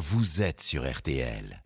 vous 0.00 0.40
êtes 0.40 0.62
sur 0.62 0.90
RTL. 0.90 1.62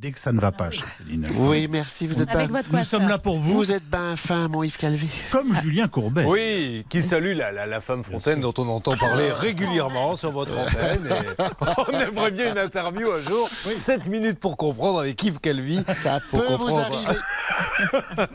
Dès 0.00 0.12
que 0.12 0.20
ça 0.20 0.30
ne 0.30 0.38
va 0.38 0.52
pas, 0.52 0.70
chez 0.70 0.84
Céline. 0.96 1.26
Oui, 1.34 1.66
merci, 1.68 2.06
vous 2.06 2.22
êtes 2.22 2.28
Avec 2.32 2.50
ben, 2.52 2.62
Nous 2.70 2.84
sommes 2.84 3.08
là 3.08 3.18
pour 3.18 3.36
vous, 3.40 3.54
vous 3.54 3.72
êtes 3.72 3.82
ben 3.90 4.14
fin, 4.14 4.46
mon 4.46 4.62
Yves 4.62 4.76
Calvi. 4.76 5.08
comme 5.32 5.52
Julien 5.60 5.88
Courbet. 5.88 6.24
Oui, 6.24 6.84
qui 6.88 7.02
salue 7.02 7.34
la, 7.36 7.50
la- 7.50 7.66
la 7.66 7.80
femme 7.80 8.04
Fontaine 8.04 8.40
dont 8.40 8.54
on 8.58 8.68
entend 8.68 8.92
parler 8.92 9.32
régulièrement 9.32 10.14
sur 10.14 10.30
votre 10.30 10.56
antenne. 10.58 11.04
Et 11.08 11.44
on 11.88 11.98
aimerait 11.98 12.30
bien 12.30 12.52
une 12.52 12.58
interview 12.58 13.10
un 13.10 13.20
jour. 13.28 13.48
7 13.50 14.08
minutes 14.08 14.38
pour 14.38 14.56
comprendre 14.56 15.00
avec 15.00 15.20
Yves 15.20 15.40
Calvi. 15.40 15.82
Ça 15.94 16.20
Pour 16.30 16.44
peut 16.44 16.52
vous 16.52 16.58
comprendre. 16.66 16.78
arriver. 17.06 17.20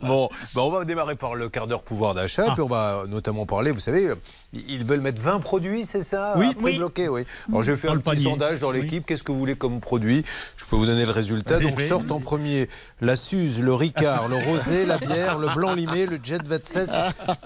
Bon, 0.00 0.28
bah 0.54 0.62
on 0.62 0.70
va 0.70 0.84
démarrer 0.84 1.16
par 1.16 1.34
le 1.34 1.48
quart 1.48 1.66
d'heure 1.66 1.82
pouvoir 1.82 2.14
d'achat, 2.14 2.44
Ah. 2.48 2.52
puis 2.54 2.62
on 2.62 2.68
va 2.68 3.04
notamment 3.08 3.46
parler, 3.46 3.70
vous 3.70 3.80
savez, 3.80 4.08
ils 4.52 4.84
veulent 4.84 5.00
mettre 5.00 5.20
20 5.20 5.40
produits, 5.40 5.84
c'est 5.84 6.00
ça? 6.02 6.34
Oui. 6.36 6.52
Oui. 6.60 6.76
bloqué, 6.78 7.08
oui. 7.08 7.24
Alors 7.48 7.62
j'ai 7.62 7.76
fait 7.76 7.88
Dans 7.88 7.92
un 7.92 7.96
le 7.96 8.00
petit 8.02 8.10
panier. 8.16 8.24
sondage 8.24 8.60
dans 8.60 8.70
Oui. 8.70 8.80
l'équipe, 8.80 9.04
qu'est-ce 9.06 9.22
que 9.22 9.30
vous 9.32 9.38
voulez 9.38 9.56
comme 9.56 9.80
produit? 9.80 10.24
Je 10.56 10.64
peux 10.64 10.76
vous 10.76 10.86
donner 10.86 11.04
le 11.04 11.11
résultat. 11.12 11.56
Un 11.56 11.60
Donc 11.60 11.80
sortent 11.80 12.10
en 12.10 12.20
premier 12.20 12.68
la 13.00 13.16
Suze, 13.16 13.60
le 13.60 13.74
Ricard, 13.74 14.28
le 14.28 14.36
Rosé, 14.36 14.84
la 14.86 14.98
bière, 14.98 15.38
le 15.38 15.48
blanc 15.54 15.74
limé, 15.74 16.06
le 16.06 16.18
Jet 16.22 16.46
27. 16.46 16.90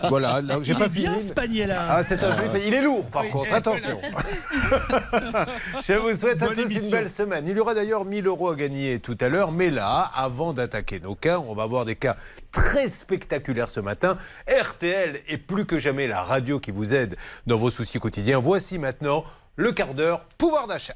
Voilà, 0.08 0.40
là, 0.40 0.58
j'ai 0.62 0.74
pas 0.74 0.88
fini. 0.88 1.20
ce 1.20 1.32
panier-là. 1.32 1.86
Ah, 1.90 2.02
c'est 2.02 2.22
un 2.22 2.32
joli. 2.32 2.60
Il 2.66 2.74
est 2.74 2.82
lourd, 2.82 3.04
par 3.04 3.28
contre, 3.28 3.52
attention. 3.52 3.98
Je 5.86 5.92
vous 5.94 6.14
souhaite 6.14 6.42
à 6.42 6.48
tous 6.48 6.70
une 6.70 6.90
belle 6.90 7.10
semaine. 7.10 7.46
Il 7.46 7.56
y 7.56 7.60
aura 7.60 7.74
d'ailleurs 7.74 8.04
1000 8.04 8.26
euros 8.26 8.50
à 8.50 8.56
gagner 8.56 9.00
tout 9.00 9.16
à 9.20 9.28
l'heure. 9.28 9.52
Mais 9.52 9.70
là, 9.70 10.10
avant 10.14 10.52
d'attaquer 10.52 11.00
nos 11.00 11.14
cas, 11.14 11.38
on 11.38 11.54
va 11.54 11.66
voir 11.66 11.84
des 11.84 11.96
cas 11.96 12.16
très 12.50 12.88
spectaculaires 12.88 13.70
ce 13.70 13.80
matin. 13.80 14.16
RTL 14.48 15.20
est 15.28 15.38
plus 15.38 15.66
que 15.66 15.78
jamais 15.78 16.06
la 16.06 16.22
radio 16.22 16.60
qui 16.60 16.70
vous 16.70 16.94
aide 16.94 17.16
dans 17.46 17.56
vos 17.56 17.70
soucis 17.70 17.98
quotidiens. 17.98 18.38
Voici 18.38 18.78
maintenant 18.78 19.24
le 19.56 19.72
quart 19.72 19.94
d'heure 19.94 20.24
pouvoir 20.38 20.66
d'achat. 20.66 20.94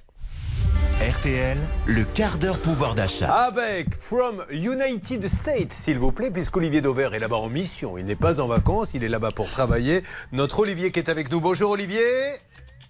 RTL, 1.01 1.57
le 1.87 2.05
quart 2.05 2.39
d'heure 2.39 2.59
pouvoir 2.59 2.95
d'achat. 2.95 3.33
Avec 3.33 3.95
From 3.95 4.45
United 4.51 5.27
States, 5.27 5.73
s'il 5.73 5.99
vous 5.99 6.13
plaît, 6.13 6.31
puisqu'Olivier 6.31 6.83
Dauvert 6.83 7.15
est 7.15 7.19
là-bas 7.19 7.37
en 7.37 7.49
mission. 7.49 7.97
Il 7.97 8.05
n'est 8.05 8.17
pas 8.17 8.39
en 8.39 8.47
vacances, 8.47 8.93
il 8.93 9.03
est 9.03 9.09
là-bas 9.09 9.31
pour 9.33 9.49
travailler. 9.49 10.03
Notre 10.33 10.61
Olivier 10.61 10.91
qui 10.91 10.99
est 10.99 11.09
avec 11.09 11.33
nous. 11.33 11.41
Bonjour 11.41 11.71
Olivier. 11.71 12.03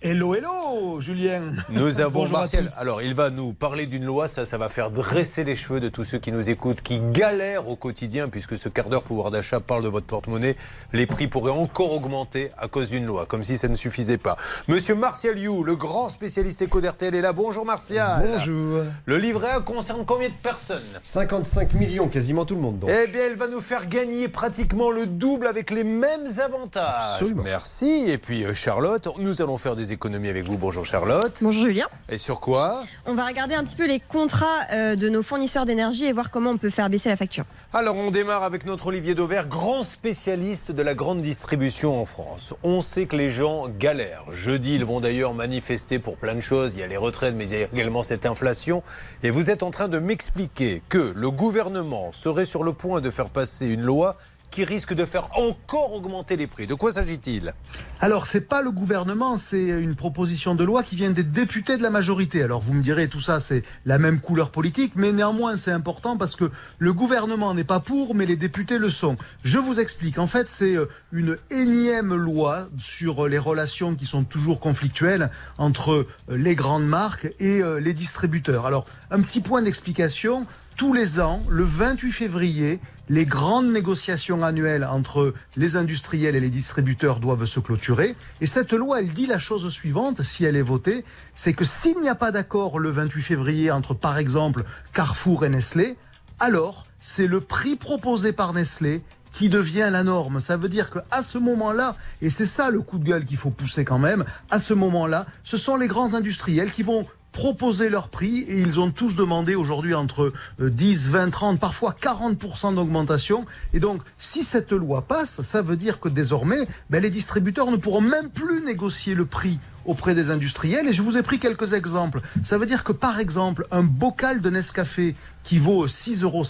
Hello, 0.02 0.34
hello, 0.34 0.98
Julien. 1.02 1.52
Nous 1.68 2.00
avons 2.00 2.26
Martial. 2.26 2.70
Alors, 2.78 3.02
il 3.02 3.12
va 3.12 3.28
nous 3.28 3.52
parler 3.52 3.84
d'une 3.84 4.06
loi. 4.06 4.28
Ça, 4.28 4.46
ça 4.46 4.56
va 4.56 4.70
faire 4.70 4.90
dresser 4.90 5.44
les 5.44 5.56
cheveux 5.56 5.78
de 5.78 5.90
tous 5.90 6.04
ceux 6.04 6.16
qui 6.16 6.32
nous 6.32 6.48
écoutent, 6.48 6.80
qui 6.80 7.00
galèrent 7.12 7.68
au 7.68 7.76
quotidien, 7.76 8.30
puisque 8.30 8.56
ce 8.56 8.70
quart 8.70 8.88
d'heure 8.88 9.02
pouvoir 9.02 9.30
d'achat 9.30 9.60
parle 9.60 9.84
de 9.84 9.90
votre 9.90 10.06
porte-monnaie. 10.06 10.56
Les 10.94 11.06
prix 11.06 11.28
pourraient 11.28 11.52
encore 11.52 11.92
augmenter 11.92 12.48
à 12.56 12.66
cause 12.66 12.88
d'une 12.88 13.04
loi, 13.04 13.26
comme 13.26 13.42
si 13.42 13.58
ça 13.58 13.68
ne 13.68 13.74
suffisait 13.74 14.16
pas. 14.16 14.38
Monsieur 14.68 14.94
Martial 14.94 15.38
You, 15.38 15.64
le 15.64 15.76
grand 15.76 16.08
spécialiste 16.08 16.62
éco 16.62 16.80
d'RTL, 16.80 17.14
est 17.14 17.20
là. 17.20 17.34
Bonjour 17.34 17.66
Martial. 17.66 18.26
Bonjour. 18.26 18.84
Le 19.04 19.18
livret 19.18 19.50
A 19.50 19.60
concerne 19.60 20.06
combien 20.06 20.30
de 20.30 20.34
personnes? 20.42 20.80
55 21.02 21.74
millions, 21.74 22.08
quasiment 22.08 22.46
tout 22.46 22.54
le 22.54 22.62
monde. 22.62 22.78
Donc. 22.78 22.90
Eh 22.90 23.06
bien, 23.08 23.24
elle 23.26 23.36
va 23.36 23.48
nous 23.48 23.60
faire 23.60 23.86
gagner 23.86 24.28
pratiquement 24.28 24.90
le 24.90 25.06
double 25.06 25.46
avec 25.46 25.70
les 25.70 25.84
mêmes 25.84 26.26
avantages. 26.42 27.16
Absolument. 27.16 27.42
Merci. 27.42 28.04
Et 28.08 28.16
puis, 28.16 28.46
euh, 28.46 28.54
Charlotte, 28.54 29.06
nous 29.18 29.42
allons 29.42 29.58
faire 29.58 29.76
des 29.76 29.89
économies 29.92 30.28
avec 30.28 30.46
vous. 30.46 30.58
Bonjour 30.58 30.84
Charlotte. 30.84 31.38
Bonjour 31.42 31.64
Julien. 31.64 31.86
Et 32.08 32.18
sur 32.18 32.40
quoi 32.40 32.84
On 33.06 33.14
va 33.14 33.26
regarder 33.26 33.54
un 33.54 33.64
petit 33.64 33.76
peu 33.76 33.86
les 33.86 34.00
contrats 34.00 34.66
euh, 34.72 34.96
de 34.96 35.08
nos 35.08 35.22
fournisseurs 35.22 35.66
d'énergie 35.66 36.04
et 36.04 36.12
voir 36.12 36.30
comment 36.30 36.50
on 36.50 36.58
peut 36.58 36.70
faire 36.70 36.90
baisser 36.90 37.08
la 37.08 37.16
facture. 37.16 37.44
Alors, 37.72 37.96
on 37.96 38.10
démarre 38.10 38.42
avec 38.42 38.66
notre 38.66 38.88
Olivier 38.88 39.14
Dauvert, 39.14 39.46
grand 39.46 39.82
spécialiste 39.82 40.72
de 40.72 40.82
la 40.82 40.94
grande 40.94 41.20
distribution 41.20 42.00
en 42.00 42.04
France. 42.04 42.54
On 42.62 42.80
sait 42.80 43.06
que 43.06 43.16
les 43.16 43.30
gens 43.30 43.68
galèrent. 43.68 44.24
Jeudi, 44.32 44.74
ils 44.74 44.84
vont 44.84 45.00
d'ailleurs 45.00 45.34
manifester 45.34 45.98
pour 45.98 46.16
plein 46.16 46.34
de 46.34 46.40
choses. 46.40 46.74
Il 46.74 46.80
y 46.80 46.82
a 46.82 46.86
les 46.86 46.96
retraites, 46.96 47.34
mais 47.34 47.48
il 47.48 47.58
y 47.58 47.62
a 47.62 47.68
également 47.72 48.02
cette 48.02 48.26
inflation. 48.26 48.82
Et 49.22 49.30
vous 49.30 49.50
êtes 49.50 49.62
en 49.62 49.70
train 49.70 49.88
de 49.88 49.98
m'expliquer 49.98 50.82
que 50.88 51.12
le 51.14 51.30
gouvernement 51.30 52.10
serait 52.12 52.44
sur 52.44 52.64
le 52.64 52.72
point 52.72 53.00
de 53.00 53.10
faire 53.10 53.30
passer 53.30 53.66
une 53.68 53.82
loi 53.82 54.16
qui 54.50 54.64
risque 54.64 54.94
de 54.94 55.04
faire 55.04 55.28
encore 55.38 55.92
augmenter 55.92 56.36
les 56.36 56.46
prix. 56.46 56.66
De 56.66 56.74
quoi 56.74 56.92
s'agit-il? 56.92 57.54
Alors, 58.00 58.26
c'est 58.26 58.40
pas 58.40 58.62
le 58.62 58.70
gouvernement, 58.70 59.38
c'est 59.38 59.68
une 59.68 59.94
proposition 59.94 60.54
de 60.54 60.64
loi 60.64 60.82
qui 60.82 60.96
vient 60.96 61.10
des 61.10 61.22
députés 61.22 61.76
de 61.76 61.82
la 61.82 61.90
majorité. 61.90 62.42
Alors, 62.42 62.60
vous 62.60 62.72
me 62.72 62.82
direz, 62.82 63.08
tout 63.08 63.20
ça, 63.20 63.40
c'est 63.40 63.62
la 63.86 63.98
même 63.98 64.20
couleur 64.20 64.50
politique, 64.50 64.92
mais 64.96 65.12
néanmoins, 65.12 65.56
c'est 65.56 65.70
important 65.70 66.16
parce 66.16 66.34
que 66.34 66.50
le 66.78 66.92
gouvernement 66.92 67.54
n'est 67.54 67.64
pas 67.64 67.80
pour, 67.80 68.14
mais 68.14 68.26
les 68.26 68.36
députés 68.36 68.78
le 68.78 68.90
sont. 68.90 69.16
Je 69.44 69.58
vous 69.58 69.80
explique. 69.80 70.18
En 70.18 70.26
fait, 70.26 70.48
c'est 70.48 70.76
euh, 70.76 70.86
une 71.12 71.36
énième 71.50 72.14
loi 72.14 72.68
sur 72.78 73.26
euh, 73.26 73.28
les 73.28 73.38
relations 73.38 73.94
qui 73.94 74.06
sont 74.06 74.24
toujours 74.24 74.60
conflictuelles 74.60 75.30
entre 75.58 75.92
euh, 75.92 76.06
les 76.30 76.54
grandes 76.54 76.86
marques 76.86 77.28
et 77.38 77.62
les 77.80 77.94
distributeurs. 77.94 78.66
Alors, 78.66 78.86
un 79.10 79.20
petit 79.20 79.40
point 79.40 79.62
d'explication. 79.62 80.46
Tous 80.76 80.94
les 80.94 81.20
ans, 81.20 81.42
le 81.48 81.64
28 81.64 82.12
février, 82.12 82.80
les 83.10 83.26
grandes 83.26 83.72
négociations 83.72 84.44
annuelles 84.44 84.84
entre 84.84 85.34
les 85.56 85.74
industriels 85.74 86.36
et 86.36 86.40
les 86.40 86.48
distributeurs 86.48 87.18
doivent 87.18 87.44
se 87.44 87.58
clôturer. 87.58 88.14
Et 88.40 88.46
cette 88.46 88.72
loi, 88.72 89.00
elle 89.00 89.12
dit 89.12 89.26
la 89.26 89.40
chose 89.40 89.68
suivante, 89.68 90.22
si 90.22 90.44
elle 90.44 90.54
est 90.54 90.62
votée, 90.62 91.04
c'est 91.34 91.52
que 91.52 91.64
s'il 91.64 92.00
n'y 92.00 92.08
a 92.08 92.14
pas 92.14 92.30
d'accord 92.30 92.78
le 92.78 92.88
28 92.88 93.22
février 93.22 93.70
entre, 93.72 93.94
par 93.94 94.16
exemple, 94.16 94.62
Carrefour 94.92 95.44
et 95.44 95.48
Nestlé, 95.48 95.96
alors 96.38 96.86
c'est 97.00 97.26
le 97.26 97.40
prix 97.40 97.74
proposé 97.74 98.32
par 98.32 98.52
Nestlé 98.52 99.02
qui 99.32 99.48
devient 99.48 99.88
la 99.90 100.04
norme. 100.04 100.38
Ça 100.38 100.56
veut 100.56 100.68
dire 100.68 100.88
qu'à 100.90 101.22
ce 101.24 101.38
moment-là, 101.38 101.96
et 102.22 102.30
c'est 102.30 102.46
ça 102.46 102.70
le 102.70 102.80
coup 102.80 102.98
de 102.98 103.04
gueule 103.04 103.24
qu'il 103.24 103.36
faut 103.36 103.50
pousser 103.50 103.84
quand 103.84 103.98
même, 103.98 104.24
à 104.52 104.60
ce 104.60 104.72
moment-là, 104.72 105.26
ce 105.42 105.56
sont 105.56 105.76
les 105.76 105.88
grands 105.88 106.14
industriels 106.14 106.70
qui 106.70 106.84
vont 106.84 107.06
proposer 107.32 107.88
leur 107.88 108.08
prix 108.08 108.40
et 108.40 108.60
ils 108.60 108.80
ont 108.80 108.90
tous 108.90 109.14
demandé 109.14 109.54
aujourd'hui 109.54 109.94
entre 109.94 110.32
euh, 110.60 110.70
10, 110.70 111.08
20, 111.08 111.30
30, 111.30 111.60
parfois 111.60 111.96
40% 112.00 112.74
d'augmentation. 112.74 113.44
Et 113.72 113.80
donc, 113.80 114.02
si 114.18 114.42
cette 114.42 114.72
loi 114.72 115.02
passe, 115.02 115.42
ça 115.42 115.62
veut 115.62 115.76
dire 115.76 116.00
que 116.00 116.08
désormais, 116.08 116.66
ben, 116.90 117.02
les 117.02 117.10
distributeurs 117.10 117.70
ne 117.70 117.76
pourront 117.76 118.00
même 118.00 118.30
plus 118.30 118.64
négocier 118.64 119.14
le 119.14 119.26
prix 119.26 119.58
auprès 119.84 120.14
des 120.14 120.30
industriels. 120.30 120.88
Et 120.88 120.92
je 120.92 121.02
vous 121.02 121.16
ai 121.16 121.22
pris 121.22 121.38
quelques 121.38 121.72
exemples. 121.72 122.20
Ça 122.42 122.58
veut 122.58 122.66
dire 122.66 122.84
que, 122.84 122.92
par 122.92 123.18
exemple, 123.18 123.66
un 123.70 123.82
bocal 123.82 124.40
de 124.40 124.50
Nescafé 124.50 125.14
qui 125.44 125.58
vaut 125.58 125.86
6,50 125.86 126.22
euros, 126.22 126.44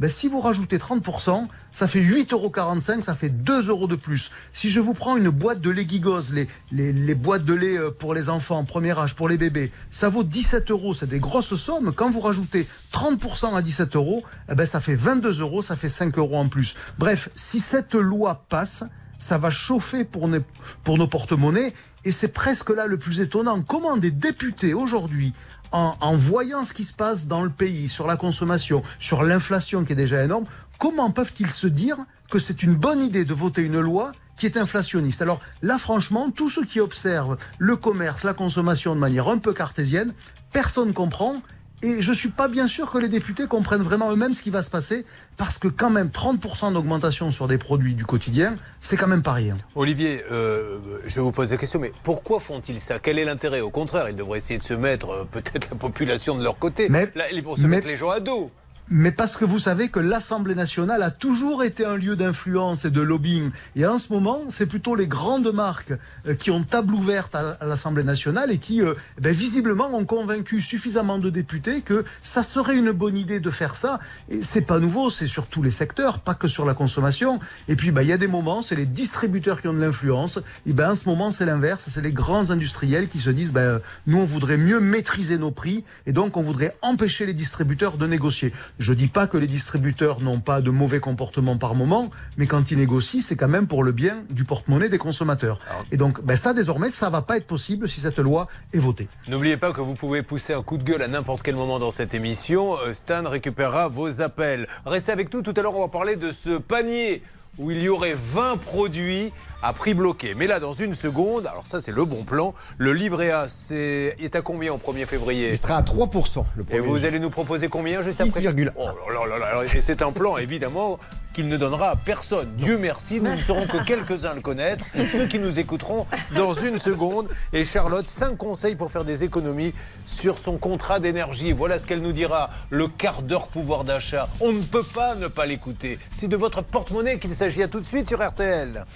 ben, 0.00 0.10
si 0.10 0.28
vous 0.28 0.40
rajoutez 0.40 0.78
30%, 0.78 1.48
ça 1.72 1.86
fait 1.86 2.00
8,45 2.00 2.32
euros, 2.32 3.02
ça 3.02 3.14
fait 3.14 3.28
2 3.28 3.68
euros 3.68 3.86
de 3.86 3.96
plus. 3.96 4.30
Si 4.52 4.70
je 4.70 4.80
vous 4.80 4.94
prends 4.94 5.16
une 5.16 5.28
boîte 5.28 5.60
de 5.60 5.70
lait 5.70 5.86
Gigos, 5.86 6.32
les, 6.32 6.48
les, 6.72 6.92
les 6.92 7.14
boîtes 7.14 7.44
de 7.44 7.54
lait 7.54 7.78
euh, 7.78 7.90
pour 7.90 8.14
les 8.14 8.28
enfants, 8.30 8.64
premier 8.64 8.98
âge, 8.98 9.14
pour 9.14 9.28
les 9.28 9.36
bébés, 9.36 9.70
ça 9.90 10.08
vaut 10.08 10.24
17 10.24 10.70
euros, 10.70 10.94
c'est 10.94 11.08
des 11.08 11.20
grosses 11.20 11.54
sommes. 11.56 11.92
Quand 11.92 12.10
vous 12.10 12.20
rajoutez 12.20 12.66
30% 12.92 13.54
à 13.54 13.62
17 13.62 13.96
euros, 13.96 14.22
eh 14.50 14.54
ben, 14.54 14.66
ça 14.66 14.80
fait 14.80 14.94
22 14.94 15.40
euros, 15.40 15.62
ça 15.62 15.76
fait 15.76 15.88
5 15.88 16.16
euros 16.18 16.38
en 16.38 16.48
plus. 16.48 16.74
Bref, 16.98 17.28
si 17.34 17.60
cette 17.60 17.94
loi 17.94 18.44
passe, 18.48 18.82
ça 19.18 19.38
va 19.38 19.50
chauffer 19.50 20.04
pour, 20.04 20.28
nos- 20.28 21.06
porte-monnaies. 21.06 21.72
Et 22.04 22.12
c'est 22.12 22.28
presque 22.28 22.70
là 22.70 22.86
le 22.86 22.98
plus 22.98 23.20
étonnant. 23.20 23.60
Comment 23.62 23.96
des 23.96 24.10
députés 24.10 24.74
aujourd'hui, 24.74 25.32
en, 25.72 26.16
voyant 26.16 26.64
ce 26.64 26.72
qui 26.72 26.84
se 26.84 26.92
passe 26.92 27.26
dans 27.26 27.42
le 27.42 27.50
pays, 27.50 27.88
sur 27.88 28.06
la 28.06 28.16
consommation, 28.16 28.82
sur 28.98 29.24
l'inflation 29.24 29.84
qui 29.84 29.92
est 29.92 29.96
déjà 29.96 30.22
énorme, 30.22 30.44
comment 30.78 31.10
peuvent-ils 31.10 31.50
se 31.50 31.66
dire 31.66 31.98
que 32.30 32.38
c'est 32.38 32.62
une 32.62 32.74
bonne 32.74 33.02
idée 33.02 33.24
de 33.24 33.34
voter 33.34 33.62
une 33.62 33.80
loi 33.80 34.12
qui 34.36 34.46
est 34.46 34.56
inflationniste? 34.56 35.20
Alors 35.22 35.40
là, 35.62 35.78
franchement, 35.78 36.30
tous 36.30 36.48
ceux 36.48 36.64
qui 36.64 36.80
observent 36.80 37.36
le 37.58 37.76
commerce, 37.76 38.24
la 38.24 38.34
consommation 38.34 38.94
de 38.94 39.00
manière 39.00 39.28
un 39.28 39.38
peu 39.38 39.52
cartésienne, 39.52 40.14
personne 40.52 40.92
comprend. 40.92 41.42
Et 41.82 42.00
je 42.00 42.12
suis 42.12 42.30
pas 42.30 42.48
bien 42.48 42.68
sûr 42.68 42.90
que 42.90 42.96
les 42.98 43.08
députés 43.08 43.46
comprennent 43.46 43.82
vraiment 43.82 44.10
eux-mêmes 44.10 44.32
ce 44.32 44.42
qui 44.42 44.48
va 44.50 44.62
se 44.62 44.70
passer, 44.70 45.04
parce 45.36 45.58
que 45.58 45.68
quand 45.68 45.90
même 45.90 46.08
30% 46.08 46.72
d'augmentation 46.72 47.30
sur 47.30 47.48
des 47.48 47.58
produits 47.58 47.94
du 47.94 48.04
quotidien, 48.06 48.56
c'est 48.80 48.96
quand 48.96 49.06
même 49.06 49.22
pas 49.22 49.32
rien. 49.34 49.54
Olivier, 49.74 50.22
euh, 50.30 50.78
je 51.06 51.20
vous 51.20 51.32
pose 51.32 51.50
la 51.50 51.58
question, 51.58 51.78
mais 51.78 51.92
pourquoi 52.02 52.40
font-ils 52.40 52.80
ça? 52.80 52.98
Quel 52.98 53.18
est 53.18 53.24
l'intérêt? 53.26 53.60
Au 53.60 53.70
contraire, 53.70 54.08
ils 54.08 54.16
devraient 54.16 54.38
essayer 54.38 54.58
de 54.58 54.64
se 54.64 54.72
mettre 54.74 55.10
euh, 55.10 55.24
peut-être 55.30 55.68
la 55.70 55.76
population 55.76 56.34
de 56.34 56.42
leur 56.42 56.58
côté. 56.58 56.88
Mais- 56.88 57.12
Là, 57.14 57.24
ils 57.30 57.42
vont 57.42 57.56
se 57.56 57.62
mais- 57.62 57.68
mettre 57.68 57.86
les 57.86 57.96
gens 57.98 58.10
à 58.10 58.20
dos. 58.20 58.50
Mais 58.88 59.10
parce 59.10 59.36
que 59.36 59.44
vous 59.44 59.58
savez 59.58 59.88
que 59.88 59.98
l'Assemblée 59.98 60.54
nationale 60.54 61.02
a 61.02 61.10
toujours 61.10 61.64
été 61.64 61.84
un 61.84 61.96
lieu 61.96 62.14
d'influence 62.14 62.84
et 62.84 62.90
de 62.90 63.00
lobbying. 63.00 63.50
Et 63.74 63.84
en 63.84 63.98
ce 63.98 64.12
moment, 64.12 64.42
c'est 64.48 64.66
plutôt 64.66 64.94
les 64.94 65.08
grandes 65.08 65.52
marques 65.52 65.92
euh, 66.28 66.34
qui 66.34 66.52
ont 66.52 66.62
table 66.62 66.94
ouverte 66.94 67.34
à, 67.34 67.58
l'Assemblée 67.66 68.04
nationale 68.04 68.52
et 68.52 68.58
qui, 68.58 68.82
euh, 68.82 68.94
ben, 69.20 69.34
visiblement, 69.34 69.92
ont 69.92 70.04
convaincu 70.04 70.60
suffisamment 70.60 71.18
de 71.18 71.30
députés 71.30 71.80
que 71.80 72.04
ça 72.22 72.44
serait 72.44 72.76
une 72.76 72.92
bonne 72.92 73.16
idée 73.16 73.40
de 73.40 73.50
faire 73.50 73.74
ça. 73.74 73.98
Et 74.28 74.44
c'est 74.44 74.60
pas 74.60 74.78
nouveau, 74.78 75.10
c'est 75.10 75.26
sur 75.26 75.48
tous 75.48 75.64
les 75.64 75.72
secteurs, 75.72 76.20
pas 76.20 76.34
que 76.34 76.46
sur 76.46 76.64
la 76.64 76.74
consommation. 76.74 77.40
Et 77.66 77.74
puis, 77.74 77.90
ben, 77.90 78.02
il 78.02 78.08
y 78.08 78.12
a 78.12 78.18
des 78.18 78.28
moments, 78.28 78.62
c'est 78.62 78.76
les 78.76 78.86
distributeurs 78.86 79.62
qui 79.62 79.66
ont 79.66 79.74
de 79.74 79.80
l'influence. 79.80 80.38
Et 80.64 80.72
ben, 80.72 80.92
en 80.92 80.94
ce 80.94 81.08
moment, 81.08 81.32
c'est 81.32 81.46
l'inverse. 81.46 81.88
C'est 81.90 82.02
les 82.02 82.12
grands 82.12 82.50
industriels 82.50 83.08
qui 83.08 83.18
se 83.18 83.30
disent, 83.30 83.52
ben, 83.52 83.80
nous, 84.06 84.18
on 84.18 84.24
voudrait 84.24 84.58
mieux 84.58 84.78
maîtriser 84.78 85.38
nos 85.38 85.50
prix 85.50 85.82
et 86.06 86.12
donc 86.12 86.36
on 86.36 86.42
voudrait 86.42 86.76
empêcher 86.82 87.26
les 87.26 87.34
distributeurs 87.34 87.96
de 87.96 88.06
négocier. 88.06 88.52
Je 88.78 88.92
dis 88.92 89.08
pas 89.08 89.26
que 89.26 89.38
les 89.38 89.46
distributeurs 89.46 90.20
n'ont 90.20 90.40
pas 90.40 90.60
de 90.60 90.70
mauvais 90.70 91.00
comportements 91.00 91.56
par 91.56 91.74
moment, 91.74 92.10
mais 92.36 92.46
quand 92.46 92.70
ils 92.70 92.78
négocient, 92.78 93.20
c'est 93.20 93.36
quand 93.36 93.48
même 93.48 93.66
pour 93.66 93.82
le 93.82 93.92
bien 93.92 94.24
du 94.28 94.44
porte-monnaie 94.44 94.90
des 94.90 94.98
consommateurs. 94.98 95.60
Et 95.92 95.96
donc, 95.96 96.22
ben 96.22 96.36
ça, 96.36 96.52
désormais, 96.52 96.90
ça 96.90 97.08
va 97.08 97.22
pas 97.22 97.38
être 97.38 97.46
possible 97.46 97.88
si 97.88 98.00
cette 98.00 98.18
loi 98.18 98.48
est 98.74 98.78
votée. 98.78 99.08
N'oubliez 99.28 99.56
pas 99.56 99.72
que 99.72 99.80
vous 99.80 99.94
pouvez 99.94 100.22
pousser 100.22 100.52
un 100.52 100.62
coup 100.62 100.76
de 100.76 100.84
gueule 100.84 101.02
à 101.02 101.08
n'importe 101.08 101.42
quel 101.42 101.56
moment 101.56 101.78
dans 101.78 101.90
cette 101.90 102.12
émission. 102.12 102.76
Euh, 102.86 102.92
Stan 102.92 103.22
récupérera 103.28 103.88
vos 103.88 104.20
appels. 104.20 104.66
Restez 104.84 105.12
avec 105.12 105.32
nous. 105.32 105.42
Tout 105.42 105.54
à 105.56 105.62
l'heure, 105.62 105.76
on 105.76 105.80
va 105.80 105.88
parler 105.88 106.16
de 106.16 106.30
ce 106.30 106.58
panier 106.58 107.22
où 107.58 107.70
il 107.70 107.82
y 107.82 107.88
aurait 107.88 108.14
20 108.14 108.58
produits 108.58 109.32
à 109.62 109.72
prix 109.72 109.94
bloqué. 109.94 110.34
Mais 110.34 110.46
là, 110.46 110.60
dans 110.60 110.72
une 110.72 110.94
seconde, 110.94 111.46
alors 111.46 111.66
ça 111.66 111.80
c'est 111.80 111.92
le 111.92 112.04
bon 112.04 112.24
plan, 112.24 112.54
le 112.78 112.92
livret 112.92 113.30
A 113.30 113.48
c'est... 113.48 114.16
est 114.18 114.36
à 114.36 114.42
combien 114.42 114.72
au 114.72 114.78
1er 114.78 115.06
février? 115.06 115.50
Il 115.50 115.58
sera 115.58 115.76
à 115.76 115.82
3% 115.82 116.44
le 116.56 116.64
Et 116.70 116.80
vous 116.80 117.04
allez 117.04 117.18
nous 117.18 117.30
proposer 117.30 117.68
combien 117.68 118.02
juste 118.02 118.20
après? 118.20 118.40
6,1. 118.40 118.72
Oh 118.76 118.86
là 119.12 119.26
là 119.26 119.38
là. 119.38 119.64
Et 119.74 119.80
c'est 119.80 120.02
un 120.02 120.12
plan 120.12 120.36
évidemment 120.36 120.98
qu'il 121.32 121.48
ne 121.48 121.56
donnera 121.58 121.90
à 121.90 121.96
personne. 121.96 122.54
Dieu 122.56 122.78
merci, 122.78 123.20
nous 123.20 123.34
ne 123.34 123.40
saurons 123.40 123.66
que 123.66 123.84
quelques-uns 123.84 124.34
le 124.34 124.40
connaître, 124.40 124.86
ceux 125.12 125.26
qui 125.26 125.38
nous 125.38 125.58
écouteront 125.58 126.06
dans 126.34 126.54
une 126.54 126.78
seconde. 126.78 127.28
Et 127.52 127.64
Charlotte, 127.64 128.08
5 128.08 128.38
conseils 128.38 128.74
pour 128.74 128.90
faire 128.90 129.04
des 129.04 129.22
économies 129.22 129.74
sur 130.06 130.38
son 130.38 130.56
contrat 130.56 130.98
d'énergie. 130.98 131.52
Voilà 131.52 131.78
ce 131.78 131.86
qu'elle 131.86 132.00
nous 132.00 132.12
dira. 132.12 132.48
Le 132.70 132.88
quart 132.88 133.20
d'heure 133.20 133.48
pouvoir 133.48 133.84
d'achat. 133.84 134.28
On 134.40 134.52
ne 134.52 134.62
peut 134.62 134.82
pas 134.82 135.14
ne 135.14 135.28
pas 135.28 135.44
l'écouter. 135.44 135.98
C'est 136.10 136.28
de 136.28 136.36
votre 136.36 136.62
porte-monnaie 136.62 137.18
qu'il 137.18 137.34
s'agit 137.34 137.62
à 137.62 137.68
tout 137.68 137.80
de 137.80 137.86
suite 137.86 138.08
sur 138.08 138.26
RTL. 138.26 138.86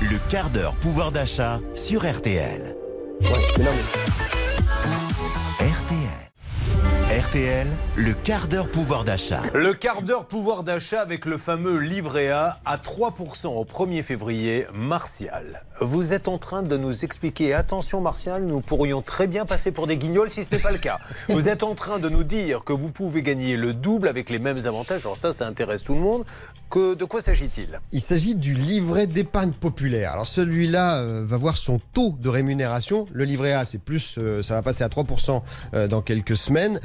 Le 0.00 0.18
quart 0.30 0.50
d'heure 0.50 0.74
pouvoir 0.76 1.12
d'achat 1.12 1.60
sur 1.74 2.08
RTL. 2.08 2.76
RTL. 5.60 6.26
RTL, 7.08 7.66
le 7.96 8.12
quart 8.12 8.46
d'heure 8.46 8.68
pouvoir 8.68 9.04
d'achat. 9.04 9.40
Le 9.54 9.72
quart 9.72 10.02
d'heure 10.02 10.26
pouvoir 10.26 10.64
d'achat 10.64 11.00
avec 11.00 11.24
le 11.24 11.38
fameux 11.38 11.78
livret 11.78 12.30
A 12.30 12.58
à 12.64 12.76
3% 12.76 13.46
au 13.46 13.64
1er 13.64 14.02
février. 14.02 14.66
Martial, 14.74 15.64
vous 15.80 16.12
êtes 16.12 16.28
en 16.28 16.36
train 16.36 16.62
de 16.62 16.76
nous 16.76 17.04
expliquer, 17.04 17.54
attention 17.54 18.00
Martial, 18.00 18.44
nous 18.44 18.60
pourrions 18.60 19.02
très 19.02 19.28
bien 19.28 19.46
passer 19.46 19.70
pour 19.70 19.86
des 19.86 19.96
guignols 19.96 20.30
si 20.30 20.44
ce 20.44 20.50
n'est 20.54 20.60
pas 20.60 20.72
le 20.72 20.78
cas. 20.78 20.98
Vous 21.28 21.48
êtes 21.48 21.62
en 21.62 21.74
train 21.74 21.98
de 21.98 22.08
nous 22.08 22.24
dire 22.24 22.64
que 22.64 22.72
vous 22.72 22.90
pouvez 22.90 23.22
gagner 23.22 23.56
le 23.56 23.72
double 23.72 24.08
avec 24.08 24.28
les 24.28 24.38
mêmes 24.38 24.66
avantages. 24.66 25.02
Alors 25.02 25.16
ça, 25.16 25.32
ça 25.32 25.46
intéresse 25.46 25.84
tout 25.84 25.94
le 25.94 26.00
monde. 26.00 26.24
Que, 26.68 26.94
de 26.94 27.04
quoi 27.04 27.20
s'agit-il? 27.20 27.80
Il 27.92 28.00
s'agit 28.00 28.34
du 28.34 28.52
livret 28.52 29.06
d'épargne 29.06 29.52
populaire. 29.52 30.12
Alors 30.12 30.26
celui-là 30.26 31.00
euh, 31.00 31.24
va 31.24 31.36
voir 31.36 31.56
son 31.56 31.80
taux 31.92 32.16
de 32.20 32.28
rémunération. 32.28 33.04
Le 33.12 33.24
livret 33.24 33.52
A, 33.52 33.64
c'est 33.64 33.78
plus, 33.78 34.16
euh, 34.18 34.42
ça 34.42 34.54
va 34.54 34.62
passer 34.62 34.82
à 34.82 34.88
3% 34.88 35.42
euh, 35.74 35.86
dans 35.86 36.02
quelques 36.02 36.36
semaines. 36.36 36.80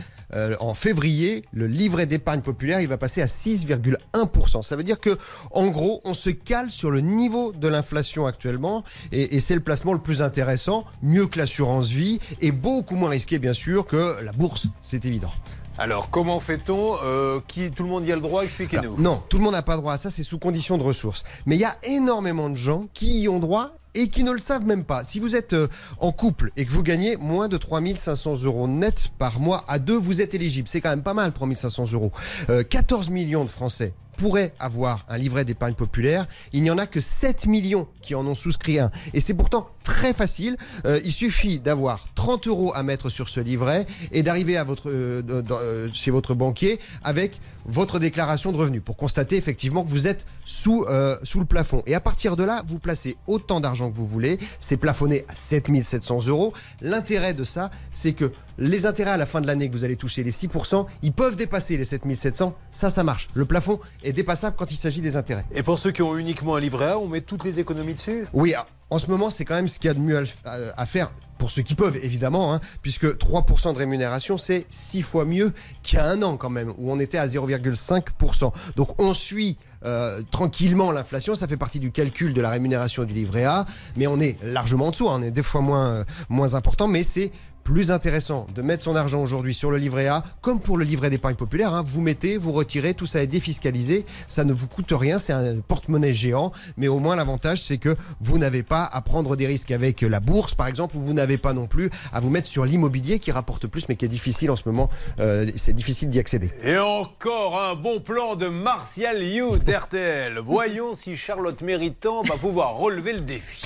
En 0.61 0.73
février, 0.73 1.43
le 1.51 1.67
livret 1.67 2.05
d'épargne 2.05 2.39
populaire, 2.39 2.79
il 2.79 2.87
va 2.87 2.97
passer 2.97 3.21
à 3.21 3.25
6,1%. 3.25 4.63
Ça 4.63 4.77
veut 4.77 4.83
dire 4.85 4.97
que, 4.97 5.17
en 5.51 5.67
gros, 5.67 5.99
on 6.05 6.13
se 6.13 6.29
cale 6.29 6.71
sur 6.71 6.89
le 6.89 7.01
niveau 7.01 7.51
de 7.51 7.67
l'inflation 7.67 8.25
actuellement, 8.25 8.85
et, 9.11 9.35
et 9.35 9.41
c'est 9.41 9.55
le 9.55 9.59
placement 9.59 9.91
le 9.91 9.99
plus 9.99 10.21
intéressant, 10.21 10.85
mieux 11.01 11.27
que 11.27 11.37
l'assurance 11.37 11.89
vie, 11.89 12.21
et 12.39 12.53
beaucoup 12.53 12.95
moins 12.95 13.09
risqué, 13.09 13.39
bien 13.39 13.51
sûr, 13.51 13.85
que 13.85 14.23
la 14.23 14.31
bourse. 14.31 14.67
C'est 14.81 15.03
évident. 15.03 15.33
Alors, 15.81 16.11
comment 16.11 16.39
fait-on 16.39 16.93
Euh, 17.03 17.39
Tout 17.75 17.81
le 17.81 17.89
monde 17.89 18.05
y 18.05 18.11
a 18.11 18.15
le 18.15 18.21
droit 18.21 18.43
Expliquez-nous. 18.43 18.83
Alors, 18.83 18.99
non, 18.99 19.23
tout 19.29 19.39
le 19.39 19.43
monde 19.43 19.53
n'a 19.53 19.63
pas 19.63 19.77
droit 19.77 19.93
à 19.93 19.97
ça, 19.97 20.11
c'est 20.11 20.21
sous 20.21 20.37
condition 20.37 20.77
de 20.77 20.83
ressources. 20.83 21.23
Mais 21.47 21.55
il 21.55 21.59
y 21.59 21.65
a 21.65 21.75
énormément 21.81 22.51
de 22.51 22.55
gens 22.55 22.85
qui 22.93 23.21
y 23.21 23.27
ont 23.27 23.39
droit 23.39 23.71
et 23.95 24.07
qui 24.07 24.23
ne 24.23 24.29
le 24.29 24.37
savent 24.37 24.63
même 24.63 24.83
pas. 24.83 25.03
Si 25.03 25.19
vous 25.19 25.35
êtes 25.35 25.53
euh, 25.53 25.67
en 25.97 26.11
couple 26.11 26.51
et 26.55 26.65
que 26.65 26.71
vous 26.71 26.83
gagnez 26.83 27.17
moins 27.17 27.47
de 27.47 27.57
3500 27.57 28.43
euros 28.43 28.67
net 28.67 29.09
par 29.17 29.39
mois 29.39 29.63
à 29.67 29.79
deux, 29.79 29.97
vous 29.97 30.21
êtes 30.21 30.35
éligible. 30.35 30.67
C'est 30.67 30.81
quand 30.81 30.91
même 30.91 31.01
pas 31.01 31.15
mal, 31.15 31.33
3500 31.33 31.93
euros. 31.93 32.11
Euh, 32.51 32.61
14 32.61 33.09
millions 33.09 33.43
de 33.43 33.49
Français 33.49 33.95
pourraient 34.21 34.53
avoir 34.59 35.03
un 35.09 35.17
livret 35.17 35.45
d'épargne 35.45 35.73
populaire. 35.73 36.27
Il 36.53 36.61
n'y 36.61 36.69
en 36.69 36.77
a 36.77 36.85
que 36.85 37.01
7 37.01 37.47
millions 37.47 37.87
qui 38.03 38.13
en 38.13 38.23
ont 38.27 38.35
souscrit 38.35 38.77
un. 38.77 38.91
Et 39.15 39.19
c'est 39.19 39.33
pourtant 39.33 39.67
très 39.83 40.13
facile. 40.13 40.57
Euh, 40.85 40.99
il 41.03 41.11
suffit 41.11 41.59
d'avoir 41.59 42.05
30 42.13 42.45
euros 42.45 42.71
à 42.75 42.83
mettre 42.83 43.09
sur 43.09 43.29
ce 43.29 43.39
livret 43.39 43.87
et 44.11 44.21
d'arriver 44.21 44.59
euh, 44.59 45.23
euh, 45.25 45.89
chez 45.91 46.11
votre 46.11 46.35
banquier 46.35 46.79
avec 47.03 47.39
votre 47.65 47.99
déclaration 47.99 48.51
de 48.51 48.57
revenus 48.57 48.81
pour 48.83 48.97
constater 48.97 49.37
effectivement 49.37 49.83
que 49.83 49.89
vous 49.89 50.07
êtes 50.07 50.25
sous, 50.45 50.85
euh, 50.87 51.17
sous 51.23 51.39
le 51.39 51.45
plafond. 51.45 51.83
Et 51.85 51.95
à 51.95 51.99
partir 51.99 52.35
de 52.35 52.43
là, 52.43 52.63
vous 52.67 52.79
placez 52.79 53.17
autant 53.27 53.59
d'argent 53.59 53.89
que 53.89 53.95
vous 53.95 54.07
voulez. 54.07 54.39
C'est 54.59 54.77
plafonné 54.77 55.25
à 55.27 55.35
7700 55.35 56.27
euros. 56.27 56.53
L'intérêt 56.81 57.33
de 57.33 57.43
ça, 57.43 57.71
c'est 57.91 58.13
que 58.13 58.31
les 58.57 58.85
intérêts 58.85 59.11
à 59.11 59.17
la 59.17 59.25
fin 59.25 59.41
de 59.41 59.47
l'année 59.47 59.69
que 59.69 59.73
vous 59.73 59.83
allez 59.83 59.95
toucher, 59.95 60.23
les 60.23 60.31
6%, 60.31 60.85
ils 61.01 61.13
peuvent 61.13 61.35
dépasser 61.35 61.77
les 61.77 61.85
7700. 61.85 62.53
Ça, 62.71 62.89
ça 62.89 63.03
marche. 63.03 63.29
Le 63.33 63.45
plafond 63.45 63.79
est 64.03 64.13
dépassable 64.13 64.55
quand 64.57 64.71
il 64.71 64.77
s'agit 64.77 65.01
des 65.01 65.15
intérêts. 65.15 65.45
Et 65.53 65.63
pour 65.63 65.79
ceux 65.79 65.91
qui 65.91 66.01
ont 66.01 66.17
uniquement 66.17 66.55
un 66.55 66.59
livret 66.59 66.89
A, 66.89 66.99
on 66.99 67.07
met 67.07 67.21
toutes 67.21 67.43
les 67.43 67.59
économies 67.59 67.95
dessus? 67.95 68.25
Oui, 68.33 68.53
en 68.89 68.99
ce 68.99 69.07
moment, 69.07 69.29
c'est 69.29 69.45
quand 69.45 69.55
même 69.55 69.67
ce 69.67 69.79
qu'il 69.79 69.87
y 69.87 69.91
a 69.91 69.93
de 69.93 69.99
mieux 69.99 70.23
à 70.45 70.85
faire. 70.85 71.11
Pour 71.41 71.49
ceux 71.49 71.63
qui 71.63 71.73
peuvent, 71.73 71.97
évidemment, 71.97 72.53
hein, 72.53 72.59
puisque 72.83 73.17
3% 73.17 73.73
de 73.73 73.77
rémunération, 73.79 74.37
c'est 74.37 74.67
6 74.69 75.01
fois 75.01 75.25
mieux 75.25 75.53
qu'il 75.81 75.97
y 75.97 75.99
a 75.99 76.05
un 76.05 76.21
an 76.21 76.37
quand 76.37 76.51
même, 76.51 76.69
où 76.77 76.91
on 76.91 76.99
était 76.99 77.17
à 77.17 77.25
0,5%. 77.25 78.51
Donc 78.75 79.01
on 79.01 79.11
suit 79.15 79.57
euh, 79.83 80.21
tranquillement 80.29 80.91
l'inflation, 80.91 81.33
ça 81.33 81.47
fait 81.47 81.57
partie 81.57 81.79
du 81.79 81.91
calcul 81.91 82.35
de 82.35 82.41
la 82.41 82.51
rémunération 82.51 83.05
du 83.05 83.15
livret 83.15 83.45
A, 83.45 83.65
mais 83.97 84.05
on 84.05 84.19
est 84.19 84.37
largement 84.43 84.85
en 84.85 84.91
dessous, 84.91 85.09
hein, 85.09 85.17
on 85.19 85.23
est 85.23 85.31
des 85.31 85.41
fois 85.41 85.61
moins, 85.61 85.89
euh, 85.89 86.03
moins 86.29 86.53
important, 86.53 86.87
mais 86.87 87.01
c'est 87.01 87.31
plus 87.71 87.89
intéressant 87.89 88.47
de 88.53 88.61
mettre 88.61 88.83
son 88.83 88.97
argent 88.97 89.21
aujourd'hui 89.21 89.53
sur 89.53 89.71
le 89.71 89.77
livret 89.77 90.07
A, 90.07 90.23
comme 90.41 90.59
pour 90.59 90.77
le 90.77 90.83
livret 90.83 91.09
d'épargne 91.09 91.35
populaire. 91.35 91.73
hein. 91.73 91.83
Vous 91.85 92.01
mettez, 92.01 92.35
vous 92.35 92.51
retirez, 92.51 92.93
tout 92.93 93.05
ça 93.05 93.23
est 93.23 93.27
défiscalisé, 93.27 94.05
ça 94.27 94.43
ne 94.43 94.51
vous 94.51 94.67
coûte 94.67 94.91
rien, 94.91 95.19
c'est 95.19 95.31
un 95.31 95.55
porte-monnaie 95.65 96.13
géant, 96.13 96.51
mais 96.75 96.89
au 96.89 96.99
moins 96.99 97.15
l'avantage 97.15 97.61
c'est 97.61 97.77
que 97.77 97.95
vous 98.19 98.37
n'avez 98.37 98.61
pas 98.61 98.83
à 98.83 98.99
prendre 98.99 99.37
des 99.37 99.47
risques 99.47 99.71
avec 99.71 100.01
la 100.01 100.19
bourse 100.19 100.53
par 100.53 100.67
exemple, 100.67 100.97
ou 100.97 100.99
vous 100.99 101.13
n'avez 101.13 101.37
pas 101.37 101.53
non 101.53 101.65
plus 101.65 101.89
à 102.11 102.19
vous 102.19 102.29
mettre 102.29 102.49
sur 102.49 102.65
l'immobilier 102.65 103.19
qui 103.19 103.31
rapporte 103.31 103.67
plus, 103.67 103.87
mais 103.87 103.95
qui 103.95 104.03
est 104.03 104.09
difficile 104.09 104.51
en 104.51 104.57
ce 104.57 104.63
moment, 104.65 104.89
euh, 105.21 105.47
c'est 105.55 105.71
difficile 105.71 106.09
d'y 106.09 106.19
accéder. 106.19 106.51
Et 106.63 106.77
encore 106.77 107.57
un 107.57 107.75
bon 107.75 108.01
plan 108.01 108.35
de 108.35 108.49
Martial 108.49 109.23
You 109.23 109.57
d'RTL. 109.65 110.39
Voyons 110.39 110.93
si 110.93 111.15
Charlotte 111.15 111.61
Méritant 111.61 112.23
va 112.23 112.35
pouvoir 112.35 112.75
relever 112.75 113.13
le 113.13 113.21
défi. 113.21 113.65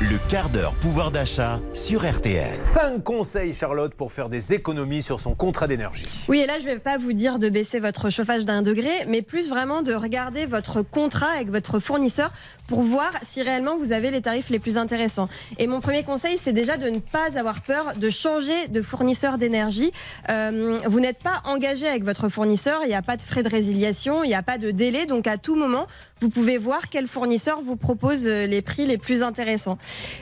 Le 0.00 0.18
quart 0.28 0.50
d'heure 0.50 0.74
pouvoir 0.74 1.12
d'achat 1.12 1.60
sur 1.72 2.04
RTL. 2.04 2.52
5 2.52 3.03
conseils, 3.04 3.54
Charlotte, 3.54 3.94
pour 3.94 4.10
faire 4.10 4.28
des 4.28 4.52
économies 4.52 5.02
sur 5.02 5.20
son 5.20 5.34
contrat 5.34 5.68
d'énergie. 5.68 6.08
Oui, 6.28 6.40
et 6.40 6.46
là, 6.46 6.58
je 6.58 6.66
ne 6.66 6.72
vais 6.72 6.78
pas 6.80 6.98
vous 6.98 7.12
dire 7.12 7.38
de 7.38 7.48
baisser 7.48 7.78
votre 7.78 8.10
chauffage 8.10 8.44
d'un 8.44 8.62
degré, 8.62 8.90
mais 9.06 9.22
plus 9.22 9.48
vraiment 9.48 9.82
de 9.82 9.94
regarder 9.94 10.46
votre 10.46 10.82
contrat 10.82 11.28
avec 11.28 11.50
votre 11.50 11.78
fournisseur 11.78 12.32
pour 12.66 12.80
voir 12.80 13.12
si 13.22 13.42
réellement 13.42 13.76
vous 13.76 13.92
avez 13.92 14.10
les 14.10 14.22
tarifs 14.22 14.48
les 14.50 14.58
plus 14.58 14.78
intéressants. 14.78 15.28
Et 15.58 15.66
mon 15.66 15.80
premier 15.80 16.02
conseil, 16.02 16.38
c'est 16.42 16.52
déjà 16.52 16.76
de 16.76 16.88
ne 16.88 16.98
pas 16.98 17.38
avoir 17.38 17.60
peur 17.60 17.94
de 17.94 18.10
changer 18.10 18.68
de 18.68 18.82
fournisseur 18.82 19.38
d'énergie. 19.38 19.92
Euh, 20.30 20.78
vous 20.86 21.00
n'êtes 21.00 21.18
pas 21.18 21.42
engagé 21.44 21.86
avec 21.86 22.04
votre 22.04 22.28
fournisseur, 22.28 22.80
il 22.84 22.88
n'y 22.88 22.94
a 22.94 23.02
pas 23.02 23.16
de 23.16 23.22
frais 23.22 23.42
de 23.42 23.48
résiliation, 23.48 24.24
il 24.24 24.28
n'y 24.28 24.34
a 24.34 24.42
pas 24.42 24.58
de 24.58 24.70
délai, 24.70 25.06
donc 25.06 25.26
à 25.26 25.36
tout 25.36 25.56
moment, 25.56 25.86
vous 26.20 26.30
pouvez 26.30 26.58
voir 26.58 26.88
quel 26.88 27.06
fournisseur 27.06 27.60
vous 27.60 27.76
propose 27.76 28.26
euh, 28.26 28.46
les 28.46 28.62
prix 28.62 28.86
les 28.86 28.98
plus 28.98 29.22
intéressants. 29.22 29.78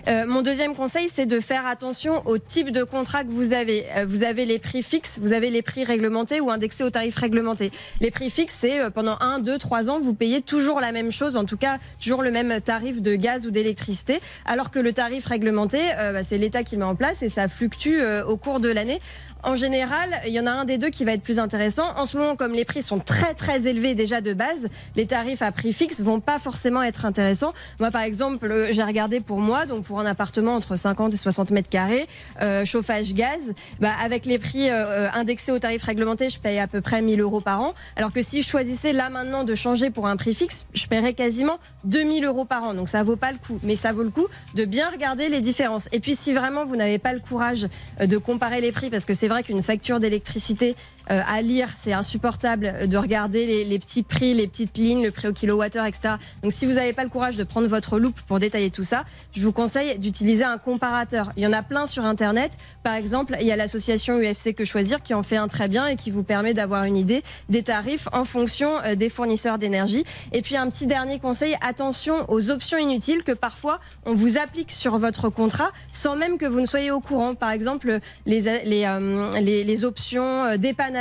Euh, 0.08 0.26
mon 0.26 0.42
deuxième 0.42 0.74
conseil, 0.74 1.08
c'est 1.12 1.26
de 1.26 1.38
faire 1.38 1.66
attention 1.66 2.26
au 2.26 2.38
type 2.38 2.70
de 2.70 2.82
contrat 2.82 3.24
que 3.24 3.30
vous 3.30 3.52
avez. 3.52 3.86
Euh, 3.96 4.06
vous 4.06 4.22
avez 4.22 4.44
les 4.46 4.58
prix 4.58 4.82
fixes, 4.82 5.18
vous 5.20 5.32
avez 5.32 5.50
les 5.50 5.62
prix 5.62 5.84
réglementés 5.84 6.40
ou 6.40 6.50
indexés 6.50 6.82
au 6.82 6.90
tarif 6.90 7.16
réglementé. 7.16 7.70
Les 8.00 8.10
prix 8.10 8.30
fixes, 8.30 8.56
c'est 8.58 8.90
pendant 8.90 9.16
1, 9.20 9.40
2, 9.40 9.58
3 9.58 9.90
ans, 9.90 10.00
vous 10.00 10.14
payez 10.14 10.40
toujours 10.40 10.80
la 10.80 10.92
même 10.92 11.12
chose, 11.12 11.36
en 11.36 11.44
tout 11.44 11.56
cas 11.56 11.78
toujours 12.00 12.22
le 12.22 12.30
même 12.30 12.60
tarif 12.60 13.02
de 13.02 13.14
gaz 13.14 13.46
ou 13.46 13.50
d'électricité, 13.50 14.20
alors 14.44 14.70
que 14.70 14.78
le 14.78 14.92
tarif 14.92 15.26
réglementé, 15.26 15.78
bah, 15.96 16.24
c'est 16.24 16.38
l'État 16.38 16.64
qui 16.64 16.76
met 16.76 16.84
en 16.84 16.94
place 16.94 17.22
et 17.22 17.28
ça 17.28 17.48
fluctue 17.48 18.00
au 18.26 18.36
cours 18.36 18.60
de 18.60 18.68
l'année. 18.68 18.98
En 19.44 19.56
général, 19.56 20.20
il 20.24 20.32
y 20.32 20.38
en 20.38 20.46
a 20.46 20.52
un 20.52 20.64
des 20.64 20.78
deux 20.78 20.90
qui 20.90 21.04
va 21.04 21.12
être 21.12 21.22
plus 21.22 21.40
intéressant. 21.40 21.86
En 21.96 22.04
ce 22.04 22.16
moment, 22.16 22.36
comme 22.36 22.52
les 22.52 22.64
prix 22.64 22.80
sont 22.80 23.00
très 23.00 23.34
très 23.34 23.66
élevés 23.66 23.96
déjà 23.96 24.20
de 24.20 24.32
base, 24.34 24.68
les 24.94 25.04
tarifs 25.06 25.42
à 25.42 25.50
prix 25.50 25.72
fixe 25.72 26.00
vont 26.00 26.20
pas 26.20 26.38
forcément 26.38 26.80
être 26.80 27.06
intéressants. 27.06 27.52
Moi, 27.80 27.90
par 27.90 28.02
exemple, 28.02 28.46
euh, 28.46 28.68
j'ai 28.70 28.84
regardé 28.84 29.18
pour 29.18 29.40
moi, 29.40 29.66
donc 29.66 29.84
pour 29.84 29.98
un 29.98 30.06
appartement 30.06 30.54
entre 30.54 30.76
50 30.76 31.14
et 31.14 31.16
60 31.16 31.50
mètres 31.50 31.68
carrés, 31.68 32.06
euh, 32.40 32.64
chauffage 32.64 33.14
gaz, 33.14 33.40
bah, 33.80 33.90
avec 34.00 34.26
les 34.26 34.38
prix 34.38 34.70
euh, 34.70 35.10
indexés 35.12 35.50
au 35.50 35.58
tarif 35.58 35.82
réglementé, 35.82 36.30
je 36.30 36.38
paye 36.38 36.60
à 36.60 36.68
peu 36.68 36.80
près 36.80 37.02
1000 37.02 37.20
euros 37.20 37.40
par 37.40 37.62
an. 37.62 37.74
Alors 37.96 38.12
que 38.12 38.22
si 38.22 38.42
je 38.42 38.48
choisissais 38.48 38.92
là 38.92 39.10
maintenant 39.10 39.42
de 39.42 39.56
changer 39.56 39.90
pour 39.90 40.06
un 40.06 40.16
prix 40.16 40.34
fixe, 40.34 40.66
je 40.72 40.86
paierais 40.86 41.14
quasiment 41.14 41.58
2000 41.82 42.24
euros 42.24 42.44
par 42.44 42.62
an. 42.62 42.74
Donc 42.74 42.88
ça 42.88 43.02
vaut 43.02 43.16
pas 43.16 43.32
le 43.32 43.38
coup. 43.38 43.58
Mais 43.64 43.74
ça 43.74 43.92
vaut 43.92 44.04
le 44.04 44.10
coup 44.10 44.28
de 44.54 44.64
bien 44.64 44.88
regarder 44.88 45.28
les 45.28 45.40
différences. 45.40 45.88
Et 45.90 45.98
puis 45.98 46.14
si 46.14 46.32
vraiment 46.32 46.64
vous 46.64 46.76
n'avez 46.76 46.98
pas 46.98 47.12
le 47.12 47.18
courage 47.18 47.66
de 48.00 48.18
comparer 48.18 48.60
les 48.60 48.70
prix, 48.70 48.88
parce 48.88 49.04
que 49.04 49.14
c'est 49.14 49.31
vrai 49.32 49.42
qu'une 49.42 49.62
facture 49.62 49.98
d'électricité 49.98 50.76
euh, 51.10 51.20
à 51.26 51.42
lire, 51.42 51.68
c'est 51.74 51.92
insupportable 51.92 52.88
de 52.88 52.96
regarder 52.96 53.46
les, 53.46 53.64
les 53.64 53.78
petits 53.78 54.02
prix, 54.02 54.34
les 54.34 54.46
petites 54.46 54.76
lignes, 54.76 55.02
le 55.02 55.10
prix 55.10 55.28
au 55.28 55.32
kilowattheure 55.32 55.86
etc. 55.86 56.14
Donc 56.42 56.52
si 56.52 56.66
vous 56.66 56.74
n'avez 56.74 56.92
pas 56.92 57.04
le 57.04 57.10
courage 57.10 57.36
de 57.36 57.44
prendre 57.44 57.66
votre 57.68 57.98
loupe 57.98 58.20
pour 58.22 58.38
détailler 58.38 58.70
tout 58.70 58.84
ça, 58.84 59.04
je 59.34 59.42
vous 59.42 59.52
conseille 59.52 59.98
d'utiliser 59.98 60.44
un 60.44 60.58
comparateur. 60.58 61.32
Il 61.36 61.42
y 61.42 61.46
en 61.46 61.52
a 61.52 61.62
plein 61.62 61.86
sur 61.86 62.04
Internet. 62.04 62.52
Par 62.82 62.94
exemple, 62.94 63.36
il 63.40 63.46
y 63.46 63.52
a 63.52 63.56
l'association 63.56 64.18
UFC 64.18 64.54
Que 64.54 64.64
Choisir 64.64 65.02
qui 65.02 65.14
en 65.14 65.22
fait 65.22 65.36
un 65.36 65.48
très 65.48 65.68
bien 65.68 65.86
et 65.86 65.96
qui 65.96 66.10
vous 66.10 66.22
permet 66.22 66.54
d'avoir 66.54 66.84
une 66.84 66.96
idée 66.96 67.22
des 67.48 67.62
tarifs 67.62 68.08
en 68.12 68.24
fonction 68.24 68.80
euh, 68.84 68.94
des 68.94 69.08
fournisseurs 69.08 69.58
d'énergie. 69.58 70.04
Et 70.32 70.42
puis 70.42 70.56
un 70.56 70.68
petit 70.68 70.86
dernier 70.86 71.18
conseil, 71.18 71.56
attention 71.60 72.24
aux 72.28 72.50
options 72.50 72.78
inutiles 72.78 73.22
que 73.22 73.32
parfois 73.32 73.80
on 74.04 74.14
vous 74.14 74.38
applique 74.38 74.70
sur 74.70 74.98
votre 74.98 75.28
contrat 75.28 75.72
sans 75.92 76.16
même 76.16 76.38
que 76.38 76.46
vous 76.46 76.60
ne 76.60 76.66
soyez 76.66 76.90
au 76.90 77.00
courant. 77.00 77.34
Par 77.34 77.50
exemple, 77.50 77.98
les, 78.26 78.40
les, 78.64 78.84
euh, 78.86 79.30
les, 79.40 79.64
les 79.64 79.84
options 79.84 80.44
euh, 80.44 80.56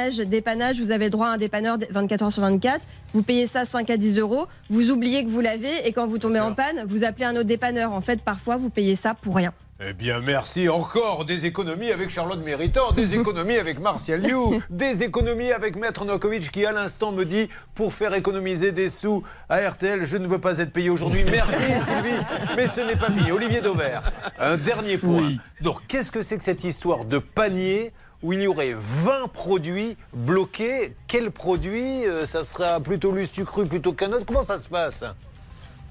dépannage. 0.09 0.29
Dépannage, 0.31 0.79
vous 0.79 0.91
avez 0.91 1.09
droit 1.09 1.27
à 1.27 1.31
un 1.31 1.37
dépanneur 1.37 1.77
24 1.89 2.23
heures 2.23 2.31
sur 2.31 2.41
24. 2.41 2.81
Vous 3.13 3.23
payez 3.23 3.47
ça 3.47 3.65
5 3.65 3.89
à 3.89 3.97
10 3.97 4.17
euros. 4.19 4.47
Vous 4.69 4.91
oubliez 4.91 5.23
que 5.23 5.29
vous 5.29 5.41
l'avez 5.41 5.87
et 5.87 5.93
quand 5.93 6.07
vous 6.07 6.17
tombez 6.17 6.39
en 6.39 6.53
panne, 6.53 6.83
vous 6.87 7.03
appelez 7.03 7.25
un 7.25 7.35
autre 7.35 7.43
dépanneur. 7.43 7.93
En 7.93 8.01
fait, 8.01 8.21
parfois, 8.23 8.57
vous 8.57 8.69
payez 8.69 8.95
ça 8.95 9.13
pour 9.13 9.35
rien. 9.35 9.53
Eh 9.83 9.93
bien, 9.93 10.19
merci 10.21 10.69
encore. 10.69 11.25
Des 11.25 11.47
économies 11.47 11.91
avec 11.91 12.11
Charlotte 12.11 12.43
Méritant, 12.43 12.91
des 12.91 13.15
économies 13.19 13.57
avec 13.57 13.79
Martial 13.79 14.23
You, 14.23 14.61
des 14.69 15.01
économies 15.01 15.51
avec 15.51 15.75
Maître 15.75 16.05
Nokovic 16.05 16.51
qui, 16.51 16.65
à 16.65 16.71
l'instant, 16.71 17.11
me 17.11 17.25
dit 17.25 17.49
pour 17.73 17.91
faire 17.91 18.13
économiser 18.13 18.71
des 18.71 18.89
sous 18.89 19.23
à 19.49 19.67
RTL, 19.67 20.05
je 20.05 20.17
ne 20.17 20.27
veux 20.27 20.39
pas 20.39 20.59
être 20.59 20.71
payé 20.71 20.91
aujourd'hui. 20.91 21.23
Merci, 21.31 21.55
Sylvie. 21.85 22.19
Mais 22.55 22.67
ce 22.67 22.81
n'est 22.81 22.95
pas 22.95 23.11
fini. 23.11 23.31
Olivier 23.31 23.61
Dauvert, 23.61 24.03
un 24.39 24.57
dernier 24.57 24.99
point. 24.99 25.23
Oui. 25.23 25.39
Donc, 25.61 25.79
qu'est-ce 25.87 26.11
que 26.11 26.21
c'est 26.21 26.37
que 26.37 26.43
cette 26.43 26.63
histoire 26.63 27.05
de 27.05 27.17
panier 27.17 27.91
où 28.23 28.33
il 28.33 28.41
y 28.41 28.47
aurait 28.47 28.75
20 28.77 29.29
produits 29.33 29.97
bloqués 30.13 30.93
Quel 31.07 31.31
produit 31.31 32.05
Euh, 32.05 32.25
Ça 32.25 32.43
sera 32.43 32.79
plutôt 32.79 33.11
Lustucru 33.11 33.65
plutôt 33.65 33.93
qu'un 33.93 34.11
autre? 34.13 34.25
Comment 34.25 34.41
ça 34.43 34.57
se 34.57 34.67
passe? 34.67 35.03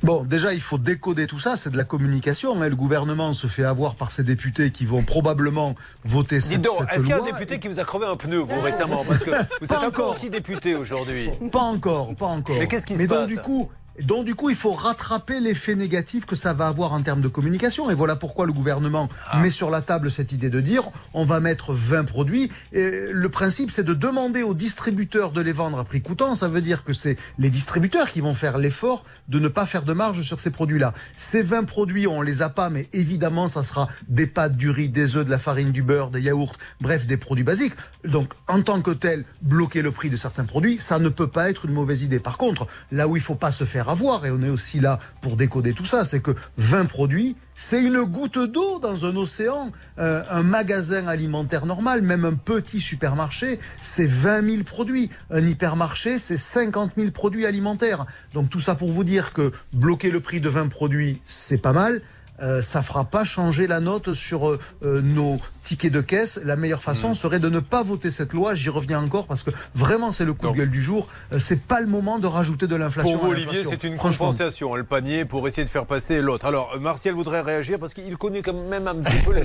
Bon, 0.03 0.25
déjà, 0.25 0.55
il 0.55 0.63
faut 0.63 0.79
décoder 0.79 1.27
tout 1.27 1.39
ça, 1.39 1.59
c'est 1.59 1.69
de 1.69 1.77
la 1.77 1.85
communication. 1.85 2.61
hein. 2.63 2.69
Le 2.71 2.75
gouvernement 2.77 3.35
se 3.35 3.47
fait 3.49 3.65
avoir 3.65 3.97
par 3.97 4.11
ses 4.11 4.23
députés 4.23 4.71
qui 4.71 4.87
vont 4.87 5.03
probablement 5.03 5.75
voter 6.07 6.41
cette, 6.41 6.53
Dites 6.53 6.63
donc, 6.63 6.79
cette 6.79 6.89
est-ce 6.93 7.01
qu'il 7.01 7.11
y 7.11 7.13
a 7.13 7.19
un 7.19 7.23
député 7.23 7.59
qui 7.59 7.69
vous 7.69 7.81
a 7.81 7.85
crevé 7.85 8.07
un 8.07 8.17
pneu, 8.17 8.39
vous, 8.39 8.59
récemment? 8.63 9.05
Parce 9.07 9.23
que 9.23 9.31
vous 9.61 9.65
êtes 9.65 9.69
Pas 9.69 9.77
un 9.85 9.91
peu 9.91 10.01
encore. 10.01 10.13
anti-député 10.13 10.75
aujourd'hui. 10.75 11.29
Pas 11.53 11.59
encore, 11.61 12.15
pas 12.15 12.27
encore. 12.27 12.57
Mais 12.59 12.67
qu'est-ce 12.67 12.87
qui 12.87 12.97
se 12.97 13.01
donc, 13.01 13.11
passe? 13.11 13.29
du 13.29 13.37
coup, 13.37 13.69
donc 14.03 14.25
du 14.25 14.35
coup, 14.35 14.51
il 14.51 14.57
faut 14.57 14.73
rattraper 14.73 15.41
l'effet 15.41 15.75
négatif 15.75 16.27
que 16.27 16.37
ça 16.37 16.53
va 16.53 16.69
avoir 16.69 16.93
en 16.93 17.03
termes 17.03 17.21
de 17.21 17.29
communication. 17.29 17.91
Et 17.91 17.95
voilà 17.95 18.17
pourquoi 18.17 18.47
le 18.47 18.53
gouvernement 18.53 19.09
Ah. 19.31 19.39
met 19.41 19.51
sur 19.51 19.71
la 19.71 19.83
table 19.83 20.11
cette 20.11 20.33
idée 20.33 20.51
de 20.51 20.61
dire 20.61 20.85
on 21.15 21.25
va 21.25 21.41
mettre 21.41 21.73
20 21.73 22.05
produits. 22.05 22.51
Et 22.73 22.91
le 23.13 23.29
principe, 23.29 23.71
c'est 23.71 23.85
de 23.85 23.95
demander 23.95 24.43
aux 24.43 24.55
distributeurs 24.55 25.33
de 25.33 25.41
les 25.41 25.53
vendre 25.53 25.79
à 25.79 25.85
prix 25.85 26.03
coûtant. 26.03 26.35
Ça 26.35 26.49
veut 26.49 26.61
dire 26.63 26.85
que 26.85 26.93
c'est 26.93 27.17
les 27.39 27.51
distributeurs 27.51 28.11
qui 28.13 28.21
vont 28.21 28.35
faire 28.35 28.59
l'effort 28.59 29.05
de 29.29 29.39
ne 29.39 29.49
pas 29.49 29.67
faire 29.67 29.83
de 29.85 29.93
marge 29.93 30.23
sur 30.23 30.41
ces 30.41 30.51
produits-là. 30.51 30.95
Ces 31.17 31.43
20 31.43 31.65
produits, 31.65 32.07
on 32.07 32.23
les 32.23 32.43
a 32.43 32.49
pas, 32.49 32.71
mais 32.71 32.89
évidemment, 32.93 33.49
ça 33.49 33.63
sera 33.63 33.89
des 34.09 34.27
pâtes, 34.27 34.57
du 34.57 34.71
riz, 34.71 34.89
des 34.89 35.17
œufs, 35.17 35.25
de 35.25 35.31
la 35.31 35.39
farine, 35.39 35.71
du 35.73 35.83
beurre, 35.83 36.11
des 36.11 36.21
yaourts, 36.23 36.55
bref, 36.81 37.07
des 37.07 37.17
produits 37.17 37.45
basiques. 37.45 37.75
Donc, 38.05 38.33
en 38.49 38.63
tant 38.63 38.81
que 38.81 38.91
tel, 38.91 39.25
bloquer 39.43 39.83
le 39.83 39.91
prix 39.91 40.11
de 40.11 40.17
certains 40.17 40.45
produits, 40.45 40.79
ça 40.79 40.99
ne 40.99 41.09
peut 41.09 41.29
pas 41.29 41.51
être 41.51 41.67
une 41.67 41.73
mauvaise 41.73 42.03
idée. 42.03 42.19
Par 42.19 42.39
contre, 42.39 42.67
là 42.91 43.07
où 43.09 43.17
il 43.17 43.23
faut 43.23 43.35
pas 43.35 43.51
se 43.51 43.65
faire 43.65 43.90
avoir, 43.91 44.25
et 44.27 44.31
on 44.31 44.43
est 44.43 44.49
aussi 44.49 44.81
là 44.81 44.99
pour 45.21 45.37
décoder 45.37 45.73
tout 45.73 45.85
ça, 45.85 46.05
c'est 46.05 46.21
que 46.21 46.35
20 46.57 46.87
produits, 46.87 47.37
c'est 47.55 47.83
une 47.83 48.03
goutte 48.05 48.39
d'eau 48.39 48.79
dans 48.79 49.05
un 49.05 49.15
océan. 49.17 49.71
Euh, 49.99 50.23
un 50.31 50.43
magasin 50.43 51.07
alimentaire 51.07 51.67
normal, 51.67 52.01
même 52.01 52.25
un 52.25 52.33
petit 52.33 52.81
supermarché, 52.81 53.61
c'est 53.83 54.07
20 54.07 54.43
000 54.51 54.63
produits. 54.65 55.11
Un 55.31 55.45
hypermarché, 55.45 56.19
c'est 56.19 56.39
50 56.39 56.93
000 56.97 57.11
produits 57.11 57.45
alimentaires. 57.45 58.07
Donc 58.33 58.49
tout 58.49 58.61
ça 58.61 58.75
pour 58.75 58.91
vous 58.91 59.05
dire 59.05 59.35
que 59.35 59.53
bloquer 59.75 60.11
le 60.11 60.21
prix 60.21 60.41
de 60.41 60.49
20 60.49 60.69
produits, 60.69 61.21
c'est 61.27 61.59
pas 61.59 61.75
mal. 61.75 62.01
Euh, 62.43 62.63
ça 62.63 62.83
fera 62.83 63.05
pas 63.05 63.25
changer 63.25 63.67
la 63.67 63.81
note 63.81 64.15
sur 64.15 64.49
euh, 64.49 64.59
euh, 64.83 65.01
nos 65.03 65.39
tickets 65.63 65.93
de 65.93 66.01
caisse. 66.01 66.41
La 66.45 66.57
meilleure 66.57 66.83
façon 66.83 67.15
serait 67.15 67.39
de 67.39 67.49
ne 67.49 67.61
pas 67.61 67.83
voter 67.83 68.11
cette 68.11 68.33
loi. 68.33 68.55
J'y 68.55 68.71
reviens 68.71 69.03
encore 69.03 69.27
parce 69.27 69.43
que 69.43 69.51
vraiment 69.75 70.11
c'est 70.11 70.25
le 70.25 70.33
coup 70.33 70.43
Donc- 70.47 70.55
de 70.55 70.61
gueule 70.61 70.71
du 70.71 70.83
jour. 70.83 71.07
Euh, 71.33 71.39
c'est 71.39 71.61
pas 71.61 71.81
le 71.81 71.87
moment 71.87 72.19
de 72.19 72.27
rajouter 72.27 72.67
de 72.67 72.77
l'inflation. 72.77 73.13
Pour 73.13 73.25
vous, 73.27 73.33
Olivier, 73.33 73.63
c'est 73.65 73.85
une 73.85 73.97
compensation, 73.99 74.75
le 74.75 74.85
panier, 74.85 75.25
pour 75.25 75.47
essayer 75.47 75.65
de 75.65 75.71
faire 75.71 75.85
passer 75.87 76.23
l'autre. 76.23 76.47
Alors, 76.47 76.73
euh, 76.75 76.79
Martial 76.79 77.15
voudrait 77.15 77.43
réagir 77.43 77.79
parce 77.79 77.93
qu'il 77.95 78.17
connaît 78.17 78.43
quand 78.43 78.55
même 78.55 78.89
un 78.89 78.95
petit 78.97 79.19
peu 79.25 79.33
la, 79.35 79.41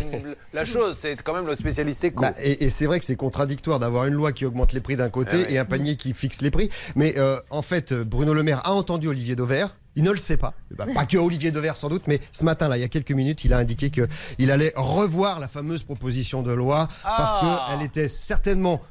la 0.54 0.66
chose. 0.66 0.96
C'est 0.98 1.22
quand 1.22 1.34
même 1.34 1.48
le 1.48 1.56
spécialiste 1.56 2.04
éco. 2.06 2.22
Bah, 2.22 2.32
et 2.42 2.64
et 2.66 2.70
c'est 2.70 2.86
vrai 2.86 3.00
que 3.00 3.06
c'est 3.06 3.16
contradictoire 3.18 3.80
d'avoir 3.80 4.06
une 4.06 4.14
loi 4.14 4.32
qui 4.32 4.46
augmente 4.46 4.72
les 4.74 4.80
prix 4.80 4.96
d'un 4.96 5.10
côté 5.10 5.32
Ah 5.34 5.38
ouais. 5.38 5.54
et 5.54 5.60
un 5.60 5.66
panier 5.66 5.98
qui 5.98 6.14
fixe 6.14 6.42
les 6.42 6.52
prix. 6.52 6.70
Mais 6.96 7.16
euh, 7.18 7.38
en 7.50 7.62
fait, 7.62 7.94
Bruno 7.94 8.34
Le 8.34 8.44
Maire 8.44 8.62
a 8.66 8.72
entendu 8.72 9.08
Olivier 9.10 9.36
Dauvert. 9.36 9.76
Il 9.96 10.04
ne 10.04 10.12
le 10.12 10.18
sait 10.18 10.38
pas. 10.38 10.54
Bah, 10.72 10.86
pas 10.94 11.06
que 11.06 11.18
Olivier 11.18 11.52
Dauvert 11.52 11.78
sans 11.78 11.90
doute, 11.90 12.04
mais 12.08 12.20
ce 12.32 12.44
matin, 12.44 12.68
là, 12.68 12.78
il 12.78 12.82
y 12.82 12.84
a 12.84 12.90
quelques 12.90 13.12
minutes, 13.12 13.46
il 13.46 13.54
a 13.54 13.58
indiqué 13.58 13.90
qu'il 13.92 14.52
allait 14.52 14.74
revoir 14.76 15.40
la 15.40 15.48
fameuse 15.48 15.84
proposition 15.84 16.42
de 16.42 16.52
loi 16.52 16.88
parce 17.04 17.36
Ah. 17.42 17.68
qu'elle 17.72 17.86
était 17.86 18.10
certainement 18.10 18.82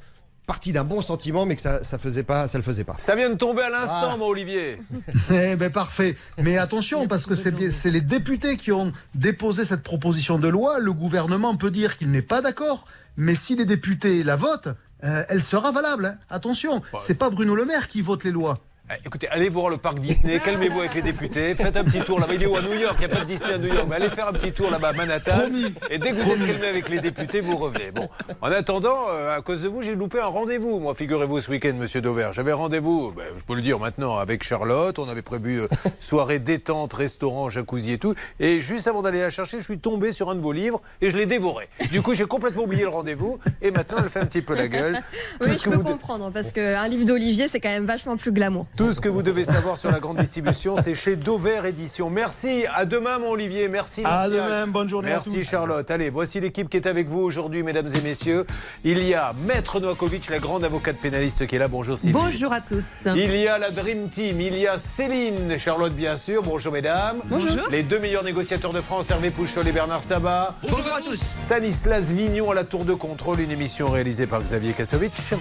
partie 0.47 0.73
d'un 0.73 0.85
bon 0.85 1.01
sentiment, 1.01 1.47
mais 1.47 1.57
que 1.57 1.63
ça, 1.63 1.83
ça 1.85 1.97
faisait 1.97 2.23
pas, 2.23 2.49
ça 2.49 2.59
le 2.59 2.65
faisait 2.65 2.85
pas. 2.85 2.97
Ça 2.99 3.17
vient 3.17 3.31
de 3.31 3.35
tomber 3.35 3.63
à 3.63 3.71
l'instant, 3.71 4.11
Ah. 4.13 4.17
mon 4.19 4.27
Olivier. 4.27 4.79
Eh 5.31 5.57
ben 5.57 5.71
parfait. 5.71 6.17
Mais 6.39 6.59
attention, 6.59 7.07
parce 7.09 7.25
que 7.27 7.35
c'est 7.35 7.91
les 7.91 8.01
députés 8.03 8.57
qui 8.59 8.71
ont 8.73 8.93
déposé 9.15 9.65
cette 9.65 9.83
proposition 9.83 10.39
de 10.39 10.49
loi. 10.49 10.81
Le 10.81 10.93
gouvernement 10.93 11.57
peut 11.57 11.71
dire 11.71 11.97
qu'il 11.97 12.11
n'est 12.11 12.21
pas 12.23 12.43
d'accord, 12.43 12.87
mais 13.17 13.35
si 13.35 13.57
les 13.57 13.65
députés 13.65 14.23
la 14.23 14.37
votent, 14.37 14.69
euh, 15.03 15.25
elle 15.31 15.43
sera 15.43 15.73
valable. 15.73 16.07
hein. 16.07 16.17
Attention, 16.31 16.83
c'est 17.01 17.15
pas 17.15 17.31
Bruno 17.31 17.55
Le 17.55 17.65
Maire 17.65 17.89
qui 17.89 18.01
vote 18.03 18.23
les 18.25 18.31
lois. 18.31 18.59
Eh, 18.91 18.95
Écoutez, 19.07 19.29
allez 19.29 19.49
voir 19.49 19.71
le 19.71 19.79
parc 19.79 19.99
Disney, 19.99 20.39
calmez-vous 20.45 20.81
avec 20.81 20.95
les 20.95 21.01
députés, 21.01 21.55
faites 21.55 21.75
un 21.79 21.85
petit 21.85 22.01
tour 22.01 22.21
là-bas. 22.21 22.35
Il 22.35 22.43
est 22.43 22.47
où 22.47 22.55
à 22.55 22.61
New 22.61 22.75
York? 22.75 22.97
Il 23.01 23.07
n'y 23.07 23.13
a 23.13 23.17
pas 23.17 23.23
de 23.23 23.29
Disney 23.29 23.55
à 23.55 23.59
New 23.59 23.73
York, 23.73 23.87
mais 23.89 23.97
allez 23.97 24.11
faire 24.11 24.29
un 24.29 24.33
petit 24.35 24.53
tour 24.53 24.71
là-bas 24.71 24.89
à 24.89 24.93
Manhattan. 24.93 25.49
Et 25.91 25.97
dès 25.97 26.11
que 26.11 26.17
vous 26.17 26.31
êtes 26.33 26.45
calmé 26.47 26.67
avec 26.67 26.91
les 26.91 27.01
députés, 27.01 27.41
vous 27.41 27.57
revenez. 27.57 27.93
Bon, 27.93 28.11
en 28.43 28.53
attendant, 28.53 28.99
euh, 29.11 29.39
à 29.39 29.41
cause 29.41 29.63
de 29.63 29.69
vous, 29.69 29.81
j'ai 29.81 29.95
loupé 29.95 30.21
un 30.21 30.27
rendez-vous. 30.27 30.81
Moi, 30.81 30.95
figurez-vous, 30.95 31.41
ce 31.41 31.51
week-end, 31.51 31.73
monsieur 31.79 32.03
Dauvert. 32.03 32.35
J'avais 32.35 32.53
rendez-vous, 32.53 33.13
ben, 33.17 33.25
je 33.39 33.43
peux 33.45 33.55
le 33.55 33.63
dire 33.63 33.79
maintenant, 33.79 34.19
avec 34.19 34.45
Charlotte. 34.45 34.99
On 34.99 35.09
avait 35.09 35.23
prévu 35.23 35.61
euh, 35.63 35.69
soirée 36.01 36.39
détente, 36.39 36.93
restaurant, 36.93 37.49
jacuzzi 37.49 37.93
et 37.93 37.99
tout. 37.99 38.15
Et 38.39 38.61
juste 38.61 38.87
avant 38.87 39.01
d'aller 39.01 39.21
la 39.21 39.31
chercher, 39.31 39.61
je 39.61 39.65
suis 39.65 39.79
tombé 39.79 40.13
sur 40.13 40.29
un 40.29 40.35
de 40.35 40.41
vos 40.43 40.53
livres 40.53 40.83
et 41.01 41.11
je 41.11 41.17
l'ai 41.17 41.27
dévoré. 41.27 41.69
Du 41.91 42.03
coup, 42.03 42.13
j'ai 42.15 42.27
complètement 42.27 42.65
oublié 42.65 42.83
le 42.83 42.91
rendez-vous. 42.91 43.39
Et 43.63 43.71
maintenant, 43.71 43.97
elle 44.03 44.11
fait 44.11 44.21
un 44.21 44.27
petit 44.27 44.43
peu 44.43 44.55
la 44.55 44.69
gueule. 44.69 45.01
Tout 45.41 45.49
Oui, 45.49 45.55
ce 45.55 45.61
je 45.61 45.65
que 45.65 45.71
peux 45.71 45.77
vous 45.77 45.85
comprendre, 45.85 46.31
parce 46.33 46.53
qu'un 46.53 46.87
livre 46.89 47.07
d'Olivier, 47.07 47.49
c'est 47.49 47.61
quand 47.61 47.71
même 47.71 47.87
vachement 47.87 48.19
plus 48.19 48.31
glamour. 48.33 48.67
Tout 48.77 48.93
ce 48.93 49.01
que 49.01 49.09
vous 49.09 49.23
devez 49.23 49.45
savoir 49.45 49.79
sur 49.79 49.93
la 49.93 50.01
grande 50.01 50.17
distribution, 50.17 50.75
c'est 50.83 50.97
chez 50.97 51.15
Dover 51.15 51.61
Édition. 51.65 52.11
Merci. 52.11 52.65
À 52.75 52.85
demain, 52.85 53.21
mon 53.21 53.31
Olivier. 53.31 53.69
Merci. 53.69 54.01
À 54.01 54.09
Martial. 54.09 54.33
demain, 54.33 54.67
bonne 54.67 54.89
journée 54.89 55.13
à 55.13 55.15
Merci, 55.15 55.39
tous. 55.39 55.45
Charlotte. 55.49 55.89
Allez, 55.93 56.11
voici 56.11 56.41
l'équipe 56.41 56.69
qui 56.69 56.79
est 56.79 56.89
avec 56.89 57.09
vous 57.09 57.21
aujourd'hui, 57.21 57.63
mesdames 57.63 57.87
et 57.95 58.01
messieurs. 58.01 58.45
Il 58.83 59.01
y 59.01 59.15
a 59.15 59.33
Maître 59.47 59.79
Noakovic, 59.79 60.29
la 60.29 60.41
grande 60.41 60.65
avocate 60.65 60.97
pénaliste 60.97 61.47
qui 61.47 61.55
est 61.55 61.61
là. 61.61 61.69
Bonjour, 61.69 61.97
Sylvie. 61.97 62.15
Bonjour 62.15 62.53
à 62.53 62.61
tous. 62.61 63.07
Il 63.15 63.37
y 63.37 63.47
a 63.47 63.59
la 63.59 63.71
Dream 63.71 64.09
Team, 64.09 64.41
il 64.41 64.59
y 64.59 64.67
a 64.67 64.77
Céline, 64.77 65.57
Charlotte 65.57 65.93
bien 65.95 66.17
sûr, 66.17 66.43
bonjour 66.43 66.73
mesdames. 66.73 67.19
Bonjour. 67.27 67.69
Les 67.71 67.85
deux 67.85 68.01
meilleurs 68.01 68.25
négociateurs 68.25 68.73
de 68.73 68.81
France, 68.81 69.09
Hervé 69.09 69.31
Pouchol 69.31 69.69
et 69.69 69.73
Bernard 69.73 70.03
Sabat. 70.03 70.57
Bonjour 70.69 70.95
à 70.95 71.01
tous. 71.01 71.39
Stanislas 71.47 72.11
Vignon 72.11 72.51
à 72.51 72.55
la 72.55 72.65
Tour 72.65 72.85
de 72.85 72.95
Contrôle, 72.95 73.39
une 73.39 73.53
émission 73.53 73.87
réalisée 73.89 74.27
par 74.27 74.43
Xavier 74.43 74.73
Kasovic 74.73 75.35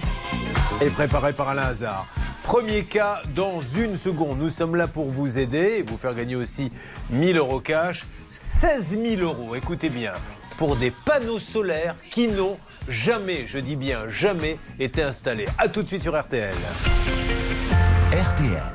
et 0.80 0.90
préparée 0.90 1.32
par 1.32 1.48
Alain 1.48 1.62
Hazard. 1.62 2.06
Premier 2.44 2.84
cas 2.84 3.22
dans 3.34 3.60
une 3.60 3.94
seconde. 3.94 4.38
Nous 4.38 4.50
sommes 4.50 4.76
là 4.76 4.86
pour 4.88 5.10
vous 5.10 5.38
aider 5.38 5.78
et 5.78 5.82
vous 5.82 5.96
faire 5.96 6.14
gagner 6.14 6.36
aussi 6.36 6.70
1000 7.10 7.36
euros 7.38 7.60
cash. 7.60 8.04
16 8.30 8.98
000 9.00 9.22
euros, 9.22 9.54
écoutez 9.54 9.90
bien, 9.90 10.12
pour 10.56 10.76
des 10.76 10.90
panneaux 10.90 11.38
solaires 11.38 11.96
qui 12.10 12.28
n'ont 12.28 12.58
jamais, 12.88 13.46
je 13.46 13.58
dis 13.58 13.76
bien 13.76 14.08
jamais, 14.08 14.58
été 14.78 15.02
installés. 15.02 15.46
A 15.58 15.68
tout 15.68 15.82
de 15.82 15.88
suite 15.88 16.02
sur 16.02 16.18
RTL. 16.18 16.54
RTL. 18.12 18.74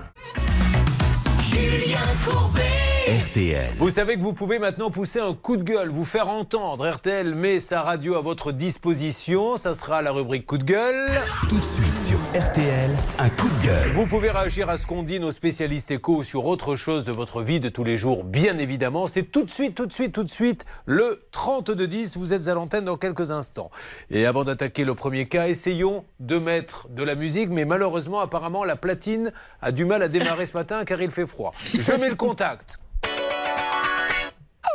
Julien 1.42 2.00
Courbet. 2.26 2.89
RTL. 3.10 3.74
Vous 3.78 3.90
savez 3.90 4.18
que 4.18 4.22
vous 4.22 4.34
pouvez 4.34 4.60
maintenant 4.60 4.92
pousser 4.92 5.20
un 5.20 5.34
coup 5.34 5.58
de 5.58 5.64
gueule, 5.64 5.90
vous 5.90 6.06
faire 6.06 6.28
entendre. 6.28 6.88
RTL 6.88 7.34
met 7.34 7.60
sa 7.60 7.82
radio 7.82 8.14
à 8.14 8.22
votre 8.22 8.52
disposition. 8.52 9.58
Ça 9.58 9.74
sera 9.74 10.04
la 10.04 10.12
rubrique 10.12 10.46
coup 10.46 10.60
de 10.60 10.64
gueule. 10.64 11.20
Tout 11.50 11.58
de 11.58 11.66
suite 11.66 11.98
sur 11.98 12.20
RTL, 12.40 12.92
un 13.18 13.30
coup 13.30 13.50
de 13.50 13.66
gueule. 13.66 13.90
Vous 13.96 14.06
pouvez 14.06 14.30
réagir 14.30 14.70
à 14.70 14.78
ce 14.78 14.86
qu'on 14.86 15.02
dit 15.02 15.20
nos 15.20 15.32
spécialistes 15.32 15.90
éco 15.90 16.18
ou 16.18 16.24
sur 16.24 16.46
autre 16.46 16.76
chose 16.76 17.04
de 17.04 17.12
votre 17.12 17.42
vie 17.42 17.60
de 17.60 17.68
tous 17.68 17.84
les 17.84 17.98
jours, 17.98 18.24
bien 18.24 18.60
évidemment. 18.60 19.08
C'est 19.08 19.24
tout 19.24 19.44
de 19.44 19.50
suite, 19.50 19.74
tout 19.74 19.88
de 19.88 19.94
suite, 19.94 20.14
tout 20.14 20.24
de 20.24 20.30
suite 20.30 20.66
le 20.86 21.20
32-10. 21.34 22.16
Vous 22.16 22.32
êtes 22.34 22.48
à 22.48 22.54
l'antenne 22.54 22.86
dans 22.86 22.98
quelques 22.98 23.32
instants. 23.32 23.72
Et 24.12 24.28
avant 24.28 24.44
d'attaquer 24.44 24.86
le 24.86 24.94
premier 24.94 25.26
cas, 25.26 25.48
essayons 25.48 26.06
de 26.20 26.38
mettre 26.38 26.88
de 26.90 27.02
la 27.02 27.16
musique. 27.16 27.50
Mais 27.50 27.66
malheureusement, 27.66 28.20
apparemment, 28.20 28.64
la 28.66 28.76
platine 28.76 29.32
a 29.64 29.72
du 29.72 29.86
mal 29.86 30.04
à 30.04 30.10
démarrer 30.10 30.46
ce 30.46 30.54
matin 30.54 30.86
car 30.86 31.02
il 31.02 31.10
fait 31.10 31.26
froid. 31.26 31.56
Je 31.74 31.92
mets 31.94 32.10
le 32.10 32.16
contact. 32.16 32.78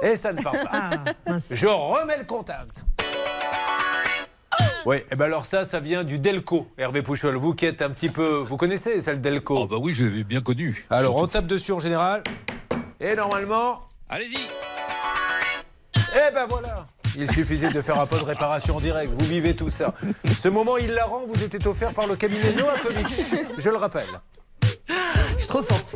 Et 0.03 0.17
ça 0.17 0.33
ne 0.33 0.43
part 0.43 0.53
pas. 0.53 0.91
Ah. 1.27 1.39
Je 1.51 1.67
remets 1.67 2.19
le 2.19 2.25
contact. 2.25 2.85
Oui, 4.87 4.97
et 5.11 5.17
ben 5.17 5.25
alors 5.25 5.47
ça, 5.47 5.65
ça 5.65 5.81
vient 5.81 6.05
du 6.05 6.19
Delco, 6.19 6.69
Hervé 6.77 7.03
Pouchol. 7.03 7.37
Vous 7.37 7.55
qui 7.55 7.65
êtes 7.65 7.81
un 7.81 7.91
petit 7.91 8.11
peu. 8.11 8.45
Vous 8.47 8.57
connaissez 8.57 9.01
ça, 9.01 9.13
le 9.13 9.19
Delco? 9.19 9.61
Oh 9.61 9.67
bah 9.67 9.77
oui, 9.81 9.95
je 9.95 10.05
l'ai 10.05 10.25
bien 10.25 10.43
connu. 10.43 10.87
Alors, 10.91 11.17
on 11.17 11.27
tape 11.27 11.47
dessus 11.47 11.73
en 11.73 11.79
général. 11.79 12.23
Et 13.01 13.15
normalement. 13.15 13.81
Allez-y 14.09 14.39
Eh 15.97 16.35
ben 16.35 16.47
voilà 16.49 16.87
il 17.17 17.31
suffisait 17.31 17.71
de 17.71 17.81
faire 17.81 18.01
un 18.01 18.07
peu 18.07 18.19
de 18.19 18.25
réparation 18.25 18.77
en 18.77 18.81
direct. 18.81 19.13
Vous 19.13 19.25
vivez 19.27 19.55
tout 19.55 19.71
ça. 19.71 19.95
Ce 20.37 20.49
moment 20.49 20.77
hilarant 20.79 21.23
vous 21.27 21.43
était 21.43 21.67
offert 21.67 21.93
par 21.93 22.07
le 22.07 22.17
cabinet 22.17 22.53
Noakovic. 22.55 23.37
Je 23.57 23.71
le 23.71 23.77
rappelle. 23.77 24.07
Je 24.89 25.39
suis 25.39 25.49
trop 25.49 25.63
forte. 25.63 25.95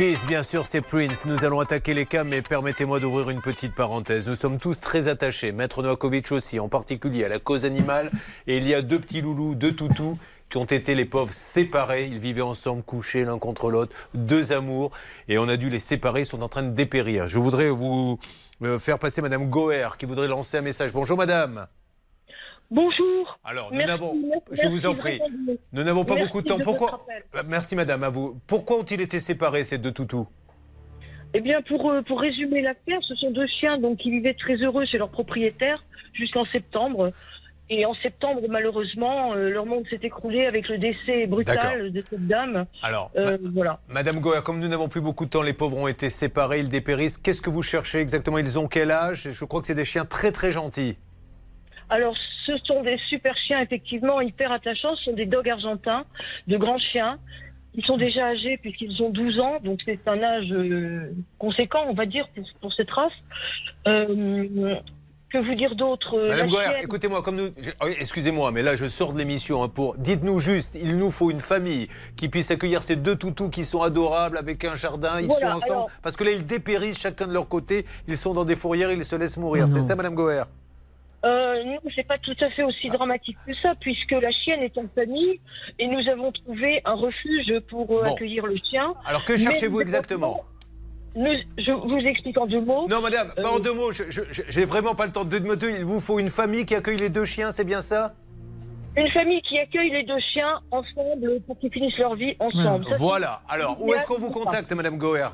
Kiss, 0.00 0.24
bien 0.24 0.42
sûr, 0.42 0.64
c'est 0.64 0.80
Prince. 0.80 1.26
Nous 1.26 1.44
allons 1.44 1.60
attaquer 1.60 1.92
les 1.92 2.06
cas, 2.06 2.24
mais 2.24 2.40
permettez-moi 2.40 3.00
d'ouvrir 3.00 3.28
une 3.28 3.42
petite 3.42 3.74
parenthèse. 3.74 4.26
Nous 4.26 4.34
sommes 4.34 4.58
tous 4.58 4.80
très 4.80 5.08
attachés, 5.08 5.52
Maître 5.52 5.82
Novakovic 5.82 6.32
aussi, 6.32 6.58
en 6.58 6.70
particulier 6.70 7.26
à 7.26 7.28
la 7.28 7.38
cause 7.38 7.66
animale. 7.66 8.10
Et 8.46 8.56
il 8.56 8.66
y 8.66 8.72
a 8.72 8.80
deux 8.80 8.98
petits 8.98 9.20
loulous, 9.20 9.54
deux 9.54 9.76
toutous 9.76 10.16
qui 10.48 10.56
ont 10.56 10.64
été 10.64 10.94
les 10.94 11.04
pauvres 11.04 11.34
séparés. 11.34 12.06
Ils 12.06 12.18
vivaient 12.18 12.40
ensemble, 12.40 12.82
couchés 12.82 13.26
l'un 13.26 13.38
contre 13.38 13.70
l'autre, 13.70 13.94
deux 14.14 14.52
amours. 14.52 14.90
Et 15.28 15.36
on 15.36 15.50
a 15.50 15.58
dû 15.58 15.68
les 15.68 15.80
séparer, 15.80 16.20
ils 16.20 16.26
sont 16.26 16.40
en 16.40 16.48
train 16.48 16.62
de 16.62 16.70
dépérir. 16.70 17.28
Je 17.28 17.38
voudrais 17.38 17.68
vous 17.68 18.18
euh, 18.62 18.78
faire 18.78 18.98
passer 18.98 19.20
Madame 19.20 19.50
Goer 19.50 19.98
qui 19.98 20.06
voudrait 20.06 20.28
lancer 20.28 20.56
un 20.56 20.62
message. 20.62 20.94
Bonjour 20.94 21.18
Madame. 21.18 21.66
Bonjour. 22.70 23.38
Alors, 23.44 23.70
nous 23.72 23.78
Merci, 23.78 23.92
n'avons, 23.92 24.14
merci 24.48 24.62
je 24.62 24.68
vous 24.68 24.86
en 24.86 24.94
prie, 24.94 25.20
nous 25.72 25.82
n'avons 25.82 26.04
pas 26.04 26.14
Merci 26.14 26.28
beaucoup 26.28 26.42
de 26.42 26.46
temps. 26.48 26.58
Pourquoi. 26.58 27.04
Euh, 27.34 27.42
Merci 27.48 27.74
Madame, 27.74 28.04
à 28.04 28.10
vous. 28.10 28.38
Pourquoi 28.46 28.78
ont-ils 28.78 29.00
été 29.00 29.18
séparés 29.18 29.64
ces 29.64 29.78
deux 29.78 29.90
toutous? 29.92 30.28
Eh 31.34 31.40
bien, 31.40 31.62
pour, 31.62 31.90
euh, 31.90 32.02
pour 32.02 32.20
résumer 32.20 32.60
l'affaire, 32.60 33.00
ce 33.02 33.14
sont 33.16 33.30
deux 33.32 33.46
chiens 33.46 33.78
donc, 33.78 33.98
qui 33.98 34.10
vivaient 34.10 34.34
très 34.34 34.54
heureux 34.56 34.84
chez 34.84 34.98
leur 34.98 35.10
propriétaire 35.10 35.76
jusqu'en 36.12 36.44
septembre. 36.46 37.10
Et 37.72 37.86
en 37.86 37.94
septembre, 37.94 38.40
malheureusement, 38.48 39.32
euh, 39.32 39.48
leur 39.50 39.64
monde 39.64 39.84
s'est 39.88 40.00
écroulé 40.02 40.46
avec 40.46 40.68
le 40.68 40.78
décès 40.78 41.26
brutal 41.28 41.92
de 41.92 42.00
cette 42.00 42.26
dame. 42.26 42.66
Alors, 42.82 43.10
Euh, 43.16 43.36
voilà. 43.54 43.78
Madame 43.88 44.18
Goer, 44.20 44.42
comme 44.44 44.58
nous 44.58 44.66
n'avons 44.68 44.88
plus 44.88 45.00
beaucoup 45.00 45.24
de 45.24 45.30
temps, 45.30 45.42
les 45.42 45.52
pauvres 45.52 45.76
ont 45.76 45.86
été 45.88 46.10
séparés, 46.10 46.60
ils 46.60 46.68
dépérissent. 46.68 47.16
Qu'est-ce 47.16 47.42
que 47.42 47.50
vous 47.50 47.62
cherchez 47.62 47.98
exactement? 47.98 48.38
Ils 48.38 48.58
ont 48.58 48.66
quel 48.66 48.90
âge? 48.90 49.28
Je 49.30 49.44
crois 49.44 49.60
que 49.60 49.68
c'est 49.68 49.74
des 49.76 49.84
chiens 49.84 50.04
très 50.04 50.32
très 50.32 50.50
gentils. 50.50 50.98
Alors, 51.90 52.14
ce 52.46 52.56
sont 52.64 52.82
des 52.82 52.98
super 53.08 53.36
chiens, 53.36 53.60
effectivement, 53.60 54.20
hyper 54.20 54.52
attachants. 54.52 54.94
Ce 54.96 55.04
sont 55.04 55.12
des 55.12 55.26
dogs 55.26 55.48
argentins, 55.48 56.04
de 56.46 56.56
grands 56.56 56.78
chiens. 56.78 57.18
Ils 57.74 57.84
sont 57.84 57.96
déjà 57.96 58.26
âgés 58.26 58.58
puisqu'ils 58.60 59.00
ont 59.02 59.10
12 59.10 59.38
ans, 59.40 59.58
donc 59.62 59.80
c'est 59.84 60.06
un 60.08 60.20
âge 60.22 60.50
euh, 60.52 61.12
conséquent, 61.38 61.84
on 61.88 61.94
va 61.94 62.06
dire, 62.06 62.26
pour, 62.34 62.44
pour 62.60 62.72
cette 62.72 62.90
race. 62.90 63.12
Euh, 63.86 64.74
que 65.32 65.38
vous 65.38 65.54
dire 65.54 65.76
d'autre 65.76 66.18
euh, 66.18 66.26
Madame 66.28 66.48
Goer, 66.50 66.64
chienne- 66.64 66.82
écoutez-moi, 66.84 67.22
comme 67.22 67.36
nous. 67.36 67.48
oh, 67.80 67.86
Excusez-moi, 67.86 68.50
mais 68.50 68.62
là, 68.62 68.74
je 68.74 68.86
sors 68.86 69.12
de 69.12 69.18
l'émission. 69.18 69.62
hein, 69.62 69.68
pour 69.68 69.96
Dites-nous 69.96 70.40
juste, 70.40 70.76
il 70.82 70.96
nous 70.98 71.12
faut 71.12 71.30
une 71.30 71.38
famille 71.38 71.86
qui 72.16 72.28
puisse 72.28 72.50
accueillir 72.50 72.82
ces 72.82 72.96
deux 72.96 73.14
toutous 73.14 73.48
qui 73.48 73.64
sont 73.64 73.80
adorables 73.82 74.36
avec 74.36 74.64
un 74.64 74.74
jardin. 74.74 75.20
Ils 75.20 75.28
Voilà, 75.28 75.50
sont 75.52 75.56
ensemble. 75.58 75.72
alors- 75.72 75.90
Parce 76.02 76.16
que 76.16 76.24
là, 76.24 76.32
ils 76.32 76.44
dépérissent 76.44 76.98
chacun 77.00 77.28
de 77.28 77.32
leur 77.32 77.46
côté. 77.46 77.84
Ils 78.08 78.16
sont 78.16 78.34
dans 78.34 78.44
des 78.44 78.56
fourrières, 78.56 78.90
ils 78.90 79.04
se 79.04 79.14
laissent 79.14 79.36
mourir. 79.36 79.68
C'est 79.68 79.78
ça, 79.78 79.94
Madame 79.94 80.16
Goer 80.16 80.42
Euh, 81.24 81.64
non, 81.64 81.78
c'est 81.94 82.06
pas 82.06 82.16
tout 82.18 82.36
à 82.40 82.48
fait 82.50 82.62
aussi 82.62 82.88
dramatique 82.88 83.36
que 83.46 83.52
ça, 83.62 83.74
puisque 83.78 84.12
la 84.12 84.30
chienne 84.30 84.62
est 84.62 84.76
en 84.78 84.84
famille 84.94 85.38
et 85.78 85.86
nous 85.86 86.08
avons 86.08 86.32
trouvé 86.32 86.80
un 86.86 86.94
refuge 86.94 87.52
pour 87.68 87.90
euh, 87.98 88.04
Bon. 88.04 88.14
accueillir 88.14 88.46
le 88.46 88.56
chien. 88.56 88.94
Alors, 89.04 89.24
que 89.24 89.36
cherchez-vous 89.36 89.80
exactement 89.82 90.44
Nous, 91.14 91.32
je 91.58 91.72
vous 91.72 91.98
explique 91.98 92.38
en 92.40 92.46
deux 92.46 92.60
mots. 92.60 92.86
Non, 92.88 93.02
madame, 93.02 93.32
pas 93.34 93.42
Euh, 93.42 93.56
en 93.56 93.58
deux 93.58 93.74
mots. 93.74 93.92
je- 93.92 94.04
J'ai 94.48 94.64
vraiment 94.64 94.94
pas 94.94 95.04
le 95.06 95.12
temps 95.12 95.24
de 95.24 95.38
deux 95.38 95.40
mots. 95.40 95.56
Il 95.60 95.84
vous 95.84 96.00
faut 96.00 96.18
une 96.20 96.30
famille 96.30 96.64
qui 96.64 96.74
accueille 96.74 96.96
les 96.98 97.10
deux 97.10 97.24
chiens, 97.26 97.50
c'est 97.50 97.64
bien 97.64 97.80
ça 97.82 98.14
Une 98.96 99.10
famille 99.10 99.42
qui 99.42 99.58
accueille 99.58 99.90
les 99.90 100.04
deux 100.04 100.18
chiens 100.32 100.60
ensemble 100.70 101.40
pour 101.46 101.58
qu'ils 101.58 101.70
finissent 101.72 101.98
leur 101.98 102.14
vie 102.14 102.34
ensemble. 102.40 102.84
Ça, 102.84 102.96
Voilà. 102.98 103.42
Alors, 103.48 103.76
où 103.82 103.92
est-ce 103.92 104.06
qu'on 104.06 104.18
vous 104.18 104.30
contacte, 104.30 104.72
Madame 104.72 104.96
Goer? 104.98 105.28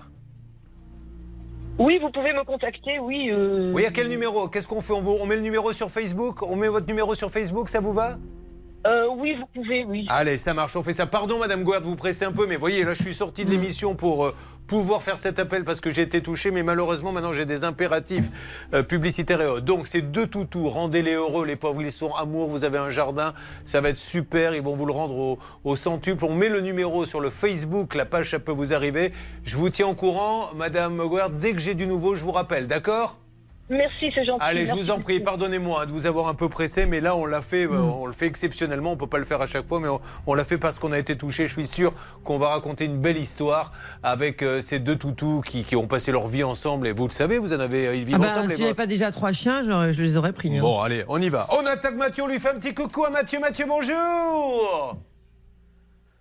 Oui, 1.78 1.98
vous 2.00 2.10
pouvez 2.10 2.32
me 2.32 2.42
contacter, 2.44 2.98
oui. 2.98 3.28
euh, 3.30 3.70
Oui, 3.74 3.84
à 3.84 3.90
quel 3.90 4.08
numéro? 4.08 4.48
Qu'est-ce 4.48 4.66
qu'on 4.66 4.80
fait? 4.80 4.94
On, 4.94 5.02
vous- 5.02 5.18
on 5.20 5.26
met 5.26 5.34
le 5.36 5.42
numéro 5.42 5.72
sur 5.72 5.90
Facebook? 5.90 6.42
On 6.42 6.56
met 6.56 6.68
votre 6.68 6.86
numéro 6.86 7.14
sur 7.14 7.30
Facebook, 7.30 7.68
ça 7.68 7.80
vous 7.80 7.92
va? 7.92 8.16
Euh, 8.86 9.08
oui, 9.18 9.34
vous 9.34 9.46
pouvez, 9.54 9.84
oui. 9.84 10.06
Allez, 10.08 10.38
ça 10.38 10.54
marche, 10.54 10.76
on 10.76 10.82
fait 10.82 10.92
ça. 10.92 11.06
Pardon, 11.06 11.38
Madame 11.38 11.64
Gouard, 11.64 11.82
vous 11.82 11.96
presser 11.96 12.24
un 12.24 12.32
peu, 12.32 12.46
mais 12.46 12.56
voyez, 12.56 12.84
là, 12.84 12.94
je 12.94 13.02
suis 13.02 13.14
sorti 13.14 13.44
de 13.44 13.50
l'émission 13.50 13.94
pour 13.94 14.26
euh, 14.26 14.34
pouvoir 14.66 15.02
faire 15.02 15.18
cet 15.18 15.38
appel 15.38 15.64
parce 15.64 15.80
que 15.80 15.90
j'ai 15.90 16.02
été 16.02 16.22
touché, 16.22 16.50
mais 16.50 16.62
malheureusement, 16.62 17.12
maintenant, 17.12 17.32
j'ai 17.32 17.46
des 17.46 17.64
impératifs 17.64 18.28
euh, 18.74 18.82
publicitaires 18.82 19.40
et 19.40 19.46
autres. 19.46 19.64
Donc, 19.64 19.86
c'est 19.86 20.02
deux 20.02 20.26
toutous, 20.26 20.68
rendez-les 20.68 21.14
heureux, 21.14 21.46
les 21.46 21.56
pauvres, 21.56 21.82
ils 21.82 21.92
sont 21.92 22.12
amour, 22.14 22.48
vous 22.48 22.64
avez 22.64 22.78
un 22.78 22.90
jardin, 22.90 23.34
ça 23.64 23.80
va 23.80 23.88
être 23.90 23.98
super, 23.98 24.54
ils 24.54 24.62
vont 24.62 24.74
vous 24.74 24.86
le 24.86 24.92
rendre 24.92 25.16
au, 25.16 25.38
au 25.64 25.76
centuple. 25.76 26.24
On 26.24 26.34
met 26.34 26.48
le 26.48 26.60
numéro 26.60 27.04
sur 27.04 27.20
le 27.20 27.30
Facebook, 27.30 27.94
la 27.94 28.06
page, 28.06 28.30
ça 28.30 28.38
peut 28.38 28.52
vous 28.52 28.72
arriver. 28.72 29.12
Je 29.44 29.56
vous 29.56 29.70
tiens 29.70 29.88
au 29.88 29.94
courant, 29.94 30.50
Madame 30.56 30.96
Gouard, 30.98 31.30
dès 31.30 31.52
que 31.52 31.58
j'ai 31.58 31.74
du 31.74 31.86
nouveau, 31.86 32.14
je 32.14 32.24
vous 32.24 32.32
rappelle, 32.32 32.66
d'accord? 32.66 33.18
Merci, 33.68 34.12
c'est 34.14 34.24
gentil. 34.24 34.38
Allez, 34.44 34.60
je 34.60 34.66
Merci 34.66 34.80
vous 34.82 34.90
en 34.92 35.00
prie, 35.00 35.18
pardonnez-moi 35.18 35.82
hein, 35.82 35.86
de 35.86 35.90
vous 35.90 36.06
avoir 36.06 36.28
un 36.28 36.34
peu 36.34 36.48
pressé, 36.48 36.86
mais 36.86 37.00
là 37.00 37.16
on 37.16 37.26
l'a 37.26 37.42
fait, 37.42 37.64
euh, 37.64 37.76
on 37.80 38.06
le 38.06 38.12
fait 38.12 38.26
exceptionnellement, 38.26 38.92
on 38.92 38.96
peut 38.96 39.08
pas 39.08 39.18
le 39.18 39.24
faire 39.24 39.40
à 39.40 39.46
chaque 39.46 39.66
fois, 39.66 39.80
mais 39.80 39.88
on, 39.88 40.00
on 40.28 40.34
l'a 40.34 40.44
fait 40.44 40.56
parce 40.56 40.78
qu'on 40.78 40.92
a 40.92 40.98
été 41.00 41.16
touché. 41.18 41.48
Je 41.48 41.52
suis 41.52 41.66
sûr 41.66 41.92
qu'on 42.22 42.38
va 42.38 42.50
raconter 42.50 42.84
une 42.84 42.98
belle 43.00 43.16
histoire 43.18 43.72
avec 44.04 44.42
euh, 44.42 44.60
ces 44.60 44.78
deux 44.78 44.94
toutous 44.94 45.40
qui, 45.44 45.64
qui 45.64 45.74
ont 45.74 45.88
passé 45.88 46.12
leur 46.12 46.28
vie 46.28 46.44
ensemble. 46.44 46.86
Et 46.86 46.92
vous 46.92 47.08
le 47.08 47.12
savez, 47.12 47.38
vous 47.38 47.52
en 47.52 47.58
avez, 47.60 47.88
euh, 47.88 47.96
ils 47.96 48.04
vivent 48.04 48.16
Ah 48.20 48.22
bah, 48.22 48.28
ensemble. 48.36 48.52
si 48.52 48.60
j'avais 48.60 48.74
pas 48.74 48.86
déjà 48.86 49.10
trois 49.10 49.32
chiens, 49.32 49.62
je 49.62 50.00
les 50.00 50.16
aurais 50.16 50.32
pris. 50.32 50.56
hein. 50.56 50.60
Bon, 50.62 50.80
allez, 50.80 51.04
on 51.08 51.20
y 51.20 51.28
va. 51.28 51.48
On 51.60 51.66
attaque 51.66 51.96
Mathieu, 51.96 52.22
on 52.22 52.28
lui 52.28 52.38
fait 52.38 52.50
un 52.50 52.58
petit 52.60 52.72
coucou 52.72 53.04
à 53.04 53.10
Mathieu. 53.10 53.40
Mathieu, 53.40 53.66
bonjour. 53.68 54.96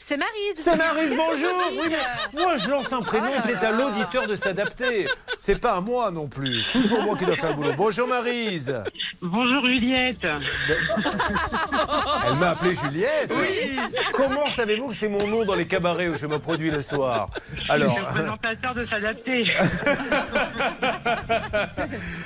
C'est 0.07 0.17
Marise. 0.17 0.53
C'est 0.57 0.75
Marise, 0.75 1.15
bonjour. 1.17 1.49
Oui, 1.71 1.87
mais 1.89 2.39
moi, 2.43 2.57
je 2.57 2.69
lance 2.69 2.93
un 2.93 3.01
prénom, 3.01 3.31
c'est 3.43 3.63
à 3.65 3.71
l'auditeur 3.71 4.27
de 4.27 4.35
s'adapter. 4.35 5.07
C'est 5.39 5.55
pas 5.59 5.71
à 5.77 5.81
moi 5.81 6.11
non 6.11 6.27
plus. 6.27 6.63
Toujours 6.71 7.01
moi 7.01 7.17
qui 7.17 7.25
dois 7.25 7.35
faire 7.35 7.49
le 7.49 7.55
boulot. 7.55 7.71
Bonjour 7.75 8.07
Marise. 8.07 8.83
Bonjour 9.19 9.65
Juliette. 9.65 10.27
Elle 12.27 12.35
m'a 12.35 12.49
appelé 12.51 12.75
Juliette. 12.75 13.31
Oui. 13.31 13.79
Comment 14.13 14.47
savez-vous 14.51 14.89
que 14.89 14.93
c'est 14.95 15.09
mon 15.09 15.25
nom 15.25 15.43
dans 15.43 15.55
les 15.55 15.65
cabarets 15.65 16.09
où 16.09 16.15
je 16.15 16.27
me 16.27 16.37
produis 16.37 16.69
le 16.69 16.81
soir? 16.81 17.27
Alors, 17.67 17.97
Le 17.97 18.13
présentateur 18.13 18.75
de 18.75 18.85
s'adapter. 18.85 19.51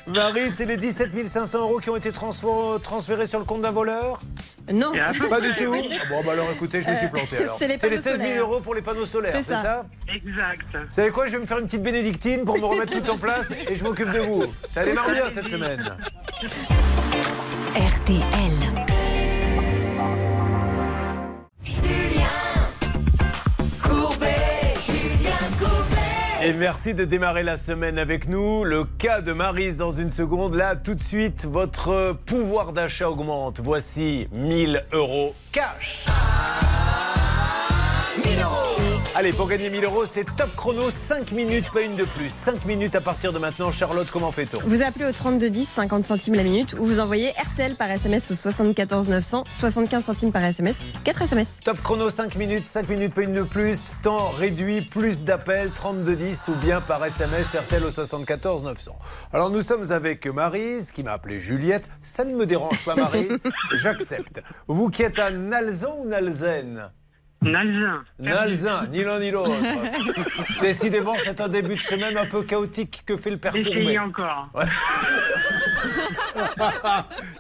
Marie, 0.07 0.49
c'est 0.51 0.65
les 0.65 0.75
17 0.75 1.27
500 1.29 1.59
euros 1.59 1.79
qui 1.79 1.89
ont 1.89 1.95
été 1.95 2.11
transfo- 2.11 2.81
transférés 2.81 3.25
sur 3.25 3.39
le 3.39 3.45
compte 3.45 3.61
d'un 3.61 3.71
voleur? 3.71 4.19
Non. 4.71 4.91
Pas 5.29 5.41
du 5.41 5.53
tout. 5.55 5.73
Ah 5.75 6.05
Bon, 6.09 6.21
bah 6.23 6.33
alors 6.33 6.49
écoutez, 6.53 6.81
je 6.81 6.89
me 6.89 6.95
suis 6.95 7.05
Euh, 7.05 7.09
planté 7.09 7.37
alors. 7.37 7.55
c'est 7.59 7.67
les 7.67 7.77
C'est 7.77 7.89
les 7.89 7.97
panneaux 7.97 8.03
16 8.09 8.17
000 8.17 8.27
solaires. 8.29 8.41
euros 8.43 8.59
pour 8.59 8.75
les 8.75 8.81
panneaux 8.81 9.05
solaires, 9.05 9.33
C'est 9.35 9.43
c'est 9.43 9.53
ça. 9.55 9.61
ça 9.61 9.85
Exact. 10.13 10.65
Vous 10.73 10.79
savez 10.91 11.09
quoi 11.11 11.25
Je 11.25 11.31
vais 11.33 11.39
me 11.39 11.45
faire 11.45 11.57
une 11.59 11.65
petite 11.65 11.83
bénédictine 11.83 12.45
pour 12.45 12.57
me 12.59 12.65
remettre 12.65 12.91
tout 12.91 13.09
en 13.09 13.17
place 13.17 13.51
et 13.67 13.75
je 13.75 13.83
m'occupe 13.83 14.11
de 14.11 14.19
vous. 14.19 14.45
Ça 14.69 14.83
démarre 14.85 15.09
bien 15.11 15.29
cette 15.29 15.47
semaine. 15.47 15.95
RTL. 17.75 18.78
Et 26.41 26.53
merci 26.53 26.93
de 26.93 27.03
démarrer 27.03 27.43
la 27.43 27.57
semaine 27.57 27.99
avec 27.99 28.29
nous. 28.29 28.63
Le 28.63 28.85
cas 28.85 29.19
de 29.19 29.33
Marise 29.33 29.77
dans 29.77 29.91
une 29.91 30.09
seconde. 30.09 30.55
Là, 30.55 30.77
tout 30.77 30.95
de 30.95 31.01
suite, 31.01 31.45
votre 31.45 32.15
pouvoir 32.25 32.71
d'achat 32.71 33.09
augmente. 33.09 33.59
Voici 33.59 34.29
1000 34.31 34.85
euros 34.93 35.35
cash. 35.51 36.05
Allez, 39.15 39.33
pour 39.33 39.47
gagner 39.47 39.69
1000 39.69 39.83
euros, 39.83 40.05
c'est 40.05 40.23
top 40.23 40.55
chrono, 40.55 40.89
5 40.91 41.31
minutes, 41.31 41.69
pas 41.71 41.81
une 41.81 41.95
de 41.95 42.05
plus. 42.05 42.29
5 42.29 42.63
minutes 42.65 42.95
à 42.95 43.01
partir 43.01 43.33
de 43.33 43.39
maintenant. 43.39 43.71
Charlotte, 43.71 44.07
comment 44.11 44.31
fait-on 44.31 44.59
Vous 44.59 44.83
appelez 44.83 45.05
au 45.05 45.11
3210, 45.11 45.67
50 45.75 46.03
centimes 46.03 46.35
la 46.35 46.43
minute, 46.43 46.75
ou 46.79 46.85
vous 46.85 46.99
envoyez 46.99 47.31
RTL 47.31 47.75
par 47.75 47.89
SMS 47.89 48.29
au 48.31 48.35
74 48.35 49.09
900, 49.09 49.43
75 49.51 50.05
centimes 50.05 50.31
par 50.31 50.43
SMS, 50.43 50.77
4 51.03 51.23
SMS. 51.23 51.47
Top 51.65 51.81
chrono 51.81 52.09
5 52.09 52.35
minutes, 52.35 52.63
5 52.65 52.87
minutes 52.87 53.13
pas 53.13 53.23
une 53.23 53.33
de 53.33 53.41
plus, 53.41 53.95
temps 54.03 54.29
réduit, 54.29 54.83
plus 54.83 55.23
d'appels, 55.23 55.71
3210 55.71 56.47
ou 56.49 56.55
bien 56.55 56.79
par 56.79 57.03
SMS 57.03 57.55
RTL 57.55 57.83
au 57.83 57.89
74 57.89 58.63
900. 58.63 58.97
Alors 59.33 59.49
nous 59.49 59.61
sommes 59.61 59.91
avec 59.91 60.27
Marise 60.27 60.91
qui 60.91 61.03
m'a 61.03 61.13
appelé 61.13 61.39
Juliette, 61.39 61.89
ça 62.03 62.23
ne 62.23 62.35
me 62.35 62.45
dérange 62.45 62.85
pas 62.85 62.95
Marise, 62.95 63.39
j'accepte. 63.75 64.41
Vous 64.67 64.89
qui 64.89 65.01
êtes 65.01 65.19
à 65.19 65.31
Nalzan 65.31 65.97
ou 65.99 66.05
Nalzen 66.07 66.91
Nalzin. 67.41 68.03
Nalzin, 68.19 68.87
ni 68.87 69.03
l'un 69.03 69.19
ni 69.19 69.31
l'autre. 69.31 69.51
Décidément, 70.61 71.15
c'est 71.23 71.39
un 71.39 71.47
début 71.47 71.75
de 71.75 71.81
semaine 71.81 72.17
un 72.17 72.25
peu 72.25 72.43
chaotique 72.43 73.03
que 73.05 73.15
fait 73.15 73.31
le 73.31 73.37
père 73.37 73.53
Courbet. 73.53 73.69
Essayez 73.69 73.99
encore. 73.99 74.49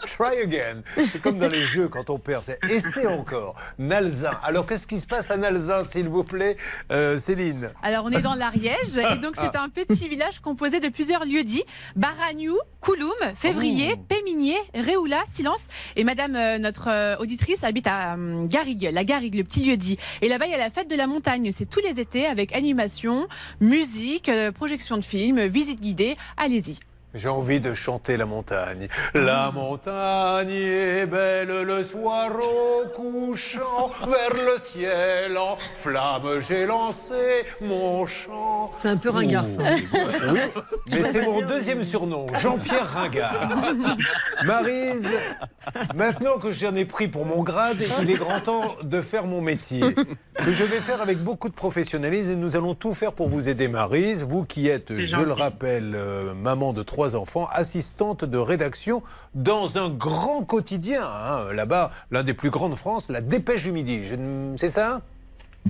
Try 0.05 0.41
again. 0.43 0.81
C'est 1.09 1.21
comme 1.21 1.37
dans 1.37 1.49
les 1.49 1.65
jeux 1.65 1.89
quand 1.89 2.09
on 2.09 2.17
perd. 2.17 2.43
C'est 2.43 2.59
essaie 2.69 3.07
encore. 3.07 3.55
Nalzin. 3.77 4.39
Alors 4.43 4.65
qu'est-ce 4.65 4.87
qui 4.87 4.99
se 4.99 5.07
passe 5.07 5.31
à 5.31 5.37
Nalzin, 5.37 5.83
s'il 5.83 6.07
vous 6.07 6.23
plaît, 6.23 6.55
euh, 6.91 7.17
Céline? 7.17 7.71
Alors, 7.81 8.05
on 8.05 8.11
est 8.11 8.21
dans 8.21 8.35
l'Ariège 8.35 8.97
et 8.97 9.17
donc 9.17 9.35
c'est 9.35 9.55
un 9.55 9.69
petit 9.69 10.07
village 10.07 10.39
composé 10.39 10.79
de 10.79 10.89
plusieurs 10.89 11.25
lieux-dits 11.25 11.63
Baragnou, 11.95 12.57
Kouloum, 12.81 13.11
Février, 13.35 13.95
Péminier, 14.07 14.57
Réoula, 14.73 15.23
Silence. 15.27 15.63
Et 15.95 16.03
madame, 16.03 16.35
euh, 16.35 16.57
notre 16.57 16.89
euh, 16.89 17.17
auditrice, 17.17 17.63
habite 17.63 17.87
à 17.87 18.15
euh, 18.15 18.45
Garrigue, 18.45 18.89
la 18.91 19.03
Garrigue, 19.03 19.35
le 19.35 19.43
petit 19.43 19.65
lieu-dit. 19.65 19.88
Et 20.21 20.29
là-bas, 20.29 20.45
il 20.47 20.51
y 20.51 20.55
a 20.55 20.57
la 20.57 20.69
fête 20.69 20.89
de 20.89 20.95
la 20.95 21.07
montagne. 21.07 21.51
C'est 21.51 21.69
tous 21.69 21.79
les 21.79 21.99
étés 21.99 22.25
avec 22.25 22.53
animation, 22.55 23.27
musique, 23.61 24.29
euh, 24.29 24.51
projection 24.51 24.97
de 24.97 25.03
films, 25.03 25.45
visite 25.47 25.79
guidée. 25.79 26.17
Allez-y. 26.37 26.77
J'ai 27.15 27.29
envie 27.29 27.59
de 27.59 27.73
chanter 27.73 28.17
la 28.17 28.27
montagne. 28.27 28.87
La 29.15 29.49
montagne 29.51 30.51
est 30.51 31.07
belle 31.07 31.63
le 31.63 31.83
soir 31.83 32.29
au 32.35 32.87
couchant, 32.89 33.89
vers 34.07 34.33
le 34.33 34.59
ciel 34.59 35.35
en 35.35 35.57
flamme 35.73 36.39
j'ai 36.47 36.67
lancé 36.67 37.45
mon 37.61 38.05
chant. 38.05 38.69
C'est 38.77 38.89
un 38.89 38.97
peu 38.97 39.09
ringard, 39.09 39.47
ça. 39.47 39.63
Oui, 40.31 40.39
mais 40.91 41.03
c'est 41.11 41.23
mon 41.23 41.41
deuxième 41.41 41.81
surnom, 41.81 42.27
Jean-Pierre 42.41 42.91
Ringard. 42.91 43.49
Marise, 44.45 45.07
maintenant 45.95 46.37
que 46.37 46.51
j'en 46.51 46.75
ai 46.75 46.85
pris 46.85 47.07
pour 47.07 47.25
mon 47.25 47.41
grade, 47.41 47.77
il 48.01 48.11
est 48.11 48.17
grand 48.17 48.39
temps 48.39 48.75
de 48.83 49.01
faire 49.01 49.25
mon 49.25 49.41
métier, 49.41 49.81
que 50.35 50.53
je 50.53 50.63
vais 50.63 50.79
faire 50.79 51.01
avec 51.01 51.23
beaucoup 51.23 51.49
de 51.49 51.55
professionnalisme 51.55 52.31
et 52.31 52.35
nous 52.35 52.55
allons 52.55 52.75
tout 52.75 52.93
faire 52.93 53.13
pour 53.13 53.29
vous 53.29 53.49
aider, 53.49 53.67
Marise. 53.67 54.23
Vous 54.23 54.45
qui 54.45 54.67
êtes, 54.67 54.99
je 54.99 55.21
le 55.21 55.33
rappelle, 55.33 55.93
euh, 55.95 56.33
maman 56.35 56.71
de 56.73 56.83
trois 56.83 56.98
enfants, 57.15 57.47
assistante 57.51 58.25
de 58.25 58.37
rédaction 58.37 59.01
dans 59.35 59.77
un 59.77 59.89
grand 59.89 60.43
quotidien, 60.43 61.03
hein, 61.03 61.53
là-bas, 61.53 61.91
l'un 62.11 62.23
des 62.23 62.33
plus 62.33 62.49
grands 62.49 62.69
de 62.69 62.75
France, 62.75 63.09
la 63.09 63.21
Dépêche 63.21 63.63
du 63.63 63.71
Midi. 63.71 64.01
C'est 64.57 64.69
ça 64.69 65.01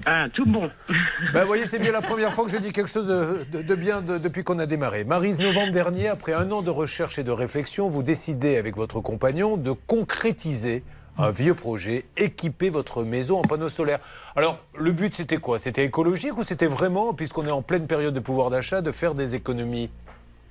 Ah, 0.06 0.26
tout 0.34 0.46
bon. 0.46 0.70
ben, 1.34 1.42
vous 1.42 1.48
voyez, 1.48 1.66
c'est 1.66 1.80
bien 1.80 1.92
la 1.92 2.02
première 2.02 2.34
fois 2.34 2.46
que 2.46 2.52
je 2.52 2.58
dis 2.58 2.72
quelque 2.72 2.90
chose 2.90 3.08
de, 3.08 3.58
de- 3.58 3.62
de 3.64 3.76
bien 3.76 4.02
de- 4.02 4.18
depuis 4.18 4.44
qu'on 4.44 4.60
a 4.60 4.66
démarré. 4.66 5.04
Marise, 5.04 5.40
novembre 5.40 5.72
dernier, 5.72 6.08
après 6.08 6.34
un 6.34 6.50
an 6.52 6.62
de 6.62 6.70
recherche 6.70 7.18
et 7.20 7.24
de 7.24 7.32
réflexion, 7.32 7.90
vous 7.90 8.04
décidez 8.04 8.58
avec 8.58 8.76
votre 8.78 9.00
compagnon 9.02 9.58
de 9.58 9.72
concrétiser 9.72 10.84
un 11.18 11.32
vieux 11.32 11.54
projet, 11.54 12.06
équiper 12.16 12.70
votre 12.70 13.04
maison 13.04 13.40
en 13.40 13.42
panneaux 13.42 13.68
solaires. 13.68 14.00
Alors, 14.38 14.60
le 14.78 14.94
but, 14.94 15.14
c'était 15.14 15.36
quoi? 15.38 15.60
C'était 15.60 15.84
écologique 15.84 16.38
ou 16.38 16.44
c'était 16.44 16.68
vraiment, 16.68 17.14
puisqu'on 17.14 17.46
est 17.46 17.52
en 17.52 17.62
pleine 17.62 17.88
période 17.88 18.14
de 18.14 18.22
pouvoir 18.22 18.50
d'achat, 18.52 18.82
de 18.82 18.92
faire 18.94 19.16
des 19.16 19.36
économies? 19.36 19.92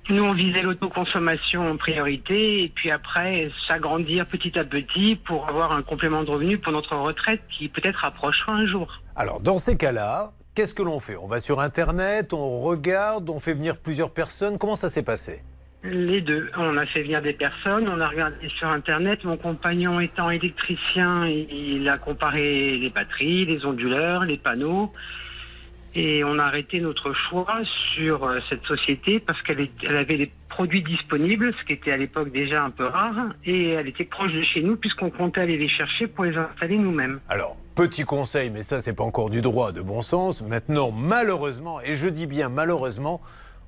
Nous, 0.07 0.23
on 0.23 0.33
visait 0.33 0.63
l'autoconsommation 0.63 1.69
en 1.69 1.77
priorité 1.77 2.63
et 2.63 2.69
puis 2.69 2.89
après 2.89 3.51
s'agrandir 3.67 4.25
petit 4.25 4.57
à 4.57 4.63
petit 4.63 5.15
pour 5.15 5.47
avoir 5.47 5.71
un 5.71 5.83
complément 5.83 6.23
de 6.23 6.31
revenu 6.31 6.57
pour 6.57 6.71
notre 6.71 6.95
retraite 6.95 7.41
qui 7.49 7.67
peut-être 7.67 8.05
approchera 8.05 8.53
un 8.53 8.65
jour. 8.65 9.01
Alors, 9.15 9.39
dans 9.39 9.59
ces 9.59 9.77
cas-là, 9.77 10.31
qu'est-ce 10.55 10.73
que 10.73 10.81
l'on 10.81 10.99
fait? 10.99 11.15
On 11.15 11.27
va 11.27 11.39
sur 11.39 11.59
Internet, 11.59 12.33
on 12.33 12.59
regarde, 12.61 13.29
on 13.29 13.39
fait 13.39 13.53
venir 13.53 13.77
plusieurs 13.77 14.11
personnes. 14.11 14.57
Comment 14.57 14.75
ça 14.75 14.89
s'est 14.89 15.03
passé? 15.03 15.43
Les 15.83 16.21
deux. 16.21 16.49
On 16.57 16.75
a 16.75 16.85
fait 16.85 17.03
venir 17.03 17.21
des 17.21 17.33
personnes, 17.33 17.87
on 17.87 18.01
a 18.01 18.07
regardé 18.07 18.49
sur 18.57 18.67
Internet. 18.67 19.23
Mon 19.23 19.37
compagnon 19.37 19.99
étant 19.99 20.29
électricien, 20.29 21.27
il 21.27 21.87
a 21.87 21.97
comparé 21.97 22.77
les 22.77 22.89
batteries, 22.89 23.45
les 23.45 23.63
onduleurs, 23.63 24.25
les 24.25 24.37
panneaux. 24.37 24.91
Et 25.95 26.23
on 26.23 26.37
a 26.37 26.43
arrêté 26.43 26.79
notre 26.81 27.13
choix 27.13 27.61
sur 27.95 28.23
euh, 28.23 28.39
cette 28.49 28.63
société 28.63 29.19
parce 29.19 29.41
qu'elle 29.41 29.69
avait 29.87 30.17
les 30.17 30.31
produits 30.49 30.83
disponibles, 30.83 31.53
ce 31.59 31.65
qui 31.65 31.73
était 31.73 31.91
à 31.91 31.97
l'époque 31.97 32.31
déjà 32.31 32.63
un 32.63 32.69
peu 32.69 32.85
rare. 32.85 33.33
Et 33.45 33.69
elle 33.69 33.87
était 33.87 34.03
proche 34.03 34.33
de 34.33 34.43
chez 34.43 34.61
nous 34.61 34.75
puisqu'on 34.75 35.09
comptait 35.09 35.41
aller 35.41 35.57
les 35.57 35.69
chercher 35.69 36.07
pour 36.07 36.25
les 36.25 36.35
installer 36.37 36.77
nous-mêmes. 36.77 37.19
Alors, 37.29 37.57
petit 37.75 38.03
conseil, 38.03 38.49
mais 38.49 38.61
ça, 38.61 38.81
c'est 38.81 38.93
pas 38.93 39.03
encore 39.03 39.29
du 39.29 39.41
droit, 39.41 39.71
de 39.71 39.81
bon 39.81 40.01
sens. 40.01 40.41
Maintenant, 40.41 40.91
malheureusement, 40.91 41.81
et 41.81 41.93
je 41.93 42.07
dis 42.07 42.27
bien 42.27 42.49
malheureusement, 42.49 43.21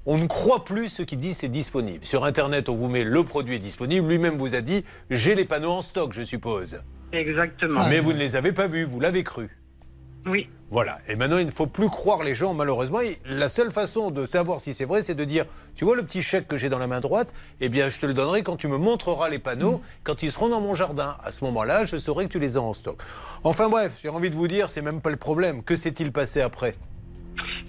on 0.06 0.18
ne 0.18 0.28
croit 0.28 0.64
plus 0.64 0.90
ce 0.90 1.04
qui 1.04 1.18
dit 1.18 1.34
c'est 1.34 1.48
disponible. 1.48 2.06
Sur 2.06 2.26
Internet, 2.26 2.70
on 2.70 2.76
vous 2.76 2.90
met 2.90 3.04
le 3.04 3.24
produit 3.24 3.56
est 3.56 3.60
disponible. 3.60 4.08
Lui-même 4.08 4.38
vous 4.38 4.56
a 4.56 4.62
dit 4.62 4.84
j'ai 5.10 5.36
les 5.36 5.46
panneaux 5.46 5.72
en 5.72 5.82
stock, 5.82 6.14
je 6.14 6.22
suppose. 6.22 6.82
Exactement. 7.14 7.88
Mais 7.88 8.00
vous 8.00 8.14
ne 8.14 8.18
les 8.18 8.36
avez 8.36 8.52
pas 8.52 8.68
vus, 8.68 8.84
vous 8.84 9.00
l'avez 9.00 9.24
cru. 9.24 9.50
Oui. 10.26 10.50
Voilà. 10.72 11.00
Et 11.10 11.18
maintenant, 11.18 11.38
il 11.38 11.46
ne 11.46 11.52
faut 11.52 11.68
plus 11.68 11.90
croire 11.90 12.24
les 12.24 12.34
gens, 12.34 12.54
malheureusement. 12.54 13.02
Et 13.02 13.20
la 13.26 13.50
seule 13.50 13.72
façon 13.72 14.10
de 14.10 14.26
savoir 14.26 14.62
si 14.62 14.74
c'est 14.74 14.86
vrai, 14.86 15.04
c'est 15.04 15.16
de 15.16 15.26
dire 15.26 15.46
Tu 15.76 15.84
vois 15.84 15.98
le 15.98 16.04
petit 16.04 16.22
chèque 16.22 16.48
que 16.48 16.56
j'ai 16.56 16.70
dans 16.70 16.80
la 16.80 16.88
main 16.88 17.02
droite? 17.02 17.34
Eh 17.60 17.68
bien, 17.68 17.90
je 17.90 18.00
te 18.00 18.06
le 18.06 18.14
donnerai 18.14 18.42
quand 18.42 18.56
tu 18.56 18.70
me 18.70 18.78
montreras 18.78 19.28
les 19.28 19.40
panneaux, 19.40 19.82
quand 20.04 20.24
ils 20.24 20.32
seront 20.32 20.48
dans 20.48 20.62
mon 20.62 20.74
jardin. 20.74 21.18
À 21.24 21.34
ce 21.34 21.44
moment-là, 21.44 21.84
je 21.84 21.98
saurai 21.98 22.26
que 22.26 22.32
tu 22.32 22.40
les 22.40 22.56
as 22.56 22.62
en 22.62 22.72
stock. 22.72 23.02
Enfin, 23.44 23.68
bref, 23.68 24.00
j'ai 24.02 24.10
envie 24.10 24.30
de 24.30 24.36
vous 24.36 24.48
dire, 24.48 24.72
c'est 24.72 24.82
même 24.82 25.02
pas 25.02 25.10
le 25.10 25.18
problème. 25.18 25.62
Que 25.62 25.76
s'est-il 25.76 26.14
passé 26.14 26.40
après? 26.40 26.76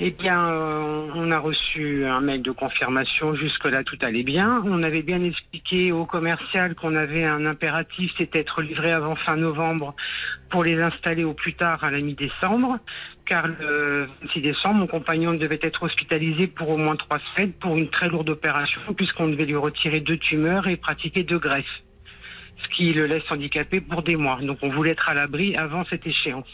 Eh 0.01 0.11
bien, 0.11 0.51
euh, 0.51 1.07
on 1.14 1.31
a 1.31 1.38
reçu 1.38 2.05
un 2.07 2.20
mail 2.20 2.42
de 2.42 2.51
confirmation. 2.51 3.35
Jusque-là, 3.35 3.85
tout 3.85 3.98
allait 4.03 4.25
bien. 4.25 4.62
On 4.66 4.83
avait 4.83 5.03
bien 5.03 5.22
expliqué 5.22 5.92
au 5.92 6.07
commercial 6.07 6.75
qu'on 6.75 6.96
avait 6.96 7.25
un 7.25 7.46
impératif, 7.46 8.11
c'était 8.18 8.40
être 8.40 8.62
livré 8.62 8.90
avant 8.90 9.14
fin 9.14 9.37
novembre 9.37 9.94
pour 10.51 10.64
les 10.64 10.81
installer 10.81 11.25
au 11.25 11.35
plus 11.35 11.55
tard 11.55 11.85
à 11.85 11.90
la 11.90 12.01
mi-décembre. 12.01 12.79
Car 13.27 13.46
le 13.46 14.09
26 14.22 14.40
décembre, 14.40 14.81
mon 14.81 14.87
compagnon 14.87 15.35
devait 15.35 15.61
être 15.62 15.85
hospitalisé 15.85 16.48
pour 16.48 16.70
au 16.70 16.77
moins 16.77 16.96
trois 16.96 17.20
semaines 17.35 17.53
pour 17.53 17.77
une 17.77 17.88
très 17.88 18.09
lourde 18.09 18.29
opération, 18.31 18.81
puisqu'on 18.96 19.29
devait 19.29 19.46
lui 19.46 19.57
retirer 19.57 20.01
deux 20.01 20.18
tumeurs 20.18 20.66
et 20.66 20.77
pratiquer 20.77 21.22
deux 21.22 21.38
greffes. 21.38 21.83
Ce 22.62 22.77
qui 22.77 22.92
le 22.92 23.07
laisse 23.07 23.22
handicapé 23.31 23.81
pour 23.81 24.03
des 24.03 24.16
mois. 24.16 24.38
Donc, 24.42 24.59
on 24.62 24.70
voulait 24.70 24.90
être 24.90 25.09
à 25.09 25.14
l'abri 25.14 25.57
avant 25.57 25.85
cette 25.88 26.07
échéance. 26.07 26.48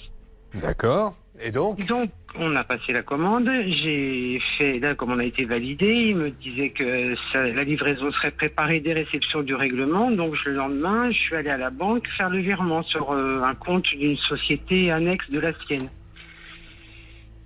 D'accord. 0.55 1.15
Et 1.45 1.51
donc 1.53 1.87
Donc, 1.87 2.11
on 2.37 2.55
a 2.57 2.65
passé 2.65 2.93
la 2.93 3.03
commande. 3.03 3.49
J'ai 3.49 4.41
fait, 4.57 4.79
la 4.81 4.95
commande 4.95 5.21
a 5.21 5.25
été 5.25 5.45
validée. 5.45 6.07
Il 6.11 6.17
me 6.17 6.31
disait 6.31 6.71
que 6.71 7.15
ça- 7.33 7.47
la 7.47 7.65
livraison 7.65 8.11
serait 8.13 8.33
préparée 8.33 8.81
dès 8.81 8.93
réception 8.93 9.43
du 9.43 9.55
règlement. 9.55 10.11
Donc, 10.11 10.35
le 10.45 10.53
lendemain, 10.55 11.11
je 11.13 11.19
suis 11.19 11.37
allé 11.37 11.51
à 11.51 11.57
la 11.57 11.71
banque 11.71 12.07
faire 12.17 12.29
le 12.31 12.39
virement 12.41 12.83
sur 12.83 13.13
euh, 13.13 13.43
un 13.43 13.55
compte 13.55 13.85
d'une 13.97 14.17
société 14.17 14.91
annexe 14.91 15.31
de 15.31 15.39
la 15.41 15.53
sienne. 15.67 15.89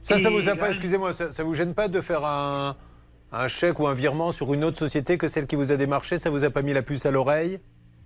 Ça, 0.03 0.19
ça 0.19 0.31
Et 0.31 0.33
vous 0.33 0.43
a 0.49 0.55
là, 0.55 0.57
pas, 0.57 0.69
excusez-moi, 0.71 1.13
ça, 1.13 1.31
ça 1.33 1.45
vous 1.45 1.55
gêne 1.55 1.75
pas 1.75 1.89
de 1.89 2.01
faire 2.01 2.25
un, 2.25 2.75
un 3.31 3.49
chèque 3.49 3.79
ou 3.79 3.87
un 3.87 3.95
virement 3.95 4.33
sur 4.33 4.53
une 4.53 4.65
autre 4.65 4.79
société 4.79 5.17
que 5.19 5.29
celle 5.29 5.47
qui 5.47 5.55
vous 5.55 5.71
a 5.71 5.77
démarché? 5.77 6.17
Ça 6.19 6.31
vous 6.31 6.45
a 6.45 6.51
pas 6.51 6.63
mis 6.63 6.73
la 6.73 6.83
puce 6.83 7.07
à 7.07 7.11
l'oreille? 7.11 7.59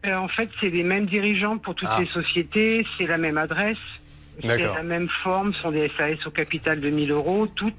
Euh, 0.04 0.14
en 0.14 0.28
fait, 0.28 0.48
c'est 0.60 0.68
les 0.68 0.82
mêmes 0.82 1.06
dirigeants 1.06 1.56
pour 1.58 1.74
toutes 1.74 1.88
Ah. 1.90 1.98
les 2.00 2.06
sociétés. 2.08 2.84
C'est 2.98 3.06
la 3.06 3.16
même 3.18 3.38
adresse. 3.38 3.78
C'est 4.42 4.58
la 4.58 4.82
même 4.82 5.08
forme. 5.22 5.52
Sont 5.62 5.70
des 5.70 5.90
SAS 5.96 6.24
au 6.26 6.30
capital 6.30 6.80
de 6.80 6.90
1000 6.90 7.10
euros, 7.12 7.46
toutes. 7.46 7.74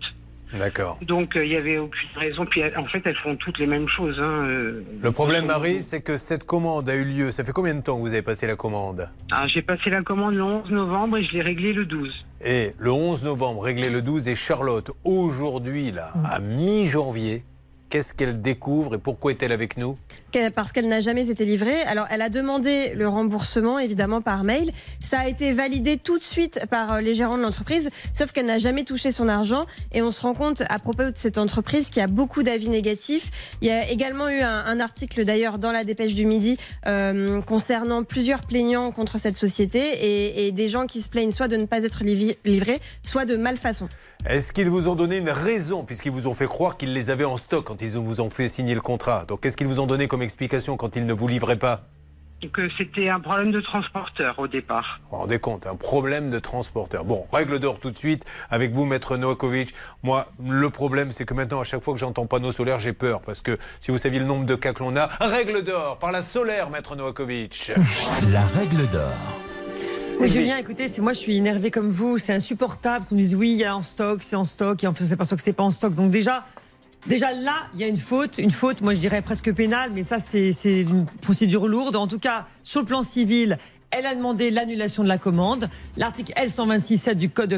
D'accord. 0.57 0.97
Donc, 1.01 1.35
euh, 1.35 1.43
il 1.45 1.49
n'y 1.49 1.57
avait 1.57 1.77
aucune 1.77 2.07
raison. 2.15 2.45
Puis, 2.45 2.61
en 2.77 2.85
fait, 2.85 3.01
elles 3.03 3.17
font 3.17 3.35
toutes 3.35 3.59
les 3.59 3.67
mêmes 3.67 3.89
choses. 3.89 4.17
hein, 4.21 4.45
euh. 4.47 4.81
Le 5.01 5.11
problème, 5.11 5.47
Marie, 5.47 5.81
c'est 5.81 5.99
que 5.99 6.15
cette 6.15 6.45
commande 6.45 6.87
a 6.87 6.95
eu 6.95 7.03
lieu. 7.03 7.31
Ça 7.31 7.43
fait 7.43 7.51
combien 7.51 7.73
de 7.75 7.81
temps 7.81 7.97
que 7.97 8.01
vous 8.01 8.13
avez 8.13 8.21
passé 8.21 8.47
la 8.47 8.55
commande 8.55 9.09
Ah, 9.29 9.45
J'ai 9.53 9.61
passé 9.61 9.89
la 9.89 10.03
commande 10.03 10.35
le 10.35 10.43
11 10.43 10.71
novembre 10.71 11.17
et 11.17 11.25
je 11.25 11.33
l'ai 11.33 11.41
réglée 11.41 11.73
le 11.73 11.83
12. 11.85 12.13
Et 12.45 12.71
le 12.79 12.91
11 12.91 13.25
novembre, 13.25 13.61
réglé 13.63 13.89
le 13.89 14.01
12, 14.01 14.29
et 14.29 14.35
Charlotte, 14.35 14.89
aujourd'hui, 15.03 15.91
là, 15.91 16.13
à 16.23 16.39
mi-janvier, 16.39 17.43
qu'est-ce 17.89 18.13
qu'elle 18.13 18.41
découvre 18.41 18.95
et 18.95 18.99
pourquoi 18.99 19.31
est-elle 19.31 19.51
avec 19.51 19.75
nous? 19.75 19.97
Parce 20.55 20.71
qu'elle 20.71 20.87
n'a 20.87 21.01
jamais 21.01 21.29
été 21.29 21.45
livrée. 21.45 21.81
Alors, 21.83 22.05
elle 22.09 22.21
a 22.21 22.29
demandé 22.29 22.93
le 22.93 23.07
remboursement, 23.07 23.79
évidemment, 23.79 24.21
par 24.21 24.43
mail. 24.43 24.71
Ça 25.01 25.19
a 25.19 25.27
été 25.27 25.53
validé 25.53 25.97
tout 25.97 26.19
de 26.19 26.23
suite 26.23 26.59
par 26.69 26.93
euh, 26.93 27.01
les 27.01 27.15
gérants 27.15 27.37
de 27.37 27.43
l'entreprise, 27.43 27.89
sauf 28.13 28.31
qu'elle 28.31 28.45
n'a 28.45 28.59
jamais 28.59 28.83
touché 28.83 29.11
son 29.11 29.27
argent. 29.27 29.65
Et 29.93 30.01
on 30.01 30.11
se 30.11 30.21
rend 30.21 30.33
compte, 30.33 30.63
à 30.69 30.79
propos 30.79 31.03
de 31.03 31.13
cette 31.15 31.37
entreprise, 31.37 31.89
qu'il 31.89 32.01
y 32.01 32.03
a 32.03 32.07
beaucoup 32.07 32.43
d'avis 32.43 32.69
négatifs. 32.69 33.31
Il 33.61 33.67
y 33.67 33.71
a 33.71 33.89
également 33.89 34.29
eu 34.29 34.41
un, 34.41 34.79
article, 34.79 35.23
d'ailleurs, 35.23 35.57
dans 35.57 35.71
la 35.71 35.83
dépêche 35.83 36.13
du 36.13 36.25
Midi, 36.25 36.57
euh, 36.85 37.41
concernant 37.41 38.03
plusieurs 38.03 38.41
plaignants 38.41 38.91
contre 38.91 39.17
cette 39.17 39.37
société 39.37 40.47
et, 40.47 40.51
des 40.51 40.67
gens 40.69 40.87
qui 40.87 41.01
se 41.01 41.09
plaignent 41.09 41.31
soit 41.31 41.47
de 41.47 41.57
ne 41.57 41.65
pas 41.65 41.83
être 41.83 42.03
livrés, 42.03 42.79
soit 43.03 43.25
de 43.25 43.35
malfaçon. 43.35 43.89
Est-ce 44.25 44.53
qu'ils 44.53 44.69
vous 44.69 44.87
ont 44.87 44.95
donné 44.95 45.17
une 45.17 45.29
raison, 45.29 45.83
puisqu'ils 45.83 46.11
vous 46.11 46.27
ont 46.27 46.33
fait 46.33 46.47
croire 46.47 46.77
qu'ils 46.77 46.93
les 46.93 47.09
avaient 47.09 47.25
en 47.25 47.37
stock 47.37 47.65
quand 47.65 47.81
ils 47.81 47.91
vous 47.91 48.21
ont 48.21 48.29
fait 48.29 48.47
signer 48.47 48.75
le 48.75 48.81
contrat? 48.81 49.25
Donc, 49.25 49.41
qu'est-ce 49.41 49.57
qu'ils 49.57 49.67
vous 49.67 49.79
ont 49.79 49.87
donné 49.87 50.07
comme 50.07 50.16
explication 50.21 50.77
quand 50.77 50.95
ils 50.95 51.05
ne 51.05 51.13
vous 51.13 51.27
livraient 51.27 51.57
pas 51.57 51.81
que 52.53 52.69
c'était 52.77 53.09
un 53.09 53.19
problème 53.19 53.51
de 53.51 53.61
transporteur 53.61 54.37
au 54.37 54.47
départ. 54.47 54.99
Vous 55.03 55.09
vous 55.11 55.21
rendez 55.21 55.39
compte, 55.39 55.65
un 55.65 55.75
problème 55.75 56.29
de 56.29 56.39
transporteur. 56.39 57.03
Bon, 57.03 57.25
règle 57.31 57.59
d'or 57.59 57.79
tout 57.79 57.89
de 57.89 57.97
suite, 57.97 58.23
avec 58.49 58.73
vous, 58.73 58.85
maître 58.85 59.17
Novakovic. 59.17 59.73
Moi, 60.03 60.27
le 60.47 60.69
problème, 60.69 61.11
c'est 61.11 61.25
que 61.25 61.33
maintenant, 61.33 61.61
à 61.61 61.63
chaque 61.63 61.81
fois 61.81 61.93
que 61.93 61.99
j'entends 61.99 62.27
panneau 62.27 62.51
solaire, 62.51 62.79
j'ai 62.79 62.93
peur. 62.93 63.21
Parce 63.21 63.41
que 63.41 63.57
si 63.79 63.91
vous 63.91 63.97
saviez 63.97 64.19
le 64.19 64.25
nombre 64.25 64.45
de 64.45 64.55
cas 64.55 64.73
que 64.73 64.83
l'on 64.83 64.95
a, 64.95 65.07
règle 65.19 65.63
d'or, 65.63 65.97
par 65.97 66.11
la 66.11 66.21
solaire, 66.21 66.69
maître 66.69 66.95
Novakovic. 66.95 67.71
La 68.31 68.45
règle 68.45 68.87
d'or. 68.87 69.13
Oui, 70.19 70.29
Julien, 70.29 70.57
écoutez, 70.57 70.87
c'est 70.87 71.01
moi 71.01 71.13
je 71.13 71.19
suis 71.19 71.37
énervé 71.37 71.69
comme 71.69 71.89
vous. 71.89 72.17
C'est 72.17 72.33
insupportable 72.33 73.05
qu'on 73.05 73.15
dise 73.15 73.35
oui, 73.35 73.51
il 73.51 73.57
y 73.57 73.65
a 73.65 73.75
en 73.75 73.83
stock, 73.83 74.23
c'est 74.23 74.35
en 74.35 74.45
stock, 74.45 74.83
et 74.83 74.87
en 74.87 74.93
fait, 74.93 75.03
on 75.03 75.07
s'aperçoit 75.07 75.37
que 75.37 75.43
c'est 75.43 75.53
pas 75.53 75.63
en 75.63 75.71
stock. 75.71 75.93
Donc 75.93 76.11
déjà, 76.11 76.45
déjà 77.05 77.33
là, 77.33 77.67
il 77.73 77.79
y 77.79 77.83
a 77.83 77.87
une 77.87 77.97
faute, 77.97 78.37
une 78.37 78.51
faute, 78.51 78.81
moi 78.81 78.93
je 78.93 78.99
dirais 78.99 79.21
presque 79.21 79.53
pénale, 79.53 79.91
mais 79.93 80.03
ça 80.03 80.19
c'est 80.19 80.51
une 80.65 81.05
procédure 81.21 81.67
lourde. 81.67 81.95
En 81.95 82.07
tout 82.07 82.19
cas, 82.19 82.45
sur 82.63 82.81
le 82.81 82.85
plan 82.85 83.03
civil, 83.03 83.57
elle 83.91 84.05
a 84.05 84.15
demandé 84.15 84.51
l'annulation 84.51 85.03
de 85.03 85.07
la 85.07 85.17
commande. 85.17 85.69
L'article 85.95 86.33
L126.7 86.33 87.13
du 87.13 87.29
Code 87.29 87.49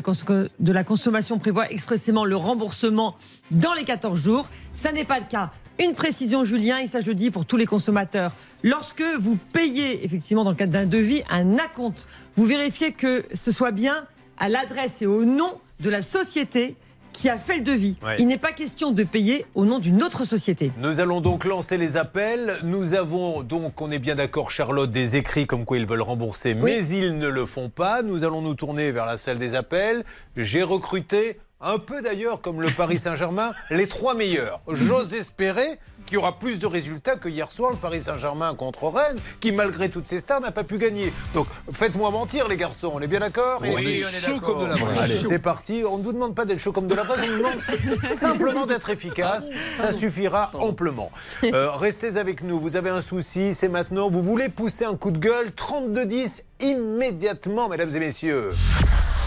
de 0.60 0.71
la 0.71 0.84
consommation 0.84 1.39
prévoit 1.39 1.71
expressément 1.71 2.25
le 2.25 2.36
remboursement 2.36 3.15
dans 3.52 3.73
les 3.73 3.84
14 3.84 4.19
jours. 4.19 4.49
Ça 4.75 4.91
n'est 4.91 5.06
pas 5.06 5.19
le 5.19 5.25
cas. 5.25 5.52
Une 5.82 5.93
précision, 5.93 6.43
Julien, 6.43 6.80
et 6.80 6.88
ça 6.88 7.02
je 7.02 7.08
le 7.08 7.15
dis 7.15 7.32
pour 7.32 7.45
tous 7.45 7.58
les 7.58 7.65
consommateurs. 7.65 8.34
Lorsque 8.63 9.04
vous 9.19 9.38
payez, 9.38 10.04
effectivement, 10.06 10.43
dans 10.43 10.52
le 10.52 10.56
cadre 10.56 10.73
d'un 10.73 10.86
devis, 10.86 11.23
un 11.30 11.58
acompte, 11.58 12.06
vous 12.36 12.45
vérifiez 12.45 12.91
que 12.91 13.23
ce 13.34 13.52
soit 13.52 13.71
bien 13.71 14.06
à 14.38 14.49
l'adresse 14.49 15.02
et 15.02 15.08
au 15.08 15.23
nom 15.23 15.60
de 15.80 15.89
la 15.89 16.02
société 16.02 16.75
qui 17.19 17.27
a 17.27 17.38
fait 17.38 17.58
le 17.58 17.63
devis. 17.63 17.97
Ouais. 18.01 18.15
Il 18.17 18.27
n'est 18.27 18.38
pas 18.38 18.53
question 18.53 18.91
de 18.91 19.03
payer 19.03 19.45
au 19.53 19.65
nom 19.65 19.79
d'une 19.79 20.01
autre 20.03 20.23
société. 20.23 20.71
Nous 20.77 21.01
allons 21.01 21.19
donc 21.19 21.43
lancer 21.43 21.77
les 21.77 21.97
appels. 21.97 22.53
Nous 22.63 22.93
avons 22.93 23.43
donc, 23.43 23.82
on 23.82 23.91
est 23.91 23.99
bien 23.99 24.15
d'accord, 24.15 24.51
Charlotte, 24.51 24.89
des 24.89 25.17
écrits 25.17 25.45
comme 25.45 25.65
quoi 25.65 25.77
ils 25.77 25.86
veulent 25.86 26.01
rembourser, 26.01 26.53
mais 26.53 26.86
ils 26.88 27.17
ne 27.17 27.27
le 27.27 27.45
font 27.45 27.67
pas. 27.67 28.03
Nous 28.03 28.23
allons 28.23 28.41
nous 28.41 28.53
tourner 28.53 28.93
vers 28.93 29.05
la 29.05 29.17
salle 29.17 29.38
des 29.38 29.53
appels. 29.53 30.05
J'ai 30.38 30.63
recruté, 30.63 31.39
un 31.62 31.78
peu 31.78 32.02
d'ailleurs 32.02 32.41
comme 32.41 32.62
le 32.62 32.69
Paris 32.69 33.00
Saint-Germain, 33.00 33.52
les 33.69 33.88
trois 33.88 34.13
meilleurs. 34.13 34.62
J'ose 34.69 35.13
espérer 35.13 35.78
qu'il 36.06 36.15
y 36.15 36.17
aura 36.17 36.39
plus 36.39 36.60
de 36.60 36.65
résultats 36.65 37.17
que 37.17 37.28
hier 37.30 37.52
soir 37.52 37.72
le 37.72 37.78
Paris 37.78 38.02
Saint-Germain 38.02 38.56
contre 38.56 38.88
Rennes, 38.88 39.17
qui 39.39 39.52
malgré 39.52 39.89
toutes 39.89 40.08
ses 40.08 40.19
stars 40.19 40.39
n'a 40.39 40.52
pas 40.52 40.63
pu 40.63 40.78
gagner. 40.78 41.12
Donc 41.34 41.48
faites-moi 41.72 42.10
mentir 42.12 42.48
les 42.48 42.58
garçons, 42.58 42.91
on 42.93 43.02
est 43.02 43.08
bien 43.08 43.19
d'accord 43.19 43.60
Oui, 43.62 43.69
Et 43.69 43.76
on 43.76 44.08
est 44.08 44.19
chaud 44.19 44.36
d'accord. 44.36 44.56
comme 44.56 44.63
de 44.63 44.69
la 44.69 44.78
braise. 44.78 45.00
Allez, 45.00 45.19
c'est 45.19 45.39
parti. 45.39 45.84
On 45.88 45.98
ne 45.98 46.04
vous 46.04 46.13
demande 46.13 46.34
pas 46.34 46.45
d'être 46.45 46.60
chaud 46.60 46.72
comme 46.72 46.88
de 46.88 46.95
la 46.95 47.04
braise, 47.04 47.19
on 47.24 47.32
vous 47.32 47.38
demande 47.38 48.06
simplement 48.06 48.65
d'être 48.65 48.89
efficace. 48.89 49.50
Ça 49.76 49.91
suffira 49.91 50.52
amplement. 50.56 51.12
Euh, 51.52 51.72
restez 51.72 52.17
avec 52.17 52.43
nous. 52.43 52.60
Vous 52.60 52.76
avez 52.76 52.89
un 52.89 53.02
souci, 53.02 53.54
c'est 53.54 53.69
maintenant. 53.69 54.10
Vous 54.10 54.22
voulez 54.22 54.50
pousser 54.50 54.86
un 54.86 54.95
coup 54.95 55.10
de 55.10 55.17
gueule? 55.17 55.48
32-10 55.48 56.43
immédiatement, 56.60 57.69
mesdames 57.69 57.89
et 57.95 58.00
messieurs. 58.00 58.52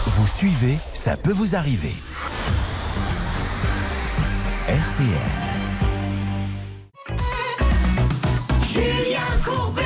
Vous 0.05 0.27
suivez, 0.27 0.77
ça 0.93 1.15
peut 1.15 1.31
vous 1.31 1.55
arriver. 1.55 1.93
RTL. 4.67 5.07
Julien 8.69 9.21
Courbet 9.45 9.81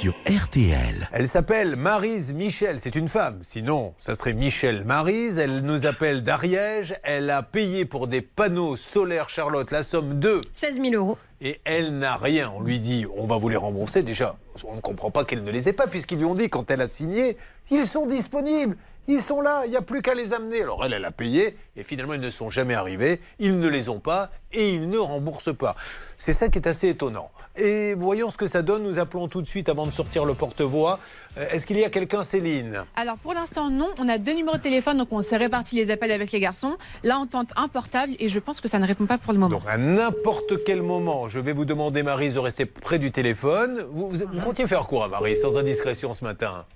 Sur 0.00 0.14
RTL. 0.26 1.08
Elle 1.12 1.28
s'appelle 1.28 1.76
Marise 1.76 2.34
Michel, 2.34 2.80
c'est 2.80 2.96
une 2.96 3.06
femme. 3.08 3.38
Sinon, 3.42 3.94
ça 3.98 4.14
serait 4.16 4.32
Michel 4.32 4.84
Marise. 4.84 5.38
Elle 5.38 5.60
nous 5.60 5.86
appelle 5.86 6.22
d'Ariège. 6.22 6.96
Elle 7.04 7.30
a 7.30 7.42
payé 7.42 7.84
pour 7.84 8.08
des 8.08 8.22
panneaux 8.22 8.74
solaires, 8.74 9.30
Charlotte, 9.30 9.70
la 9.70 9.82
somme 9.84 10.18
de 10.18 10.40
16 10.54 10.80
000 10.80 10.94
euros. 10.94 11.18
et 11.40 11.60
elle 11.64 11.98
n'a 11.98 12.16
rien. 12.16 12.50
On 12.54 12.60
lui 12.60 12.80
dit, 12.80 13.06
on 13.16 13.26
va 13.26 13.36
vous 13.38 13.48
les 13.48 13.56
rembourser. 13.56 14.02
Déjà, 14.02 14.36
on 14.64 14.74
ne 14.74 14.80
comprend 14.80 15.10
pas 15.12 15.24
qu'elle 15.24 15.44
ne 15.44 15.52
les 15.52 15.68
ait 15.68 15.72
pas, 15.72 15.86
puisqu'ils 15.86 16.18
lui 16.18 16.24
ont 16.24 16.34
dit, 16.34 16.48
quand 16.48 16.70
elle 16.70 16.80
a 16.80 16.88
signé, 16.88 17.36
ils 17.70 17.86
sont 17.86 18.06
disponibles. 18.06 18.76
Ils 19.08 19.22
sont 19.22 19.40
là, 19.40 19.62
il 19.64 19.70
n'y 19.70 19.76
a 19.76 19.82
plus 19.82 20.02
qu'à 20.02 20.14
les 20.14 20.32
amener. 20.32 20.62
Alors 20.62 20.84
elle, 20.84 20.92
elle 20.92 21.04
a 21.04 21.10
payé 21.12 21.56
et 21.76 21.82
finalement 21.84 22.14
ils 22.14 22.20
ne 22.20 22.30
sont 22.30 22.50
jamais 22.50 22.74
arrivés, 22.74 23.20
ils 23.38 23.58
ne 23.58 23.68
les 23.68 23.88
ont 23.88 24.00
pas 24.00 24.30
et 24.52 24.74
ils 24.74 24.88
ne 24.88 24.98
remboursent 24.98 25.56
pas. 25.56 25.74
C'est 26.16 26.32
ça 26.32 26.48
qui 26.48 26.58
est 26.58 26.66
assez 26.66 26.88
étonnant. 26.88 27.30
Et 27.58 27.94
voyons 27.94 28.28
ce 28.28 28.36
que 28.36 28.46
ça 28.46 28.60
donne. 28.60 28.82
Nous 28.82 28.98
appelons 28.98 29.28
tout 29.28 29.40
de 29.40 29.46
suite 29.46 29.68
avant 29.70 29.86
de 29.86 29.90
sortir 29.90 30.26
le 30.26 30.34
porte-voix. 30.34 30.98
Euh, 31.38 31.46
Est-ce 31.50 31.64
qu'il 31.64 31.78
y 31.78 31.84
a 31.84 31.88
quelqu'un, 31.88 32.22
Céline? 32.22 32.84
Alors 32.96 33.16
pour 33.16 33.32
l'instant 33.32 33.70
non, 33.70 33.88
on 33.98 34.08
a 34.08 34.18
deux 34.18 34.34
numéros 34.34 34.56
de 34.58 34.62
téléphone 34.62 34.98
donc 34.98 35.08
on 35.10 35.22
s'est 35.22 35.36
réparti 35.38 35.76
les 35.76 35.90
appels 35.90 36.10
avec 36.12 36.32
les 36.32 36.40
garçons. 36.40 36.76
Là 37.02 37.18
on 37.18 37.26
tente 37.26 37.50
un 37.56 37.68
portable 37.68 38.12
et 38.18 38.28
je 38.28 38.38
pense 38.38 38.60
que 38.60 38.68
ça 38.68 38.78
ne 38.78 38.86
répond 38.86 39.06
pas 39.06 39.18
pour 39.18 39.32
le 39.32 39.38
moment. 39.38 39.56
Donc 39.56 39.66
à 39.68 39.78
n'importe 39.78 40.64
quel 40.64 40.82
moment, 40.82 41.28
je 41.28 41.38
vais 41.40 41.52
vous 41.52 41.64
demander, 41.64 42.02
Marie, 42.02 42.32
de 42.32 42.38
rester 42.38 42.66
près 42.66 42.98
du 42.98 43.10
téléphone. 43.12 43.84
Vous, 43.90 44.08
vous, 44.10 44.16
vous 44.32 44.40
comptiez 44.40 44.66
faire 44.66 44.86
quoi, 44.86 45.08
Marie, 45.08 45.36
sans 45.36 45.56
indiscrétion 45.56 46.12
ce 46.12 46.24
matin? 46.24 46.66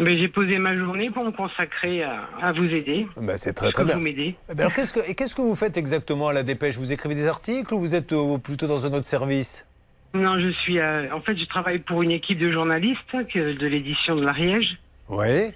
Mais 0.00 0.18
j'ai 0.18 0.28
posé 0.28 0.58
ma 0.58 0.76
journée 0.76 1.10
pour 1.10 1.24
me 1.24 1.30
consacrer 1.30 2.02
à, 2.02 2.28
à 2.40 2.52
vous 2.52 2.64
aider. 2.64 3.06
Ben, 3.16 3.36
C'est 3.36 3.52
très 3.52 3.70
très 3.70 3.84
bien. 3.84 3.94
vous 3.96 4.00
m'aidez. 4.00 4.34
Eh 4.50 4.54
ben 4.54 4.60
alors, 4.60 4.72
qu'est-ce 4.72 4.92
que, 4.92 5.00
et 5.08 5.14
qu'est-ce 5.14 5.34
que 5.34 5.42
vous 5.42 5.54
faites 5.54 5.76
exactement 5.76 6.28
à 6.28 6.32
la 6.32 6.42
dépêche? 6.42 6.76
Vous 6.78 6.92
écrivez 6.92 7.14
des 7.14 7.26
articles 7.26 7.72
ou 7.74 7.80
vous 7.80 7.94
êtes 7.94 8.12
euh, 8.12 8.38
plutôt 8.38 8.66
dans 8.66 8.86
un 8.86 8.92
autre 8.92 9.06
service? 9.06 9.66
Non, 10.14 10.40
je 10.40 10.50
suis. 10.62 10.78
euh, 10.80 11.06
en 11.14 11.20
fait, 11.20 11.36
je 11.36 11.44
travaille 11.44 11.78
pour 11.80 12.02
une 12.02 12.10
équipe 12.10 12.38
de 12.38 12.50
journalistes 12.50 12.98
que- 13.32 13.56
de 13.56 13.66
l'édition 13.66 14.16
de 14.16 14.22
l'Ariège 14.24 14.78
Oui. 15.08 15.52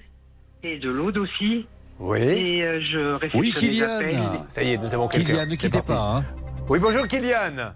et 0.63 0.79
de 0.79 0.91
l'Aude 0.91 1.17
aussi. 1.19 1.67
Oui. 1.99 2.19
Et 2.21 2.63
euh, 2.65 2.81
je 2.81 2.99
réceptionne 3.15 3.41
Oui, 3.41 3.47
les 3.49 3.61
Kylian. 3.61 3.97
appels. 3.97 4.21
Ça 4.49 4.63
y 4.63 4.73
est, 4.73 4.77
nous 4.79 4.93
avons 4.95 5.09
quelqu'un. 5.09 5.33
Kylian, 5.33 5.47
ne 5.47 5.55
quittez 5.57 5.81
pas. 5.81 5.99
hein. 6.19 6.25
Oui, 6.69 6.79
bonjour 6.81 7.07
Kylian. 7.07 7.73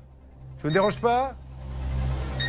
Je 0.59 0.63
vous 0.65 0.71
dérange 0.71 1.01
pas? 1.01 1.35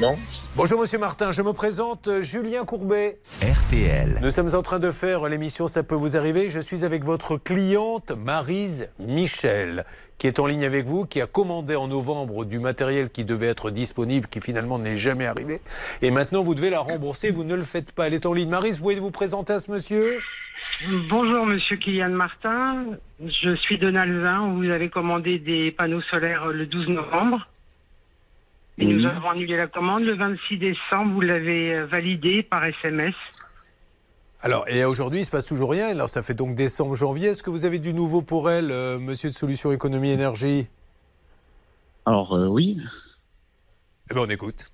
Non. 0.01 0.17
Bonjour 0.55 0.79
Monsieur 0.79 0.97
Martin, 0.97 1.33
je 1.33 1.41
me 1.41 1.51
présente 1.51 2.07
euh, 2.07 2.21
Julien 2.21 2.63
Courbet. 2.63 3.19
RTL. 3.41 4.19
Nous 4.21 4.29
sommes 4.29 4.55
en 4.55 4.61
train 4.61 4.79
de 4.79 4.91
faire 4.91 5.27
l'émission 5.27 5.67
Ça 5.67 5.83
peut 5.83 5.95
vous 5.95 6.15
arriver. 6.15 6.49
Je 6.49 6.59
suis 6.59 6.85
avec 6.85 7.03
votre 7.03 7.35
cliente 7.35 8.13
Marise 8.17 8.89
Michel, 8.97 9.83
qui 10.17 10.27
est 10.27 10.39
en 10.39 10.47
ligne 10.47 10.63
avec 10.63 10.85
vous, 10.85 11.05
qui 11.05 11.19
a 11.19 11.27
commandé 11.27 11.75
en 11.75 11.89
novembre 11.89 12.45
du 12.45 12.59
matériel 12.59 13.09
qui 13.09 13.25
devait 13.25 13.47
être 13.47 13.71
disponible, 13.71 14.27
qui 14.27 14.39
finalement 14.39 14.79
n'est 14.79 14.95
jamais 14.95 15.25
arrivé. 15.25 15.59
Et 16.01 16.11
maintenant, 16.11 16.43
vous 16.43 16.55
devez 16.55 16.69
la 16.69 16.79
rembourser. 16.79 17.31
Vous 17.31 17.43
ne 17.43 17.55
le 17.55 17.63
faites 17.63 17.91
pas. 17.91 18.07
Elle 18.07 18.13
est 18.13 18.25
en 18.25 18.33
ligne. 18.33 18.49
Marise, 18.49 18.77
vous 18.77 18.83
pouvez 18.83 18.99
vous 19.01 19.11
présenter 19.11 19.51
à 19.51 19.59
ce 19.59 19.69
monsieur? 19.69 20.19
Bonjour, 21.09 21.45
monsieur 21.45 21.75
Kylian 21.75 22.11
Martin. 22.11 22.85
Je 23.21 23.53
suis 23.57 23.77
de 23.77 23.91
Nalvin. 23.91 24.53
Vous 24.53 24.69
avez 24.69 24.89
commandé 24.89 25.39
des 25.39 25.71
panneaux 25.71 26.01
solaires 26.03 26.47
le 26.47 26.65
12 26.67 26.87
novembre. 26.87 27.49
Et 28.79 28.85
nous 28.85 29.05
avons 29.05 29.29
annulé 29.29 29.57
la 29.57 29.67
commande 29.67 30.03
le 30.03 30.15
26 30.15 30.57
décembre. 30.57 31.13
Vous 31.13 31.21
l'avez 31.21 31.73
euh, 31.73 31.85
validé 31.85 32.43
par 32.43 32.63
SMS. 32.63 33.13
Alors, 34.41 34.65
et 34.69 34.85
aujourd'hui, 34.85 35.19
il 35.19 35.25
se 35.25 35.31
passe 35.31 35.45
toujours 35.45 35.71
rien. 35.71 35.87
Alors, 35.89 36.09
ça 36.09 36.23
fait 36.23 36.33
donc 36.33 36.55
décembre, 36.55 36.95
janvier. 36.95 37.29
Est-ce 37.29 37.43
que 37.43 37.49
vous 37.49 37.65
avez 37.65 37.79
du 37.79 37.93
nouveau 37.93 38.21
pour 38.21 38.49
elle, 38.49 38.71
euh, 38.71 38.97
monsieur 38.97 39.29
de 39.29 39.35
Solutions 39.35 39.71
Économie 39.73 40.11
Énergie? 40.11 40.67
Alors 42.05 42.33
euh, 42.33 42.47
oui, 42.47 42.77
Eh 44.09 44.13
bien, 44.13 44.23
on 44.23 44.29
écoute. 44.29 44.69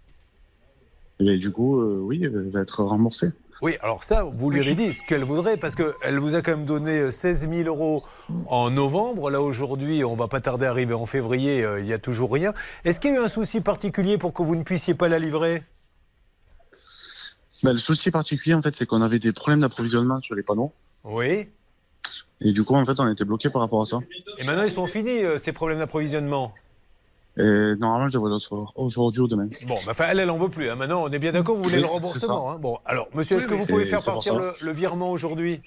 et 1.19 1.37
du 1.37 1.51
coup, 1.51 1.81
euh, 1.81 1.99
oui, 2.01 2.21
elle 2.23 2.49
va 2.51 2.61
être 2.61 2.83
remboursée. 2.83 3.29
Oui, 3.61 3.77
alors 3.81 4.03
ça, 4.03 4.23
vous 4.23 4.49
lui 4.49 4.59
avez 4.59 4.75
dit 4.75 4.93
ce 4.93 5.01
qu'elle 5.01 5.23
voudrait, 5.23 5.55
parce 5.55 5.75
qu'elle 5.75 6.19
vous 6.19 6.35
a 6.35 6.41
quand 6.41 6.51
même 6.51 6.65
donné 6.65 6.99
euh, 6.99 7.11
16 7.11 7.49
000 7.49 7.63
euros 7.67 8.03
en 8.47 8.69
novembre. 8.69 9.29
Là, 9.29 9.41
aujourd'hui, 9.41 10.03
on 10.03 10.15
va 10.15 10.27
pas 10.27 10.41
tarder 10.41 10.65
à 10.65 10.71
arriver 10.71 10.93
en 10.93 11.05
février, 11.05 11.63
euh, 11.63 11.79
il 11.79 11.85
n'y 11.85 11.93
a 11.93 11.99
toujours 11.99 12.33
rien. 12.33 12.53
Est-ce 12.83 12.99
qu'il 12.99 13.11
y 13.11 13.13
a 13.13 13.21
eu 13.21 13.23
un 13.23 13.29
souci 13.29 13.61
particulier 13.61 14.17
pour 14.17 14.33
que 14.33 14.43
vous 14.43 14.55
ne 14.55 14.63
puissiez 14.63 14.93
pas 14.93 15.07
la 15.07 15.19
livrer? 15.19 15.61
Bah, 17.63 17.71
le 17.71 17.77
souci 17.77 18.11
particulier, 18.11 18.55
en 18.55 18.61
fait, 18.61 18.75
c'est 18.75 18.85
qu'on 18.85 19.01
avait 19.01 19.19
des 19.19 19.31
problèmes 19.31 19.61
d'approvisionnement 19.61 20.19
sur 20.21 20.35
les 20.35 20.43
panneaux. 20.43 20.73
Oui. 21.05 21.47
Et 22.41 22.51
du 22.51 22.65
coup, 22.65 22.75
en 22.75 22.85
fait, 22.85 22.99
on 22.99 23.09
était 23.09 23.23
bloqué 23.23 23.49
par 23.49 23.61
rapport 23.61 23.81
à 23.81 23.85
ça. 23.85 23.99
Et 24.37 24.43
maintenant, 24.43 24.63
ils 24.63 24.71
sont 24.71 24.85
finis, 24.85 25.23
euh, 25.23 25.37
ces 25.37 25.53
problèmes 25.53 25.79
d'approvisionnement? 25.79 26.53
Et 27.37 27.75
normalement, 27.79 28.07
je 28.07 28.13
devrais 28.13 28.29
le 28.29 28.35
recevoir 28.35 28.71
aujourd'hui 28.75 29.21
ou 29.21 29.27
demain. 29.27 29.49
Bon, 29.67 29.75
bah, 29.85 29.91
enfin, 29.91 30.05
elle, 30.09 30.19
elle 30.19 30.29
en 30.29 30.37
veut 30.37 30.49
plus. 30.49 30.69
hein. 30.69 30.75
Maintenant, 30.75 31.03
on 31.03 31.09
est 31.09 31.19
bien 31.19 31.33
d'accord, 31.33 31.55
vous 31.57 31.63
voulez 31.63 31.75
Oui, 31.75 31.81
le 31.81 31.87
remboursement. 31.87 32.51
hein. 32.51 32.57
Bon, 32.59 32.79
alors, 32.85 33.07
monsieur, 33.13 33.35
est-ce 33.37 33.43
Oui, 33.45 33.49
que 33.49 33.53
oui. 33.55 33.59
vous 33.61 33.65
pouvez 33.65 33.85
faire 33.85 34.03
partir 34.03 34.37
le, 34.39 34.53
le 34.61 34.71
virement 34.71 35.11
aujourd'hui? 35.11 35.61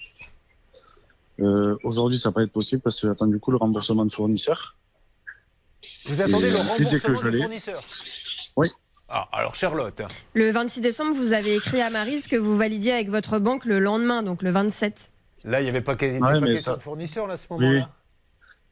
Euh, 1.39 1.77
aujourd'hui, 1.83 2.17
ça 2.17 2.29
va 2.29 2.33
pas 2.33 2.43
être 2.43 2.51
possible 2.51 2.81
parce 2.81 2.99
que 2.99 3.07
j'attends 3.07 3.27
du 3.27 3.39
coup 3.39 3.51
le 3.51 3.57
remboursement 3.57 4.03
de 4.05 4.11
fournisseur. 4.11 4.75
Vous 6.05 6.21
attendez 6.21 6.47
Et 6.47 6.51
le 6.51 6.57
remboursement 6.57 7.29
l'ai- 7.29 7.39
fournisseur? 7.39 7.81
Oui. 8.55 8.67
Ah, 9.07 9.27
alors, 9.31 9.55
Charlotte. 9.55 10.01
Le 10.33 10.51
26 10.51 10.81
décembre, 10.81 11.15
vous 11.15 11.33
avez 11.33 11.55
écrit 11.55 11.81
à 11.81 11.89
Marise 11.89 12.27
que 12.27 12.35
vous 12.35 12.57
validiez 12.57 12.91
avec 12.93 13.09
votre 13.09 13.39
banque 13.39 13.65
le 13.65 13.79
lendemain, 13.79 14.21
donc 14.23 14.41
le 14.43 14.51
27. 14.51 15.09
Là, 15.45 15.61
il 15.61 15.63
n'y 15.63 15.69
avait 15.69 15.81
pas, 15.81 15.95
il 16.01 16.05
y 16.05 16.09
avait 16.09 16.19
Ouais, 16.19 16.39
pas 16.39 16.45
question 16.47 16.71
ça- 16.73 16.77
de 16.77 16.81
fournisseur, 16.83 17.25
là, 17.27 17.33
à 17.35 17.37
ce 17.37 17.47
Oui. 17.51 17.59
moment-là? 17.65 17.89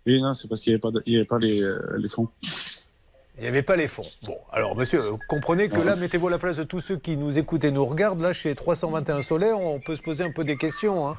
Et 0.06 0.20
non, 0.22 0.34
c'est 0.34 0.48
parce 0.48 0.62
qu'il 0.62 0.72
n'y 0.72 0.76
avait 0.76 0.82
pas, 0.82 0.92
de- 0.92 1.04
il 1.06 1.14
y 1.14 1.16
avait 1.18 1.26
pas 1.26 1.40
les, 1.40 1.62
euh, 1.62 1.80
les 1.98 2.10
fonds. 2.10 2.28
Il 3.38 3.41
n'y 3.43 3.47
avait 3.47 3.62
pas 3.62 3.76
les 3.76 3.88
fonds. 3.88 4.06
Bon, 4.26 4.38
alors 4.52 4.76
monsieur, 4.76 5.02
comprenez 5.28 5.69
que 5.69 5.80
là, 5.80 5.95
mettez-vous 5.95 6.28
à 6.28 6.32
la 6.32 6.39
place 6.39 6.58
de 6.58 6.63
tous 6.63 6.80
ceux 6.80 6.97
qui 6.97 7.17
nous 7.17 7.38
écoutent 7.38 7.63
et 7.65 7.71
nous 7.71 7.86
regardent. 7.86 8.21
Là, 8.21 8.34
chez 8.34 8.56
321 8.56 9.21
Solaire, 9.21 9.60
on 9.60 9.80
peut 9.80 9.95
se 9.95 10.02
poser 10.02 10.23
un 10.23 10.32
peu 10.32 10.43
des 10.43 10.58
questions. 10.58 11.08
hein. 11.10 11.13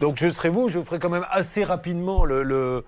Donc 0.00 0.18
je 0.18 0.28
serai 0.28 0.50
vous, 0.50 0.68
je 0.68 0.80
ferai 0.82 0.98
quand 0.98 1.08
même 1.08 1.24
assez 1.30 1.64
rapidement 1.64 2.26
le, 2.26 2.42
le, 2.42 2.84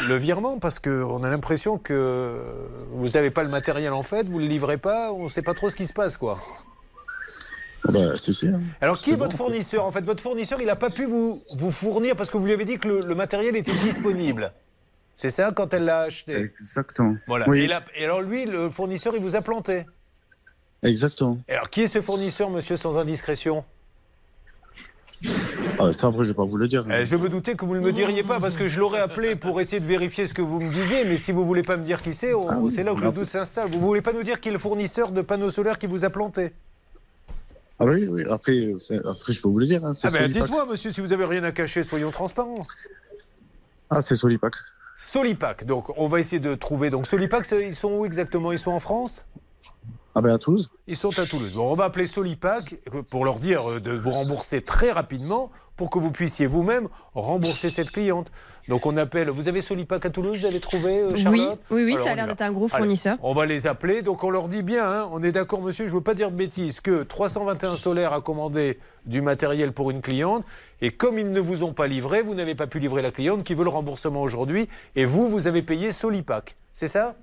le 0.00 0.16
virement 0.16 0.58
parce 0.60 0.78
qu'on 0.78 1.24
a 1.24 1.28
l'impression 1.28 1.76
que 1.78 2.44
vous 2.92 3.08
n'avez 3.08 3.30
pas 3.32 3.42
le 3.42 3.48
matériel 3.48 3.92
en 3.92 4.04
fait, 4.04 4.28
vous 4.28 4.38
ne 4.38 4.44
le 4.44 4.48
livrez 4.48 4.76
pas, 4.78 5.12
on 5.12 5.24
ne 5.24 5.28
sait 5.28 5.42
pas 5.42 5.54
trop 5.54 5.68
ce 5.68 5.74
qui 5.74 5.88
se 5.88 5.92
passe. 5.92 6.16
quoi. 6.16 6.38
Bah, 7.84 8.16
c'est 8.16 8.32
si. 8.32 8.46
hein. 8.46 8.60
Alors 8.80 9.00
qui 9.00 9.10
est 9.10 9.16
votre 9.16 9.36
fournisseur? 9.36 9.84
En 9.86 9.90
fait, 9.90 10.02
votre 10.04 10.22
fournisseur, 10.22 10.60
il 10.60 10.66
n'a 10.66 10.76
pas 10.76 10.90
pu 10.90 11.04
vous, 11.06 11.42
vous 11.58 11.70
fournir 11.72 12.14
parce 12.14 12.30
que 12.30 12.36
vous 12.36 12.44
lui 12.46 12.52
avez 12.52 12.64
dit 12.66 12.78
que 12.78 12.86
le, 12.86 13.00
le 13.00 13.14
matériel 13.16 13.56
était 13.56 13.72
disponible. 13.72 14.52
C'est 15.20 15.28
ça 15.28 15.52
quand 15.54 15.74
elle 15.74 15.84
l'a 15.84 16.00
acheté 16.00 16.34
Exactement. 16.34 17.14
Voilà. 17.26 17.46
Oui, 17.46 17.68
Et, 17.94 18.04
alors 18.06 18.22
lui, 18.22 18.46
le 18.46 18.70
fournisseur, 18.70 19.12
il 19.14 19.20
vous 19.20 19.36
a 19.36 19.42
planté. 19.42 19.84
exactement. 20.82 21.36
Et 21.46 21.52
alors, 21.52 21.68
qui 21.68 21.82
est 21.82 21.88
ce 21.88 22.00
fournisseur, 22.00 22.48
monsieur, 22.48 22.78
sans 22.78 22.96
indiscrétion? 22.96 23.62
Ah, 25.78 25.92
ça, 25.92 26.06
après, 26.06 26.24
je 26.24 26.28
vais 26.28 26.34
pas 26.34 26.46
vous 26.46 26.56
le 26.56 26.68
dire. 26.68 26.86
Eh, 26.90 27.04
Je 27.04 27.16
me 27.16 27.28
doutais 27.28 27.54
que 27.54 27.66
vous 27.66 27.74
ne 27.74 27.80
me 27.80 27.92
diriez 27.92 28.22
pas, 28.22 28.40
parce 28.40 28.56
que 28.56 28.66
je 28.66 28.80
l'aurais 28.80 29.00
appelé 29.00 29.36
pour 29.36 29.60
essayer 29.60 29.78
de 29.78 29.84
vérifier 29.84 30.24
ce 30.24 30.32
que 30.32 30.40
vous 30.40 30.58
me 30.58 30.72
disiez, 30.72 31.04
mais 31.04 31.18
si 31.18 31.32
vous 31.32 31.44
voulez 31.44 31.62
pas 31.62 31.76
me 31.76 31.84
dire 31.84 32.00
qui 32.00 32.14
c'est, 32.14 32.32
on- 32.32 32.48
Ah 32.48 32.58
c'est 32.70 32.82
là 32.82 32.94
où 32.94 32.96
le 32.96 33.10
doute 33.12 33.28
s'installe. 33.28 33.68
Vous 33.70 33.78
voulez 33.80 34.00
pas 34.00 34.14
nous 34.14 34.22
dire 34.22 34.40
qui 34.40 34.48
est 34.48 34.52
le 34.52 34.58
fournisseur 34.58 35.12
de 35.12 35.20
panneaux 35.20 35.50
solaires 35.50 35.78
qui 35.78 35.86
vous 35.86 36.06
a 36.06 36.08
planté? 36.08 36.52
Ah 37.78 37.84
oui, 37.84 38.06
oui. 38.08 38.24
Après, 38.30 38.72
après, 39.04 39.34
je 39.34 39.42
peux 39.42 39.48
vous 39.48 39.58
le 39.58 39.66
dire. 39.66 39.84
hein, 39.84 39.92
Ah 40.02 40.10
ben 40.10 40.30
dites-moi, 40.30 40.64
monsieur, 40.64 40.90
si 40.92 41.02
vous 41.02 41.12
avez 41.12 41.26
rien 41.26 41.44
à 41.44 41.52
cacher, 41.52 41.82
soyons 41.82 42.10
transparents. 42.10 42.62
Ah, 43.90 44.00
c'est 44.00 44.16
Solipac. 44.16 44.54
Solipac, 45.02 45.64
donc 45.64 45.98
on 45.98 46.08
va 46.08 46.20
essayer 46.20 46.40
de 46.40 46.54
trouver. 46.54 46.90
Donc 46.90 47.06
Solipac, 47.06 47.50
ils 47.52 47.74
sont 47.74 47.90
où 47.90 48.04
exactement? 48.04 48.52
Ils 48.52 48.58
sont 48.58 48.72
en 48.72 48.80
France? 48.80 49.24
Ah 50.14 50.20
ben 50.20 50.34
à 50.34 50.38
Toulouse. 50.38 50.70
Ils 50.86 50.96
sont 50.96 51.18
à 51.18 51.24
Toulouse. 51.24 51.54
Bon, 51.54 51.72
on 51.72 51.74
va 51.74 51.84
appeler 51.84 52.06
Solipac 52.06 52.74
pour 53.10 53.24
leur 53.24 53.40
dire 53.40 53.66
euh, 53.70 53.80
de 53.80 53.92
vous 53.92 54.10
rembourser 54.10 54.60
très 54.60 54.92
rapidement 54.92 55.50
pour 55.80 55.88
que 55.88 55.98
vous 55.98 56.10
puissiez 56.10 56.44
vous-même 56.44 56.88
rembourser 57.14 57.70
cette 57.70 57.90
cliente. 57.90 58.30
Donc 58.68 58.84
on 58.84 58.98
appelle. 58.98 59.30
Vous 59.30 59.48
avez 59.48 59.62
Solipac 59.62 60.04
à 60.04 60.10
Toulouse 60.10 60.40
Vous 60.40 60.44
avez 60.44 60.60
trouvé, 60.60 60.98
euh, 60.98 61.12
Oui, 61.14 61.22
Charlotte 61.22 61.58
oui, 61.70 61.84
oui, 61.84 61.92
Alors, 61.94 62.04
ça 62.04 62.10
a 62.10 62.14
l'air 62.16 62.26
d'être 62.26 62.42
un 62.42 62.52
gros 62.52 62.66
Allez, 62.70 62.82
fournisseur. 62.82 63.16
on 63.22 63.32
va 63.32 63.46
les 63.46 63.66
appeler. 63.66 64.02
Donc 64.02 64.22
on 64.22 64.28
leur 64.28 64.48
dit 64.48 64.62
bien, 64.62 64.86
hein, 64.86 65.08
on 65.10 65.22
est 65.22 65.32
d'accord, 65.32 65.62
monsieur, 65.62 65.86
je 65.86 65.92
ne 65.92 65.96
veux 65.96 66.02
pas 66.02 66.12
dire 66.12 66.30
de 66.30 66.36
bêtises, 66.36 66.82
que 66.82 67.02
321 67.02 67.76
Solaire 67.76 68.12
a 68.12 68.20
commandé 68.20 68.78
du 69.06 69.22
matériel 69.22 69.72
pour 69.72 69.90
une 69.90 70.02
cliente. 70.02 70.44
Et 70.82 70.90
comme 70.90 71.18
ils 71.18 71.32
ne 71.32 71.40
vous 71.40 71.64
ont 71.64 71.72
pas 71.72 71.86
livré, 71.86 72.20
vous 72.20 72.34
n'avez 72.34 72.54
pas 72.54 72.66
pu 72.66 72.78
livrer 72.78 73.00
la 73.00 73.10
cliente 73.10 73.42
qui 73.42 73.54
veut 73.54 73.64
le 73.64 73.70
remboursement 73.70 74.20
aujourd'hui. 74.20 74.68
Et 74.96 75.06
vous, 75.06 75.30
vous 75.30 75.46
avez 75.46 75.62
payé 75.62 75.92
Solipac. 75.92 76.56
C'est 76.74 76.88
ça? 76.88 77.16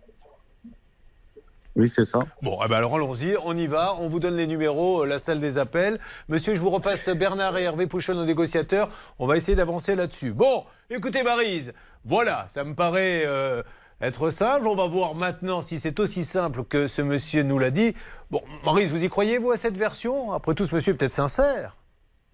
Oui, 1.78 1.88
c'est 1.88 2.06
ça. 2.06 2.20
Bon, 2.42 2.58
eh 2.66 2.68
ben 2.68 2.78
alors 2.78 2.96
allons-y, 2.96 3.38
on 3.46 3.56
y 3.56 3.68
va, 3.68 3.94
on 4.00 4.10
vous 4.10 4.20
donne 4.20 4.36
les 4.36 4.48
numéros, 4.48 5.04
euh, 5.04 5.06
la 5.06 5.20
salle 5.20 5.40
des 5.40 5.60
appels. 5.60 6.00
Monsieur, 6.28 6.56
je 6.56 6.60
vous 6.60 6.72
repasse 6.72 7.08
Bernard 7.10 7.56
et 7.56 7.64
Hervé 7.64 7.86
Pouchon, 7.86 8.16
nos 8.16 8.26
négociateurs. 8.26 8.90
On 9.20 9.28
va 9.28 9.38
essayer 9.38 9.56
d'avancer 9.56 9.96
là-dessus. 9.96 10.34
Bon, 10.34 10.66
écoutez 10.90 11.22
Marise, 11.22 11.74
voilà, 12.04 12.46
ça 12.48 12.64
me 12.64 12.74
paraît 12.74 13.22
euh, 13.28 13.62
être 14.02 14.32
simple. 14.32 14.66
On 14.66 14.76
va 14.76 14.88
voir 14.88 15.14
maintenant 15.14 15.62
si 15.62 15.78
c'est 15.78 16.00
aussi 16.00 16.26
simple 16.26 16.64
que 16.64 16.88
ce 16.88 17.04
monsieur 17.04 17.44
nous 17.44 17.60
l'a 17.60 17.70
dit. 17.70 17.94
Bon, 18.32 18.42
Marise, 18.66 18.90
vous 18.90 19.04
y 19.04 19.10
croyez, 19.10 19.38
vous, 19.38 19.52
à 19.52 19.56
cette 19.56 19.78
version? 19.78 20.34
Après 20.34 20.56
tout, 20.56 20.66
ce 20.66 20.74
monsieur 20.74 20.94
est 20.94 20.98
peut-être 20.98 21.14
sincère. 21.14 21.78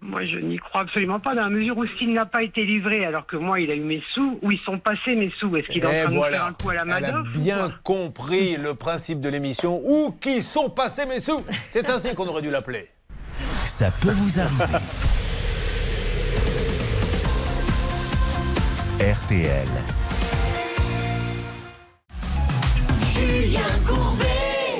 Moi, 0.06 0.26
je 0.26 0.36
n'y 0.36 0.58
crois 0.58 0.82
absolument 0.82 1.18
pas, 1.18 1.34
dans 1.34 1.44
la 1.44 1.48
mesure 1.48 1.78
où 1.78 1.86
s'il 1.98 2.12
n'a 2.12 2.26
pas 2.26 2.42
été 2.42 2.62
livré, 2.66 3.06
alors 3.06 3.26
que 3.26 3.36
moi, 3.36 3.58
il 3.58 3.70
a 3.70 3.74
eu 3.74 3.80
mes 3.80 4.02
sous, 4.12 4.38
où 4.42 4.50
ils 4.50 4.58
sont 4.58 4.78
passés 4.78 5.14
mes 5.14 5.32
sous 5.40 5.56
Est-ce 5.56 5.64
qu'il 5.72 5.82
est 5.82 5.86
en 5.86 5.90
Et 5.90 6.02
train 6.02 6.28
de 6.28 6.34
faire 6.34 6.44
un 6.44 6.52
coup 6.52 6.68
à 6.68 6.74
la 6.74 6.82
elle 6.82 6.90
a 6.90 7.00
Madoff 7.00 7.32
bien 7.32 7.72
compris 7.82 8.58
le 8.58 8.74
principe 8.74 9.22
de 9.22 9.30
l'émission. 9.30 9.80
Où 9.82 10.14
qui 10.20 10.42
sont 10.42 10.68
passés 10.68 11.06
mes 11.06 11.20
sous 11.20 11.42
C'est 11.70 11.88
ainsi 11.88 12.14
qu'on 12.14 12.26
aurait 12.26 12.42
dû 12.42 12.50
l'appeler. 12.50 12.84
Ça 13.64 13.90
peut 14.02 14.10
vous 14.12 14.38
arriver. 14.38 14.64
RTL. 19.00 19.68
Julien 23.14 23.60
Courbet. 23.86 24.33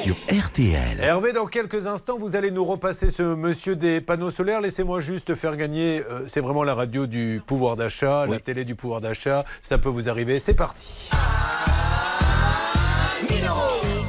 Sur 0.05 0.17
RTL. 0.29 1.01
Hervé, 1.01 1.33
dans 1.33 1.47
quelques 1.47 1.87
instants, 1.87 2.19
vous 2.19 2.37
allez 2.37 2.51
nous 2.51 2.67
repasser 2.67 3.09
ce 3.09 3.23
monsieur 3.23 3.75
des 3.75 4.03
panneaux 4.03 4.29
solaires. 4.29 4.61
Laissez-moi 4.61 5.01
juste 5.01 5.35
faire 5.35 5.57
gagner. 5.57 6.03
euh, 6.11 6.25
c'est 6.27 6.41
vraiment 6.43 6.63
la 6.63 6.75
radio 6.75 7.07
du 7.07 7.41
pouvoir 7.47 7.77
d'achat, 7.77 8.27
la 8.27 8.39
télé 8.39 8.67
du 8.67 8.75
pouvoir 8.75 9.01
d'achat. 9.01 9.47
Ça 9.63 9.79
peut 9.79 9.89
vous 9.89 10.11
arriver. 10.11 10.39
C'est 10.39 10.53
parti. 10.53 11.09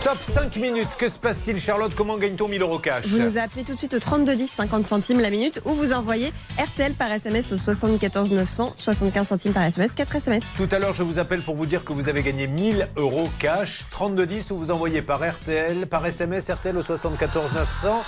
Top 0.06 0.20
5 0.22 0.58
minutes. 0.58 0.98
Que 1.00 1.10
se 1.10 1.18
passe-t-il, 1.18 1.60
Charlotte? 1.60 1.96
Comment 1.96 2.16
gagne-t-on 2.20 2.48
1000 2.48 2.62
euros 2.62 2.78
cash? 2.78 3.08
Vous 3.08 3.18
nous 3.18 3.40
appelez 3.40 3.64
tout 3.64 3.74
de 3.74 3.78
suite 3.80 3.96
au 3.96 4.00
3210, 4.00 4.52
50 4.52 4.86
centimes 4.86 5.20
la 5.20 5.32
minute, 5.32 5.60
ou 5.66 5.74
vous 5.74 5.94
envoyez 5.94 6.32
RTL 6.60 6.94
par 6.94 7.12
SMS 7.12 7.52
au 7.52 7.58
74 7.58 8.32
900, 8.32 8.74
75 8.76 9.28
centimes 9.28 9.54
par 9.54 9.64
SMS, 9.64 9.94
4 9.96 10.16
SMS. 10.18 10.44
Tout 10.58 10.70
à 10.70 10.78
l'heure, 10.78 10.94
je 10.94 11.02
vous 11.02 11.18
appelle 11.18 11.42
pour 11.42 11.56
vous 11.56 11.66
dire 11.66 11.84
que 11.84 11.92
vous 11.92 12.08
avez 12.08 12.22
gagné 12.22 12.46
1000 12.46 12.88
euros 12.98 13.28
cash. 13.40 13.86
3210 13.90 14.52
ou 14.52 14.60
vous 14.60 14.70
envoyez 14.70 15.02
par 15.02 15.28
RTL, 15.28 15.88
par 15.88 16.06
SMS 16.06 16.52
RTL 16.52 16.78
au 16.78 16.84
74 16.84 17.54
900. 17.54 18.04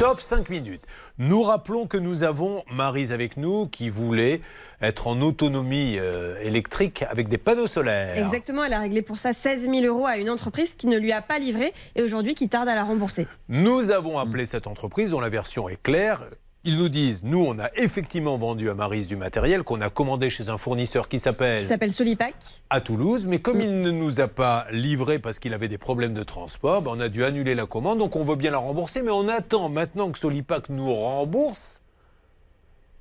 Top 0.00 0.20
5 0.20 0.48
minutes. 0.48 0.82
Nous 1.22 1.42
rappelons 1.42 1.86
que 1.86 1.98
nous 1.98 2.22
avons 2.22 2.62
Marise 2.72 3.12
avec 3.12 3.36
nous 3.36 3.66
qui 3.66 3.90
voulait 3.90 4.40
être 4.80 5.06
en 5.06 5.20
autonomie 5.20 5.98
euh, 5.98 6.34
électrique 6.40 7.04
avec 7.10 7.28
des 7.28 7.36
panneaux 7.36 7.66
solaires. 7.66 8.16
Exactement, 8.16 8.64
elle 8.64 8.72
a 8.72 8.78
réglé 8.78 9.02
pour 9.02 9.18
ça 9.18 9.34
16 9.34 9.68
000 9.68 9.84
euros 9.84 10.06
à 10.06 10.16
une 10.16 10.30
entreprise 10.30 10.72
qui 10.72 10.86
ne 10.86 10.96
lui 10.98 11.12
a 11.12 11.20
pas 11.20 11.38
livré 11.38 11.74
et 11.94 12.02
aujourd'hui 12.02 12.34
qui 12.34 12.48
tarde 12.48 12.70
à 12.70 12.74
la 12.74 12.84
rembourser. 12.84 13.26
Nous 13.50 13.90
avons 13.90 14.16
appelé 14.16 14.46
cette 14.46 14.66
entreprise 14.66 15.10
dont 15.10 15.20
la 15.20 15.28
version 15.28 15.68
est 15.68 15.82
claire. 15.82 16.22
Ils 16.64 16.76
nous 16.76 16.90
disent, 16.90 17.22
nous, 17.24 17.42
on 17.42 17.58
a 17.58 17.70
effectivement 17.76 18.36
vendu 18.36 18.68
à 18.68 18.74
Marise 18.74 19.06
du 19.06 19.16
matériel 19.16 19.62
qu'on 19.62 19.80
a 19.80 19.88
commandé 19.88 20.28
chez 20.28 20.50
un 20.50 20.58
fournisseur 20.58 21.08
qui 21.08 21.18
s'appelle 21.18 21.62
Qui 21.62 21.68
s'appelle 21.68 21.92
Solipac. 21.92 22.34
à 22.68 22.82
Toulouse, 22.82 23.24
mais 23.26 23.38
comme 23.38 23.62
il 23.62 23.80
ne 23.80 23.90
nous 23.90 24.20
a 24.20 24.28
pas 24.28 24.66
livré 24.70 25.18
parce 25.18 25.38
qu'il 25.38 25.54
avait 25.54 25.68
des 25.68 25.78
problèmes 25.78 26.12
de 26.12 26.22
transport, 26.22 26.82
ben, 26.82 26.92
on 26.94 27.00
a 27.00 27.08
dû 27.08 27.24
annuler 27.24 27.54
la 27.54 27.64
commande, 27.64 27.98
donc 27.98 28.14
on 28.14 28.22
veut 28.22 28.36
bien 28.36 28.50
la 28.50 28.58
rembourser, 28.58 29.00
mais 29.00 29.10
on 29.10 29.26
attend 29.28 29.70
maintenant 29.70 30.10
que 30.10 30.18
Solipac 30.18 30.68
nous 30.68 30.94
rembourse 30.94 31.80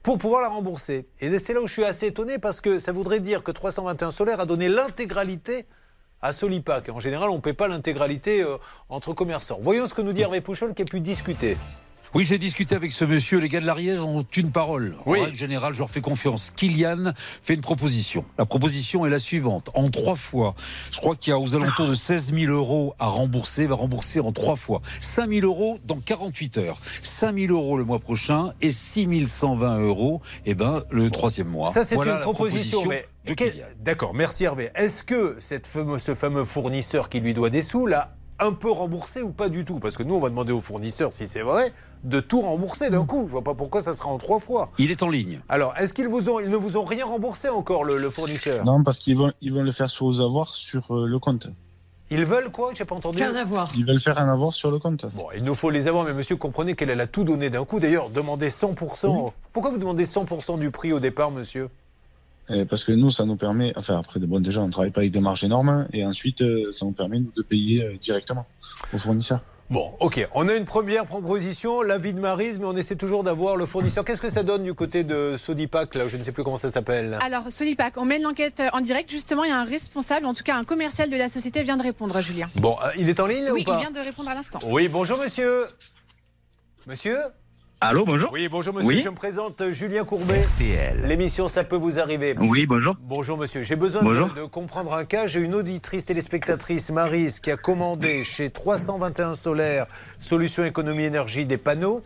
pour 0.03 0.17
pouvoir 0.17 0.41
la 0.41 0.47
rembourser. 0.47 1.05
Et 1.19 1.37
c'est 1.37 1.53
là 1.53 1.59
où 1.61 1.67
je 1.67 1.73
suis 1.73 1.83
assez 1.83 2.07
étonné 2.07 2.39
parce 2.39 2.61
que 2.61 2.79
ça 2.79 2.93
voudrait 2.93 3.19
dire 3.19 3.43
que 3.43 3.51
321 3.51 4.11
Solaire 4.11 4.39
a 4.39 4.45
donné 4.45 4.69
l'intégralité 4.69 5.65
à 6.21 6.31
Solipac. 6.31 6.87
En 6.87 7.01
général, 7.01 7.29
on 7.29 7.35
ne 7.35 7.41
paie 7.41 7.53
pas 7.53 7.67
l'intégralité 7.67 8.41
euh, 8.41 8.55
entre 8.87 9.11
commerçants. 9.13 9.59
Voyons 9.61 9.85
ce 9.85 9.93
que 9.93 10.01
nous 10.01 10.13
dit 10.13 10.21
Hervé 10.21 10.39
Pouchol 10.39 10.73
qui 10.73 10.83
a 10.83 10.85
pu 10.85 11.01
discuter. 11.01 11.57
Oui, 12.15 12.25
j'ai 12.25 12.39
discuté 12.39 12.73
avec 12.75 12.91
ce 12.91 13.05
monsieur. 13.05 13.37
Les 13.39 13.49
gars 13.49 13.59
de 13.61 13.67
l'Ariège 13.67 13.99
ont 13.99 14.25
une 14.35 14.51
parole. 14.51 14.95
En 15.05 15.11
règle 15.11 15.35
générale, 15.35 15.73
je 15.73 15.79
leur 15.79 15.91
fais 15.91 16.01
confiance. 16.01 16.51
Kylian 16.55 17.11
fait 17.43 17.53
une 17.53 17.61
proposition. 17.61 18.25
La 18.39 18.45
proposition 18.45 19.05
est 19.05 19.11
la 19.11 19.19
suivante. 19.19 19.69
En 19.75 19.89
trois 19.89 20.15
fois, 20.15 20.55
je 20.91 20.97
crois 20.97 21.15
qu'il 21.15 21.29
y 21.29 21.33
a 21.33 21.39
aux 21.39 21.53
alentours 21.53 21.85
de 21.87 21.93
16 21.93 22.33
000 22.33 22.51
euros 22.51 22.95
à 22.97 23.05
rembourser. 23.05 23.63
Il 23.63 23.67
va 23.69 23.75
rembourser 23.75 24.19
en 24.21 24.31
trois 24.31 24.55
fois. 24.55 24.81
5 25.01 25.29
000 25.29 25.45
euros 25.45 25.77
dans 25.85 25.99
48 25.99 26.57
heures. 26.57 26.79
5 27.03 27.35
000 27.35 27.53
euros 27.53 27.77
le 27.77 27.83
mois 27.83 27.99
prochain 27.99 28.53
et 28.61 28.71
6 28.71 29.27
120 29.27 29.79
euros 29.81 30.21
eh 30.47 30.55
ben, 30.55 30.83
le 30.89 31.11
troisième 31.11 31.47
mois. 31.47 31.67
Ça, 31.67 31.83
c'est 31.83 31.93
Voilà 31.93 32.15
une 32.15 32.21
proposition. 32.21 32.85
mais. 32.87 33.07
D'accord, 33.81 34.15
merci 34.15 34.45
Hervé. 34.45 34.71
Est-ce 34.73 35.03
que 35.03 35.35
cette 35.39 35.67
fameux- 35.67 35.99
ce 35.99 36.15
fameux 36.15 36.43
fournisseur 36.45 37.09
qui 37.09 37.19
lui 37.19 37.35
doit 37.35 37.51
des 37.51 37.61
sous 37.61 37.85
l'a 37.85 38.15
un 38.39 38.53
peu 38.53 38.71
remboursé 38.71 39.21
ou 39.21 39.31
pas 39.31 39.49
du 39.49 39.65
tout 39.65 39.79
Parce 39.79 39.97
que 39.97 40.03
nous, 40.03 40.15
on 40.15 40.19
va 40.19 40.29
demander 40.29 40.51
au 40.51 40.61
fournisseur, 40.61 41.11
si 41.13 41.27
c'est 41.27 41.41
vrai, 41.41 41.71
de 42.03 42.19
tout 42.19 42.41
rembourser 42.41 42.89
d'un 42.89 43.05
coup. 43.05 43.23
Je 43.27 43.31
vois 43.31 43.43
pas 43.43 43.53
pourquoi 43.53 43.81
ça 43.81 43.93
sera 43.93 44.09
en 44.09 44.17
trois 44.17 44.39
fois. 44.39 44.69
Il 44.77 44.91
est 44.91 45.03
en 45.03 45.09
ligne. 45.09 45.39
Alors, 45.49 45.73
est-ce 45.77 45.93
qu'ils 45.93 46.07
vous 46.07 46.29
ont, 46.29 46.39
ils 46.39 46.49
ne 46.49 46.57
vous 46.57 46.77
ont 46.77 46.83
rien 46.85 47.05
remboursé 47.05 47.49
encore, 47.49 47.83
le, 47.83 47.97
le 47.97 48.09
fournisseur? 48.09 48.65
Non, 48.65 48.83
parce 48.83 48.99
qu'ils 48.99 49.17
vont, 49.17 49.31
ils 49.41 49.53
vont 49.53 49.63
le 49.63 49.71
faire 49.71 49.89
sur 49.89 50.05
vos 50.05 50.21
avoirs 50.21 50.53
sur 50.53 50.95
euh, 50.95 51.07
le 51.07 51.19
compte. 51.19 51.47
Ils 52.11 52.25
veulent 52.25 52.49
quoi? 52.49 52.71
J'ai 52.75 52.85
pas 52.85 52.95
entendu. 52.95 53.19
Ils 53.75 53.85
veulent 53.85 53.99
faire 53.99 54.17
un 54.17 54.29
avoir 54.33 54.53
sur 54.53 54.71
le 54.71 54.79
compte. 54.79 55.05
Bon, 55.15 55.27
il 55.37 55.43
nous 55.43 55.53
faut 55.53 55.69
les 55.69 55.87
avoir, 55.87 56.05
mais 56.05 56.13
monsieur, 56.13 56.35
comprenez 56.37 56.73
qu'elle 56.75 56.89
elle 56.89 57.01
a 57.01 57.07
tout 57.07 57.23
donné 57.23 57.51
d'un 57.51 57.65
coup. 57.65 57.79
D'ailleurs, 57.79 58.09
demandez 58.09 58.49
100%. 58.49 59.31
Pourquoi 59.53 59.71
vous 59.71 59.77
demandez 59.77 60.05
100% 60.05 60.59
du 60.59 60.71
prix 60.71 60.91
au 60.91 60.99
départ, 60.99 61.29
monsieur? 61.29 61.69
Et 62.51 62.65
parce 62.65 62.83
que 62.83 62.91
nous, 62.91 63.11
ça 63.11 63.25
nous 63.25 63.35
permet. 63.35 63.73
Enfin, 63.75 63.97
après, 63.99 64.19
bon, 64.19 64.39
déjà, 64.39 64.61
on 64.61 64.67
ne 64.67 64.71
travaille 64.71 64.91
pas 64.91 65.01
avec 65.01 65.11
des 65.11 65.19
marges 65.19 65.43
énormes. 65.43 65.69
hein, 65.69 65.87
Et 65.93 66.05
ensuite, 66.05 66.41
euh, 66.41 66.71
ça 66.71 66.85
nous 66.85 66.91
permet 66.93 67.19
nous, 67.19 67.31
de 67.35 67.41
payer 67.43 67.83
euh, 67.83 67.95
directement 68.01 68.45
aux 68.93 68.97
fournisseurs. 68.97 69.41
Bon, 69.69 69.93
ok. 69.99 70.27
On 70.33 70.49
a 70.49 70.55
une 70.55 70.65
première 70.65 71.05
proposition, 71.05 71.83
l'avis 71.83 72.15
de 72.15 72.19
Marise, 72.19 72.57
mais 72.57 72.65
on 72.65 72.75
essaie 72.75 72.95
toujours 72.95 73.23
d'avoir 73.23 73.55
le 73.55 73.67
fournisseur. 73.67 74.03
Qu'est-ce 74.03 74.19
que 74.21 74.31
ça 74.31 74.41
donne 74.41 74.63
du 74.63 74.73
côté 74.73 75.03
de 75.03 75.35
Sodipac, 75.37 75.93
là 75.93 76.07
Je 76.07 76.17
ne 76.17 76.23
sais 76.23 76.31
plus 76.31 76.43
comment 76.43 76.57
ça 76.57 76.71
s'appelle? 76.71 77.19
Alors, 77.23 77.51
Solipac, 77.51 77.93
on 77.97 78.05
mène 78.05 78.23
l'enquête 78.23 78.63
en 78.73 78.81
direct. 78.81 79.11
Justement, 79.11 79.43
il 79.43 79.49
y 79.49 79.53
a 79.53 79.59
un 79.59 79.65
responsable, 79.65 80.25
en 80.25 80.33
tout 80.33 80.43
cas 80.43 80.55
un 80.55 80.63
commercial 80.63 81.11
de 81.11 81.15
la 81.17 81.29
société, 81.29 81.61
vient 81.61 81.77
de 81.77 81.83
répondre, 81.83 82.19
Julien. 82.19 82.49
Bon, 82.55 82.75
euh, 82.83 82.89
il 82.97 83.09
est 83.09 83.19
en 83.19 83.27
ligne 83.27 83.43
là, 83.45 83.53
Oui, 83.53 83.61
ou 83.61 83.63
pas? 83.63 83.75
il 83.77 83.81
vient 83.81 83.91
de 83.91 84.03
répondre 84.03 84.29
à 84.31 84.33
l'instant. 84.33 84.59
Oui, 84.65 84.87
bonjour 84.87 85.19
monsieur. 85.19 85.65
Monsieur? 86.87 87.17
Allô, 87.81 88.03
bonjour. 88.03 88.29
Oui, 88.33 88.49
bonjour 88.49 88.73
monsieur, 88.73 88.95
Oui. 88.95 89.01
je 89.01 89.07
me 89.07 89.15
présente 89.15 89.71
Julien 89.71 90.03
Courbet. 90.03 90.43
L'émission 91.05 91.47
Ça 91.47 91.63
peut 91.63 91.77
vous 91.77 91.97
arriver. 91.97 92.35
Oui, 92.37 92.65
bonjour. 92.65 92.97
Bonjour 93.01 93.37
monsieur, 93.37 93.63
j'ai 93.63 93.77
besoin 93.77 94.03
de, 94.03 94.33
de 94.41 94.43
comprendre 94.43 94.93
un 94.93 95.05
cas. 95.05 95.27
J'ai 95.27 95.39
une 95.39 95.55
auditrice 95.55 96.03
téléspectatrice, 96.03 96.89
Marise, 96.89 97.39
qui 97.39 97.51
a 97.51 97.55
commandé 97.55 98.25
chez 98.25 98.49
321 98.49 99.33
Solaire, 99.33 99.85
Solutions 100.19 100.65
Économie 100.65 101.05
Énergie, 101.05 101.45
des 101.45 101.57
panneaux 101.57 102.03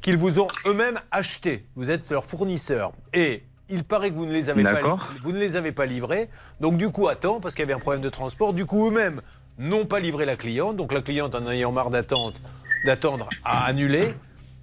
qu'ils 0.00 0.16
vous 0.16 0.38
ont 0.38 0.46
eux-mêmes 0.64 1.00
achetés. 1.10 1.66
Vous 1.74 1.90
êtes 1.90 2.08
leur 2.08 2.24
fournisseur. 2.24 2.92
Et 3.12 3.42
il 3.68 3.82
paraît 3.82 4.10
que 4.12 4.16
vous 4.16 4.26
ne 4.26 4.32
les 4.32 4.48
avez 4.48 4.62
pas, 4.62 4.80
vous 5.22 5.32
ne 5.32 5.38
les 5.40 5.56
avez 5.56 5.72
pas 5.72 5.86
livrés. 5.86 6.28
Donc 6.60 6.76
du 6.76 6.90
coup, 6.90 7.08
attends, 7.08 7.40
parce 7.40 7.56
qu'il 7.56 7.62
y 7.62 7.66
avait 7.66 7.74
un 7.74 7.80
problème 7.80 8.02
de 8.02 8.10
transport. 8.10 8.52
Du 8.52 8.64
coup, 8.64 8.86
eux-mêmes 8.86 9.20
n'ont 9.58 9.86
pas 9.86 9.98
livré 9.98 10.24
la 10.24 10.36
cliente. 10.36 10.76
Donc 10.76 10.92
la 10.92 11.02
cliente, 11.02 11.34
en 11.34 11.50
ayant 11.50 11.72
marre 11.72 11.90
d'attendre, 11.90 12.38
d'attendre, 12.84 13.26
a 13.42 13.64
annulé. 13.64 14.14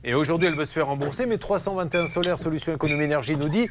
Et 0.03 0.13
aujourd'hui, 0.13 0.47
elle 0.47 0.55
veut 0.55 0.65
se 0.65 0.73
faire 0.73 0.87
rembourser. 0.87 1.25
Mais 1.25 1.37
321 1.37 2.05
Solaire, 2.05 2.39
Solutions 2.39 2.73
Économie 2.73 3.05
Énergie 3.05 3.37
nous 3.37 3.49
dit 3.49 3.69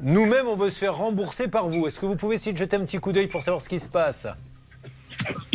nous-mêmes, 0.00 0.46
on 0.46 0.54
veut 0.54 0.70
se 0.70 0.78
faire 0.78 0.94
rembourser 0.94 1.48
par 1.48 1.68
vous. 1.68 1.86
Est-ce 1.86 1.98
que 1.98 2.06
vous 2.06 2.14
pouvez 2.14 2.36
essayer 2.36 2.52
de 2.52 2.58
jeter 2.58 2.76
un 2.76 2.84
petit 2.84 2.98
coup 2.98 3.10
d'œil 3.12 3.26
pour 3.26 3.42
savoir 3.42 3.60
ce 3.60 3.68
qui 3.68 3.80
se 3.80 3.88
passe? 3.88 4.28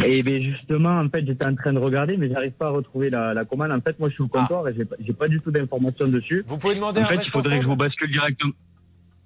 Et 0.03 0.21
bien 0.21 0.39
justement, 0.39 0.99
en 0.99 1.07
fait, 1.07 1.25
j'étais 1.25 1.45
en 1.45 1.55
train 1.55 1.71
de 1.71 1.79
regarder, 1.79 2.17
mais 2.17 2.27
j'arrive 2.29 2.51
pas 2.51 2.67
à 2.67 2.71
retrouver 2.71 3.09
la, 3.09 3.33
la 3.33 3.45
commande. 3.45 3.71
En 3.71 3.79
fait, 3.79 3.97
moi, 3.99 4.09
je 4.09 4.15
suis 4.15 4.23
au 4.23 4.27
comptoir 4.27 4.67
et 4.67 4.75
j'ai 4.75 4.83
pas, 4.83 4.97
pas 5.17 5.27
du 5.29 5.39
tout 5.39 5.51
d'informations 5.51 6.07
dessus. 6.07 6.43
Vous 6.45 6.57
pouvez 6.57 6.75
demander 6.75 6.99
En 6.99 7.05
à 7.05 7.07
fait, 7.07 7.25
il 7.25 7.29
faudrait 7.31 7.57
que 7.57 7.63
je 7.63 7.69
vous 7.69 7.77
bascule 7.77 8.11
directement. 8.11 8.51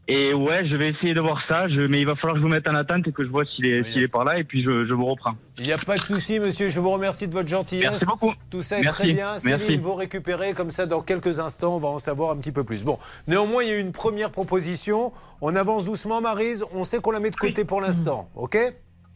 Et 0.10 0.34
ouais, 0.34 0.66
je 0.66 0.76
vais 0.78 0.90
essayer 0.92 1.14
de 1.14 1.20
voir 1.20 1.38
ça, 1.50 1.68
je, 1.68 1.82
mais 1.82 2.00
il 2.00 2.06
va 2.06 2.16
falloir 2.16 2.36
que 2.36 2.40
je 2.40 2.44
vous 2.46 2.52
mette 2.52 2.70
en 2.70 2.76
attente 2.76 3.06
et 3.08 3.12
que 3.12 3.26
je 3.26 3.30
vois 3.30 3.44
s'il 3.44 3.66
est, 3.66 4.08
par 4.08 4.24
là, 4.24 4.38
et 4.40 4.46
puis 4.46 4.64
je, 4.64 4.86
je 4.86 4.94
vous 4.94 5.06
reprends. 5.06 5.36
Il 5.60 5.66
n'y 5.66 5.74
a 5.74 5.78
pas 5.78 5.96
de 5.96 6.02
souci, 6.02 6.40
monsieur. 6.40 6.70
Je 6.70 6.80
vous 6.80 6.92
remercie 6.92 7.28
de 7.28 7.34
votre 7.34 7.50
gentillesse. 7.50 7.90
Merci 7.90 8.06
beaucoup. 8.06 8.34
Tout 8.50 8.62
ça 8.62 8.80
est 8.80 8.84
Merci. 8.84 9.02
très 9.02 9.12
bien. 9.12 9.38
Céline, 9.38 9.58
Merci. 9.58 9.76
vous 9.78 9.96
récupérez. 9.96 10.54
Comme 10.54 10.72
ça, 10.72 10.86
dans 10.86 11.02
quelques 11.02 11.40
instants, 11.40 11.76
on 11.76 11.80
va 11.80 11.90
en 11.90 12.00
savoir 12.00 12.32
un 12.32 12.38
petit 12.38 12.54
peu 12.54 12.64
plus. 12.64 12.86
Bon, 12.86 12.98
néanmoins, 13.28 13.64
il 13.64 13.70
y 13.70 13.72
a 13.74 13.78
eu 13.78 13.82
une 13.82 13.92
première 13.92 14.32
proposition. 14.32 15.12
On 15.42 15.56
avance 15.58 15.84
doucement, 15.84 16.22
Marise. 16.22 16.64
On 16.74 16.86
sait 16.86 17.00
qu'on 17.00 17.12
la 17.12 17.20
met 17.20 17.30
de 17.30 17.36
côté 17.36 17.66
pour 17.66 17.82
l'instant. 17.82 18.30
OK? 18.36 18.58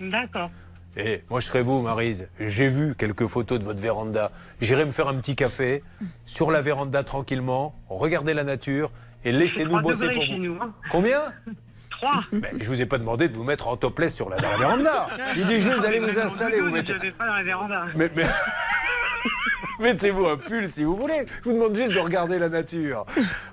D'accord. 0.02 0.50
Et 0.98 1.22
moi, 1.30 1.40
je 1.40 1.46
serais 1.46 1.62
vous, 1.62 1.82
Marise. 1.82 2.30
J'ai 2.38 2.68
vu 2.68 2.96
quelques 2.98 3.28
photos 3.28 3.60
de 3.60 3.64
votre 3.64 3.80
véranda. 3.80 4.30
J'irai 4.60 4.84
me 4.84 4.92
faire 4.92 5.08
un 5.08 5.16
petit 5.16 5.38
café 5.38 5.84
sur 6.26 6.52
la 6.52 6.62
véranda 6.62 7.04
tranquillement, 7.04 7.74
regarder 7.88 8.34
la 8.34 8.44
nature 8.44 8.92
et 9.24 9.32
laissez-nous 9.32 9.80
bosser 9.82 10.10
pour 10.12 10.26
vous. 10.26 10.38
nous, 10.38 10.58
hein. 10.62 10.74
Combien 10.92 11.20
Trois. 11.92 12.24
Mais 12.32 12.50
je 12.60 12.68
vous 12.68 12.82
ai 12.82 12.86
pas 12.88 12.98
demandé 12.98 13.30
de 13.30 13.36
vous 13.36 13.44
mettre 13.44 13.68
en 13.68 13.78
topless 13.78 14.16
sur 14.16 14.28
la, 14.30 14.38
la 14.38 14.58
véranda. 14.58 15.08
Il 15.38 15.46
dit 15.46 15.62
juste 15.62 15.82
d'aller 15.82 16.00
vous 16.00 16.18
installer. 16.18 16.60
Vous 16.60 16.72
mettez... 16.72 16.94
Je 16.94 16.98
vais 17.00 17.12
pas 17.12 17.28
dans 17.28 17.36
la 17.36 17.44
véranda. 17.44 17.86
Mais, 17.96 18.10
mais- 18.16 18.26
Mettez-vous 19.82 20.28
un 20.28 20.38
pull 20.38 20.70
si 20.70 20.84
vous 20.84 20.96
voulez. 20.96 21.26
Je 21.44 21.50
vous 21.50 21.56
demande 21.56 21.76
juste 21.76 21.94
de 21.94 22.00
regarder 22.00 22.38
la 22.38 22.50
nature. 22.50 23.06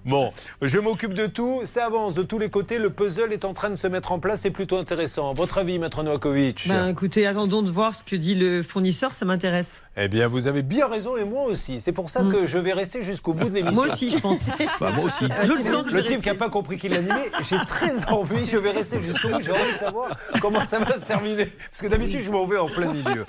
Bon, 0.05 0.31
je 0.61 0.79
m'occupe 0.79 1.15
de 1.15 1.27
tout. 1.27 1.63
Ça 1.65 1.87
avance 1.87 2.13
de 2.13 2.23
tous 2.23 2.39
les 2.39 2.51
côtés. 2.51 2.79
Le 2.79 2.91
puzzle 2.91 3.33
est 3.33 3.47
en 3.47 3.55
train 3.55 3.71
de 3.71 3.77
se 3.77 3.87
mettre 3.87 4.13
en 4.13 4.19
place. 4.19 4.41
C'est 4.43 4.51
plutôt 4.51 4.77
intéressant. 4.77 5.33
Votre 5.33 5.59
avis, 5.59 5.79
Maître 5.79 6.03
Novakovic 6.03 6.69
Ben, 6.69 6.89
écoutez, 6.89 7.27
attendons 7.27 7.63
de 7.63 7.71
voir 7.71 7.95
ce 7.95 8.05
que 8.05 8.15
dit 8.15 8.35
le 8.35 8.63
fournisseur, 8.63 9.15
ça 9.15 9.25
m'intéresse. 9.25 9.83
Eh 9.97 10.09
bien, 10.09 10.29
vous 10.29 10.47
avez 10.47 10.63
bien 10.63 10.87
raison 10.87 11.17
et 11.17 11.25
moi 11.25 11.45
aussi. 11.45 11.81
C'est 11.81 11.93
pour 11.93 12.11
ça 12.11 12.23
que 12.23 12.47
je 12.47 12.59
vais 12.59 12.73
rester 12.75 13.03
jusqu'au 13.03 13.33
bout 13.33 13.49
de 13.49 13.55
l'émission. 13.55 13.85
Moi 13.85 13.93
aussi, 13.93 14.11
je 14.11 14.19
pense. 14.19 14.51
Bah, 14.81 14.93
moi 14.93 15.07
aussi. 15.07 15.25
Je 15.43 15.53
le 15.53 15.59
sens 15.59 15.91
Le 15.91 16.05
type 16.05 16.21
qui 16.21 16.29
n'a 16.29 16.35
pas 16.35 16.51
compris 16.51 16.77
qu'il 16.77 16.93
l'animait, 16.93 17.31
j'ai 17.49 17.57
très 17.67 18.05
envie, 18.09 18.45
je 18.45 18.57
vais 18.59 18.71
rester 18.71 19.03
jusqu'au 19.03 19.29
bout, 19.29 19.41
j'ai 19.41 19.51
envie 19.51 19.73
de 19.73 19.79
savoir 19.79 20.17
comment 20.41 20.63
ça 20.63 20.79
va 20.79 20.95
se 20.99 21.05
terminer. 21.05 21.47
Parce 21.47 21.81
que 21.81 21.87
d'habitude, 21.89 22.21
je 22.23 22.31
m'en 22.31 22.47
vais 22.47 22.59
en 22.59 22.69
plein 22.69 22.93
milieu. 22.93 23.25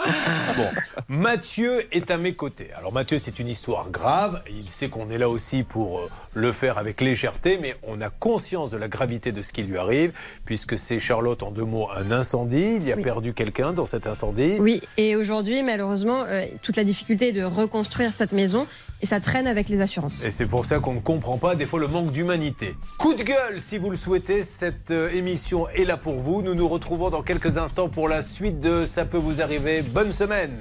Bon, 0.57 0.67
Mathieu 1.07 1.83
est 1.91 2.11
à 2.11 2.17
mes 2.17 2.33
côtés. 2.33 2.71
Alors, 2.77 2.88
Alors 2.89 3.01
Mathieu, 3.01 3.19
c'est 3.19 3.37
une 3.37 3.49
histoire 3.49 3.91
grave. 3.91 4.41
Il 4.49 4.67
sait 4.67 4.89
qu'on 4.89 5.11
est 5.11 5.19
là 5.19 5.29
aussi 5.29 5.61
pour 5.61 5.99
euh, 5.99 6.09
le 6.33 6.51
faire 6.51 6.77
avec 6.77 7.01
légèreté, 7.01 7.57
mais 7.61 7.75
on 7.83 8.01
a 8.01 8.09
conscience 8.09 8.69
de 8.71 8.77
la 8.77 8.87
gravité 8.87 9.31
de 9.31 9.41
ce 9.41 9.51
qui 9.51 9.63
lui 9.63 9.77
arrive, 9.77 10.11
puisque 10.45 10.77
c'est 10.77 10.99
Charlotte, 10.99 11.43
en 11.43 11.51
deux 11.51 11.63
mots, 11.65 11.87
un 11.95 12.11
incendie. 12.11 12.75
Il 12.77 12.87
y 12.87 12.91
a 12.91 12.95
Oui. 12.95 13.03
perdu 13.03 13.33
quelqu'un 13.33 13.71
dans 13.73 13.85
cet 13.85 14.07
incendie. 14.07 14.57
Oui, 14.59 14.81
et 14.97 15.15
aujourd'hui, 15.15 15.63
malheureusement, 15.63 16.23
euh, 16.27 16.45
toute 16.61 16.75
la 16.77 16.83
difficulté 16.83 17.29
est 17.29 17.33
de 17.33 17.43
reconstruire 17.43 18.13
cette 18.13 18.31
maison 18.31 18.67
et 19.01 19.05
ça 19.05 19.19
traîne 19.19 19.47
avec 19.47 19.69
les 19.69 19.81
assurances. 19.81 20.23
Et 20.23 20.31
c'est 20.31 20.45
pour 20.45 20.65
ça 20.65 20.79
qu'on 20.79 20.93
ne 20.93 20.99
comprend 20.99 21.37
pas 21.37 21.55
des 21.55 21.65
fois 21.65 21.79
le 21.79 21.87
manque 21.87 22.11
d'humanité. 22.11 22.75
Coup 22.97 23.13
de 23.13 23.23
gueule 23.23 23.61
si 23.61 23.77
vous 23.77 23.89
le 23.89 23.95
souhaitez, 23.95 24.43
cette 24.43 24.91
euh, 24.91 25.09
émission 25.11 25.67
est 25.69 25.85
là 25.85 25.97
pour 25.97 26.19
vous. 26.19 26.41
Nous 26.41 26.53
nous 26.55 26.67
retrouvons 26.67 27.09
dans 27.09 27.21
quelques 27.23 27.57
instants 27.57 27.89
pour 27.89 28.07
la 28.09 28.21
suite 28.21 28.59
de 28.59 28.85
Ça 28.85 29.05
peut 29.05 29.17
vous 29.17 29.41
arriver. 29.41 29.81
Bonne 29.81 30.11
semaine 30.11 30.59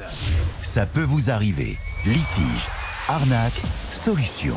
Ça 0.62 0.86
peut 0.86 1.02
vous 1.02 1.30
arriver. 1.30 1.76
Litige, 2.06 2.68
arnaque, 3.08 3.60
solution. 3.90 4.56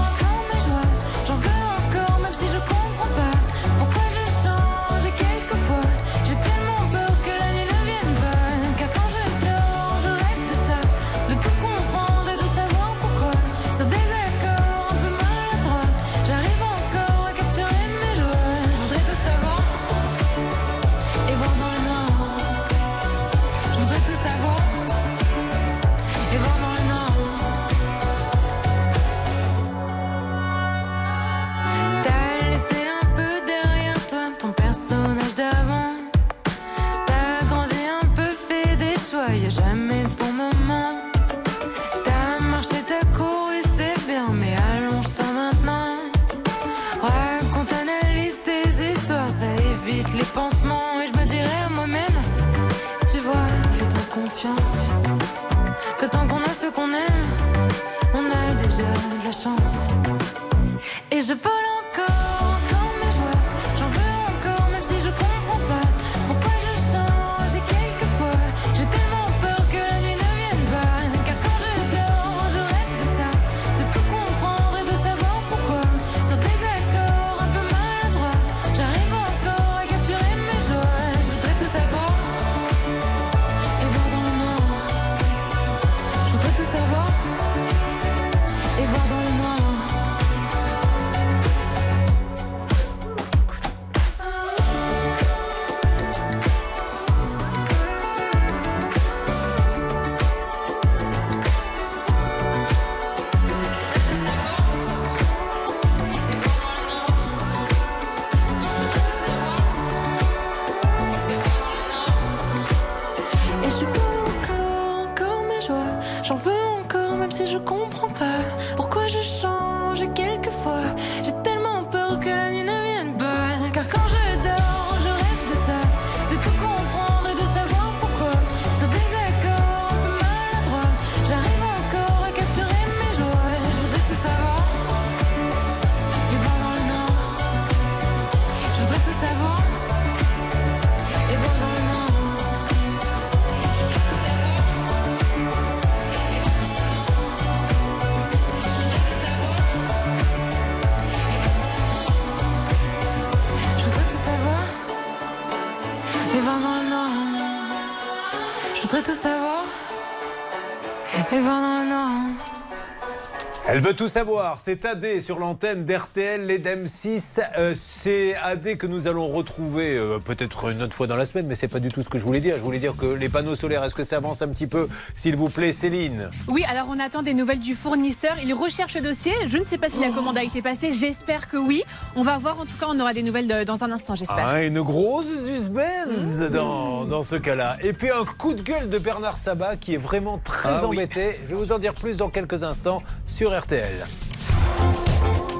tout 164.01 164.07
savoir. 164.07 164.59
C'est 164.59 164.83
AD 164.83 165.21
sur 165.21 165.37
l'antenne 165.37 165.85
d'RTL, 165.85 166.47
les 166.47 166.57
d'M6. 166.57 167.39
Euh, 167.55 167.75
c'est 168.03 168.35
AD 168.35 168.77
que 168.77 168.87
nous 168.87 169.07
allons 169.07 169.27
retrouver 169.27 169.95
euh, 169.95 170.17
peut-être 170.17 170.71
une 170.71 170.81
autre 170.81 170.93
fois 170.95 171.05
dans 171.07 171.15
la 171.15 171.25
semaine, 171.27 171.45
mais 171.47 171.53
c'est 171.55 171.67
pas 171.67 171.79
du 171.79 171.89
tout 171.89 172.01
ce 172.01 172.09
que 172.09 172.17
je 172.17 172.23
voulais 172.23 172.39
dire. 172.39 172.55
Je 172.57 172.61
voulais 172.63 172.79
dire 172.79 172.95
que 172.97 173.05
les 173.05 173.29
panneaux 173.29 173.53
solaires, 173.55 173.83
est-ce 173.83 173.93
que 173.93 174.03
ça 174.03 174.17
avance 174.17 174.41
un 174.41 174.47
petit 174.47 174.65
peu, 174.67 174.87
s'il 175.13 175.35
vous 175.35 175.49
plaît, 175.49 175.71
Céline? 175.71 176.31
Oui, 176.47 176.63
alors 176.67 176.87
on 176.89 176.99
attend 176.99 177.21
des 177.21 177.33
nouvelles 177.35 177.59
du 177.59 177.75
fournisseur. 177.75 178.37
Il 178.43 178.53
recherche 178.55 178.95
le 178.95 179.01
dossier. 179.01 179.33
Je 179.47 179.57
ne 179.57 179.63
sais 179.65 179.77
pas 179.77 179.89
si 179.89 179.99
la 179.99 180.09
commande 180.09 180.37
a 180.37 180.43
été 180.43 180.61
passée. 180.63 180.93
J'espère 180.93 181.47
que 181.47 181.57
oui. 181.57 181.83
On 182.15 182.23
va 182.23 182.37
voir. 182.39 182.59
En 182.59 182.65
tout 182.65 182.75
cas, 182.79 182.87
on 182.89 182.99
aura 182.99 183.13
des 183.13 183.21
nouvelles 183.23 183.47
de- 183.47 183.63
dans 183.65 183.83
un 183.83 183.91
instant, 183.91 184.15
j'espère. 184.15 184.45
Ah, 184.47 184.63
une 184.63 184.81
grosse 184.81 185.27
suspense 185.45 186.39
dans, 186.51 187.05
dans 187.05 187.23
ce 187.23 187.35
cas-là. 187.35 187.77
Et 187.83 187.93
puis 187.93 188.09
un 188.09 188.25
coup 188.25 188.53
de 188.55 188.61
gueule 188.61 188.89
de 188.89 188.97
Bernard 188.97 189.37
Sabat 189.37 189.75
qui 189.75 189.93
est 189.93 189.97
vraiment 189.97 190.39
très 190.43 190.69
Ah 190.69 190.87
oui. 190.87 190.97
embêté. 190.97 191.39
Je 191.43 191.49
vais 191.49 191.55
vous 191.55 191.71
en 191.71 191.77
dire 191.77 191.93
plus 191.93 192.17
dans 192.17 192.29
quelques 192.29 192.63
instants 192.63 193.03
sur 193.27 193.55
RTL. 193.57 194.05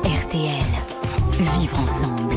RTL. 0.04 0.64
Vivre 1.60 1.80
ensemble. 1.80 2.31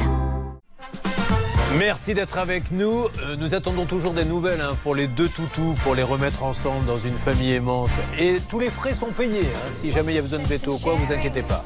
Merci 1.78 2.14
d'être 2.14 2.38
avec 2.38 2.70
nous. 2.70 3.06
Euh, 3.24 3.36
nous 3.36 3.54
attendons 3.54 3.84
toujours 3.84 4.12
des 4.12 4.24
nouvelles 4.24 4.60
hein, 4.60 4.76
pour 4.84 4.94
les 4.94 5.08
deux 5.08 5.28
toutous, 5.28 5.74
pour 5.82 5.94
les 5.96 6.04
remettre 6.04 6.44
ensemble 6.44 6.86
dans 6.86 6.98
une 6.98 7.18
famille 7.18 7.52
aimante. 7.52 7.90
Et 8.18 8.38
tous 8.48 8.60
les 8.60 8.70
frais 8.70 8.94
sont 8.94 9.10
payés. 9.10 9.40
hein. 9.40 9.70
Si 9.70 9.90
jamais 9.90 10.12
il 10.12 10.16
y 10.16 10.18
a 10.18 10.22
besoin 10.22 10.38
de 10.38 10.46
veto, 10.46 10.78
quoi, 10.78 10.94
vous 10.94 11.12
inquiétez 11.12 11.42
pas. 11.42 11.64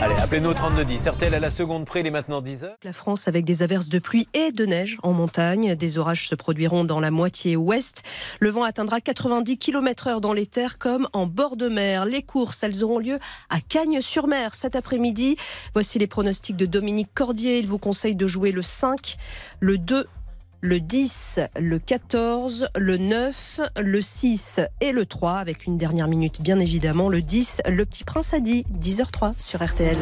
Allez, 0.00 0.14
appelez-nous 0.16 0.50
au 0.50 0.54
3210. 0.54 1.08
RTL 1.08 1.34
à 1.34 1.40
la 1.40 1.50
seconde 1.50 1.84
près, 1.84 2.00
il 2.00 2.06
est 2.06 2.10
maintenant 2.10 2.40
10h. 2.40 2.70
La 2.82 2.92
France 2.92 3.28
avec 3.28 3.44
des 3.44 3.62
averses 3.62 3.88
de 3.88 3.98
pluie 4.00 4.28
et 4.34 4.50
de 4.50 4.66
neige 4.66 4.98
en 5.02 5.12
montagne. 5.12 5.74
Des 5.76 5.98
orages 5.98 6.28
se 6.28 6.34
produiront 6.34 6.84
dans 6.84 6.98
la 7.00 7.10
moitié 7.10 7.54
ouest. 7.56 8.02
Le 8.40 8.50
vent 8.50 8.64
atteindra 8.64 9.00
90 9.00 9.58
km/h 9.58 10.20
dans 10.20 10.32
les 10.32 10.46
terres 10.46 10.78
comme 10.78 11.08
en 11.12 11.26
bord 11.26 11.56
de 11.56 11.68
mer. 11.68 12.06
Les 12.06 12.22
courses, 12.22 12.62
elles 12.64 12.82
auront 12.82 12.98
lieu 12.98 13.18
à 13.50 13.60
Cagnes-sur-Mer 13.60 14.54
cet 14.54 14.74
après-midi. 14.74 15.36
Voici 15.74 15.98
les 15.98 16.06
pronostics 16.08 16.56
de 16.56 16.66
Dominique 16.66 17.10
Cordier. 17.14 17.58
Il 17.58 17.66
vous 17.68 17.78
conseille 17.78 18.14
de 18.16 18.26
jouer 18.26 18.52
le 18.52 18.62
5, 18.62 19.16
le 19.60 19.78
2, 19.78 20.06
le 20.60 20.80
10, 20.80 21.40
le 21.58 21.78
14, 21.78 22.68
le 22.76 22.96
9, 22.96 23.60
le 23.80 24.00
6 24.00 24.60
et 24.80 24.92
le 24.92 25.06
3, 25.06 25.38
avec 25.38 25.66
une 25.66 25.78
dernière 25.78 26.08
minute 26.08 26.42
bien 26.42 26.58
évidemment, 26.58 27.08
le 27.08 27.22
10, 27.22 27.62
le 27.68 27.84
petit 27.84 28.04
prince 28.04 28.34
a 28.34 28.40
dit, 28.40 28.64
10h03 28.80 29.34
sur 29.38 29.64
RTL. 29.64 29.96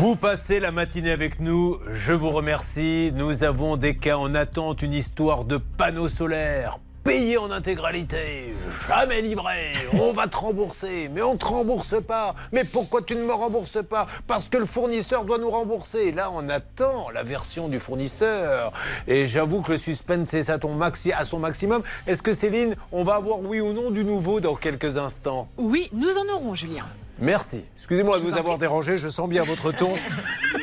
Vous 0.00 0.16
passez 0.16 0.60
la 0.60 0.72
matinée 0.72 1.10
avec 1.10 1.40
nous, 1.40 1.78
je 1.92 2.12
vous 2.12 2.30
remercie. 2.30 3.12
Nous 3.14 3.44
avons 3.44 3.76
des 3.76 3.96
cas 3.96 4.16
en 4.16 4.34
attente, 4.34 4.82
une 4.82 4.94
histoire 4.94 5.44
de 5.44 5.58
panneaux 5.58 6.08
solaires 6.08 6.78
payés 7.04 7.38
en 7.38 7.50
intégralité, 7.50 8.54
jamais 8.88 9.22
livrés. 9.22 9.72
On 10.00 10.12
va 10.12 10.26
te 10.26 10.36
rembourser, 10.36 11.10
mais 11.12 11.22
on 11.22 11.36
te 11.36 11.44
rembourse 11.44 11.94
pas. 12.02 12.34
Mais 12.52 12.64
pourquoi 12.64 13.02
tu 13.02 13.14
ne 13.14 13.22
me 13.22 13.32
rembourses 13.32 13.82
pas? 13.82 14.06
Parce 14.26 14.48
que 14.48 14.58
le 14.58 14.66
fournisseur 14.66 15.24
doit 15.24 15.38
nous 15.38 15.50
rembourser. 15.50 16.12
Là, 16.12 16.30
on 16.32 16.48
attend 16.48 17.10
la 17.10 17.22
version 17.22 17.68
du 17.68 17.78
fournisseur. 17.78 18.72
Et 19.06 19.26
j'avoue 19.26 19.62
que 19.62 19.72
le 19.72 19.78
suspense 19.78 20.34
est 20.34 20.50
à, 20.50 20.58
ton 20.58 20.74
maxi, 20.74 21.12
à 21.12 21.24
son 21.24 21.38
maximum. 21.38 21.82
Est-ce 22.06 22.22
que 22.22 22.32
Céline, 22.32 22.76
on 22.92 23.04
va 23.04 23.14
avoir 23.14 23.40
oui 23.40 23.60
ou 23.60 23.72
non 23.72 23.90
du 23.90 24.04
nouveau 24.04 24.40
dans 24.40 24.54
quelques 24.54 24.98
instants? 24.98 25.48
Oui, 25.56 25.88
nous 25.92 26.16
en 26.18 26.34
aurons, 26.34 26.54
Julien. 26.54 26.86
Merci. 27.20 27.64
Excusez-moi 27.76 28.18
de 28.18 28.24
vous 28.24 28.38
avoir 28.38 28.56
dérangé. 28.56 28.96
Je 28.96 29.08
sens 29.08 29.28
bien 29.28 29.42
à 29.42 29.44
votre 29.44 29.72
ton 29.72 29.92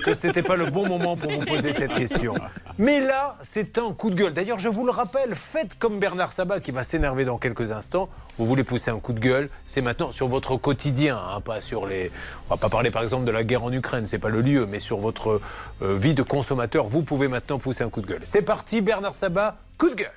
que 0.03 0.13
ce 0.13 0.25
n'était 0.25 0.41
pas 0.41 0.55
le 0.55 0.65
bon 0.65 0.87
moment 0.87 1.15
pour 1.15 1.31
vous 1.31 1.45
poser 1.45 1.71
cette 1.71 1.93
question. 1.93 2.33
Mais 2.79 2.99
là, 2.99 3.37
c'est 3.41 3.77
un 3.77 3.93
coup 3.93 4.09
de 4.09 4.15
gueule. 4.15 4.33
D'ailleurs, 4.33 4.57
je 4.57 4.67
vous 4.69 4.85
le 4.85 4.91
rappelle, 4.91 5.35
faites 5.35 5.77
comme 5.77 5.99
Bernard 5.99 6.31
Sabat 6.31 6.59
qui 6.59 6.71
va 6.71 6.83
s'énerver 6.83 7.25
dans 7.25 7.37
quelques 7.37 7.71
instants. 7.71 8.09
Vous 8.37 8.45
voulez 8.45 8.63
pousser 8.63 8.91
un 8.91 8.99
coup 8.99 9.13
de 9.13 9.19
gueule, 9.19 9.49
c'est 9.65 9.81
maintenant 9.81 10.11
sur 10.11 10.27
votre 10.27 10.57
quotidien, 10.57 11.17
hein, 11.17 11.41
pas 11.41 11.61
sur 11.61 11.85
les. 11.85 12.11
On 12.49 12.53
va 12.53 12.57
pas 12.57 12.69
parler 12.69 12.91
par 12.91 13.01
exemple 13.01 13.25
de 13.25 13.31
la 13.31 13.43
guerre 13.43 13.63
en 13.63 13.71
Ukraine, 13.71 14.05
c'est 14.07 14.19
pas 14.19 14.29
le 14.29 14.41
lieu, 14.41 14.65
mais 14.67 14.79
sur 14.79 14.97
votre 14.97 15.41
euh, 15.81 15.95
vie 15.95 16.13
de 16.13 16.23
consommateur, 16.23 16.87
vous 16.87 17.03
pouvez 17.03 17.27
maintenant 17.27 17.57
pousser 17.59 17.83
un 17.83 17.89
coup 17.89 18.01
de 18.01 18.07
gueule. 18.07 18.21
C'est 18.23 18.43
parti, 18.43 18.81
Bernard 18.81 19.15
Sabat, 19.15 19.57
coup 19.77 19.89
de 19.89 19.95
gueule. 19.95 20.07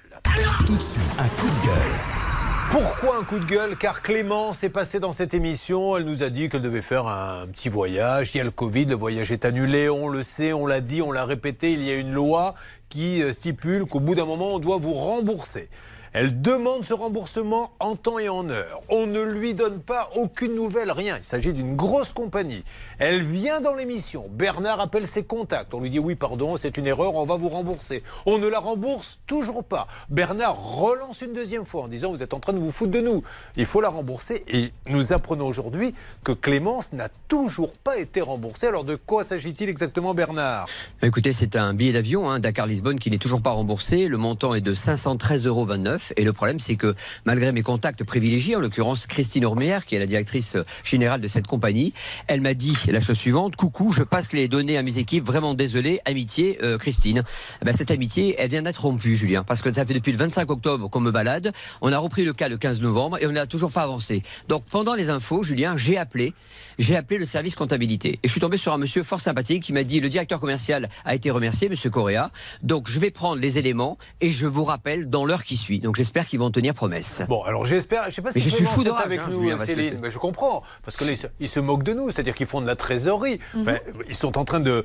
Tout 0.66 0.76
de 0.76 0.82
suite, 0.82 1.03
un 1.18 1.28
coup 1.41 1.49
de 1.49 1.66
gueule. 1.66 2.30
Pourquoi 2.70 3.18
un 3.18 3.24
coup 3.24 3.40
de 3.40 3.44
gueule 3.44 3.76
Car 3.76 4.00
Clémence 4.00 4.62
est 4.62 4.70
passée 4.70 5.00
dans 5.00 5.10
cette 5.10 5.34
émission. 5.34 5.96
Elle 5.96 6.04
nous 6.04 6.22
a 6.22 6.30
dit 6.30 6.48
qu'elle 6.48 6.62
devait 6.62 6.82
faire 6.82 7.08
un 7.08 7.48
petit 7.48 7.68
voyage. 7.68 8.30
Il 8.32 8.38
y 8.38 8.40
a 8.40 8.44
le 8.44 8.52
Covid, 8.52 8.84
le 8.84 8.94
voyage 8.94 9.32
est 9.32 9.44
annulé. 9.44 9.88
On 9.88 10.08
le 10.08 10.22
sait, 10.22 10.52
on 10.52 10.66
l'a 10.66 10.80
dit, 10.80 11.02
on 11.02 11.10
l'a 11.10 11.24
répété. 11.24 11.72
Il 11.72 11.82
y 11.82 11.90
a 11.90 11.96
une 11.96 12.12
loi 12.12 12.54
qui 12.88 13.24
euh, 13.24 13.32
stipule 13.32 13.86
qu'au 13.86 13.98
bout 13.98 14.14
d'un 14.14 14.24
moment, 14.24 14.54
on 14.54 14.58
doit 14.60 14.78
vous 14.78 14.94
rembourser. 14.94 15.68
Elle 16.12 16.42
demande 16.42 16.84
ce 16.84 16.92
remboursement 16.92 17.70
en 17.78 17.94
temps 17.94 18.18
et 18.18 18.28
en 18.28 18.50
heure. 18.50 18.80
On 18.88 19.06
ne 19.06 19.20
lui 19.20 19.54
donne 19.54 19.78
pas 19.78 20.11
aucune 20.16 20.56
nouvelle, 20.56 20.90
rien. 20.90 21.18
Il 21.18 21.24
s'agit 21.24 21.52
d'une 21.52 21.76
grosse 21.76 22.12
compagnie. 22.12 22.64
Elle 22.98 23.22
vient 23.22 23.61
dans 23.61 23.74
l'émission. 23.74 24.26
Bernard 24.28 24.80
appelle 24.80 25.06
ses 25.06 25.22
contacts. 25.22 25.72
On 25.72 25.78
lui 25.80 25.88
dit 25.88 26.00
oui, 26.00 26.16
pardon, 26.16 26.56
c'est 26.56 26.76
une 26.76 26.88
erreur, 26.88 27.14
on 27.14 27.24
va 27.24 27.36
vous 27.36 27.48
rembourser. 27.48 28.02
On 28.26 28.38
ne 28.38 28.48
la 28.48 28.58
rembourse 28.58 29.20
toujours 29.28 29.62
pas. 29.62 29.86
Bernard 30.08 30.56
relance 30.61 31.22
une 31.22 31.32
deuxième 31.32 31.64
fois 31.64 31.82
en 31.82 31.88
disant 31.88 32.11
vous 32.11 32.24
êtes 32.24 32.34
en 32.34 32.40
train 32.40 32.54
de 32.54 32.58
vous 32.58 32.72
foutre 32.72 32.90
de 32.90 33.00
nous. 33.00 33.22
Il 33.56 33.64
faut 33.64 33.80
la 33.80 33.90
rembourser. 33.90 34.42
Et 34.48 34.72
nous 34.88 35.12
apprenons 35.12 35.46
aujourd'hui 35.46 35.94
que 36.24 36.32
Clémence 36.32 36.92
n'a 36.92 37.08
toujours 37.28 37.74
pas 37.74 37.98
été 37.98 38.20
remboursée. 38.20 38.66
Alors 38.66 38.82
de 38.82 38.96
quoi 38.96 39.22
s'agit-il 39.22 39.68
exactement, 39.68 40.12
Bernard? 40.12 40.66
Bah, 41.00 41.06
Écoutez, 41.06 41.32
c'est 41.32 41.54
un 41.54 41.72
billet 41.72 41.92
d'avion, 41.92 42.28
hein, 42.28 42.40
Dakar-Lisbonne, 42.40 42.98
qui 42.98 43.12
n'est 43.12 43.18
toujours 43.18 43.42
pas 43.42 43.50
remboursé. 43.50 44.08
Le 44.08 44.16
montant 44.16 44.56
est 44.56 44.61
de 44.61 44.74
513,29 44.74 45.46
euros. 45.46 45.68
Et 46.16 46.24
le 46.24 46.32
problème, 46.32 46.61
c'est 46.61 46.76
que 46.76 46.94
malgré 47.24 47.53
mes 47.53 47.62
contacts 47.62 48.05
privilégiés, 48.05 48.57
en 48.57 48.61
l'occurrence 48.61 49.07
Christine 49.07 49.44
Ormière, 49.44 49.86
qui 49.86 49.94
est 49.94 49.98
la 49.98 50.07
directrice 50.07 50.57
générale 50.84 51.20
de 51.20 51.28
cette 51.28 51.46
compagnie, 51.46 51.92
elle 52.26 52.40
m'a 52.40 52.55
dit 52.55 52.76
la 52.88 53.01
chose 53.01 53.16
suivante 53.16 53.57
Coucou, 53.57 53.92
je 53.92 54.03
passe 54.03 54.32
les 54.32 54.48
données 54.48 54.76
à 54.76 54.82
mes 54.82 54.98
équipes. 54.98 55.24
Vraiment 55.24 55.55
désolé, 55.55 56.01
amitié, 56.05 56.59
euh, 56.62 56.78
Christine. 56.78 57.22
Eh 57.62 57.64
ben, 57.64 57.72
cette 57.72 57.90
amitié, 57.90 58.34
elle 58.38 58.51
vient 58.51 58.62
d'être 58.62 58.82
rompue, 58.82 59.16
Julien, 59.16 59.44
parce 59.44 59.62
que 59.62 59.72
ça 59.72 59.84
fait 59.84 59.94
depuis 59.94 60.12
le 60.12 60.18
25 60.18 60.51
octobre 60.51 60.88
qu'on 60.88 61.01
me 61.01 61.11
balade. 61.11 61.53
On 61.80 61.92
a 61.92 61.98
repris 61.98 62.24
le 62.24 62.32
cas 62.32 62.48
le 62.48 62.57
15 62.57 62.80
novembre 62.80 63.18
et 63.20 63.26
on 63.26 63.32
n'a 63.32 63.46
toujours 63.46 63.72
pas 63.72 63.82
avancé. 63.82 64.22
Donc 64.48 64.64
pendant 64.70 64.94
les 64.94 65.11
infos, 65.11 65.42
Julien, 65.42 65.76
j'ai 65.76 65.96
appelé, 65.96 66.34
j'ai 66.78 66.96
appelé 66.96 67.18
le 67.18 67.26
service 67.26 67.55
comptabilité 67.55 68.18
et 68.22 68.28
je 68.28 68.30
suis 68.30 68.40
tombé 68.40 68.57
sur 68.57 68.72
un 68.72 68.78
monsieur 68.78 69.03
fort 69.03 69.20
sympathique 69.20 69.62
qui 69.62 69.72
m'a 69.72 69.84
dit 69.84 70.01
le 70.01 70.09
directeur 70.09 70.40
commercial 70.40 70.88
a 71.05 71.14
été 71.14 71.30
remercié, 71.30 71.68
monsieur 71.68 71.90
Correa. 71.90 72.30
Donc 72.62 72.88
je 72.88 72.98
vais 72.98 73.11
prendre 73.11 73.40
les 73.40 73.59
éléments 73.59 73.98
et 74.20 74.30
je 74.30 74.46
vous 74.46 74.64
rappelle 74.64 75.09
dans 75.09 75.24
l'heure 75.24 75.44
qui 75.44 75.57
suit. 75.57 75.80
J'espère 75.97 76.26
qu'ils 76.26 76.38
vont 76.38 76.51
tenir 76.51 76.74
promesse. 76.74 77.22
Bon, 77.28 77.43
alors 77.43 77.64
j'espère, 77.64 78.07
je 78.09 78.14
sais 78.14 78.22
pas 78.22 78.32
si 78.32 78.38
Mais 78.38 78.45
je 78.45 78.51
suis 78.51 78.64
fou 78.64 78.84
d'orage, 78.84 79.05
avec 79.05 79.20
hein, 79.20 79.28
nous, 79.30 79.41
Julien, 79.41 79.59
Céline, 79.59 79.99
mais 80.01 80.11
je 80.11 80.18
comprends, 80.18 80.62
parce 80.84 80.97
que 80.97 81.05
là, 81.05 81.12
ils 81.12 81.16
se, 81.16 81.26
ils 81.38 81.49
se 81.49 81.61
moquent 81.61 81.82
de 81.82 81.93
nous, 81.93 82.11
c'est-à-dire 82.11 82.34
qu'ils 82.34 82.47
font 82.47 82.61
de 82.61 82.66
la 82.66 82.76
trésorerie. 82.76 83.38
Enfin, 83.59 83.76
ils 84.09 84.14
sont 84.14 84.38
en 84.38 84.45
train 84.45 84.61
de, 84.61 84.84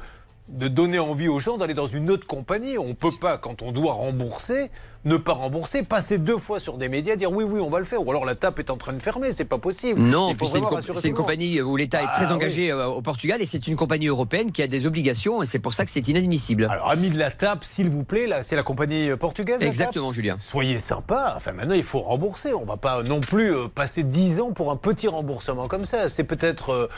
de 0.49 0.67
donner 0.67 0.99
envie 0.99 1.27
aux 1.27 1.39
gens 1.39 1.57
d'aller 1.57 1.73
dans 1.73 1.87
une 1.87 2.11
autre 2.11 2.27
compagnie. 2.27 2.77
On 2.77 2.93
peut 2.93 3.11
pas, 3.19 3.37
quand 3.37 3.61
on 3.61 3.71
doit 3.71 3.93
rembourser, 3.93 4.69
ne 5.05 5.17
pas 5.17 5.33
rembourser, 5.33 5.83
passer 5.83 6.17
deux 6.17 6.37
fois 6.37 6.59
sur 6.59 6.77
des 6.77 6.89
médias, 6.89 7.15
dire 7.15 7.31
oui, 7.31 7.43
oui, 7.43 7.59
on 7.59 7.69
va 7.69 7.79
le 7.79 7.85
faire. 7.85 8.05
Ou 8.05 8.09
alors 8.09 8.25
la 8.25 8.35
tape 8.35 8.59
est 8.59 8.69
en 8.69 8.77
train 8.77 8.93
de 8.93 9.01
fermer, 9.01 9.31
c'est 9.31 9.45
pas 9.45 9.57
possible. 9.59 10.01
Non, 10.01 10.29
Il 10.29 10.35
faut 10.35 10.45
puis 10.45 10.47
c'est 10.53 10.57
une, 10.59 10.65
comp- 10.65 11.03
une 11.05 11.13
compagnie 11.13 11.61
où 11.61 11.75
l'État 11.77 12.01
est 12.01 12.07
très 12.07 12.25
Ah, 12.27 12.33
engagé 12.33 12.71
euh, 12.71 12.87
au 12.87 13.01
Portugal 13.01 13.41
et 13.41 13.45
c'est 13.45 13.67
une 13.67 13.75
compagnie 13.75 14.07
européenne 14.07 14.51
qui 14.51 14.61
a 14.63 14.67
des 14.67 14.85
obligations 14.85 15.43
et 15.43 15.45
c'est 15.45 15.59
pour 15.59 15.73
ça 15.73 15.85
que 15.85 15.91
c'est 15.91 16.07
inadmissible. 16.07 16.67
Alors, 16.71 16.89
amis 16.89 17.09
de 17.11 17.19
la 17.19 17.31
tape, 17.31 17.63
s'il 17.63 17.89
vous 17.89 18.03
plaît, 18.03 18.25
là, 18.27 18.41
c'est 18.43 18.55
la 18.55 18.63
compagnie 18.63 19.09
euh, 19.11 19.17
portugaise. 19.17 19.61
Exactement, 19.61 20.07
TAP 20.07 20.15
Julien. 20.15 20.37
Soyez 20.39 20.79
sympa. 20.79 21.33
Enfin, 21.37 21.51
maintenant, 21.53 21.75
il 21.75 21.83
faut 21.83 22.01
rembourser. 22.01 22.53
On 22.53 22.65
va 22.65 22.77
pas 22.77 23.03
non 23.03 23.19
plus 23.21 23.53
euh, 23.55 23.67
passer 23.67 24.03
10 24.03 24.41
ans 24.41 24.51
pour 24.53 24.71
un 24.71 24.75
petit 24.75 25.07
remboursement 25.07 25.67
comme 25.67 25.85
ça. 25.85 26.09
C'est 26.09 26.23
peut-être 26.23 26.89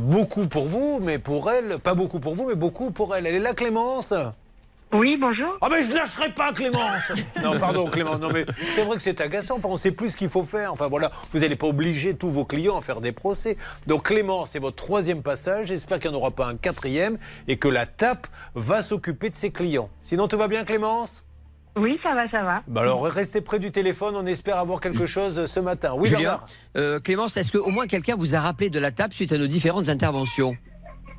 beaucoup 0.00 0.46
pour 0.46 0.66
vous, 0.66 1.00
mais 1.02 1.18
pour 1.18 1.50
elle, 1.50 1.78
pas 1.78 1.94
beaucoup 1.94 2.20
pour 2.20 2.34
vous, 2.34 2.46
mais 2.48 2.54
beaucoup 2.54 2.90
pour 2.90 3.16
elle. 3.16 3.26
Elle 3.26 3.34
est 3.34 3.40
là, 3.40 3.52
Clémence? 3.54 4.14
Oui, 4.92 5.18
bonjour. 5.20 5.58
Ah, 5.60 5.68
mais 5.70 5.82
je 5.82 5.92
lâcherai 5.92 6.30
pas, 6.30 6.52
Clémence 6.52 7.12
Non, 7.42 7.58
pardon, 7.58 7.86
Clémence. 7.90 8.20
Non, 8.20 8.30
mais 8.32 8.46
c'est 8.70 8.82
vrai 8.84 8.96
que 8.96 9.02
c'est 9.02 9.20
agaçant. 9.20 9.56
Enfin, 9.56 9.68
on 9.70 9.76
sait 9.76 9.90
plus 9.90 10.10
ce 10.10 10.16
qu'il 10.16 10.30
faut 10.30 10.44
faire. 10.44 10.72
Enfin, 10.72 10.88
voilà, 10.88 11.10
vous 11.32 11.40
n'allez 11.40 11.56
pas 11.56 11.66
obliger 11.66 12.14
tous 12.14 12.30
vos 12.30 12.46
clients 12.46 12.78
à 12.78 12.80
faire 12.80 13.02
des 13.02 13.12
procès. 13.12 13.58
Donc, 13.86 14.04
Clémence, 14.06 14.50
c'est 14.50 14.58
votre 14.58 14.76
troisième 14.76 15.22
passage. 15.22 15.66
J'espère 15.66 15.98
qu'il 15.98 16.10
n'y 16.10 16.16
en 16.16 16.20
aura 16.20 16.30
pas 16.30 16.46
un 16.46 16.56
quatrième 16.56 17.18
et 17.48 17.58
que 17.58 17.68
la 17.68 17.84
TAP 17.84 18.26
va 18.54 18.80
s'occuper 18.80 19.28
de 19.28 19.36
ses 19.36 19.50
clients. 19.50 19.90
Sinon, 20.00 20.26
tout 20.26 20.38
va 20.38 20.48
bien, 20.48 20.64
Clémence? 20.64 21.24
Oui, 21.76 22.00
ça 22.02 22.14
va, 22.14 22.28
ça 22.28 22.42
va. 22.42 22.62
bah 22.66 22.80
alors 22.80 23.04
restez 23.04 23.40
près 23.40 23.60
du 23.60 23.70
téléphone, 23.70 24.16
on 24.16 24.26
espère 24.26 24.58
avoir 24.58 24.80
quelque 24.80 25.06
chose 25.06 25.44
ce 25.44 25.60
matin. 25.60 25.94
Oui, 25.96 26.08
Julien, 26.08 26.40
euh, 26.76 26.98
Clémence, 26.98 27.36
est-ce 27.36 27.52
qu'au 27.52 27.70
moins 27.70 27.86
quelqu'un 27.86 28.16
vous 28.16 28.34
a 28.34 28.40
rappelé 28.40 28.68
de 28.68 28.80
la 28.80 28.90
table 28.90 29.12
suite 29.12 29.32
à 29.32 29.38
nos 29.38 29.46
différentes 29.46 29.88
interventions? 29.88 30.56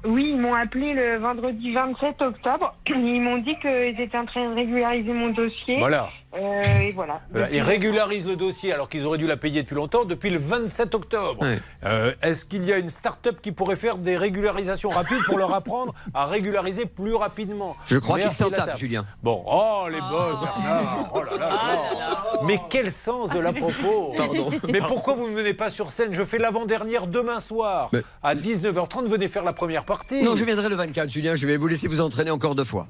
Oui, 0.05 0.29
ils 0.31 0.37
m'ont 0.37 0.53
appelé 0.53 0.93
le 0.93 1.17
vendredi 1.17 1.73
27 1.73 2.21
octobre. 2.21 2.73
Ils 2.87 3.21
m'ont 3.21 3.37
dit 3.37 3.55
qu'ils 3.59 3.99
étaient 3.99 4.17
en 4.17 4.25
train 4.25 4.49
de 4.49 4.55
régulariser 4.55 5.11
mon 5.11 5.29
dossier. 5.29 5.79
Voilà. 5.79 6.09
Euh, 6.35 6.61
et 6.81 6.91
voilà. 6.91 7.21
Voilà, 7.31 7.49
Ils 7.51 7.61
régularisent 7.61 8.27
le 8.27 8.35
dossier 8.35 8.71
alors 8.71 8.87
qu'ils 8.87 9.05
auraient 9.05 9.17
dû 9.17 9.25
la 9.25 9.35
payer 9.37 9.63
depuis 9.63 9.73
longtemps, 9.75 10.05
depuis 10.05 10.29
le 10.29 10.37
27 10.37 10.93
octobre. 10.93 11.43
Euh, 11.85 12.13
Est-ce 12.21 12.45
qu'il 12.45 12.63
y 12.65 12.71
a 12.71 12.77
une 12.77 12.89
start-up 12.89 13.39
qui 13.41 13.51
pourrait 13.51 13.75
faire 13.75 13.97
des 13.97 14.15
régularisations 14.15 14.89
rapides 14.89 15.23
pour 15.25 15.39
leur 15.39 15.51
apprendre 15.53 15.93
à 16.13 16.27
régulariser 16.27 16.85
plus 16.85 17.15
rapidement? 17.15 17.75
Je 17.87 17.97
crois 17.97 18.17
qu'il 18.17 18.25
Merci, 18.25 18.43
s'en 18.43 18.49
la 18.51 18.57
tape, 18.57 18.65
table. 18.67 18.77
Julien. 18.77 19.05
Bon, 19.23 19.43
oh 19.47 19.85
les 19.91 19.99
bonnes, 20.01 20.37
Bernard 20.39 21.11
Oh 21.15 21.23
là 21.23 21.31
là 21.31 21.49
là. 21.49 22.23
Mais 22.45 22.59
quel 22.69 22.91
sens 22.91 23.29
de 23.31 23.39
la 23.39 23.51
propos? 23.51 24.13
Pardon. 24.15 24.49
Mais 24.71 24.81
pourquoi 24.81 25.15
vous 25.15 25.27
ne 25.29 25.35
venez 25.35 25.55
pas 25.55 25.71
sur 25.71 25.89
scène? 25.89 26.13
Je 26.13 26.23
fais 26.23 26.37
l'avant-dernière 26.37 27.07
demain 27.07 27.39
soir. 27.39 27.89
À 28.21 28.35
19h30, 28.35 29.07
venez 29.07 29.27
faire 29.27 29.43
la 29.43 29.53
première 29.53 29.83
partie. 29.83 30.21
Non, 30.23 30.35
je 30.35 30.45
viendrai 30.45 30.69
le 30.69 30.75
24, 30.75 31.09
Julien. 31.09 31.33
Je 31.33 31.47
vais 31.47 31.57
vous 31.57 31.67
laisser 31.67 31.87
vous 31.87 32.01
entraîner 32.01 32.29
encore 32.31 32.53
deux 32.53 32.63
fois. 32.63 32.87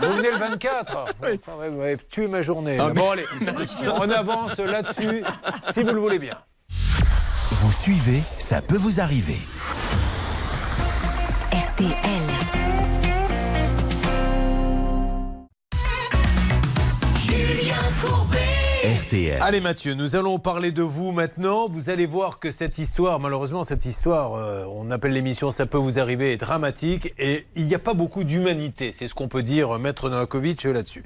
Vous 0.00 0.12
venez 0.16 0.30
le 0.30 0.38
24 0.38 0.96
Enfin, 1.22 1.52
ouais, 1.58 1.68
ouais, 1.68 1.96
tuez 2.08 2.28
ma 2.28 2.40
journée. 2.40 2.61
Ah, 2.66 2.90
Bon, 2.94 3.10
allez, 3.10 3.24
on 3.96 4.10
avance 4.10 4.58
là-dessus, 4.58 5.22
si 5.72 5.82
vous 5.82 5.92
le 5.92 6.00
voulez 6.00 6.18
bien. 6.18 6.36
Vous 7.50 7.72
suivez, 7.72 8.22
ça 8.38 8.60
peut 8.62 8.76
vous 8.76 9.00
arriver. 9.00 9.38
RTL. 11.52 12.31
RTL. 19.12 19.42
Allez 19.42 19.60
Mathieu, 19.60 19.94
nous 19.94 20.16
allons 20.16 20.38
parler 20.38 20.72
de 20.72 20.82
vous 20.82 21.12
maintenant. 21.12 21.68
Vous 21.68 21.90
allez 21.90 22.06
voir 22.06 22.38
que 22.38 22.50
cette 22.50 22.78
histoire, 22.78 23.20
malheureusement 23.20 23.62
cette 23.62 23.84
histoire, 23.84 24.34
euh, 24.34 24.64
on 24.70 24.90
appelle 24.90 25.12
l'émission 25.12 25.50
Ça 25.50 25.66
peut 25.66 25.78
vous 25.78 25.98
arriver, 25.98 26.32
est 26.32 26.38
dramatique 26.38 27.12
et 27.18 27.46
il 27.54 27.66
n'y 27.66 27.74
a 27.74 27.78
pas 27.78 27.94
beaucoup 27.94 28.24
d'humanité. 28.24 28.92
C'est 28.92 29.08
ce 29.08 29.14
qu'on 29.14 29.28
peut 29.28 29.42
dire, 29.42 29.76
euh, 29.76 29.78
Maître 29.78 30.08
Novakovic, 30.08 30.64
euh, 30.64 30.72
là-dessus. 30.72 31.04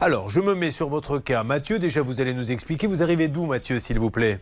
Alors, 0.00 0.30
je 0.30 0.40
me 0.40 0.54
mets 0.54 0.70
sur 0.70 0.88
votre 0.88 1.18
cas. 1.18 1.44
Mathieu, 1.44 1.78
déjà 1.78 2.00
vous 2.00 2.20
allez 2.20 2.34
nous 2.34 2.52
expliquer. 2.52 2.86
Vous 2.86 3.02
arrivez 3.02 3.28
d'où 3.28 3.44
Mathieu, 3.44 3.78
s'il 3.78 3.98
vous 3.98 4.10
plaît? 4.10 4.40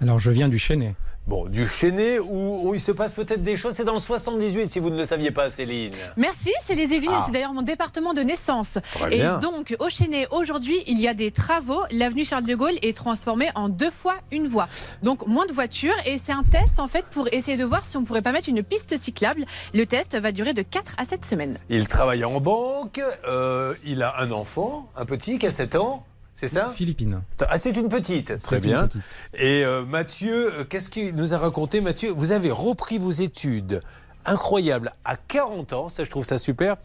Alors, 0.00 0.18
je 0.18 0.30
viens 0.30 0.48
du 0.48 0.58
Chênay. 0.58 0.94
Bon, 1.26 1.46
du 1.46 1.66
Chênay 1.68 2.18
où, 2.18 2.68
où 2.68 2.74
il 2.74 2.80
se 2.80 2.90
passe 2.90 3.12
peut-être 3.12 3.42
des 3.42 3.56
choses. 3.56 3.74
C'est 3.74 3.84
dans 3.84 3.92
le 3.92 3.98
78, 4.00 4.68
si 4.70 4.78
vous 4.78 4.88
ne 4.88 4.96
le 4.96 5.04
saviez 5.04 5.30
pas, 5.30 5.50
Céline. 5.50 5.92
Merci, 6.16 6.50
c'est 6.66 6.74
les 6.74 6.84
Yvelines, 6.84 7.10
Ah. 7.14 7.22
c'est 7.26 7.32
d'ailleurs 7.32 7.52
mon 7.52 7.60
département 7.62 8.14
de 8.14 8.22
naissance. 8.22 8.78
Très 8.94 9.12
et 9.14 9.16
bien. 9.18 9.38
donc, 9.38 9.76
au 9.78 9.90
Chênay, 9.90 10.26
aujourd'hui, 10.30 10.78
il 10.86 10.98
y 10.98 11.06
a 11.06 11.12
des 11.14 11.30
travaux. 11.30 11.82
L'avenue 11.92 12.24
Charles 12.24 12.46
de 12.46 12.54
Gaulle 12.54 12.78
est 12.82 12.96
transformée 12.96 13.50
en 13.54 13.68
deux 13.68 13.90
fois 13.90 14.14
une 14.32 14.48
voie. 14.48 14.66
Donc, 15.02 15.26
moins 15.26 15.44
de 15.46 15.52
voitures. 15.52 15.94
Et 16.06 16.16
c'est 16.22 16.32
un 16.32 16.42
test, 16.44 16.80
en 16.80 16.88
fait, 16.88 17.04
pour 17.10 17.28
essayer 17.32 17.58
de 17.58 17.64
voir 17.64 17.86
si 17.86 17.96
on 17.98 18.04
pourrait 18.04 18.22
pas 18.22 18.32
mettre 18.32 18.48
une 18.48 18.62
piste 18.62 18.96
cyclable. 18.96 19.44
Le 19.74 19.84
test 19.84 20.16
va 20.18 20.32
durer 20.32 20.54
de 20.54 20.62
4 20.62 20.94
à 20.96 21.04
7 21.04 21.26
semaines. 21.26 21.58
Il 21.68 21.86
travaille 21.86 22.24
en 22.24 22.40
banque, 22.40 23.00
euh, 23.28 23.74
il 23.84 24.02
a 24.02 24.18
un 24.20 24.30
enfant, 24.32 24.88
un 24.96 25.04
petit 25.04 25.38
qui 25.38 25.46
a 25.46 25.50
7 25.50 25.76
ans, 25.76 26.04
c'est 26.34 26.48
ça 26.48 26.72
Philippines. 26.74 27.20
Ah, 27.48 27.58
c'est 27.58 27.76
une 27.76 27.88
petite, 27.88 28.38
très 28.42 28.60
bien. 28.60 28.86
petite. 28.86 29.02
Et 29.34 29.64
euh, 29.64 29.84
Mathieu, 29.84 30.52
euh, 30.60 30.64
qu'est-ce 30.64 30.88
qu'il 30.88 31.14
nous 31.14 31.34
a 31.34 31.38
raconté 31.38 31.80
Mathieu, 31.80 32.10
vous 32.16 32.32
avez 32.32 32.50
repris 32.50 32.98
vos 32.98 33.10
études 33.10 33.82
incroyable. 34.24 34.92
À 35.04 35.16
40 35.16 35.72
ans, 35.72 35.88
ça 35.88 36.04
je 36.04 36.10
trouve 36.10 36.24
ça 36.24 36.38
super, 36.38 36.76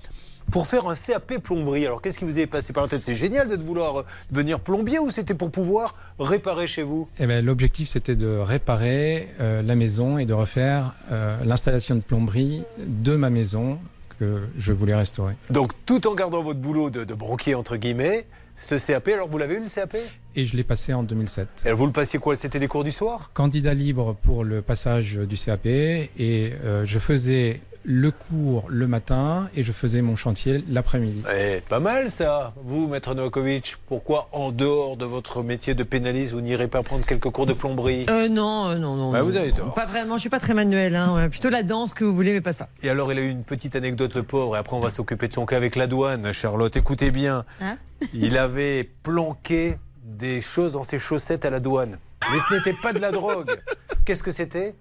pour 0.52 0.68
faire 0.68 0.88
un 0.88 0.96
CAP 0.96 1.38
plomberie. 1.38 1.86
Alors 1.86 2.02
qu'est-ce 2.02 2.20
qui 2.20 2.26
vous 2.26 2.40
est 2.40 2.48
passé 2.48 2.74
par 2.74 2.84
la 2.84 2.90
tête? 2.90 3.04
C'est 3.04 3.16
génial 3.16 3.50
de 3.50 3.62
vouloir 3.62 4.00
euh, 4.00 4.06
devenir 4.32 4.60
plombier 4.60 5.00
ou 5.00 5.10
c'était 5.10 5.34
pour 5.34 5.52
pouvoir 5.52 5.96
réparer 6.20 6.68
chez 6.68 6.84
vous? 6.84 7.08
Eh 7.20 7.28
ben, 7.28 7.44
L'objectif, 7.44 7.90
c'était 7.90 8.16
de 8.16 8.38
réparer 8.38 9.28
euh, 9.40 9.62
la 9.62 9.76
maison 9.76 10.18
et 10.18 10.26
de 10.26 10.34
refaire 10.34 10.94
euh, 11.12 11.38
l'installation 11.46 11.96
de 11.96 12.02
plomberie 12.02 12.64
de 12.78 13.16
ma 13.16 13.30
maison 13.30 13.80
que 14.20 14.44
je 14.58 14.72
voulais 14.72 14.96
restaurer. 14.96 15.34
Donc 15.50 15.72
tout 15.86 16.08
en 16.08 16.14
gardant 16.14 16.42
votre 16.42 16.60
boulot 16.60 16.90
de, 16.90 17.04
de 17.04 17.14
banquier, 17.14 17.56
entre 17.56 17.76
guillemets, 17.76 18.26
ce 18.58 18.76
CAP, 18.76 19.10
alors 19.10 19.28
vous 19.28 19.38
l'avez 19.38 19.56
eu 19.56 19.60
le 19.60 19.70
CAP 19.70 19.98
Et 20.36 20.46
je 20.46 20.56
l'ai 20.56 20.64
passé 20.64 20.94
en 20.94 21.04
2007. 21.04 21.48
Et 21.66 21.72
vous 21.72 21.86
le 21.86 21.92
passiez 21.92 22.20
quoi? 22.20 22.36
C'était 22.36 22.60
des 22.60 22.68
cours 22.68 22.84
du 22.84 22.92
soir? 22.92 23.32
Candidat 23.34 23.74
libre 23.74 24.16
pour 24.24 24.44
le 24.44 24.62
passage 24.62 25.16
du 25.16 25.36
CAP 25.36 25.66
et 25.66 26.10
euh, 26.20 26.86
je 26.86 27.00
faisais 27.00 27.60
le 27.86 28.12
cours 28.12 28.66
le 28.68 28.88
matin 28.88 29.50
et 29.56 29.64
je 29.64 29.72
faisais 29.72 30.02
mon 30.02 30.16
chantier 30.16 30.64
l'après-midi. 30.70 31.22
Eh, 31.36 31.62
pas 31.70 31.80
mal 31.80 32.10
ça 32.10 32.54
Vous, 32.64 32.88
Maître 32.88 33.14
Novakovic, 33.14 33.78
pourquoi 33.88 34.28
en 34.32 34.52
dehors 34.52 34.98
de 34.98 35.06
votre 35.06 35.44
métier 35.44 35.76
de 35.76 35.84
pénaliste, 35.84 36.34
vous 36.34 36.42
n'irez 36.42 36.68
pas 36.68 36.82
prendre 36.84 37.06
quelques 37.06 37.30
cours 37.30 37.46
de 37.46 37.54
plomberie? 37.54 38.06
Euh, 38.10 38.28
non, 38.28 38.70
euh, 38.70 38.78
non, 38.78 38.96
non. 38.96 39.12
Bah, 39.12 39.20
non. 39.20 39.26
vous 39.26 39.38
avez 39.38 39.52
tort. 39.52 39.74
Pas 39.76 39.86
vraiment, 39.86 40.16
je 40.16 40.22
suis 40.22 40.30
pas 40.30 40.40
très 40.40 40.54
manuel. 40.54 40.96
Hein, 40.96 41.16
ouais. 41.16 41.30
Plutôt 41.30 41.50
la 41.50 41.64
danse 41.64 41.94
que 41.94 42.04
vous 42.04 42.16
voulez, 42.16 42.34
mais 42.34 42.42
pas 42.42 42.54
ça. 42.54 42.68
Et 42.82 42.90
alors, 42.90 43.12
il 43.12 43.20
a 43.20 43.22
eu 43.22 43.30
une 43.30 43.44
petite 43.44 43.76
anecdote, 43.76 44.16
le 44.16 44.24
pauvre, 44.24 44.56
et 44.56 44.60
après, 44.60 44.76
on 44.76 44.80
va 44.80 44.90
s'occuper 44.90 45.28
de 45.28 45.34
son 45.34 45.46
cas 45.46 45.58
avec 45.58 45.76
la 45.76 45.88
douane. 45.88 46.34
Charlotte, 46.34 46.76
écoutez 46.76 47.12
bien. 47.12 47.46
Hein? 47.62 47.78
Il 48.14 48.38
avait 48.38 48.90
planqué 49.04 49.78
des 50.04 50.42
choses 50.42 50.74
dans 50.74 50.84
ses 50.84 51.00
chaussettes 51.00 51.46
à 51.46 51.50
la 51.50 51.60
douane. 51.60 51.98
Mais 52.32 52.40
ce 52.50 52.56
n'était 52.56 52.78
pas 52.82 52.94
de 52.94 53.00
la 53.00 53.12
drogue. 53.12 53.52
Qu'est-ce 54.06 54.24
que 54.24 54.32
c'était? 54.32 54.74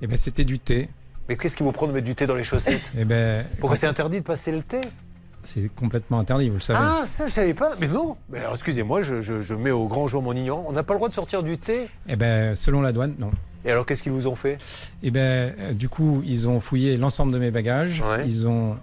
Eh 0.00 0.06
ben, 0.06 0.18
c'était 0.18 0.44
du 0.44 0.58
thé. 0.58 0.88
Mais 1.32 1.38
qu'est-ce 1.38 1.56
qui 1.56 1.62
vous 1.62 1.72
prend 1.72 1.86
de 1.86 1.92
mettre 1.92 2.04
du 2.04 2.14
thé 2.14 2.26
dans 2.26 2.34
les 2.34 2.44
chaussettes 2.44 2.92
Eh 2.98 3.06
ben, 3.06 3.46
Pourquoi 3.58 3.74
c'est 3.78 3.86
interdit 3.86 4.18
de 4.18 4.22
passer 4.24 4.52
le 4.52 4.60
thé 4.60 4.82
C'est 5.44 5.70
complètement 5.74 6.18
interdit, 6.18 6.50
vous 6.50 6.56
le 6.56 6.60
savez. 6.60 6.78
Ah, 6.82 7.04
ça, 7.06 7.26
je 7.26 7.32
savais 7.32 7.54
pas. 7.54 7.70
Mais 7.80 7.88
non. 7.88 8.18
Mais 8.30 8.40
alors, 8.40 8.52
excusez-moi, 8.52 9.00
je, 9.00 9.22
je- 9.22 9.40
je 9.40 9.54
mets 9.54 9.70
au 9.70 9.86
grand 9.86 10.06
jour 10.06 10.22
mon 10.22 10.34
ignorance. 10.34 10.66
On 10.68 10.72
n'a 10.72 10.82
pas 10.82 10.92
le 10.92 10.98
droit 10.98 11.08
de 11.08 11.14
sortir 11.14 11.42
du 11.42 11.56
thé 11.56 11.88
Eh 12.06 12.16
ben, 12.16 12.54
selon 12.54 12.82
la 12.82 12.92
douane, 12.92 13.14
non. 13.18 13.30
Et 13.64 13.70
alors, 13.70 13.86
qu'est-ce 13.86 14.02
qu'ils 14.02 14.12
vous 14.12 14.26
ont 14.26 14.34
fait 14.34 14.58
Eh 15.02 15.10
ben, 15.10 15.54
euh, 15.58 15.72
du 15.72 15.88
coup, 15.88 16.22
ils 16.26 16.48
ont 16.48 16.60
fouillé 16.60 16.98
l'ensemble 16.98 17.32
de 17.32 17.38
mes 17.38 17.50
bagages. 17.50 18.02
Ouais. 18.06 18.24
Ils 18.26 18.46
ont 18.46 18.76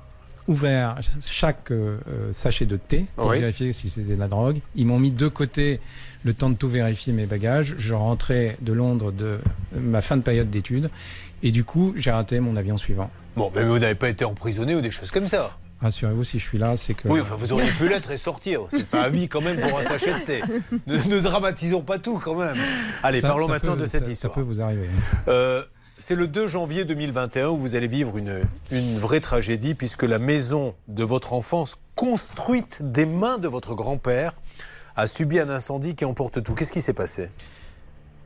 ouvert 0.47 0.95
chaque 1.21 1.69
euh, 1.69 1.99
euh, 2.09 2.33
sachet 2.33 2.65
de 2.65 2.77
thé 2.77 3.05
pour 3.15 3.27
Oui. 3.27 3.39
vérifier 3.41 3.73
si 3.73 3.89
c'était 3.89 4.15
de 4.15 4.19
la 4.19 4.27
drogue. 4.27 4.57
Ils 4.75 4.87
m'ont 4.87 4.97
mis 4.97 5.11
de 5.11 5.27
côté 5.27 5.79
le 6.23 6.33
temps 6.33 6.49
de 6.49 6.55
tout 6.55 6.67
vérifier 6.67 7.13
mes 7.13 7.27
bagages. 7.27 7.75
Je 7.77 7.93
rentrais 7.93 8.57
de 8.61 8.73
Londres 8.73 9.11
de 9.11 9.37
ma 9.79 10.01
fin 10.01 10.17
de 10.17 10.23
période 10.23 10.49
d'études. 10.49 10.89
Et 11.43 11.51
du 11.51 11.63
coup, 11.63 11.93
j'ai 11.95 12.11
raté 12.11 12.39
mon 12.39 12.55
avion 12.55 12.77
suivant. 12.77 13.09
Bon, 13.35 13.51
mais 13.55 13.63
vous 13.63 13.79
n'avez 13.79 13.95
pas 13.95 14.09
été 14.09 14.25
emprisonné 14.25 14.75
ou 14.75 14.81
des 14.81 14.91
choses 14.91 15.11
comme 15.11 15.27
ça 15.27 15.57
Rassurez-vous, 15.81 16.25
si 16.25 16.39
je 16.39 16.43
suis 16.45 16.57
là, 16.57 16.75
c'est 16.75 16.93
que. 16.93 17.07
Oui, 17.07 17.21
enfin, 17.21 17.35
vous 17.35 17.53
auriez 17.53 17.69
pu 17.71 17.87
l'être 17.89 18.11
et 18.11 18.17
sortir. 18.17 18.63
C'est 18.69 18.85
pas 18.85 19.03
à 19.03 19.09
vie 19.09 19.29
quand 19.29 19.41
même 19.41 19.61
pour 19.61 19.79
un 19.79 19.83
sachet 19.83 20.13
de 20.13 20.19
thé. 20.25 20.41
Ne, 20.87 20.97
ne 20.97 21.19
dramatisons 21.21 21.81
pas 21.81 21.99
tout 21.99 22.19
quand 22.19 22.35
même. 22.35 22.57
Allez, 23.01 23.21
Ça- 23.21 23.29
parlons 23.29 23.45
ça 23.45 23.53
maintenant 23.53 23.75
peut- 23.75 23.81
de 23.81 23.85
cette 23.85 24.05
ça- 24.05 24.11
histoire. 24.11 24.33
Ça 24.33 24.39
peut 24.41 24.45
vous 24.45 24.59
arriver. 24.61 24.89
Euh, 25.29 25.63
c'est 25.97 26.15
le 26.15 26.27
2 26.27 26.47
janvier 26.47 26.83
2021 26.83 27.47
où 27.47 27.57
vous 27.57 27.75
allez 27.75 27.87
vivre 27.87 28.17
une, 28.17 28.41
une 28.71 28.97
vraie 28.97 29.21
tragédie 29.21 29.73
puisque 29.73 30.03
la 30.03 30.19
maison 30.19 30.75
de 30.89 31.03
votre 31.05 31.31
enfance, 31.31 31.77
construite 31.95 32.79
des 32.81 33.05
mains 33.05 33.37
de 33.37 33.47
votre 33.47 33.73
grand-père, 33.73 34.33
a 34.97 35.07
subi 35.07 35.39
un 35.39 35.49
incendie 35.49 35.95
qui 35.95 36.03
emporte 36.03 36.43
tout. 36.43 36.55
Qu'est-ce 36.55 36.73
qui 36.73 36.81
s'est 36.81 36.91
passé? 36.93 37.29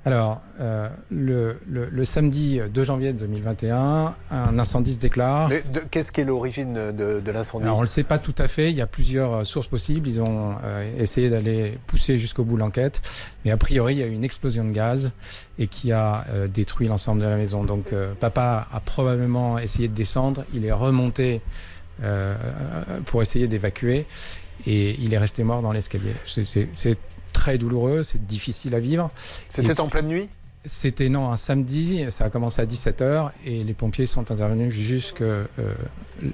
Alors, 0.06 0.42
euh, 0.60 0.90
le, 1.10 1.58
le- 1.66 1.88
le 1.90 2.06
samedi 2.06 2.60
2 2.74 2.84
janvier 2.84 3.14
2021, 3.14 4.14
un 4.32 4.60
incendie 4.60 4.94
se 4.96 5.00
déclare. 5.00 5.50
Qu'est-ce 5.92 6.12
qui 6.12 6.20
est 6.20 6.26
l'origine 6.26 6.74
de, 6.92 7.22
de 7.22 7.32
l'incendie? 7.32 7.68
On 7.70 7.78
ne 7.78 7.82
le 7.82 7.88
sait 7.88 8.04
pas 8.04 8.18
tout 8.18 8.36
à 8.38 8.50
fait. 8.50 8.70
Il 8.70 8.76
y 8.76 8.82
a 8.82 8.86
plusieurs 8.88 9.34
euh, 9.34 9.44
sources 9.46 9.68
possibles. 9.68 10.10
Ils 10.10 10.20
ont 10.22 10.56
euh, 10.66 11.02
essayé 11.02 11.30
d'aller 11.30 11.78
pousser 11.88 12.20
jusqu'au 12.20 12.44
bout 12.44 12.58
l'enquête. 12.58 13.02
Mais 13.46 13.52
a 13.52 13.58
priori, 13.58 13.94
il 13.96 14.00
y 14.00 14.04
a 14.04 14.08
eu 14.08 14.12
une 14.12 14.26
explosion 14.26 14.66
de 14.66 14.72
gaz 14.72 15.14
et 15.58 15.68
qui 15.68 15.94
a 15.94 16.26
euh, 16.32 16.48
détruit 16.48 16.90
l'ensemble 16.90 17.22
de 17.22 17.28
la 17.28 17.38
maison. 17.38 17.64
Donc, 17.64 17.94
euh, 17.94 18.12
papa 18.20 18.68
a 18.74 18.80
probablement 18.82 19.58
essayé 19.58 19.88
de 19.88 19.94
descendre. 19.96 20.44
Il 20.54 20.66
est 20.66 20.74
remonté 20.74 21.40
euh, 22.04 22.36
pour 23.06 23.22
essayer 23.22 23.48
d'évacuer. 23.48 24.06
Et 24.68 24.98
il 25.00 25.14
est 25.14 25.18
resté 25.18 25.44
mort 25.46 25.62
dans 25.62 25.72
l'escalier. 25.72 26.14
C'est 26.26 26.98
très 27.44 27.58
douloureux, 27.58 28.04
c'est 28.04 28.26
difficile 28.26 28.74
à 28.74 28.80
vivre. 28.80 29.10
C'était 29.50 29.82
en 29.82 29.90
pleine 29.90 30.08
nuit? 30.08 30.30
C'était 30.66 31.10
non 31.10 31.30
un 31.30 31.36
samedi, 31.36 32.06
ça 32.10 32.24
a 32.24 32.30
commencé 32.30 32.62
à 32.62 32.66
17h 32.66 33.32
et 33.46 33.66
les 33.66 33.74
pompiers 33.74 34.08
sont 34.08 34.32
intervenus 34.32 34.74
jusque 34.74 35.22
euh, 35.22 35.44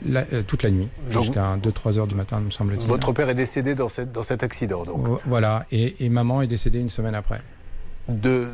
la- 0.06 0.24
euh, 0.34 0.44
toute 0.46 0.62
la 0.62 0.70
nuit, 0.70 0.88
jusqu'à 1.10 1.58
2-3 1.58 1.98
heures 1.98 2.06
du 2.06 2.14
matin, 2.14 2.40
me 2.40 2.52
semble-t-il. 2.52 2.88
Votre 2.88 3.12
père 3.12 3.28
est 3.28 3.34
décédé 3.34 3.74
dans, 3.74 3.90
cette, 3.90 4.12
dans 4.12 4.22
cet 4.22 4.44
accident, 4.44 4.84
donc. 4.84 5.04
Vo- 5.04 5.20
Voilà, 5.26 5.66
et, 5.72 5.96
et 6.06 6.10
maman 6.10 6.44
est 6.44 6.48
décédée 6.48 6.78
une 6.78 6.92
semaine 6.92 7.16
après. 7.16 7.42
De, 8.10 8.48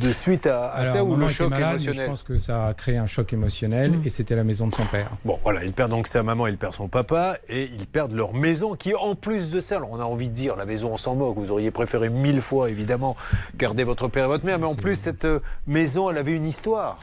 de 0.00 0.10
suite 0.10 0.46
à, 0.46 0.68
à 0.68 0.80
Alors, 0.80 0.94
ça 0.94 1.04
ou 1.04 1.16
le 1.16 1.28
choc 1.28 1.50
malade, 1.50 1.72
émotionnel 1.72 2.02
Je 2.02 2.06
pense 2.10 2.22
que 2.22 2.38
ça 2.38 2.66
a 2.68 2.74
créé 2.74 2.96
un 2.96 3.06
choc 3.06 3.32
émotionnel 3.32 3.94
et 4.04 4.10
c'était 4.10 4.34
la 4.34 4.42
maison 4.44 4.66
de 4.66 4.74
son 4.74 4.84
père. 4.86 5.10
Bon, 5.24 5.38
voilà, 5.42 5.64
il 5.64 5.72
perd 5.72 5.90
donc 5.90 6.06
sa 6.06 6.22
maman, 6.22 6.46
il 6.46 6.56
perd 6.56 6.74
son 6.74 6.88
papa 6.88 7.36
et 7.48 7.64
ils 7.64 7.86
perdent 7.86 8.12
leur 8.14 8.32
maison 8.34 8.74
qui, 8.74 8.94
en 8.94 9.14
plus 9.14 9.50
de 9.50 9.60
ça, 9.60 9.76
alors 9.76 9.90
on 9.92 10.00
a 10.00 10.04
envie 10.04 10.28
de 10.28 10.34
dire, 10.34 10.56
la 10.56 10.64
maison, 10.64 10.90
on 10.92 10.96
s'en 10.96 11.14
moque, 11.14 11.36
vous 11.36 11.50
auriez 11.50 11.70
préféré 11.70 12.08
mille 12.08 12.40
fois, 12.40 12.70
évidemment, 12.70 13.16
garder 13.56 13.84
votre 13.84 14.08
père 14.08 14.24
et 14.24 14.28
votre 14.28 14.46
mère, 14.46 14.58
mais 14.58 14.66
en 14.66 14.74
plus, 14.74 14.96
cette 14.96 15.26
euh, 15.26 15.40
maison, 15.66 16.10
elle 16.10 16.18
avait 16.18 16.34
une 16.34 16.46
histoire. 16.46 16.98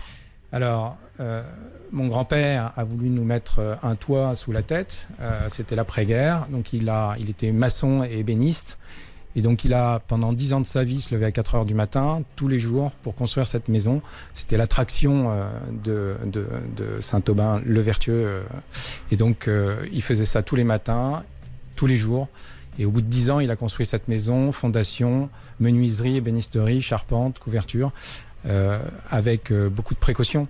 Alors, 0.52 0.98
euh, 1.20 1.44
mon 1.92 2.08
grand-père 2.08 2.72
a 2.76 2.84
voulu 2.84 3.10
nous 3.10 3.24
mettre 3.24 3.60
euh, 3.60 3.76
un 3.84 3.96
toit 3.96 4.36
sous 4.36 4.52
la 4.52 4.64
tête. 4.64 5.08
Euh, 5.22 5.42
C'était 5.50 5.76
l'après-guerre. 5.76 6.48
Donc, 6.50 6.74
il, 6.74 6.90
a, 6.90 7.16
il 7.20 7.30
était 7.30 7.52
maçon 7.52 8.04
et 8.04 8.18
ébéniste. 8.20 8.78
Et 9.36 9.42
donc, 9.42 9.64
il 9.64 9.74
a, 9.74 10.02
pendant 10.08 10.34
10 10.34 10.54
ans 10.54 10.62
de 10.62 10.66
sa 10.66 10.84
vie, 10.84 11.02
se 11.02 11.14
levé 11.14 11.26
à 11.26 11.32
4 11.32 11.56
heures 11.56 11.66
du 11.66 11.76
matin, 11.76 12.24
tous 12.36 12.48
les 12.48 12.60
jours, 12.60 12.92
pour 13.04 13.16
construire 13.16 13.48
cette 13.48 13.70
maison. 13.70 14.02
C'était 14.34 14.58
l'attraction 14.58 15.32
euh, 15.88 16.16
de, 16.26 17.02
Saint-Aubin, 17.02 17.62
le 17.64 17.82
Vertueux. 17.82 18.14
euh. 18.14 18.42
Et 19.12 19.18
donc, 19.18 19.48
euh, 19.48 19.86
il 19.92 20.02
faisait 20.02 20.26
ça 20.26 20.42
tous 20.42 20.56
les 20.56 20.64
matins, 20.64 21.24
tous 21.76 21.86
les 21.86 21.98
jours. 21.98 22.28
Et 22.80 22.86
au 22.86 22.92
bout 22.92 23.02
de 23.02 23.08
10 23.08 23.30
ans, 23.30 23.40
il 23.40 23.52
a 23.52 23.56
construit 23.56 23.86
cette 23.86 24.08
maison, 24.08 24.52
fondation, 24.52 25.30
menuiserie, 25.60 26.16
ébénisterie, 26.18 26.82
charpente, 26.82 27.38
couverture, 27.38 27.92
avec 29.10 29.52
beaucoup 29.52 29.94
de 29.94 30.00
précautions. 30.00 30.48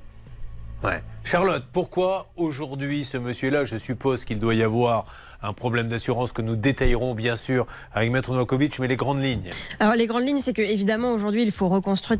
Ouais. 0.83 1.01
Charlotte, 1.23 1.63
pourquoi 1.71 2.27
aujourd'hui 2.35 3.03
ce 3.03 3.17
monsieur-là, 3.17 3.63
je 3.63 3.77
suppose 3.77 4.25
qu'il 4.25 4.37
doit 4.37 4.55
y 4.55 4.63
avoir 4.63 5.05
un 5.41 5.53
problème 5.53 5.87
d'assurance 5.87 6.31
que 6.31 6.41
nous 6.41 6.55
détaillerons 6.55 7.13
bien 7.13 7.35
sûr 7.35 7.65
avec 7.93 8.11
Maître 8.11 8.31
Novakovic, 8.31 8.79
mais 8.79 8.87
les 8.87 8.95
grandes 8.95 9.23
lignes. 9.23 9.49
Alors 9.79 9.95
les 9.95 10.07
grandes 10.07 10.25
lignes, 10.25 10.41
c'est 10.43 10.53
que 10.53 10.61
évidemment 10.61 11.11
aujourd'hui 11.11 11.43
il 11.43 11.51
faut 11.51 11.69
reconstruire, 11.69 12.19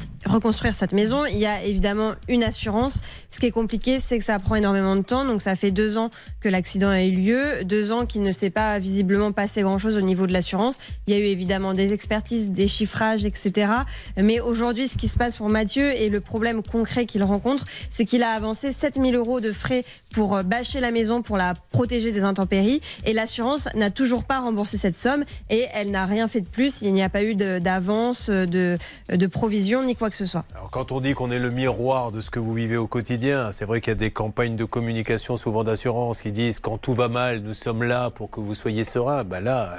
cette 0.73 0.93
maison. 0.93 1.25
Il 1.25 1.37
y 1.37 1.45
a 1.45 1.63
évidemment 1.63 2.13
une 2.27 2.43
assurance. 2.43 3.01
Ce 3.29 3.39
qui 3.39 3.47
est 3.47 3.51
compliqué, 3.51 3.99
c'est 3.99 4.17
que 4.17 4.23
ça 4.23 4.39
prend 4.39 4.55
énormément 4.55 4.95
de 4.95 5.01
temps. 5.01 5.25
Donc 5.25 5.41
ça 5.41 5.55
fait 5.55 5.71
deux 5.71 5.97
ans 5.97 6.09
que 6.39 6.49
l'accident 6.49 6.89
a 6.89 7.03
eu 7.03 7.11
lieu, 7.11 7.63
deux 7.63 7.91
ans 7.91 8.05
qu'il 8.05 8.21
ne 8.21 8.31
s'est 8.31 8.49
pas 8.49 8.79
visiblement 8.79 9.31
passé 9.31 9.61
grand-chose 9.61 9.97
au 9.97 10.01
niveau 10.01 10.27
de 10.27 10.33
l'assurance. 10.33 10.77
Il 11.07 11.13
y 11.13 11.17
a 11.17 11.19
eu 11.19 11.25
évidemment 11.25 11.73
des 11.73 11.93
expertises, 11.93 12.49
des 12.51 12.67
chiffrages, 12.67 13.25
etc. 13.25 13.71
Mais 14.17 14.39
aujourd'hui, 14.39 14.87
ce 14.87 14.97
qui 14.97 15.07
se 15.07 15.17
passe 15.17 15.35
pour 15.35 15.49
Mathieu 15.49 15.91
et 15.95 16.09
le 16.09 16.21
problème 16.21 16.63
concret 16.63 17.05
qu'il 17.05 17.23
rencontre, 17.23 17.65
c'est 17.91 18.05
qu'il 18.05 18.23
a 18.23 18.31
avancé 18.31 18.71
7000 18.71 19.15
euros 19.15 19.39
de 19.39 19.51
frais 19.51 19.83
pour 20.13 20.35
euh, 20.35 20.43
bâcher 20.43 20.79
la 20.79 20.91
maison, 20.91 21.21
pour 21.21 21.37
la 21.37 21.53
protéger 21.71 22.11
des 22.11 22.23
intempéries. 22.23 22.81
L'assurance 23.13 23.67
n'a 23.75 23.89
toujours 23.89 24.23
pas 24.23 24.39
remboursé 24.39 24.77
cette 24.77 24.97
somme 24.97 25.23
et 25.49 25.67
elle 25.73 25.91
n'a 25.91 26.05
rien 26.05 26.27
fait 26.27 26.41
de 26.41 26.47
plus. 26.47 26.81
Il 26.81 26.93
n'y 26.93 27.03
a 27.03 27.09
pas 27.09 27.23
eu 27.23 27.35
d'avance, 27.35 28.29
de, 28.29 28.77
de 29.09 29.27
provision, 29.27 29.83
ni 29.83 29.95
quoi 29.95 30.09
que 30.09 30.15
ce 30.15 30.25
soit. 30.25 30.45
Alors, 30.53 30.69
quand 30.69 30.91
on 30.91 31.01
dit 31.01 31.13
qu'on 31.13 31.31
est 31.31 31.39
le 31.39 31.51
miroir 31.51 32.11
de 32.11 32.21
ce 32.21 32.29
que 32.29 32.39
vous 32.39 32.53
vivez 32.53 32.77
au 32.77 32.87
quotidien, 32.87 33.51
c'est 33.51 33.65
vrai 33.65 33.81
qu'il 33.81 33.91
y 33.91 33.93
a 33.93 33.95
des 33.95 34.11
campagnes 34.11 34.55
de 34.55 34.65
communication, 34.65 35.37
souvent 35.37 35.63
d'assurance, 35.63 36.21
qui 36.21 36.31
disent 36.31 36.59
quand 36.59 36.77
tout 36.77 36.93
va 36.93 37.09
mal, 37.09 37.39
nous 37.39 37.53
sommes 37.53 37.83
là 37.83 38.09
pour 38.09 38.29
que 38.29 38.39
vous 38.39 38.55
soyez 38.55 38.83
serein. 38.83 39.23
Ben 39.23 39.39
là, 39.39 39.75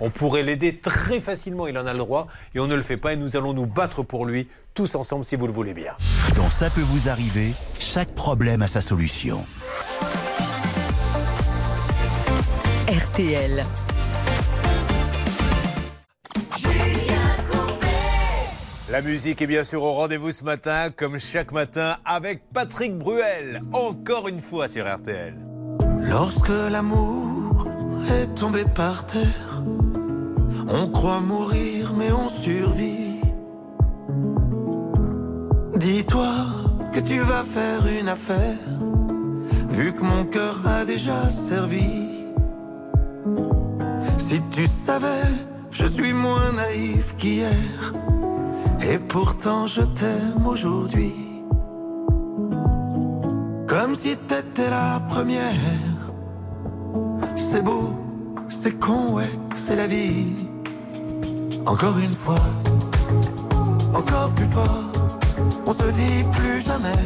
on 0.00 0.10
pourrait 0.10 0.42
l'aider 0.42 0.76
très 0.76 1.20
facilement, 1.20 1.66
il 1.66 1.78
en 1.78 1.86
a 1.86 1.92
le 1.92 1.98
droit, 1.98 2.26
et 2.54 2.60
on 2.60 2.66
ne 2.66 2.74
le 2.74 2.82
fait 2.82 2.96
pas, 2.96 3.12
et 3.12 3.16
nous 3.16 3.36
allons 3.36 3.52
nous 3.52 3.66
battre 3.66 4.02
pour 4.02 4.26
lui, 4.26 4.48
tous 4.74 4.94
ensemble, 4.96 5.24
si 5.24 5.36
vous 5.36 5.46
le 5.46 5.52
voulez 5.52 5.74
bien. 5.74 5.92
Dans 6.34 6.50
Ça 6.50 6.70
peut 6.70 6.80
vous 6.80 7.08
arriver, 7.08 7.52
chaque 7.78 8.14
problème 8.14 8.62
a 8.62 8.66
sa 8.66 8.80
solution. 8.80 9.44
RTL. 12.86 13.62
La 18.90 19.00
musique 19.00 19.40
est 19.40 19.46
bien 19.46 19.64
sûr 19.64 19.82
au 19.82 19.94
rendez-vous 19.94 20.32
ce 20.32 20.44
matin, 20.44 20.90
comme 20.94 21.18
chaque 21.18 21.52
matin, 21.52 21.96
avec 22.04 22.42
Patrick 22.52 22.94
Bruel, 22.98 23.62
encore 23.72 24.28
une 24.28 24.40
fois 24.40 24.68
sur 24.68 24.84
RTL. 24.84 25.34
Lorsque 26.10 26.50
l'amour 26.50 27.66
est 28.10 28.34
tombé 28.34 28.66
par 28.66 29.06
terre, 29.06 29.62
on 30.68 30.86
croit 30.90 31.20
mourir 31.20 31.94
mais 31.96 32.12
on 32.12 32.28
survit. 32.28 33.22
Dis-toi 35.76 36.34
que 36.92 37.00
tu 37.00 37.18
vas 37.20 37.44
faire 37.44 37.86
une 37.86 38.10
affaire 38.10 38.58
vu 39.70 39.94
que 39.94 40.02
mon 40.02 40.26
cœur 40.26 40.60
a 40.66 40.84
déjà 40.84 41.30
servi. 41.30 42.13
Si 44.34 44.42
tu 44.50 44.66
savais, 44.66 45.30
je 45.70 45.86
suis 45.86 46.12
moins 46.12 46.50
naïf 46.50 47.14
qu'hier, 47.16 47.94
et 48.82 48.98
pourtant 48.98 49.68
je 49.68 49.82
t'aime 49.82 50.44
aujourd'hui. 50.44 51.14
Comme 53.68 53.94
si 53.94 54.16
t'étais 54.16 54.70
la 54.70 55.00
première. 55.08 56.00
C'est 57.36 57.62
beau, 57.62 57.94
c'est 58.48 58.76
con, 58.76 59.14
ouais, 59.14 59.30
c'est 59.54 59.76
la 59.76 59.86
vie. 59.86 60.34
Encore 61.64 61.98
une 62.00 62.16
fois, 62.24 62.44
encore 63.94 64.30
plus 64.34 64.50
fort, 64.56 64.90
on 65.64 65.72
se 65.72 65.88
dit 65.92 66.24
plus 66.32 66.60
jamais, 66.60 67.04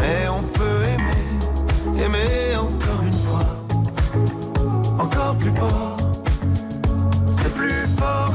mais 0.00 0.26
on 0.30 0.40
peut 0.40 0.80
aimer, 0.94 2.02
aimer 2.02 2.56
encore 2.56 3.02
une 3.04 3.20
fois, 3.26 3.50
encore 4.98 5.36
plus 5.36 5.50
fort. 5.50 5.93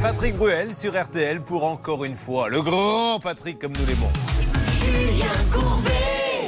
Patrick 0.00 0.36
Bruel 0.36 0.74
sur 0.76 1.00
RTL 1.00 1.40
pour 1.40 1.64
encore 1.64 2.04
une 2.04 2.14
fois. 2.14 2.48
Le 2.48 2.62
grand 2.62 3.18
Patrick 3.18 3.58
comme 3.58 3.72
nous 3.72 3.84
l'aimons. 3.84 4.10
Julien 4.78 5.26
Courbet. 5.52 5.90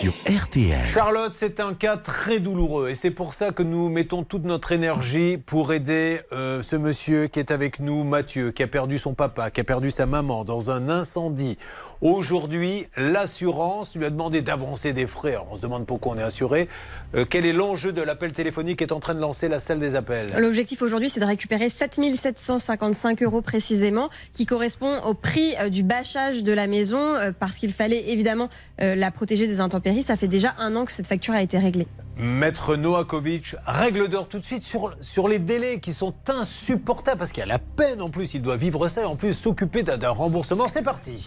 Sur 0.01 0.12
RTL. 0.26 0.86
Charlotte, 0.86 1.32
c'est 1.32 1.59
un 1.59 1.74
cas 1.74 1.96
très 1.96 2.38
douloureux 2.38 2.90
et 2.90 2.94
c'est 2.94 3.11
pour 3.11 3.34
ça 3.34 3.51
que 3.51 3.62
nous 3.64 3.88
mettons 3.88 4.22
toute 4.22 4.44
notre 4.44 4.70
énergie 4.72 5.36
pour 5.36 5.72
aider 5.72 6.20
euh, 6.32 6.62
ce 6.62 6.76
monsieur 6.76 7.26
qui 7.26 7.40
est 7.40 7.51
avec 7.51 7.80
nous, 7.80 8.05
Mathieu, 8.05 8.53
qui 8.53 8.62
a 8.62 8.68
perdu 8.68 8.98
son 8.98 9.14
papa, 9.14 9.51
qui 9.51 9.61
a 9.61 9.64
perdu 9.64 9.90
sa 9.90 10.07
maman 10.07 10.44
dans 10.44 10.70
un 10.70 10.88
incendie. 10.88 11.59
Aujourd'hui, 12.01 12.86
l'assurance 12.96 13.94
lui 13.94 14.07
a 14.07 14.11
demandé 14.11 14.40
d'avancer 14.40 14.94
des 14.94 15.07
frais. 15.07 15.32
Alors, 15.32 15.48
on 15.51 15.57
se 15.57 15.61
demande 15.61 15.84
pourquoi 15.84 16.12
on 16.12 16.18
est 16.18 16.22
assuré. 16.22 16.66
Euh, 17.14 17.26
quel 17.28 17.44
est 17.44 17.53
l'enjeu 17.53 17.92
de 17.92 18.01
l'appel 18.01 18.32
téléphonique 18.32 18.78
qui 18.78 18.84
est 18.84 18.92
en 18.92 19.01
train 19.01 19.14
de 19.14 19.20
lancer 19.20 19.48
la 19.48 19.59
salle 19.59 19.80
des 19.80 19.94
appels? 19.94 20.28
L'objectif 20.38 20.80
aujourd'hui, 20.80 21.11
c'est 21.11 21.20
de 21.20 21.26
récupérer 21.26 21.68
7755 21.68 23.22
euros 23.22 23.42
précisément, 23.42 24.09
qui 24.32 24.46
correspond 24.46 24.98
au 25.03 25.12
prix 25.12 25.55
euh, 25.59 25.68
du 25.68 25.82
bâchage 25.82 26.42
de 26.42 26.53
la 26.55 26.66
maison, 26.68 27.16
euh, 27.16 27.32
parce 27.38 27.57
qu'il 27.57 27.72
fallait 27.72 28.09
évidemment 28.11 28.48
la 28.78 29.11
protéger 29.11 29.46
des 29.46 29.61
intempéries. 29.61 30.03
Ça 30.03 30.16
fait 30.16 30.26
déjà 30.26 30.55
un 30.59 30.74
an 30.74 30.86
que 30.86 30.92
cette 30.92 31.07
facture 31.07 31.34
a 31.34 31.42
été 31.42 31.59
réglée. 31.59 31.86
Maître 32.20 32.76
Noakovic, 32.76 33.56
règle 33.64 34.08
d'or 34.08 34.28
tout 34.28 34.38
de 34.38 34.44
suite 34.44 34.62
sur, 34.62 34.94
sur 35.00 35.26
les 35.26 35.38
délais 35.38 35.80
qui 35.80 35.94
sont 35.94 36.14
insupportables 36.28 37.18
parce 37.18 37.32
qu'il 37.32 37.40
y 37.40 37.44
a 37.44 37.46
la 37.46 37.58
peine 37.58 38.02
en 38.02 38.10
plus, 38.10 38.34
il 38.34 38.42
doit 38.42 38.56
vivre 38.56 38.88
ça 38.88 39.02
et 39.02 39.06
en 39.06 39.16
plus 39.16 39.32
s'occuper 39.32 39.82
d'un 39.82 39.96
d'un 39.96 40.10
remboursement. 40.10 40.68
C'est 40.68 40.82
parti. 40.82 41.26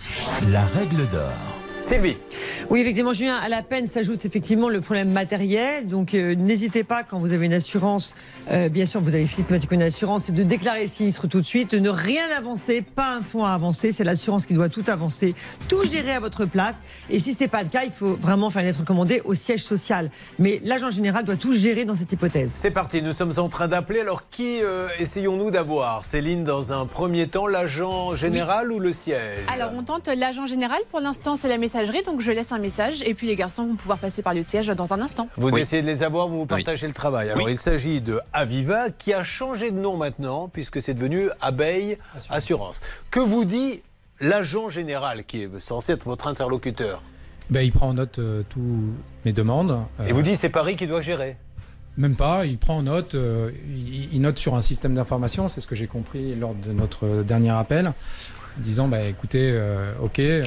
La 0.51 0.65
règle 0.65 1.07
d'or. 1.07 1.62
Sylvie. 1.84 2.15
Oui, 2.69 2.79
effectivement, 2.79 3.11
Julien, 3.11 3.36
à 3.36 3.49
la 3.49 3.61
peine 3.61 3.88
s'ajoute 3.88 4.23
effectivement 4.23 4.69
le 4.69 4.79
problème 4.79 5.11
matériel. 5.11 5.86
Donc, 5.86 6.13
euh, 6.13 6.34
n'hésitez 6.34 6.86
pas, 6.86 7.03
quand 7.03 7.19
vous 7.19 7.34
avez 7.34 7.45
une 7.45 7.53
assurance, 7.53 8.15
euh, 8.49 8.69
bien 8.69 8.86
sûr, 8.86 9.01
vous 9.01 9.15
avez 9.15 9.27
systématiquement 9.27 9.75
une 9.75 9.84
assurance, 9.84 10.23
c'est 10.25 10.31
de 10.31 10.43
déclarer 10.43 10.84
le 10.84 10.88
sinistre 10.88 11.27
tout 11.27 11.41
de 11.41 11.45
suite, 11.45 11.71
de 11.71 11.79
ne 11.79 11.89
rien 11.89 12.23
avancer, 12.38 12.81
pas 12.81 13.15
un 13.15 13.21
fonds 13.21 13.43
à 13.43 13.51
avancer. 13.51 13.91
C'est 13.91 14.05
l'assurance 14.05 14.45
qui 14.45 14.53
doit 14.53 14.69
tout 14.69 14.86
avancer, 14.88 15.36
tout 15.67 15.84
gérer 15.86 16.13
à 16.13 16.21
votre 16.21 16.45
place. 16.45 16.84
Et 17.09 17.19
si 17.19 17.34
c'est 17.34 17.49
pas 17.49 17.63
le 17.63 17.69
cas, 17.69 17.84
il 17.84 17.91
faut 17.91 18.13
vraiment 18.13 18.49
faire 18.49 18.61
une 18.61 18.67
lettre 18.67 18.79
recommandée 18.79 19.21
au 19.25 19.34
siège 19.34 19.61
social. 19.61 20.09
Mais 20.39 20.61
l'agent 20.63 20.89
général 20.89 21.25
doit 21.25 21.36
tout 21.36 21.51
gérer 21.51 21.84
dans 21.84 21.97
cette 21.97 22.13
hypothèse. 22.13 22.53
C'est 22.55 22.71
parti, 22.71 23.01
nous 23.01 23.11
sommes 23.11 23.34
en 23.38 23.49
train 23.49 23.67
d'appeler. 23.67 23.99
Alors, 23.99 24.29
qui 24.29 24.61
euh, 24.61 24.88
essayons-nous 24.99 25.51
d'avoir? 25.51 26.05
Céline, 26.05 26.45
dans 26.45 26.71
un 26.71 26.86
premier 26.86 27.27
temps, 27.27 27.45
l'agent 27.45 28.15
général 28.15 28.71
ou 28.71 28.79
le 28.79 28.93
siège? 28.93 29.45
Alors, 29.53 29.71
on 29.75 29.84
tente 29.84 30.07
l'agent 30.07 30.45
général. 30.45 30.79
Pour 30.89 31.01
l'instant, 31.01 31.36
c'est 31.36 31.49
la 31.49 31.57
messagerie, 31.57 31.72
donc 32.05 32.21
je 32.21 32.32
laisse 32.32 32.51
un 32.51 32.59
message. 32.59 33.01
Et 33.05 33.13
puis, 33.13 33.28
les 33.28 33.36
garçons 33.36 33.65
vont 33.65 33.76
pouvoir 33.76 33.97
passer 33.97 34.21
par 34.21 34.34
le 34.34 34.43
siège 34.43 34.67
dans 34.67 34.93
un 34.93 35.01
instant. 35.01 35.28
Vous 35.38 35.57
essayez 35.57 35.82
de 35.82 35.88
les 35.88 36.03
avoir, 36.03 36.28
vous 36.28 36.39
vous 36.39 36.45
partagez 36.45 36.88
le 36.88 36.93
travail. 36.93 37.30
Alors, 37.30 37.49
il 37.49 37.59
s'agit 37.59 38.01
de 38.01 38.19
Aviva, 38.32 38.89
qui 38.89 39.13
a 39.13 39.24
changé 39.24 39.71
de 39.71 39.78
nom 39.78 39.97
maintenant, 39.97 40.47
puisque 40.47 40.82
c'est 40.82 40.93
devenu 40.93 41.30
Abeille 41.41 41.97
Assurance. 42.30 42.82
Que 43.11 43.19
vous 43.19 43.45
dit 43.45 43.82
l'agent 44.19 44.69
général, 44.69 45.24
qui 45.26 45.43
est 45.43 45.59
censé 45.59 45.93
être 45.93 46.03
votre 46.03 46.28
interlocuteur 46.28 47.01
Ben, 47.49 47.61
il 47.61 47.71
prend 47.71 47.89
en 47.89 47.93
note 47.93 48.19
euh, 48.19 48.43
toutes 48.49 48.61
mes 49.26 49.34
demandes. 49.34 49.80
Et 50.07 50.11
vous 50.11 50.21
dit 50.21 50.36
c'est 50.36 50.49
Paris 50.49 50.76
qui 50.76 50.88
doit 50.88 51.01
gérer 51.01 51.36
Même 51.97 52.15
pas, 52.15 52.45
il 52.45 52.57
prend 52.57 52.78
en 52.78 52.84
note, 52.84 53.15
euh, 53.15 53.51
il, 53.67 54.13
il 54.13 54.21
note 54.21 54.38
sur 54.38 54.55
un 54.55 54.61
système 54.61 54.93
d'information, 54.93 55.47
c'est 55.47 55.61
ce 55.61 55.67
que 55.67 55.76
j'ai 55.76 55.88
compris 55.88 56.36
lors 56.36 56.53
de 56.53 56.71
notre 56.71 57.24
dernier 57.24 57.51
appel, 57.51 57.88
en 57.88 58.61
disant 58.61 58.88
bah, 58.88 59.01
écoutez, 59.01 59.51
euh, 59.53 59.91
ok, 60.01 60.19
euh, 60.19 60.43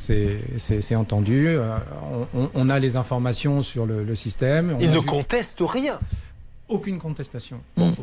c'est 0.00 0.94
entendu, 0.96 1.46
euh, 1.48 1.76
on, 2.54 2.70
a 2.70 2.78
les 2.78 2.96
informations 2.96 3.62
sur 3.62 3.84
le, 3.86 4.02
le 4.02 4.14
système. 4.14 4.74
on 4.76 4.80
Il 4.80 4.88
a 4.88 4.92
ne 4.94 4.98
vu- 5.00 5.06
conteste 5.06 5.58
rien. 5.60 5.98
Aucune 6.70 6.98
contestation. 6.98 7.60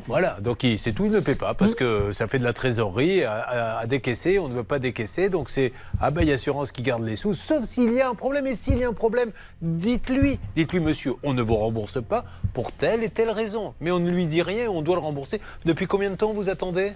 Voilà, 0.08 0.40
donc 0.42 0.66
c'est 0.78 0.92
tout, 0.94 1.06
il 1.06 1.12
ne 1.12 1.20
paie 1.22 1.36
pas 1.36 1.54
parce 1.54 1.74
que 1.74 2.12
ça 2.12 2.28
fait 2.28 2.38
de 2.40 2.44
la 2.44 2.54
trésorerie 2.54 3.24
à, 3.24 3.34
à- 3.34 3.78
à 3.80 3.86
décaisser, 3.88 4.40
on 4.40 4.48
ne 4.50 4.54
veut 4.54 4.64
pas 4.64 4.78
décaisser, 4.80 5.30
donc 5.30 5.50
c'est 5.50 5.72
Abeille 6.02 6.32
Assurance 6.34 6.72
qui 6.72 6.82
garde 6.82 7.04
les 7.04 7.16
sous, 7.16 7.34
sauf 7.34 7.64
s'il 7.64 7.94
y 7.94 8.02
a 8.02 8.10
un 8.10 8.14
problème. 8.16 8.46
Et 8.48 8.54
s'il 8.54 8.78
y 8.78 8.84
a 8.84 8.90
un 8.90 8.94
problème, 8.94 9.32
dites-lui, 9.62 10.40
dites-lui 10.56 10.80
monsieur, 10.80 11.14
on 11.24 11.34
ne 11.34 11.42
vous 11.42 11.56
rembourse 11.56 12.02
pas 12.02 12.26
pour 12.54 12.72
telle 12.72 13.04
et 13.04 13.10
telle 13.10 13.30
raison, 13.32 13.74
mais 13.82 13.92
on 13.92 14.00
ne 14.00 14.10
lui 14.10 14.28
dit 14.28 14.42
rien, 14.42 14.70
on 14.70 14.82
doit 14.82 14.96
le 14.96 15.02
rembourser. 15.02 15.40
Depuis 15.66 15.88
combien 15.88 16.10
de 16.10 16.16
temps 16.16 16.34
vous 16.34 16.50
attendez? 16.50 16.92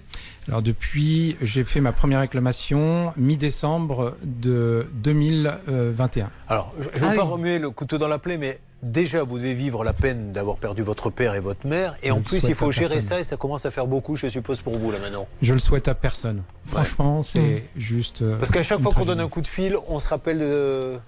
Alors 0.48 0.62
depuis, 0.62 1.36
j'ai 1.40 1.64
fait 1.64 1.80
ma 1.80 1.92
première 1.92 2.20
réclamation 2.20 3.12
mi-décembre 3.16 4.14
de 4.24 4.86
2021. 4.94 6.30
Alors, 6.48 6.72
je 6.78 6.88
Ah 7.02 7.06
ne 7.06 7.10
veux 7.10 7.16
pas 7.16 7.22
remuer 7.24 7.58
le 7.58 7.70
couteau 7.70 7.98
dans 7.98 8.08
la 8.08 8.18
plaie, 8.18 8.36
mais 8.38 8.58
déjà, 8.82 9.22
vous 9.22 9.38
devez 9.38 9.54
vivre 9.54 9.84
la 9.84 9.92
peine 9.92 10.32
d'avoir 10.32 10.56
perdu 10.56 10.82
votre 10.82 11.10
père 11.10 11.34
et 11.34 11.40
votre 11.40 11.66
mère, 11.66 11.94
et 12.02 12.08
Je 12.08 12.12
en 12.12 12.20
plus, 12.20 12.42
il 12.44 12.54
faut 12.54 12.70
gérer 12.72 12.94
personne. 12.94 13.08
ça, 13.08 13.20
et 13.20 13.24
ça 13.24 13.36
commence 13.36 13.64
à 13.66 13.70
faire 13.70 13.86
beaucoup, 13.86 14.16
je 14.16 14.26
suppose, 14.28 14.60
pour 14.60 14.76
vous, 14.78 14.90
là, 14.90 14.98
maintenant. 14.98 15.26
Je 15.40 15.52
le 15.54 15.60
souhaite 15.60 15.88
à 15.88 15.94
personne. 15.94 16.42
Franchement, 16.66 17.22
c'est 17.22 17.64
juste. 17.76 18.22
euh, 18.22 18.36
Parce 18.38 18.50
qu'à 18.50 18.62
chaque 18.62 18.80
fois 18.80 18.92
qu'on 18.92 19.04
donne 19.04 19.20
un 19.20 19.28
coup 19.28 19.40
de 19.42 19.48
fil, 19.48 19.76
on 19.88 19.98
se 19.98 20.08
rappelle 20.08 20.38
de... 20.40 20.98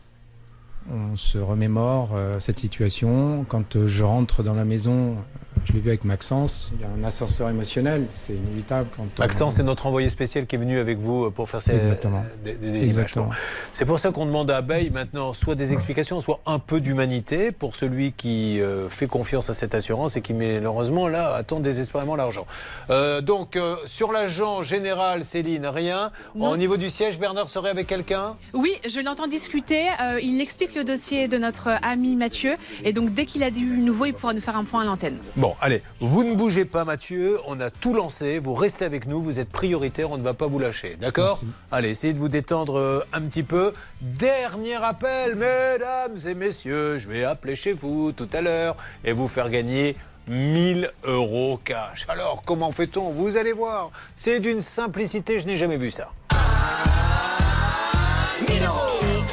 on 0.93 1.17
se 1.17 1.39
remémore 1.39 2.11
euh, 2.15 2.41
cette 2.41 2.59
situation. 2.59 3.45
Quand 3.49 3.77
euh, 3.77 3.89
je 3.89 4.03
rentre 4.05 4.43
dans 4.43 4.55
la 4.55 4.65
maison, 4.65 5.13
euh, 5.13 5.61
je 5.65 5.73
l'ai 5.73 5.81
vu 5.81 5.89
avec 5.89 6.05
Maxence, 6.05 6.73
il 6.75 6.81
y 6.83 6.85
a 6.85 6.89
un 7.01 7.05
ascenseur 7.09 7.49
émotionnel, 7.49 8.07
c'est 8.11 8.35
inévitable. 8.35 8.89
Quand 8.95 9.05
on- 9.05 9.21
Maxence, 9.21 9.55
c'est 9.55 9.63
notre 9.63 9.87
envoyé 9.87 10.11
spécial 10.11 10.47
qui 10.47 10.57
est 10.57 10.59
venu 10.59 10.79
avec 10.79 10.99
vous 10.99 11.31
pour 11.31 11.49
faire 11.49 11.63
ces, 11.63 11.73
Exactement. 11.73 12.23
des, 12.45 12.55
des- 12.55 12.71
des 12.71 12.79
images. 12.89 12.89
Exactement. 12.91 13.31
C'est 13.73 13.87
pour 13.87 13.99
ça 13.99 14.11
qu'on 14.11 14.27
demande 14.27 14.51
à 14.51 14.59
Abeille 14.59 14.91
maintenant 14.91 15.33
soit 15.33 15.55
des 15.55 15.73
explications, 15.73 16.21
soit 16.21 16.41
un 16.45 16.59
peu 16.59 16.81
d'humanité 16.81 17.51
pour 17.51 17.77
celui 17.77 18.13
qui 18.13 18.61
euh, 18.61 18.89
fait 18.91 19.07
confiance 19.07 19.49
à 19.49 19.55
cette 19.55 19.75
assurance 19.75 20.17
et 20.17 20.21
qui 20.21 20.35
malheureusement 20.35 21.09
là 21.09 21.35
attend 21.35 21.61
désespérément 21.61 22.15
l'argent. 22.17 22.47
Euh, 22.91 23.21
donc 23.23 23.57
euh, 23.57 23.77
sur 23.87 24.13
l'agent 24.13 24.61
général, 24.63 25.25
Céline, 25.25 25.67
rien. 25.67 26.11
Non. 26.35 26.51
Au 26.51 26.57
niveau 26.59 26.77
du 26.77 26.91
siège, 26.91 27.19
Bernard 27.19 27.49
serait 27.49 27.71
avec 27.71 27.87
quelqu'un? 27.87 28.35
Oui, 28.53 28.73
je 28.87 29.01
l'entends 29.01 29.29
discuter. 29.29 29.87
euh, 30.03 30.21
il 30.23 30.41
explique 30.43 30.74
le 30.75 30.85
dossier 30.85 31.29
de 31.29 31.39
notre 31.39 31.71
ami 31.83 32.17
Mathieu. 32.17 32.57
Et 32.85 32.93
donc, 32.93 33.15
dès 33.15 33.27
qu'il 33.27 33.43
a 33.43 33.51
du 33.51 33.65
nouveau, 33.65 34.07
il 34.07 34.15
pourra 34.15 34.35
nous 34.35 34.41
faire 34.41 34.57
un 34.57 34.65
point 34.65 34.83
à 34.83 34.85
l'antenne. 34.85 35.19
Bon, 35.37 35.55
allez, 35.61 35.83
vous 36.01 36.25
ne 36.25 36.35
bougez 36.35 36.65
pas, 36.65 36.85
Mathieu. 36.85 37.39
On 37.47 37.61
a 37.61 37.71
tout 37.71 37.95
lancé. 37.95 38.39
Vous 38.39 38.55
restez 38.55 38.85
avec 38.85 39.07
nous. 39.07 39.23
Vous 39.23 39.39
êtes 39.39 39.49
prioritaire. 39.49 40.11
On 40.11 40.19
ne 40.19 40.23
va 40.23 40.35
pas 40.35 40.47
vous 40.47 40.59
lâcher. 40.59 40.97
D'accord 41.01 41.41
Allez, 41.71 41.91
essayez 41.91 42.13
de 42.13 42.19
vous 42.19 42.29
détendre 42.29 42.79
euh, 42.79 43.01
un 43.13 43.23
petit 43.23 43.43
peu. 43.43 43.73
Dernier 44.01 44.83
appel, 44.83 45.37
mesdames 45.37 46.17
et 46.27 46.35
messieurs. 46.35 46.99
Je 46.99 47.09
vais 47.09 47.25
appeler 47.25 47.57
chez 47.57 47.73
vous 47.73 48.13
tout 48.13 48.29
à 48.33 48.41
l'heure 48.41 48.77
et 49.05 49.13
vous 49.13 49.29
faire 49.29 49.51
gagner 49.51 49.97
1000 50.29 50.91
euros 51.05 51.59
cash. 51.63 52.07
Alors, 52.09 52.43
comment 52.45 52.73
fait-on? 52.73 53.13
Vous 53.13 53.37
allez 53.37 53.53
voir. 53.53 53.91
C'est 54.17 54.41
d'une 54.41 54.61
simplicité. 54.61 55.39
Je 55.39 55.47
n'ai 55.47 55.57
jamais 55.57 55.77
vu 55.77 55.91
ça. 55.91 56.11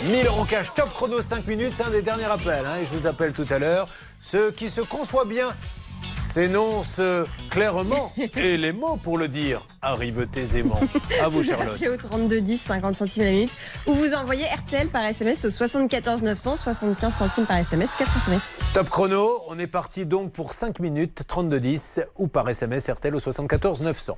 1000 0.10 0.26
euros 0.26 0.48
top 0.76 0.92
chrono 0.94 1.22
5 1.22 1.46
minutes, 1.48 1.74
c'est 1.76 1.84
un 1.84 1.92
des 1.92 2.02
derniers 2.02 2.26
appels. 2.26 2.66
hein, 2.66 2.78
et 2.82 2.86
je 2.86 2.92
vous 2.94 3.06
appelle 3.06 3.34
tout 3.34 3.46
à 3.50 3.60
l'heure. 3.60 3.88
Ceux 4.20 4.52
qui 4.52 4.70
se 4.70 4.82
conçoivent 4.82 5.28
bien 5.28 5.50
s'énoncent 6.32 7.02
clairement 7.50 8.12
et 8.38 8.58
les 8.58 8.72
mots 8.72 8.96
pour 8.96 9.18
le 9.18 9.28
dire 9.28 9.66
arrivent 9.82 10.28
aisément. 10.36 10.80
À 11.22 11.28
vous, 11.28 11.44
Charlotte. 11.44 11.82
Au 11.82 11.98
32 11.98 12.40
10, 12.42 12.58
50 12.62 12.96
centimes 12.96 13.24
la 13.24 13.32
minute. 13.32 13.52
Ou 13.88 13.94
vous 13.94 14.14
envoyez 14.14 14.46
RTL 14.46 14.88
par 14.88 15.04
SMS 15.04 15.44
au 15.46 15.50
74 15.50 16.22
900, 16.24 16.56
75 16.56 17.14
centimes 17.14 17.46
par 17.46 17.58
SMS, 17.58 17.90
4 17.98 18.10
SMS. 18.18 18.42
Top 18.74 18.90
chrono, 18.90 19.28
on 19.50 19.58
est 19.60 19.68
parti 19.68 20.06
donc 20.06 20.32
pour 20.32 20.54
5 20.54 20.80
minutes, 20.80 21.24
32-10 21.28 22.06
ou 22.18 22.28
par 22.28 22.48
SMS 22.48 22.90
RTL 22.90 23.14
au 23.14 23.20
74 23.20 23.82
900. 23.82 24.16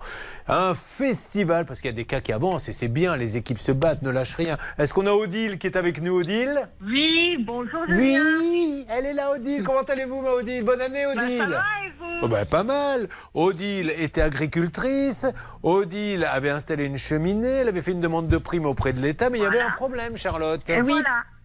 Un 0.50 0.74
festival, 0.76 1.66
parce 1.66 1.82
qu'il 1.82 1.90
y 1.90 1.94
a 1.94 1.96
des 1.96 2.06
cas 2.06 2.20
qui 2.20 2.34
avancent 2.34 2.70
et 2.70 2.74
c'est 2.74 2.90
bien, 2.90 3.16
les 3.16 3.38
équipes 3.38 3.60
se 3.60 3.72
battent, 3.72 4.02
ne 4.04 4.12
lâchent 4.12 4.36
rien. 4.36 4.58
Est-ce 4.78 4.94
qu'on 4.94 5.08
a 5.08 5.12
Odile 5.14 5.58
qui 5.58 5.68
est 5.68 5.78
avec 5.78 6.02
nous, 6.02 6.20
Odile? 6.20 6.70
Oui, 6.86 7.38
bonjour 7.40 7.82
Oui, 7.90 8.86
elle 8.90 9.06
est 9.08 9.14
là, 9.14 9.32
Odile. 9.32 9.64
Comment 9.64 9.82
allez-vous, 9.82 10.22
ma 10.22 10.32
Odile? 10.32 10.64
Bonne 10.64 10.82
année, 10.82 11.06
Odile. 11.06 11.38
ça 11.40 11.48
va, 11.48 11.64
et 11.86 11.92
vous? 11.98 12.03
Oh 12.22 12.28
ben, 12.30 12.46
pas 12.46 12.64
mal. 12.64 13.08
Odile 13.34 13.92
était 13.98 14.22
agricultrice. 14.22 15.26
Odile 15.62 16.26
avait 16.26 16.50
installé 16.50 16.86
une 16.86 16.98
cheminée. 16.98 17.48
Elle 17.48 17.68
avait 17.68 17.82
fait 17.82 17.92
une 17.92 18.00
demande 18.00 18.28
de 18.28 18.38
prime 18.38 18.66
auprès 18.66 18.94
de 18.94 19.02
l'État, 19.02 19.30
mais 19.30 19.40
il 19.40 19.44
y 19.44 19.46
avait 19.46 19.60
un 19.60 19.72
problème, 19.72 20.16
Charlotte. 20.18 20.62
oui. 20.70 21.02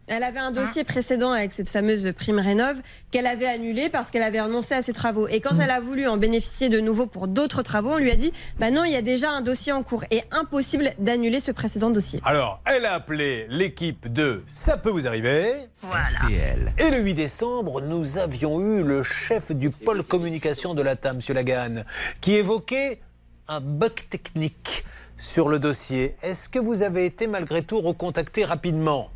Elle 0.08 0.22
avait 0.22 0.38
un 0.38 0.52
dossier 0.52 0.84
précédent 0.84 1.32
avec 1.32 1.52
cette 1.52 1.68
fameuse 1.68 2.12
prime 2.16 2.38
rénov 2.38 2.80
qu'elle 3.10 3.26
avait 3.26 3.46
annulée 3.46 3.90
parce 3.90 4.10
qu'elle 4.10 4.22
avait 4.22 4.40
renoncé 4.40 4.74
à 4.74 4.80
ses 4.80 4.94
travaux. 4.94 5.28
Et 5.28 5.40
quand 5.40 5.54
elle 5.60 5.70
a 5.70 5.80
voulu 5.80 6.06
en 6.08 6.16
bénéficier 6.16 6.70
de 6.70 6.80
nouveau 6.80 7.06
pour 7.06 7.28
d'autres 7.28 7.62
travaux, 7.62 7.90
on 7.90 7.98
lui 7.98 8.10
a 8.10 8.16
dit 8.16 8.32
bah 8.58 8.70
non, 8.70 8.84
il 8.84 8.92
y 8.92 8.96
a 8.96 9.02
déjà 9.02 9.30
un 9.30 9.42
dossier 9.42 9.70
en 9.72 9.82
cours 9.82 10.04
et 10.10 10.22
impossible 10.30 10.92
d'annuler 10.98 11.40
ce 11.40 11.50
précédent 11.50 11.90
dossier. 11.90 12.20
Alors, 12.24 12.62
elle 12.64 12.86
a 12.86 12.94
appelé 12.94 13.46
l'équipe 13.50 14.10
de 14.10 14.42
Ça 14.46 14.78
peut 14.78 14.90
vous 14.90 15.06
arriver. 15.06 15.44
RTL. 15.82 16.72
Et 16.78 16.90
le 16.90 17.00
8 17.00 17.14
décembre, 17.14 17.82
nous 17.82 18.16
avions 18.16 18.60
eu 18.60 18.82
le 18.82 19.02
chef 19.02 19.52
du 19.52 19.68
pôle 19.68 20.02
communication 20.02 20.72
de 20.72 20.82
l'ATA, 20.82 21.10
M. 21.10 21.20
Lagan, 21.34 21.82
qui 22.22 22.34
évoquait 22.34 23.00
un 23.46 23.60
bug 23.60 23.92
technique 24.08 24.84
sur 25.18 25.50
le 25.50 25.58
dossier. 25.58 26.14
Est-ce 26.22 26.48
que 26.48 26.58
vous 26.58 26.82
avez 26.82 27.04
été 27.04 27.26
malgré 27.26 27.62
tout 27.62 27.80
recontacté 27.80 28.44
rapidement? 28.46 29.10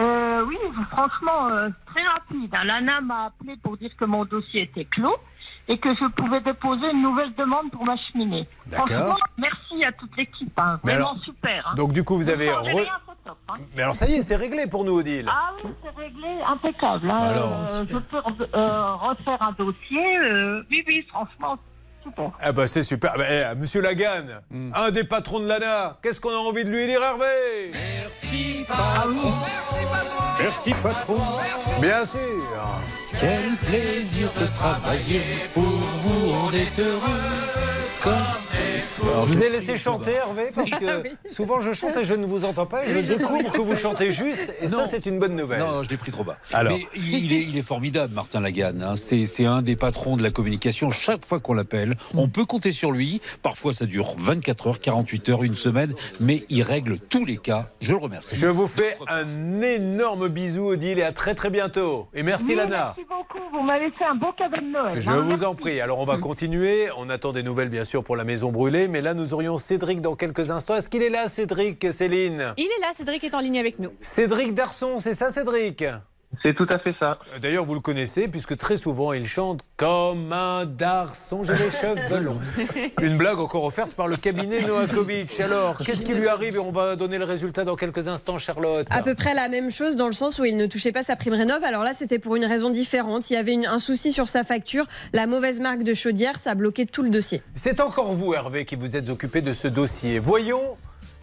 Euh, 0.00 0.44
oui, 0.46 0.56
franchement, 0.90 1.48
euh, 1.50 1.68
très 1.86 2.02
rapide. 2.04 2.54
hein. 2.54 2.64
L'ANA 2.64 3.00
m'a 3.00 3.24
appelé 3.26 3.56
pour 3.62 3.76
dire 3.76 3.90
que 3.98 4.04
mon 4.04 4.24
dossier 4.24 4.62
était 4.62 4.84
clos 4.84 5.16
et 5.68 5.78
que 5.78 5.88
je 5.94 6.04
pouvais 6.10 6.40
déposer 6.40 6.90
une 6.92 7.02
nouvelle 7.02 7.34
demande 7.34 7.70
pour 7.70 7.84
ma 7.84 7.96
cheminée. 7.96 8.46
D'accord. 8.66 8.86
Franchement, 8.88 9.16
merci 9.38 9.84
à 9.84 9.92
toute 9.92 10.16
l'équipe. 10.16 10.52
hein. 10.58 10.78
Vraiment 10.82 10.96
alors, 11.10 11.24
super. 11.24 11.68
hein. 11.70 11.74
donc 11.76 11.92
du 11.92 12.04
coup, 12.04 12.16
vous 12.16 12.28
avez 12.28 12.48
re- 12.48 12.86
top, 13.24 13.38
hein. 13.48 13.54
Mais 13.76 13.82
alors 13.82 13.94
ça 13.96 14.06
y 14.06 14.14
est, 14.14 14.22
c'est 14.22 14.36
réglé 14.36 14.66
pour 14.66 14.84
nous, 14.84 14.92
Odile. 14.98 15.28
Ah 15.28 15.50
oui, 15.64 15.70
c'est 15.82 16.00
réglé, 16.00 16.28
impeccable. 16.46 17.10
hein. 17.10 17.18
Alors. 17.18 17.64
Euh, 17.68 17.84
je 17.90 17.96
peux 17.96 18.22
euh, 18.54 18.94
refaire 18.94 19.40
un 19.42 19.52
dossier. 19.52 20.18
euh, 20.18 20.62
oui, 20.70 20.84
oui, 20.86 21.04
franchement, 21.08 21.56
super. 22.06 22.30
Ah 22.40 22.52
bah 22.52 22.66
c'est 22.66 22.82
super. 22.82 23.12
Ah 23.14 23.18
bah, 23.18 23.24
eh, 23.28 23.54
Monsieur 23.56 23.80
Lagan, 23.80 24.26
un 24.74 24.90
des 24.90 25.04
patrons 25.04 25.40
de 25.40 25.46
l'ANA, 25.46 25.98
qu'est-ce 26.02 26.20
qu'on 26.20 26.30
a 26.30 26.36
envie 26.36 26.64
de 26.64 26.70
lui 26.70 26.86
dire, 26.86 27.02
Hervé? 27.02 27.72
Merci 27.72 28.64
patron. 28.68 29.32
Merci 30.38 30.74
patron. 30.82 31.20
Bien 31.80 32.04
sûr. 32.04 32.20
Quel 33.18 33.56
plaisir 33.68 34.30
de 34.38 34.46
travailler 34.46 35.22
pour 35.54 35.62
vous, 35.62 36.32
on 36.32 36.52
est 36.52 36.78
heureux. 36.78 37.30
Comme 38.02 38.45
Alors, 39.02 39.26
je 39.26 39.32
vous 39.32 39.42
ai 39.42 39.48
laissé 39.50 39.76
chanter, 39.76 40.12
Hervé, 40.12 40.50
parce 40.54 40.70
que 40.70 41.04
souvent 41.28 41.60
je 41.60 41.72
chante 41.72 41.96
et 41.96 42.04
je 42.04 42.14
ne 42.14 42.26
vous 42.26 42.44
entends 42.44 42.66
pas. 42.66 42.84
Et 42.86 42.90
je 42.90 43.12
découvre 43.14 43.52
que 43.52 43.60
vous 43.60 43.76
chantez 43.76 44.10
juste, 44.10 44.54
et 44.60 44.68
ça, 44.68 44.86
c'est 44.86 45.06
une 45.06 45.18
bonne 45.18 45.36
nouvelle. 45.36 45.58
Non, 45.60 45.70
non, 45.72 45.82
je 45.82 45.88
l'ai 45.90 45.96
pris 45.96 46.12
trop 46.12 46.24
bas. 46.24 46.36
Alors. 46.52 46.72
Mais 46.72 46.86
il, 46.96 47.32
est, 47.32 47.42
il 47.42 47.56
est 47.56 47.62
formidable, 47.62 48.14
Martin 48.14 48.40
Lagan. 48.40 48.72
hein. 48.82 48.94
C'est 48.96 49.44
un 49.44 49.62
des 49.62 49.76
patrons 49.76 50.16
de 50.16 50.22
la 50.22 50.30
communication. 50.30 50.90
Chaque 50.90 51.24
fois 51.24 51.40
qu'on 51.40 51.54
l'appelle, 51.54 51.96
on 52.14 52.28
peut 52.28 52.44
compter 52.44 52.72
sur 52.72 52.90
lui. 52.92 53.20
Parfois, 53.42 53.72
ça 53.72 53.86
dure 53.86 54.14
24 54.18 54.66
heures, 54.68 54.80
48 54.80 55.28
heures, 55.28 55.42
une 55.44 55.56
semaine, 55.56 55.94
mais 56.20 56.44
il 56.48 56.62
règle 56.62 56.98
tous 56.98 57.24
les 57.24 57.36
cas. 57.36 57.68
Je 57.80 57.92
le 57.92 57.98
remercie. 57.98 58.36
Je 58.36 58.46
vous 58.46 58.66
fais 58.66 58.96
un 59.08 59.60
énorme 59.60 60.28
bisou, 60.28 60.66
Odile, 60.68 60.98
et 60.98 61.02
à 61.02 61.12
très 61.12 61.34
très 61.34 61.50
bientôt. 61.50 62.08
Et 62.14 62.22
merci, 62.22 62.48
Oui, 62.50 62.54
Lana. 62.56 62.94
Merci 62.96 63.08
beaucoup. 63.08 63.38
Vous 63.52 63.62
m'avez 63.62 63.90
fait 63.92 64.04
un 64.04 64.14
beau 64.14 64.32
cadeau 64.36 64.56
de 64.56 64.70
Noël. 64.72 65.00
Je 65.00 65.10
hein. 65.10 65.20
vous 65.20 65.44
en 65.44 65.54
prie. 65.54 65.80
Alors 65.80 65.98
on 65.98 66.04
va 66.04 66.18
continuer. 66.18 66.86
On 66.98 67.08
attend 67.08 67.32
des 67.32 67.42
nouvelles 67.42 67.68
bien 67.70 67.84
sûr 67.84 68.04
pour 68.04 68.16
la 68.16 68.24
maison 68.24 68.52
brûlée, 68.52 68.75
mais 68.88 69.00
là 69.00 69.14
nous 69.14 69.32
aurions 69.34 69.58
Cédric 69.58 70.00
dans 70.00 70.14
quelques 70.14 70.50
instants. 70.50 70.76
Est-ce 70.76 70.88
qu'il 70.88 71.02
est 71.02 71.10
là, 71.10 71.28
Cédric, 71.28 71.92
Céline? 71.92 72.54
Il 72.56 72.66
est 72.66 72.80
là, 72.80 72.88
Cédric 72.94 73.24
est 73.24 73.34
en 73.34 73.40
ligne 73.40 73.58
avec 73.58 73.78
nous. 73.78 73.90
Cédric 74.00 74.54
Darson, 74.54 74.98
c'est 74.98 75.14
ça, 75.14 75.30
Cédric? 75.30 75.84
C'est 76.42 76.54
tout 76.54 76.66
à 76.70 76.78
fait 76.78 76.94
ça. 77.00 77.18
D'ailleurs, 77.40 77.64
vous 77.64 77.74
le 77.74 77.80
connaissez 77.80 78.28
puisque 78.28 78.56
très 78.56 78.76
souvent 78.76 79.12
il 79.12 79.26
chante 79.26 79.60
comme 79.76 80.32
un 80.32 80.64
darson, 80.66 81.42
j'ai 81.44 81.54
les 81.54 81.70
cheveux 81.70 82.20
longs. 82.20 82.38
Une 83.00 83.16
blague 83.16 83.38
encore 83.40 83.64
offerte 83.64 83.94
par 83.94 84.06
le 84.08 84.16
cabinet 84.16 84.62
Noakovic. 84.62 85.38
Alors, 85.40 85.78
qu'est-ce 85.78 86.04
qui 86.04 86.14
lui 86.14 86.28
arrive 86.28 86.56
et 86.56 86.58
on 86.58 86.70
va 86.72 86.94
donner 86.96 87.18
le 87.18 87.24
résultat 87.24 87.64
dans 87.64 87.76
quelques 87.76 88.08
instants, 88.08 88.38
Charlotte. 88.38 88.86
À 88.90 89.02
peu 89.02 89.14
près 89.14 89.34
la 89.34 89.48
même 89.48 89.70
chose 89.70 89.96
dans 89.96 90.06
le 90.06 90.12
sens 90.12 90.38
où 90.38 90.44
il 90.44 90.56
ne 90.56 90.66
touchait 90.66 90.92
pas 90.92 91.02
sa 91.02 91.16
prime 91.16 91.34
rénov. 91.34 91.62
Alors 91.64 91.82
là, 91.82 91.94
c'était 91.94 92.18
pour 92.18 92.36
une 92.36 92.44
raison 92.44 92.70
différente. 92.70 93.30
Il 93.30 93.34
y 93.34 93.36
avait 93.36 93.52
une- 93.54 93.66
un 93.66 93.78
souci 93.78 94.12
sur 94.12 94.28
sa 94.28 94.44
facture. 94.44 94.86
La 95.12 95.26
mauvaise 95.26 95.60
marque 95.60 95.82
de 95.84 95.94
chaudière, 95.94 96.38
ça 96.38 96.50
a 96.50 96.54
bloqué 96.54 96.86
tout 96.86 97.02
le 97.02 97.10
dossier. 97.10 97.42
C'est 97.54 97.80
encore 97.80 98.12
vous, 98.12 98.34
Hervé, 98.34 98.64
qui 98.64 98.76
vous 98.76 98.96
êtes 98.96 99.08
occupé 99.10 99.40
de 99.42 99.52
ce 99.52 99.68
dossier. 99.68 100.18
Voyons 100.18 100.76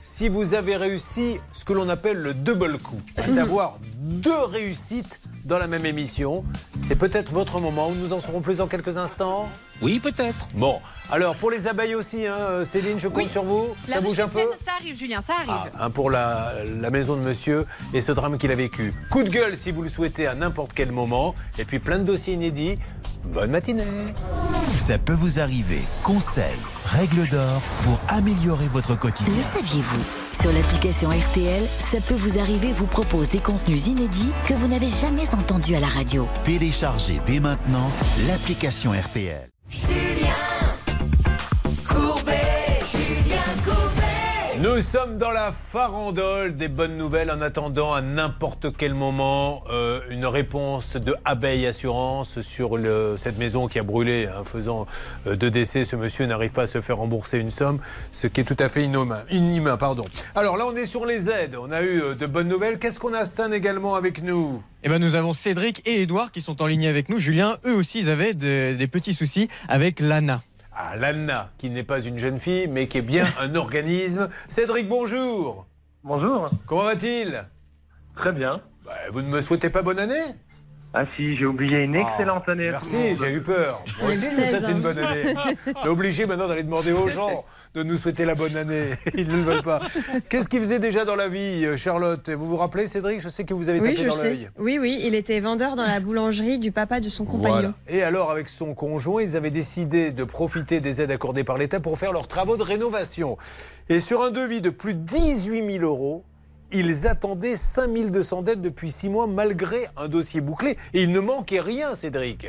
si 0.04 0.28
vous 0.28 0.54
avez 0.54 0.76
réussi 0.76 1.39
ce 1.54 1.64
que 1.64 1.72
l'on 1.72 1.88
appelle 1.88 2.18
le 2.18 2.34
double 2.34 2.78
coup, 2.78 2.99
à 3.16 3.26
savoir 3.26 3.80
deux 3.95 4.43
réussites 4.51 5.22
dans 5.45 5.58
la 5.58 5.68
même 5.68 5.86
émission. 5.86 6.43
C'est 6.78 6.97
peut-être 6.97 7.32
votre 7.32 7.62
moment 7.62 7.88
où 7.88 7.95
nous 7.95 8.12
en 8.12 8.20
saurons 8.20 8.41
plus 8.41 8.58
dans 8.58 8.68
quelques 8.68 8.97
instants. 8.97 9.47
Oui, 9.84 9.99
peut-être. 9.99 10.47
Bon, 10.55 10.79
alors 11.11 11.36
pour 11.36 11.51
les 11.51 11.67
abeilles 11.67 11.95
aussi, 11.95 12.25
hein, 12.25 12.38
euh, 12.39 12.65
Céline, 12.65 12.99
je 12.99 13.07
compte 13.07 13.23
Oui. 13.25 13.29
sur 13.29 13.43
vous. 13.43 13.67
La 13.88 13.95
Ça 13.95 14.01
bouge 14.01 14.19
un 14.19 14.27
peu 14.27 14.39
Ça 14.63 14.71
arrive, 14.79 14.97
Julien, 14.97 15.19
ça 15.21 15.34
arrive. 15.45 15.71
Ah, 15.77 15.86
un 15.86 15.89
pour 15.89 16.09
la, 16.09 16.53
la 16.79 16.89
maison 16.89 17.15
de 17.15 17.21
monsieur 17.21 17.65
et 17.93 18.01
ce 18.01 18.11
drame 18.11 18.38
qu'il 18.38 18.51
a 18.51 18.55
vécu. 18.55 18.93
Coup 19.09 19.23
de 19.23 19.29
gueule 19.29 19.57
si 19.57 19.71
vous 19.71 19.81
le 19.81 19.89
souhaitez 19.89 20.25
à 20.27 20.36
n'importe 20.36 20.73
quel 20.73 20.91
moment. 20.91 21.36
Et 21.57 21.65
puis 21.65 21.79
plein 21.79 21.99
de 21.99 22.03
dossiers 22.03 22.34
inédits. 22.34 22.77
Bonne 23.25 23.51
matinée. 23.51 23.84
Ça 24.75 24.97
peut 24.97 25.13
vous 25.13 25.39
arriver. 25.39 25.79
Conseils, 26.03 26.43
règles 26.86 27.27
d'or 27.29 27.61
pour 27.84 27.99
améliorer 28.09 28.67
votre 28.67 28.97
quotidien. 28.99 29.34
Le 29.34 29.59
saviez-vous? 29.59 30.03
Sur 30.41 30.51
l'application 30.51 31.09
RTL, 31.09 31.69
ça 31.91 32.01
peut 32.01 32.15
vous 32.15 32.38
arriver 32.39 32.73
vous 32.73 32.88
propose 32.88 33.29
des 33.29 33.39
contenus 33.39 33.86
inédits 33.86 34.31
que 34.47 34.53
vous 34.55 34.67
n'avez 34.67 34.88
jamais 34.89 35.29
entendus 35.34 35.75
à 35.75 35.79
la 35.79 35.88
radio. 35.88 36.27
Téléchargez 36.43 37.21
dès 37.25 37.39
maintenant 37.39 37.89
l'application 38.27 38.91
RTL. 38.91 39.53
Julien 39.70 40.34
Courbet, 40.34 40.53
Nous 44.76 44.82
sommes 44.82 45.19
dans 45.19 45.30
la 45.30 45.51
farandole 45.51 46.55
des 46.57 46.67
bonnes 46.67 46.97
nouvelles 46.97 47.30
en 47.30 47.41
attendant 47.41 47.93
à 47.93 48.01
n'importe 48.01 48.76
quel 48.76 48.95
moment 48.95 49.61
euh, 49.71 50.01
une 50.09 50.26
réponse 50.26 50.95
de 50.95 51.13
Abeille 51.26 51.67
Assurance 51.67 52.41
sur 52.41 52.80
cette 53.17 53.38
maison 53.38 53.67
qui 53.67 53.78
a 53.78 53.84
brûlé 53.84 54.28
en 54.36 54.43
faisant 54.43 54.88
euh, 55.28 55.36
deux 55.36 55.51
décès. 55.51 55.86
Ce 55.86 55.95
monsieur 55.95 56.26
n'arrive 56.26 56.53
pas 56.53 56.63
à 56.63 56.67
se 56.67 56.82
faire 56.82 56.97
rembourser 56.97 57.38
une 57.39 57.51
somme, 57.51 57.80
ce 58.11 58.26
qui 58.26 58.41
est 58.41 58.45
tout 58.45 58.57
à 58.57 58.67
fait 58.67 58.84
inhumain. 58.84 59.24
inhumain 59.30 59.78
pardon. 59.78 60.05
Alors 60.34 60.57
là, 60.57 60.65
on 60.67 60.76
est 60.76 60.88
sur 60.88 61.05
les 61.05 61.30
aides. 61.30 61.55
On 61.55 61.71
a 61.71 61.84
eu 61.84 62.01
euh, 62.01 62.15
de 62.15 62.26
bonnes 62.26 62.47
nouvelles. 62.49 62.80
Qu'est-ce 62.80 62.99
qu'on 62.99 63.13
a, 63.13 63.26
Stan, 63.28 63.51
également 63.51 63.93
avec 63.93 64.24
nous? 64.24 64.63
Eh 64.84 64.89
ben, 64.89 64.97
nous 64.99 65.13
avons 65.13 65.34
Cédric 65.34 65.88
et 65.88 66.01
Edouard 66.01 66.32
qui 66.32 66.41
sont 66.41 66.63
en 66.63 66.65
ligne 66.65 66.88
avec 66.88 67.09
nous. 67.09 67.19
Julien, 67.19 67.57
eux 67.67 67.76
aussi, 67.76 67.99
ils 67.99 68.09
avaient 68.09 68.34
de- 68.34 68.74
des 68.76 68.88
petits 68.88 69.13
soucis 69.13 69.49
avec 69.69 69.99
l'ANA. 69.99 70.41
Ah, 70.76 70.95
l'ANA, 70.95 71.51
qui 71.57 71.69
n'est 71.69 71.84
pas 71.84 72.01
une 72.01 72.17
jeune 72.17 72.39
fille, 72.39 72.67
mais 72.67 72.88
qui 72.88 72.97
est 72.97 73.03
bien 73.03 73.26
un 73.39 73.53
organisme. 73.55 74.30
Cédric, 74.49 74.88
bonjour. 74.88 75.67
Bonjour. 76.03 76.49
Comment 76.65 76.84
va-t-il? 76.84 77.45
Très 78.15 78.32
bien. 78.32 78.61
Bah, 78.86 78.91
vous 79.11 79.21
ne 79.21 79.28
me 79.28 79.41
souhaitez 79.41 79.69
pas 79.69 79.82
bonne 79.82 79.99
année 79.99 80.36
Ah 80.95 81.05
si, 81.15 81.35
j'ai 81.35 81.45
oublié 81.47 81.79
une 81.79 81.95
excellente 81.95 82.47
année. 82.47 82.67
Merci, 82.69 83.15
j'ai 83.15 83.33
eu 83.33 83.41
peur. 83.41 83.83
Moi 83.99 84.11
aussi, 84.11 84.25
je 84.25 84.41
vous 84.41 84.47
souhaite 84.47 84.69
une 84.69 84.81
bonne 84.81 84.99
année. 84.99 85.33
On 85.81 85.85
est 85.85 85.89
obligé 85.89 86.27
maintenant 86.27 86.47
d'aller 86.47 86.61
demander 86.61 86.91
aux 86.91 87.07
gens 87.07 87.43
de 87.73 87.81
nous 87.81 87.97
souhaiter 87.97 88.25
la 88.25 88.35
bonne 88.35 88.55
année. 88.55 88.91
Ils 89.15 89.27
ne 89.27 89.37
le 89.37 89.41
veulent 89.41 89.63
pas. 89.63 89.81
Qu'est-ce 90.29 90.47
qu'il 90.47 90.59
faisait 90.59 90.77
déjà 90.77 91.03
dans 91.03 91.15
la 91.15 91.29
vie, 91.29 91.65
euh, 91.65 91.77
Charlotte 91.77 92.29
Vous 92.29 92.47
vous 92.47 92.57
rappelez, 92.57 92.85
Cédric 92.85 93.21
Je 93.21 93.29
sais 93.29 93.43
que 93.43 93.55
vous 93.55 93.69
avez 93.69 93.79
Oui, 93.79 93.95
tapé 93.95 94.07
dans 94.07 94.15
l'œil. 94.17 94.49
Oui, 94.59 94.77
oui, 94.79 95.01
il 95.03 95.15
était 95.15 95.39
vendeur 95.39 95.75
dans 95.75 95.87
la 95.87 95.99
boulangerie 95.99 96.59
du 96.59 96.71
papa 96.71 96.99
de 96.99 97.09
son 97.09 97.25
compagnon. 97.25 97.53
Voilà. 97.53 97.73
Et 97.87 98.03
alors, 98.03 98.29
avec 98.29 98.47
son 98.47 98.75
conjoint, 98.75 99.23
ils 99.23 99.35
avaient 99.35 99.49
décidé 99.49 100.11
de 100.11 100.23
profiter 100.23 100.79
des 100.79 101.01
aides 101.01 101.11
accordées 101.11 101.43
par 101.43 101.57
l'État 101.57 101.79
pour 101.79 101.97
faire 101.97 102.13
leurs 102.13 102.27
travaux 102.27 102.55
de 102.55 102.63
rénovation. 102.63 103.35
Et 103.89 103.99
sur 103.99 104.21
un 104.21 104.29
devis 104.29 104.61
de 104.61 104.69
plus 104.69 104.93
de 104.93 104.99
18 104.99 105.71
000 105.79 105.83
euros, 105.83 106.23
ils 106.74 107.07
attendaient 107.07 107.55
5 107.55 108.11
200 108.11 108.41
dettes 108.43 108.61
depuis 108.61 108.91
6 108.91 109.09
mois, 109.09 109.28
malgré 109.28 109.88
un 109.97 110.07
dossier 110.07 110.41
bouclé. 110.41 110.78
Et 110.93 111.03
il 111.03 111.11
ne 111.11 111.19
manquait 111.19 111.61
rien, 111.61 111.95
Cédric. 111.95 112.47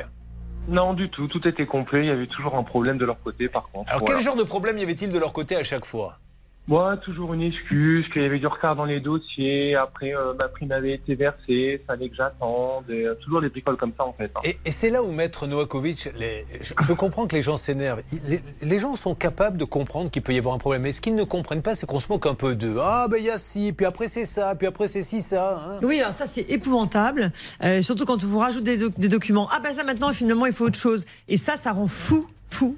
Non, 0.67 0.93
du 0.93 1.09
tout. 1.09 1.27
Tout 1.27 1.47
était 1.47 1.65
complet. 1.65 1.99
Il 2.01 2.07
y 2.07 2.11
avait 2.11 2.27
toujours 2.27 2.55
un 2.55 2.63
problème 2.63 2.97
de 2.97 3.05
leur 3.05 3.19
côté, 3.19 3.47
par 3.49 3.63
contre. 3.69 3.89
Alors, 3.91 4.01
Voilà. 4.01 4.15
quel 4.15 4.23
genre 4.25 4.35
de 4.35 4.43
problème 4.43 4.77
y 4.77 4.83
avait-il 4.83 5.11
de 5.11 5.19
leur 5.19 5.31
côté 5.33 5.55
à 5.55 5.63
chaque 5.63 5.85
fois? 5.85 6.17
Moi, 6.67 6.97
toujours 6.97 7.31
une 7.35 7.43
excuse, 7.43 8.05
qu'il 8.11 8.23
y 8.23 8.25
avait 8.25 8.39
du 8.39 8.47
retard 8.47 8.75
dans 8.75 8.85
les 8.85 8.99
dossiers. 8.99 9.75
Après, 9.75 10.15
euh, 10.15 10.33
ma 10.33 10.47
prime 10.47 10.71
avait 10.71 10.93
été 10.93 11.13
versée. 11.13 11.79
Fallait 11.85 12.09
que 12.09 12.15
j'attende. 12.15 12.85
et, 12.89 13.05
euh, 13.05 13.13
toujours 13.23 13.39
des 13.41 13.49
bricoles 13.49 13.77
comme 13.77 13.91
ça, 13.95 14.03
en 14.03 14.13
fait. 14.13 14.31
hein. 14.35 14.39
Et, 14.43 14.57
et 14.65 14.71
c'est 14.71 14.89
là 14.89 15.03
où 15.03 15.11
Maître 15.11 15.45
Novakovic, 15.45 16.09
les- 16.17 16.43
je, 16.61 16.73
je 16.81 16.93
comprends 16.93 17.27
que 17.27 17.35
les 17.35 17.43
gens 17.43 17.55
s'énervent. 17.55 18.01
Les, 18.27 18.41
les 18.63 18.79
gens 18.79 18.95
sont 18.95 19.13
capables 19.13 19.57
de 19.57 19.65
comprendre 19.65 20.09
qu'il 20.09 20.23
peut 20.23 20.33
y 20.33 20.39
avoir 20.39 20.55
un 20.55 20.57
problème. 20.57 20.81
Mais 20.81 20.91
ce 20.91 21.01
qu'ils 21.01 21.13
ne 21.15 21.23
comprennent 21.23 21.61
pas, 21.61 21.75
c'est 21.75 21.85
qu'on 21.85 21.99
se 21.99 22.11
moque 22.11 22.25
un 22.25 22.33
peu 22.33 22.55
d'eux. 22.55 22.77
Ah, 22.81 23.07
ben 23.11 23.17
il 23.19 23.25
y 23.25 23.29
a 23.29 23.37
ci, 23.37 23.71
puis 23.71 23.85
après 23.85 24.07
c'est 24.07 24.25
ça, 24.25 24.55
puis 24.55 24.65
après 24.65 24.87
c'est 24.87 25.03
ci, 25.03 25.21
ça. 25.21 25.61
hein. 25.67 25.79
Oui, 25.83 25.99
alors 25.99 26.13
ça 26.13 26.25
c'est 26.25 26.49
épouvantable, 26.49 27.31
Euh, 27.63 27.81
surtout 27.83 28.05
quand 28.05 28.23
on 28.23 28.27
vous 28.27 28.39
rajoute 28.39 28.63
des, 28.63 28.77
doc- 28.77 28.97
des 28.97 29.09
documents. 29.09 29.47
Ah 29.51 29.59
ben 29.63 29.73
ça 29.73 29.83
maintenant 29.83 30.11
finalement 30.13 30.45
il 30.47 30.53
faut 30.53 30.65
autre 30.65 30.79
chose. 30.79 31.05
Et 31.27 31.37
ça, 31.37 31.57
ça 31.57 31.73
rend 31.73 31.87
fou, 31.87 32.27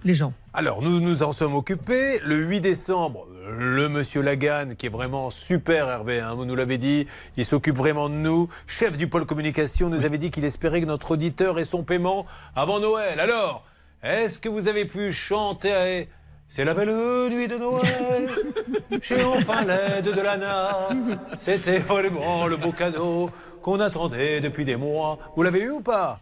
les 0.04 0.16
gens. 0.16 0.34
Alors, 0.54 0.82
nous 0.82 1.00
nous 1.00 1.24
en 1.24 1.32
sommes 1.32 1.56
occupés. 1.56 2.20
Le 2.26 2.38
8 2.38 2.62
décembre, 2.62 3.28
le 3.58 3.90
monsieur 3.90 4.22
Lagan, 4.22 4.70
qui 4.78 4.88
est 4.88 4.90
vraiment 4.90 5.30
super, 5.30 5.88
Hervé, 5.90 6.20
hein, 6.20 6.34
vous 6.36 6.46
nous 6.46 6.56
l'avez 6.56 6.78
dit, 6.78 7.08
il 7.36 7.46
s'occupe 7.46 7.78
vraiment 7.78 8.10
de 8.10 8.16
nous. 8.16 8.48
Chef 8.66 8.98
du 8.98 9.08
pôle 9.08 9.26
communication, 9.26 9.90
nous 9.90 10.06
avait 10.06 10.18
dit 10.18 10.32
qu'il 10.32 10.46
espérait 10.46 10.82
que 10.82 10.86
notre 10.86 11.12
auditeur 11.12 11.60
ait 11.60 11.66
son 11.66 11.84
paiement 11.84 12.26
avant 12.56 12.80
Noël. 12.80 13.20
Alors, 13.20 13.64
est-ce 14.04 14.40
que 14.40 14.50
vous 14.50 14.68
avez 14.68 14.86
pu 14.86 15.12
chanter 15.12 16.10
C'est 16.48 16.66
la 16.66 16.74
belle 16.74 16.96
nuit 17.30 17.48
de 17.48 17.58
Noël, 17.58 18.30
j'ai 19.02 19.24
enfin 19.24 19.66
l'aide 19.66 20.06
de 20.06 20.22
l'ANA. 20.22 20.90
C'était 21.38 21.80
vraiment 21.80 22.48
le 22.48 22.58
beau 22.58 22.72
cadeau 22.72 23.30
qu'on 23.62 23.80
attendait 23.80 24.42
depuis 24.42 24.66
des 24.66 24.76
mois. 24.76 25.20
Vous 25.36 25.44
l'avez 25.44 25.62
eu 25.64 25.70
ou 25.70 25.82
pas? 25.82 26.20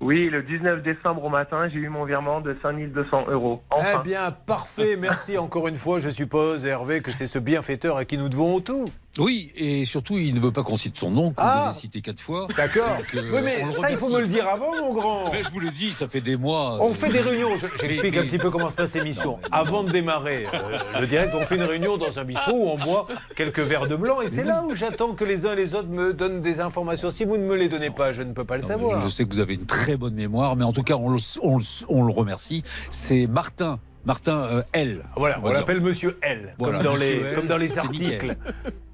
Oui, 0.00 0.28
le 0.30 0.42
19 0.42 0.82
décembre 0.82 1.24
au 1.24 1.28
matin, 1.28 1.68
j'ai 1.68 1.78
eu 1.78 1.88
mon 1.88 2.04
virement 2.04 2.40
de 2.40 2.56
5200 2.62 3.26
euros. 3.28 3.62
Enfin. 3.70 4.00
Eh 4.00 4.08
bien, 4.08 4.30
parfait. 4.30 4.96
Merci 4.96 5.36
encore 5.36 5.66
une 5.66 5.74
fois. 5.76 5.98
Je 5.98 6.08
suppose, 6.08 6.64
Hervé, 6.64 7.00
que 7.00 7.10
c'est 7.10 7.26
ce 7.26 7.40
bienfaiteur 7.40 7.96
à 7.96 8.04
qui 8.04 8.16
nous 8.16 8.28
devons 8.28 8.60
tout. 8.60 8.88
Oui, 9.18 9.50
et 9.56 9.84
surtout, 9.84 10.16
il 10.16 10.32
ne 10.32 10.38
veut 10.38 10.52
pas 10.52 10.62
qu'on 10.62 10.76
cite 10.76 10.96
son 10.96 11.10
nom, 11.10 11.30
qu'on 11.32 11.42
Ah. 11.44 11.72
cité 11.74 12.00
quatre 12.02 12.20
fois. 12.20 12.46
D'accord. 12.56 12.84
Euh, 13.16 13.22
Oui, 13.34 13.40
mais 13.42 13.64
on 13.64 13.72
ça, 13.72 13.90
il 13.90 13.96
faut 13.96 14.10
me 14.10 14.20
le 14.20 14.28
dire 14.28 14.46
avant, 14.46 14.70
mon 14.80 14.92
grand. 14.92 15.32
Mais 15.32 15.42
je 15.42 15.50
vous 15.50 15.58
le 15.58 15.70
dis, 15.72 15.90
ça 15.92 16.06
fait 16.06 16.20
des 16.20 16.36
mois. 16.36 16.78
On 16.80 16.90
euh, 16.90 16.94
fait 16.94 17.08
des 17.10 17.18
réunions. 17.18 17.56
Je- 17.56 17.66
J'explique 17.80 18.14
mais- 18.14 18.20
un 18.20 18.26
petit 18.26 18.38
peu 18.38 18.50
comment 18.50 18.70
se 18.70 18.76
passe 18.76 18.94
l'émission. 18.94 19.38
Avant 19.50 19.82
de 19.82 19.90
démarrer 19.90 20.46
euh, 20.54 20.78
le 21.00 21.06
direct, 21.08 21.34
on 21.34 21.40
fait 21.40 21.56
une 21.56 21.64
réunion 21.64 21.96
dans 21.96 22.16
un 22.20 22.24
bistrot 22.24 22.52
où 22.52 22.68
on 22.68 22.76
boit 22.78 23.08
quelques 23.34 23.58
verres 23.58 23.88
de 23.88 23.96
blanc. 23.96 24.20
Et 24.20 24.28
c'est 24.28 24.44
là 24.44 24.62
où 24.64 24.72
j'attends 24.72 25.14
que 25.14 25.24
les 25.24 25.46
uns 25.46 25.54
et 25.54 25.56
les 25.56 25.74
autres 25.74 25.88
me 25.88 26.12
donnent 26.12 26.40
des 26.40 26.60
informations. 26.60 27.10
Si 27.10 27.24
vous 27.24 27.38
ne 27.38 27.44
me 27.44 27.56
les 27.56 27.68
donnez 27.68 27.90
pas, 27.90 28.12
je 28.12 28.22
ne 28.22 28.32
peux 28.32 28.44
pas 28.44 28.56
le 28.56 28.62
savoir. 28.62 29.02
Je 29.02 29.08
sais 29.08 29.24
que 29.24 29.30
vous 29.34 29.40
avez 29.40 29.54
une 29.54 29.66
très 29.66 29.96
bonne 29.96 30.14
mémoire, 30.14 30.54
mais 30.54 30.64
en 30.64 30.72
tout 30.72 30.84
cas, 30.84 30.94
on 30.94 31.08
le, 31.08 31.18
on 31.42 31.58
le- 31.58 31.64
on 31.88 32.04
le 32.04 32.12
remercie. 32.12 32.62
C'est 32.92 33.26
Martin. 33.26 33.80
Martin 34.04 34.36
euh, 34.44 34.62
L. 34.72 35.04
Voilà, 35.16 35.40
on 35.42 35.50
l'appelle 35.50 35.80
Monsieur 35.80 36.18
L, 36.22 36.54
Voilà, 36.58 36.78
comme, 36.78 36.86
dans 36.86 36.96
les, 36.96 37.16
L, 37.18 37.34
comme 37.34 37.46
dans 37.48 37.58
les 37.58 37.78
articles. 37.78 38.36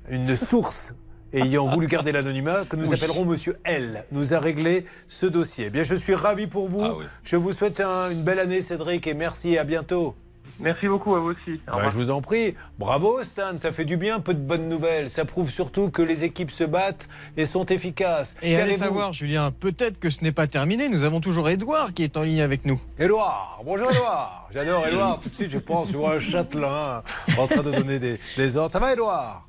Une 0.09 0.35
source 0.37 0.95
ayant 1.33 1.67
voulu 1.67 1.87
garder 1.89 2.13
l'anonymat, 2.13 2.65
que 2.65 2.77
nous 2.77 2.89
Oui. 2.91 2.95
appellerons 2.97 3.25
Monsieur 3.25 3.59
L, 3.65 4.05
nous 4.13 4.35
a 4.35 4.39
réglé 4.39 4.85
ce 5.09 5.27
dossier. 5.27 5.65
Eh 5.67 5.71
Bien, 5.71 5.83
je 5.83 5.95
suis 5.97 6.15
ravi 6.15 6.47
pour 6.47 6.69
vous. 6.69 6.83
Ah 6.85 6.95
Je 7.25 7.37
vous 7.37 7.53
souhaite 7.53 7.81
un- 7.81 8.11
une 8.11 8.23
belle 8.23 8.39
année, 8.39 8.61
Cédric, 8.61 9.07
et 9.07 9.15
merci 9.15 9.59
à 9.59 9.65
bientôt. 9.65 10.15
Merci 10.61 10.87
beaucoup 10.87 11.17
à 11.17 11.19
vous 11.19 11.31
aussi. 11.31 11.61
Au 11.67 11.73
revoir. 11.75 11.91
je 11.91 11.97
vous 11.97 12.11
en 12.11 12.21
prie. 12.21 12.55
Bravo, 12.79 13.21
Stan, 13.25 13.59
ça 13.59 13.73
fait 13.73 13.85
du 13.85 13.97
bien, 13.97 14.21
peu 14.21 14.35
de 14.35 14.39
bonnes 14.39 14.69
nouvelles. 14.69 15.11
Ça 15.11 15.25
prouve 15.25 15.51
surtout 15.51 15.91
que 15.91 16.01
les 16.03 16.23
équipes 16.23 16.53
se 16.53 16.63
battent 16.63 17.09
et 17.37 17.45
sont 17.45 17.67
efficaces. 17.67 18.37
Et 18.41 18.55
allez 18.57 18.77
savoir, 18.77 19.13
Julien, 19.13 19.51
peut-être 19.51 19.99
que 19.99 20.11
ce 20.11 20.23
n'est 20.23 20.31
pas 20.31 20.47
terminé. 20.47 20.89
Nous 20.89 21.03
avons 21.03 21.21
toujours 21.21 21.49
Edouard 21.49 21.93
qui 21.93 22.05
est 22.05 22.17
en 22.17 22.23
ligne 22.23 22.43
avec 22.43 22.65
nous. 22.67 22.81
Édouard, 23.01 23.63
bonjour 23.67 23.91
Édouard. 23.91 24.49
J'adore 24.55 24.87
Édouard. 24.87 25.19
Tout 25.19 25.31
de 25.31 25.35
suite, 25.35 25.51
je 25.51 25.59
pense, 25.59 25.91
je 25.91 25.97
vois 25.97 26.15
un 26.15 26.21
châtelain 26.21 27.01
en 27.37 27.47
train 27.49 27.63
de 27.63 27.73
donner 27.73 27.99
des, 27.99 28.21
des 28.37 28.57
ordres. 28.57 28.73
Ça 28.73 28.79
va, 28.79 28.93
Édouard? 28.93 29.49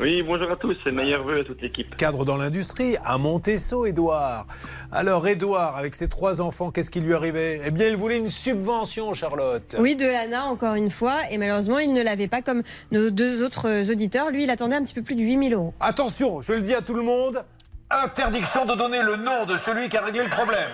Oui, 0.00 0.22
bonjour 0.22 0.50
à 0.50 0.56
tous, 0.56 0.74
c'est 0.82 0.92
meilleurs 0.92 1.24
vœux 1.24 1.40
à 1.40 1.44
toute 1.44 1.60
l'équipe. 1.60 1.94
Cadre 1.94 2.24
dans 2.24 2.38
l'industrie, 2.38 2.96
à 3.04 3.18
Montesson, 3.18 3.84
Édouard. 3.84 4.46
Alors, 4.90 5.28
Édouard, 5.28 5.76
avec 5.76 5.94
ses 5.94 6.08
trois 6.08 6.40
enfants, 6.40 6.70
qu'est-ce 6.70 6.88
qui 6.88 7.00
lui 7.00 7.12
arrivait? 7.12 7.60
Eh 7.66 7.70
bien, 7.70 7.86
il 7.88 7.96
voulait 7.96 8.16
une 8.16 8.30
subvention, 8.30 9.12
Charlotte. 9.12 9.76
Oui, 9.78 9.96
de 9.96 10.06
l'ANA, 10.06 10.46
encore 10.46 10.74
une 10.74 10.88
fois. 10.88 11.30
Et 11.30 11.36
malheureusement, 11.36 11.78
il 11.78 11.92
ne 11.92 12.02
l'avait 12.02 12.28
pas 12.28 12.40
comme 12.40 12.62
nos 12.92 13.10
deux 13.10 13.42
autres 13.42 13.90
auditeurs. 13.92 14.30
Lui, 14.30 14.44
il 14.44 14.50
attendait 14.50 14.76
un 14.76 14.82
petit 14.82 14.94
peu 14.94 15.02
plus 15.02 15.16
de 15.16 15.20
8000 15.20 15.52
euros. 15.52 15.74
Attention, 15.80 16.40
je 16.40 16.54
le 16.54 16.60
dis 16.60 16.74
à 16.74 16.80
tout 16.80 16.94
le 16.94 17.02
monde. 17.02 17.44
Interdiction 17.90 18.64
de 18.64 18.74
donner 18.76 19.02
le 19.02 19.16
nom 19.16 19.44
de 19.44 19.58
celui 19.58 19.90
qui 19.90 19.98
a 19.98 20.00
réglé 20.00 20.22
le 20.22 20.30
problème. 20.30 20.70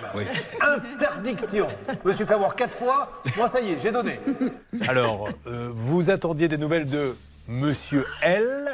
Interdiction. 0.61 1.67
Je 1.89 2.07
me 2.07 2.13
suis 2.13 2.25
fait 2.25 2.35
avoir 2.35 2.55
quatre 2.55 2.77
fois. 2.77 3.09
Moi, 3.35 3.49
ça 3.49 3.59
y 3.59 3.71
est, 3.71 3.79
j'ai 3.79 3.91
donné. 3.91 4.19
Alors, 4.87 5.27
euh, 5.47 5.69
vous 5.73 6.11
attendiez 6.11 6.47
des 6.47 6.57
nouvelles 6.57 6.85
de 6.85 7.15
Monsieur 7.47 8.05
L. 8.21 8.65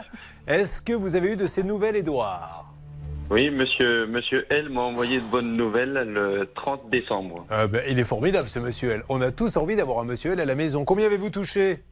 Est-ce 0.48 0.82
que 0.82 0.94
vous 0.94 1.16
avez 1.16 1.34
eu 1.34 1.36
de 1.36 1.46
ces 1.46 1.64
nouvelles, 1.64 1.96
Édouard? 1.96 2.74
Oui, 3.30 3.50
monsieur, 3.50 4.06
monsieur 4.08 4.46
L 4.50 4.70
m'a 4.70 4.82
envoyé 4.82 5.20
de 5.20 5.26
bonnes 5.26 5.56
nouvelles 5.56 5.94
le 5.94 6.50
30 6.56 6.90
décembre. 6.90 7.46
Ah 7.50 7.68
ben, 7.68 7.82
Il 7.90 7.98
est 8.00 8.04
formidable, 8.04 8.48
ce 8.50 8.60
Monsieur 8.60 8.92
L. 8.92 9.04
On 9.10 9.22
a 9.22 9.32
tous 9.32 9.58
envie 9.58 9.76
d'avoir 9.76 10.00
un 10.00 10.06
Monsieur 10.06 10.34
L 10.34 10.40
à 10.40 10.46
la 10.46 10.56
maison. 10.56 10.86
Combien 10.86 11.06
avez-vous 11.06 11.30
touché? 11.30 11.84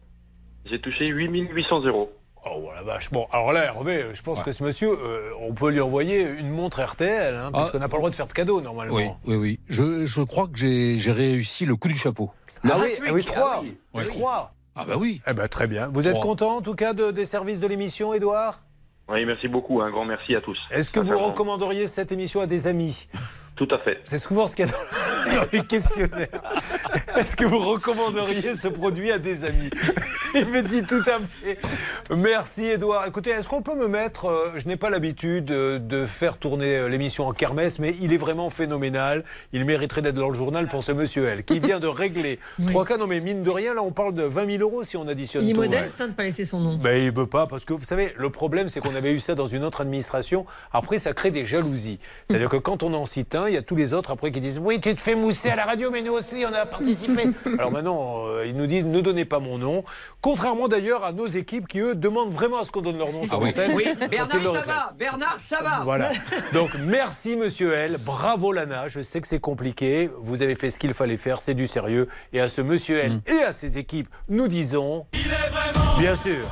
J'ai 0.65 0.79
touché 0.79 1.07
8800 1.07 1.85
euros. 1.85 2.11
Oh 2.45 2.69
la 2.75 2.81
vache. 2.83 3.11
Bon, 3.11 3.27
alors 3.31 3.53
là, 3.53 3.65
Hervé, 3.65 4.03
je 4.13 4.21
pense 4.23 4.41
que 4.41 4.51
ce 4.51 4.63
monsieur, 4.63 4.89
euh, 4.91 5.31
on 5.41 5.53
peut 5.53 5.69
lui 5.69 5.79
envoyer 5.79 6.23
une 6.23 6.49
montre 6.49 6.81
RTL, 6.81 7.35
hein, 7.35 7.51
puisqu'on 7.53 7.77
n'a 7.79 7.87
pas 7.87 7.97
le 7.97 8.01
droit 8.01 8.09
de 8.09 8.15
faire 8.15 8.27
de 8.27 8.33
cadeaux 8.33 8.61
normalement. 8.61 8.95
Oui, 8.95 9.05
oui, 9.25 9.35
oui. 9.35 9.59
Je, 9.69 10.05
je 10.07 10.21
crois 10.21 10.47
que 10.47 10.57
j'ai 10.57 10.97
j'ai 10.97 11.11
réussi 11.11 11.65
le 11.67 11.75
coup 11.75 11.87
du 11.87 11.95
chapeau. 11.97 12.31
Ah 12.63 12.77
oui, 12.79 12.89
ah 13.07 13.13
oui, 13.13 13.23
trois. 13.23 13.63
Oui. 13.93 14.05
Trois. 14.05 14.53
Ah 14.75 14.85
bah 14.85 14.95
oui. 14.97 15.19
Eh 15.27 15.33
ben, 15.33 15.47
très 15.47 15.67
bien. 15.67 15.89
Vous 15.93 16.07
êtes 16.07 16.19
content 16.19 16.57
en 16.57 16.61
tout 16.61 16.75
cas 16.75 16.93
de- 16.93 17.11
des 17.11 17.25
services 17.25 17.59
de 17.59 17.67
l'émission, 17.67 18.13
Édouard? 18.13 18.61
Oui, 19.09 19.25
merci 19.25 19.47
beaucoup, 19.49 19.81
un 19.81 19.89
grand 19.91 20.05
merci 20.05 20.35
à 20.35 20.41
tous. 20.41 20.57
Est-ce 20.71 20.89
que 20.89 20.99
vous 21.01 21.17
recommanderiez 21.17 21.87
cette 21.87 22.11
émission 22.13 22.39
à 22.39 22.47
des 22.47 22.67
amis? 22.67 23.07
Tout 23.55 23.67
à 23.71 23.77
fait. 23.79 23.99
C'est 24.03 24.17
souvent 24.17 24.47
ce 24.47 24.55
qu'il 24.55 24.65
y 24.65 24.69
a 24.69 24.71
dans, 24.71 25.35
dans 25.41 25.47
les 25.53 25.61
questionnaires. 25.63 26.27
Est-ce 27.15 27.35
que 27.35 27.45
vous 27.45 27.59
recommanderiez 27.59 28.55
ce 28.55 28.67
produit 28.67 29.11
à 29.11 29.19
des 29.19 29.45
amis? 29.45 29.69
Il 30.33 30.47
me 30.47 30.61
dit 30.61 30.81
tout 30.83 31.03
à 31.05 31.19
fait. 31.19 31.59
Merci 32.15 32.65
Edouard. 32.67 33.05
Écoutez, 33.05 33.31
est-ce 33.31 33.49
qu'on 33.49 33.61
peut 33.61 33.75
me 33.75 33.87
mettre, 33.87 34.25
euh, 34.27 34.53
je 34.55 34.67
n'ai 34.67 34.77
pas 34.77 34.89
l'habitude 34.89 35.51
euh, 35.51 35.77
de 35.77 36.05
faire 36.05 36.37
tourner 36.37 36.77
euh, 36.77 36.87
l'émission 36.87 37.27
en 37.27 37.33
kermesse, 37.33 37.79
mais 37.79 37.95
il 37.99 38.13
est 38.13 38.17
vraiment 38.17 38.49
phénoménal. 38.49 39.23
Il 39.51 39.65
mériterait 39.65 40.01
d'être 40.01 40.15
dans 40.15 40.29
le 40.29 40.33
journal 40.33 40.67
pour 40.69 40.83
ce 40.83 40.93
monsieur 40.93 41.25
L, 41.27 41.43
qui 41.43 41.59
vient 41.59 41.79
de 41.79 41.87
régler 41.87 42.39
trois 42.67 42.85
cas. 42.85 42.97
Non 42.97 43.07
mais 43.07 43.19
mine 43.19 43.43
de 43.43 43.49
rien, 43.49 43.73
là 43.73 43.83
on 43.83 43.91
parle 43.91 44.13
de 44.13 44.23
20 44.23 44.49
000 44.57 44.63
euros 44.63 44.83
si 44.83 44.95
on 44.95 45.07
additionne 45.07 45.43
Il 45.43 45.51
est 45.51 45.53
tout. 45.53 45.61
modeste 45.61 45.99
hein, 45.99 46.05
de 46.05 46.11
ne 46.11 46.15
pas 46.15 46.23
laisser 46.23 46.45
son 46.45 46.59
nom. 46.61 46.79
Mais 46.81 47.03
il 47.03 47.13
veut 47.13 47.27
pas 47.27 47.45
parce 47.45 47.65
que 47.65 47.73
vous 47.73 47.83
savez, 47.83 48.13
le 48.17 48.29
problème 48.29 48.69
c'est 48.69 48.79
qu'on 48.79 48.95
avait 48.95 49.11
eu 49.13 49.19
ça 49.19 49.35
dans 49.35 49.47
une 49.47 49.65
autre 49.65 49.81
administration. 49.81 50.45
Après, 50.71 50.97
ça 50.97 51.13
crée 51.13 51.31
des 51.31 51.45
jalousies. 51.45 51.99
C'est-à-dire 52.27 52.49
que 52.49 52.57
quand 52.57 52.83
on 52.83 52.93
en 52.93 53.05
cite 53.05 53.35
un, 53.35 53.40
il 53.47 53.53
y 53.53 53.57
a 53.57 53.61
tous 53.61 53.75
les 53.75 53.93
autres 53.93 54.11
après 54.11 54.31
qui 54.31 54.39
disent 54.41 54.59
oui, 54.63 54.79
tu 54.79 54.95
te 54.95 55.01
fais 55.01 55.15
mousser 55.15 55.49
à 55.49 55.55
la 55.55 55.65
radio, 55.65 55.89
mais 55.91 56.01
nous 56.01 56.13
aussi 56.13 56.43
on 56.49 56.53
a 56.53 56.65
participé. 56.65 57.29
Alors 57.59 57.71
maintenant, 57.71 58.25
euh, 58.27 58.45
ils 58.45 58.55
nous 58.55 58.67
disent 58.67 58.85
ne 58.85 59.01
donnez 59.01 59.25
pas 59.25 59.39
mon 59.39 59.57
nom. 59.57 59.83
Contrairement 60.21 60.67
d'ailleurs 60.67 61.03
à 61.03 61.11
nos 61.13 61.27
équipes 61.27 61.67
qui, 61.67 61.79
eux, 61.79 61.95
demandent 61.95 62.31
vraiment 62.31 62.59
à 62.61 62.65
ce 62.65 62.71
qu'on 62.71 62.81
donne 62.81 62.97
leur 62.97 63.11
nom 63.11 63.25
sur 63.25 63.35
Ah 63.35 63.39
oui. 63.41 63.49
l'antenne. 63.49 63.71
Oui, 63.75 63.85
quand 63.99 64.07
Bernard, 64.09 64.65
va. 64.65 64.93
Bernard, 64.97 65.39
ça 65.39 65.61
va. 65.63 65.81
Voilà. 65.83 66.09
Donc 66.53 66.71
merci 66.79 67.35
Monsieur 67.35 67.73
L, 67.73 67.97
bravo 67.99 68.51
Lana. 68.51 68.87
Je 68.87 69.01
sais 69.01 69.21
que 69.21 69.27
c'est 69.27 69.39
compliqué. 69.39 70.09
Vous 70.19 70.41
avez 70.41 70.55
fait 70.55 70.71
ce 70.71 70.79
qu'il 70.79 70.93
fallait 70.93 71.17
faire, 71.17 71.39
c'est 71.41 71.53
du 71.53 71.67
sérieux. 71.67 72.07
Et 72.33 72.39
à 72.41 72.47
ce 72.49 72.61
Monsieur 72.61 72.97
L 72.99 73.11
Mm. 73.11 73.21
et 73.27 73.43
à 73.43 73.51
ses 73.53 73.77
équipes, 73.77 74.07
nous 74.29 74.47
disons. 74.47 75.05
Bien 75.99 76.15
sûr. 76.15 76.45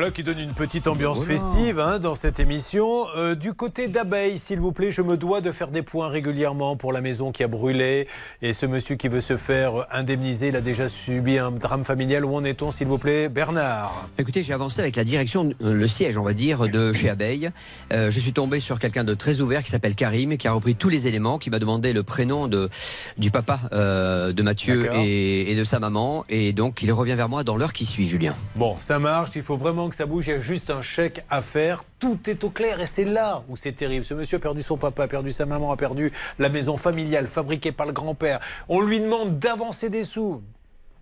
Voilà 0.00 0.12
qui 0.12 0.22
donne 0.22 0.38
une 0.38 0.54
petite 0.54 0.86
ambiance 0.86 1.26
festive 1.26 1.78
hein, 1.78 1.98
dans 1.98 2.14
cette 2.14 2.40
émission. 2.40 3.04
Euh, 3.18 3.34
du 3.34 3.52
côté 3.52 3.86
d'Abeille, 3.86 4.38
s'il 4.38 4.58
vous 4.58 4.72
plaît, 4.72 4.90
je 4.90 5.02
me 5.02 5.18
dois 5.18 5.42
de 5.42 5.52
faire 5.52 5.68
des 5.68 5.82
points 5.82 6.08
régulièrement 6.08 6.74
pour 6.74 6.94
la 6.94 7.02
maison 7.02 7.32
qui 7.32 7.42
a 7.42 7.48
brûlé. 7.48 8.08
Et 8.40 8.54
ce 8.54 8.64
monsieur 8.64 8.96
qui 8.96 9.08
veut 9.08 9.20
se 9.20 9.36
faire 9.36 9.86
indemniser, 9.90 10.48
il 10.48 10.56
a 10.56 10.62
déjà 10.62 10.88
subi 10.88 11.36
un 11.36 11.50
drame 11.50 11.84
familial. 11.84 12.24
Où 12.24 12.34
en 12.34 12.44
est-on, 12.44 12.70
s'il 12.70 12.86
vous 12.86 12.96
plaît, 12.96 13.28
Bernard? 13.28 14.08
Écoutez, 14.16 14.42
j'ai 14.42 14.54
avancé 14.54 14.80
avec 14.80 14.96
la 14.96 15.04
direction, 15.04 15.50
euh, 15.60 15.74
le 15.74 15.86
siège, 15.86 16.16
on 16.16 16.22
va 16.22 16.32
dire, 16.32 16.66
de 16.66 16.94
chez 16.94 17.10
Abeille. 17.10 17.50
Euh, 17.92 18.10
je 18.10 18.20
suis 18.20 18.32
tombé 18.32 18.58
sur 18.58 18.78
quelqu'un 18.78 19.04
de 19.04 19.12
très 19.12 19.42
ouvert 19.42 19.62
qui 19.62 19.70
s'appelle 19.70 19.94
Karim, 19.94 20.38
qui 20.38 20.48
a 20.48 20.52
repris 20.52 20.76
tous 20.76 20.88
les 20.88 21.08
éléments, 21.08 21.38
qui 21.38 21.50
m'a 21.50 21.58
demandé 21.58 21.92
le 21.92 22.04
prénom 22.04 22.48
de, 22.48 22.70
du 23.18 23.30
papa 23.30 23.60
euh, 23.74 24.32
de 24.32 24.42
Mathieu 24.42 24.82
et, 24.94 25.52
et 25.52 25.54
de 25.54 25.64
sa 25.64 25.78
maman. 25.78 26.24
Et 26.30 26.54
donc, 26.54 26.82
il 26.82 26.90
revient 26.90 27.16
vers 27.16 27.28
moi 27.28 27.44
dans 27.44 27.58
l'heure 27.58 27.74
qui 27.74 27.84
suit, 27.84 28.08
Julien. 28.08 28.34
Bon, 28.56 28.76
ça 28.80 28.98
marche, 28.98 29.32
il 29.34 29.42
faut 29.42 29.58
vraiment 29.58 29.89
que 29.90 29.96
ça 29.96 30.06
bouge, 30.06 30.28
il 30.28 30.30
y 30.30 30.32
a 30.32 30.38
juste 30.38 30.70
un 30.70 30.82
chèque 30.82 31.24
à 31.28 31.42
faire, 31.42 31.82
tout 31.98 32.18
est 32.28 32.42
au 32.44 32.50
clair 32.50 32.80
et 32.80 32.86
c'est 32.86 33.04
là 33.04 33.42
où 33.48 33.56
c'est 33.56 33.72
terrible. 33.72 34.04
Ce 34.04 34.14
monsieur 34.14 34.38
a 34.38 34.40
perdu 34.40 34.62
son 34.62 34.78
papa, 34.78 35.04
a 35.04 35.08
perdu 35.08 35.32
sa 35.32 35.44
maman, 35.44 35.70
a 35.70 35.76
perdu 35.76 36.12
la 36.38 36.48
maison 36.48 36.76
familiale 36.76 37.26
fabriquée 37.26 37.72
par 37.72 37.86
le 37.86 37.92
grand-père. 37.92 38.40
On 38.68 38.80
lui 38.80 39.00
demande 39.00 39.38
d'avancer 39.38 39.90
des 39.90 40.04
sous. 40.04 40.42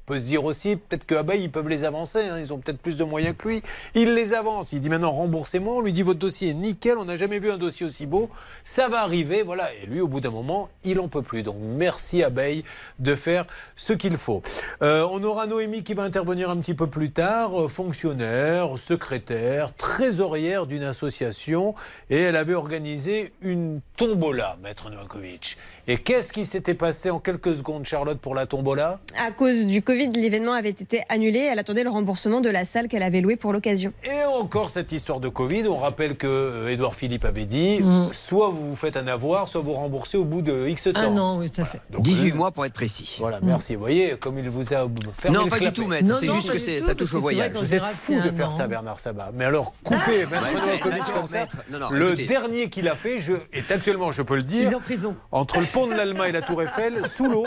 Peut 0.09 0.19
se 0.19 0.25
dire 0.25 0.43
aussi, 0.43 0.77
peut-être 0.77 1.05
que 1.05 1.15
Abeille, 1.15 1.43
ils 1.43 1.51
peuvent 1.51 1.69
les 1.69 1.85
avancer, 1.85 2.21
hein, 2.21 2.39
ils 2.39 2.51
ont 2.55 2.57
peut-être 2.57 2.79
plus 2.79 2.97
de 2.97 3.05
moyens 3.05 3.35
que 3.37 3.47
lui. 3.47 3.63
Il 3.95 4.15
les 4.15 4.33
avance, 4.33 4.73
il 4.73 4.81
dit 4.81 4.89
maintenant 4.89 5.13
remboursez-moi, 5.13 5.75
on 5.75 5.81
lui 5.83 5.93
dit 5.93 6.01
votre 6.01 6.19
dossier 6.19 6.49
est 6.49 6.55
nickel, 6.55 6.97
on 6.97 7.05
n'a 7.05 7.19
jamais 7.19 7.39
vu 7.39 7.51
un 7.51 7.59
dossier 7.59 7.85
aussi 7.85 8.07
beau, 8.07 8.31
ça 8.65 8.89
va 8.89 9.03
arriver, 9.03 9.43
voilà. 9.43 9.69
Et 9.75 9.85
lui, 9.85 10.01
au 10.01 10.09
bout 10.09 10.23
d'un 10.23 10.31
moment, 10.31 10.71
il 10.83 10.99
en 10.99 11.09
peut 11.09 11.21
plus. 11.21 11.43
Donc 11.43 11.57
merci 11.61 12.23
Abeille 12.23 12.65
de 12.99 13.15
faire 13.15 13.45
ce 13.77 13.93
qu'il 13.93 14.17
faut. 14.17 14.41
Euh, 14.81 15.07
on 15.11 15.23
aura 15.25 15.47
Noémie 15.47 15.83
qui 15.83 15.93
va 15.93 16.05
intervenir 16.05 16.49
un 16.49 16.57
petit 16.57 16.73
peu 16.73 16.87
plus 16.87 17.11
tard, 17.11 17.61
euh, 17.61 17.69
fonctionnaire, 17.69 18.79
secrétaire, 18.79 19.75
trésorière 19.77 20.65
d'une 20.65 20.85
association, 20.85 21.75
et 22.09 22.17
elle 22.17 22.37
avait 22.37 22.55
organisé 22.55 23.35
une 23.43 23.83
tombola, 23.99 24.57
Maître 24.63 24.89
Novakovic. 24.89 25.59
Et 25.91 25.97
qu'est-ce 25.97 26.35
qui 26.35 26.45
s'était 26.45 26.75
passé 26.75 27.09
en 27.09 27.19
quelques 27.19 27.55
secondes, 27.55 27.87
Charlotte, 27.87 28.19
pour 28.19 28.35
la 28.35 28.45
tombola? 28.45 29.01
À 29.17 29.31
cause 29.33 29.67
du 29.67 29.81
Covid, 29.81 30.11
l'événement 30.11 30.53
avait 30.53 30.69
été 30.69 31.01
annulé. 31.09 31.39
Elle 31.39 31.59
attendait 31.59 31.83
le 31.83 31.89
remboursement 31.89 32.43
de 32.43 32.51
la 32.51 32.67
salle 32.67 32.89
qu'elle 32.89 33.03
avait 33.03 33.23
louée 33.23 33.37
pour 33.37 33.55
l'occasion. 33.55 33.95
Et 34.05 34.23
encore 34.39 34.69
cette 34.69 34.93
histoire 34.93 35.19
de 35.19 35.29
Covid, 35.29 35.67
on 35.67 35.79
rappelle 35.79 36.19
que 36.19 36.27
euh, 36.27 36.69
Édouard 36.69 36.95
Philippe 36.95 37.25
avait 37.25 37.47
dit 37.47 37.81
soit 38.13 38.51
vous 38.51 38.69
vous 38.69 38.77
faites 38.77 38.99
un 38.99 39.07
avoir, 39.07 39.49
soit 39.49 39.63
vous 39.63 39.73
remboursez 39.73 40.19
au 40.19 40.25
bout 40.25 40.43
de 40.43 40.69
X 40.69 40.85
temps. 40.85 40.91
Ah 40.95 41.09
non, 41.09 41.39
oui, 41.39 41.51
tout 41.51 41.63
à 41.63 41.65
fait. 41.65 41.81
18 41.99 42.33
mois 42.33 42.51
pour 42.51 42.67
être 42.67 42.75
précis. 42.75 43.17
Voilà, 43.19 43.41
merci. 43.43 43.75
Vous 43.75 43.81
voyez, 43.81 44.17
comme 44.19 44.39
il 44.39 44.51
vous 44.51 44.75
a 44.75 44.87
fermé 45.17 45.39
Non, 45.39 45.49
pas 45.49 45.59
du 45.59 45.73
tout, 45.73 45.87
maître. 45.87 46.07
Non, 46.07 46.17
C'est 46.21 46.27
non, 46.27 46.35
juste 46.35 46.53
que 46.53 46.81
tout, 46.81 46.87
ça 46.87 46.95
touche 46.95 47.15
au 47.15 47.17
que 47.17 47.29
c'est 47.29 47.35
vrai 47.35 47.49
voyage. 47.49 47.53
Vous 47.55 47.75
êtes 47.75 47.87
fou 47.87 48.21
de 48.21 48.31
faire 48.31 48.49
an. 48.49 48.51
ça, 48.51 48.67
Bernard 48.69 49.01
Sabat. 49.01 49.31
Mais 49.33 49.47
alors, 49.47 49.73
coupez 49.83 50.27
Novakovic 50.31 50.85
maître, 50.99 51.15
comme 51.15 51.29
ça. 51.29 51.49
le 51.91 52.15
dernier 52.15 52.69
qu'il 52.69 52.89
a 52.89 52.95
fait 52.95 53.21
je, 53.21 53.33
est 53.55 53.71
actuellement, 53.71 54.13
je 54.13 54.21
peux 54.21 54.37
le 54.37 54.43
dire, 54.43 54.69
Il 54.69 54.73
est 54.73 54.77
en 54.77 54.81
prison. 54.81 55.17
entre 55.33 55.61
le 55.61 55.67
pont 55.79 55.87
de 55.87 55.95
l'Allemagne 55.95 56.31
et 56.31 56.33
la 56.33 56.43
Tour 56.43 56.63
Eiffel, 56.63 57.07
sous 57.07 57.29
l'eau, 57.29 57.47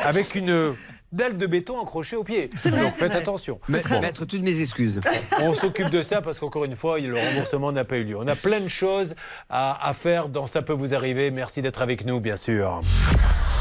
avec 0.00 0.34
une 0.34 0.74
dalle 1.12 1.36
de 1.36 1.46
béton 1.46 1.80
accrochée 1.82 2.16
au 2.16 2.24
pied. 2.24 2.50
vrai, 2.70 2.82
Donc 2.82 2.94
faites 2.94 3.10
vrai. 3.12 3.18
attention. 3.20 3.58
Maître, 3.68 3.88
Bon. 3.90 4.26
toutes 4.26 4.42
mes 4.42 4.60
excuses. 4.60 5.00
On 5.40 5.54
s'occupe 5.54 5.90
de 5.90 6.02
ça 6.02 6.22
parce 6.22 6.38
qu'encore 6.38 6.64
une 6.64 6.76
fois, 6.76 6.98
le 6.98 7.16
remboursement 7.16 7.70
n'a 7.72 7.84
pas 7.84 7.98
eu 7.98 8.04
lieu. 8.04 8.16
On 8.18 8.26
a 8.28 8.36
plein 8.36 8.60
de 8.60 8.68
choses 8.68 9.14
à, 9.50 9.88
à 9.88 9.92
faire 9.94 10.28
dans 10.28 10.46
Ça 10.46 10.62
peut 10.62 10.72
vous 10.72 10.94
arriver. 10.94 11.30
Merci 11.30 11.62
d'être 11.62 11.82
avec 11.82 12.04
nous, 12.06 12.20
bien 12.20 12.36
sûr. 12.36 12.80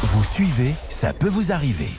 Vous 0.04 0.24
suivez, 0.24 0.74
ça 0.90 1.14
peut 1.14 1.30
vous 1.30 1.52
arriver. 1.52 1.90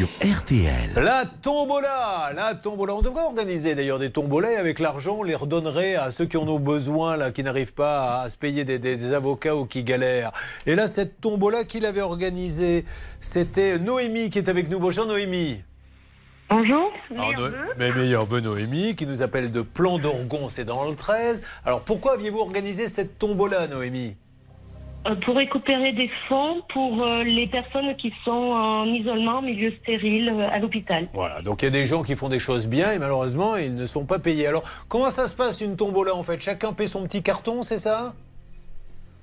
Sur 0.00 0.08
RTL. 0.26 0.92
La 0.96 1.24
tombola, 1.42 2.32
la 2.34 2.54
tombola. 2.54 2.94
On 2.94 3.02
devrait 3.02 3.24
organiser 3.24 3.74
d'ailleurs 3.74 3.98
des 3.98 4.08
tombolas 4.08 4.52
et 4.52 4.56
avec 4.56 4.78
l'argent, 4.78 5.16
on 5.18 5.22
les 5.22 5.34
redonnerait 5.34 5.94
à 5.96 6.10
ceux 6.10 6.24
qui 6.24 6.38
en 6.38 6.48
ont 6.48 6.58
besoin, 6.58 7.18
là, 7.18 7.30
qui 7.30 7.42
n'arrivent 7.42 7.74
pas 7.74 8.22
à, 8.22 8.28
se 8.30 8.38
payer 8.38 8.64
des, 8.64 8.78
des- 8.78 8.96
des 8.96 9.12
avocats 9.12 9.54
ou 9.54 9.66
qui 9.66 9.84
galèrent. 9.84 10.32
Et 10.64 10.74
là, 10.74 10.86
cette 10.86 11.20
tombola 11.20 11.64
qu'il 11.64 11.84
avait 11.84 12.00
organisée, 12.00 12.86
c'était 13.20 13.78
Noémie 13.78 14.30
qui 14.30 14.38
est 14.38 14.48
avec 14.48 14.70
nous. 14.70 14.78
Bonjour 14.78 15.04
Noémie. 15.04 15.62
Bonjour. 16.48 16.90
Alors, 17.10 17.32
No- 17.38 17.56
mais 17.78 17.92
meilleur 17.92 18.24
vœu 18.24 18.40
Noémie, 18.40 18.96
qui 18.96 19.04
nous 19.04 19.20
appelle 19.20 19.52
de 19.52 19.60
Plan 19.60 19.98
d'Orgon, 19.98 20.48
c'est 20.48 20.64
dans 20.64 20.88
le 20.88 20.94
13. 20.96 21.42
Alors 21.66 21.82
pourquoi 21.82 22.14
aviez-vous 22.14 22.38
organisé 22.40 22.88
cette 22.88 23.18
tombola, 23.18 23.66
Noémie? 23.66 24.16
Pour 25.24 25.36
récupérer 25.36 25.92
des 25.92 26.10
fonds 26.28 26.62
pour 26.72 27.02
euh, 27.02 27.22
les 27.24 27.46
personnes 27.46 27.96
qui 27.96 28.12
sont 28.24 28.30
en 28.30 28.84
isolement 28.86 29.38
en 29.38 29.42
milieu 29.42 29.72
stérile 29.82 30.28
euh, 30.28 30.48
à 30.50 30.58
l'hôpital. 30.58 31.08
Voilà, 31.14 31.40
donc 31.40 31.62
il 31.62 31.66
y 31.66 31.68
a 31.68 31.70
des 31.70 31.86
gens 31.86 32.02
qui 32.02 32.14
font 32.16 32.28
des 32.28 32.38
choses 32.38 32.66
bien 32.68 32.92
et 32.92 32.98
malheureusement 32.98 33.56
ils 33.56 33.74
ne 33.74 33.86
sont 33.86 34.04
pas 34.04 34.18
payés. 34.18 34.46
Alors 34.46 34.62
comment 34.88 35.10
ça 35.10 35.26
se 35.26 35.34
passe 35.34 35.60
une 35.62 35.76
tombola 35.76 36.14
en 36.14 36.22
fait? 36.22 36.38
Chacun 36.40 36.72
paie 36.74 36.86
son 36.86 37.04
petit 37.04 37.22
carton, 37.22 37.62
c'est 37.62 37.78
ça? 37.78 38.14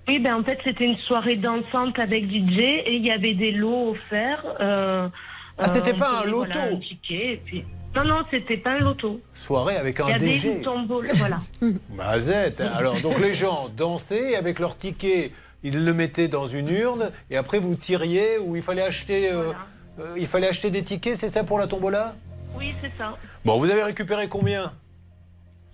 Oui, 0.08 0.20
ben 0.20 0.36
en 0.36 0.44
fait 0.44 0.58
c'était 0.64 0.86
une 0.86 0.98
soirée 0.98 1.36
dansante 1.36 2.00
avec 2.00 2.26
DJ 2.26 2.60
et 2.60 2.96
il 2.96 3.06
y 3.06 3.12
avait 3.12 3.34
des 3.36 3.52
lots 3.52 3.92
offerts. 3.92 4.44
euh, 4.60 5.08
Ah, 5.60 5.68
c'était 5.68 5.94
euh, 5.94 5.98
pas 5.98 6.22
un 6.22 6.26
loto? 6.26 6.50
voilà, 6.54 6.74
un 6.74 6.78
ticket, 6.78 7.34
et 7.34 7.42
puis... 7.46 7.64
Non, 7.96 8.04
non, 8.04 8.20
c'était 8.30 8.58
pas 8.58 8.72
un 8.74 8.80
loto. 8.80 9.20
Soirée 9.34 9.76
avec 9.78 9.98
Il 10.00 10.10
y 10.10 10.12
un 10.12 10.16
avait 10.16 10.28
DG. 10.28 10.58
une 10.58 10.62
tombola, 10.62 11.10
voilà. 11.16 11.40
Mazette. 11.96 12.62
Alors 12.62 13.00
donc 13.02 13.20
les 13.20 13.34
gens 13.34 13.70
dansaient 13.76 14.36
avec 14.36 14.60
leur 14.60 14.78
ticket, 14.78 15.32
ils 15.68 15.84
le 15.86 15.94
mettaient 15.94 16.28
dans 16.28 16.48
une 16.48 16.70
urne 16.70 17.12
et 17.30 17.38
après 17.38 17.60
vous 17.60 17.76
tiriez 17.76 18.38
ou 18.40 18.56
il 18.56 18.62
fallait 18.62 18.82
acheter, 18.82 19.32
euh, 19.32 19.52
euh, 20.00 20.16
il 20.18 20.28
fallait 20.28 20.48
acheter 20.50 20.70
des 20.70 20.84
tickets, 20.84 21.16
c'est 21.18 21.30
ça 21.30 21.44
pour 21.44 21.60
la 21.60 21.68
tombola? 21.68 22.16
Oui, 22.58 22.74
c'est 22.82 22.92
ça. 22.98 23.16
Bon, 23.46 23.58
vous 23.58 23.70
avez 23.70 23.84
récupéré 23.84 24.28
combien? 24.28 24.74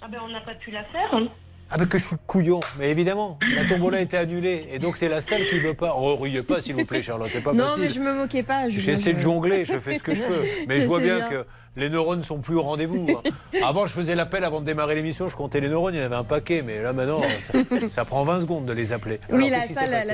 Ah 0.01 0.07
ben 0.11 0.19
on 0.23 0.29
n'a 0.29 0.41
pas 0.41 0.55
pu 0.55 0.71
la 0.71 0.83
faire. 0.83 1.13
hein. 1.13 1.27
Ah 1.69 1.77
ben 1.77 1.87
que 1.87 1.97
je 1.97 2.03
suis 2.05 2.15
couillon, 2.27 2.59
mais 2.77 2.91
évidemment, 2.91 3.39
la 3.55 3.65
tombola 3.65 3.99
était 4.01 4.17
annulée 4.17 4.67
et 4.71 4.77
donc 4.79 4.97
c'est 4.97 5.07
la 5.09 5.21
salle 5.21 5.47
qui 5.47 5.59
veut 5.59 5.73
pas. 5.73 5.95
Oh, 5.97 6.15
riez 6.17 6.43
pas 6.43 6.61
s'il 6.61 6.75
vous 6.75 6.85
plaît, 6.85 7.01
Charlotte, 7.01 7.29
c'est 7.31 7.41
pas 7.41 7.53
non, 7.53 7.65
facile. 7.65 7.83
mais 7.83 7.89
je 7.89 7.99
me 7.99 8.13
moquais 8.13 8.43
pas. 8.43 8.69
J'essaie 8.69 9.13
de 9.13 9.17
je- 9.17 9.23
jongler, 9.23 9.65
je 9.65 9.79
fais 9.79 9.95
ce 9.95 10.03
que 10.03 10.13
je 10.13 10.23
peux. 10.23 10.43
Mais 10.67 10.81
je 10.81 10.87
vois 10.87 10.99
bien. 10.99 11.21
que 11.29 11.45
les 11.75 11.89
neurones 11.89 12.21
sont 12.23 12.37
plus 12.39 12.55
au 12.55 12.61
rendez-vous. 12.61 13.07
hein. 13.09 13.29
Avant, 13.65 13.87
je 13.87 13.93
faisais 13.93 14.13
l'appel 14.15 14.43
avant 14.43 14.59
de 14.59 14.65
démarrer 14.65 14.95
l'émission, 14.95 15.27
je 15.27 15.35
comptais 15.35 15.59
les 15.59 15.69
neurones, 15.69 15.93
il 15.95 15.99
y 15.99 16.03
en 16.03 16.05
avait 16.05 16.15
un 16.15 16.23
paquet. 16.23 16.61
Mais 16.63 16.81
là, 16.81 16.91
maintenant, 16.93 17.21
ça, 17.39 17.53
ça 17.91 18.05
prend 18.05 18.23
20 18.23 18.41
secondes 18.41 18.65
de 18.65 18.73
les 18.73 18.91
appeler. 18.91 19.19
Oui, 19.31 19.49
la 19.49 19.61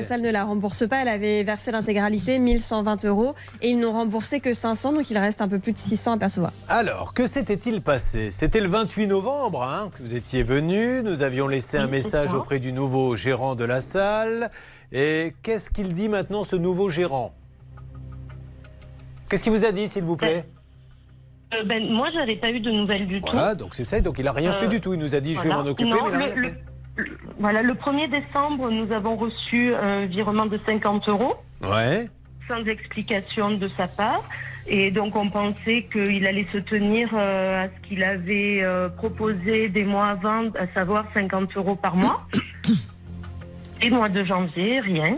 salle 0.03 0.21
ne 0.21 0.29
la 0.29 0.43
rembourse 0.45 0.87
pas. 0.87 1.01
Elle 1.01 1.07
avait 1.07 1.43
versé 1.43 1.71
l'intégralité, 1.71 2.37
1120 2.39 3.05
euros, 3.05 3.33
et 3.61 3.69
ils 3.69 3.79
n'ont 3.79 3.91
remboursé 3.91 4.39
que 4.39 4.53
500, 4.53 4.93
donc 4.93 5.09
il 5.09 5.17
reste 5.17 5.41
un 5.41 5.47
peu 5.47 5.59
plus 5.59 5.73
de 5.73 5.77
600 5.77 6.13
à 6.13 6.17
percevoir. 6.17 6.51
Alors, 6.67 7.13
que 7.13 7.25
s'était-il 7.25 7.81
passé? 7.81 8.29
C'était 8.31 8.61
le 8.61 8.69
28 8.69 9.07
novembre 9.07 9.63
hein, 9.63 9.89
que 9.95 10.03
vous 10.03 10.15
étiez 10.15 10.43
venu. 10.43 11.01
Nous 11.03 11.23
avions 11.23 11.47
laissé 11.47 11.77
un 11.77 11.87
message 11.87 12.33
auprès 12.33 12.59
du 12.59 12.71
nouveau 12.71 13.15
gérant 13.15 13.55
de 13.55 13.65
la 13.65 13.81
salle. 13.81 14.51
Et 14.91 15.33
qu'est-ce 15.43 15.69
qu'il 15.69 15.93
dit 15.93 16.09
maintenant, 16.09 16.43
ce 16.43 16.55
nouveau 16.55 16.89
gérant? 16.89 17.33
Qu'est-ce 19.29 19.43
qu'il 19.43 19.51
vous 19.51 19.65
a 19.65 19.71
dit, 19.71 19.87
s'il 19.87 20.03
vous 20.03 20.17
plaît? 20.17 20.45
Euh, 21.53 21.63
ben, 21.65 21.91
moi, 21.91 22.09
j'avais 22.13 22.35
pas 22.35 22.51
eu 22.51 22.59
de 22.59 22.69
nouvelles 22.71 23.07
du 23.07 23.21
tout. 23.21 23.31
Voilà, 23.31 23.55
donc 23.55 23.73
c'est 23.73 23.83
ça. 23.83 23.99
Donc 24.01 24.19
il 24.19 24.27
a 24.27 24.31
rien 24.31 24.51
Euh, 24.51 24.53
fait 24.53 24.67
du 24.67 24.79
tout. 24.81 24.93
Il 24.93 24.99
nous 24.99 25.15
a 25.15 25.19
dit, 25.19 25.35
je 25.35 25.41
vais 25.41 25.49
m'en 25.49 25.61
occuper, 25.65 25.89
Non, 25.89 25.97
mais 26.05 26.09
il 26.09 26.15
a 26.15 26.17
le- 26.17 26.23
rien 26.25 26.35
le- 26.35 26.41
fait. 26.49 26.63
le- 26.95 27.17
Voilà, 27.39 27.61
le 27.63 27.73
1er 27.73 28.07
décembre, 28.07 28.69
nous 28.69 28.91
avons 28.91 29.15
reçu 29.15 29.73
un 29.73 30.05
virement 30.05 30.45
de 30.45 30.59
50 30.65 31.07
euros, 31.09 31.35
Ouais. 31.63 32.07
sans 32.47 32.63
explication 32.65 33.51
de 33.51 33.67
sa 33.69 33.87
part. 33.87 34.23
Et 34.67 34.91
donc, 34.91 35.15
on 35.15 35.29
pensait 35.29 35.87
qu'il 35.91 36.27
allait 36.27 36.45
se 36.53 36.59
tenir 36.59 37.09
euh, 37.13 37.63
à 37.65 37.67
ce 37.69 37.87
qu'il 37.87 38.03
avait 38.03 38.59
euh, 38.61 38.87
proposé 38.89 39.69
des 39.69 39.83
mois 39.83 40.07
avant, 40.09 40.49
à 40.59 40.67
savoir 40.75 41.05
50 41.15 41.55
euros 41.57 41.75
par 41.75 41.95
mois. 41.95 42.27
Et 43.81 43.89
mois 43.89 44.09
de 44.09 44.23
janvier, 44.25 44.81
rien. 44.81 45.15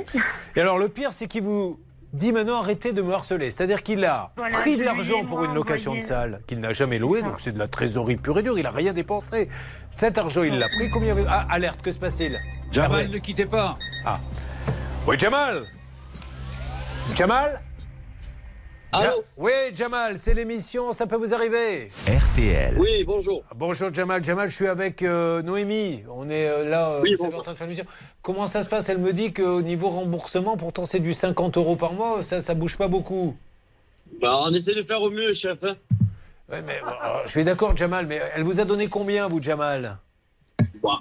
Et 0.56 0.62
alors, 0.62 0.78
le 0.78 0.88
pire, 0.88 1.12
c'est 1.12 1.28
qu'il 1.28 1.42
vous 1.42 1.80
dit 2.14 2.32
maintenant 2.32 2.60
arrêtez 2.62 2.94
de 2.94 3.02
me 3.02 3.14
harceler. 3.14 3.52
C'est-à-dire 3.52 3.84
qu'il 3.84 4.04
a 4.06 4.32
Voilà, 4.36 4.56
pris 4.56 4.78
de 4.78 4.84
l'argent 4.84 5.26
pour 5.26 5.44
une 5.44 5.54
location 5.54 5.96
de 5.96 6.00
salle 6.00 6.42
qu'il 6.48 6.60
n'a 6.60 6.74
jamais 6.74 7.00
louée, 7.00 7.22
donc 7.22 7.40
c'est 7.40 7.52
de 7.52 7.60
la 7.60 7.68
trésorerie 7.68 8.18
pure 8.18 8.40
et 8.40 8.44
dure. 8.44 8.58
Il 8.58 8.64
n'a 8.64 8.72
rien 8.72 8.94
dépensé. 8.94 9.50
Cet 9.96 10.18
argent, 10.18 10.44
il 10.44 10.58
l'a 10.58 10.68
pris. 10.70 10.90
Combien 10.90 11.16
Ah, 11.28 11.46
alerte, 11.50 11.82
que 11.82 11.92
se 11.92 12.00
passe-t-il? 12.00 12.40
Jamal, 12.72 13.10
ne 13.10 13.18
quittez 13.18 13.46
pas. 13.46 13.78
Ah. 14.06 14.20
Oui, 15.08 15.18
Jamal 15.20 15.66
Jamal 17.16 17.62
Ja- 19.00 19.16
oui, 19.38 19.52
Jamal, 19.74 20.20
c'est 20.20 20.34
l'émission, 20.34 20.92
ça 20.92 21.08
peut 21.08 21.16
vous 21.16 21.34
arriver. 21.34 21.88
RTL. 22.08 22.78
Oui, 22.78 23.04
bonjour. 23.06 23.42
Bonjour 23.56 23.94
Jamal. 23.94 24.22
Jamal, 24.24 24.50
je 24.50 24.56
suis 24.56 24.68
avec 24.68 25.02
euh, 25.02 25.42
Noémie. 25.42 26.04
On 26.10 26.30
est 26.30 26.48
euh, 26.50 26.68
là, 26.68 26.92
euh, 26.92 27.02
Oui, 27.02 27.16
en 27.24 27.30
train 27.30 27.54
de 27.54 27.58
faire 27.58 27.68
l'émission. 27.68 27.86
Comment 28.22 28.48
ça 28.48 28.64
se 28.64 28.68
passe? 28.70 28.90
Elle 28.90 28.98
me 28.98 29.14
dit 29.14 29.32
qu'au 29.34 29.62
niveau 29.62 29.90
remboursement, 29.90 30.58
pourtant 30.58 30.84
c'est 30.86 31.00
du 31.00 31.14
50 31.14 31.56
euros 31.58 31.78
par 31.78 31.94
mois, 31.94 32.22
ça, 32.22 32.42
ça 32.42 32.54
bouge 32.54 32.76
pas 32.78 32.90
beaucoup. 32.90 33.36
Bah, 34.22 34.42
on 34.46 34.54
essaie 34.54 34.76
de 34.76 34.84
faire 34.84 35.02
au 35.02 35.10
mieux, 35.10 35.32
chef. 35.34 35.58
hein. 35.64 35.78
Ouais, 36.50 36.62
mais, 36.62 36.82
je 37.26 37.32
suis 37.32 37.46
d'accord, 37.46 37.78
Jamal, 37.78 38.06
mais 38.08 38.20
elle 38.36 38.44
vous 38.44 38.60
a 38.60 38.66
donné 38.66 38.88
combien, 38.88 39.30
vous, 39.30 39.42
Jamal? 39.42 39.98
Bah, 40.84 41.00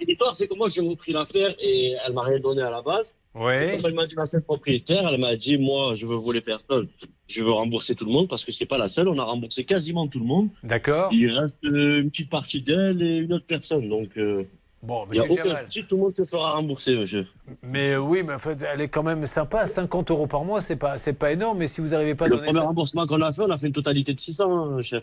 L'histoire, 0.00 0.34
c'est 0.34 0.48
que 0.48 0.56
moi, 0.56 0.68
j'ai 0.68 0.80
repris 0.80 1.12
l'affaire 1.12 1.54
et 1.60 1.94
elle 2.04 2.12
m'a 2.12 2.22
rien 2.22 2.40
donné 2.40 2.62
à 2.62 2.70
la 2.70 2.82
base. 2.82 3.14
Oui. 3.38 3.54
Quand 3.80 3.88
elle 3.88 3.94
m'a 3.94 4.06
dit 4.06 4.14
la 4.16 4.26
seule 4.26 4.42
propriétaire, 4.42 5.08
elle 5.08 5.20
m'a 5.20 5.36
dit 5.36 5.58
Moi, 5.58 5.94
je 5.94 6.06
veux 6.06 6.16
voler 6.16 6.40
personne. 6.40 6.88
Je 7.28 7.42
veux 7.42 7.52
rembourser 7.52 7.94
tout 7.94 8.04
le 8.04 8.10
monde 8.10 8.28
parce 8.28 8.44
que 8.44 8.52
c'est 8.52 8.66
pas 8.66 8.78
la 8.78 8.88
seule. 8.88 9.08
On 9.08 9.18
a 9.18 9.24
remboursé 9.24 9.64
quasiment 9.64 10.06
tout 10.08 10.18
le 10.18 10.24
monde. 10.24 10.48
D'accord. 10.62 11.10
Il 11.12 11.30
reste 11.30 11.56
euh, 11.64 12.00
une 12.00 12.10
petite 12.10 12.30
partie 12.30 12.62
d'elle 12.62 13.02
et 13.02 13.16
une 13.18 13.32
autre 13.34 13.46
personne. 13.46 13.88
Donc, 13.88 14.08
euh, 14.16 14.44
Bon, 14.82 15.04
il 15.10 15.16
y 15.16 15.20
a 15.20 15.26
monsieur 15.26 15.42
aucun 15.42 15.62
souci, 15.62 15.84
tout 15.88 15.96
le 15.96 16.02
monde 16.02 16.16
se 16.16 16.24
fera 16.24 16.52
rembourser, 16.52 16.94
monsieur. 16.94 17.26
Mais 17.62 17.96
oui, 17.96 18.22
mais 18.24 18.34
en 18.34 18.38
fait, 18.38 18.62
elle 18.72 18.80
est 18.80 18.88
quand 18.88 19.02
même 19.02 19.26
sympa. 19.26 19.66
50 19.66 20.10
euros 20.12 20.28
par 20.28 20.44
mois, 20.44 20.60
c'est 20.60 20.76
pas, 20.76 20.98
c'est 20.98 21.14
pas 21.14 21.32
énorme. 21.32 21.58
Mais 21.58 21.66
si 21.66 21.80
vous 21.80 21.88
n'arrivez 21.88 22.14
pas 22.14 22.26
à 22.26 22.28
le 22.28 22.36
donner 22.36 22.46
premier 22.46 22.60
ça. 22.60 22.66
remboursement 22.66 23.06
qu'on 23.06 23.20
a 23.20 23.32
fait, 23.32 23.42
on 23.42 23.50
a 23.50 23.58
fait 23.58 23.66
une 23.66 23.72
totalité 23.72 24.14
de 24.14 24.20
600, 24.20 24.50
hein, 24.50 24.82
chef. 24.82 25.02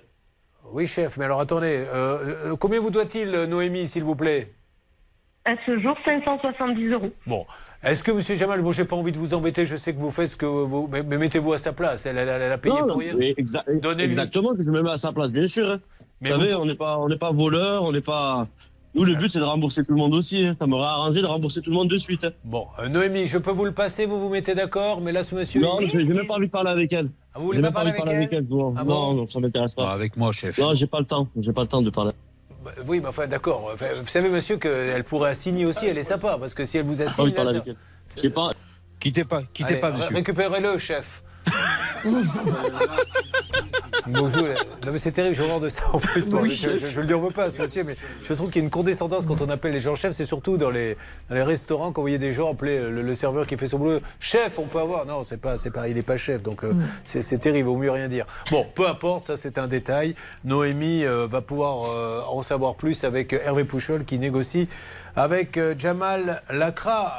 Oui, 0.72 0.88
chef, 0.88 1.18
mais 1.18 1.26
alors 1.26 1.42
attendez. 1.42 1.86
euh, 1.94 2.52
euh, 2.52 2.56
combien 2.56 2.80
vous 2.80 2.90
doit-il, 2.90 3.30
Noémie, 3.30 3.86
s'il 3.86 4.04
vous 4.04 4.16
plaît? 4.16 4.54
À 5.44 5.56
ce 5.64 5.78
jour, 5.80 5.96
570 6.06 6.88
euros. 6.92 7.12
Bon, 7.28 7.46
est-ce 7.86 8.04
que 8.04 8.12
Monsieur 8.12 8.36
Jamal, 8.36 8.62
bon, 8.62 8.72
j'ai 8.72 8.86
pas 8.86 8.96
envie 8.96 9.12
de 9.12 9.18
vous 9.18 9.34
embêter, 9.34 9.66
je 9.66 9.76
sais 9.76 9.94
que 9.94 10.00
vous 10.00 10.12
faites 10.12 10.30
ce 10.32 10.36
que 10.38 10.46
vous, 10.46 10.90
mais, 10.92 11.04
mais 11.04 11.18
mettez-vous 11.18 11.54
à 11.54 11.58
sa 11.58 11.72
place. 11.74 12.06
Elle, 12.06 12.18
elle, 12.18 12.30
elle 12.30 12.52
a 12.52 12.58
payé 12.58 12.76
Non, 12.82 12.88
pour 12.88 12.98
rien. 12.98 13.14
exa-. 13.16 14.00
Exactement, 14.02 14.52
je 14.58 14.70
me 14.70 14.82
mets 14.82 14.90
à 14.92 14.98
sa 14.98 15.12
place, 15.12 15.32
bien 15.32 15.48
sûr. 15.48 15.70
hein. 15.70 15.80
Mais 16.22 16.30
vous 16.32 16.36
vous- 16.36 16.42
savez, 16.42 16.56
on 16.56 16.66
n'est 16.66 16.76
pas, 16.76 16.98
on 16.98 17.08
n'est 17.10 17.18
pas 17.18 17.32
voleur, 17.32 17.84
on 17.84 17.92
n'est 17.92 18.02
pas. 18.02 18.48
Nous, 18.96 19.04
le 19.04 19.14
but, 19.16 19.30
c'est 19.30 19.40
de 19.40 19.44
rembourser 19.44 19.84
tout 19.84 19.92
le 19.92 19.98
monde 19.98 20.14
aussi. 20.16 20.46
hein. 20.46 20.56
Ça 20.58 20.66
m'aurait 20.66 20.88
arrangé 20.88 21.22
de 21.22 21.26
rembourser 21.28 21.62
tout 21.62 21.70
le 21.70 21.76
monde 21.76 21.90
de 21.90 21.98
suite. 21.98 22.24
hein. 22.24 22.32
Bon, 22.46 22.66
euh, 22.80 22.88
Noémie, 22.88 23.28
je 23.28 23.38
peux 23.38 23.52
vous 23.52 23.66
le 23.66 23.74
passer, 23.74 24.06
vous 24.06 24.20
vous 24.22 24.30
mettez 24.30 24.56
d'accord, 24.56 25.02
mais 25.02 25.12
là, 25.12 25.24
ce 25.26 25.36
monsieur. 25.36 25.62
Non, 25.62 25.80
j'ai 25.82 25.90
j'ai 25.90 26.06
même 26.06 26.26
pas 26.28 26.36
envie 26.36 26.48
de 26.48 26.52
parler 26.52 26.70
avec 26.72 26.94
elle. 26.94 27.10
Ah, 27.34 27.40
vous 27.40 27.48
voulez 27.48 27.60
pas 27.62 27.64
même 27.64 27.74
parler 27.74 27.92
envie 27.92 28.04
de 28.04 28.10
avec 28.16 28.32
elle 28.34 28.48
non. 28.50 28.74
Ah 28.78 28.84
non, 28.86 28.86
bon? 28.86 29.14
non, 29.16 29.28
ça 29.28 29.40
m'intéresse 29.42 29.74
pas. 29.74 29.92
avec 29.92 30.16
moi, 30.16 30.32
chef. 30.32 30.58
Non, 30.58 30.74
j'ai 30.74 30.88
pas 30.88 31.00
le 31.00 31.06
temps. 31.06 31.28
J'ai 31.38 31.52
pas 31.52 31.62
le 31.64 31.68
temps 31.68 31.82
de 31.82 31.90
parler. 31.90 32.12
Bah, 32.66 32.72
oui, 32.88 33.00
mais 33.00 33.10
enfin, 33.10 33.28
d'accord. 33.28 33.70
Enfin, 33.72 33.86
vous 34.02 34.08
savez, 34.08 34.28
monsieur, 34.28 34.58
qu'elle 34.58 35.04
pourrait 35.04 35.30
assigner 35.30 35.68
aussi, 35.68 35.86
elle 35.86 36.00
est 36.00 36.04
sympa, 36.04 36.38
parce 36.40 36.56
que 36.56 36.66
si 36.66 36.80
elle 36.80 36.86
vous 36.86 36.98
pas 36.98 37.04
assigne. 37.04 37.32
parler 37.32 37.54
là, 37.54 38.30
pas. 38.32 38.54
Quittez 39.00 39.24
pas, 39.24 39.44
quittez 39.54 39.74
Allez, 39.74 39.80
pas, 39.80 39.92
monsieur. 39.92 40.16
Récupérez-le, 40.16 40.80
chef. 40.80 41.22
Bonjour. 44.18 44.48
Non, 44.86 44.92
mais 44.92 44.98
c'est 44.98 45.12
terrible, 45.12 45.36
j'ai 45.36 45.44
horreur 45.44 45.60
de 45.60 45.70
ça 45.70 45.84
en 45.92 46.00
plus. 46.00 46.28
Oui, 46.32 46.56
je, 46.56 47.00
le 47.00 47.06
lui 47.06 47.14
en 47.14 47.22
veux 47.22 47.32
pas, 47.32 47.50
ce 47.50 47.62
monsieur, 47.62 47.84
mais 47.84 47.96
je 48.22 48.34
trouve 48.34 48.50
qu'il 48.50 48.62
y 48.62 48.64
a 48.64 48.66
une 48.66 48.70
condescendance 48.70 49.26
quand 49.26 49.42
on 49.42 49.50
appelle 49.50 49.72
les 49.72 49.80
gens 49.80 49.96
chefs. 49.96 50.14
C'est 50.14 50.26
surtout 50.26 50.58
dans 50.58 50.70
les, 50.70 50.96
dans 51.30 51.36
les 51.36 51.44
restaurants, 51.44 51.92
quand 51.92 52.02
vous 52.02 52.06
voyez 52.06 52.18
des 52.18 52.34
gens 52.34 52.52
appeler 52.52 52.90
le, 52.90 53.02
le 53.02 53.16
serveur 53.16 53.48
qui 53.48 53.58
fait 53.58 53.68
son 53.68 53.80
boulot 53.80 54.00
chef, 54.20 54.60
on 54.60 54.68
peut 54.68 54.80
avoir? 54.80 55.06
Non, 55.06 55.24
c'est 55.24 55.38
pas, 55.38 55.58
c'est 55.58 55.72
pas, 55.72 55.88
il 55.88 55.96
n'est 55.96 56.04
pas 56.04 56.18
chef, 56.18 56.44
donc 56.44 56.64
euh, 56.64 56.74
c'est 57.04 57.22
c'est 57.22 57.38
terrible, 57.38 57.68
vaut 57.68 57.78
mieux 57.78 57.92
rien 57.92 58.08
dire. 58.08 58.26
Bon, 58.52 58.66
peu 58.76 58.88
importe, 58.88 59.26
ça 59.26 59.38
c'est 59.38 59.58
un 59.58 59.68
détail. 59.68 60.16
Noémie 60.44 61.06
euh, 61.06 61.28
va 61.28 61.42
pouvoir 61.42 61.90
euh, 61.90 62.22
en 62.28 62.44
savoir 62.44 62.76
plus 62.76 63.04
avec 63.04 63.34
Hervé 63.34 63.64
Pouchol 63.66 64.06
qui 64.06 64.20
négocie 64.20 64.68
avec 65.16 65.58
euh, 65.58 65.76
Jamal 65.78 66.42
Lacra. 66.50 67.14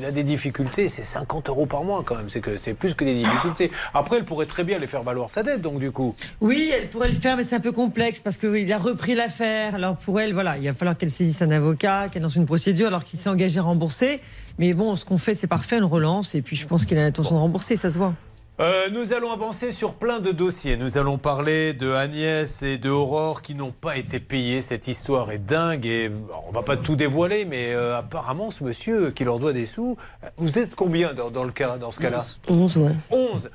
Il 0.00 0.06
a 0.06 0.12
des 0.12 0.22
difficultés, 0.22 0.88
c'est 0.88 1.04
50 1.04 1.50
euros 1.50 1.66
par 1.66 1.84
mois 1.84 2.02
quand 2.02 2.16
même, 2.16 2.30
c'est 2.30 2.40
que 2.40 2.56
c'est 2.56 2.72
plus 2.72 2.94
que 2.94 3.04
des 3.04 3.16
difficultés. 3.16 3.70
Après, 3.92 4.16
elle 4.16 4.24
pourrait 4.24 4.46
très 4.46 4.64
bien 4.64 4.78
les 4.78 4.86
faire 4.86 5.02
valoir 5.02 5.30
sa 5.30 5.42
dette, 5.42 5.60
donc 5.60 5.78
du 5.78 5.90
coup. 5.90 6.14
Oui, 6.40 6.72
elle 6.74 6.88
pourrait 6.88 7.08
le 7.08 7.14
faire, 7.14 7.36
mais 7.36 7.44
c'est 7.44 7.56
un 7.56 7.60
peu 7.60 7.70
complexe 7.70 8.18
parce 8.18 8.38
qu'il 8.38 8.72
a 8.72 8.78
repris 8.78 9.14
l'affaire. 9.14 9.74
Alors 9.74 9.98
pour 9.98 10.18
elle, 10.18 10.32
voilà, 10.32 10.56
il 10.56 10.64
va 10.64 10.72
falloir 10.72 10.96
qu'elle 10.96 11.10
saisisse 11.10 11.42
un 11.42 11.50
avocat, 11.50 12.08
qu'elle 12.08 12.22
lance 12.22 12.36
une 12.36 12.46
procédure 12.46 12.86
alors 12.86 13.04
qu'il 13.04 13.18
s'est 13.18 13.28
engagé 13.28 13.58
à 13.58 13.62
rembourser. 13.62 14.22
Mais 14.58 14.72
bon, 14.72 14.96
ce 14.96 15.04
qu'on 15.04 15.18
fait, 15.18 15.34
c'est 15.34 15.46
parfait, 15.46 15.82
on 15.82 15.88
relance 15.90 16.34
et 16.34 16.40
puis 16.40 16.56
je 16.56 16.66
pense 16.66 16.86
qu'il 16.86 16.96
a 16.96 17.02
l'intention 17.02 17.34
de 17.34 17.40
rembourser, 17.40 17.76
ça 17.76 17.90
se 17.90 17.98
voit. 17.98 18.14
Euh, 18.60 18.90
nous 18.90 19.14
allons 19.14 19.32
avancer 19.32 19.72
sur 19.72 19.94
plein 19.94 20.18
de 20.18 20.32
dossiers. 20.32 20.76
Nous 20.76 20.98
allons 20.98 21.16
parler 21.16 21.72
de 21.72 21.92
Agnès 21.92 22.62
et 22.62 22.76
de 22.76 22.90
Aurore 22.90 23.40
qui 23.40 23.54
n'ont 23.54 23.72
pas 23.72 23.96
été 23.96 24.20
payés. 24.20 24.60
Cette 24.60 24.86
histoire 24.86 25.30
est 25.30 25.38
dingue 25.38 25.86
et 25.86 26.12
on 26.46 26.52
va 26.52 26.62
pas 26.62 26.76
tout 26.76 26.94
dévoiler, 26.94 27.46
mais 27.46 27.72
euh, 27.72 27.96
apparemment 27.96 28.50
ce 28.50 28.62
monsieur 28.62 29.12
qui 29.12 29.24
leur 29.24 29.38
doit 29.38 29.54
des 29.54 29.64
sous, 29.64 29.96
vous 30.36 30.58
êtes 30.58 30.74
combien 30.74 31.14
dans, 31.14 31.30
dans 31.30 31.44
le 31.44 31.52
cas, 31.52 31.78
dans 31.78 31.90
ce 31.90 32.00
cas-là 32.00 32.22
11, 32.48 32.76
ouais. 32.76 32.96
11. 33.10 33.50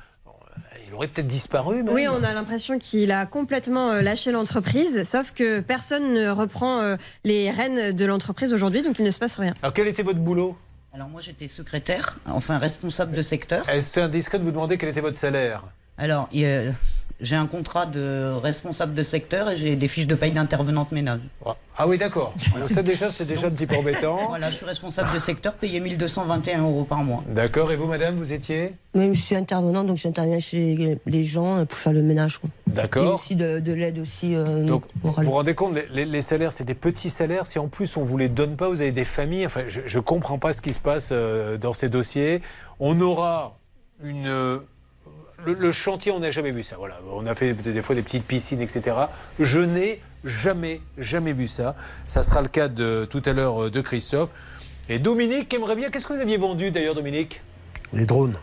Il 0.88 0.94
aurait 0.94 1.06
peut-être 1.06 1.28
disparu. 1.28 1.84
Même. 1.84 1.94
Oui, 1.94 2.08
on 2.08 2.24
a 2.24 2.32
l'impression 2.32 2.76
qu'il 2.80 3.12
a 3.12 3.26
complètement 3.26 3.92
euh, 3.92 4.02
lâché 4.02 4.32
l'entreprise, 4.32 5.04
sauf 5.04 5.30
que 5.30 5.60
personne 5.60 6.14
ne 6.14 6.30
reprend 6.30 6.96
les 7.22 7.52
rênes 7.52 7.92
de 7.92 8.04
l'entreprise 8.04 8.52
aujourd'hui, 8.52 8.82
donc 8.82 8.98
il 8.98 9.04
ne 9.04 9.12
se 9.12 9.20
passe 9.20 9.36
rien. 9.36 9.54
Alors 9.62 9.72
quel 9.72 9.86
était 9.86 10.02
votre 10.02 10.18
boulot? 10.18 10.56
Alors 10.96 11.10
moi 11.10 11.20
j'étais 11.20 11.46
secrétaire, 11.46 12.16
enfin 12.24 12.56
responsable 12.56 13.14
de 13.14 13.20
secteur. 13.20 13.68
Est-ce 13.68 14.00
indiscret 14.00 14.38
de 14.38 14.44
vous 14.44 14.50
demander 14.50 14.78
quel 14.78 14.88
était 14.88 15.02
votre 15.02 15.18
salaire? 15.18 15.62
Alors 15.98 16.28
j'ai 17.18 17.34
un 17.36 17.46
contrat 17.46 17.86
de 17.86 18.30
responsable 18.42 18.92
de 18.92 19.02
secteur 19.02 19.48
et 19.50 19.56
j'ai 19.56 19.74
des 19.74 19.88
fiches 19.88 20.06
de 20.06 20.14
paye 20.14 20.32
d'intervenante 20.32 20.92
ménage. 20.92 21.20
Ah 21.78 21.88
oui, 21.88 21.96
d'accord. 21.96 22.34
Ça 22.68 22.82
déjà, 22.82 23.10
c'est 23.10 23.24
déjà 23.24 23.46
un 23.46 23.50
petit 23.50 23.66
peu 23.66 23.74
embêtant. 23.76 24.18
Voilà, 24.28 24.50
je 24.50 24.56
suis 24.56 24.66
responsable 24.66 25.08
de 25.14 25.18
secteur, 25.18 25.54
payé 25.54 25.80
1221 25.80 26.60
euros 26.62 26.84
par 26.84 26.98
mois. 27.02 27.24
D'accord. 27.26 27.72
Et 27.72 27.76
vous, 27.76 27.86
madame, 27.86 28.16
vous 28.16 28.34
étiez? 28.34 28.72
Même 28.94 29.14
je 29.14 29.20
suis 29.22 29.34
intervenant, 29.34 29.82
donc 29.84 29.96
j'interviens 29.96 30.38
chez 30.40 30.98
les 31.06 31.24
gens 31.24 31.64
pour 31.64 31.78
faire 31.78 31.94
le 31.94 32.02
ménage. 32.02 32.38
D'accord. 32.66 33.04
Et 33.04 33.08
aussi 33.14 33.34
de, 33.36 33.60
de 33.60 33.72
l'aide 33.72 33.98
aussi. 33.98 34.34
euh, 34.34 34.64
Donc, 34.64 34.84
morale. 35.02 35.24
vous 35.24 35.30
vous 35.30 35.36
rendez 35.38 35.54
compte, 35.54 35.74
les, 35.74 35.86
les- 35.90 36.04
les 36.04 36.22
salaires, 36.22 36.52
c'est 36.52 36.64
des 36.64 36.74
petits 36.74 37.08
salaires. 37.10 37.46
Si 37.46 37.58
en 37.58 37.68
plus 37.68 37.96
on 37.96 38.02
vous 38.02 38.18
les 38.18 38.28
donne 38.28 38.56
pas, 38.56 38.68
vous 38.68 38.82
avez 38.82 38.92
des 38.92 39.04
familles. 39.06 39.46
Enfin, 39.46 39.62
je 39.68 39.96
ne 39.96 40.02
comprends 40.02 40.38
pas 40.38 40.52
ce 40.52 40.60
qui 40.60 40.74
se 40.74 40.80
passe 40.80 41.08
euh, 41.12 41.56
dans 41.56 41.72
ces 41.72 41.88
dossiers. 41.88 42.42
On 42.78 43.00
aura 43.00 43.56
une. 44.02 44.60
Le, 45.44 45.54
le 45.54 45.72
chantier, 45.72 46.12
on 46.12 46.20
n'a 46.20 46.30
jamais 46.30 46.50
vu 46.50 46.62
ça. 46.62 46.76
Voilà, 46.78 46.96
on 47.10 47.26
a 47.26 47.34
fait 47.34 47.52
des, 47.54 47.72
des 47.72 47.82
fois 47.82 47.94
des 47.94 48.02
petites 48.02 48.24
piscines, 48.26 48.60
etc. 48.60 48.96
Je 49.38 49.58
n'ai 49.60 50.00
jamais, 50.24 50.80
jamais 50.98 51.32
vu 51.32 51.46
ça. 51.46 51.76
Ça 52.06 52.22
sera 52.22 52.42
le 52.42 52.48
cas 52.48 52.68
de 52.68 53.06
tout 53.08 53.22
à 53.24 53.32
l'heure 53.32 53.64
euh, 53.64 53.70
de 53.70 53.80
Christophe. 53.80 54.30
Et 54.88 54.98
Dominique 54.98 55.52
aimerait 55.54 55.76
bien. 55.76 55.90
Qu'est-ce 55.90 56.06
que 56.06 56.12
vous 56.14 56.20
aviez 56.20 56.36
vendu 56.36 56.70
d'ailleurs, 56.70 56.94
Dominique? 56.94 57.40
Les 57.92 58.06
drones. 58.06 58.38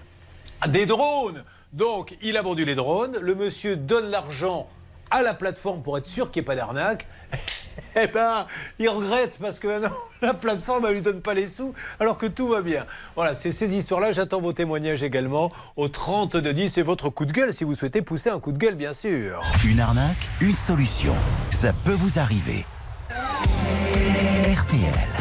ah, 0.62 0.68
Des 0.68 0.86
drones 0.86 1.44
Donc, 1.74 2.16
il 2.22 2.38
a 2.38 2.42
vendu 2.42 2.66
les 2.66 2.76
drones. 2.76 3.18
Le 3.22 3.36
monsieur 3.36 3.76
donne 3.76 4.10
l'argent 4.10 4.68
à 5.10 5.22
la 5.22 5.34
plateforme 5.34 5.82
pour 5.84 5.98
être 5.98 6.08
sûr 6.08 6.32
qu'il 6.32 6.42
n'y 6.42 6.46
ait 6.46 6.48
pas 6.48 6.56
d'arnaque. 6.56 7.08
Eh 7.96 8.08
ben, 8.08 8.46
il 8.80 8.90
regrette 8.90 9.38
parce 9.40 9.60
que 9.60 9.82
non, 9.82 9.90
la 10.22 10.34
plateforme 10.34 10.86
ne 10.86 10.92
lui 10.92 11.02
donne 11.02 11.22
pas 11.22 11.34
les 11.34 11.48
sous 11.48 11.74
alors 12.00 12.18
que 12.18 12.26
tout 12.26 12.48
va 12.48 12.62
bien. 12.62 12.86
Voilà, 13.16 13.34
c'est 13.34 13.52
ces 13.52 13.76
histoires-là. 13.76 14.12
J'attends 14.12 14.42
vos 14.42 14.54
témoignages 14.54 15.04
également 15.04 15.52
au 15.76 15.88
30 15.88 16.38
de 16.38 16.52
10. 16.52 16.70
C'est 16.70 16.82
votre 16.82 17.10
coup 17.10 17.26
de 17.26 17.32
gueule 17.32 17.54
si 17.54 17.64
vous 17.64 17.76
souhaitez 17.76 18.02
pousser 18.02 18.30
un 18.30 18.40
coup 18.40 18.52
de 18.52 18.58
gueule, 18.58 18.76
bien 18.76 18.94
sûr. 18.94 19.42
Une 19.66 19.80
arnaque, 19.80 20.30
une 20.42 20.56
solution. 20.56 21.14
Ça 21.52 21.72
peut 21.86 21.94
vous 21.94 22.20
arriver. 22.20 22.66
RTL. 24.56 25.14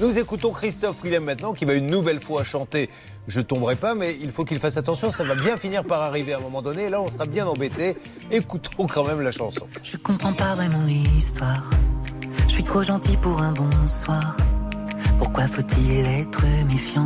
Nous 0.00 0.16
écoutons 0.16 0.52
Christophe 0.52 1.02
Willem 1.02 1.24
maintenant 1.24 1.52
qui 1.52 1.64
va 1.64 1.74
une 1.74 1.88
nouvelle 1.88 2.20
fois 2.20 2.44
chanter 2.44 2.88
Je 3.26 3.40
tomberai 3.40 3.74
pas, 3.74 3.96
mais 3.96 4.16
il 4.20 4.30
faut 4.30 4.44
qu'il 4.44 4.60
fasse 4.60 4.76
attention, 4.76 5.10
ça 5.10 5.24
va 5.24 5.34
bien 5.34 5.56
finir 5.56 5.82
par 5.82 6.02
arriver 6.02 6.34
à 6.34 6.36
un 6.36 6.40
moment 6.40 6.62
donné. 6.62 6.88
Là, 6.88 7.02
on 7.02 7.08
sera 7.08 7.26
bien 7.26 7.48
embêté. 7.48 7.96
Écoutons 8.30 8.86
quand 8.86 9.04
même 9.04 9.20
la 9.22 9.32
chanson. 9.32 9.66
Je 9.82 9.96
comprends 9.96 10.32
pas 10.32 10.54
vraiment 10.54 10.84
l'histoire. 10.84 11.68
Je 12.46 12.52
suis 12.52 12.62
trop 12.62 12.84
gentil 12.84 13.16
pour 13.16 13.42
un 13.42 13.50
bonsoir. 13.50 14.36
Pourquoi 15.18 15.48
faut-il 15.48 16.06
être 16.06 16.42
méfiant 16.68 17.02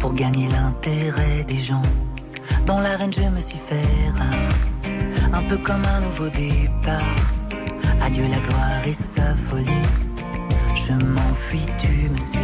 pour 0.00 0.12
gagner 0.12 0.48
l'intérêt 0.48 1.44
des 1.44 1.58
gens? 1.58 1.82
Dans 2.66 2.80
l'arène, 2.80 3.12
je 3.12 3.22
me 3.22 3.40
suis 3.40 3.58
fait 3.58 4.10
rare, 4.18 5.32
un 5.32 5.42
peu 5.48 5.58
comme 5.58 5.84
un 5.84 6.00
nouveau 6.00 6.28
départ. 6.28 7.00
Adieu 8.02 8.24
la 8.28 8.40
gloire 8.40 8.84
et 8.84 8.92
sa 8.92 9.34
folie. 9.36 10.09
Je 10.86 10.92
m'enfuis, 10.92 11.66
tu 11.78 12.08
me 12.08 12.18
suis. 12.18 12.38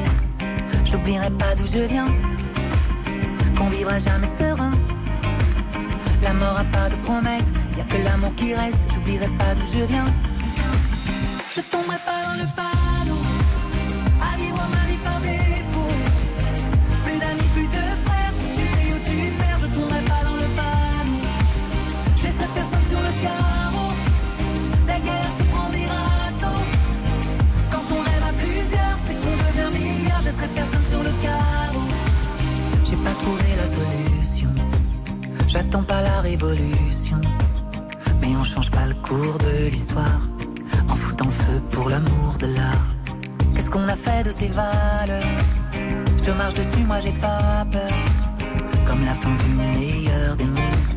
J'oublierai 0.84 1.30
pas 1.30 1.54
d'où 1.56 1.66
je 1.66 1.78
viens, 1.86 2.04
qu'on 3.56 3.68
vivra 3.70 3.98
jamais 3.98 4.26
serein. 4.26 4.72
La 6.22 6.32
mort 6.34 6.58
a 6.58 6.64
pas 6.64 6.88
de 6.90 6.96
promesse, 7.04 7.50
y 7.78 7.80
a 7.80 7.84
que 7.84 7.96
l'amour 8.04 8.34
qui 8.36 8.54
reste. 8.54 8.88
J'oublierai 8.92 9.28
pas 9.38 9.54
d'où 9.54 9.78
je 9.78 9.84
viens. 9.86 10.04
Je 11.54 11.60
tomberai 11.62 11.96
pas 12.04 12.15
trouver 32.94 33.56
la 33.56 33.66
solution. 33.66 34.48
J'attends 35.48 35.82
pas 35.82 36.02
la 36.02 36.20
révolution, 36.20 37.20
mais 38.20 38.28
on 38.36 38.44
change 38.44 38.70
pas 38.70 38.86
le 38.86 38.94
cours 38.94 39.38
de 39.38 39.68
l'histoire 39.70 40.20
en 40.88 40.94
foutant 40.94 41.30
feu 41.30 41.60
pour 41.72 41.88
l'amour 41.88 42.34
de 42.38 42.46
l'art. 42.46 42.88
Qu'est-ce 43.54 43.70
qu'on 43.70 43.88
a 43.88 43.96
fait 43.96 44.22
de 44.24 44.30
ces 44.30 44.48
valeurs? 44.48 45.22
Je 46.24 46.30
marche 46.30 46.54
dessus, 46.54 46.84
moi 46.86 47.00
j'ai 47.00 47.12
pas 47.12 47.66
peur. 47.70 47.90
Comme 48.86 49.04
la 49.04 49.14
fin 49.14 49.34
du 49.44 49.50
meilleur 49.78 50.36
des 50.36 50.44
mondes, 50.44 50.90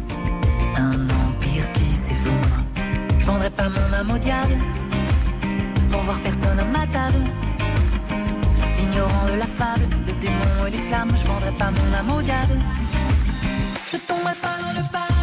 un 0.75 1.05
empire 1.25 1.71
qui 1.73 1.95
s'effondre. 1.95 2.55
Je 3.17 3.25
vendrai 3.25 3.49
pas 3.49 3.69
mon 3.69 3.93
âme 3.93 4.11
au 4.11 4.17
diable 4.17 4.57
pour 5.91 6.01
voir 6.01 6.19
personne 6.19 6.59
à 6.59 6.65
ma 6.65 6.85
table. 6.87 7.23
Ignorant 8.91 9.27
de 9.31 9.37
la 9.37 9.45
fable, 9.45 9.85
le 10.07 10.13
démon 10.13 10.65
et 10.67 10.71
les 10.71 10.77
flammes, 10.77 11.11
je 11.15 11.27
vendrai 11.27 11.51
pas 11.51 11.69
mon 11.69 11.93
âme 11.93 12.17
au 12.17 12.21
diable. 12.23 12.57
Je 13.91 13.97
tomberai 13.97 14.33
pas 14.41 14.55
dans 14.63 14.73
le 14.79 14.83
panneau, 14.91 15.18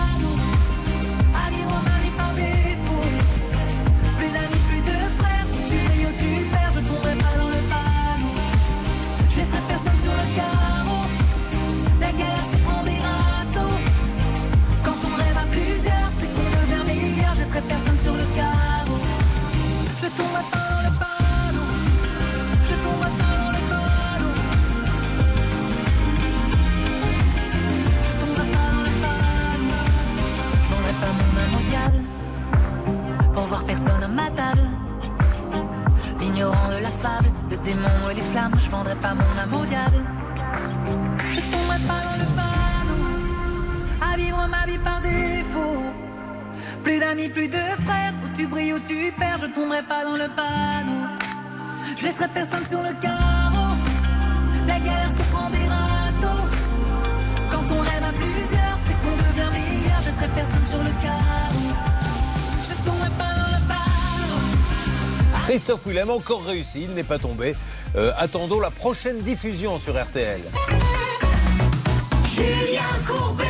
Willem, 65.97 66.11
encore 66.11 66.45
réussi, 66.45 66.83
il 66.83 66.91
n'est 66.91 67.05
pas 67.05 67.19
tombé. 67.19 67.55
Euh, 67.97 68.13
attendons 68.19 68.61
la 68.61 68.71
prochaine 68.71 69.17
diffusion 69.17 69.79
sur 69.79 69.95
RTL. 69.99 70.41
Julien 72.35 72.83
Courbet. 73.07 73.45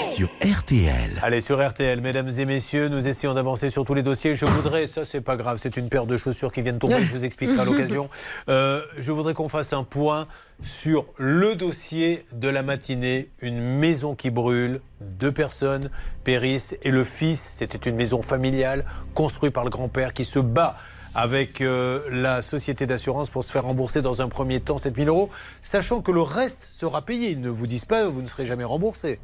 Sur 0.00 0.30
RTL. 0.42 1.20
Allez, 1.20 1.42
sur 1.42 1.62
RTL, 1.62 2.00
mesdames 2.00 2.30
et 2.30 2.46
messieurs, 2.46 2.88
nous 2.88 3.08
essayons 3.08 3.34
d'avancer 3.34 3.68
sur 3.68 3.84
tous 3.84 3.92
les 3.92 4.02
dossiers. 4.02 4.34
Je 4.34 4.46
voudrais, 4.46 4.86
ça 4.86 5.04
c'est 5.04 5.20
pas 5.20 5.36
grave, 5.36 5.58
c'est 5.58 5.76
une 5.76 5.90
paire 5.90 6.06
de 6.06 6.16
chaussures 6.16 6.50
qui 6.50 6.62
viennent 6.62 6.78
tomber, 6.78 7.02
je 7.02 7.12
vous 7.12 7.26
expliquerai 7.26 7.60
à 7.60 7.64
l'occasion. 7.66 8.08
Euh, 8.48 8.80
je 8.98 9.12
voudrais 9.12 9.34
qu'on 9.34 9.48
fasse 9.48 9.72
un 9.72 9.84
point 9.84 10.26
sur 10.62 11.04
le 11.16 11.54
dossier 11.54 12.24
de 12.32 12.48
la 12.48 12.62
matinée, 12.62 13.28
une 13.40 13.60
maison 13.60 14.14
qui 14.14 14.30
brûle, 14.30 14.80
deux 15.00 15.32
personnes 15.32 15.90
périssent 16.24 16.74
et 16.82 16.90
le 16.90 17.04
fils, 17.04 17.40
c'était 17.40 17.88
une 17.88 17.96
maison 17.96 18.20
familiale 18.22 18.84
construite 19.14 19.52
par 19.52 19.64
le 19.64 19.70
grand-père 19.70 20.12
qui 20.12 20.24
se 20.24 20.38
bat 20.38 20.76
avec 21.14 21.60
euh, 21.60 22.00
la 22.10 22.42
société 22.42 22.86
d'assurance 22.86 23.30
pour 23.30 23.44
se 23.44 23.52
faire 23.52 23.64
rembourser 23.64 24.02
dans 24.02 24.22
un 24.22 24.28
premier 24.28 24.60
temps 24.60 24.78
7000 24.78 25.08
euros, 25.08 25.28
sachant 25.62 26.00
que 26.00 26.10
le 26.10 26.22
reste 26.22 26.68
sera 26.70 27.02
payé. 27.02 27.30
Ils 27.30 27.40
ne 27.40 27.50
vous 27.50 27.66
disent 27.66 27.84
pas, 27.84 28.06
vous 28.06 28.22
ne 28.22 28.26
serez 28.26 28.46
jamais 28.46 28.64
remboursé. 28.64 29.18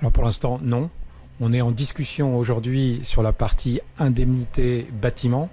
Alors 0.00 0.12
pour 0.12 0.24
l'instant, 0.24 0.58
non. 0.62 0.90
On 1.40 1.52
est 1.52 1.60
en 1.60 1.72
discussion 1.72 2.36
aujourd'hui 2.36 3.00
sur 3.02 3.22
la 3.22 3.32
partie 3.32 3.80
indemnité 3.98 4.86
bâtiment, 4.92 5.48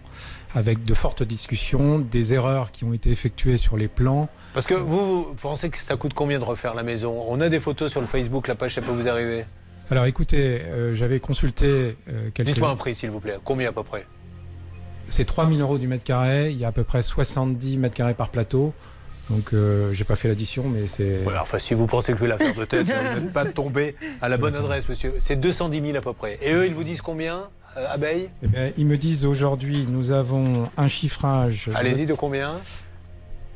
avec 0.54 0.84
de 0.84 0.94
fortes 0.94 1.24
discussions, 1.24 2.00
des 2.00 2.34
erreurs 2.34 2.72
qui 2.72 2.84
ont 2.84 2.94
été 2.94 3.10
effectuées 3.10 3.58
sur 3.58 3.78
les 3.78 3.88
plans. 3.88 4.30
Parce 4.54 4.68
que 4.68 4.76
vous, 4.76 5.24
vous 5.24 5.36
pensez 5.36 5.70
que 5.70 5.80
ça 5.80 5.96
coûte 5.96 6.14
combien 6.14 6.38
de 6.38 6.44
refaire 6.44 6.76
la 6.76 6.84
maison? 6.84 7.24
On 7.28 7.42
a 7.42 7.50
des 7.50 7.60
photos 7.60 7.90
sur 7.90 8.02
le 8.02 8.08
Facebook, 8.08 8.48
la 8.48 8.56
page, 8.56 8.76
ça 8.76 8.82
peut 8.82 8.92
vous 8.92 9.08
arriver? 9.08 9.46
Alors 9.90 10.06
écoutez, 10.06 10.62
euh, 10.62 10.94
j'avais 10.94 11.20
consulté 11.20 11.96
euh, 12.10 12.30
quelques... 12.34 12.50
Dites-moi 12.50 12.70
un 12.70 12.76
prix, 12.76 12.94
s'il 12.94 13.10
vous 13.10 13.20
plaît. 13.20 13.38
Combien 13.44 13.70
à 13.70 13.72
peu 13.72 13.84
près? 13.84 14.06
C'est 15.10 15.26
3000 15.26 15.60
euros 15.62 15.78
du 15.78 15.88
mètre 15.88 16.04
carré, 16.04 16.52
il 16.52 16.58
y 16.58 16.66
a 16.66 16.70
à 16.70 16.72
peu 16.72 16.84
près 16.84 17.02
70 17.04 17.78
mètres 17.78 17.96
carrés 17.96 18.14
par 18.14 18.30
plateau. 18.30 18.74
Donc 19.30 19.54
euh, 19.54 19.94
j'ai 19.94 20.06
pas 20.06 20.16
fait 20.16 20.28
l'addition, 20.28 20.64
mais 20.68 20.88
c'est... 20.88 21.24
Ouais, 21.24 21.34
Enfin, 21.40 21.60
si 21.60 21.74
vous 21.76 21.86
pensez 21.86 22.14
que 22.14 22.18
je 22.18 22.24
vais 22.24 22.30
la 22.30 22.38
faire 22.38 22.56
de 22.56 22.66
tête, 22.66 22.88
vous 22.88 23.22
n'êtes 23.22 23.34
pas 23.34 23.46
tombé 23.46 23.96
à 24.22 24.30
la 24.30 24.38
bonne 24.38 24.56
adresse, 24.56 24.90
monsieur. 24.90 25.14
C'est 25.20 25.36
210 25.36 25.82
000 25.82 25.98
à 25.98 26.02
peu 26.02 26.14
près. 26.14 26.40
Et 26.42 26.54
eux, 26.54 26.66
ils 26.66 26.74
vous 26.74 26.84
disent 26.84 27.02
combien, 27.02 27.44
euh, 27.78 27.88
Abeille? 27.94 28.30
Eh 28.44 28.48
bien, 28.48 28.72
ils 28.78 28.86
me 28.88 28.98
disent 28.98 29.26
aujourd'hui, 29.26 29.86
nous 29.88 30.12
avons 30.12 30.68
un 30.78 30.88
chiffrage... 30.88 31.70
Allez-y, 31.76 32.08
de 32.08 32.16
combien? 32.16 32.54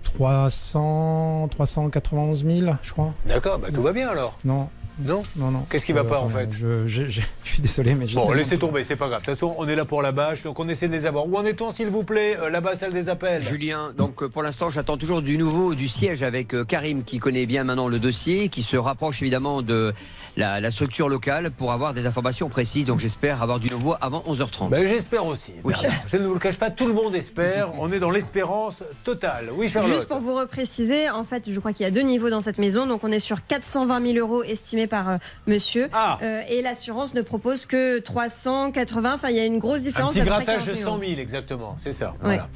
300, 0.03 1.47
391 1.49 2.45
000, 2.45 2.75
je 2.83 2.91
crois. 2.91 3.13
D'accord, 3.25 3.57
bah, 3.57 3.69
tout 3.73 3.81
va 3.81 3.93
bien 3.93 4.09
alors. 4.09 4.37
Non. 4.45 4.69
Non 4.99 5.23
Non, 5.35 5.51
non. 5.51 5.65
Qu'est-ce 5.69 5.85
qui 5.85 5.91
va 5.93 6.01
Euh, 6.01 6.03
pas 6.03 6.19
en 6.21 6.29
fait 6.29 6.55
je, 6.55 6.87
je- 6.87 7.07
je- 7.07 7.21
je 7.43 7.49
suis 7.51 7.61
désolé, 7.61 7.95
mais 7.95 8.05
Bon, 8.13 8.31
laissez 8.31 8.57
tomber, 8.57 8.83
c'est 8.83 8.95
pas 8.95 9.07
grave. 9.07 9.21
De 9.21 9.25
toute 9.25 9.33
façon, 9.35 9.55
on 9.57 9.67
est 9.67 9.75
là 9.75 9.85
pour 9.85 10.01
la 10.01 10.11
bâche, 10.11 10.43
donc 10.43 10.59
on 10.59 10.67
essaie 10.69 10.87
de 10.87 10.93
les 10.93 11.05
avoir. 11.05 11.27
Où 11.27 11.35
en 11.37 11.45
est-on, 11.45 11.71
s'il 11.71 11.87
vous 11.87 12.03
plaît 12.03 12.37
Euh, 12.39 12.49
Là-bas, 12.49 12.75
salle 12.75 12.93
des 12.93 13.09
appels. 13.09 13.41
Julien, 13.41 13.91
donc 13.97 14.21
euh, 14.23 14.29
pour 14.29 14.43
l'instant, 14.43 14.69
j'attends 14.69 14.97
toujours 14.97 15.21
du 15.21 15.37
nouveau 15.37 15.73
du 15.75 15.87
siège 15.87 16.21
avec 16.23 16.55
Karim 16.67 17.03
qui 17.03 17.19
connaît 17.19 17.45
bien 17.45 17.63
maintenant 17.63 17.87
le 17.87 17.99
dossier, 17.99 18.49
qui 18.49 18.61
se 18.63 18.77
rapproche 18.77 19.21
évidemment 19.21 19.61
de 19.61 19.93
la, 20.37 20.59
la 20.59 20.71
structure 20.71 21.09
locale 21.09 21.51
pour 21.51 21.71
avoir 21.71 21.93
des 21.93 22.05
informations 22.05 22.49
précises. 22.49 22.85
Donc 22.85 22.99
j'espère 22.99 23.41
avoir 23.41 23.59
du 23.59 23.69
nouveau 23.69 23.95
avant 24.01 24.23
11h30. 24.27 24.69
Ben, 24.69 24.87
J'espère 24.87 25.25
aussi. 25.25 25.53
Oui. 25.63 25.73
Bernard. 25.73 25.91
Je 26.07 26.17
ne 26.17 26.27
vous 26.27 26.33
le 26.35 26.39
cache 26.39 26.57
pas, 26.57 26.69
tout 26.69 26.87
le 26.87 26.93
monde 26.93 27.15
espère. 27.15 27.71
On 27.79 27.91
est 27.91 27.99
dans 27.99 28.11
l'espérance 28.11 28.83
totale. 29.03 29.49
Oui, 29.55 29.69
Charlotte. 29.69 29.93
Juste 29.93 30.07
pour 30.07 30.19
vous 30.19 30.35
repréciser, 30.35 31.09
en 31.09 31.23
fait, 31.23 31.49
je 31.49 31.59
crois 31.59 31.73
qu'il 31.73 31.85
y 31.85 31.89
a 31.89 31.91
deux 31.91 32.01
niveaux 32.01 32.29
dans 32.29 32.41
cette 32.41 32.57
maison. 32.59 32.85
Donc, 32.85 33.03
on 33.03 33.11
est 33.11 33.19
sur 33.19 33.45
420 33.45 34.13
000 34.13 34.17
euros 34.17 34.43
estimés 34.43 34.82
par 34.87 35.09
euh, 35.09 35.17
monsieur. 35.47 35.89
Ah. 35.93 36.19
Euh, 36.21 36.41
et 36.49 36.61
l'assurance 36.61 37.13
ne 37.13 37.21
propose 37.21 37.65
que 37.65 37.99
380. 37.99 39.13
Enfin, 39.15 39.29
il 39.29 39.35
y 39.35 39.39
a 39.39 39.45
une 39.45 39.59
grosse 39.59 39.81
Un 39.81 39.83
différence. 39.83 40.13
petit 40.13 40.19
peu 40.23 40.25
près 40.29 40.43
grattage 40.43 40.65
de 40.65 40.73
40 40.73 40.75
000 40.75 40.85
100 40.85 40.91
euros. 40.95 41.05
000, 41.09 41.19
exactement. 41.21 41.75
C'est 41.77 41.91
ça. 41.91 42.11
Ouais. 42.11 42.37
Voilà. 42.37 42.47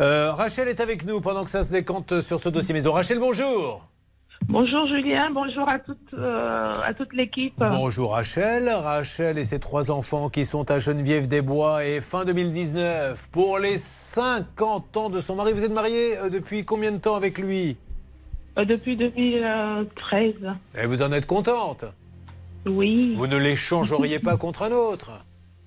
Euh, 0.00 0.32
Rachel 0.32 0.68
est 0.68 0.80
avec 0.80 1.04
nous 1.06 1.20
pendant 1.20 1.44
que 1.44 1.50
ça 1.50 1.64
se 1.64 1.72
décante 1.72 2.20
sur 2.20 2.40
ce 2.40 2.48
dossier 2.48 2.74
maison. 2.74 2.92
Rachel, 2.92 3.18
bonjour. 3.18 3.88
Bonjour 4.46 4.86
Julien, 4.88 5.30
bonjour 5.32 5.66
à 5.70 5.78
toute, 5.78 5.96
euh, 6.12 6.72
à 6.84 6.92
toute 6.92 7.14
l'équipe. 7.14 7.54
Bonjour 7.58 8.12
Rachel. 8.12 8.68
Rachel 8.68 9.38
et 9.38 9.44
ses 9.44 9.58
trois 9.58 9.90
enfants 9.90 10.28
qui 10.28 10.44
sont 10.44 10.70
à 10.70 10.78
Geneviève-des-Bois 10.78 11.84
et 11.86 12.02
fin 12.02 12.26
2019 12.26 13.28
pour 13.32 13.58
les 13.58 13.78
50 13.78 14.96
ans 14.98 15.08
de 15.08 15.20
son 15.20 15.36
mari. 15.36 15.52
Vous 15.54 15.64
êtes 15.64 15.72
mariée 15.72 16.16
depuis 16.30 16.66
combien 16.66 16.92
de 16.92 16.98
temps 16.98 17.14
avec 17.16 17.38
lui? 17.38 17.78
Depuis 18.56 18.96
2013. 18.96 20.34
Et 20.80 20.86
vous 20.86 21.02
en 21.02 21.12
êtes 21.12 21.26
contente? 21.26 21.84
Oui, 22.66 23.12
Vous 23.14 23.26
ne 23.26 23.36
l'échangeriez 23.36 24.20
pas 24.20 24.36
contre 24.36 24.62
un 24.62 24.72
autre? 24.72 25.10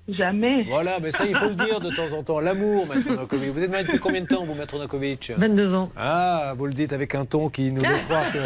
Jamais. 0.10 0.64
Voilà, 0.64 1.00
mais 1.02 1.12
ça, 1.12 1.26
il 1.26 1.36
faut 1.36 1.50
le 1.50 1.56
dire 1.56 1.80
de 1.80 1.90
temps 1.96 2.16
en 2.18 2.24
temps. 2.24 2.40
L'amour, 2.40 2.88
Maître 2.88 3.08
Novakovic. 3.10 3.50
Vous 3.52 3.64
êtes 3.64 3.70
marié 3.70 3.86
depuis 3.86 4.00
combien 4.00 4.22
de 4.22 4.28
temps, 4.28 4.44
vous, 4.46 4.54
Maître 4.54 4.76
Novakovic? 4.76 5.32
22 5.38 5.74
ans. 5.74 5.92
Ah, 5.98 6.54
vous 6.58 6.66
le 6.66 6.74
dites 6.74 6.94
avec 6.94 7.16
un 7.16 7.26
ton 7.26 7.50
qui 7.50 7.72
nous 7.72 7.82
laisse 7.82 8.04
croire 8.04 8.24
que 8.32 8.40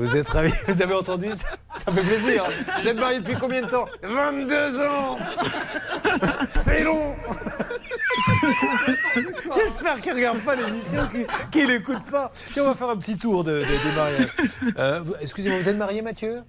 vous 0.00 0.16
êtes 0.16 0.28
ravi. 0.28 0.52
Vous 0.68 0.82
avez 0.82 0.94
entendu 0.94 1.28
ça? 1.32 1.46
Ça 1.84 1.92
fait 1.92 2.00
plaisir. 2.00 2.44
Vous 2.82 2.88
êtes 2.88 2.98
marié 2.98 3.20
depuis 3.20 3.36
combien 3.36 3.62
de 3.62 3.68
temps? 3.68 3.86
22 4.02 4.80
ans 4.86 5.18
C'est 6.50 6.82
long 6.84 7.14
J'espère 9.54 10.00
qu'il 10.00 10.12
ne 10.12 10.16
regarde 10.16 10.38
pas 10.38 10.54
l'émission, 10.56 11.00
qu'il 11.50 11.66
n'écoute 11.68 12.04
pas. 12.10 12.30
Tiens, 12.52 12.64
on 12.64 12.68
va 12.68 12.74
faire 12.74 12.88
un 12.90 12.96
petit 12.96 13.16
tour 13.18 13.44
de, 13.44 13.52
de- 13.52 13.64
des 13.64 13.96
mariages. 13.96 14.30
Euh, 14.78 15.04
Excusez-moi, 15.20 15.58
vous 15.58 15.68
êtes 15.68 15.76
marié, 15.76 16.02
Mathieu? 16.02 16.42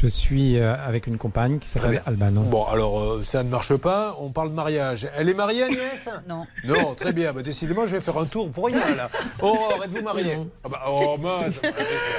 Je 0.00 0.06
suis 0.06 0.60
euh, 0.60 0.76
avec 0.86 1.08
une 1.08 1.18
compagne 1.18 1.58
qui 1.58 1.68
s'appelle. 1.68 2.00
Albano. 2.06 2.42
Bon, 2.42 2.64
alors 2.66 3.00
euh, 3.00 3.24
ça 3.24 3.42
ne 3.42 3.48
marche 3.48 3.74
pas. 3.76 4.14
On 4.20 4.30
parle 4.30 4.50
de 4.50 4.54
mariage. 4.54 5.08
Elle 5.16 5.28
est 5.28 5.34
mariée, 5.34 5.64
Agnès? 5.64 6.08
Non. 6.28 6.46
Non, 6.64 6.94
très 6.94 7.12
bien. 7.12 7.32
Bah, 7.32 7.42
décidément, 7.42 7.84
je 7.84 7.96
vais 7.96 8.00
faire 8.00 8.16
un 8.16 8.24
tour 8.26 8.48
pour 8.52 8.66
rien, 8.66 8.78
là. 8.96 9.10
Aurore, 9.40 9.82
êtes-vous 9.84 10.02
mariée? 10.02 10.38
Ah 10.62 10.68
bah, 10.68 10.82
Oh, 10.86 11.16
mince. 11.20 11.58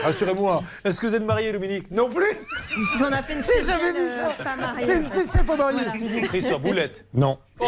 Rassurez-moi. 0.04 0.62
Est-ce 0.84 1.00
que 1.00 1.08
vous 1.08 1.16
êtes 1.16 1.24
marié, 1.24 1.54
Dominique? 1.54 1.90
Non 1.90 2.10
plus 2.10 2.26
On 3.00 3.06
a 3.14 3.24
fait 3.24 3.36
une 3.36 3.42
J'ai 3.42 3.48
spéciale 3.48 3.80
jamais 3.80 3.94
vu 3.94 4.06
euh, 4.06 4.26
ça. 4.38 4.44
pas 4.44 4.56
mariée, 4.58 4.86
C'est 4.86 4.98
une 4.98 5.06
spéciale 5.06 5.46
pas 5.46 5.56
mariée. 5.56 5.78
Voilà. 5.82 5.92
Si 5.98 6.08
vous, 6.10 6.22
Christophe, 6.28 6.62
vous 6.62 6.74
l'êtes 6.74 7.06
Non. 7.14 7.38
Oh, 7.62 7.66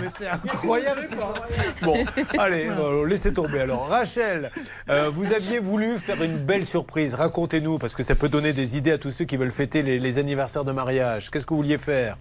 mais 0.00 0.08
c'est 0.08 0.28
incroyable 0.28 1.00
ça. 1.02 1.34
Bon, 1.82 1.96
allez, 2.38 2.68
euh, 2.68 3.06
laissez 3.06 3.32
tomber 3.32 3.60
alors. 3.60 3.88
Rachel, 3.88 4.50
euh, 4.90 5.08
vous 5.10 5.32
aviez 5.32 5.58
voulu 5.60 5.98
faire 5.98 6.22
une 6.22 6.36
belle 6.36 6.66
surprise. 6.66 7.14
Racontez-nous, 7.14 7.78
parce 7.78 7.94
que 7.94 8.02
ça 8.02 8.14
peut 8.14 8.28
donner 8.28 8.52
des 8.52 8.76
idées 8.76 8.92
à 8.92 8.98
tous 8.98 9.10
ceux 9.10 9.24
qui 9.24 9.36
veulent 9.36 9.50
fêter 9.52 9.82
les, 9.82 9.98
les 9.98 10.18
anniversaires 10.18 10.64
de 10.64 10.72
mariage. 10.72 11.30
Qu'est-ce 11.30 11.46
que 11.46 11.50
vous 11.54 11.62
vouliez 11.62 11.78
faire? 11.78 12.16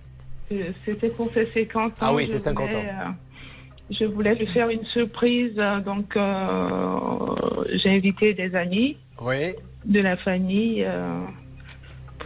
Euh, 0.51 0.71
C'était 0.85 1.09
pour 1.09 1.29
ses 1.33 1.45
50 1.45 1.85
ans. 1.91 1.91
Ah 1.99 2.13
oui, 2.13 2.25
c'est 2.27 2.37
50 2.37 2.69
voulais, 2.69 2.77
ans. 2.77 2.85
euh, 2.85 3.11
je 3.99 4.05
voulais 4.05 4.35
lui 4.35 4.47
faire 4.47 4.69
une 4.69 4.85
surprise, 4.85 5.55
donc 5.85 6.15
euh, 6.15 6.99
j'ai 7.75 7.89
invité 7.95 8.33
des 8.33 8.55
amis 8.55 8.97
Oui. 9.21 9.53
de 9.85 9.99
la 9.99 10.15
famille 10.17 10.83
euh, 10.85 11.01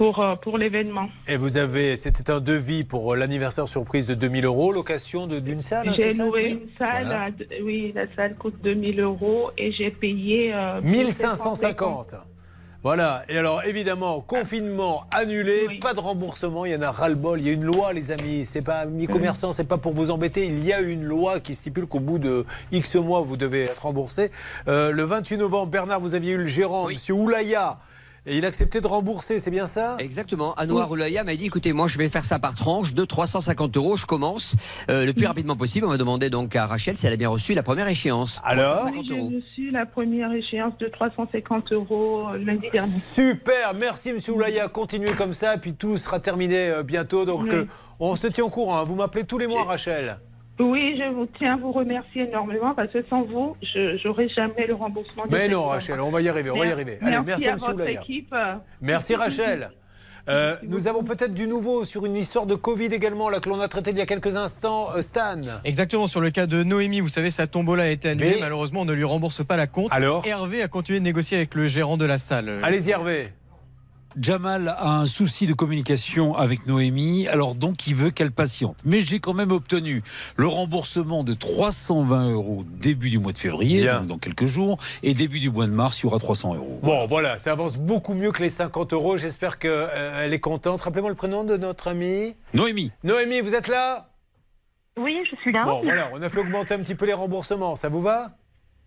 pour, 0.02 0.18
euh, 0.20 0.34
pour 0.36 0.58
l'événement. 0.58 1.10
Et 1.28 1.38
vous 1.38 1.58
avez, 1.58 1.96
c'était 1.96 2.32
un 2.32 2.40
devis 2.40 2.84
pour 2.84 3.14
euh, 3.14 3.16
l'anniversaire 3.16 3.70
surprise 3.70 4.08
de 4.08 4.16
2000 4.16 4.46
euros, 4.46 4.72
location 4.72 5.28
de- 5.28 5.38
d'une 5.38 5.62
salle 5.62 5.90
hein, 5.90 5.94
J'ai 5.96 6.16
loué 6.16 6.42
ça 6.42 6.50
une 6.50 6.60
salle, 6.80 7.06
Voilà. 7.06 7.24
à- 7.26 7.64
oui, 7.64 7.92
la 7.96 8.06
salle 8.16 8.34
coûte 8.34 8.56
2000 8.64 9.00
euros 9.00 9.52
et 9.60 9.72
j'ai 9.72 9.92
payé. 9.92 10.56
euh, 10.56 10.82
1550. 10.82 12.16
Voilà, 12.84 13.22
et 13.30 13.38
alors 13.38 13.64
évidemment, 13.64 14.22
confinement 14.22 15.04
annulé, 15.12 15.68
pas 15.80 15.94
de 15.94 16.00
remboursement, 16.00 16.66
il 16.66 16.72
y 16.72 16.76
en 16.76 16.82
a 16.82 16.90
ras-le-bol, 16.90 17.40
il 17.40 17.46
y 17.46 17.50
a 17.52 17.54
une 17.54 17.64
loi 17.64 17.94
les 17.94 18.10
amis, 18.10 18.44
c'est 18.44 18.64
pas 18.64 18.88
mes 18.88 19.06
commerçants, 19.06 19.52
c'est 19.54 19.66
pas 19.66 19.78
pour 19.78 19.94
vous 19.94 20.10
embêter, 20.10 20.48
il 20.48 20.66
y 20.66 20.74
a 20.74 20.80
une 20.82 21.04
loi 21.06 21.40
qui 21.40 21.54
stipule 21.54 21.86
qu'au 21.86 22.00
bout 22.00 22.18
de 22.18 22.44
X 22.72 22.96
mois, 22.96 23.22
vous 23.22 23.38
devez 23.38 23.66
être 23.66 23.84
remboursé. 23.84 24.32
Euh, 24.68 24.90
le 24.90 25.04
28 25.04 25.38
novembre, 25.38 25.68
Bernard, 25.68 26.00
vous 26.00 26.16
aviez 26.16 26.32
eu 26.34 26.38
le 26.38 26.48
gérant, 26.48 26.88
Monsieur 26.88 27.14
Oulaya, 27.14 27.78
et 28.26 28.38
il 28.38 28.46
acceptait 28.46 28.82
de 28.82 28.88
rembourser, 28.88 29.40
c'est 29.40 29.50
bien 29.52 29.66
ça? 29.66 29.96
Exactement. 30.00 30.54
Anouar 30.54 30.92
Oulaya 30.92 31.24
m'a 31.24 31.36
dit 31.36 31.46
écoutez, 31.46 31.74
moi 31.74 31.88
je 31.88 31.98
vais 31.98 32.08
faire 32.10 32.24
ça 32.24 32.38
par 32.40 32.54
tranche 32.56 32.94
de 32.94 33.04
350 33.04 33.78
euros. 33.78 33.96
Je 33.96 34.06
commence 34.06 34.56
euh, 34.90 35.06
le 35.06 35.14
plus 35.14 35.26
rapidement 35.26 35.56
possible. 35.56 35.86
On 35.88 35.90
m'a 35.90 35.98
demandé 35.98 36.30
donc 36.30 36.56
à 36.56 36.68
Rachel 36.68 36.98
si 36.98 37.08
elle 37.08 37.14
a 37.14 37.18
bien 37.18 37.30
reçu 37.30 37.54
la 37.54 37.64
première 37.64 37.88
échéance. 37.88 38.40
Oui, 38.48 38.56
350 38.58 39.06
j'ai 39.08 39.16
reçu 39.38 39.72
la 39.72 39.86
première 39.86 40.32
échéance 40.34 40.78
de 40.80 40.88
350 40.88 41.72
euros 41.72 42.28
euh, 42.34 42.38
lundi 42.38 42.68
dernier. 42.72 42.92
Super, 42.92 43.74
merci 43.74 44.14
Monsieur 44.14 44.34
Oulaya, 44.34 44.68
continuez 44.68 45.12
comme 45.14 45.34
ça, 45.34 45.58
puis 45.58 45.74
tout 45.74 45.98
sera 45.98 46.20
terminé 46.20 46.70
euh, 46.70 46.84
bientôt. 46.84 47.26
Donc 47.26 47.44
Oui. 47.44 47.50
euh, 47.54 47.66
on 48.00 48.16
se 48.16 48.28
tient 48.28 48.44
au 48.44 48.50
courant, 48.50 48.78
hein. 48.78 48.84
vous 48.84 48.96
m'appelez 48.96 49.24
tous 49.24 49.38
les 49.38 49.48
mois 49.48 49.64
Rachel. 49.64 50.20
Oui, 50.62 50.96
je 50.98 51.12
vous 51.14 51.28
tiens 51.38 51.54
à 51.56 51.58
vous 51.58 51.72
remercier 51.72 52.24
énormément 52.28 52.74
parce 52.76 52.92
que 52.92 53.04
sans 53.10 53.24
vous, 53.24 53.56
je 53.62 54.06
n'aurai 54.08 54.30
jamais 54.30 54.68
le 54.68 54.76
remboursement. 54.76 55.26
de 55.26 55.32
Mais 55.32 55.48
non. 55.48 55.66
Rachel, 55.66 56.00
on 56.00 56.12
va 56.12 56.22
y 56.22 56.30
arriver, 56.30 56.52
on 56.52 56.58
va 56.58 56.66
y 56.66 56.72
arriver. 56.72 56.98
Allez, 57.02 57.18
merci, 57.26 57.48
à 57.48 57.54
à 57.54 57.56
votre 57.56 57.88
équipe. 57.88 58.34
Merci 58.82 59.16
Rachel. 59.24 59.72
Euh, 60.30 60.56
nous 60.68 60.88
avons 60.88 61.04
peut-être 61.04 61.34
du 61.34 61.48
nouveau 61.48 61.84
sur 61.84 62.06
une 62.06 62.16
histoire 62.16 62.46
de 62.46 62.54
Covid 62.54 62.86
également, 62.86 63.30
là 63.30 63.40
que 63.40 63.50
l'on 63.50 63.60
a 63.60 63.68
traité 63.68 63.90
il 63.90 63.98
y 63.98 64.02
a 64.02 64.06
quelques 64.06 64.36
instants. 64.38 64.90
Euh, 64.96 65.02
Stan. 65.02 65.42
Exactement, 65.64 66.06
sur 66.06 66.22
le 66.22 66.30
cas 66.30 66.46
de 66.46 66.62
Noémie, 66.62 67.00
vous 67.00 67.10
savez, 67.10 67.32
sa 67.32 67.48
tombola 67.48 67.84
a 67.84 67.88
été 67.88 68.10
annulée. 68.10 68.34
Mais- 68.36 68.42
Malheureusement, 68.42 68.82
on 68.82 68.86
ne 68.86 68.94
lui 68.94 69.04
rembourse 69.04 69.44
pas 69.44 69.58
la 69.58 69.66
compte. 69.66 69.92
Alors 69.92 70.24
Hervé 70.28 70.62
a 70.62 70.68
continué 70.68 71.00
de 71.00 71.04
négocier 71.04 71.38
avec 71.38 71.56
le 71.56 71.68
gérant 71.68 71.98
de 71.98 72.06
la 72.06 72.20
salle. 72.20 72.60
Allez-y 72.62 72.92
Hervé. 72.92 73.30
Jamal 74.20 74.76
a 74.78 75.00
un 75.00 75.06
souci 75.06 75.48
de 75.48 75.54
communication 75.54 76.36
avec 76.36 76.66
Noémie, 76.68 77.28
alors 77.28 77.56
donc 77.56 77.88
il 77.88 77.96
veut 77.96 78.10
qu'elle 78.10 78.32
patiente. 78.32 78.78
Mais 78.86 79.02
j'ai 79.02 79.20
quand 79.20 79.34
même 79.34 79.52
obtenu 79.52 80.04
le 80.36 80.48
remboursement 80.48 81.24
de 81.24 81.34
320 81.34 82.32
euros 82.32 82.64
début 82.80 83.10
du 83.10 83.20
mois 83.20 83.32
de 83.32 83.38
février, 83.38 83.86
donc 83.86 84.08
dans 84.08 84.18
quelques 84.18 84.46
jours, 84.46 84.78
et 85.04 85.14
début 85.14 85.40
du 85.40 85.50
mois 85.50 85.68
de 85.68 85.72
mars, 85.72 86.00
il 86.00 86.04
y 86.04 86.06
aura 86.08 86.20
300 86.20 86.56
euros. 86.56 86.80
Bon, 86.84 87.06
voilà, 87.08 87.40
ça 87.40 87.52
avance 87.52 87.78
beaucoup 87.78 88.14
mieux 88.14 88.32
que 88.32 88.42
les 88.42 88.50
50 88.50 88.94
euros. 88.94 89.18
J'espère 89.18 89.60
qu'elle 89.60 90.34
est 90.34 90.40
contente. 90.40 90.82
Rappelez-moi 90.82 91.10
le 91.10 91.16
prénom 91.16 91.44
de 91.44 91.58
notre 91.58 91.88
amie. 91.88 92.36
Noémie. 92.54 92.92
Noémie, 93.04 93.42
vous 93.42 93.56
êtes 93.56 93.68
là? 93.68 94.10
Oui, 95.00 95.18
je 95.30 95.36
suis 95.38 95.52
là. 95.52 95.64
Bon, 95.64 95.82
voilà, 95.84 96.10
on 96.14 96.22
a 96.22 96.30
fait 96.30 96.40
augmenter 96.40 96.74
un 96.74 96.80
petit 96.80 96.96
peu 96.96 97.06
les 97.06 97.14
remboursements. 97.14 97.76
Ça 97.76 97.88
vous 97.88 98.02
va? 98.02 98.32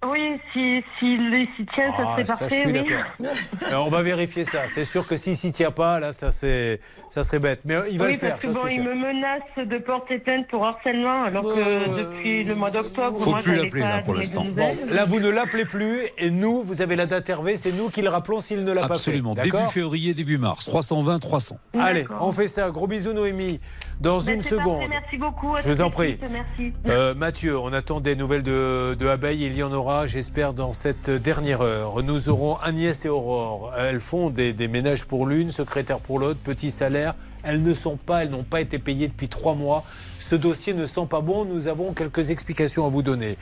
Oui, 0.07 0.39
si, 0.53 0.83
si, 0.99 1.17
si 1.57 1.67
tient, 1.75 1.91
ça 1.93 1.97
Ah, 2.01 2.13
serait 2.13 2.25
ça, 2.27 2.37
parfait. 2.37 2.57
je 2.57 2.61
suis 2.69 2.73
d'accord. 2.73 3.05
Euh, 3.73 3.77
on 3.77 3.89
va 3.89 4.03
vérifier 4.03 4.45
ça. 4.45 4.69
C'est 4.69 4.85
sûr 4.85 5.07
que 5.07 5.17
s'il 5.17 5.37
s'y 5.37 5.51
tient 5.51 5.71
pas, 5.71 5.99
là, 5.99 6.13
ça, 6.13 6.31
c'est, 6.31 6.81
ça 7.09 7.25
serait 7.25 7.39
bête. 7.39 7.61
Mais 7.65 7.75
euh, 7.77 7.89
il 7.91 7.99
va 7.99 8.07
oui, 8.07 8.13
le 8.13 8.19
faire. 8.19 8.33
parce 8.39 8.45
que 8.45 8.61
bon, 8.63 8.67
il 8.69 8.83
me 8.83 8.95
menace 8.95 9.43
de 9.69 9.79
porter 9.79 10.19
plainte 10.19 10.47
pour 10.49 10.67
harcèlement, 10.67 11.23
alors 11.25 11.43
que 11.43 11.99
depuis 11.99 12.45
le 12.45 12.55
mois 12.55 12.71
d'octobre, 12.71 13.19
Faut 13.21 13.31
moi, 13.31 13.39
plus 13.41 13.57
l'appeler, 13.57 13.81
là, 13.81 14.03
pour 14.03 14.15
l'instant. 14.15 14.45
Bon, 14.45 14.77
là, 14.91 15.07
vous 15.07 15.21
ne 15.21 15.31
l'appelez 15.31 15.65
plus. 15.65 15.99
Et 16.19 16.31
nous, 16.31 16.63
vous 16.63 16.83
avez 16.83 16.95
la 16.97 17.07
date 17.07 17.29
Hervé. 17.31 17.57
C'est 17.57 17.73
nous 17.73 17.89
qui 17.89 18.03
le 18.03 18.11
rappelons 18.11 18.41
s'il 18.41 18.65
ne 18.65 18.73
l'a 18.73 18.85
Absolument. 18.85 19.35
pas 19.35 19.43
fait. 19.43 19.45
Début 19.49 19.57
D'accord 19.57 19.73
février, 19.73 20.13
début 20.15 20.37
mars. 20.39 20.67
320, 20.67 21.19
300. 21.21 21.57
Allez, 21.79 22.05
on 22.21 22.33
fait 22.33 22.49
ça. 22.49 22.71
Gros 22.71 22.87
bisous, 22.87 23.13
Noémie. 23.15 23.61
Dans 24.01 24.19
Ben, 24.21 24.35
une 24.35 24.43
seconde. 24.43 24.81
parfait, 24.81 24.89
merci 24.89 25.17
beaucoup. 25.19 25.55
Je 25.63 25.69
vous 25.69 25.81
en 25.81 25.91
prie. 25.91 26.19
Merci. 26.31 26.73
Euh, 26.89 27.15
Mathieu, 27.15 27.59
on 27.59 27.73
attend 27.73 28.01
des 28.01 28.17
nouvelles 28.17 28.43
de, 28.43 28.95
de 28.95 29.07
Abeille. 29.07 29.45
Il 29.45 29.57
y 29.57 29.63
en 29.63 29.73
aura, 29.73 30.07
j'espère, 30.07 30.53
dans 30.53 30.73
cette 30.73 31.09
dernière 31.11 31.61
heure. 31.63 32.03
Nous 32.03 32.29
aurons 32.29 32.57
Agnès 32.57 33.05
et 33.05 33.09
Aurore. 33.09 33.73
Elles 33.79 34.01
font 34.01 34.31
des, 34.31 34.53
des 34.53 34.69
ménages 34.69 35.05
pour 35.05 35.27
l'une, 35.27 35.51
secrétaire 35.51 36.01
pour 36.01 36.19
l'autre, 36.19 36.41
petit 36.43 36.71
salaire. 36.71 37.15
Elles 37.43 37.63
ne 37.63 37.75
sont 37.75 37.97
pas, 37.97 38.23
elles 38.23 38.31
n'ont 38.31 38.43
pas 38.43 38.61
été 38.61 38.79
payées 38.79 39.09
depuis 39.09 39.29
trois 39.29 39.55
mois. 39.55 39.85
Ce 40.19 40.35
dossier 40.35 40.75
ne 40.75 40.87
sent 40.87 41.07
pas 41.09 41.21
bon. 41.21 41.45
Nous 41.45 41.69
avons 41.69 41.93
quelques 41.93 42.31
explications 42.31 42.87
à 42.87 42.89
vous 42.89 43.03
donner. 43.03 43.37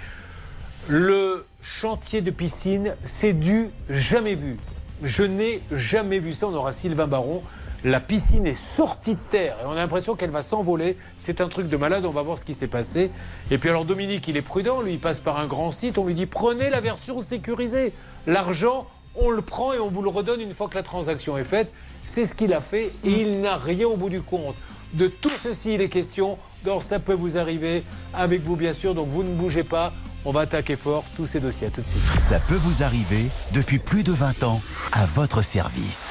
Le 0.88 1.46
chantier 1.62 2.20
de 2.20 2.30
piscine, 2.32 2.94
c'est 3.04 3.32
du 3.32 3.68
jamais 3.88 4.34
vu. 4.34 4.56
Je 5.04 5.22
n'ai 5.22 5.62
jamais 5.70 6.18
vu 6.18 6.32
ça. 6.32 6.46
On 6.48 6.54
aura 6.54 6.72
Sylvain 6.72 7.06
Baron. 7.06 7.42
La 7.84 7.98
piscine 7.98 8.46
est 8.46 8.54
sortie 8.54 9.14
de 9.14 9.20
terre 9.30 9.56
et 9.60 9.66
on 9.66 9.72
a 9.72 9.74
l'impression 9.74 10.14
qu'elle 10.14 10.30
va 10.30 10.42
s'envoler. 10.42 10.96
C'est 11.16 11.40
un 11.40 11.48
truc 11.48 11.68
de 11.68 11.76
malade. 11.76 12.04
On 12.06 12.12
va 12.12 12.22
voir 12.22 12.38
ce 12.38 12.44
qui 12.44 12.54
s'est 12.54 12.68
passé. 12.68 13.10
Et 13.50 13.59
puis 13.59 13.70
alors 13.70 13.84
Dominique, 13.84 14.28
il 14.28 14.36
est 14.36 14.42
prudent. 14.42 14.82
Lui, 14.82 14.92
il 14.92 15.00
passe 15.00 15.18
par 15.18 15.40
un 15.40 15.46
grand 15.46 15.72
site. 15.72 15.98
On 15.98 16.06
lui 16.06 16.14
dit 16.14 16.26
prenez 16.26 16.70
la 16.70 16.80
version 16.80 17.18
sécurisée. 17.18 17.92
L'argent, 18.28 18.86
on 19.16 19.30
le 19.30 19.42
prend 19.42 19.72
et 19.72 19.80
on 19.80 19.90
vous 19.90 20.02
le 20.02 20.10
redonne 20.10 20.40
une 20.40 20.54
fois 20.54 20.68
que 20.68 20.76
la 20.76 20.84
transaction 20.84 21.36
est 21.36 21.44
faite. 21.44 21.72
C'est 22.04 22.24
ce 22.24 22.36
qu'il 22.36 22.52
a 22.52 22.60
fait 22.60 22.92
et 23.04 23.20
il 23.20 23.40
n'a 23.40 23.56
rien 23.56 23.88
au 23.88 23.96
bout 23.96 24.10
du 24.10 24.22
compte. 24.22 24.54
De 24.94 25.09
tout 25.09 25.30
ceci, 25.30 25.74
il 25.74 25.80
est 25.80 25.88
question. 25.88 26.38
Donc 26.64 26.84
ça 26.84 27.00
peut 27.00 27.14
vous 27.14 27.36
arriver 27.36 27.82
avec 28.14 28.42
vous, 28.42 28.54
bien 28.54 28.72
sûr. 28.72 28.94
Donc 28.94 29.09
vous 29.09 29.24
ne 29.24 29.34
bougez 29.34 29.64
pas. 29.64 29.92
On 30.24 30.30
va 30.30 30.42
attaquer 30.42 30.76
fort 30.76 31.02
tous 31.16 31.26
ces 31.26 31.40
dossiers. 31.40 31.66
À 31.66 31.70
tout 31.70 31.80
de 31.80 31.86
suite. 31.86 32.00
Ça 32.20 32.38
peut 32.38 32.54
vous 32.54 32.84
arriver 32.84 33.26
depuis 33.52 33.80
plus 33.80 34.04
de 34.04 34.12
20 34.12 34.44
ans 34.44 34.60
à 34.92 35.04
votre 35.04 35.42
service. 35.42 36.10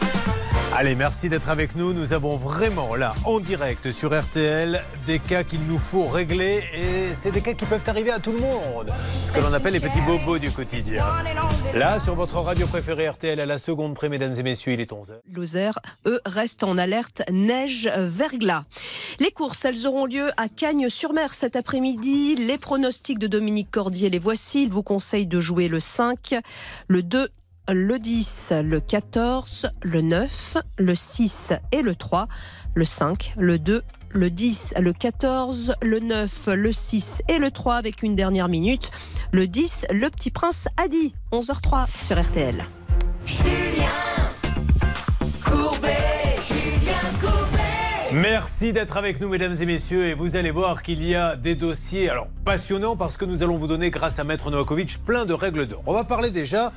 Allez, 0.73 0.95
merci 0.95 1.27
d'être 1.27 1.49
avec 1.49 1.75
nous. 1.75 1.91
Nous 1.91 2.13
avons 2.13 2.37
vraiment 2.37 2.95
là, 2.95 3.13
en 3.25 3.41
direct 3.41 3.91
sur 3.91 4.17
RTL, 4.17 4.81
des 5.05 5.19
cas 5.19 5.43
qu'il 5.43 5.65
nous 5.65 5.77
faut 5.77 6.07
régler. 6.07 6.63
Et 6.73 7.13
c'est 7.13 7.31
des 7.31 7.41
cas 7.41 7.51
qui 7.51 7.65
peuvent 7.65 7.83
arriver 7.87 8.09
à 8.09 8.19
tout 8.19 8.31
le 8.31 8.39
monde. 8.39 8.89
Ce 9.21 9.33
que 9.33 9.41
l'on 9.41 9.51
appelle 9.51 9.73
les 9.73 9.81
petits 9.81 9.99
bobos 10.01 10.39
du 10.39 10.49
quotidien. 10.49 11.03
Là, 11.75 11.99
sur 11.99 12.15
votre 12.15 12.37
radio 12.39 12.67
préférée 12.67 13.09
RTL, 13.09 13.41
à 13.41 13.45
la 13.45 13.57
seconde 13.57 13.95
près, 13.95 14.07
mesdames 14.07 14.33
et 14.33 14.43
messieurs, 14.43 14.71
il 14.71 14.79
est 14.79 14.91
11h. 14.91 15.19
Lozère, 15.29 15.77
eux, 16.07 16.21
restent 16.25 16.63
en 16.63 16.77
alerte 16.77 17.21
neige-verglas. 17.29 18.63
Les 19.19 19.31
courses, 19.31 19.65
elles 19.65 19.85
auront 19.85 20.05
lieu 20.05 20.29
à 20.37 20.47
Cagnes-sur-Mer 20.47 21.33
cet 21.33 21.57
après-midi. 21.57 22.35
Les 22.35 22.57
pronostics 22.57 23.19
de 23.19 23.27
Dominique 23.27 23.71
Cordier, 23.71 24.09
les 24.09 24.19
voici. 24.19 24.63
Il 24.63 24.69
vous 24.69 24.83
conseille 24.83 25.27
de 25.27 25.41
jouer 25.41 25.67
le 25.67 25.81
5, 25.81 26.35
le 26.87 27.03
2, 27.03 27.27
le 27.73 27.99
10, 27.99 28.53
le 28.63 28.79
14, 28.79 29.69
le 29.83 30.01
9, 30.01 30.57
le 30.77 30.95
6 30.95 31.53
et 31.71 31.81
le 31.81 31.95
3, 31.95 32.27
le 32.75 32.85
5, 32.85 33.33
le 33.37 33.59
2, 33.59 33.81
le 34.09 34.29
10, 34.29 34.73
le 34.79 34.93
14, 34.93 35.75
le 35.81 35.99
9, 35.99 36.49
le 36.53 36.71
6 36.71 37.23
et 37.29 37.37
le 37.37 37.49
3 37.51 37.75
avec 37.75 38.03
une 38.03 38.15
dernière 38.15 38.49
minute. 38.49 38.91
Le 39.31 39.47
10, 39.47 39.87
le 39.91 40.09
petit 40.09 40.31
prince 40.31 40.67
a 40.77 40.87
dit 40.87 41.13
11h03 41.31 41.87
sur 42.03 42.21
RTL. 42.21 42.63
Merci 48.13 48.73
d'être 48.73 48.97
avec 48.97 49.21
nous, 49.21 49.29
mesdames 49.29 49.55
et 49.61 49.65
messieurs. 49.65 50.07
Et 50.07 50.13
vous 50.13 50.35
allez 50.35 50.51
voir 50.51 50.81
qu'il 50.81 51.01
y 51.01 51.15
a 51.15 51.37
des 51.37 51.55
dossiers 51.55 52.11
passionnants 52.43 52.97
parce 52.97 53.15
que 53.15 53.23
nous 53.23 53.41
allons 53.41 53.55
vous 53.55 53.67
donner, 53.67 53.89
grâce 53.89 54.19
à 54.19 54.25
Maître 54.25 54.51
Novakovic, 54.51 55.05
plein 55.05 55.23
de 55.25 55.33
règles 55.33 55.65
d'or. 55.65 55.81
On 55.85 55.93
va 55.93 56.03
parler 56.03 56.29
déjà 56.29 56.73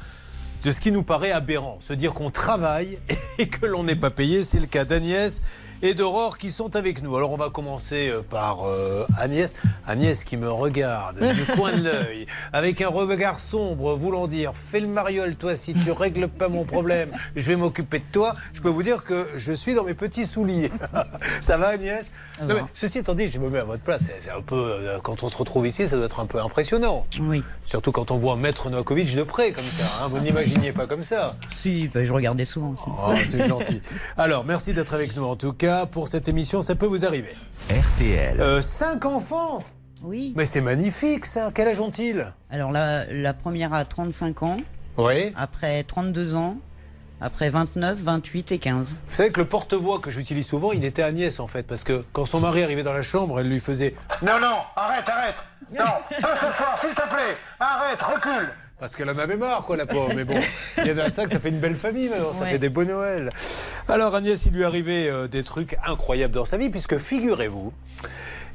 de 0.64 0.70
ce 0.70 0.80
qui 0.80 0.90
nous 0.90 1.02
paraît 1.02 1.30
aberrant. 1.30 1.76
Se 1.80 1.92
dire 1.92 2.14
qu'on 2.14 2.30
travaille 2.30 2.98
et 3.38 3.48
que 3.48 3.66
l'on 3.66 3.84
n'est 3.84 3.96
pas 3.96 4.10
payé. 4.10 4.42
C'est 4.42 4.60
le 4.60 4.66
cas 4.66 4.84
d'Agnès 4.84 5.42
et 5.84 5.92
d'Aurore 5.94 6.38
qui 6.38 6.50
sont 6.50 6.76
avec 6.76 7.02
nous. 7.02 7.14
Alors 7.16 7.30
on 7.30 7.36
va 7.36 7.50
commencer 7.50 8.08
euh, 8.08 8.22
par 8.22 8.66
euh, 8.66 9.04
Agnès. 9.20 9.52
Agnès 9.86 10.24
qui 10.24 10.36
me 10.38 10.50
regarde 10.50 11.18
du 11.18 11.44
coin 11.56 11.72
de 11.72 11.84
l'œil 11.84 12.26
avec 12.54 12.80
un 12.80 12.88
regard 12.88 13.38
sombre 13.38 13.94
voulant 13.94 14.26
dire 14.26 14.52
fais 14.54 14.80
le 14.80 14.86
mariole 14.88 15.36
toi 15.36 15.54
si 15.54 15.74
tu 15.74 15.92
règles 15.92 16.28
pas 16.28 16.48
mon 16.48 16.64
problème 16.64 17.10
je 17.36 17.42
vais 17.42 17.56
m'occuper 17.56 17.98
de 17.98 18.04
toi. 18.12 18.34
Je 18.54 18.60
peux 18.62 18.70
vous 18.70 18.82
dire 18.82 19.04
que 19.04 19.28
je 19.36 19.52
suis 19.52 19.74
dans 19.74 19.84
mes 19.84 19.92
petits 19.94 20.24
souliers. 20.26 20.72
Ça 21.42 21.58
va 21.58 21.68
Agnès? 21.68 22.10
Non, 22.40 22.54
mais 22.54 22.60
Ceci 22.72 22.98
étant 22.98 23.14
dit, 23.14 23.28
je 23.28 23.38
me 23.38 23.50
mets 23.50 23.58
à 23.58 23.64
votre 23.64 23.82
place. 23.82 24.08
C'est- 24.20 24.30
un 24.30 24.40
peu 24.40 24.56
euh, 24.56 24.98
quand 25.02 25.22
on 25.22 25.28
se 25.28 25.36
retrouve 25.36 25.66
ici, 25.66 25.86
ça 25.86 25.96
doit 25.96 26.06
être 26.06 26.18
un 26.18 26.26
peu 26.26 26.40
impressionnant. 26.40 27.06
Oui. 27.20 27.42
Surtout 27.66 27.92
quand 27.92 28.10
on 28.10 28.16
voit 28.16 28.36
Maître 28.36 28.70
Novakovic 28.70 29.14
de 29.14 29.22
près 29.22 29.52
comme 29.52 29.68
ça. 29.70 29.84
hein. 30.02 30.08
Vous 30.08 30.18
n'imaginiez 30.18 30.72
pas 30.72 30.86
comme 30.86 31.02
ça. 31.02 31.36
Si, 31.52 31.88
bah, 31.88 32.02
je 32.04 32.12
regardais 32.12 32.44
souvent 32.46 32.70
aussi. 32.70 32.84
Oh, 32.88 33.12
c'est 33.26 33.46
gentil. 33.46 33.80
Alors, 34.16 34.44
merci 34.44 34.72
d'être 34.72 34.94
avec 34.94 35.14
nous 35.14 35.24
en 35.24 35.36
tout 35.36 35.52
cas 35.52 35.73
pour 35.90 36.08
cette 36.08 36.28
émission. 36.28 36.62
Ça 36.62 36.74
peut 36.74 36.86
vous 36.86 37.04
arriver. 37.04 37.34
RTL. 37.70 38.40
Euh, 38.40 38.62
cinq 38.62 39.04
enfants 39.04 39.62
Oui. 40.02 40.32
Mais 40.36 40.46
c'est 40.46 40.60
magnifique 40.60 41.26
ça. 41.26 41.50
Quel 41.54 41.68
âge 41.68 41.80
ont-ils? 41.80 42.32
Alors 42.50 42.72
la, 42.72 43.04
la 43.12 43.34
première 43.34 43.72
a 43.74 43.84
35 43.84 44.42
ans. 44.42 44.56
Oui. 44.96 45.32
Après 45.36 45.82
32 45.82 46.34
ans. 46.34 46.56
Après 47.20 47.48
29, 47.48 47.98
28 47.98 48.52
et 48.52 48.58
15. 48.58 48.90
Vous 49.06 49.14
savez 49.14 49.30
que 49.32 49.40
le 49.40 49.46
porte-voix 49.48 49.98
que 50.00 50.10
j'utilise 50.10 50.46
souvent, 50.46 50.72
il 50.72 50.84
était 50.84 51.02
Agnès 51.02 51.40
en 51.40 51.46
fait, 51.46 51.62
parce 51.62 51.82
que 51.84 52.04
quand 52.12 52.26
son 52.26 52.40
mari 52.40 52.62
arrivait 52.62 52.82
dans 52.82 52.92
la 52.92 53.02
chambre, 53.02 53.40
elle 53.40 53.48
lui 53.48 53.60
faisait 53.60 53.94
Non, 54.20 54.38
non, 54.40 54.56
arrête, 54.76 55.08
arrête 55.08 55.36
Non, 55.72 55.86
pas 56.20 56.34
ce 56.36 56.52
soir, 56.54 56.76
s'il 56.80 56.90
te 56.94 57.08
plaît 57.08 57.36
Arrête, 57.60 58.02
recule 58.02 58.52
Parce 58.84 58.96
qu'elle 58.96 59.08
en 59.08 59.16
avait 59.16 59.38
marre, 59.38 59.64
quoi, 59.64 59.78
la 59.78 59.86
pauvre. 59.86 60.12
Mais 60.14 60.24
bon, 60.24 60.34
il 60.76 60.88
y 60.88 60.92
en 60.92 60.98
a 60.98 61.08
ça 61.08 61.24
que 61.24 61.32
ça 61.32 61.40
fait 61.40 61.48
une 61.48 61.58
belle 61.58 61.74
famille 61.74 62.10
maintenant, 62.10 62.34
ça 62.34 62.44
fait 62.44 62.58
des 62.58 62.68
beaux 62.68 62.84
Noëls. 62.84 63.30
Alors 63.88 64.14
Agnès, 64.14 64.44
il 64.44 64.52
lui 64.52 64.62
arrivait 64.62 65.08
euh, 65.08 65.26
des 65.26 65.42
trucs 65.42 65.74
incroyables 65.86 66.34
dans 66.34 66.44
sa 66.44 66.58
vie, 66.58 66.68
puisque 66.68 66.98
figurez-vous 66.98 67.72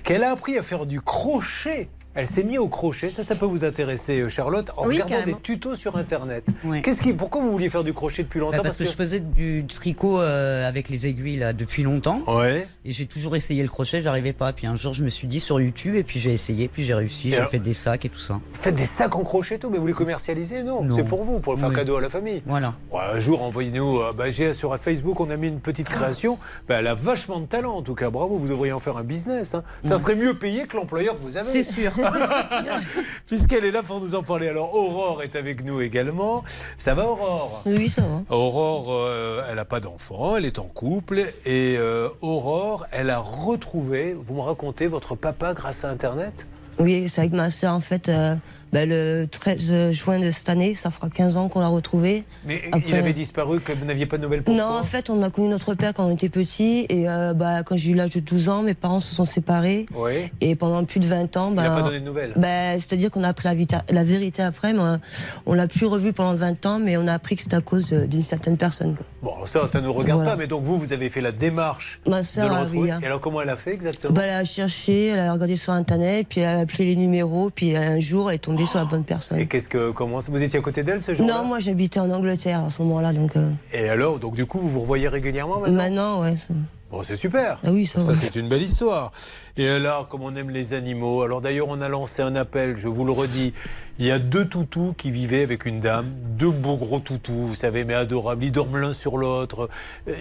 qu'elle 0.03 0.23
a 0.23 0.29
appris 0.29 0.55
à 0.59 0.61
faire 0.61 0.85
du 0.85 1.01
crochet. 1.01 1.89
Elle 2.19 2.27
s'est 2.27 2.43
mise 2.43 2.59
au 2.59 2.67
crochet, 2.67 3.09
ça, 3.11 3.23
ça 3.23 3.35
peut 3.35 3.45
vous 3.45 3.63
intéresser, 3.63 4.19
euh, 4.19 4.27
Charlotte, 4.29 4.69
en 4.75 4.85
Oui, 4.87 4.95
regardant 4.95 5.09
carrément. 5.19 5.37
des 5.37 5.41
tutos 5.41 5.75
sur 5.75 5.95
Internet. 5.95 6.45
Ouais. 6.65 6.81
Qu'est-ce 6.81 7.01
qui, 7.01 7.13
pourquoi 7.13 7.41
vous 7.41 7.49
vouliez 7.51 7.69
faire 7.69 7.83
du 7.85 7.93
crochet 7.93 8.23
depuis 8.23 8.39
longtemps? 8.41 8.57
Bah, 8.57 8.63
parce 8.63 8.75
que, 8.77 8.83
je 8.85 8.91
faisais 8.91 9.19
du 9.21 9.65
tricot 9.67 10.19
euh, 10.19 10.67
avec 10.67 10.89
les 10.89 11.07
aiguilles 11.07 11.37
là 11.37 11.53
depuis 11.53 11.83
longtemps. 11.83 12.21
Ouais. 12.27 12.67
Et 12.83 12.91
j'ai 12.91 13.05
toujours 13.05 13.35
essayé 13.37 13.63
le 13.63 13.69
crochet, 13.69 14.01
j'arrivais 14.01 14.33
pas. 14.33 14.51
Puis 14.51 14.67
un 14.67 14.75
jour, 14.75 14.93
je 14.93 15.03
me 15.03 15.09
suis 15.09 15.27
dit 15.27 15.39
sur 15.39 15.61
YouTube 15.61 15.95
et 15.95 16.03
puis 16.03 16.19
j'ai 16.19 16.33
essayé, 16.33 16.67
puis 16.67 16.83
j'ai 16.83 16.93
réussi. 16.93 17.29
J'ai 17.31 17.41
fait 17.45 17.59
des 17.59 17.73
sacs 17.73 18.03
et 18.03 18.09
tout 18.09 18.19
ça. 18.19 18.39
Faites 18.51 18.75
des 18.75 18.85
sacs 18.85 19.15
en 19.15 19.23
crochet 19.23 19.55
et 19.55 19.59
tout, 19.59 19.69
mais 19.69 19.77
vous 19.77 19.87
les 19.87 19.93
commercialisez? 19.93 20.63
Non, 20.63 20.83
Non. 20.83 20.95
c'est 20.95 21.03
pour 21.05 21.23
vous, 21.23 21.39
pour 21.39 21.53
le 21.53 21.59
faire 21.59 21.69
Oui. 21.69 21.75
cadeau 21.75 21.95
à 21.95 22.01
la 22.01 22.09
famille. 22.09 22.43
Voilà. 22.45 22.73
Ouais, 22.91 22.99
un 23.13 23.19
jour, 23.19 23.41
envoyez-nous. 23.43 23.99
euh, 23.99 24.11
bah, 24.13 24.29
j'ai- 24.31 24.53
sur 24.53 24.75
Facebook, 24.77 25.19
on 25.21 25.29
a 25.29 25.37
mis 25.37 25.47
une 25.47 25.59
petite 25.61 25.87
création. 25.87 26.37
Bah, 26.67 26.75
elle 26.79 26.87
a 26.87 26.95
vachement 26.95 27.39
de 27.39 27.45
talent, 27.45 27.75
en 27.75 27.81
tout 27.81 27.95
cas. 27.95 28.09
Bravo, 28.09 28.37
vous 28.37 28.47
devriez 28.49 28.73
en 28.73 28.79
faire 28.79 28.97
un 28.97 29.03
business. 29.03 29.53
hein. 29.53 29.63
Ça 29.83 29.97
serait 29.97 30.15
mieux 30.15 30.33
payé 30.33 30.67
que 30.67 30.75
l'employeur 30.75 31.17
que 31.17 31.23
vous 31.23 31.37
avez. 31.37 31.47
C'est 31.47 31.63
sûr. 31.63 31.91
Puisqu'elle 33.25 33.65
est 33.65 33.71
là 33.71 33.83
pour 33.83 33.99
nous 33.99 34.15
en 34.15 34.23
parler. 34.23 34.47
Alors, 34.49 34.73
Aurore 34.73 35.21
est 35.23 35.35
avec 35.35 35.63
nous 35.63 35.81
également. 35.81 36.43
Ça 36.77 36.93
va, 36.93 37.05
Aurore? 37.05 37.63
Oui, 37.65 37.89
ça 37.89 38.01
va. 38.01 38.35
Aurore, 38.35 38.87
euh, 38.91 39.41
elle 39.49 39.55
n'a 39.55 39.65
pas 39.65 39.79
d'enfant, 39.79 40.35
elle 40.37 40.45
est 40.45 40.59
en 40.59 40.67
couple. 40.67 41.19
Et 41.45 41.77
euh, 41.77 42.09
Aurore, 42.21 42.85
elle 42.91 43.09
a 43.09 43.19
retrouvé, 43.19 44.15
vous 44.17 44.35
me 44.35 44.41
racontez, 44.41 44.87
votre 44.87 45.15
papa 45.15 45.53
grâce 45.53 45.83
à 45.83 45.89
Internet? 45.89 46.47
Oui, 46.79 47.09
c'est 47.09 47.21
avec 47.21 47.33
ma 47.33 47.51
soeur, 47.51 47.73
en 47.73 47.81
fait, 47.81 48.07
euh, 48.07 48.35
ben, 48.73 48.87
le 48.87 49.25
13 49.25 49.91
juin 49.91 50.19
de 50.19 50.31
cette 50.31 50.49
année, 50.49 50.73
ça 50.75 50.91
fera 50.91 51.09
15 51.09 51.37
ans 51.37 51.49
qu'on 51.49 51.59
l'a 51.61 51.67
retrouvé. 51.67 52.23
Mais 52.45 52.61
il 52.67 52.75
Après- 52.75 52.97
avait 52.99 53.13
disparu, 53.13 53.59
que 53.59 53.71
vous 53.73 53.85
n'aviez 53.85 54.05
pas 54.05 54.17
de 54.17 54.23
nouvelles 54.23 54.43
pourquoi 54.43 54.63
Non, 54.63 54.69
en 54.77 54.83
fait, 54.83 55.09
on 55.09 55.21
a 55.23 55.29
connu 55.29 55.47
notre 55.49 55.73
père 55.73 55.93
quand 55.93 56.05
on 56.05 56.13
était 56.13 56.29
petit. 56.29 56.85
Et 56.89 57.09
euh, 57.09 57.33
bah, 57.33 57.63
quand 57.63 57.77
j'ai 57.77 57.91
eu 57.91 57.95
l'âge 57.95 58.11
de 58.13 58.19
12 58.19 58.49
ans, 58.49 58.61
mes 58.63 58.73
parents 58.73 58.99
se 58.99 59.13
sont 59.15 59.25
séparés. 59.25 59.85
Oui. 59.95 60.31
Et 60.41 60.55
pendant 60.55 60.83
plus 60.85 60.99
de 60.99 61.07
20 61.07 61.35
ans. 61.37 61.49
Il 61.51 61.55
bah, 61.55 61.63
n'a 61.63 61.69
pas 61.71 61.81
donné 61.81 61.99
de 61.99 62.05
nouvelles 62.05 62.33
bah, 62.35 62.73
C'est-à-dire 62.77 63.09
qu'on 63.11 63.23
a 63.23 63.29
appris 63.29 63.49
la, 63.89 64.03
vérité 64.03 64.41
après. 64.43 64.73
Mais 64.73 64.81
on- 65.45 65.53
l'a 65.53 65.67
plus 65.67 65.85
revu 65.85 66.13
pendant 66.13 66.35
20 66.35 66.65
ans, 66.65 66.79
mais 66.79 66.95
on 66.97 67.07
a 67.07 67.13
appris 67.13 67.35
que 67.35 67.41
c'était 67.41 67.55
à 67.57 67.61
cause 67.61 67.87
de- 67.87 68.05
d'une 68.05 68.21
certaine 68.23 68.57
personne. 68.57 68.95
quoi. 68.95 69.05
Bon, 69.21 69.45
ça, 69.45 69.67
ça 69.67 69.81
ne 69.81 69.87
nous 69.87 69.93
regarde 69.93 70.19
Voilà. 70.21 70.35
pas, 70.35 70.37
mais 70.37 70.47
donc 70.47 70.63
vous, 70.63 70.77
vous 70.77 70.93
avez 70.93 71.09
fait 71.09 71.19
la 71.21 71.31
démarche 71.33 71.99
Ma 72.07 72.21
de 72.21 72.25
sœur 72.25 72.47
le 72.49 72.55
retrouver. 72.55 72.79
oui, 72.79 72.91
hein. 72.91 72.99
Et 73.01 73.05
alors, 73.05 73.19
comment 73.19 73.41
elle 73.41 73.49
a 73.49 73.57
fait 73.57 73.73
exactement 73.73 74.13
Bah, 74.13 74.21
elle 74.23 74.35
a 74.35 74.45
cherché, 74.45 75.07
elle 75.07 75.19
a 75.19 75.33
regardé 75.33 75.57
sur 75.57 75.73
Internet, 75.73 76.27
puis 76.29 76.39
elle 76.41 76.47
a 76.55 76.59
appelé 76.59 76.85
les 76.85 76.95
numéros, 76.95 77.49
puis 77.53 77.75
un 77.75 77.99
jour, 77.99 78.29
elle 78.29 78.35
est 78.35 78.39
tombée 78.39 78.58
sur 78.67 78.79
la 78.79 78.85
bonne 78.85 79.03
personne. 79.03 79.37
Et 79.39 79.47
qu'est-ce 79.47 79.69
que, 79.69 79.91
comment, 79.91 80.19
vous 80.19 80.41
étiez 80.43 80.59
à 80.59 80.61
côté 80.61 80.83
d'elle 80.83 81.01
ce 81.01 81.13
jour-là? 81.13 81.37
Non, 81.39 81.45
moi 81.45 81.59
j'habitais 81.59 81.99
en 81.99 82.09
Angleterre 82.11 82.63
à 82.65 82.69
ce 82.69 82.81
moment-là, 82.81 83.13
donc. 83.13 83.35
euh, 83.35 83.49
Et 83.73 83.89
alors, 83.89 84.19
donc 84.19 84.35
du 84.35 84.45
coup, 84.45 84.59
vous 84.59 84.69
vous 84.69 84.81
revoyez 84.81 85.07
régulièrement 85.07 85.59
maintenant? 85.59 85.77
Maintenant, 85.77 86.21
ouais. 86.23 86.35
Bon, 86.91 87.03
c'est 87.03 87.15
super. 87.15 87.59
Ah 87.63 87.69
oui, 87.71 87.85
ça, 87.85 88.01
Ça, 88.01 88.15
c'est 88.15 88.35
une 88.35 88.49
belle 88.49 88.63
histoire. 88.63 89.11
Et 89.59 89.77
là, 89.77 90.07
comme 90.09 90.21
on 90.21 90.33
aime 90.37 90.51
les 90.51 90.73
animaux, 90.73 91.21
alors 91.21 91.41
d'ailleurs, 91.41 91.67
on 91.67 91.81
a 91.81 91.89
lancé 91.89 92.21
un 92.21 92.33
appel, 92.37 92.77
je 92.77 92.87
vous 92.87 93.03
le 93.03 93.11
redis. 93.11 93.51
Il 94.01 94.05
y 94.05 94.11
a 94.11 94.17
deux 94.17 94.45
toutous 94.45 94.93
qui 94.97 95.11
vivaient 95.11 95.43
avec 95.43 95.65
une 95.65 95.81
dame, 95.81 96.05
deux 96.37 96.51
beaux 96.51 96.77
gros 96.77 96.99
toutous, 96.99 97.47
vous 97.47 97.55
savez, 97.55 97.83
mais 97.83 97.93
adorables. 97.93 98.45
Ils 98.45 98.53
dorment 98.53 98.77
l'un 98.77 98.93
sur 98.93 99.17
l'autre. 99.17 99.67
Euh, 100.07 100.13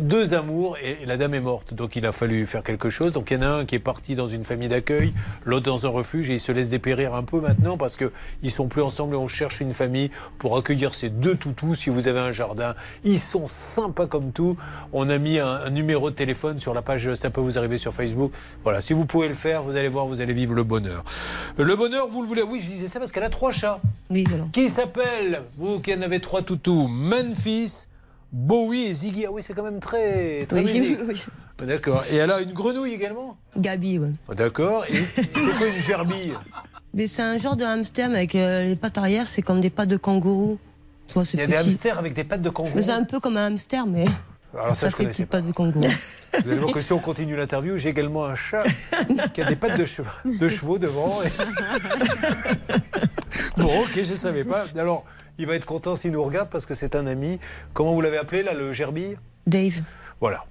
Deux 0.00 0.32
amours, 0.32 0.78
et 0.82 1.04
la 1.04 1.18
dame 1.18 1.34
est 1.34 1.40
morte. 1.40 1.74
Donc 1.74 1.96
il 1.96 2.06
a 2.06 2.12
fallu 2.12 2.46
faire 2.46 2.62
quelque 2.62 2.88
chose. 2.88 3.12
Donc 3.12 3.30
il 3.30 3.34
y 3.34 3.36
en 3.36 3.42
a 3.42 3.48
un 3.48 3.64
qui 3.66 3.74
est 3.74 3.78
parti 3.80 4.14
dans 4.14 4.28
une 4.28 4.44
famille 4.44 4.68
d'accueil, 4.68 5.12
l'autre 5.44 5.66
dans 5.66 5.84
un 5.84 5.90
refuge, 5.90 6.30
et 6.30 6.34
ils 6.34 6.40
se 6.40 6.52
laissent 6.52 6.70
dépérir 6.70 7.14
un 7.14 7.22
peu 7.22 7.40
maintenant 7.42 7.76
parce 7.76 7.98
qu'ils 7.98 8.50
sont 8.50 8.68
plus 8.68 8.80
ensemble 8.80 9.16
et 9.16 9.18
on 9.18 9.26
cherche 9.26 9.60
une 9.60 9.74
famille 9.74 10.10
pour 10.38 10.56
accueillir 10.56 10.94
ces 10.94 11.10
deux 11.10 11.34
toutous 11.34 11.74
si 11.74 11.90
vous 11.90 12.08
avez 12.08 12.20
un 12.20 12.32
jardin. 12.32 12.74
Ils 13.04 13.18
sont 13.18 13.48
sympas 13.48 14.06
comme 14.06 14.32
tout. 14.32 14.56
On 14.94 15.10
a 15.10 15.18
mis 15.18 15.38
un, 15.38 15.46
un 15.46 15.70
numéro 15.70 16.08
de 16.08 16.14
téléphone 16.14 16.58
sur 16.58 16.72
la 16.72 16.80
page 16.80 17.12
Ça 17.12 17.28
peut 17.28 17.42
vous 17.42 17.58
arriver 17.58 17.76
sur 17.76 17.92
Facebook. 17.92 18.32
Voilà, 18.64 18.77
si 18.80 18.92
vous 18.92 19.04
pouvez 19.04 19.28
le 19.28 19.34
faire, 19.34 19.62
vous 19.62 19.76
allez 19.76 19.88
voir, 19.88 20.06
vous 20.06 20.20
allez 20.20 20.32
vivre 20.32 20.54
le 20.54 20.64
bonheur. 20.64 21.04
Le 21.56 21.74
bonheur, 21.76 22.08
vous 22.08 22.22
le 22.22 22.28
voulez 22.28 22.42
Oui, 22.42 22.60
je 22.60 22.66
disais 22.70 22.88
ça 22.88 22.98
parce 22.98 23.12
qu'elle 23.12 23.22
a 23.24 23.30
trois 23.30 23.52
chats. 23.52 23.80
Oui, 24.10 24.24
voilà. 24.28 24.44
Qui 24.52 24.68
s'appellent, 24.68 25.42
vous 25.56 25.80
qui 25.80 25.94
en 25.94 26.02
avez 26.02 26.20
trois 26.20 26.42
toutous, 26.42 26.86
Memphis, 26.88 27.86
Bowie 28.32 28.84
et 28.84 28.94
Ziggy. 28.94 29.26
Ah 29.26 29.30
oui, 29.32 29.42
c'est 29.44 29.54
quand 29.54 29.62
même 29.64 29.80
très, 29.80 30.46
très 30.46 30.58
Oui, 30.58 30.64
musique. 30.80 30.98
oui. 31.08 31.22
D'accord. 31.66 32.04
Et 32.10 32.16
elle 32.16 32.30
a 32.30 32.40
une 32.40 32.52
grenouille 32.52 32.92
également? 32.92 33.36
Gabi, 33.56 33.98
ouais. 33.98 34.12
Oh, 34.28 34.34
D'accord. 34.34 34.84
Et 34.90 35.02
c'est 35.16 35.56
quoi 35.56 35.66
une 35.66 35.82
gerbille? 35.82 36.34
Mais 36.94 37.06
c'est 37.06 37.22
un 37.22 37.36
genre 37.36 37.56
de 37.56 37.64
hamster, 37.64 38.08
mais 38.08 38.16
avec 38.18 38.34
euh, 38.34 38.64
les 38.64 38.76
pattes 38.76 38.96
arrière, 38.98 39.26
c'est 39.26 39.42
comme 39.42 39.60
des 39.60 39.70
pattes 39.70 39.88
de 39.88 39.96
kangourou. 39.96 40.58
Soit 41.08 41.24
Il 41.34 41.40
y 41.40 41.42
a 41.42 41.46
des 41.46 41.56
hamsters 41.56 41.98
avec 41.98 42.12
des 42.14 42.24
pattes 42.24 42.42
de 42.42 42.50
kangourou? 42.50 42.78
C'est 42.80 42.90
un 42.92 43.04
peu 43.04 43.18
comme 43.18 43.36
un 43.36 43.46
hamster, 43.46 43.86
mais 43.86 44.04
Alors 44.54 44.76
ça, 44.76 44.88
je 44.88 44.96
connaissais 44.96 45.26
pattes 45.26 45.46
de 45.46 45.52
kangourou. 45.52 45.86
Vous 46.44 46.50
allez 46.50 46.58
voir 46.60 46.72
que 46.72 46.80
si 46.80 46.92
on 46.92 46.98
continue 46.98 47.36
l'interview, 47.36 47.76
j'ai 47.78 47.88
également 47.88 48.24
un 48.26 48.34
chat 48.34 48.62
qui 49.34 49.42
a 49.42 49.46
des 49.46 49.56
pattes 49.56 49.78
de 49.78 49.84
chevaux, 49.86 50.10
de 50.24 50.48
chevaux 50.48 50.78
devant. 50.78 51.20
et- 51.22 51.28
bon, 53.56 53.80
ok, 53.82 53.90
je 53.94 54.10
ne 54.10 54.16
savais 54.16 54.44
pas. 54.44 54.66
Alors, 54.76 55.04
il 55.38 55.46
va 55.46 55.54
être 55.54 55.64
content 55.64 55.96
s'il 55.96 56.12
nous 56.12 56.22
regarde 56.22 56.48
parce 56.50 56.66
que 56.66 56.74
c'est 56.74 56.94
un 56.96 57.06
ami. 57.06 57.38
Comment 57.72 57.94
vous 57.94 58.00
l'avez 58.00 58.18
appelé, 58.18 58.42
là, 58.42 58.54
le 58.54 58.72
gerbille 58.72 59.16
Dave. 59.46 59.80
Voilà. 60.20 60.44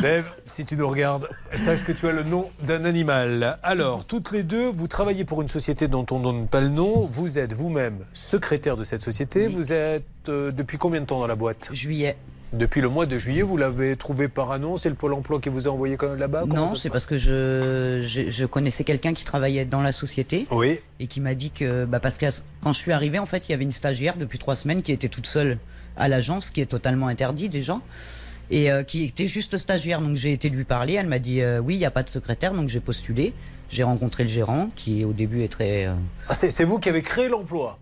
Dave, 0.00 0.24
si 0.44 0.66
tu 0.66 0.76
nous 0.76 0.88
regardes, 0.88 1.28
sache 1.52 1.84
que 1.84 1.92
tu 1.92 2.06
as 2.08 2.12
le 2.12 2.24
nom 2.24 2.50
d'un 2.62 2.84
animal. 2.84 3.58
Alors, 3.62 4.04
toutes 4.04 4.32
les 4.32 4.42
deux, 4.42 4.68
vous 4.68 4.88
travaillez 4.88 5.24
pour 5.24 5.40
une 5.40 5.48
société 5.48 5.88
dont 5.88 6.04
on 6.10 6.18
ne 6.18 6.24
donne 6.24 6.48
pas 6.48 6.60
le 6.60 6.68
nom. 6.68 7.06
Vous 7.10 7.38
êtes 7.38 7.52
vous-même 7.54 8.00
secrétaire 8.12 8.76
de 8.76 8.84
cette 8.84 9.02
société. 9.02 9.48
Vous 9.48 9.72
êtes 9.72 10.04
euh, 10.28 10.50
depuis 10.52 10.76
combien 10.78 11.00
de 11.00 11.06
temps 11.06 11.20
dans 11.20 11.26
la 11.26 11.36
boîte? 11.36 11.68
Juillet. 11.72 12.16
Depuis 12.52 12.80
le 12.80 12.88
mois 12.88 13.06
de 13.06 13.18
juillet, 13.18 13.42
vous 13.42 13.56
l'avez 13.56 13.96
trouvé 13.96 14.28
par 14.28 14.52
annonce 14.52 14.82
C'est 14.82 14.88
le 14.88 14.94
Pôle 14.94 15.12
emploi 15.12 15.40
qui 15.40 15.48
vous 15.48 15.66
a 15.66 15.70
envoyé 15.70 15.96
là-bas 16.16 16.44
Non, 16.46 16.74
c'est 16.74 16.90
parce 16.90 17.04
que 17.06 17.18
je, 17.18 18.00
je, 18.04 18.30
je 18.30 18.46
connaissais 18.46 18.84
quelqu'un 18.84 19.14
qui 19.14 19.24
travaillait 19.24 19.64
dans 19.64 19.82
la 19.82 19.92
société. 19.92 20.46
Oui. 20.52 20.78
Et 21.00 21.06
qui 21.08 21.20
m'a 21.20 21.34
dit 21.34 21.50
que, 21.50 21.84
bah, 21.84 22.00
parce 22.00 22.16
que 22.16 22.26
quand 22.62 22.72
je 22.72 22.78
suis 22.78 22.92
arrivé, 22.92 23.18
en 23.18 23.26
fait, 23.26 23.48
il 23.48 23.52
y 23.52 23.54
avait 23.54 23.64
une 23.64 23.72
stagiaire 23.72 24.16
depuis 24.16 24.38
trois 24.38 24.56
semaines 24.56 24.82
qui 24.82 24.92
était 24.92 25.08
toute 25.08 25.26
seule 25.26 25.58
à 25.96 26.08
l'agence, 26.08 26.50
qui 26.50 26.60
est 26.60 26.66
totalement 26.66 27.08
interdit 27.08 27.48
déjà. 27.48 27.80
Et 28.48 28.70
euh, 28.70 28.84
qui 28.84 29.02
était 29.04 29.26
juste 29.26 29.58
stagiaire. 29.58 30.00
Donc 30.00 30.14
j'ai 30.14 30.32
été 30.32 30.48
lui 30.48 30.62
parler. 30.64 30.92
Elle 30.94 31.08
m'a 31.08 31.18
dit 31.18 31.40
euh, 31.40 31.58
oui, 31.58 31.74
il 31.74 31.78
n'y 31.78 31.84
a 31.84 31.90
pas 31.90 32.04
de 32.04 32.08
secrétaire. 32.08 32.54
Donc 32.54 32.68
j'ai 32.68 32.78
postulé. 32.80 33.34
J'ai 33.70 33.82
rencontré 33.82 34.22
le 34.22 34.28
gérant 34.28 34.68
qui 34.76 35.04
au 35.04 35.12
début 35.12 35.42
est 35.42 35.48
très. 35.48 35.86
euh, 35.86 35.94
Ah, 36.28 36.34
c'est 36.34 36.62
vous 36.64 36.78
qui 36.78 36.88
avez 36.88 37.02
créé 37.02 37.28
l'emploi 37.28 37.76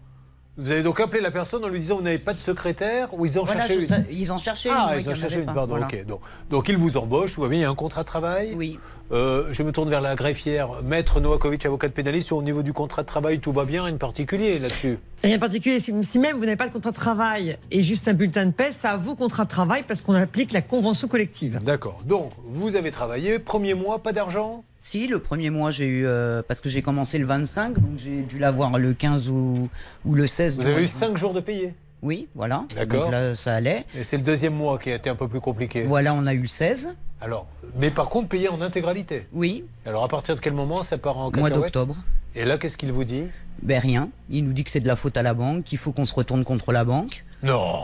Vous 0.56 0.70
avez 0.70 0.85
donc 0.85 1.01
appelé 1.01 1.20
la 1.20 1.32
personne 1.32 1.64
en 1.64 1.68
lui 1.68 1.81
disant 1.81 1.97
vous 1.97 2.02
n'avez 2.02 2.18
pas 2.18 2.32
de 2.32 2.39
secrétaire 2.39 3.09
ou 3.12 3.26
ils 3.26 3.40
en 3.40 3.44
Voilà, 3.44 3.62
cherchaient 3.62 3.74
je 3.74 3.81
une 3.81 3.86
sais- 3.89 4.06
ils 4.12 4.31
en 4.31 4.39
cherchaient 4.39 4.68
une, 4.68 4.74
Ah, 4.78 4.93
oui, 4.94 5.02
ils 5.02 5.06
y 5.06 5.10
en 5.10 5.14
cherchaient 5.16 5.40
une, 5.40 5.47
pas, 5.47 5.52
pardon, 5.52 5.76
voilà. 5.76 6.05
Donc, 6.05 6.20
donc 6.48 6.68
ils 6.68 6.76
vous 6.76 6.97
embauchent, 6.97 7.35
tout 7.35 7.40
va 7.40 7.48
bien, 7.48 7.59
il 7.59 7.62
y 7.62 7.64
a 7.64 7.70
un 7.70 7.74
contrat 7.74 8.02
de 8.02 8.06
travail 8.06 8.55
Oui. 8.56 8.78
Euh, 9.10 9.48
je 9.52 9.62
me 9.64 9.72
tourne 9.72 9.90
vers 9.90 10.01
la 10.01 10.14
greffière, 10.14 10.68
maître 10.85 11.18
Novakovic, 11.20 11.66
avocat 11.66 11.89
de 11.89 11.93
pénaliste. 11.93 12.31
Au 12.31 12.40
niveau 12.43 12.62
du 12.62 12.72
contrat 12.72 13.02
de 13.02 13.09
travail, 13.09 13.40
tout 13.40 13.51
va 13.52 13.64
bien, 13.64 13.82
rien 13.82 13.93
de 13.93 13.98
particulier 13.98 14.60
là-dessus? 14.60 14.98
Rien 15.24 15.36
de 15.36 15.40
particulier. 15.40 15.81
Si, 15.81 15.93
si 16.05 16.18
même 16.20 16.36
vous 16.36 16.44
n'avez 16.44 16.56
pas 16.56 16.68
de 16.68 16.72
contrat 16.72 16.90
de 16.93 16.97
travail 16.97 17.59
et 17.72 17.82
juste 17.82 18.06
un 18.06 18.12
bulletin 18.14 18.47
de 18.47 18.52
paie, 18.52 18.70
ça 18.70 18.93
a 18.93 18.97
vos 18.97 19.16
contrat 19.16 19.44
de 19.44 19.51
travail 19.51 19.82
parce 19.86 20.01
qu'on 20.02 20.14
applique 20.14 20.52
la 20.52 20.62
convention 20.62 21.09
collective. 21.09 21.59
D'accord. 21.64 22.01
Donc, 22.06 22.31
vous 22.44 22.76
avez 22.76 22.93
travaillé, 22.93 23.39
premier 23.40 23.74
mois, 23.74 23.98
pas 23.98 24.12
d'argent? 24.12 24.62
Si, 24.86 25.06
le 25.06 25.19
premier 25.19 25.48
mois, 25.48 25.70
j'ai 25.70 25.86
eu. 25.86 26.06
euh, 26.06 26.43
parce 26.47 26.61
que 26.61 26.69
j'ai 26.69 26.82
commencé 26.82 27.16
le 27.16 27.24
25, 27.24 27.73
donc 27.81 27.93
j'ai 27.97 28.20
dû 28.20 28.39
l'avoir 28.39 28.78
le 28.78 28.93
15 28.93 29.31
ou, 29.31 29.70
ou 30.05 30.15
le 30.15 30.27
16. 30.27 30.56
Vous 30.59 30.66
avez 30.66 30.81
eu 30.82 30.85
de- 30.85 30.90
5 30.90 31.16
jours 31.16 31.32
de 31.32 31.40
payé 31.40 31.73
Oui, 32.02 32.28
voilà. 32.35 32.65
D'accord. 32.77 33.11
Là, 33.11 33.35
ça 33.35 33.55
allait. 33.55 33.86
Et 33.97 34.02
c'est 34.02 34.19
le 34.19 34.23
deuxième 34.23 34.52
mois 34.55 34.78
qui 34.78 34.90
a 34.90 34.97
été 34.97 35.09
un 35.09 35.15
peu 35.15 35.27
plus 35.27 35.40
compliqué. 35.40 35.85
Voilà, 35.85 36.12
on 36.12 36.27
a 36.27 36.35
eu 36.35 36.40
le 36.40 36.48
16. 36.48 36.94
Alors, 37.23 37.47
mais 37.81 37.90
par 37.90 38.11
contre, 38.11 38.28
payé 38.28 38.51
en 38.51 38.61
intégralité. 38.61 39.27
Oui. 39.32 39.65
Alors, 39.86 40.05
à 40.05 40.09
partir 40.09 40.35
de 40.35 40.40
quel 40.40 40.52
moment 40.52 40.82
ça 40.82 40.98
part 40.98 41.16
en 41.16 41.31
Mois 41.35 41.48
d'octobre. 41.48 41.97
Et 42.35 42.44
là, 42.44 42.59
qu'est-ce 42.59 42.77
qu'il 42.77 42.93
vous 42.93 43.05
dit? 43.05 43.23
Ben 43.62 43.78
rien. 43.81 44.11
Il 44.28 44.44
nous 44.44 44.52
dit 44.52 44.65
que 44.65 44.70
c'est 44.70 44.81
de 44.81 44.86
la 44.86 44.97
faute 44.97 45.16
à 45.16 45.23
la 45.23 45.32
banque, 45.32 45.65
qu'il 45.65 45.78
faut 45.78 45.93
qu'on 45.93 46.05
se 46.05 46.15
retourne 46.15 46.44
contre 46.44 46.73
la 46.73 46.85
banque. 46.85 47.24
Non 47.44 47.82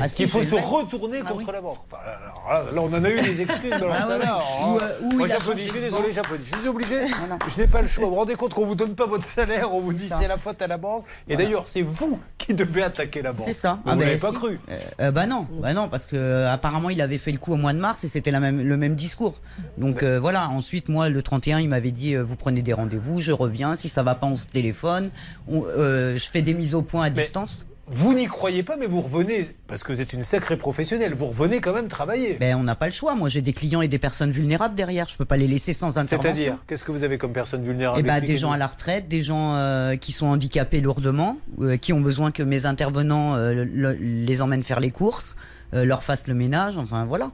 Ah, 0.00 0.08
Qu'il 0.14 0.28
faut 0.28 0.42
se 0.42 0.48
vrai. 0.50 0.60
retourner 0.62 1.20
contre 1.20 1.52
la 1.52 1.60
banque. 1.60 1.76
Enfin, 1.90 2.02
là, 2.06 2.18
alors 2.48 2.64
là, 2.66 2.72
là, 2.72 2.80
on 2.82 2.92
en 2.98 3.04
a 3.04 3.10
eu 3.10 3.20
des 3.20 3.40
excuses 3.42 3.70
dans 3.70 3.88
Ah 3.90 4.06
ouais, 4.06 4.12
salaire. 4.12 4.36
ouais. 4.38 4.66
Ou, 4.68 4.78
euh, 4.78 5.16
Moi, 5.16 5.28
j'applaudis. 5.28 5.64
Je 5.64 5.70
suis 5.70 5.80
désolé, 5.80 6.12
j'applaudis. 6.12 6.50
Je 6.52 6.56
suis 6.56 6.68
obligé. 6.68 7.00
Je 7.48 7.60
n'ai 7.60 7.66
pas 7.66 7.82
le 7.82 7.88
choix. 7.88 8.04
Vous 8.06 8.10
vous 8.12 8.16
rendez 8.16 8.34
compte 8.36 8.54
qu'on 8.54 8.64
vous 8.64 8.74
donne 8.74 8.94
pas 8.94 9.06
votre 9.06 9.24
salaire, 9.24 9.74
on 9.74 9.80
vous 9.80 9.92
dit 9.92 10.08
c'est 10.08 10.28
la 10.28 10.38
faute 10.38 10.62
à 10.62 10.66
la 10.66 10.78
banque. 10.78 11.04
Et 11.28 11.36
d'ailleurs, 11.36 11.64
c'est 11.66 11.82
vous 11.82 12.18
qui 12.38 12.54
devez 12.54 12.84
attaquer 12.84 13.22
la 13.22 13.32
banque. 13.32 13.44
C'est 13.44 13.52
ça. 13.52 13.78
Ah 13.84 13.94
vous 13.94 14.00
n'avez 14.00 14.16
pas 14.18 14.30
si. 14.30 14.34
cru. 14.36 14.60
Euh, 14.70 14.78
euh, 15.00 15.10
bah 15.10 15.26
non, 15.26 15.46
bah 15.60 15.74
non, 15.74 15.88
parce 15.88 16.06
que 16.06 16.14
euh, 16.16 16.52
apparemment 16.52 16.90
il 16.90 17.00
avait 17.02 17.18
fait 17.18 17.32
le 17.32 17.38
coup 17.38 17.52
au 17.52 17.56
mois 17.56 17.72
de 17.72 17.78
mars 17.78 18.04
et 18.04 18.08
c'était 18.08 18.30
la 18.30 18.38
même, 18.40 18.60
le 18.62 18.76
même 18.76 18.94
discours. 18.94 19.34
Donc 19.78 20.02
euh, 20.04 20.20
voilà. 20.20 20.48
Ensuite, 20.48 20.88
moi, 20.88 21.08
le 21.08 21.22
31, 21.22 21.58
il 21.60 21.68
m'avait 21.68 21.90
dit 21.90 22.14
euh, 22.14 22.22
vous 22.22 22.36
prenez 22.36 22.62
des 22.62 22.72
rendez-vous, 22.72 23.20
je 23.20 23.32
reviens. 23.32 23.74
Si 23.74 23.88
ça 23.88 24.02
va 24.04 24.14
pas, 24.14 24.26
on 24.26 24.36
se 24.36 24.46
téléphone. 24.46 25.10
On- 25.50 25.64
je 25.76 26.28
fais 26.32 26.40
des 26.42 26.54
mises 26.54 26.74
au 26.74 26.82
point 26.82 27.02
à 27.04 27.10
distance. 27.10 27.66
Vous 27.88 28.14
n'y 28.14 28.26
croyez 28.26 28.64
pas, 28.64 28.76
mais 28.76 28.86
vous 28.86 29.00
revenez, 29.00 29.46
parce 29.68 29.84
que 29.84 29.92
vous 29.92 30.00
êtes 30.00 30.12
une 30.12 30.24
sacrée 30.24 30.56
professionnelle, 30.56 31.14
vous 31.14 31.26
revenez 31.26 31.60
quand 31.60 31.72
même 31.72 31.86
travailler. 31.86 32.36
Ben 32.40 32.56
on 32.56 32.64
n'a 32.64 32.74
pas 32.74 32.86
le 32.86 32.92
choix. 32.92 33.14
Moi, 33.14 33.28
j'ai 33.28 33.42
des 33.42 33.52
clients 33.52 33.80
et 33.80 33.86
des 33.86 33.98
personnes 34.00 34.32
vulnérables 34.32 34.74
derrière. 34.74 35.08
Je 35.08 35.16
peux 35.16 35.24
pas 35.24 35.36
les 35.36 35.46
laisser 35.46 35.72
sans 35.72 35.96
intervention. 35.96 36.20
C'est-à-dire, 36.34 36.56
qu'est-ce 36.66 36.82
que 36.82 36.90
vous 36.90 37.04
avez 37.04 37.16
comme 37.16 37.32
personne 37.32 37.62
vulnérable 37.62 38.00
Eh 38.00 38.02
ben, 38.02 38.20
des 38.20 38.36
gens 38.36 38.50
à 38.50 38.58
la 38.58 38.66
retraite, 38.66 39.06
des 39.06 39.22
gens 39.22 39.54
euh, 39.54 39.94
qui 39.94 40.10
sont 40.10 40.26
handicapés 40.26 40.80
lourdement, 40.80 41.38
euh, 41.60 41.76
qui 41.76 41.92
ont 41.92 42.00
besoin 42.00 42.32
que 42.32 42.42
mes 42.42 42.66
intervenants 42.66 43.36
euh, 43.36 43.64
le- 43.64 43.92
les 43.92 44.42
emmènent 44.42 44.64
faire 44.64 44.80
les 44.80 44.90
courses, 44.90 45.36
leur 45.72 46.02
fassent 46.04 46.26
le 46.26 46.34
ménage, 46.34 46.78
enfin 46.78 47.04
voilà. 47.04 47.30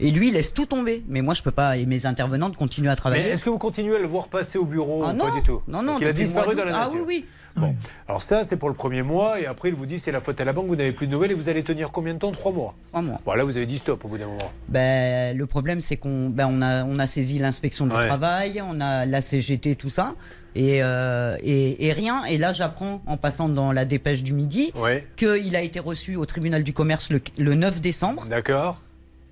Et 0.00 0.10
lui, 0.10 0.28
il 0.28 0.34
laisse 0.34 0.52
tout 0.52 0.66
tomber. 0.66 1.04
Mais 1.08 1.22
moi, 1.22 1.34
je 1.34 1.42
peux 1.42 1.50
pas. 1.50 1.76
Et 1.76 1.86
mes 1.86 2.06
intervenantes 2.06 2.56
continuent 2.56 2.88
à 2.88 2.90
Mais 2.92 2.96
travailler. 2.96 3.24
est-ce 3.28 3.44
que 3.44 3.50
vous 3.50 3.58
continuez 3.58 3.96
à 3.96 3.98
le 3.98 4.06
voir 4.06 4.28
passer 4.28 4.58
au 4.58 4.64
bureau 4.64 5.04
Ah 5.06 5.10
ou 5.10 5.16
non. 5.16 5.24
pas 5.26 5.34
du 5.36 5.42
tout 5.42 5.62
Non, 5.68 5.82
non, 5.82 5.92
Donc 5.94 6.02
il 6.02 6.08
a 6.08 6.12
disparu 6.12 6.54
dans 6.54 6.64
la. 6.64 6.72
Ah 6.76 6.84
nature. 6.86 7.04
oui, 7.06 7.24
oui. 7.24 7.24
Bon, 7.56 7.72
alors 8.08 8.22
ça, 8.22 8.42
c'est 8.42 8.56
pour 8.56 8.68
le 8.68 8.74
premier 8.74 9.02
mois, 9.02 9.40
et 9.40 9.46
après, 9.46 9.68
il 9.68 9.74
vous 9.76 9.86
dit 9.86 10.00
c'est 10.00 10.10
la 10.10 10.20
faute 10.20 10.40
à 10.40 10.44
la 10.44 10.52
banque, 10.52 10.66
vous 10.66 10.74
n'avez 10.74 10.90
plus 10.90 11.06
de 11.06 11.12
nouvelles, 11.12 11.30
et 11.30 11.34
vous 11.34 11.48
allez 11.48 11.62
tenir 11.62 11.92
combien 11.92 12.12
de 12.14 12.18
temps? 12.18 12.32
Trois 12.32 12.50
mois 12.50 12.74
Trois 12.90 13.02
mois. 13.02 13.20
Bon, 13.24 13.34
là, 13.34 13.44
vous 13.44 13.56
avez 13.56 13.66
dit 13.66 13.78
stop 13.78 14.04
au 14.04 14.08
bout 14.08 14.18
d'un 14.18 14.26
moment. 14.26 14.50
Ben, 14.68 15.36
le 15.36 15.46
problème, 15.46 15.80
c'est 15.80 15.96
qu'on 15.96 16.30
ben, 16.30 16.48
on 16.50 16.60
a, 16.62 16.82
on 16.84 16.98
a 16.98 17.06
saisi 17.06 17.38
l'inspection 17.38 17.86
du 17.86 17.94
Ouais. 17.94 18.08
travail, 18.08 18.60
on 18.66 18.80
a 18.80 19.06
la 19.06 19.20
CGT, 19.20 19.76
tout 19.76 19.88
ça, 19.88 20.14
et, 20.56 20.82
euh, 20.82 21.36
et, 21.44 21.86
et 21.86 21.92
rien. 21.92 22.24
Et 22.24 22.38
là, 22.38 22.52
j'apprends, 22.52 23.00
en 23.06 23.16
passant 23.16 23.48
dans 23.48 23.70
la 23.70 23.84
dépêche 23.84 24.24
du 24.24 24.32
midi, 24.34 24.72
Ouais. 24.74 25.06
qu'il 25.14 25.54
a 25.54 25.62
été 25.62 25.78
reçu 25.78 26.16
au 26.16 26.26
tribunal 26.26 26.64
du 26.64 26.72
commerce 26.72 27.08
le, 27.10 27.20
le 27.38 27.54
9 27.54 27.80
décembre. 27.80 28.26
D'accord. 28.28 28.80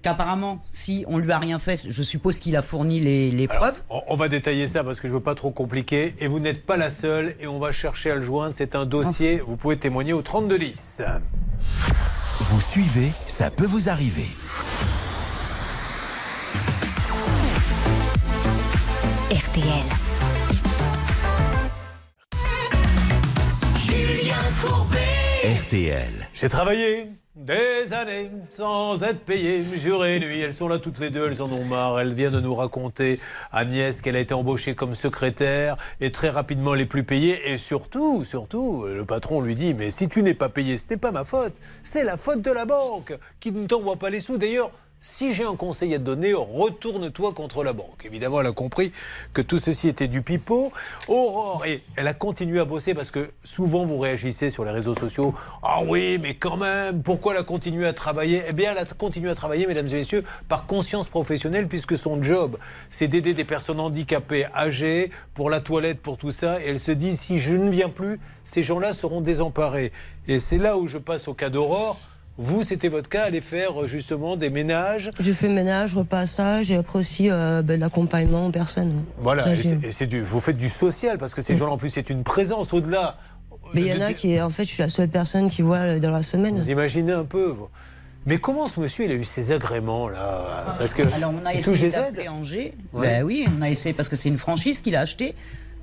Qu'apparemment, 0.02 0.62
si 0.72 1.04
on 1.06 1.18
lui 1.18 1.30
a 1.30 1.38
rien 1.38 1.60
fait, 1.60 1.86
je 1.88 2.02
suppose 2.02 2.40
qu'il 2.40 2.56
a 2.56 2.62
fourni 2.62 2.98
les, 3.00 3.30
les 3.30 3.46
preuves. 3.46 3.80
On, 3.88 4.02
on 4.08 4.16
va 4.16 4.28
détailler 4.28 4.66
ça 4.66 4.82
parce 4.82 5.00
que 5.00 5.06
je 5.06 5.12
veux 5.12 5.20
pas 5.20 5.36
trop 5.36 5.52
compliquer, 5.52 6.14
et 6.18 6.26
vous 6.26 6.40
n'êtes 6.40 6.66
pas 6.66 6.76
la 6.76 6.90
seule, 6.90 7.36
et 7.38 7.46
on 7.46 7.60
va 7.60 7.70
chercher 7.70 8.10
à 8.10 8.16
le 8.16 8.22
joindre. 8.22 8.52
C'est 8.52 8.74
un 8.74 8.84
dossier, 8.84 9.40
vous 9.46 9.56
pouvez 9.56 9.76
témoigner 9.78 10.12
au 10.12 10.22
3210. 10.22 11.02
Vous 12.40 12.60
suivez, 12.60 13.12
ça 13.28 13.50
peut 13.52 13.64
vous 13.66 13.88
arriver. 13.88 14.26
RTL. 19.30 19.84
Julien 23.76 24.36
Courbet. 24.64 24.98
RTL. 25.62 26.28
J'ai 26.34 26.48
travaillé 26.48 27.08
des 27.42 27.92
années 27.92 28.30
sans 28.48 29.02
être 29.02 29.20
payé, 29.20 29.64
jour 29.76 30.04
et 30.04 30.20
nuit. 30.20 30.40
Elles 30.40 30.54
sont 30.54 30.68
là 30.68 30.78
toutes 30.78 30.98
les 30.98 31.10
deux, 31.10 31.26
elles 31.26 31.42
en 31.42 31.50
ont 31.50 31.64
marre. 31.64 31.98
Elles 31.98 32.14
viennent 32.14 32.32
de 32.32 32.40
nous 32.40 32.54
raconter, 32.54 33.18
Agnès, 33.50 34.00
qu'elle 34.00 34.16
a 34.16 34.20
été 34.20 34.32
embauchée 34.32 34.74
comme 34.74 34.94
secrétaire 34.94 35.76
et 36.00 36.12
très 36.12 36.30
rapidement 36.30 36.74
elle 36.74 36.82
est 36.82 36.86
plus 36.86 37.04
payée. 37.04 37.52
Et 37.52 37.58
surtout, 37.58 38.24
surtout, 38.24 38.86
le 38.86 39.04
patron 39.04 39.40
lui 39.40 39.54
dit 39.54 39.74
Mais 39.74 39.90
si 39.90 40.08
tu 40.08 40.22
n'es 40.22 40.34
pas 40.34 40.48
payé, 40.48 40.76
ce 40.76 40.88
n'est 40.90 40.96
pas 40.96 41.10
ma 41.10 41.24
faute, 41.24 41.54
c'est 41.82 42.04
la 42.04 42.16
faute 42.16 42.42
de 42.42 42.50
la 42.50 42.64
banque 42.64 43.16
qui 43.40 43.50
ne 43.50 43.66
t'envoie 43.66 43.96
pas 43.96 44.10
les 44.10 44.20
sous. 44.20 44.38
D'ailleurs, 44.38 44.70
si 45.02 45.34
j'ai 45.34 45.44
un 45.44 45.56
conseil 45.56 45.94
à 45.94 45.98
te 45.98 46.04
donner, 46.04 46.32
retourne-toi 46.32 47.32
contre 47.32 47.64
la 47.64 47.72
banque. 47.72 48.04
Évidemment, 48.04 48.40
elle 48.40 48.46
a 48.46 48.52
compris 48.52 48.92
que 49.34 49.42
tout 49.42 49.58
ceci 49.58 49.88
était 49.88 50.06
du 50.06 50.22
pipeau. 50.22 50.72
Aurore, 51.08 51.64
et 51.66 51.82
elle 51.96 52.06
a 52.06 52.14
continué 52.14 52.60
à 52.60 52.64
bosser 52.64 52.94
parce 52.94 53.10
que 53.10 53.32
souvent 53.44 53.84
vous 53.84 53.98
réagissez 53.98 54.48
sur 54.48 54.64
les 54.64 54.70
réseaux 54.70 54.94
sociaux. 54.94 55.34
Ah 55.62 55.80
oui, 55.84 56.18
mais 56.22 56.34
quand 56.34 56.56
même, 56.56 57.02
pourquoi 57.02 57.32
elle 57.32 57.40
a 57.40 57.42
continué 57.42 57.84
à 57.84 57.92
travailler? 57.92 58.44
Eh 58.48 58.52
bien, 58.52 58.70
elle 58.70 58.78
a 58.78 58.84
continué 58.84 59.28
à 59.28 59.34
travailler, 59.34 59.66
mesdames 59.66 59.88
et 59.88 59.94
messieurs, 59.94 60.22
par 60.48 60.66
conscience 60.66 61.08
professionnelle, 61.08 61.66
puisque 61.66 61.98
son 61.98 62.22
job, 62.22 62.56
c'est 62.88 63.08
d'aider 63.08 63.34
des 63.34 63.44
personnes 63.44 63.80
handicapées, 63.80 64.46
âgées, 64.54 65.10
pour 65.34 65.50
la 65.50 65.60
toilette, 65.60 66.00
pour 66.00 66.16
tout 66.16 66.30
ça. 66.30 66.62
Et 66.62 66.68
elle 66.68 66.80
se 66.80 66.92
dit, 66.92 67.16
si 67.16 67.40
je 67.40 67.56
ne 67.56 67.70
viens 67.70 67.88
plus, 67.88 68.20
ces 68.44 68.62
gens-là 68.62 68.92
seront 68.92 69.20
désemparés. 69.20 69.90
Et 70.28 70.38
c'est 70.38 70.58
là 70.58 70.78
où 70.78 70.86
je 70.86 70.98
passe 70.98 71.26
au 71.26 71.34
cas 71.34 71.50
d'Aurore. 71.50 71.98
Vous, 72.38 72.62
c'était 72.62 72.88
votre 72.88 73.08
cas, 73.10 73.24
aller 73.24 73.40
faire 73.42 73.82
euh, 73.82 73.86
justement 73.86 74.36
des 74.36 74.48
ménages. 74.48 75.10
Je 75.20 75.32
fais 75.32 75.48
ménage, 75.48 75.94
repassage 75.94 76.70
et 76.70 76.76
après 76.76 76.98
aussi 76.98 77.30
euh, 77.30 77.60
ben, 77.62 77.78
l'accompagnement 77.78 78.46
aux 78.46 78.50
personnes. 78.50 79.04
Voilà, 79.18 79.44
et 79.52 79.90
c'est- 79.92 80.06
du, 80.06 80.22
vous 80.22 80.40
faites 80.40 80.56
du 80.56 80.68
social 80.70 81.18
parce 81.18 81.34
que 81.34 81.42
ces 81.42 81.56
gens-là, 81.56 81.72
en 81.72 81.78
plus, 81.78 81.90
c'est 81.90 82.08
une 82.10 82.24
présence 82.24 82.72
au-delà. 82.72 83.18
Mais 83.74 83.82
il 83.82 83.86
y 83.86 83.92
en 83.92 84.00
a 84.00 84.12
qui, 84.12 84.40
en 84.40 84.50
fait, 84.50 84.64
je 84.64 84.70
suis 84.70 84.82
la 84.82 84.88
seule 84.88 85.08
personne 85.08 85.48
qui 85.50 85.62
voit 85.62 85.76
euh, 85.78 85.98
dans 85.98 86.10
la 86.10 86.22
semaine. 86.22 86.58
Vous 86.58 86.70
imaginez 86.70 87.12
un 87.12 87.24
peu. 87.24 87.48
vous. 87.50 87.68
Mais 88.24 88.38
comment 88.38 88.66
ce 88.68 88.78
monsieur, 88.80 89.04
il 89.04 89.10
a 89.10 89.14
eu 89.14 89.24
ces 89.24 89.50
agréments 89.52 90.08
là? 90.08 90.76
Parce 90.78 90.94
que 90.94 91.02
Alors, 91.14 91.32
on 91.42 91.44
a 91.44 91.54
essayé 91.54 91.90
d'appeler 91.90 92.28
Angers. 92.28 92.74
Ouais. 92.92 93.08
Ben 93.08 93.22
oui, 93.24 93.46
on 93.58 93.62
a 93.62 93.68
essayé 93.68 93.92
parce 93.92 94.08
que 94.08 94.16
c'est 94.16 94.28
une 94.28 94.38
franchise 94.38 94.80
qu'il 94.80 94.94
a 94.96 95.00
acheté. 95.00 95.34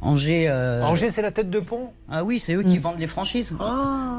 Angers. 0.01 0.45
euh, 0.49 0.81
Angers, 0.83 1.09
c'est 1.09 1.21
la 1.21 1.31
tête 1.31 1.49
de 1.49 1.59
pont? 1.59 1.91
Ah 2.09 2.23
oui, 2.23 2.39
c'est 2.39 2.53
eux 2.53 2.63
qui 2.63 2.77
vendent 2.77 2.99
les 2.99 3.07
franchises. 3.07 3.53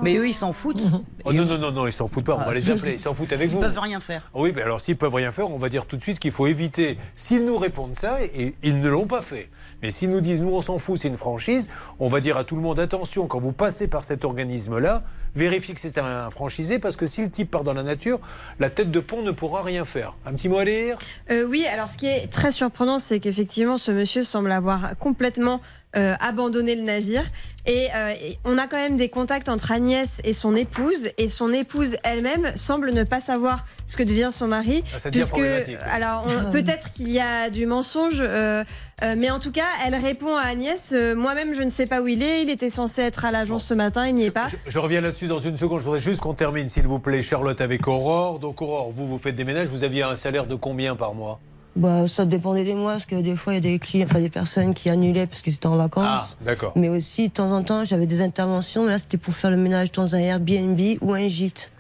Mais 0.03 0.17
eux, 0.17 0.29
ils 0.29 0.33
s'en 0.35 0.53
foutent. 0.53 0.83
Oh 1.25 1.33
non, 1.33 1.45
non, 1.45 1.59
non, 1.59 1.71
non, 1.73 1.87
ils 1.87 1.93
s'en 1.93 2.07
foutent 2.07 2.25
pas, 2.25 2.35
on 2.35 2.39
va 2.39 2.47
Ah, 2.49 2.55
les 2.55 2.71
appeler, 2.71 2.93
ils 2.95 3.01
s'en 3.01 3.15
foutent 3.15 3.33
avec 3.33 3.49
Ils 3.51 3.55
vous. 3.55 3.61
peuvent 3.61 3.79
rien 3.79 4.01
faire. 4.01 4.23
Ah 4.35 4.39
Oui, 4.41 4.53
mais 4.55 4.63
alors 4.63 4.81
s'ils 4.81 4.97
peuvent 4.97 5.15
rien 5.15 5.31
faire, 5.33 5.51
on 5.51 5.57
va 5.59 5.69
dire 5.69 5.87
tout 5.87 5.97
de 5.97 6.03
suite 6.03 6.19
qu'il 6.19 6.33
faut 6.33 6.47
éviter. 6.47 6.99
S'ils 7.15 7.45
nous 7.45 7.57
répondent 7.59 7.95
ça, 7.97 8.19
et 8.23 8.55
ils 8.63 8.81
ne 8.81 8.89
l'ont 8.89 9.07
pas 9.07 9.23
fait. 9.23 9.49
Mais 9.83 9.91
s'ils 9.91 10.11
nous 10.11 10.21
disent 10.21 10.41
nous 10.41 10.55
on 10.55 10.61
s'en 10.61 10.79
fout, 10.79 10.99
c'est 10.99 11.09
une 11.09 11.17
franchise, 11.17 11.69
on 11.99 12.09
va 12.09 12.21
dire 12.21 12.37
à 12.37 12.45
tout 12.45 12.57
le 12.57 12.63
monde 12.63 12.79
attention, 12.81 13.27
quand 13.27 13.41
vous 13.41 13.53
passez 13.53 13.89
par 13.89 14.05
cet 14.05 14.25
organisme-là, 14.25 15.03
vérifiez 15.35 15.75
que 15.75 15.81
c'est 15.81 15.99
un 15.99 16.31
franchisé, 16.31 16.79
parce 16.79 16.97
que 16.97 17.07
si 17.07 17.23
le 17.23 17.31
type 17.31 17.51
part 17.51 17.65
dans 17.65 17.75
la 17.75 17.83
nature, 17.83 18.21
la 18.59 18.71
tête 18.71 18.91
de 18.91 19.01
pont 19.01 19.23
ne 19.23 19.31
pourra 19.31 19.63
rien 19.63 19.85
faire. 19.85 20.17
Un 20.27 20.35
petit 20.35 20.49
mot 20.49 20.59
à 20.59 20.65
lire? 20.65 20.99
Euh, 21.31 21.45
oui, 21.45 21.67
alors 21.67 21.89
ce 21.89 21.97
qui 21.97 22.07
est 22.07 22.27
très 22.27 22.53
surprenant, 22.53 22.99
c'est 22.99 23.21
qu'effectivement, 23.21 23.77
ce 23.77 23.91
monsieur 23.91 24.25
semble 24.25 24.53
avoir 24.53 24.97
complètement 24.99 25.61
euh, 25.97 26.15
abandonné 26.21 26.75
le 26.75 26.83
navire. 26.83 27.25
Et, 27.67 27.89
euh, 27.95 28.13
et 28.23 28.39
on 28.45 28.57
a 28.57 28.67
quand 28.67 28.79
même 28.79 28.97
des 28.97 29.11
contacts 29.11 29.49
entre 29.51 29.71
Agnès 29.71 30.21
et 30.25 30.33
son 30.33 30.57
épouse. 30.57 31.11
Et 31.19 31.29
son 31.29 31.53
épouse 31.53 31.97
elle-même 32.05 32.53
semble 32.57 32.93
ne 32.93 33.05
pas 33.05 33.21
savoir 33.21 33.67
ce 33.87 33.97
que 33.97 34.03
devient 34.03 34.31
son 34.33 34.47
mari. 34.49 34.83
Ah, 34.95 35.09
oui. 35.37 35.77
alors, 35.93 36.27
on- 36.27 36.51
peut-être 36.53 36.91
qu'il 36.93 37.11
y 37.11 37.21
a 37.21 37.51
du 37.51 37.67
mensonge, 37.67 38.21
euh, 38.21 38.65
euh, 39.03 39.15
mais 39.19 39.31
en 39.31 39.39
tout 39.41 39.53
cas, 39.53 39.67
elle 39.85 39.95
répond 39.95 40.35
à 40.37 40.43
Agnès 40.43 40.91
euh, 40.93 41.15
Moi-même, 41.15 41.55
je 41.55 41.63
ne 41.63 41.71
sais 41.71 41.87
pas 41.87 42.01
où 42.01 42.09
il 42.09 42.23
est. 42.23 42.43
Il 42.43 42.51
était 42.51 42.71
censé 42.71 43.03
être 43.03 43.25
à 43.27 43.31
l'agence 43.31 43.65
ce 43.67 43.75
matin, 43.75 44.07
il 44.07 44.15
n'y 44.15 44.25
est 44.27 44.31
pas. 44.31 44.47
Je 44.67 44.79
reviens 44.79 45.01
là-dessus 45.03 45.27
dans 45.27 45.39
une 45.39 45.57
seconde. 45.57 45.81
Je 45.81 45.85
voudrais 45.85 46.01
juste 46.01 46.21
qu'on 46.21 46.35
termine, 46.35 46.69
s'il 46.69 46.87
vous 46.87 46.99
plaît, 46.99 47.21
Charlotte, 47.23 47.61
avec 47.61 47.87
Aurore. 47.89 48.39
Donc, 48.39 48.63
Aurore, 48.63 48.91
vous, 48.91 49.07
vous 49.07 49.19
faites 49.19 49.35
des 49.35 49.45
ménages. 49.45 49.69
Vous 49.69 49.85
aviez 49.85 50.03
un 50.03 50.17
salaire 50.17 50.47
de 50.47 50.55
combien 50.55 50.97
par 50.97 51.15
mois? 51.15 51.41
Bah, 51.77 52.09
ça 52.09 52.25
dépendait 52.25 52.65
des 52.65 52.75
mois, 52.75 52.93
parce 52.93 53.07
que 53.07 53.15
des 53.17 53.37
fois, 53.37 53.53
il 53.53 53.57
y 53.57 53.59
a 53.59 53.61
des 53.73 53.79
clients, 53.79 54.05
enfin, 54.05 54.19
des 54.21 54.29
personnes 54.29 54.75
qui 54.75 54.91
annulaient 54.91 55.27
parce 55.29 55.41
qu'ils 55.41 55.55
étaient 55.55 55.67
en 55.69 55.77
vacances. 55.77 56.37
Ah, 56.41 56.45
d'accord. 56.45 56.73
Mais 56.77 56.89
aussi, 56.89 57.29
de 57.29 57.33
temps 57.33 57.53
en 57.53 57.63
temps, 57.63 57.85
j'avais 57.85 58.07
des 58.07 58.23
interventions. 58.23 58.85
mais 58.85 58.91
Là, 58.91 58.99
c'était 58.99 59.19
pour 59.19 59.35
faire 59.35 59.51
le 59.51 59.57
ménage 59.57 59.93
dans 59.93 60.15
un 60.15 60.19
Airbnb 60.19 60.81
ou 61.01 61.13
un 61.15 61.29
gîte. 61.29 61.71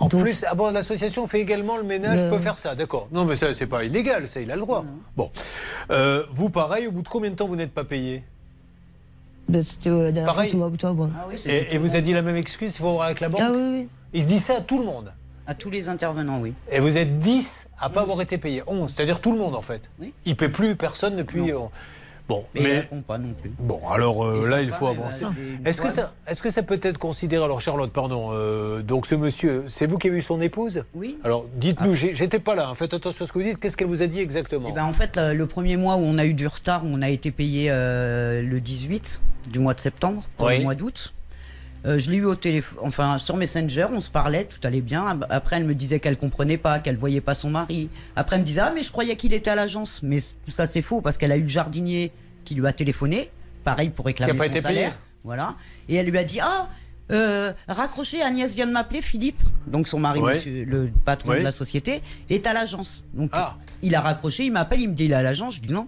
En 0.00 0.06
Donc- 0.06 0.22
plus, 0.22 0.44
ah 0.48 0.54
bon, 0.54 0.70
l'association 0.72 1.26
fait 1.28 1.40
également 1.40 1.76
le 1.76 1.82
ménage, 1.82 2.18
Le- 2.18 2.30
peut 2.30 2.38
faire 2.38 2.58
ça, 2.58 2.74
d'accord. 2.74 3.08
Non, 3.12 3.24
mais 3.24 3.36
ça, 3.36 3.52
c'est 3.52 3.66
pas 3.66 3.84
illégal, 3.84 4.26
ça, 4.28 4.40
il 4.40 4.50
a 4.50 4.54
le 4.54 4.60
droit. 4.62 4.84
Bon. 5.16 5.30
Euh, 5.90 6.22
vous, 6.32 6.48
pareil, 6.50 6.86
au 6.86 6.92
bout 6.92 7.02
de 7.02 7.08
combien 7.08 7.30
de 7.30 7.34
temps 7.34 7.48
vous 7.48 7.56
n'êtes 7.56 7.72
pas 7.74 7.84
payé? 7.84 8.22
Bah, 9.48 9.58
c'était 9.66 9.90
euh, 9.90 10.04
la 10.04 10.12
dernière 10.12 10.24
fois, 10.24 10.34
Pareil. 10.34 10.46
c'était 10.50 10.56
au 10.56 10.60
mois 10.60 10.70
d'octobre. 10.70 11.10
et, 11.46 11.74
et 11.74 11.78
vous 11.78 11.96
a 11.96 12.00
dit 12.00 12.12
la 12.12 12.22
même 12.22 12.36
excuse, 12.36 12.74
il 12.74 12.78
faut 12.78 12.92
voir 12.92 13.06
avec 13.06 13.20
la 13.20 13.28
banque? 13.28 13.40
Ah 13.42 13.50
oui, 13.52 13.58
oui. 13.80 13.88
Il 14.14 14.22
se 14.22 14.26
dit 14.28 14.38
ça 14.38 14.56
à 14.58 14.60
tout 14.60 14.78
le 14.78 14.84
monde. 14.86 15.12
À 15.48 15.54
tous 15.54 15.70
les 15.70 15.88
intervenants, 15.88 16.40
oui. 16.40 16.52
Et 16.70 16.78
vous 16.78 16.98
êtes 16.98 17.18
10 17.20 17.68
à 17.80 17.88
pas 17.88 18.02
avoir 18.02 18.20
été 18.20 18.36
payé. 18.36 18.62
11, 18.66 18.92
c'est-à-dire 18.94 19.18
tout 19.20 19.32
le 19.32 19.38
monde, 19.38 19.56
en 19.56 19.62
fait. 19.62 19.88
Oui. 19.98 20.12
Il 20.26 20.32
ne 20.32 20.36
paie 20.36 20.50
plus 20.50 20.76
personne 20.76 21.16
depuis. 21.16 21.50
euh, 21.50 21.58
Bon, 22.28 22.44
Mais, 22.54 22.86
pas 23.06 23.16
non 23.16 23.32
plus. 23.40 23.50
Bon, 23.58 23.80
alors 23.90 24.22
euh, 24.26 24.46
là, 24.46 24.60
il 24.60 24.68
faut 24.70 24.86
avancer. 24.86 25.24
Est-ce 25.64 25.80
que, 25.80 25.88
ça, 25.88 26.12
est-ce 26.26 26.42
que 26.42 26.50
ça 26.50 26.62
peut 26.62 26.78
être 26.82 26.98
considéré, 26.98 27.42
alors 27.42 27.62
Charlotte, 27.62 27.90
pardon, 27.90 28.28
euh, 28.34 28.82
donc 28.82 29.06
ce 29.06 29.14
monsieur, 29.14 29.64
c'est 29.70 29.86
vous 29.86 29.96
qui 29.96 30.08
avez 30.08 30.18
eu 30.18 30.22
son 30.22 30.38
épouse? 30.42 30.84
Oui. 30.94 31.16
Alors 31.24 31.46
dites-nous, 31.54 31.94
j'ai- 31.94 32.14
j'étais 32.14 32.38
pas 32.38 32.54
là, 32.54 32.68
hein, 32.68 32.74
faites 32.74 32.92
attention 32.92 33.24
à 33.24 33.28
ce 33.28 33.32
que 33.32 33.38
vous 33.38 33.44
dites, 33.46 33.58
qu'est-ce 33.58 33.78
qu'elle 33.78 33.86
vous 33.88 34.02
a 34.02 34.06
dit 34.06 34.20
exactement? 34.20 34.68
Eh 34.70 34.74
ben, 34.74 34.84
en 34.84 34.92
fait, 34.92 35.16
le, 35.16 35.32
le 35.32 35.46
premier 35.46 35.78
mois 35.78 35.96
où 35.96 36.00
on 36.00 36.18
a 36.18 36.26
eu 36.26 36.34
du 36.34 36.46
retard, 36.46 36.82
on 36.84 37.00
a 37.00 37.08
été 37.08 37.30
payé 37.30 37.68
euh, 37.70 38.42
le 38.42 38.60
18 38.60 39.22
du 39.50 39.60
mois 39.60 39.72
de 39.72 39.80
septembre, 39.80 40.22
pour 40.36 40.48
Oui. 40.48 40.58
le 40.58 40.64
mois 40.64 40.74
d'août, 40.74 41.14
Euh, 41.86 41.98
je 41.98 42.10
l'ai 42.10 42.16
eu 42.18 42.24
au 42.24 42.34
téléphone, 42.34 42.78
enfin 42.82 43.18
sur 43.18 43.36
Messenger, 43.36 43.86
on 43.92 44.00
se 44.00 44.10
parlait, 44.10 44.44
tout 44.44 44.58
allait 44.66 44.80
bien. 44.80 45.18
Après, 45.30 45.56
elle 45.56 45.64
me 45.64 45.74
disait 45.74 46.00
qu'elle 46.00 46.16
comprenait 46.16 46.56
pas, 46.58 46.80
qu'elle 46.80 46.96
voyait 46.96 47.20
pas 47.20 47.34
son 47.34 47.50
mari. 47.50 47.88
Après, 48.16 48.36
elle 48.36 48.42
me 48.42 48.46
disait 48.46 48.62
ah 48.62 48.72
mais 48.74 48.82
je 48.82 48.90
croyais 48.90 49.14
qu'il 49.16 49.32
était 49.32 49.50
à 49.50 49.54
l'agence, 49.54 50.00
mais 50.02 50.18
tout 50.20 50.50
ça 50.50 50.66
c'est 50.66 50.82
faux 50.82 51.00
parce 51.00 51.16
qu'elle 51.18 51.30
a 51.32 51.36
eu 51.36 51.42
le 51.42 51.48
jardinier 51.48 52.10
qui 52.44 52.54
lui 52.56 52.66
a 52.66 52.72
téléphoné, 52.72 53.30
pareil 53.64 53.90
pour 53.90 54.06
réclamer 54.06 54.32
son 54.36 54.44
été 54.44 54.50
payé. 54.54 54.62
salaire, 54.62 54.98
voilà. 55.22 55.54
Et 55.88 55.94
elle 55.94 56.06
lui 56.10 56.18
a 56.18 56.24
dit 56.24 56.40
ah 56.40 56.68
euh, 57.10 57.52
raccrochez, 57.68 58.22
Agnès 58.22 58.54
vient 58.54 58.66
de 58.66 58.72
m'appeler, 58.72 59.00
Philippe, 59.00 59.38
donc 59.66 59.88
son 59.88 59.98
mari, 59.98 60.20
Ouais. 60.20 60.34
monsieur, 60.34 60.64
le 60.64 60.90
patron 61.04 61.30
de 61.30 61.36
la 61.38 61.52
société, 61.52 62.02
est 62.28 62.46
à 62.46 62.52
l'agence. 62.52 63.02
Donc 63.14 63.30
Ah. 63.32 63.56
il 63.82 63.94
a 63.94 64.00
raccroché, 64.00 64.44
il 64.44 64.52
m'appelle, 64.52 64.80
il 64.80 64.88
me 64.90 64.94
dit 64.94 65.04
il 65.06 65.12
est 65.12 65.14
à 65.14 65.22
l'agence, 65.22 65.54
je 65.56 65.60
dis 65.62 65.72
non. 65.72 65.86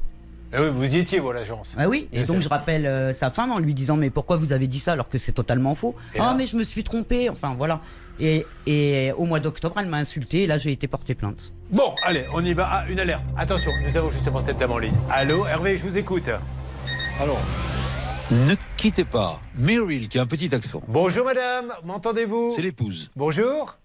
Eh 0.52 0.58
oui, 0.58 0.68
vous 0.72 0.94
y 0.96 0.98
étiez, 0.98 1.20
vous, 1.20 1.30
à 1.30 1.34
l'agence. 1.34 1.74
Ah 1.78 1.88
oui, 1.88 2.08
et 2.12 2.24
donc 2.24 2.40
je 2.40 2.48
rappelle 2.48 2.84
euh, 2.84 3.12
sa 3.12 3.30
femme 3.30 3.52
en 3.52 3.60
lui 3.60 3.72
disant 3.72 3.96
mais 3.96 4.10
pourquoi 4.10 4.36
vous 4.36 4.52
avez 4.52 4.66
dit 4.66 4.80
ça 4.80 4.92
alors 4.92 5.08
que 5.08 5.16
c'est 5.16 5.30
totalement 5.32 5.76
faux? 5.76 5.94
Ah 6.18 6.34
mais 6.36 6.46
je 6.46 6.56
me 6.56 6.64
suis 6.64 6.82
trompé, 6.82 7.30
enfin 7.30 7.54
voilà. 7.56 7.80
Et, 8.18 8.44
et 8.66 9.12
au 9.16 9.26
mois 9.26 9.38
d'octobre, 9.38 9.76
elle 9.78 9.86
m'a 9.86 9.98
insulté 9.98 10.42
et 10.42 10.46
là 10.48 10.58
j'ai 10.58 10.72
été 10.72 10.88
porté 10.88 11.14
plainte. 11.14 11.52
Bon, 11.70 11.94
allez, 12.04 12.24
on 12.34 12.44
y 12.44 12.52
va. 12.52 12.68
Ah, 12.70 12.84
une 12.90 12.98
alerte. 12.98 13.24
Attention, 13.36 13.70
nous 13.82 13.96
avons 13.96 14.10
justement 14.10 14.40
cette 14.40 14.58
dame 14.58 14.72
en 14.72 14.78
ligne. 14.78 14.94
Allô, 15.10 15.46
Hervé, 15.46 15.76
je 15.76 15.84
vous 15.84 15.96
écoute. 15.96 16.28
Alors, 17.20 17.38
ne 18.32 18.54
quittez 18.76 19.04
pas. 19.04 19.40
Meryl, 19.56 20.08
qui 20.08 20.18
a 20.18 20.22
un 20.22 20.26
petit 20.26 20.52
accent. 20.54 20.82
Bonjour 20.88 21.24
madame, 21.24 21.72
m'entendez-vous? 21.84 22.54
C'est 22.56 22.62
l'épouse. 22.62 23.10
Bonjour. 23.14 23.76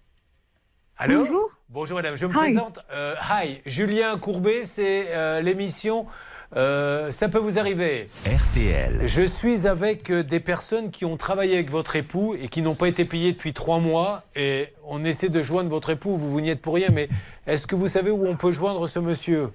Allô? 0.98 1.18
Bonjour. 1.18 1.58
Bonjour 1.68 1.96
madame, 1.96 2.16
je 2.16 2.26
me 2.26 2.32
Hi. 2.32 2.36
présente. 2.54 2.80
Euh, 2.92 3.14
hi, 3.30 3.60
Julien 3.66 4.16
Courbet, 4.18 4.62
c'est 4.64 5.08
euh, 5.10 5.40
l'émission 5.42 6.06
euh, 6.54 7.10
Ça 7.12 7.28
peut 7.28 7.38
vous 7.38 7.58
arriver. 7.58 8.06
RTL. 8.26 9.00
Je 9.06 9.22
suis 9.22 9.66
avec 9.66 10.10
euh, 10.10 10.22
des 10.22 10.40
personnes 10.40 10.90
qui 10.90 11.04
ont 11.04 11.16
travaillé 11.16 11.54
avec 11.54 11.70
votre 11.70 11.96
époux 11.96 12.34
et 12.40 12.48
qui 12.48 12.62
n'ont 12.62 12.74
pas 12.74 12.88
été 12.88 13.04
payées 13.04 13.32
depuis 13.32 13.52
trois 13.52 13.80
mois. 13.80 14.22
Et 14.36 14.68
on 14.84 15.04
essaie 15.04 15.28
de 15.28 15.42
joindre 15.42 15.70
votre 15.70 15.90
époux, 15.90 16.16
vous 16.16 16.30
vous 16.30 16.40
n'y 16.40 16.50
êtes 16.50 16.62
pour 16.62 16.74
rien. 16.74 16.88
Mais 16.92 17.08
est-ce 17.46 17.66
que 17.66 17.74
vous 17.74 17.88
savez 17.88 18.10
où 18.10 18.26
on 18.26 18.36
peut 18.36 18.52
joindre 18.52 18.86
ce 18.86 18.98
monsieur? 18.98 19.48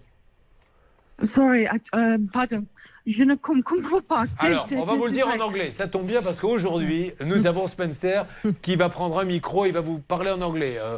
Sorry, 1.23 1.63
I- 1.65 1.95
euh, 1.95 2.17
pardon. 2.33 2.65
Je 3.05 3.23
ne 3.23 3.35
com- 3.35 3.61
comprends 3.63 4.01
pas. 4.01 4.25
Alors, 4.39 4.65
on 4.75 4.85
va 4.85 4.93
vous 4.95 5.05
le 5.07 5.11
dire 5.11 5.27
en 5.27 5.39
anglais. 5.39 5.71
Ça 5.71 5.87
tombe 5.87 6.05
bien 6.05 6.21
parce 6.21 6.39
qu'aujourd'hui, 6.39 7.13
nous 7.25 7.47
avons 7.47 7.65
Spencer 7.67 8.25
qui 8.61 8.75
va 8.75 8.89
prendre 8.89 9.19
un 9.19 9.23
micro. 9.25 9.65
Il 9.65 9.71
va 9.73 9.81
vous 9.81 9.99
parler 9.99 10.31
en 10.31 10.41
anglais. 10.41 10.77
Euh, 10.79 10.97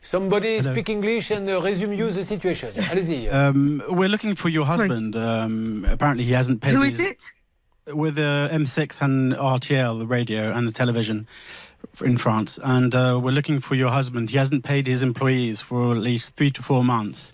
somebody 0.00 0.58
Hello. 0.58 0.72
speak 0.72 0.88
English 0.88 1.30
and 1.30 1.48
uh, 1.48 1.60
resume 1.60 1.94
you 1.94 2.10
the 2.10 2.24
situation. 2.24 2.70
Allez-y. 2.90 3.28
Um, 3.28 3.82
we're 3.88 4.08
looking 4.08 4.34
for 4.34 4.48
your 4.48 4.64
husband. 4.66 5.16
Um, 5.16 5.84
apparently, 5.88 6.24
he 6.24 6.32
hasn't 6.32 6.60
paid. 6.60 6.74
Who 6.74 6.82
his, 6.82 6.98
is 7.00 7.06
it? 7.06 7.32
With 7.96 8.18
uh, 8.18 8.48
M6 8.52 9.02
and 9.02 9.32
RTL, 9.34 9.98
the 9.98 10.06
radio 10.06 10.52
and 10.52 10.66
the 10.68 10.72
television 10.72 11.26
in 12.04 12.18
France, 12.18 12.58
and 12.62 12.94
uh, 12.94 13.18
we're 13.22 13.30
looking 13.32 13.58
for 13.60 13.74
your 13.74 13.90
husband. 13.90 14.30
He 14.30 14.36
hasn't 14.38 14.64
paid 14.64 14.86
his 14.86 15.02
employees 15.02 15.60
for 15.62 15.92
at 15.92 15.98
least 15.98 16.36
three 16.36 16.50
to 16.52 16.62
four 16.62 16.84
months. 16.84 17.32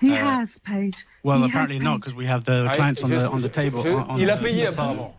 He 0.00 0.12
Uh, 0.12 0.16
has 0.16 0.58
paid. 0.58 0.94
Well, 1.24 1.44
apparently 1.44 1.78
not, 1.78 1.98
because 2.00 2.16
we 2.16 2.26
have 2.26 2.42
the 2.44 2.68
clients 2.74 3.00
on 3.04 3.08
je- 3.08 3.16
the 3.16 3.30
on 3.30 3.38
the 3.40 3.48
table. 3.48 3.80
je- 3.80 3.90
on- 3.94 4.06
on 4.10 4.16
il 4.18 4.28
a 4.28 4.36
the- 4.36 4.42
payé 4.42 4.66
on 4.66 4.70
the 4.72 4.74
apparemment. 4.74 5.14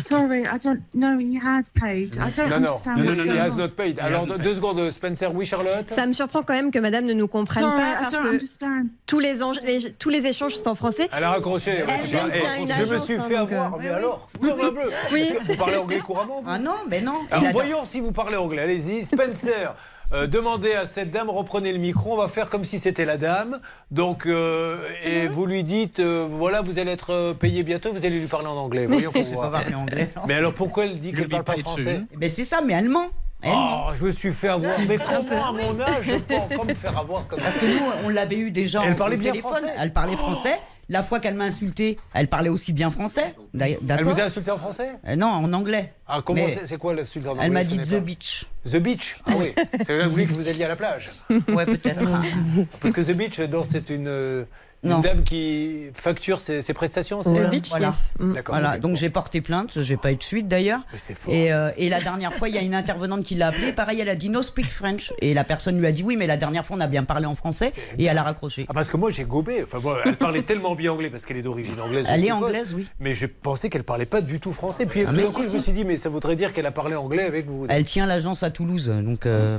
Sorry, 0.00 0.40
I 0.40 0.58
don't 0.58 0.80
know. 0.94 1.18
He 1.18 1.36
has 1.36 1.68
paid. 1.70 2.16
I 2.16 2.30
don't 2.34 2.48
Non, 2.48 2.48
non, 2.48 2.56
understand. 2.56 2.96
no, 2.96 3.02
no, 3.02 3.10
what's 3.10 3.24
no, 3.24 3.32
he 3.34 3.38
has 3.38 3.52
on. 3.52 3.56
not 3.58 3.68
paid. 3.76 3.98
Alors, 4.00 4.26
deux 4.26 4.38
deux 4.38 4.54
secondes, 4.54 4.90
Spencer. 4.90 5.30
Oui, 5.34 5.44
Charlotte? 5.44 5.90
Ça 5.90 6.06
me 6.06 6.14
surprend 6.14 6.42
quand 6.42 6.54
même 6.54 6.70
que 6.70 6.78
madame 6.78 7.04
ne 7.04 7.12
nous 7.12 7.28
comprenne 7.28 7.62
Sorry, 7.64 7.76
pas 7.76 7.90
I 7.92 7.96
parce 8.00 8.14
que 8.14 8.26
understand. 8.26 8.82
tous 9.06 9.18
les, 9.20 9.34
les- 9.64 9.92
tous 9.98 10.08
les 10.08 10.24
échanges 10.26 10.54
sont 10.54 10.68
en 10.68 10.74
français. 10.74 11.08
Elle 11.14 11.24
a 11.24 11.30
raccroché. 11.30 11.72
Elle 11.72 12.60
une 12.60 12.66
je 12.66 12.72
me 12.72 12.94
agence, 12.94 13.04
suis 13.04 13.14
hein, 13.16 13.22
fait 13.28 13.36
avoir. 13.36 13.74
euh, 13.74 13.78
Mais 13.80 13.88
alors 13.90 14.28
bleu, 14.40 14.54
bleu, 14.54 14.70
bleu. 14.70 14.90
Oui. 15.12 15.30
Que 15.46 15.52
Vous 15.52 15.56
parlez 15.58 15.76
anglais 15.76 15.98
couramment 16.00 16.40
vous? 16.40 16.48
Ah 16.50 16.58
non, 16.58 16.76
mais 16.88 17.00
non. 17.02 17.18
Alors, 17.30 17.52
voyons 17.52 17.84
si 17.84 18.00
vous 18.00 18.12
parlez 18.12 18.36
anglais. 18.38 18.62
Allez-y. 18.62 19.04
Spencer, 19.04 19.74
euh, 20.12 20.26
demandez 20.26 20.72
à 20.72 20.86
cette 20.86 21.10
dame, 21.10 21.28
reprenez 21.30 21.72
le 21.72 21.78
micro. 21.78 22.14
On 22.14 22.16
va 22.16 22.28
faire 22.28 22.48
comme 22.50 22.64
si 22.64 22.78
c'était 22.78 23.04
la 23.04 23.16
dame. 23.16 23.60
Donc, 23.90 24.26
euh, 24.26 24.78
et 25.04 25.28
vous 25.28 25.46
lui 25.46 25.64
dites, 25.64 26.00
euh, 26.00 26.26
voilà, 26.30 26.62
vous 26.62 26.78
allez 26.78 26.92
être 26.92 27.34
payé 27.34 27.62
bientôt, 27.62 27.92
vous 27.92 28.04
allez 28.04 28.18
lui 28.20 28.26
parler 28.26 28.46
en 28.48 28.56
anglais. 28.56 28.86
Voyons 28.86 29.12
pour 29.12 29.22
voir. 29.22 29.50
pas 29.50 29.60
parler 29.60 29.74
anglais. 29.74 30.10
Mais 30.26 30.34
alors, 30.34 30.54
pourquoi 30.54 30.84
elle 30.84 30.98
dit 30.98 31.12
qu'elle 31.12 31.24
ne 31.24 31.28
parle 31.28 31.44
pas 31.44 31.56
français? 31.58 32.02
Ben 32.16 32.28
c'est 32.28 32.44
ça, 32.44 32.60
mais 32.60 32.74
allemand. 32.74 33.06
Oh, 33.46 33.90
je 33.94 34.02
me 34.02 34.10
suis 34.10 34.32
fait 34.32 34.48
avoir. 34.48 34.72
Mais 34.88 34.98
comment, 34.98 35.46
à 35.46 35.52
mon 35.52 35.80
âge, 35.80 36.02
je 36.06 36.14
peux 36.14 36.34
encore 36.34 36.64
me 36.66 36.74
faire 36.74 36.98
avoir 36.98 37.26
comme 37.28 37.38
Parce 37.38 37.54
ça? 37.54 37.60
que 37.60 37.66
nous, 37.66 37.78
on 38.04 38.08
l'avait 38.08 38.36
eu 38.38 38.50
déjà 38.50 38.82
Elle 38.84 38.96
parlait 38.96 39.16
bien 39.16 39.30
téléphone. 39.30 39.52
français 39.52 39.74
Elle 39.78 39.92
parlait 39.92 40.16
Oh. 40.20 40.60
La 40.90 41.02
fois 41.02 41.20
qu'elle 41.20 41.34
m'a 41.34 41.44
insulté, 41.44 41.98
elle 42.14 42.28
parlait 42.28 42.48
aussi 42.48 42.72
bien 42.72 42.90
français. 42.90 43.34
Elle 43.58 43.78
vous 44.04 44.18
a 44.18 44.24
insulté 44.24 44.50
en 44.50 44.56
français? 44.56 44.92
Euh, 45.06 45.16
Non, 45.16 45.26
en 45.26 45.52
anglais. 45.52 45.92
Ah, 46.06 46.22
comment 46.24 46.46
c'est 46.64 46.78
quoi 46.78 46.94
l'insulte 46.94 47.26
en 47.26 47.32
anglais 47.32 47.44
Elle 47.44 47.52
m'a 47.52 47.64
dit 47.64 47.76
The 47.78 47.90
pas. 47.90 48.00
Beach. 48.00 48.46
The 48.64 48.76
Beach? 48.76 49.20
Ah 49.26 49.32
oui, 49.36 49.52
c'est 49.82 49.98
là 49.98 50.04
que 50.04 50.32
vous 50.32 50.48
alliez 50.48 50.64
à 50.64 50.68
la 50.68 50.76
plage. 50.76 51.10
Ouais, 51.48 51.66
peut-être. 51.66 52.00
Parce 52.80 52.94
que 52.94 53.02
The 53.02 53.12
Beach, 53.14 53.38
c'est 53.64 53.90
une, 53.90 54.08
euh, 54.08 54.44
une 54.84 54.90
Non. 54.90 55.00
dame 55.00 55.24
qui 55.24 55.86
facture 55.94 56.40
ses, 56.40 56.62
ses 56.62 56.72
prestations, 56.72 57.20
c'est 57.22 57.34
ça 57.34 57.50
Voilà. 57.70 57.94
D'accord. 58.20 58.54
Voilà. 58.54 58.78
Donc 58.78 58.96
j'ai 58.96 59.10
porté 59.10 59.40
plainte, 59.40 59.82
j'ai 59.82 59.96
pas 59.96 60.12
eu 60.12 60.16
de 60.16 60.22
suite 60.22 60.46
d'ailleurs. 60.46 60.80
c'est 60.96 61.16
fort, 61.16 61.34
Et, 61.34 61.48
ça. 61.48 61.54
euh, 61.56 61.70
et 61.76 61.88
la 61.88 62.00
dernière 62.00 62.32
fois, 62.32 62.48
il 62.48 62.54
y 62.54 62.58
a 62.58 62.62
une 62.62 62.74
intervenante 62.74 63.24
qui 63.24 63.34
l'a 63.34 63.48
appelé. 63.48 63.72
Pareil, 63.72 64.00
elle 64.00 64.08
a 64.08 64.14
dit 64.14 64.28
no 64.28 64.40
speak 64.42 64.70
French. 64.70 65.12
Et 65.20 65.34
la 65.34 65.42
personne 65.44 65.78
lui 65.78 65.86
a 65.86 65.92
dit 65.92 66.02
oui, 66.04 66.16
mais 66.16 66.26
la 66.28 66.36
dernière 66.36 66.64
fois, 66.64 66.76
on 66.76 66.80
a 66.80 66.86
bien 66.86 67.02
parlé 67.04 67.26
en 67.26 67.34
français. 67.34 67.72
Et 67.98 68.04
elle 68.04 68.18
a 68.18 68.22
raccroché. 68.22 68.66
Ah, 68.68 68.72
parce 68.74 68.88
que 68.90 68.96
moi 68.96 69.10
j'ai 69.10 69.24
gobé. 69.24 69.62
Enfin, 69.64 69.80
bon, 69.80 69.94
elle 70.04 70.16
parlait 70.16 70.42
tellement 70.42 70.74
bien 70.76 70.92
anglais 70.92 71.10
parce 71.10 71.26
qu'elle 71.26 71.38
est 71.38 71.42
d'origine 71.42 71.80
anglaise. 71.80 72.06
Elle 72.08 72.24
est 72.24 72.30
anglaise, 72.32 72.72
oui. 72.74 72.86
Mais 73.00 73.14
je 73.14 73.26
pensais 73.26 73.68
qu'elle 73.70 73.84
parlait 73.84 74.06
pas 74.06 74.20
du 74.20 74.38
tout 74.38 74.52
français. 74.52 74.86
Puis 74.86 75.02
Ah, 75.02 75.06
tout 75.10 75.16
mais 75.16 75.24
d'un 75.24 75.30
coup, 75.32 75.42
si, 75.42 75.50
je 75.50 75.56
me 75.56 75.60
suis 75.62 75.72
dit, 75.72 75.84
mais 75.84 75.96
ça 75.96 76.08
voudrait 76.08 76.36
dire 76.36 76.52
qu'elle 76.52 76.66
a 76.66 76.70
parlé 76.72 76.94
anglais 76.94 77.24
avec 77.24 77.46
vous. 77.48 77.66
Elle 77.68 77.84
tient 77.84 78.06
l'agence 78.06 78.42
à 78.44 78.50
Toulouse. 78.50 78.92
Donc. 79.04 79.26
euh, 79.26 79.58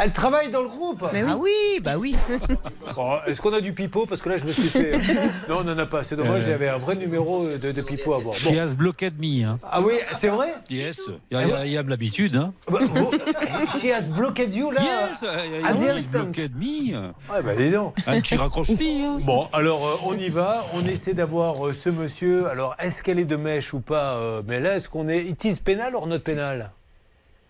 Elle 0.00 0.12
travaille 0.12 0.50
dans 0.50 0.62
le 0.62 0.68
groupe 0.68 1.04
Ah 1.12 1.36
oui, 1.36 1.80
bah 1.82 1.94
oui. 1.98 2.14
Bon, 2.94 3.16
Est-ce 3.26 3.40
qu'on 3.40 3.52
a 3.52 3.60
du 3.60 3.72
pipeau? 3.72 4.06
Parce 4.06 4.22
que 4.22 4.28
là, 4.28 4.36
je 4.36 4.44
me 4.44 4.52
suis 4.52 4.59
fait. 4.60 4.92
non, 5.48 5.58
on 5.60 5.64
n'en 5.64 5.78
a 5.78 5.86
pas. 5.86 6.02
C'est 6.04 6.16
dommage, 6.16 6.42
Euh. 6.46 6.50
j'avais 6.50 6.68
un 6.68 6.78
vrai 6.78 6.94
numéro 6.96 7.46
de, 7.48 7.72
de 7.72 7.82
pipeau 7.82 8.14
à 8.14 8.18
voir. 8.18 8.34
She 8.34 8.48
has 8.52 8.74
blocked 8.74 9.18
me. 9.20 9.44
Hein. 9.44 9.58
Ah 9.70 9.80
oui, 9.80 9.94
c'est 10.16 10.28
vrai 10.28 10.48
Yes, 10.70 11.02
il 11.30 11.36
y 11.36 11.40
a, 11.40 11.44
il 11.44 11.48
y 11.48 11.52
a- 11.52 11.66
il 11.66 11.72
y 11.72 11.78
a 11.78 11.82
l'habitude. 11.82 12.36
Hein. 12.36 12.52
Bah, 12.70 12.78
vous- 12.82 13.10
She 13.80 13.86
has 13.92 14.08
blocked 14.08 14.54
you 14.54 14.70
là 14.70 14.80
Yes, 14.82 15.22
euh, 15.22 15.62
at 15.64 15.72
the 15.74 15.90
instant. 15.96 16.26
me. 16.26 16.94
Ouais, 17.32 17.42
bah 17.44 17.54
dis 17.56 17.70
donc. 17.70 17.94
Un 18.06 18.20
qui 18.20 18.36
raccroche 18.36 18.68
me. 18.70 19.04
Hein. 19.04 19.18
Bon, 19.24 19.48
alors 19.52 19.84
euh, 19.86 20.06
on 20.08 20.16
y 20.16 20.28
va, 20.28 20.66
on 20.74 20.84
essaie 20.84 21.14
d'avoir 21.14 21.66
euh, 21.66 21.72
ce 21.72 21.90
monsieur. 21.90 22.46
Alors, 22.48 22.74
est-ce 22.78 23.02
qu'elle 23.02 23.18
est 23.18 23.24
de 23.24 23.36
mèche 23.36 23.74
ou 23.74 23.80
pas 23.80 24.14
euh, 24.16 24.42
Mais 24.46 24.60
là, 24.60 24.76
est-ce 24.76 24.88
qu'on 24.88 25.08
est. 25.08 25.24
It 25.24 25.44
is 25.44 25.56
pénal 25.60 25.94
ou 25.96 26.06
not 26.06 26.20
pénal? 26.20 26.70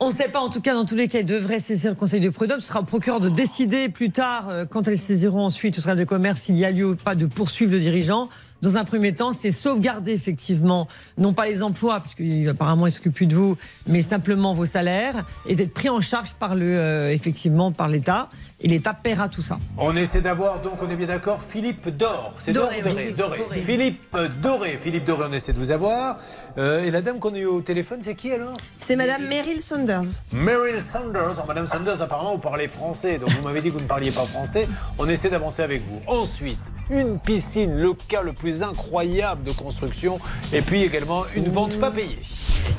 On 0.03 0.09
ne 0.09 0.15
sait 0.15 0.29
pas, 0.29 0.41
en 0.41 0.49
tout 0.49 0.63
cas, 0.63 0.73
dans 0.73 0.87
tous 0.87 0.95
les 0.95 1.09
cas, 1.09 1.19
elle 1.19 1.27
devrait 1.27 1.61
saisir 1.61 1.91
le 1.91 1.95
Conseil 1.95 2.21
de 2.21 2.31
prud'homme. 2.31 2.61
Ce 2.61 2.69
sera 2.69 2.81
au 2.81 2.85
procureur 2.85 3.21
de 3.21 3.29
décider 3.29 3.91
plus 3.91 4.09
tard, 4.11 4.49
euh, 4.49 4.65
quand 4.65 4.89
elles 4.89 4.99
saisiront 4.99 5.45
ensuite 5.45 5.77
au 5.77 5.83
tribunal 5.83 5.99
de 5.99 6.09
commerce, 6.09 6.41
s'il 6.41 6.57
y 6.57 6.65
a 6.65 6.71
lieu 6.71 6.87
ou 6.87 6.97
pas 6.97 7.15
de 7.15 7.27
poursuivre 7.27 7.73
le 7.73 7.81
dirigeant. 7.81 8.31
Dans 8.63 8.79
un 8.79 8.85
premier 8.85 9.15
temps, 9.15 9.35
c'est 9.35 9.53
sauvegarder 9.53 10.13
effectivement, 10.13 10.89
non 11.19 11.35
pas 11.35 11.45
les 11.45 11.63
emplois, 11.63 11.99
parce 11.99 12.15
qu'apparemment 12.15 12.87
il 12.87 12.93
s'occupe 12.93 13.13
plus 13.13 13.27
de 13.27 13.35
vous, 13.35 13.59
mais 13.87 14.01
simplement 14.01 14.55
vos 14.55 14.65
salaires, 14.65 15.27
et 15.47 15.55
d'être 15.55 15.75
pris 15.75 15.91
en 15.91 16.01
charge 16.01 16.33
par 16.33 16.55
le, 16.55 16.79
euh, 16.79 17.13
effectivement, 17.13 17.71
par 17.71 17.89
l'État. 17.89 18.31
Et 18.63 18.69
l'État 18.69 18.93
paiera 18.93 19.29
tout 19.29 19.41
ça. 19.41 19.59
On 19.79 19.97
essaie 19.97 20.21
d'avoir, 20.21 20.61
donc 20.61 20.83
on 20.83 20.91
est 20.91 20.97
bien 20.97 21.07
d'accord, 21.07 21.41
Philippe 21.41 21.89
Dor. 21.89 22.35
C'est 22.37 22.53
Dor 22.53 22.67
Doré, 22.67 22.83
Doré, 22.83 22.95
oui, 22.95 23.05
oui, 23.09 23.15
Doré. 23.15 23.39
Doré. 23.39 23.59
Philippe 23.59 24.17
Doré. 24.43 24.77
Philippe 24.77 25.05
Doré, 25.05 25.27
on 25.31 25.33
essaie 25.33 25.55
de 25.55 25.59
vous 25.59 25.71
avoir. 25.71 26.19
Euh, 26.59 26.85
et 26.85 26.91
la 26.91 27.01
dame 27.01 27.19
qu'on 27.19 27.35
a 27.35 27.39
eu 27.39 27.47
au 27.47 27.63
téléphone, 27.63 28.01
c'est 28.03 28.15
qui 28.15 28.31
alors? 28.33 28.55
C'est 28.79 28.97
madame 28.97 29.27
Meryl 29.27 29.63
Saunders. 29.63 30.23
Meryl 30.33 30.83
Sanders. 30.83 31.31
Alors, 31.31 31.47
Madame 31.47 31.67
Sanders, 31.67 32.03
apparemment, 32.03 32.33
vous 32.33 32.39
parlez 32.39 32.69
français, 32.69 33.19
donc 33.19 33.31
vous 33.31 33.43
m'avez 33.43 33.63
dit 33.63 33.69
que 33.69 33.75
vous 33.75 33.81
ne 33.81 33.89
parliez 33.89 34.11
pas 34.11 34.27
français. 34.27 34.69
On 34.99 35.09
essaie 35.09 35.31
d'avancer 35.31 35.63
avec 35.63 35.83
vous. 35.87 36.03
Ensuite, 36.07 36.61
une 36.91 37.19
piscine, 37.19 37.77
le 37.79 37.95
cas 37.95 38.23
le 38.23 38.35
plus 38.35 38.63
incroyable 38.63 39.43
de 39.43 39.53
construction, 39.53 40.19
et 40.53 40.61
puis 40.61 40.83
également 40.83 41.25
une 41.35 41.49
vente 41.49 41.79
pas 41.79 41.91
payée. 41.91 42.19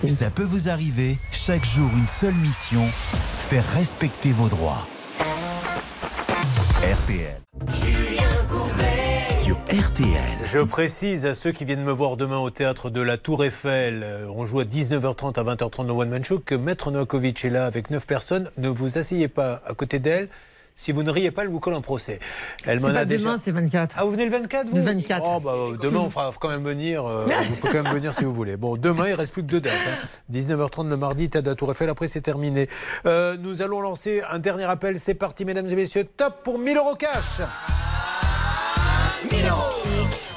Ça 0.07 0.29
peut 0.29 0.43
vous 0.43 0.69
arriver, 0.69 1.17
chaque 1.31 1.65
jour 1.65 1.89
une 1.95 2.07
seule 2.07 2.35
mission, 2.35 2.85
faire 3.39 3.65
respecter 3.73 4.31
vos 4.31 4.47
droits. 4.47 4.87
RTL. 6.81 7.41
Sur 9.43 9.55
RTL. 9.69 10.37
Je 10.45 10.59
précise 10.59 11.25
à 11.25 11.33
ceux 11.33 11.51
qui 11.51 11.65
viennent 11.65 11.83
me 11.83 11.91
voir 11.91 12.17
demain 12.17 12.37
au 12.37 12.49
théâtre 12.49 12.89
de 12.89 13.01
la 13.01 13.17
Tour 13.17 13.43
Eiffel, 13.43 14.01
euh, 14.03 14.27
on 14.35 14.45
joue 14.45 14.59
à 14.59 14.63
19h30 14.63 15.39
à 15.39 15.43
20h30 15.43 15.85
dans 15.87 15.97
One 15.97 16.09
Man 16.09 16.23
Show, 16.23 16.39
que 16.39 16.55
Maître 16.55 16.91
Novakovic 16.91 17.45
est 17.45 17.49
là 17.49 17.65
avec 17.65 17.89
9 17.89 18.05
personnes. 18.07 18.49
Ne 18.57 18.69
vous 18.69 18.97
asseyez 18.97 19.27
pas 19.27 19.61
à 19.65 19.73
côté 19.73 19.99
d'elle. 19.99 20.27
Si 20.81 20.91
vous 20.91 21.03
ne 21.03 21.11
riez 21.11 21.29
pas, 21.29 21.43
elle 21.43 21.49
vous 21.49 21.59
colle 21.59 21.75
un 21.75 21.81
procès. 21.81 22.17
Elle 22.65 22.79
m'en 22.79 22.87
a 22.87 23.05
déjà. 23.05 23.25
demain, 23.25 23.37
c'est 23.37 23.51
24. 23.51 23.97
Ah, 23.99 24.03
vous 24.03 24.09
venez 24.09 24.25
le 24.25 24.31
24 24.31 24.67
vous 24.67 24.77
Le 24.77 24.81
24. 24.81 25.23
Oh, 25.23 25.39
bah, 25.39 25.53
euh, 25.55 25.77
demain, 25.79 25.99
on 25.99 26.09
fera 26.09 26.31
quand 26.39 26.49
même 26.49 26.63
venir. 26.63 27.05
euh, 27.05 27.27
vous 27.49 27.55
pouvez 27.57 27.73
quand 27.73 27.83
même 27.83 27.93
venir 27.93 28.15
si 28.15 28.23
vous 28.23 28.33
voulez. 28.33 28.57
Bon, 28.57 28.77
demain, 28.77 29.07
il 29.07 29.13
reste 29.13 29.31
plus 29.31 29.43
que 29.43 29.47
deux 29.47 29.61
dates. 29.61 29.73
hein. 29.73 30.07
19h30 30.33 30.89
le 30.89 30.97
mardi, 30.97 31.29
la 31.31 31.53
Tour 31.53 31.69
Eiffel. 31.69 31.87
Après, 31.87 32.07
c'est 32.07 32.21
terminé. 32.21 32.67
Euh, 33.05 33.37
nous 33.39 33.61
allons 33.61 33.79
lancer 33.79 34.23
un 34.31 34.39
dernier 34.39 34.63
appel. 34.63 34.97
C'est 34.99 35.13
parti, 35.13 35.45
mesdames 35.45 35.67
et 35.67 35.75
messieurs. 35.75 36.05
Top 36.17 36.43
pour 36.43 36.57
1000 36.57 36.75
euros 36.75 36.95
cash. 36.95 37.41
1000 39.31 39.45
euros 39.45 39.80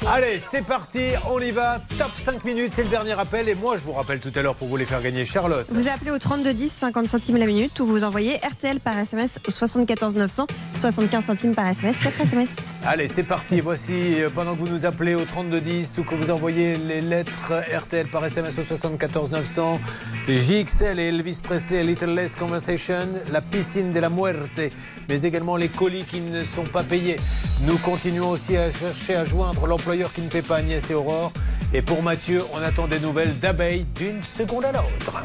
Allez, 0.07 0.39
c'est 0.39 0.61
parti, 0.61 1.01
on 1.31 1.41
y 1.41 1.51
va. 1.51 1.81
Top 1.99 2.11
5 2.15 2.45
minutes, 2.45 2.73
c'est 2.73 2.83
le 2.83 2.91
dernier 2.91 3.19
appel. 3.19 3.49
Et 3.49 3.55
moi, 3.55 3.79
je 3.79 3.85
vous 3.85 3.93
rappelle 3.93 4.21
tout 4.21 4.31
à 4.35 4.43
l'heure 4.43 4.55
pour 4.55 4.69
vous 4.69 4.77
les 4.77 4.85
faire 4.85 5.01
gagner, 5.01 5.25
Charlotte. 5.25 5.67
Vous 5.71 5.89
appelez 5.89 6.11
au 6.11 6.19
3210, 6.19 6.71
50 6.71 7.09
centimes 7.09 7.37
la 7.39 7.47
minute, 7.47 7.81
ou 7.81 7.87
vous 7.87 8.05
envoyez 8.05 8.37
RTL 8.37 8.81
par 8.81 8.99
SMS 8.99 9.39
au 9.49 9.51
74 9.51 10.15
900, 10.15 10.47
75 10.77 11.25
centimes 11.25 11.55
par 11.55 11.67
SMS, 11.69 11.97
4 12.03 12.21
SMS. 12.21 12.51
Allez, 12.85 13.09
c'est 13.09 13.23
parti. 13.25 13.63
Voici, 13.63 14.21
euh, 14.21 14.29
pendant 14.29 14.55
que 14.55 14.61
vous 14.61 14.69
nous 14.69 14.85
appelez 14.85 15.15
au 15.15 15.25
3210 15.25 15.97
ou 15.99 16.05
que 16.05 16.15
vous 16.15 16.31
envoyez 16.31 16.77
les 16.77 17.01
lettres 17.01 17.55
RTL 17.75 18.09
par 18.09 18.25
SMS 18.27 18.59
au 18.59 18.63
74 18.63 19.33
900, 19.33 19.81
JXL 20.29 21.01
et 21.01 21.05
Elvis 21.09 21.41
Presley, 21.43 21.83
Little 21.83 22.15
Less 22.15 22.37
Conversation, 22.37 23.09
la 23.33 23.41
piscine 23.41 23.93
de 23.93 24.01
la 24.01 24.11
muerte, 24.11 24.61
mais 25.09 25.23
également 25.23 25.57
les 25.57 25.69
colis 25.69 26.05
qui 26.05 26.21
ne 26.21 26.45
sont 26.45 26.65
pas 26.65 26.83
payés. 26.83 27.17
Nous 27.63 27.79
continuons 27.79 28.29
aussi 28.29 28.59
à 28.59 28.71
chercher 28.71 29.17
à 29.17 29.25
joindre 29.25 29.67
qui 30.13 30.23
ne 30.23 30.29
paie 30.29 30.43
pas 30.43 30.57
Agnès 30.57 30.91
et 30.91 30.95
Aurore. 30.95 31.33
Et 31.73 31.83
pour 31.83 32.03
Mathieu, 32.03 32.43
on 32.53 32.63
attend 32.63 32.87
des 32.89 32.99
nouvelles 33.01 33.39
d'abeilles 33.39 33.87
d'une 33.95 34.23
seconde 34.23 34.65
à 34.65 34.73
l'autre. 34.73 35.25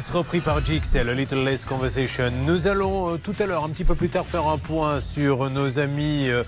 Repris 0.00 0.40
par 0.40 0.64
JXL, 0.64 1.08
A 1.08 1.12
Little 1.14 1.44
Less 1.44 1.64
Conversation. 1.64 2.30
Nous 2.46 2.66
allons 2.66 3.14
euh, 3.14 3.16
tout 3.18 3.34
à 3.38 3.46
l'heure, 3.46 3.64
un 3.64 3.68
petit 3.68 3.84
peu 3.84 3.94
plus 3.94 4.08
tard, 4.08 4.26
faire 4.26 4.46
un 4.46 4.56
point 4.56 5.00
sur 5.00 5.50
nos 5.50 5.78
amis 5.78 6.28
euh, 6.28 6.44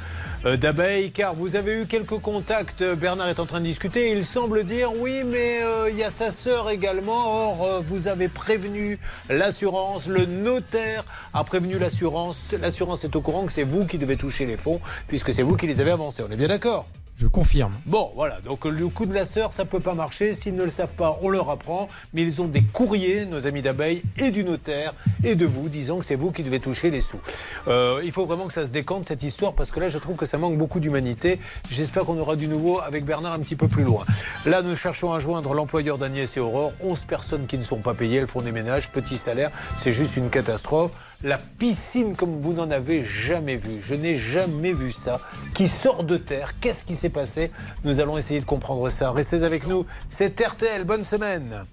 euh, 0.47 0.57
d'abeilles, 0.57 1.11
car 1.11 1.35
vous 1.35 1.55
avez 1.57 1.83
eu 1.83 1.87
quelques 1.87 2.19
contacts. 2.19 2.81
euh, 2.81 2.95
Bernard 2.95 3.29
est 3.29 3.41
en 3.41 3.47
train 3.47 3.61
de 3.61 3.67
discuter. 3.67 4.13
Il 4.13 4.25
semble 4.25 4.65
dire 4.65 4.91
oui, 4.99 5.23
mais 5.25 5.61
il 5.91 5.97
y 5.97 6.03
a 6.03 6.11
sa 6.11 6.31
sœur 6.31 6.71
également. 6.71 7.51
Or, 7.51 7.83
vous 7.87 8.09
avez 8.09 8.29
prévenu 8.29 8.99
l'assurance, 9.29 10.07
le 10.07 10.25
notaire 10.25 11.05
a 11.35 11.45
prévenu 11.45 11.79
l'assurance. 11.79 12.55
L'assurance 12.61 13.05
est 13.05 13.15
au 13.15 13.21
courant 13.21 13.45
que 13.45 13.53
c'est 13.53 13.63
vous 13.63 13.85
qui 13.85 13.99
devez 13.99 14.17
toucher 14.17 14.47
les 14.47 14.57
fonds, 14.57 14.81
puisque 15.09 15.33
c'est 15.33 15.43
vous 15.43 15.57
qui 15.57 15.67
les 15.67 15.81
avez 15.81 15.91
avancés. 15.91 16.23
On 16.27 16.33
est 16.33 16.37
bien 16.37 16.49
d'accord? 16.49 16.87
Confirme. 17.29 17.73
Bon, 17.87 18.13
voilà, 18.15 18.41
donc 18.43 18.65
le 18.65 18.89
coup 18.89 19.07
de 19.07 19.15
la 19.15 19.25
sœur, 19.25 19.53
ça 19.53 19.65
peut 19.65 19.81
pas 19.81 19.95
marcher. 19.95 20.35
S'ils 20.35 20.55
ne 20.55 20.63
le 20.63 20.71
savent 20.71 20.95
pas, 20.97 21.19
on 21.23 21.31
leur 21.31 21.51
apprend. 21.51 21.89
Mais 22.13 22.23
ils 22.23 22.41
ont 22.43 22.47
des 22.47 22.63
courriers, 22.63 23.27
nos 23.27 23.47
amis 23.47 23.63
d'abeilles, 23.63 24.03
et 24.17 24.31
du 24.31 24.45
notaire, 24.45 24.95
et 25.25 25.35
de 25.35 25.47
vous, 25.47 25.69
disant 25.69 25.99
que 25.99 26.05
c'est 26.05 26.15
vous 26.15 26.31
qui 26.31 26.43
devez 26.43 26.61
toucher 26.61 26.91
les 26.91 27.01
sous. 27.01 27.21
Euh, 27.69 28.01
il 28.05 28.13
faut 28.13 28.27
vraiment 28.27 28.47
que 28.47 28.53
ça 28.53 28.67
se 28.67 28.71
décante, 28.71 29.05
cette 29.07 29.23
histoire, 29.23 29.55
parce 29.55 29.71
que 29.71 29.81
là, 29.81 29.89
je 29.89 29.99
trouve 29.99 30.17
que 30.17 30.27
ça 30.27 30.39
manque 30.39 30.57
beaucoup 30.57 30.81
d'humanité. 30.81 31.39
J'espère 31.71 32.05
qu'on 32.05 32.19
aura 32.19 32.37
du 32.37 32.49
nouveau 32.49 32.81
avec 32.81 33.05
Bernard 33.05 33.33
un 33.33 33.41
petit 33.41 33.57
peu 33.57 33.69
plus 33.69 33.85
loin. 33.85 34.05
Là, 34.45 34.63
nous 34.63 34.77
cherchons 34.77 35.13
à 35.13 35.19
joindre 35.19 35.55
l'employeur 35.55 35.99
d'Agnès 35.99 36.37
et 36.37 36.41
Aurore. 36.41 36.73
11 36.81 37.05
personnes 37.05 37.47
qui 37.47 37.59
ne 37.59 37.63
sont 37.63 37.79
pas 37.79 37.95
payées, 37.95 38.19
elles 38.19 38.27
font 38.27 38.43
des 38.43 38.53
ménages, 38.53 38.91
petit 38.91 39.17
salaire. 39.17 39.51
C'est 39.77 39.93
juste 39.93 40.17
une 40.17 40.31
catastrophe. 40.31 40.93
La 41.23 41.39
piscine, 41.39 42.17
comme 42.17 42.41
vous 42.41 42.53
n'en 42.53 42.71
avez 42.71 43.03
jamais 43.03 43.57
vu. 43.57 43.81
Je 43.83 43.95
n'ai 43.95 44.17
jamais 44.17 44.73
vu 44.73 44.93
ça. 44.93 45.21
Qui 45.55 45.69
sort 45.69 46.05
de 46.05 46.19
terre. 46.19 46.53
Qu'est-ce 46.61 46.85
qui 46.85 46.97
s'est 46.97 47.09
passé? 47.09 47.51
Nous 47.85 48.01
allons 48.01 48.19
essayer 48.19 48.41
de 48.41 48.45
comprendre 48.45 48.91
ça. 48.91 49.11
Restez 49.11 49.43
avec 49.43 49.67
nous. 49.67 49.87
C'est 50.09 50.39
RTL. 50.39 50.85
Bonne 50.85 51.05
semaine. 51.05 51.65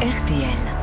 RTL. 0.00 0.80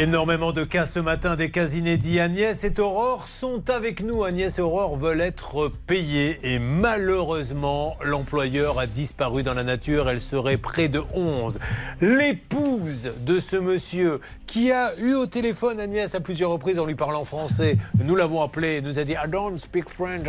Énormément 0.00 0.52
de 0.52 0.64
cas 0.64 0.86
ce 0.86 0.98
matin, 0.98 1.36
des 1.36 1.50
cas 1.50 1.68
inédits. 1.68 2.20
Agnès 2.20 2.64
et 2.64 2.80
Aurore 2.80 3.28
sont 3.28 3.68
avec 3.68 4.02
nous. 4.02 4.24
Agnès 4.24 4.58
et 4.58 4.62
Aurore 4.62 4.96
veulent 4.96 5.20
être 5.20 5.70
payées 5.86 6.38
et 6.42 6.58
malheureusement, 6.58 7.98
l'employeur 8.02 8.78
a 8.78 8.86
disparu 8.86 9.42
dans 9.42 9.52
la 9.52 9.62
nature. 9.62 10.08
Elle 10.08 10.22
serait 10.22 10.56
près 10.56 10.88
de 10.88 11.02
11. 11.12 11.58
L'épouse 12.00 13.12
de 13.26 13.38
ce 13.38 13.56
monsieur 13.56 14.20
qui 14.50 14.72
a 14.72 14.92
eu 14.98 15.14
au 15.14 15.26
téléphone 15.26 15.78
Agnès 15.78 16.12
à 16.12 16.20
plusieurs 16.20 16.50
reprises 16.50 16.80
en 16.80 16.84
lui 16.84 16.96
parlant 16.96 17.24
français, 17.24 17.78
nous 18.02 18.16
l'avons 18.16 18.42
appelé, 18.42 18.82
nous 18.82 18.98
a 18.98 19.04
dit 19.04 19.12
I 19.12 19.28
don't 19.28 19.56
speak 19.58 19.88
French. 19.88 20.26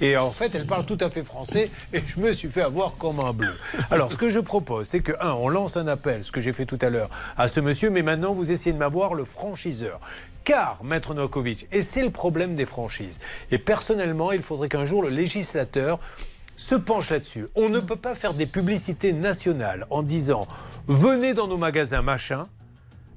Et 0.00 0.16
en 0.16 0.30
fait, 0.30 0.54
elle 0.54 0.64
parle 0.64 0.86
tout 0.86 0.98
à 1.00 1.10
fait 1.10 1.24
français 1.24 1.70
et 1.92 2.00
je 2.06 2.20
me 2.20 2.32
suis 2.32 2.48
fait 2.48 2.62
avoir 2.62 2.94
comme 2.98 3.18
un 3.18 3.32
bleu. 3.32 3.52
Alors, 3.90 4.12
ce 4.12 4.16
que 4.16 4.30
je 4.30 4.38
propose, 4.38 4.86
c'est 4.86 5.00
que, 5.00 5.10
un, 5.20 5.32
on 5.32 5.48
lance 5.48 5.76
un 5.76 5.88
appel, 5.88 6.22
ce 6.22 6.30
que 6.30 6.40
j'ai 6.40 6.52
fait 6.52 6.66
tout 6.66 6.78
à 6.82 6.88
l'heure, 6.88 7.10
à 7.36 7.48
ce 7.48 7.58
monsieur, 7.58 7.90
mais 7.90 8.02
maintenant, 8.02 8.32
vous 8.32 8.52
essayez 8.52 8.72
de 8.72 8.78
m'avoir 8.78 9.14
le 9.14 9.24
franchiseur. 9.24 10.00
Car, 10.44 10.78
Maître 10.84 11.14
Novakovic, 11.14 11.66
et 11.72 11.82
c'est 11.82 12.02
le 12.02 12.10
problème 12.10 12.54
des 12.54 12.66
franchises, 12.66 13.18
et 13.50 13.58
personnellement, 13.58 14.30
il 14.30 14.42
faudrait 14.42 14.68
qu'un 14.68 14.84
jour 14.84 15.02
le 15.02 15.08
législateur 15.08 15.98
se 16.56 16.74
penche 16.74 17.10
là-dessus. 17.10 17.46
On 17.54 17.68
ne 17.68 17.80
peut 17.80 17.96
pas 17.96 18.14
faire 18.14 18.34
des 18.34 18.46
publicités 18.46 19.12
nationales 19.12 19.86
en 19.90 20.02
disant 20.02 20.46
venez 20.86 21.34
dans 21.34 21.46
nos 21.46 21.58
magasins 21.58 22.02
machin 22.02 22.48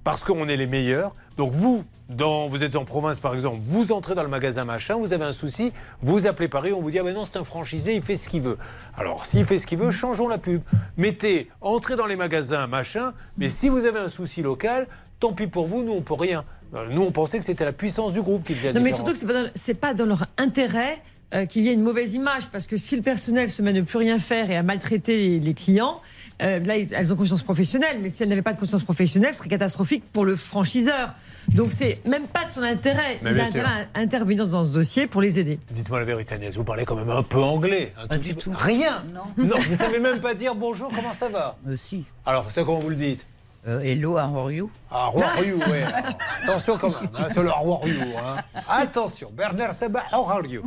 parce 0.03 0.24
qu'on 0.24 0.48
est 0.48 0.57
les 0.57 0.68
meilleurs. 0.68 1.16
Donc 1.38 1.52
vous, 1.52 1.84
dans, 2.10 2.48
vous 2.48 2.64
êtes 2.64 2.76
en 2.76 2.86
province 2.86 3.20
par 3.20 3.34
exemple, 3.34 3.60
vous 3.61 3.91
entrez 3.91 4.16
dans 4.16 4.24
le 4.24 4.30
magasin 4.30 4.66
machin, 4.66 4.95
vous 4.95 5.14
avez 5.14 5.26
un 5.26 5.32
souci, 5.32 5.72
vous 6.02 6.28
appelez 6.28 6.48
Paris, 6.48 6.74
on 6.74 6.82
vous 6.82 6.91
dit 6.91 6.99
ah 6.99 7.03
ben 7.03 7.14
non 7.14 7.26
c'est 7.26 7.38
un 7.38 7.44
franchisé, 7.44 7.95
il 7.95 8.02
fait 8.02 8.16
ce 8.16 8.28
qu'il 8.30 8.41
veut. 8.41 8.57
Alors 8.98 9.26
s'il 9.26 9.45
fait 9.45 9.57
ce 9.57 9.68
qu'il 9.68 9.78
veut, 9.78 9.91
changeons 9.91 10.28
la 10.28 10.38
pub. 10.38 10.61
Mettez, 10.98 11.49
entrez 11.61 11.95
dans 11.95 12.07
les 12.07 12.16
magasins 12.16 12.68
machin, 12.68 13.14
mais 13.38 13.49
si 13.49 13.70
vous 13.70 13.86
avez 13.86 13.99
un 13.99 14.10
souci 14.10 14.41
local, 14.41 14.88
tant 15.20 15.34
pis 15.34 15.48
pour 15.48 15.68
vous, 15.68 15.84
nous 15.84 15.94
on 15.94 16.02
peut 16.02 16.16
rien. 16.16 16.44
Euh, 16.76 16.88
Nous 16.91 17.02
on 17.02 17.11
pensait 17.11 17.40
que 17.40 17.45
c'était 17.45 17.66
la 17.66 17.74
puissance 17.74 18.14
du 18.14 18.22
groupe 18.22 18.44
qui 18.44 18.53
faisait 18.53 18.74
la 18.74 18.80
Non, 18.80 18.86
mais 18.86 18.94
surtout 18.94 19.11
c'est 19.11 19.74
pas 19.74 19.88
pas 19.88 19.94
dans 19.94 20.06
leur 20.06 20.28
intérêt 20.38 21.02
euh, 21.36 21.46
qu'il 21.46 21.64
y 21.64 21.70
ait 21.70 21.74
une 21.74 21.84
mauvaise 21.84 22.16
image, 22.16 22.48
parce 22.52 22.66
que 22.66 22.76
si 22.76 22.96
le 22.96 23.02
personnel 23.04 23.50
se 23.50 23.62
met 23.62 23.70
à 23.70 23.74
ne 23.74 23.82
plus 23.82 23.98
rien 24.00 24.18
faire 24.18 24.50
et 24.50 24.58
à 24.58 24.64
maltraiter 24.64 25.40
les, 25.40 25.54
clients, 25.54 26.02
euh, 26.42 26.60
là, 26.60 26.78
elles 26.78 27.14
ont 27.14 27.16
conscience 27.16 27.44
professionnelle, 27.44 28.00
mais 28.02 28.10
si 28.10 28.24
elles 28.24 28.30
n'avaient 28.30 28.42
pas 28.42 28.54
de 28.54 28.60
conscience 28.60 28.84
professionnelle, 28.84 29.34
ce 29.34 29.40
serait 29.40 29.50
catastrophique 29.50 30.04
pour 30.12 30.26
le 30.26 30.36
franchiseur. 30.36 31.14
Donc 31.50 31.74
c'est 31.74 32.00
même 32.08 32.28
pas 32.28 32.46
de 32.46 32.50
son 32.50 32.64
intérêt. 32.64 33.20
Mais 33.22 33.32
Il 33.32 33.40
a 33.40 33.44
intérêt 33.44 33.68
sûr. 33.68 33.88
à 33.94 34.00
intervenir 34.00 34.48
dans 34.48 34.66
ce 34.66 34.74
dossier 34.74 35.08
pour 35.08 35.22
les 35.22 35.40
aider. 35.40 35.60
Dites-moi 35.72 36.00
la 36.00 36.06
vérité 36.06 36.36
Agnès, 36.36 36.56
vous 36.56 36.64
parlez 36.64 36.86
quand 36.86 36.96
même 36.96 37.10
un 37.10 37.24
peu 37.24 37.40
anglais. 37.40 37.94
Un 37.98 38.08
tout 38.18 38.20
petit 38.22 38.34
peu. 38.50 38.52
Rien 38.56 39.04
Non. 39.14 39.46
Non, 39.46 39.58
vous 39.68 39.76
savez 39.76 40.00
même 40.00 40.20
pas 40.20 40.34
dire 40.34 40.56
bonjour, 40.56 40.92
comment 40.96 41.14
ça 41.14 41.30
va 41.30 41.58
Euh, 41.68 41.76
si. 41.76 42.06
Alors, 42.26 42.46
c'est 42.50 42.64
comment 42.64 42.80
vous 42.80 42.90
le 42.90 42.96
dites 42.96 43.26
Euh, 43.68 43.81
hello, 43.81 44.18
how 44.18 44.38
are 44.40 44.52
you? 44.52 44.72
Ah, 44.90 45.10
Ryu, 45.38 45.56
ouais. 45.69 45.84
Alors, 45.84 46.06
Attention 46.44 46.77
quand 46.77 46.90
même, 46.90 47.10
hein, 47.18 47.27
c'est 47.30 47.44
le 47.44 47.52
roi 47.52 47.80
Ryu. 47.84 47.99
Hein. 48.18 48.38
Attention, 48.69 49.31
Bernard 49.36 49.73
Sabat, 49.73 50.03
how 50.14 50.30
are 50.30 50.45
you 50.45 50.64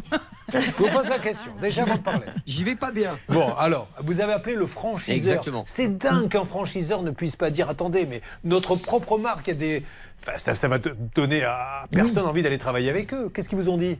Je 0.52 0.58
vous 0.76 0.88
pose 0.88 1.08
la 1.08 1.18
question, 1.18 1.52
déjà 1.60 1.82
avant 1.84 1.94
de 1.94 2.00
parler. 2.00 2.26
J'y 2.46 2.64
vais 2.64 2.74
pas 2.76 2.90
bien. 2.90 3.16
Bon, 3.30 3.50
alors, 3.54 3.88
vous 4.04 4.20
avez 4.20 4.34
appelé 4.34 4.54
le 4.56 4.66
franchiseur. 4.66 5.16
Exactement. 5.16 5.64
C'est 5.66 5.96
dingue 5.96 6.28
qu'un 6.28 6.44
franchiseur 6.44 7.02
ne 7.02 7.10
puisse 7.10 7.34
pas 7.34 7.48
dire 7.48 7.70
attendez, 7.70 8.04
mais 8.04 8.20
notre 8.44 8.76
propre 8.76 9.16
marque, 9.16 9.46
il 9.46 9.50
y 9.50 9.52
a 9.52 9.56
des. 9.56 9.82
Enfin, 10.20 10.36
ça, 10.36 10.54
ça 10.54 10.68
va 10.68 10.78
te- 10.78 10.90
donner 11.14 11.42
à 11.44 11.86
personne 11.90 12.26
envie 12.26 12.42
d'aller 12.42 12.58
travailler 12.58 12.90
avec 12.90 13.14
eux. 13.14 13.30
Qu'est-ce 13.30 13.48
qu'ils 13.48 13.58
vous 13.58 13.70
ont 13.70 13.78
dit? 13.78 13.98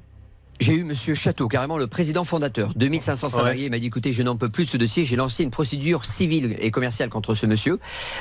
J'ai 0.63 0.75
eu 0.75 0.85
Monsieur 0.85 1.15
Château, 1.15 1.49
carrément 1.49 1.77
le 1.79 1.87
président 1.87 2.25
fondateur, 2.25 2.73
2500 2.77 3.31
salariés. 3.31 3.65
Il 3.67 3.71
m'a 3.71 3.79
dit 3.79 3.87
écoutez, 3.89 4.13
je 4.13 4.23
n'en 4.23 4.37
peux 4.37 4.49
plus 4.49 4.65
de 4.65 4.71
ce 4.71 4.77
dossier. 4.77 5.05
J'ai 5.05 5.17
lancé 5.17 5.43
une 5.43 5.51
procédure 5.51 6.05
civile 6.05 6.57
et 6.61 6.71
commerciale 6.71 7.09
contre 7.09 7.35
ce 7.35 7.47
monsieur. 7.47 7.79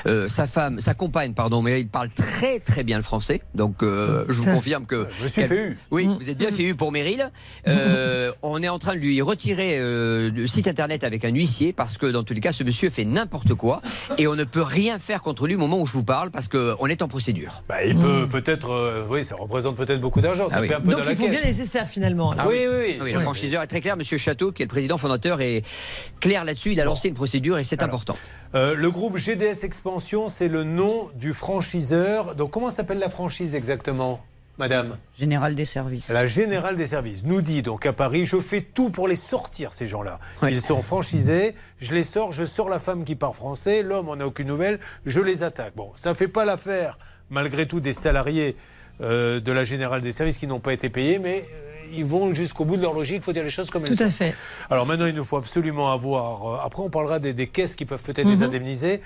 Euh, 0.07 0.27
sa 0.27 0.47
femme, 0.47 0.79
sa 0.81 0.93
compagne, 0.93 1.33
pardon, 1.33 1.61
mais 1.61 1.79
il 1.81 1.87
parle 1.87 2.09
très 2.09 2.59
très 2.59 2.83
bien 2.83 2.97
le 2.97 3.03
français. 3.03 3.41
Donc 3.55 3.83
euh, 3.83 4.25
je 4.29 4.33
vous 4.39 4.51
confirme 4.55 4.85
que. 4.85 5.07
Je 5.21 5.27
suis 5.27 5.43
eu. 5.43 5.77
Oui, 5.91 6.07
vous 6.19 6.29
êtes 6.29 6.37
bien 6.37 6.51
fait 6.51 6.63
eu 6.63 6.75
pour 6.75 6.91
Meryl. 6.91 7.29
Euh, 7.67 8.31
on 8.41 8.61
est 8.63 8.69
en 8.69 8.79
train 8.79 8.95
de 8.95 8.99
lui 8.99 9.21
retirer 9.21 9.77
euh, 9.79 10.31
le 10.33 10.47
site 10.47 10.67
internet 10.67 11.03
avec 11.03 11.23
un 11.25 11.29
huissier 11.33 11.73
parce 11.73 11.97
que 11.97 12.07
dans 12.07 12.23
tous 12.23 12.33
les 12.33 12.41
cas, 12.41 12.51
ce 12.51 12.63
monsieur 12.63 12.89
fait 12.89 13.05
n'importe 13.05 13.53
quoi 13.53 13.81
et 14.17 14.27
on 14.27 14.35
ne 14.35 14.43
peut 14.43 14.61
rien 14.63 14.97
faire 14.99 15.21
contre 15.21 15.47
lui 15.47 15.55
au 15.55 15.59
moment 15.59 15.79
où 15.79 15.85
je 15.85 15.93
vous 15.93 16.03
parle 16.03 16.31
parce 16.31 16.47
qu'on 16.47 16.87
est 16.87 17.01
en 17.01 17.07
procédure. 17.07 17.61
bah, 17.69 17.83
Il 17.85 17.97
peut 17.97 18.27
peut-être. 18.27 18.71
euh, 18.71 19.05
oui, 19.09 19.23
ça 19.23 19.35
représente 19.35 19.75
peut-être 19.75 20.01
beaucoup 20.01 20.21
d'argent. 20.21 20.47
Ah 20.51 20.61
oui. 20.61 20.69
Donc 20.69 20.85
dans 20.85 20.99
la 21.03 21.11
ils 21.11 21.17
font 21.17 21.23
caisse. 21.23 21.31
bien 21.31 21.43
nécessaire 21.43 21.87
finalement. 21.87 22.30
Ah 22.37 22.45
oui, 22.47 22.65
oui, 22.69 22.99
oui. 23.01 23.13
Le 23.13 23.19
franchiseur 23.19 23.61
est 23.61 23.67
très 23.67 23.81
clair, 23.81 23.97
Monsieur 23.97 24.17
Château, 24.17 24.51
qui 24.51 24.61
est 24.63 24.65
le 24.65 24.69
président 24.69 24.97
fondateur, 24.97 25.41
est 25.41 25.63
clair 26.19 26.43
là-dessus. 26.43 26.71
Il 26.71 26.81
a 26.81 26.85
lancé 26.85 27.07
une 27.07 27.13
procédure 27.13 27.57
et 27.57 27.63
c'est 27.63 27.83
important. 27.83 28.15
Euh, 28.55 28.73
le 28.75 28.91
groupe 28.91 29.17
GDS 29.17 29.63
Expansion, 29.63 30.29
c'est 30.29 30.47
le 30.47 30.63
nom 30.63 31.09
du 31.15 31.33
franchiseur. 31.33 32.35
Donc, 32.35 32.51
comment 32.51 32.69
s'appelle 32.71 32.99
la 32.99 33.09
franchise 33.09 33.55
exactement, 33.55 34.23
madame? 34.57 34.97
Général 35.17 35.55
des 35.55 35.65
services. 35.65 36.09
La 36.09 36.27
Générale 36.27 36.75
des 36.75 36.85
Services 36.85 37.23
nous 37.23 37.41
dit 37.41 37.61
donc 37.61 37.85
à 37.85 37.93
Paris, 37.93 38.25
je 38.25 38.39
fais 38.39 38.61
tout 38.61 38.89
pour 38.89 39.07
les 39.07 39.15
sortir, 39.15 39.73
ces 39.73 39.87
gens-là. 39.87 40.19
Ils 40.49 40.61
sont 40.61 40.81
franchisés, 40.81 41.55
je 41.79 41.93
les 41.93 42.03
sors, 42.03 42.31
je 42.31 42.43
sors 42.43 42.69
la 42.69 42.79
femme 42.79 43.03
qui 43.03 43.15
parle 43.15 43.33
français, 43.33 43.83
l'homme, 43.83 44.09
on 44.09 44.15
n'a 44.17 44.27
aucune 44.27 44.47
nouvelle, 44.47 44.79
je 45.05 45.19
les 45.21 45.43
attaque. 45.43 45.73
Bon, 45.75 45.91
ça 45.95 46.09
ne 46.09 46.15
fait 46.15 46.27
pas 46.27 46.45
l'affaire, 46.45 46.97
malgré 47.29 47.67
tout, 47.67 47.79
des 47.79 47.93
salariés 47.93 48.55
euh, 49.01 49.39
de 49.39 49.51
la 49.51 49.63
Générale 49.63 50.01
des 50.01 50.11
Services 50.11 50.37
qui 50.37 50.47
n'ont 50.47 50.59
pas 50.59 50.73
été 50.73 50.89
payés, 50.89 51.17
mais 51.17 51.45
euh, 51.53 51.70
ils 51.93 52.05
vont 52.05 52.33
jusqu'au 52.33 52.65
bout 52.65 52.77
de 52.77 52.81
leur 52.81 52.93
logique, 52.93 53.17
il 53.17 53.21
faut 53.23 53.33
dire 53.33 53.43
les 53.43 53.49
choses 53.49 53.69
comme 53.69 53.85
elles 53.85 53.95
Tout 53.95 54.03
à 54.03 54.07
sont. 54.07 54.11
fait. 54.11 54.33
Alors 54.69 54.85
maintenant, 54.85 55.05
il 55.07 55.15
nous 55.15 55.23
faut 55.23 55.37
absolument 55.37 55.91
avoir. 55.91 56.45
euh, 56.55 56.65
après, 56.65 56.81
on 56.83 56.89
parlera 56.89 57.19
des, 57.19 57.33
des 57.33 57.47
caisses 57.47 57.75
qui 57.75 57.85
peuvent 57.85 58.01
peut-être 58.01 58.27
les 58.27 58.37
Mhm. 58.37 58.43
indemniser. 58.43 59.01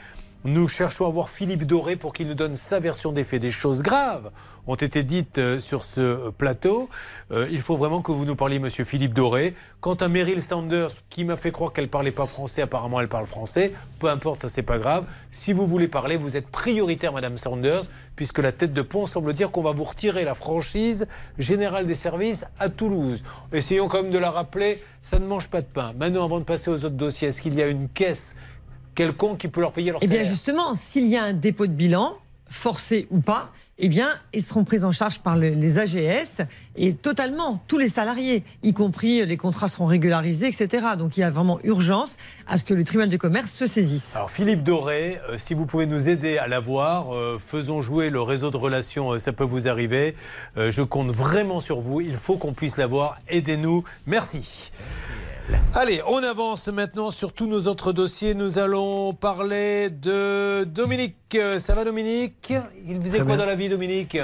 Nous 0.48 0.68
cherchons 0.68 1.08
à 1.08 1.10
voir 1.10 1.32
Philippe 1.32 1.66
Doré 1.66 1.96
pour 1.96 2.14
qu'il 2.14 2.28
nous 2.28 2.36
donne 2.36 2.56
sa 2.56 2.80
version 2.80 3.12
des 3.12 3.24
faits. 3.24 3.42
Des 3.42 3.50
choses 3.50 3.82
graves 3.82 4.30
ont 4.68 4.76
été 4.76 5.02
dites 5.02 5.40
euh, 5.40 5.60
sur 5.60 5.84
ce 5.84 6.02
euh, 6.02 6.30
plateau. 6.30 6.88
Euh, 7.32 7.48
il 7.50 7.62
faut 7.62 7.76
vraiment 7.76 8.00
que 8.00 8.12
vous 8.12 8.26
nous 8.26 8.36
parliez, 8.36 8.60
monsieur 8.60 8.84
Philippe 8.84 9.16
Doré. 9.16 9.56
Quant 9.82 9.96
à 9.96 10.08
Meryl 10.08 10.44
Sanders, 10.44 10.92
qui 11.10 11.24
m'a 11.24 11.36
fait 11.36 11.50
croire 11.50 11.74
qu'elle 11.74 11.88
parlait 11.88 12.12
pas 12.12 12.28
français, 12.28 12.62
apparemment 12.62 13.02
elle 13.02 13.08
parle 13.08 13.26
français. 13.26 13.74
Peu 13.98 14.08
importe, 14.08 14.40
ça 14.40 14.48
c'est 14.48 14.62
pas 14.62 14.78
grave. 14.78 15.06
Si 15.32 15.52
vous 15.52 15.66
voulez 15.66 15.88
parler, 15.88 16.16
vous 16.16 16.38
êtes 16.38 16.48
prioritaire, 16.48 17.12
madame 17.12 17.40
Sanders, 17.40 17.86
puisque 18.16 18.38
la 18.38 18.52
tête 18.52 18.72
de 18.72 18.84
pont 18.84 19.08
semble 19.08 19.34
dire 19.34 19.50
qu'on 19.50 19.64
va 19.64 19.72
vous 19.72 19.84
retirer 19.84 20.26
la 20.26 20.36
franchise 20.36 21.08
générale 21.40 21.88
des 21.88 21.96
services 21.96 22.46
à 22.60 22.70
Toulouse. 22.70 23.24
Essayons 23.52 23.88
quand 23.88 24.04
même 24.04 24.12
de 24.12 24.20
la 24.20 24.30
rappeler, 24.30 24.80
ça 25.02 25.18
ne 25.18 25.26
mange 25.26 25.50
pas 25.50 25.62
de 25.62 25.68
pain. 25.68 25.94
Maintenant, 25.98 26.24
avant 26.24 26.38
de 26.38 26.46
passer 26.46 26.70
aux 26.70 26.86
autres 26.86 26.90
dossiers, 26.90 27.30
est-ce 27.30 27.42
qu'il 27.42 27.56
y 27.56 27.64
a 27.64 27.68
une 27.68 27.90
caisse 27.90 28.36
quelconque 28.96 29.38
qui 29.40 29.48
peut 29.48 29.62
leur 29.62 29.72
payer 29.74 29.92
leur 29.92 30.00
Eh 30.02 30.08
bien, 30.08 30.18
salaire 30.20 30.32
justement, 30.32 30.76
s'il 30.76 31.06
y 31.08 31.18
a 31.18 31.24
un 31.24 31.34
dépôt 31.34 31.68
de 31.68 31.74
bilan, 31.74 32.14
forcé 32.48 33.08
ou 33.12 33.20
pas, 33.20 33.52
eh 33.78 33.90
bien, 33.90 34.08
ils 34.34 34.42
seront 34.42 34.64
pris 34.64 34.86
en 34.86 34.94
charge 34.94 35.20
par 35.20 35.36
le- 35.36 35.50
les 35.50 35.80
AGS 35.80 36.44
et 36.78 36.94
totalement 36.94 37.62
tous 37.68 37.78
les 37.78 37.90
salariés, 37.90 38.44
y 38.64 38.72
compris 38.72 39.26
les 39.26 39.36
contrats 39.36 39.68
seront 39.68 39.88
régularisés, 39.88 40.48
etc. 40.48 40.86
Donc, 40.98 41.18
il 41.18 41.22
y 41.22 41.24
a 41.24 41.30
vraiment 41.30 41.60
urgence 41.64 42.16
à 42.48 42.58
ce 42.58 42.64
que 42.64 42.74
le 42.74 42.86
tribunal 42.86 43.10
de 43.10 43.18
commerce 43.18 43.52
se 43.52 43.68
saisisse. 43.68 44.16
Alors 44.16 44.32
Philippe 44.32 44.64
Doré, 44.64 45.20
euh, 45.30 45.38
si 45.38 45.54
vous 45.56 45.66
pouvez 45.66 45.88
nous 45.88 46.08
aider 46.08 46.38
à 46.38 46.48
l'avoir, 46.48 47.14
euh, 47.14 47.38
faisons 47.38 47.82
jouer 47.82 48.10
le 48.10 48.22
réseau 48.22 48.50
de 48.50 48.56
relations, 48.58 49.12
euh, 49.12 49.20
ça 49.20 49.34
peut 49.34 49.44
vous 49.44 49.68
arriver. 49.68 50.16
Euh, 50.56 50.72
je 50.72 50.82
compte 50.84 51.10
vraiment 51.10 51.60
sur 51.60 51.82
vous, 51.82 52.00
il 52.00 52.16
faut 52.16 52.38
qu'on 52.38 52.54
puisse 52.54 52.78
l'avoir. 52.78 53.18
Aidez-nous, 53.28 53.84
merci. 54.08 54.72
Allez, 55.74 56.02
on 56.08 56.18
avance 56.24 56.68
maintenant 56.70 57.12
sur 57.12 57.34
tous 57.34 57.48
nos 57.48 57.68
autres 57.68 57.92
dossiers. 57.92 58.34
Nous 58.34 58.58
allons 58.58 59.14
parler 59.14 59.90
de 59.90 60.64
Dominique. 60.64 61.16
Euh, 61.36 61.60
Ça 61.60 61.76
va 61.76 61.84
Dominique? 61.84 62.54
Il 62.88 63.00
faisait 63.02 63.18
Très 63.18 63.26
quoi 63.26 63.36
bien. 63.36 63.38
dans 63.38 63.46
la 63.46 63.56
vie 63.56 63.70
Dominique? 63.70 64.18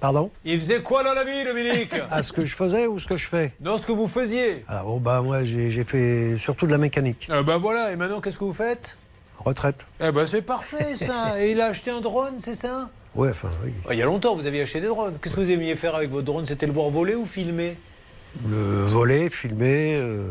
Pardon? 0.00 0.30
Il 0.44 0.58
faisait 0.60 0.82
quoi 0.82 1.02
dans 1.04 1.14
la 1.14 1.24
vie 1.24 1.44
Dominique? 1.44 1.94
À 2.10 2.22
ce 2.22 2.32
que 2.32 2.44
je 2.44 2.54
faisais 2.54 2.86
ou 2.86 2.98
ce 2.98 3.06
que 3.06 3.16
je 3.16 3.26
fais? 3.26 3.52
Non, 3.60 3.78
ce 3.78 3.86
que 3.86 3.92
vous 3.92 4.08
faisiez. 4.08 4.64
Alors, 4.68 4.84
bon, 4.84 4.96
bah, 4.98 5.22
moi, 5.22 5.44
j'ai 5.44 5.84
fait 5.84 6.36
surtout 6.38 6.66
de 6.66 6.72
la 6.72 6.78
mécanique. 6.78 7.26
Euh, 7.30 7.42
ben 7.42 7.56
voilà, 7.56 7.92
et 7.92 7.96
maintenant 7.96 8.20
qu'est-ce 8.20 8.38
que 8.38 8.44
vous 8.44 8.52
faites? 8.52 8.98
Retraite. 9.38 9.86
Eh 10.00 10.10
ben 10.12 10.26
c'est 10.26 10.42
parfait 10.42 10.94
ça. 10.96 11.38
Et 11.40 11.52
il 11.52 11.60
a 11.60 11.66
acheté 11.66 11.90
un 11.90 12.00
drone, 12.00 12.34
c'est 12.38 12.54
ça? 12.54 12.88
Ouais, 13.14 13.30
enfin, 13.30 13.48
oui. 13.64 13.72
Ah, 13.88 13.94
Il 13.94 13.98
y 13.98 14.02
a 14.02 14.06
longtemps, 14.06 14.34
vous 14.34 14.46
aviez 14.46 14.62
acheté 14.62 14.80
des 14.80 14.88
drones. 14.88 15.14
Qu'est-ce 15.22 15.36
que 15.36 15.40
vous 15.40 15.50
aimiez 15.50 15.76
faire 15.76 15.94
avec 15.94 16.10
votre 16.10 16.24
drone 16.24 16.44
C'était 16.46 16.66
le 16.66 16.72
voir 16.72 16.90
voler 16.90 17.14
ou 17.14 17.24
filmer? 17.26 17.76
Le 18.48 18.82
voler, 18.84 19.30
filmer, 19.30 19.94
euh, 19.96 20.26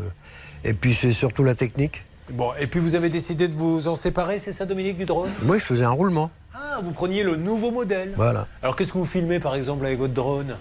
et 0.66 0.74
puis 0.74 0.94
c'est 0.94 1.12
surtout 1.12 1.44
la 1.44 1.54
technique. 1.54 2.02
Bon, 2.30 2.50
et 2.60 2.66
puis 2.66 2.80
vous 2.80 2.96
avez 2.96 3.08
décidé 3.08 3.46
de 3.46 3.54
vous 3.54 3.86
en 3.86 3.94
séparer, 3.94 4.40
c'est 4.40 4.52
ça, 4.52 4.66
Dominique, 4.66 4.98
du 4.98 5.04
drone? 5.04 5.30
Moi, 5.44 5.58
je 5.58 5.64
faisais 5.64 5.84
un 5.84 5.90
roulement. 5.90 6.30
Ah, 6.54 6.80
vous 6.82 6.90
preniez 6.90 7.22
le 7.22 7.36
nouveau 7.36 7.70
modèle. 7.70 8.12
Voilà. 8.16 8.48
Alors 8.62 8.74
qu'est-ce 8.74 8.92
que 8.92 8.98
vous 8.98 9.04
filmez, 9.04 9.38
par 9.38 9.54
exemple, 9.54 9.86
avec 9.86 9.98
votre 9.98 10.12
drone? 10.12 10.56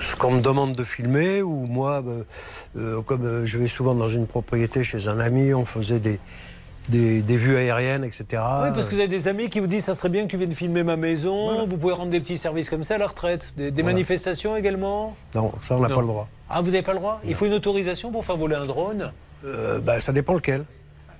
Ce 0.00 0.14
qu'on 0.14 0.30
me 0.30 0.40
demande 0.40 0.76
de 0.76 0.84
filmer, 0.84 1.42
ou 1.42 1.66
moi, 1.66 2.00
bah, 2.00 2.12
euh, 2.76 3.02
comme 3.02 3.24
euh, 3.24 3.44
je 3.44 3.58
vais 3.58 3.66
souvent 3.66 3.94
dans 3.94 4.08
une 4.08 4.28
propriété 4.28 4.84
chez 4.84 5.08
un 5.08 5.18
ami, 5.18 5.52
on 5.52 5.64
faisait 5.64 5.98
des, 5.98 6.20
des, 6.90 7.22
des 7.22 7.36
vues 7.36 7.56
aériennes, 7.56 8.04
etc. 8.04 8.24
Oui, 8.32 8.68
parce 8.74 8.86
que 8.86 8.94
vous 8.94 9.00
avez 9.00 9.08
des 9.08 9.28
amis 9.28 9.48
qui 9.48 9.60
vous 9.60 9.66
disent 9.66 9.84
ça 9.84 9.94
serait 9.94 10.08
bien 10.08 10.24
que 10.24 10.30
tu 10.30 10.36
viennes 10.36 10.52
filmer 10.52 10.82
ma 10.82 10.96
maison, 10.96 11.64
vous 11.66 11.76
pouvez 11.76 11.94
rendre 11.94 12.10
des 12.10 12.20
petits 12.20 12.36
services 12.36 12.68
comme 12.68 12.82
ça 12.82 12.96
à 12.96 12.98
la 12.98 13.06
retraite. 13.06 13.52
Des, 13.56 13.70
des 13.70 13.82
Voilà. 13.82 13.94
manifestations 13.94 14.56
également 14.56 15.16
Non, 15.34 15.52
ça, 15.62 15.76
on 15.76 15.80
n'a 15.80 15.88
pas 15.88 16.00
le 16.00 16.06
droit. 16.06 16.28
Ah, 16.48 16.60
vous 16.60 16.70
n'avez 16.70 16.82
pas 16.82 16.92
le 16.92 16.98
droit? 16.98 17.20
Il 17.24 17.34
faut 17.34 17.46
une 17.46 17.54
autorisation 17.54 18.10
pour 18.12 18.24
faire 18.24 18.36
voler 18.36 18.56
un 18.56 18.66
drone? 18.66 19.12
Euh, 19.44 19.80
bah, 19.80 20.00
ça 20.00 20.12
dépend 20.12 20.34
lequel. 20.34 20.64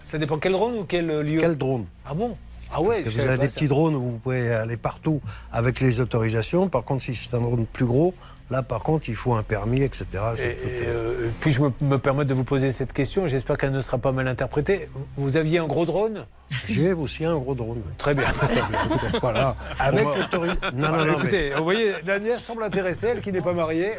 Ça 0.02 0.18
dépend 0.18 0.38
quel 0.38 0.52
drone 0.52 0.74
ou 0.78 0.84
quel 0.84 1.08
euh, 1.10 1.22
lieu? 1.22 1.40
Quel 1.40 1.56
drone? 1.56 1.86
Ah 2.04 2.14
bon? 2.14 2.36
Ah 2.72 2.80
ouais, 2.80 3.02
Parce 3.02 3.16
que 3.16 3.20
vous 3.22 3.26
avez 3.28 3.38
des 3.38 3.48
ça. 3.48 3.54
petits 3.56 3.66
drones 3.68 3.96
où 3.96 4.00
vous 4.12 4.18
pouvez 4.18 4.52
aller 4.52 4.76
partout 4.76 5.20
avec 5.52 5.80
les 5.80 5.98
autorisations. 6.00 6.68
Par 6.68 6.84
contre, 6.84 7.02
si 7.02 7.14
c'est 7.14 7.34
un 7.34 7.40
drone 7.40 7.66
plus 7.66 7.84
gros, 7.84 8.14
là, 8.50 8.62
par 8.62 8.82
contre, 8.82 9.08
il 9.08 9.14
faut 9.14 9.34
un 9.34 9.42
permis, 9.42 9.82
etc. 9.82 10.04
Et, 10.38 10.42
et, 10.42 10.52
euh, 10.86 10.90
euh, 11.26 11.30
puis 11.40 11.50
je 11.52 11.60
me, 11.60 11.70
me 11.80 11.98
permets 11.98 12.24
de 12.24 12.34
vous 12.34 12.44
poser 12.44 12.70
cette 12.72 12.92
question, 12.92 13.26
j'espère 13.26 13.56
qu'elle 13.58 13.70
ne 13.72 13.80
sera 13.80 13.98
pas 13.98 14.12
mal 14.12 14.26
interprétée. 14.28 14.88
Vous 15.16 15.36
aviez 15.36 15.58
un 15.58 15.66
gros 15.66 15.86
drone? 15.86 16.26
J'ai 16.68 16.92
aussi 16.92 17.24
un 17.24 17.36
gros 17.36 17.54
drone. 17.54 17.80
Très 17.96 18.12
bien. 18.14 18.26
Voilà. 19.20 19.54
Avec 19.78 20.04
va- 20.04 20.16
l'autorisation. 20.18 20.70
Non, 20.74 20.88
non, 20.88 21.04
non, 21.04 21.12
écoutez, 21.12 21.52
vous 21.54 21.62
voyez, 21.62 21.92
Daniel 22.04 22.38
semble 22.40 22.64
intéressée, 22.64 23.08
elle 23.08 23.20
qui 23.20 23.30
n'est 23.30 23.40
pas 23.40 23.52
mariée. 23.52 23.92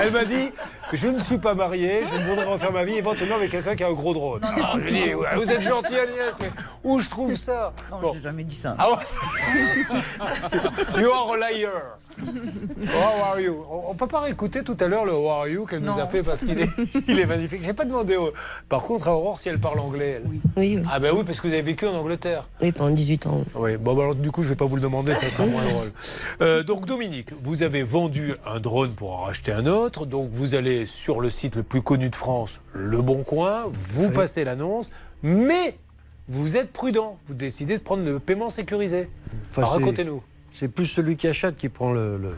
Elle 0.00 0.12
m'a 0.12 0.24
dit 0.24 0.50
que 0.90 0.96
je 0.96 1.08
ne 1.08 1.18
suis 1.18 1.38
pas 1.38 1.54
marié, 1.54 2.02
je 2.08 2.14
ne 2.14 2.22
voudrais 2.28 2.44
refaire 2.44 2.70
ma 2.72 2.84
vie 2.84 2.94
éventuellement 2.94 3.34
avec 3.36 3.50
quelqu'un 3.50 3.74
qui 3.74 3.82
a 3.82 3.88
un 3.88 3.94
gros 3.94 4.14
drone. 4.14 4.40
Alors, 4.44 4.74
je 4.76 4.80
lui 4.84 4.92
dis, 4.92 5.12
vous 5.12 5.50
êtes 5.50 5.62
gentil 5.62 5.96
Agnès, 5.96 6.36
mais 6.40 6.50
où 6.84 7.00
je 7.00 7.08
trouve 7.08 7.34
ça? 7.34 7.72
Non, 7.90 8.12
j'ai 8.14 8.22
jamais 8.22 8.44
dit 8.44 8.54
ça. 8.56 8.76
Ah 8.78 8.90
ouais 8.90 8.96
You 11.00 11.10
are 11.10 11.32
a 11.32 11.36
liar. 11.36 11.98
How 12.86 13.24
are 13.32 13.40
you? 13.40 13.64
On, 13.70 13.94
peut 13.94 14.06
pas 14.06 14.20
réécouter 14.20 14.62
tout 14.62 14.76
à 14.80 14.86
l'heure 14.88 15.04
le 15.04 15.12
How 15.12 15.28
are 15.30 15.48
you 15.48 15.66
qu'elle 15.66 15.80
nous 15.80 15.98
a 15.98 16.06
fait 16.06 16.22
parce 16.22 16.40
qu'il 16.40 16.58
est, 16.60 16.68
il 17.08 17.18
est 17.18 17.26
magnifique. 17.26 17.62
J'ai 17.62 17.72
pas 17.72 17.84
demandé. 17.84 18.16
au- 18.16 18.32
Par 18.68 18.82
contre, 18.82 19.08
à 19.08 19.14
Aurore 19.14 19.38
si 19.38 19.48
elle 19.48 19.58
parle 19.58 19.78
anglais. 19.80 20.20
elle. 20.22 20.30
Oui, 20.30 20.40
oui. 20.76 20.82
Ah 20.90 20.98
ben 20.98 21.12
oui, 21.14 21.22
parce 21.24 21.40
que 21.40 21.46
vous 21.48 21.52
avez 21.52 21.62
vécu 21.62 21.86
en 21.86 21.94
Angleterre. 21.94 22.48
Oui, 22.62 22.72
pendant 22.72 22.90
18 22.90 23.26
ans. 23.26 23.44
Oui, 23.54 23.76
bon, 23.76 23.94
bah 23.94 24.02
alors, 24.02 24.14
du 24.14 24.30
coup, 24.30 24.42
je 24.42 24.48
vais 24.48 24.56
pas 24.56 24.64
vous 24.64 24.76
le 24.76 24.82
demander, 24.82 25.14
ça 25.14 25.28
sera 25.28 25.46
moins 25.46 25.64
drôle. 25.70 25.92
Euh, 26.40 26.62
donc, 26.62 26.86
Dominique, 26.86 27.30
vous 27.42 27.62
avez 27.62 27.82
vendu 27.82 28.34
un 28.46 28.60
drone 28.60 28.92
pour 28.92 29.12
en 29.12 29.22
racheter 29.24 29.52
un 29.52 29.66
autre. 29.66 30.06
Donc, 30.06 30.28
vous 30.32 30.54
allez 30.54 30.86
sur 30.86 31.20
le 31.20 31.30
site 31.30 31.56
le 31.56 31.62
plus 31.62 31.82
connu 31.82 32.08
de 32.10 32.16
France, 32.16 32.60
Le 32.72 33.02
Bon 33.02 33.22
Coin, 33.22 33.64
vous 33.70 34.10
passez 34.10 34.44
l'annonce, 34.44 34.90
mais 35.22 35.76
vous 36.28 36.56
êtes 36.56 36.72
prudent. 36.72 37.18
Vous 37.26 37.34
décidez 37.34 37.76
de 37.78 37.82
prendre 37.82 38.04
le 38.04 38.18
paiement 38.18 38.50
sécurisé. 38.50 39.08
Enfin, 39.50 39.64
Racontez-nous. 39.64 40.22
C'est 40.50 40.68
plus 40.68 40.86
celui 40.86 41.16
qui 41.16 41.28
achète 41.28 41.56
qui 41.56 41.68
prend 41.68 41.92
le, 41.92 42.16
le, 42.16 42.34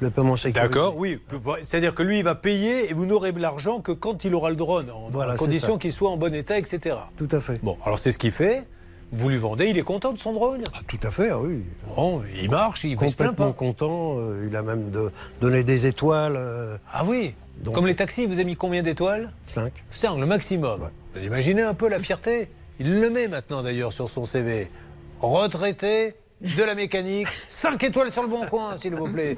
le 0.00 0.10
paiement 0.10 0.36
sécurisé. 0.36 0.68
D'accord, 0.68 0.96
oui. 0.96 1.20
C'est-à-dire 1.64 1.94
que 1.94 2.02
lui, 2.02 2.18
il 2.18 2.24
va 2.24 2.34
payer 2.34 2.90
et 2.90 2.94
vous 2.94 3.06
n'aurez 3.06 3.32
l'argent 3.32 3.80
que 3.80 3.92
quand 3.92 4.24
il 4.24 4.34
aura 4.34 4.50
le 4.50 4.56
drone, 4.56 4.90
en, 4.90 5.10
Voilà, 5.10 5.34
condition 5.36 5.78
qu'il 5.78 5.92
soit 5.92 6.10
en 6.10 6.16
bon 6.16 6.34
état, 6.34 6.58
etc. 6.58 6.96
Tout 7.16 7.28
à 7.30 7.40
fait. 7.40 7.58
Bon, 7.62 7.76
alors 7.84 7.98
c'est 7.98 8.12
ce 8.12 8.18
qu'il 8.18 8.32
fait. 8.32 8.64
Vous 9.10 9.30
lui 9.30 9.38
vendez, 9.38 9.68
il 9.68 9.78
est 9.78 9.82
content 9.82 10.12
de 10.12 10.18
son 10.18 10.34
drone? 10.34 10.64
Ah, 10.74 10.80
Tout 10.86 10.98
à 11.02 11.10
fait, 11.10 11.30
ah 11.30 11.38
oui. 11.38 11.62
Bon, 11.96 12.22
il 12.42 12.50
marche, 12.50 12.84
il 12.84 12.98
se 13.00 13.14
plaint 13.14 13.34
pas. 13.34 13.52
content. 13.54 14.16
euh, 14.18 14.44
il 14.46 14.54
a 14.54 14.60
même 14.60 14.90
de- 14.90 15.10
donné 15.40 15.64
des 15.64 15.86
étoiles. 15.86 16.34
euh, 16.36 16.76
Ah 16.92 17.04
oui 17.06 17.34
Donc- 17.64 17.74
Comme 17.74 17.86
les 17.86 17.96
taxis, 17.96 18.26
vous 18.26 18.34
avez 18.34 18.44
mis 18.44 18.54
combien 18.56 18.82
d'étoiles? 18.82 19.32
5. 19.46 19.72
5, 19.92 20.18
le 20.18 20.26
maximum. 20.26 20.90
Vous 21.14 21.22
imaginez 21.22 21.62
un 21.62 21.72
peu 21.72 21.88
la 21.88 21.98
fierté? 22.00 22.50
Il 22.80 23.00
le 23.00 23.08
met 23.08 23.28
maintenant 23.28 23.62
d'ailleurs 23.62 23.94
sur 23.94 24.10
son 24.10 24.26
CV. 24.26 24.70
Retraité 25.20 26.14
de 26.40 26.62
la 26.62 26.74
mécanique, 26.74 27.28
5 27.48 27.82
étoiles 27.84 28.12
sur 28.12 28.22
le 28.22 28.28
bon 28.28 28.46
coin, 28.46 28.76
s'il 28.76 28.94
vous 28.94 29.08
plaît. 29.08 29.36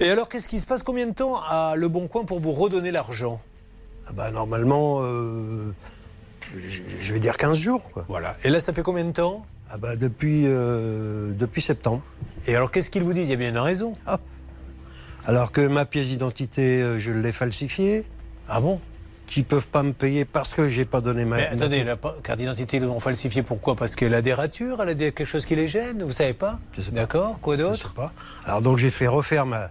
Et 0.00 0.10
alors, 0.10 0.28
qu'est-ce 0.28 0.48
qui 0.48 0.60
se 0.60 0.66
passe? 0.66 0.82
Combien 0.82 1.06
de 1.06 1.12
temps 1.12 1.36
à 1.48 1.74
Le 1.76 1.88
Bon 1.88 2.06
Coin 2.06 2.24
pour 2.24 2.38
vous 2.38 2.52
redonner 2.52 2.90
l'argent? 2.92 3.40
Ah 4.06 4.12
bah, 4.14 4.30
normalement, 4.30 5.00
euh, 5.02 5.74
je- 7.00 7.12
vais 7.12 7.18
dire 7.20 7.36
15 7.36 7.58
jours. 7.58 7.82
Quoi. 7.92 8.04
Voilà. 8.08 8.36
Et 8.44 8.48
là, 8.48 8.60
ça 8.60 8.72
fait 8.72 8.82
combien 8.82 9.04
de 9.04 9.10
temps? 9.12 9.44
Ah 9.70 9.76
bah, 9.76 9.96
depuis, 9.96 10.44
euh, 10.46 11.32
depuis 11.32 11.60
septembre. 11.60 12.00
Et 12.46 12.54
alors, 12.54 12.70
qu'est-ce 12.70 12.90
qu'ils 12.90 13.02
vous 13.02 13.12
disent? 13.12 13.28
Il 13.28 13.32
y 13.32 13.34
a 13.34 13.36
bien 13.36 13.50
une 13.50 13.58
raison. 13.58 13.94
Alors 15.26 15.52
que 15.52 15.60
ma 15.66 15.84
pièce 15.84 16.08
d'identité, 16.08 16.80
euh, 16.80 16.98
je 16.98 17.10
l'ai 17.10 17.32
falsifiée. 17.32 18.04
Ah 18.48 18.60
bon? 18.60 18.80
Qui 19.28 19.42
peuvent 19.42 19.68
pas 19.68 19.82
me 19.82 19.92
payer 19.92 20.24
parce 20.24 20.54
que 20.54 20.68
j'ai 20.70 20.84
pas 20.86 21.00
donné 21.02 21.24
ma. 21.26 21.36
Mais 21.36 21.48
ma- 21.50 21.54
attendez, 21.56 21.84
la 21.84 21.96
carte 22.22 22.38
d'identité, 22.38 22.78
ils 22.78 22.82
l'ont 22.82 22.98
falsifiée 22.98 23.42
pourquoi? 23.42 23.76
Parce 23.76 23.94
qu'elle 23.94 24.14
a 24.14 24.22
des 24.22 24.32
ratures 24.32 24.80
Elle 24.82 24.88
a 24.88 24.94
des- 24.94 25.12
quelque 25.12 25.26
chose 25.26 25.44
qui 25.44 25.54
les 25.54 25.68
gêne 25.68 26.02
Vous 26.02 26.12
savez 26.12 26.32
pas? 26.32 26.58
D'accord? 26.92 27.38
Quoi 27.40 27.56
Je 27.56 27.60
sais 27.62 27.68
d'autre? 27.68 27.92
pas. 27.94 28.06
Alors 28.46 28.62
donc 28.62 28.78
j'ai 28.78 28.90
fait 28.90 29.06
refaire 29.06 29.44
ma, 29.44 29.70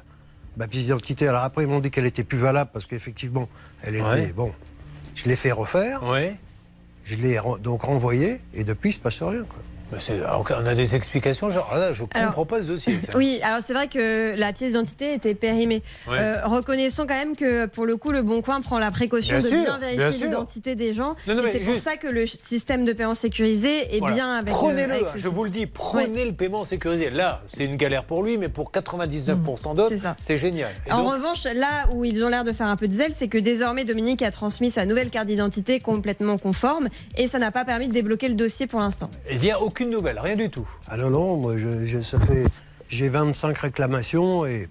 ma 0.58 0.68
pièce 0.68 0.84
d'identité. 0.84 1.28
Alors 1.28 1.42
après 1.44 1.64
ils 1.64 1.68
m'ont 1.68 1.80
dit 1.80 1.90
qu'elle 1.90 2.06
était 2.06 2.24
plus 2.24 2.38
valable 2.38 2.70
parce 2.72 2.86
qu'effectivement 2.86 3.50
elle 3.82 3.96
était 3.96 4.04
Ouais. 4.06 4.34
bon. 4.36 4.54
Je 5.16 5.26
l'ai 5.26 5.36
fait 5.36 5.52
refaire. 5.52 6.04
Ouais. 6.04 6.36
Je 7.04 7.16
l'ai 7.18 7.40
donc 7.64 7.82
renvoyé 7.82 8.40
et 8.54 8.64
depuis 8.64 8.90
il 8.90 8.94
se 8.94 9.00
passe 9.00 9.24
rien. 9.24 9.42
quoi. 9.44 9.60
Mais 9.92 9.98
alors, 10.22 10.46
On 10.62 10.66
a 10.66 10.76
des 10.76 10.96
explications, 10.96 11.50
genre 11.50 11.74
là, 11.74 11.94
je 11.94 12.04
Alors- 12.14 12.28
comprends 12.28 12.46
pas 12.46 12.62
ce 12.62 12.68
dossier. 12.68 13.00
ça. 13.02 13.18
Oui, 13.18 13.40
alors 13.42 13.60
c'est 13.66 13.74
vrai 13.74 13.88
que 13.88 14.36
la 14.36 14.52
pièce 14.54 14.74
d'identité 14.74 15.14
était 15.14 15.34
périmée. 15.36 15.82
Ouais. 16.10 16.18
Euh, 16.20 16.46
reconnaissons 16.46 17.04
quand 17.08 17.14
même 17.16 17.36
que 17.36 17.66
pour 17.68 17.86
le 17.86 17.96
coup, 17.98 18.12
le 18.12 18.22
Bon 18.22 18.42
Coin 18.42 18.62
prend 18.62 18.80
la 18.80 18.92
précaution 18.92 19.38
Bien 19.38 19.44
de 19.44 19.50
sûr, 19.50 19.64
bien 19.64 19.96
vérifier 19.96 20.26
l'identité 20.28 20.76
des 20.76 20.94
gens. 20.94 21.16
Non, 21.28 21.36
non, 21.36 21.42
et 21.42 21.46
mais 21.46 21.52
c'est 21.54 21.60
pour 21.60 21.76
ça 21.78 21.96
que 21.98 22.08
le 22.08 22.28
système 22.28 22.84
de 22.86 22.94
paiement 22.94 23.16
sécurisé 23.16 23.96
est 23.96 24.00
Voilà. 24.00 24.16
bien 24.16 24.34
avec. 24.36 24.54
euh, 24.54 24.58
Prenez-le, 24.58 24.94
ce 25.14 25.18
je 25.18 25.28
vous 25.28 25.44
le 25.44 25.50
dis, 25.50 25.66
prenez 25.68 26.26
le 26.26 26.34
paiement 26.34 26.64
sécurisé. 26.64 27.10
Là, 27.10 27.42
c'est 27.48 27.66
une 27.66 27.76
galère 27.76 28.04
pour 28.04 28.24
lui, 28.24 28.38
mais 28.38 28.50
pour 28.50 28.72
99% 28.72 29.74
d'autres, 29.76 29.96
C'est 30.20 30.38
génial. 30.38 30.72
Et 30.88 30.92
En 30.92 31.04
donc- 31.04 31.14
revanche, 31.14 31.44
là 31.46 31.88
où 31.94 32.04
ils 32.06 32.24
ont 32.24 32.30
l'air 32.30 32.44
de 32.44 32.52
faire 32.52 32.68
un 32.68 32.76
peu 32.76 32.88
de 32.88 32.94
zèle, 32.94 33.14
c'est 33.16 33.28
que 33.28 33.38
désormais 33.38 33.86
Dominique 33.86 34.22
a 34.22 34.32
transmis 34.32 34.72
sa 34.72 34.86
nouvelle 34.86 35.10
carte 35.10 35.28
d'identité 35.28 35.80
complètement 35.80 36.38
conforme 36.38 36.90
et 37.16 37.28
ça 37.28 37.40
n'a 37.40 37.52
pas 37.52 37.66
permis 37.66 37.88
de 37.88 37.94
débloquer 37.94 38.28
le 38.28 38.36
dossier 38.36 38.68
pour 38.68 38.80
l'instant. 38.80 39.10
il 39.32 39.40
n'y 39.40 39.52
a 39.52 39.62
aucune 39.78 39.92
nouvelle, 39.92 40.18
rien 40.20 40.36
du 40.36 40.50
tout. 40.50 40.68
Ah 40.90 40.98
non 40.98 41.12
non, 41.12 41.38
moi 41.38 41.56
je, 41.56 41.86
je- 41.86 42.02
ça 42.02 42.20
fait 42.20 42.46
j'ai 42.90 43.10
25 43.10 43.56
réclamations 43.60 44.44
et 44.48 44.68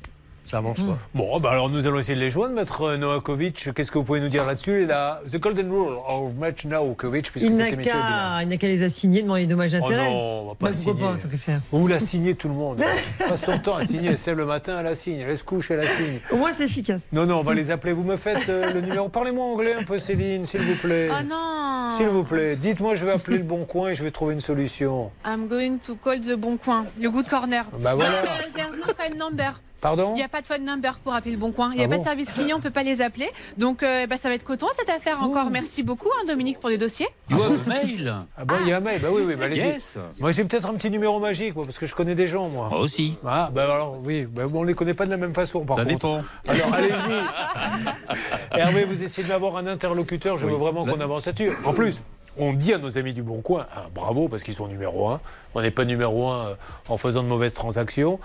ça 0.47 0.59
avance 0.59 0.81
pas. 0.81 0.97
Bon, 1.15 1.39
bah 1.41 1.51
alors 1.51 1.69
nous 1.71 1.87
allons 1.87 1.99
essayer 1.99 2.15
de 2.15 2.21
les 2.21 2.31
joindre, 2.31 2.55
Maître 2.55 2.95
Novakovic. 2.97 3.71
Qu'est-ce 3.75 3.91
que 3.91 3.99
vous 3.99 4.05
pouvez 4.05 4.21
nous 4.21 4.29
dire 4.29 4.47
là-dessus? 4.47 4.83
Et 4.83 4.87
la 4.87 5.21
The 5.31 5.39
Golden 5.39 5.71
Rule 5.71 5.95
of 6.09 6.35
Maître 6.35 6.67
Novakovic, 6.67 7.31
puisque 7.31 7.47
Il 7.47 7.53
cette 7.57 7.73
émission 7.73 7.95
est 7.95 8.43
il 8.43 8.49
n'a 8.49 8.57
qu'à 8.57 8.69
les 8.69 8.83
assigner, 8.83 9.23
demander 9.23 9.41
les 9.43 9.47
dommages 9.47 9.75
Oh 9.75 9.85
intérêts. 9.85 10.11
non, 10.11 10.43
on 10.43 10.49
va 10.49 10.55
pas 10.55 10.67
Bah, 10.67 10.73
signer. 10.73 10.95
pas, 11.01 11.37
faire. 11.39 11.61
Vous 11.73 11.87
la 11.89 11.99
signez 11.99 12.35
tout 12.35 12.49
le 12.49 12.55
monde. 12.55 12.81
Passe 13.29 13.45
son 13.45 13.59
temps 13.59 13.77
à 13.77 13.85
signer. 13.85 14.11
Lève 14.11 14.37
le 14.37 14.47
matin, 14.47 14.77
elle 14.79 14.85
la 14.85 14.95
signe. 14.95 15.21
Elle 15.29 15.37
se 15.37 15.45
couche, 15.45 15.71
elle 15.71 15.79
la 15.79 15.87
signe. 15.87 16.21
Au 16.31 16.37
moins, 16.37 16.53
c'est 16.53 16.65
efficace. 16.65 17.09
Non, 17.13 17.27
non, 17.27 17.41
on 17.41 17.43
va 17.43 17.55
les 17.55 17.71
appeler. 17.71 17.93
Vous 17.93 18.05
me 18.05 18.17
faites 18.17 18.49
euh, 18.49 18.73
le 18.73 18.81
numéro. 18.81 19.09
Parlez-moi 19.09 19.45
anglais 19.45 19.75
un 19.79 19.83
peu, 19.85 19.99
Céline, 19.99 20.47
s'il 20.47 20.63
vous 20.63 20.75
plaît. 20.77 21.09
Oh 21.11 21.23
non 21.29 21.91
S'il 21.97 22.09
vous 22.09 22.25
plaît, 22.25 22.57
dites-moi, 22.57 22.95
je 22.95 23.05
vais 23.05 23.13
appeler 23.13 23.39
le 23.39 23.45
bon 23.45 23.65
coin 23.65 23.89
et 23.91 23.95
je 23.95 24.03
vais 24.03 24.11
trouver 24.11 24.35
une 24.35 24.41
solution. 24.41 25.11
I'm 25.25 25.49
going 25.49 25.79
to 25.87 25.97
call 25.97 26.21
the 26.21 26.35
bon 26.37 26.57
coin, 26.57 26.85
le 27.01 27.11
good 27.11 27.27
corner. 27.29 27.65
Bah 27.81 27.95
voilà. 27.95 28.11
No, 28.23 28.29
there's 28.55 28.77
no 28.87 28.93
phone 28.95 29.17
number. 29.19 29.53
Pardon 29.87 30.15
Il 30.15 30.17
n'y 30.17 30.23
a 30.25 30.29
pas 30.29 30.41
de 30.41 30.47
phone 30.49 30.65
number 30.65 30.99
pour 30.99 31.15
appeler 31.15 31.31
le 31.31 31.37
bon 31.37 31.53
coin. 31.53 31.71
Il 31.73 31.77
n'y 31.79 31.83
a 31.85 31.87
Ah 31.87 31.89
pas 31.89 31.95
bon 31.95 32.03
de 32.03 32.07
service 32.09 32.33
client, 32.33 32.57
on 32.57 32.59
ne 32.59 32.63
peut 32.65 32.71
pas 32.71 32.83
les 32.83 33.01
appeler. 33.01 33.31
Donc 33.57 33.85
euh, 33.85 34.09
bah, 34.09 34.17
ça 34.17 34.29
va 34.29 34.35
être 34.35 34.43
coton 34.43 34.67
cette 34.77 34.91
affaire 34.91 35.23
encore. 35.23 35.49
Merci 35.51 35.85
beaucoup 35.85 36.09
hein, 36.09 36.25
Dominique 36.27 36.59
pour 36.59 36.71
le 36.71 36.77
dossier. 36.77 37.07
You 37.31 37.41
have 37.41 37.61
a 37.65 37.69
mail? 37.69 38.13
Ah 38.37 38.45
bah 38.45 38.57
il 38.63 38.69
y 38.69 38.73
a 38.73 38.79
un 38.79 38.81
mail, 38.81 39.01
bah 39.01 39.09
oui, 39.13 39.23
oui, 39.25 39.37
bah 39.37 39.45
allez-y. 39.45 39.61
Yes. 39.61 39.97
Moi 40.19 40.33
j'ai 40.33 40.43
peut-être 40.45 40.69
un 40.69 40.75
petit 40.75 40.91
numéro 40.91 41.21
magique, 41.21 41.55
moi, 41.55 41.65
parce 41.65 41.79
que 41.79 41.87
je 41.87 41.95
connais 41.95 42.17
des 42.17 42.27
gens, 42.27 42.49
moi. 42.49 42.69
Moi 42.69 42.81
aussi. 42.81 43.17
Ah 43.25 43.49
bah 43.55 43.63
alors 43.63 43.97
oui, 44.03 44.25
bah, 44.25 44.43
on 44.53 44.65
les 44.65 44.75
connaît 44.75 44.95
pas 44.95 45.05
de 45.07 45.11
la 45.11 45.19
même 45.19 45.35
façon 45.35 45.65
par 45.65 45.77
Ça 45.77 45.85
contre. 45.85 45.95
dépend. 45.95 46.21
Alors 46.49 46.75
allez-y. 46.75 48.59
Hervé, 48.59 48.85
vous 48.87 49.05
essayez 49.05 49.29
d'avoir 49.29 49.57
un 49.57 49.69
interlocuteur, 49.69 50.37
je 50.37 50.47
veux 50.47 50.57
vraiment 50.57 50.85
qu'on 50.85 51.01
avance 51.01 51.27
là-dessus. 51.27 51.53
En 51.65 51.75
plus, 51.75 52.03
on 52.39 52.53
dit 52.53 52.75
à 52.75 52.79
nos 52.79 52.99
amis 52.99 53.13
du 53.13 53.23
Bon 53.23 53.41
Coin, 53.41 53.67
ah, 53.75 53.85
bravo 53.95 54.29
parce 54.29 54.43
qu'ils 54.43 54.55
sont 54.55 54.67
numéro 54.67 55.09
un. 55.09 55.21
On 55.55 55.63
n'est 55.63 55.71
pas 55.71 55.85
numéro 55.85 56.29
un 56.29 56.47
euh, 56.49 56.55
en 56.89 56.97
faisant 56.97 57.23
de 57.23 57.29
mauvaises 57.29 57.55
transactions. 57.55 58.19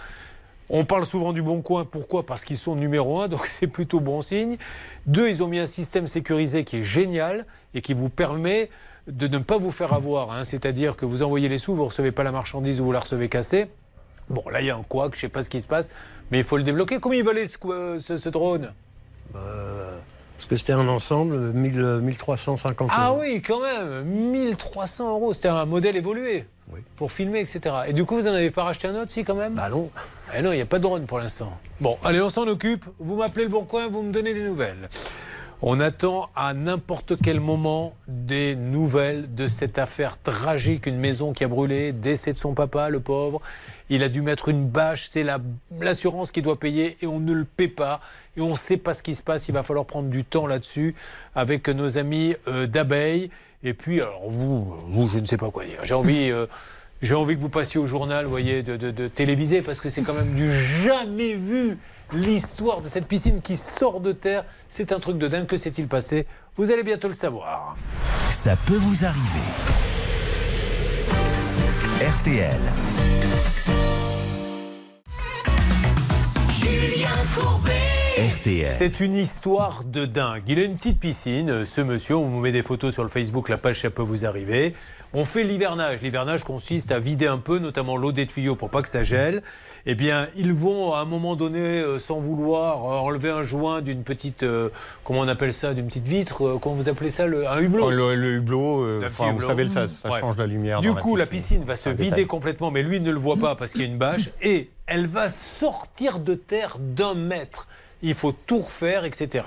On 0.74 0.86
parle 0.86 1.06
souvent 1.06 1.34
du 1.34 1.42
Bon 1.42 1.62
Coin, 1.62 1.84
pourquoi? 1.84 2.26
Parce 2.26 2.46
qu'ils 2.46 2.58
sont 2.58 2.76
numéro 2.76 3.20
un, 3.20 3.28
donc 3.28 3.46
c'est 3.46 3.68
plutôt 3.68 4.00
bon 4.00 4.22
signe. 4.22 4.58
Deux, 5.06 5.30
ils 5.30 5.44
ont 5.44 5.48
mis 5.48 5.60
un 5.60 5.66
système 5.66 6.08
sécurisé 6.08 6.64
qui 6.64 6.78
est 6.78 6.84
génial 6.84 7.46
et 7.74 7.82
qui 7.82 7.94
vous 7.94 8.08
permet 8.10 8.70
de 9.08 9.28
ne 9.28 9.40
pas 9.40 9.58
vous 9.58 9.72
faire 9.72 9.92
avoir. 9.94 10.32
hein. 10.32 10.46
C'est-à-dire 10.46 10.96
que 10.96 11.06
vous 11.06 11.24
envoyez 11.24 11.50
les 11.50 11.58
sous, 11.58 11.76
vous 11.76 11.82
ne 11.82 11.88
recevez 11.88 12.12
pas 12.14 12.24
la 12.24 12.32
marchandise 12.32 12.80
ou 12.80 12.86
vous 12.86 12.92
la 12.94 13.00
recevez 13.02 13.28
cassée. 13.30 13.68
Bon, 14.30 14.44
là, 14.50 14.62
il 14.62 14.68
y 14.68 14.70
a 14.70 14.78
un 14.78 14.84
couac, 14.84 15.12
je 15.14 15.18
ne 15.18 15.22
sais 15.22 15.30
pas 15.30 15.42
ce 15.42 15.50
qui 15.50 15.60
se 15.60 15.68
passe, 15.68 15.90
mais 16.32 16.38
il 16.38 16.44
faut 16.46 16.56
le 16.56 16.64
débloquer. 16.64 17.00
Combien 17.00 17.20
il 17.20 17.26
valait 17.26 17.46
ce, 17.48 17.58
euh, 17.66 18.00
ce- 18.00 18.16
ce 18.18 18.30
drone? 18.30 18.72
Euh, 19.36 19.98
parce 20.38 20.46
que 20.46 20.56
c'était 20.56 20.74
un 20.74 20.88
ensemble 20.88 21.52
1000, 21.52 22.00
1350 22.02 22.90
Ah 22.94 23.10
euros. 23.10 23.20
oui, 23.22 23.42
quand 23.42 23.60
même 23.62 24.04
1300 24.06 25.10
euros. 25.10 25.34
C'était 25.34 25.50
un 25.50 25.66
modèle 25.66 25.98
évolué 25.98 26.46
pour 26.96 27.12
filmer, 27.12 27.40
etc. 27.40 27.76
Et 27.88 27.94
du 27.94 28.06
coup, 28.06 28.16
vous 28.16 28.24
n'en 28.24 28.34
avez 28.34 28.52
pas 28.52 28.64
racheté 28.64 28.88
un 28.88 28.96
autre, 28.96 29.12
si, 29.12 29.24
quand 29.24 29.36
même? 29.36 29.56
Bah 29.56 29.70
non. 29.70 29.90
Eh 30.38 30.42
non, 30.42 30.52
il 30.52 30.56
n'y 30.56 30.62
a 30.62 30.66
pas 30.66 30.78
de 30.78 30.84
drone 30.84 31.06
pour 31.06 31.20
l'instant. 31.20 31.60
Bon, 31.80 31.98
allez, 32.04 32.22
on 32.22 32.30
s'en 32.30 32.48
occupe. 32.48 32.86
Vous 33.00 33.16
m'appelez 33.16 33.44
le 33.44 33.50
bon 33.50 33.66
coin, 33.66 33.88
vous 33.88 34.02
me 34.02 34.12
donnez 34.12 34.34
des 34.34 34.44
nouvelles. 34.44 34.90
On 35.64 35.80
attend 35.80 36.30
à 36.36 36.56
n'importe 36.56 37.22
quel 37.22 37.40
moment 37.40 37.94
des 38.08 38.56
nouvelles 38.56 39.36
de 39.36 39.46
cette 39.46 39.78
affaire 39.78 40.18
tragique, 40.22 40.88
une 40.88 40.98
maison 40.98 41.34
qui 41.34 41.44
a 41.44 41.48
brûlé, 41.48 41.92
décès 41.92 42.34
de 42.34 42.40
son 42.40 42.56
papa, 42.56 42.90
le 42.90 43.00
pauvre. 43.00 43.42
Il 43.94 44.04
a 44.04 44.10
dû 44.10 44.22
mettre 44.22 44.48
une 44.48 44.66
bâche, 44.68 45.08
c'est 45.10 45.24
la- 45.24 45.40
l'assurance 45.82 46.32
qui 46.32 46.42
doit 46.42 46.58
payer 46.58 46.96
et 47.02 47.08
on 47.08 47.20
ne 47.20 47.34
le 47.34 47.44
paie 47.44 47.68
pas. 47.68 48.00
Et 48.38 48.42
on 48.42 48.52
ne 48.52 48.56
sait 48.56 48.78
pas 48.78 48.94
ce 48.94 49.04
qui 49.04 49.14
se 49.16 49.22
passe, 49.22 49.50
il 49.50 49.52
va 49.54 49.64
falloir 49.64 49.86
prendre 49.86 50.08
du 50.10 50.24
temps 50.24 50.48
là-dessus 50.48 50.96
avec 51.36 51.68
nos 51.68 51.98
amis 51.98 52.34
euh, 52.48 52.68
d'abeilles. 52.68 53.30
Et 53.64 53.74
puis, 53.74 54.00
alors 54.00 54.30
vous, 54.30 54.74
vous, 54.88 55.08
je 55.10 55.20
ne 55.20 55.26
sais 55.26 55.36
pas 55.38 55.52
quoi 55.52 55.66
dire. 55.66 55.82
J'ai 55.84 55.94
envie... 55.94 56.32
euh, 56.32 56.48
envie 57.14 57.36
que 57.36 57.42
vous 57.42 57.50
passiez 57.50 57.80
au 57.82 57.88
journal, 57.88 58.26
voyez, 58.28 58.64
de, 58.64 58.78
de, 58.78 58.92
de 58.92 59.08
téléviser, 59.10 59.62
parce 59.62 59.82
que 59.82 59.90
c'est 59.90 60.04
quand 60.04 60.14
même 60.14 60.36
du 60.36 60.54
jamais 60.54 61.34
vu. 61.34 61.78
L'histoire 62.14 62.82
de 62.82 62.88
cette 62.88 63.08
piscine 63.08 63.42
qui 63.42 63.56
sort 63.58 64.00
de 64.02 64.12
terre, 64.14 64.46
c'est 64.70 64.92
un 64.94 65.00
truc 65.00 65.18
de 65.18 65.28
dingue. 65.28 65.48
Que 65.48 65.58
s'est-il 65.58 65.88
passé? 65.88 66.28
Vous 66.56 66.72
allez 66.72 66.84
bientôt 66.84 67.08
le 67.10 67.14
savoir. 67.14 67.76
Ça 68.30 68.56
peut 68.66 68.76
vous 68.78 69.04
arriver. 69.04 69.48
RTL. 72.02 72.60
C'est 78.68 79.00
une 79.00 79.16
histoire 79.16 79.84
de 79.84 80.06
dingue. 80.06 80.44
Il 80.48 80.60
a 80.60 80.64
une 80.64 80.76
petite 80.76 81.00
piscine, 81.00 81.66
ce 81.66 81.82
monsieur. 81.82 82.16
On 82.16 82.28
vous 82.28 82.40
met 82.40 82.52
des 82.52 82.64
photos 82.64 82.94
sur 82.94 83.04
le 83.04 83.10
Facebook, 83.10 83.50
la 83.50 83.58
page, 83.58 83.82
ça 83.82 83.90
peut 83.90 84.02
vous 84.02 84.26
arriver. 84.26 84.74
On 85.14 85.26
fait 85.26 85.44
l'hivernage. 85.44 86.00
L'hivernage 86.02 86.44
consiste 86.44 86.92
à 86.92 87.00
vider 87.00 87.28
un 87.28 87.38
peu, 87.38 87.60
notamment 87.60 87.98
l'eau 87.98 88.12
des 88.14 88.26
tuyaux 88.28 88.56
pour 88.56 88.70
pas 88.70 88.82
que 88.82 88.88
ça 88.88 89.04
gèle. 89.04 89.42
Eh 89.86 89.94
bien, 89.94 90.28
ils 90.38 90.54
vont 90.54 90.94
à 90.94 91.00
un 91.00 91.06
moment 91.06 91.36
donné, 91.36 91.60
euh, 91.60 92.00
sans 92.00 92.20
vouloir, 92.20 92.86
euh, 92.86 92.98
enlever 93.00 93.30
un 93.30 93.44
joint 93.44 93.82
d'une 93.82 94.04
petite, 94.04 94.44
euh, 94.44 94.70
comment 95.04 95.20
on 95.20 95.28
appelle 95.28 95.54
ça, 95.54 95.74
d'une 95.74 95.88
petite 95.88 96.08
vitre, 96.08 96.46
euh, 96.48 96.58
comment 96.62 96.76
vous 96.76 96.88
appelez 96.88 97.12
ça, 97.12 97.26
le- 97.28 97.46
un 97.48 97.60
hublot 97.60 97.88
Oh, 97.88 97.90
le, 97.92 98.16
le 98.16 98.36
hublot, 98.36 98.84
euh, 98.86 99.02
enfin, 99.06 99.34
vous 99.34 99.42
savez, 99.42 99.68
ça, 99.68 99.88
ça 99.90 100.10
Ouais. 100.10 100.20
change 100.22 100.38
la 100.38 100.48
lumière. 100.48 100.80
Du 100.82 100.88
dans 100.90 100.96
coup, 100.96 101.16
la 101.18 101.26
piscine 101.26 101.64
va 101.66 101.76
se 101.76 101.90
vider 101.90 102.04
détail. 102.12 102.28
complètement, 102.28 102.72
mais 102.72 102.82
lui 102.82 103.02
ne 103.02 103.12
le 103.12 103.20
voit 103.20 103.38
pas 103.38 103.56
parce 103.56 103.72
qu'il 103.74 103.82
y 103.82 103.86
a 103.86 103.88
une 103.88 103.98
bâche, 103.98 104.30
et 104.42 104.70
elle 104.88 105.08
va 105.08 105.28
sortir 105.28 106.20
de 106.20 106.36
terre 106.36 106.78
d'un 106.80 107.16
mètre. 107.16 107.68
Il 108.02 108.14
faut 108.14 108.32
tout 108.32 108.62
refaire, 108.62 109.04
etc. 109.04 109.44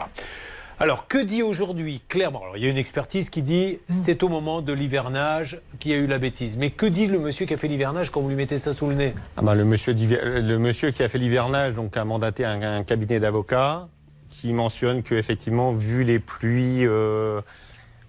Alors, 0.81 1.07
que 1.07 1.19
dit 1.19 1.43
aujourd'hui 1.43 2.03
clairement 2.09 2.43
Alors, 2.43 2.57
il 2.57 2.65
y 2.65 2.67
a 2.67 2.71
une 2.71 2.77
expertise 2.79 3.31
qui 3.31 3.43
dit 3.43 3.79
c'est 3.89 4.23
au 4.23 4.29
moment 4.29 4.61
de 4.61 4.73
l'hivernage 4.73 5.61
qu'il 5.79 5.93
y 5.93 5.95
a 5.95 5.99
eu 5.99 6.07
la 6.07 6.19
bêtise. 6.19 6.57
Mais 6.57 6.71
que 6.71 6.87
dit 6.87 7.07
le 7.07 7.19
monsieur 7.21 7.47
qui 7.47 7.55
a 7.55 7.57
fait 7.57 7.69
l'hivernage 7.69 8.11
quand 8.11 8.21
vous 8.21 8.29
lui 8.29 8.37
mettez 8.37 8.59
ça 8.59 8.73
sous 8.75 8.89
le 8.89 8.95
nez? 8.95 9.15
Ah 9.37 9.43
bah, 9.43 9.55
le, 9.55 9.65
monsieur 9.65 9.95
d'hiver- 9.95 10.23
le 10.43 10.59
monsieur 10.59 10.91
qui 10.91 11.03
a 11.03 11.09
fait 11.09 11.19
l'hivernage 11.19 11.75
donc, 11.75 11.97
a 11.97 12.05
mandaté 12.05 12.45
un, 12.45 12.61
un 12.61 12.83
cabinet 12.83 13.21
d'avocats 13.21 13.89
qui 14.29 14.53
mentionne 14.53 15.05
que 15.05 15.15
effectivement, 15.15 15.71
vu 15.71 16.03
les 16.03 16.19
pluies, 16.19 16.85
euh, 16.85 17.41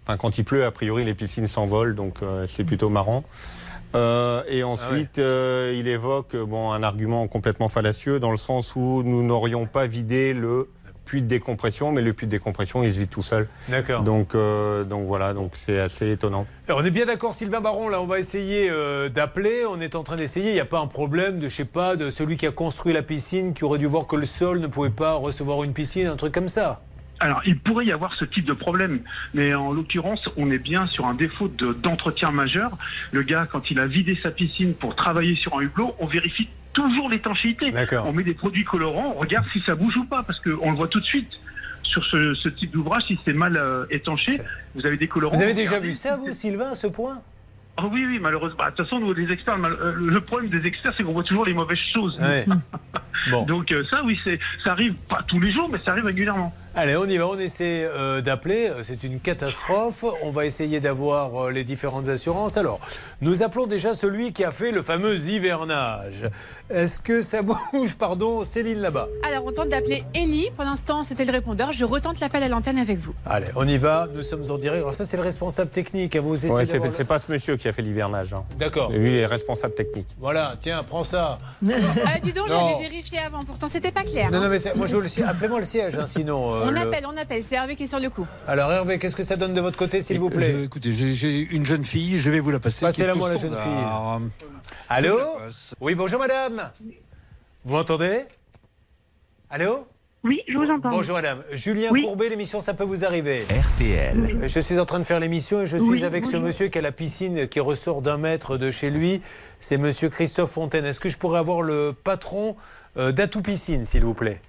enfin, 0.03 0.17
quand 0.17 0.39
il 0.39 0.43
pleut, 0.43 0.65
a 0.65 0.71
priori, 0.71 1.05
les 1.05 1.13
piscines 1.13 1.47
s'envolent, 1.47 1.93
donc 1.93 2.15
euh, 2.23 2.47
c'est 2.47 2.63
plutôt 2.63 2.89
marrant. 2.89 3.23
Euh, 3.93 4.41
et 4.49 4.63
ensuite, 4.63 5.19
euh, 5.19 5.73
il 5.77 5.87
évoque 5.87 6.35
bon, 6.35 6.71
un 6.71 6.81
argument 6.81 7.27
complètement 7.27 7.69
fallacieux 7.69 8.19
dans 8.19 8.31
le 8.31 8.37
sens 8.37 8.75
où 8.75 9.03
nous 9.03 9.21
n'aurions 9.21 9.67
pas 9.67 9.85
vidé 9.85 10.33
le 10.33 10.67
puits 11.05 11.21
de 11.21 11.27
décompression, 11.27 11.91
mais 11.91 12.01
le 12.01 12.13
puits 12.13 12.25
de 12.25 12.31
décompression, 12.31 12.83
il 12.83 12.93
se 12.93 12.99
vide 12.99 13.09
tout 13.09 13.21
seul. 13.21 13.47
D'accord. 13.69 14.03
Donc, 14.03 14.35
euh, 14.35 14.83
donc 14.83 15.05
voilà, 15.05 15.33
donc 15.33 15.51
c'est 15.53 15.79
assez 15.79 16.11
étonnant. 16.11 16.45
Alors, 16.67 16.81
on 16.81 16.85
est 16.85 16.91
bien 16.91 17.05
d'accord, 17.05 17.33
Sylvain 17.33 17.61
Baron, 17.61 17.87
là, 17.87 18.01
on 18.01 18.07
va 18.07 18.19
essayer 18.19 18.69
euh, 18.69 19.07
d'appeler. 19.07 19.63
On 19.69 19.79
est 19.79 19.95
en 19.95 20.03
train 20.03 20.17
d'essayer. 20.17 20.49
Il 20.49 20.53
n'y 20.55 20.59
a 20.59 20.65
pas 20.65 20.79
un 20.79 20.87
problème 20.87 21.39
de, 21.39 21.47
je 21.47 21.55
sais 21.55 21.65
pas, 21.65 21.95
de 21.95 22.09
celui 22.09 22.37
qui 22.37 22.47
a 22.47 22.51
construit 22.51 22.91
la 22.91 23.03
piscine, 23.03 23.53
qui 23.53 23.63
aurait 23.63 23.79
dû 23.79 23.85
voir 23.85 24.07
que 24.07 24.15
le 24.15 24.25
sol 24.25 24.59
ne 24.59 24.67
pouvait 24.67 24.89
pas 24.89 25.13
recevoir 25.13 25.63
une 25.63 25.73
piscine, 25.73 26.07
un 26.07 26.15
truc 26.15 26.33
comme 26.33 26.49
ça. 26.49 26.81
Alors, 27.25 27.41
il 27.45 27.57
pourrait 27.57 27.85
y 27.87 27.91
avoir 27.91 28.13
ce 28.15 28.23
type 28.23 28.45
de 28.45 28.53
problème, 28.53 28.99
mais 29.33 29.55
en 29.55 29.71
l'occurrence, 29.73 30.29
on 30.37 30.51
est 30.51 30.59
bien 30.59 30.85
sur 30.85 31.07
un 31.07 31.15
défaut 31.15 31.47
de- 31.47 31.73
d'entretien 31.73 32.29
majeur. 32.29 32.69
Le 33.11 33.23
gars, 33.23 33.47
quand 33.51 33.71
il 33.71 33.79
a 33.79 33.87
vidé 33.87 34.15
sa 34.21 34.29
piscine 34.29 34.75
pour 34.75 34.95
travailler 34.95 35.35
sur 35.35 35.57
un 35.57 35.61
hublot, 35.61 35.95
on 35.99 36.05
vérifie 36.05 36.47
toujours 36.73 37.09
l'étanchéité. 37.09 37.71
On 38.07 38.13
met 38.13 38.21
des 38.23 38.35
produits 38.35 38.63
colorants, 38.63 39.13
on 39.15 39.19
regarde 39.19 39.45
si 39.53 39.59
ça 39.65 39.73
bouge 39.73 39.97
ou 39.97 40.03
pas, 40.05 40.21
parce 40.21 40.39
qu'on 40.39 40.69
le 40.69 40.77
voit 40.77 40.87
tout 40.87 40.99
de 40.99 41.05
suite. 41.05 41.31
Sur 41.81 42.03
ce, 42.05 42.35
ce 42.35 42.49
type 42.49 42.71
d'ouvrage, 42.71 43.03
si 43.07 43.17
c'est 43.25 43.33
mal 43.33 43.57
euh, 43.57 43.85
étanché, 43.89 44.37
vous 44.75 44.85
avez 44.85 44.97
des 44.97 45.07
colorants. 45.07 45.35
Vous 45.35 45.41
avez 45.41 45.53
déjà 45.55 45.79
vu 45.79 45.93
ça, 45.93 46.17
vous, 46.17 46.31
Sylvain, 46.31 46.71
à 46.71 46.75
ce 46.75 46.85
point? 46.87 47.21
Ah 47.77 47.85
oui, 47.91 48.05
oui, 48.07 48.19
malheureusement. 48.21 48.57
Bah, 48.59 48.69
De 48.71 48.75
toute 48.75 48.85
façon, 48.85 48.99
nous, 48.99 49.13
les 49.13 49.31
experts, 49.31 49.57
euh, 49.63 49.93
le 49.97 50.21
problème 50.21 50.49
des 50.51 50.67
experts, 50.67 50.93
c'est 50.95 51.03
qu'on 51.03 51.13
voit 51.13 51.23
toujours 51.23 51.45
les 51.45 51.53
mauvaises 51.53 51.79
choses. 51.93 52.19
Ouais. 52.19 52.45
Donc 53.45 53.71
euh, 53.71 53.83
ça, 53.89 54.03
oui, 54.03 54.19
ça 54.63 54.71
arrive 54.73 54.93
pas 55.09 55.21
tous 55.27 55.39
les 55.39 55.51
jours, 55.51 55.69
mais 55.71 55.79
ça 55.83 55.91
arrive 55.91 56.05
régulièrement. 56.05 56.53
Allez, 56.77 56.97
on 56.97 57.05
y 57.05 57.17
va, 57.17 57.27
on 57.27 57.37
essaie 57.39 57.85
euh, 57.85 58.19
d'appeler. 58.19 58.69
C'est 58.83 59.01
une 59.05 59.21
catastrophe. 59.21 60.03
On 60.21 60.31
va 60.31 60.45
essayer 60.45 60.81
d'avoir 60.81 61.45
euh, 61.45 61.49
les 61.51 61.63
différentes 61.63 62.09
assurances. 62.09 62.57
Alors, 62.57 62.81
nous 63.21 63.43
appelons 63.43 63.65
déjà 63.65 63.93
celui 63.93 64.33
qui 64.33 64.43
a 64.43 64.51
fait 64.51 64.71
le 64.71 64.81
fameux 64.81 65.15
hivernage. 65.17 66.25
Est-ce 66.69 66.99
que 66.99 67.21
ça 67.21 67.41
bouge? 67.71 67.95
Pardon, 67.97 68.43
Céline 68.43 68.79
là-bas. 68.79 69.07
Alors, 69.23 69.45
on 69.45 69.53
tente 69.53 69.69
d'appeler 69.69 70.03
Ellie. 70.13 70.49
Pour 70.53 70.65
l'instant, 70.65 71.03
c'était 71.03 71.23
le 71.23 71.31
répondeur. 71.31 71.71
Je 71.71 71.85
retente 71.85 72.19
l'appel 72.19 72.43
à 72.43 72.49
l'antenne 72.49 72.77
avec 72.77 72.97
vous. 72.99 73.13
Allez, 73.25 73.47
on 73.55 73.65
y 73.65 73.77
va. 73.77 74.07
Nous 74.13 74.21
sommes 74.21 74.43
en 74.51 74.57
direct. 74.57 74.79
Alors 74.81 74.93
ça, 74.93 75.05
c'est 75.05 75.15
le 75.15 75.23
responsable 75.23 75.71
technique. 75.71 76.17
hein. 76.17 76.21
Vous 76.21 76.35
essayez 76.35 76.53
Ouais, 76.53 76.65
c'est 76.65 76.73
d'avoir 76.73 76.91
c'est 76.91 77.05
pas 77.05 77.19
ce 77.19 77.31
monsieur 77.31 77.55
qui 77.55 77.69
a 77.69 77.71
fait 77.71 77.83
l'hivernage. 77.83 78.33
hein. 78.33 78.43
D'accord. 78.59 78.91
Lui, 78.91 79.11
il 79.13 79.17
est 79.19 79.25
responsable 79.25 79.75
technique. 79.75 80.07
Voilà, 80.19 80.55
tiens, 80.59 80.83
prends 80.83 81.05
ça. 81.05 81.37
Euh, 81.65 81.71
dis 82.21 82.33
donc, 82.33 82.49
j'avais 82.49 82.81
vérifié 82.89 83.19
avant. 83.19 83.45
Pourtant, 83.45 83.69
c'était 83.69 83.93
pas 83.93 84.03
clair. 84.03 84.29
Non, 84.29 84.39
hein. 84.39 84.41
non, 84.41 84.49
mais 84.49 84.59
c'est- 84.59 84.75
moi, 84.75 84.87
je 84.87 84.95
veux 84.97 85.01
le 85.03 85.07
siège. 85.07 85.25
Appelez-moi 85.29 85.59
le 85.59 85.65
siège, 85.65 85.95
hein, 85.97 86.05
sinon. 86.05 86.53
euh, 86.53 86.64
on 86.67 86.71
le- 86.71 86.77
appelle, 86.79 87.05
on 87.05 87.17
appelle. 87.17 87.43
C'est 87.43 87.55
Hervé 87.55 87.75
qui 87.75 87.83
est 87.83 87.87
sur 87.87 87.99
le 87.99 88.09
coup. 88.09 88.25
Alors, 88.47 88.71
Hervé, 88.71 88.99
qu'est-ce 88.99 89.15
que 89.15 89.23
ça 89.23 89.35
donne 89.35 89.53
de 89.53 89.61
votre 89.61 89.77
côté, 89.77 90.01
s'il 90.01 90.19
vous 90.19 90.29
plaît? 90.29 90.51
Je- 90.51 90.63
écoutez, 90.65 90.91
j'ai- 90.91 91.47
une 91.51 91.65
jeune 91.65 91.83
fille, 91.83 92.17
je 92.19 92.29
vais 92.31 92.39
vous 92.39 92.51
la 92.51 92.59
passer. 92.59 92.85
Passez-la 92.85 93.15
moi, 93.15 93.29
la 93.29 93.37
jeune 93.37 93.55
standard. 93.55 94.21
Allô. 94.89 95.17
Oui, 95.81 95.95
bonjour 95.95 96.19
madame. 96.19 96.71
Vous 97.63 97.75
m'entendez? 97.75 98.19
Allô? 99.49 99.87
Oui, 100.23 100.41
je 100.47 100.57
vous 100.57 100.63
entends. 100.71 100.89
Bonjour 100.89 101.15
madame. 101.15 101.43
Julien 101.51 101.89
Oui. 101.91 102.01
Courbet, 102.01 102.29
l'émission 102.29 102.59
Ça 102.59 102.73
peut 102.73 102.83
vous 102.83 103.05
arriver. 103.05 103.43
RTL. 103.43 104.47
Je 104.47 104.59
suis 104.59 104.79
en 104.79 104.85
train 104.85 104.97
de 104.99 105.03
faire 105.03 105.19
l'émission 105.19 105.61
et 105.61 105.65
je 105.67 105.77
suis 105.77 105.87
Oui, 105.87 106.03
avec 106.03 106.25
ce 106.25 106.37
monsieur 106.37 106.67
qui 106.67 106.79
a 106.79 106.81
la 106.81 106.91
piscine 106.91 107.47
qui 107.47 107.59
ressort 107.59 108.01
d'un 108.01 108.17
mètre 108.17 108.57
de 108.57 108.71
chez 108.71 108.89
lui. 108.89 109.21
C'est 109.59 109.77
monsieur 109.77 110.09
Christophe 110.09 110.49
Fontaine. 110.51 110.83
Est-ce 110.85 110.99
que 110.99 111.09
je 111.09 111.17
pourrais 111.17 111.37
avoir 111.39 111.61
le 111.61 111.93
patron 111.93 112.55
euh, 112.97 113.11
d'Atout 113.11 113.43
Piscine, 113.43 113.85
s'il 113.85 114.03
vous 114.03 114.15
plaît? 114.15 114.41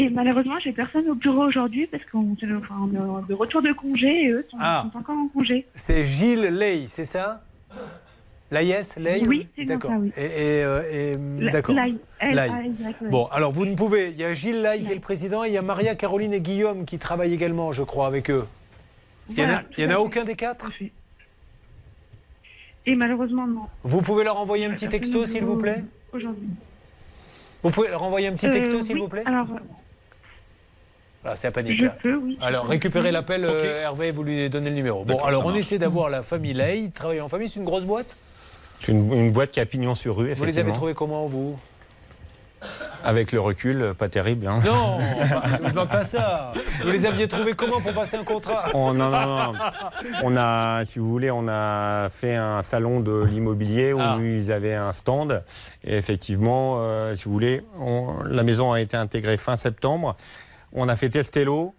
Et 0.00 0.08
malheureusement, 0.10 0.60
j'ai 0.62 0.70
personne 0.72 1.08
au 1.08 1.16
bureau 1.16 1.44
aujourd'hui 1.44 1.88
parce 1.88 2.04
qu'on 2.04 2.36
enfin, 2.56 2.74
on 2.80 3.22
est 3.22 3.28
de 3.28 3.34
retour 3.34 3.62
de 3.62 3.72
congé 3.72 4.26
et 4.26 4.28
eux 4.30 4.46
sont, 4.48 4.56
Ah. 4.60 4.86
sont 4.92 4.96
encore 4.98 5.16
en 5.16 5.26
congé. 5.26 5.66
C'est 5.74 6.04
Gilles 6.04 6.46
Ley, 6.60 6.84
c'est 6.86 7.04
ça? 7.04 7.42
Laïs 8.52 8.94
Ley? 8.96 9.22
Oui, 9.26 9.48
c'est 9.58 9.64
D'accord. 9.64 9.90
oui. 9.98 10.12
Et, 10.16 10.20
et, 10.24 10.64
euh, 10.64 10.82
et, 11.12 11.50
d'accord. 11.50 11.74
Ouais. 11.74 11.94
Bon, 13.10 13.26
alors 13.32 13.50
vous 13.50 13.66
ne 13.66 13.74
pouvez. 13.74 14.10
Il 14.12 14.18
y 14.20 14.24
a 14.24 14.32
Gilles 14.34 14.62
Laï 14.62 14.84
qui 14.84 14.92
est 14.92 14.94
le 14.94 15.00
président 15.00 15.42
et 15.44 15.48
il 15.48 15.54
y 15.54 15.58
a 15.58 15.62
Maria, 15.62 15.96
Caroline 15.96 16.32
et 16.32 16.40
Guillaume 16.40 16.84
qui 16.84 16.98
travaillent 17.00 17.34
également, 17.34 17.72
je 17.72 17.82
crois, 17.82 18.06
avec 18.06 18.30
eux. 18.30 18.46
Il 19.30 19.34
n'y 19.34 19.40
en, 19.42 19.44
a- 19.44 19.46
Voilà, 19.48 19.64
il 19.76 19.82
y 19.82 19.84
en 19.84 19.88
tout 19.88 19.94
a 19.94 19.96
à 19.96 20.00
aucun 20.00 20.22
des 20.24 20.36
quatre? 20.36 20.70
Et 22.86 22.94
malheureusement, 22.94 23.46
non. 23.48 23.62
Vous 23.82 24.00
pouvez 24.00 24.22
leur 24.22 24.38
envoyer 24.38 24.64
un 24.66 24.70
petit 24.70 24.88
texto, 24.88 25.26
s'il 25.26 25.44
vous 25.44 25.56
plaît? 25.56 25.82
Aujourd'hui. 26.12 26.48
Vous 27.64 27.70
pouvez 27.70 27.88
leur 27.88 28.02
envoyer 28.04 28.28
un 28.28 28.32
petit 28.34 28.46
Euh, 28.46 28.52
texto, 28.52 28.80
s'il 28.80 28.94
oui, 28.94 29.00
vous 29.02 29.08
plaît? 29.08 29.24
Alors, 29.26 29.48
Voilà, 31.28 31.36
c'est 31.36 31.48
la 31.48 31.52
panique 31.52 31.78
je 31.80 31.84
là. 31.84 31.94
peux, 32.02 32.14
oui. 32.16 32.38
Alors, 32.40 32.66
récupérez 32.66 33.12
l'appel, 33.12 33.44
euh, 33.44 33.82
Hervé, 33.82 34.12
vous 34.12 34.22
lui 34.22 34.48
donnez 34.48 34.70
le 34.70 34.76
numéro. 34.76 35.04
Bon, 35.04 35.18
alors 35.22 35.44
on 35.44 35.54
essaie 35.54 35.76
d'avoir 35.78 36.08
la 36.08 36.22
famille 36.22 36.54
Ley. 36.54 36.80
Ils 36.84 36.90
travaillent 36.90 37.20
en 37.20 37.28
famille, 37.28 37.50
c'est 37.50 37.58
une 37.60 37.66
grosse 37.66 37.84
boîte 37.84 38.16
C'est 38.80 38.92
une, 38.92 39.12
une 39.12 39.30
boîte 39.30 39.50
qui 39.50 39.60
a 39.60 39.66
pignon 39.66 39.94
sur 39.94 40.16
rue, 40.16 40.24
Vous 40.24 40.30
effectivement. 40.30 40.52
les 40.54 40.58
avez 40.60 40.72
trouvés 40.72 40.94
comment, 40.94 41.26
vous? 41.26 41.58
Avec 43.04 43.30
le 43.32 43.40
recul, 43.40 43.80
euh, 43.82 43.94
pas 43.94 44.08
terrible. 44.08 44.46
hein. 44.48 44.60
Non, 44.64 44.98
je 45.46 45.52
ne 45.52 45.66
vous 45.66 45.70
demande 45.70 45.88
pas 45.90 46.02
ça. 46.02 46.52
Vous 46.82 46.90
les 46.90 47.04
aviez 47.06 47.28
trouvés 47.28 47.52
comment 47.52 47.80
pour 47.80 47.92
passer 47.92 48.16
un 48.16 48.24
contrat? 48.24 48.64
Oh, 48.74 48.92
non, 48.94 49.10
non, 49.10 49.26
non. 49.26 49.52
On 50.24 50.34
a, 50.36 50.84
si 50.86 50.98
vous 50.98 51.08
voulez, 51.10 51.30
on 51.30 51.46
a 51.48 52.08
fait 52.10 52.34
un 52.36 52.62
salon 52.62 53.00
de 53.00 53.22
l'immobilier 53.22 53.92
où 53.92 54.00
Ah. 54.00 54.16
ils 54.20 54.50
avaient 54.50 54.74
un 54.74 54.90
stand. 54.92 55.44
Et 55.84 55.96
effectivement, 55.96 56.78
euh, 56.80 57.14
si 57.14 57.26
vous 57.26 57.32
voulez, 57.32 57.62
on- 57.80 58.14
la 58.24 58.42
maison 58.42 58.72
a 58.72 58.80
été 58.80 58.96
intégrée 58.96 59.36
fin 59.36 59.56
septembre. 59.56 60.16
On 60.80 60.88
a 60.88 60.94
fait 60.94 61.08
tester 61.10 61.44
l'eau 61.44 61.74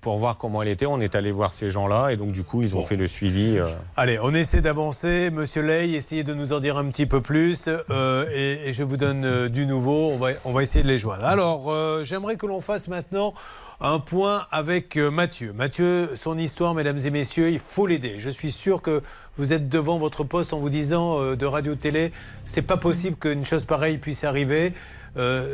pour 0.00 0.16
voir 0.16 0.38
comment 0.38 0.62
elle 0.62 0.68
était. 0.68 0.86
On 0.86 0.98
est 0.98 1.14
allé 1.14 1.30
voir 1.30 1.52
ces 1.52 1.68
gens-là 1.68 2.08
et 2.10 2.16
donc 2.16 2.32
du 2.32 2.42
coup, 2.42 2.62
ils 2.62 2.74
ont 2.74 2.82
fait 2.82 2.96
le 2.96 3.06
suivi. 3.06 3.58
euh. 3.58 3.66
Allez, 3.96 4.18
on 4.22 4.32
essaie 4.32 4.62
d'avancer. 4.62 5.30
Monsieur 5.30 5.60
Ley, 5.60 5.90
essayez 5.90 6.24
de 6.24 6.32
nous 6.32 6.54
en 6.54 6.60
dire 6.60 6.78
un 6.78 6.86
petit 6.88 7.04
peu 7.04 7.20
plus. 7.20 7.68
euh, 7.68 8.24
et, 8.32 8.68
et 8.68 8.72
je 8.72 8.82
vous 8.82 8.96
donne 8.96 9.26
euh, 9.26 9.48
du 9.50 9.66
nouveau. 9.66 10.08
On 10.10 10.16
va, 10.16 10.28
on 10.46 10.52
va 10.52 10.62
essayer 10.62 10.82
de 10.82 10.88
les 10.88 10.98
joindre. 10.98 11.24
Alors, 11.26 11.70
j'aimerais 12.02 12.36
que 12.36 12.46
l'on 12.46 12.62
fasse 12.62 12.88
maintenant 12.88 13.34
un 13.80 13.98
point 13.98 14.46
avec 14.52 14.96
Mathieu. 14.96 15.52
Mathieu, 15.52 16.10
son 16.16 16.38
histoire, 16.38 16.72
mesdames 16.74 16.98
et 17.04 17.10
messieurs, 17.10 17.50
il 17.50 17.58
faut 17.58 17.86
l'aider. 17.86 18.14
Je 18.18 18.30
suis 18.30 18.52
sûr 18.52 18.80
que 18.80 19.02
vous 19.36 19.52
êtes 19.52 19.68
devant 19.68 19.98
votre 19.98 20.24
poste 20.24 20.54
en 20.54 20.58
vous 20.58 20.70
disant 20.70 21.34
de 21.36 21.46
radio-télé, 21.46 22.12
c'est 22.46 22.62
pas 22.62 22.76
possible 22.78 23.16
qu'une 23.16 23.44
chose 23.44 23.64
pareille 23.66 23.98
puisse 23.98 24.24
arriver. 24.24 24.72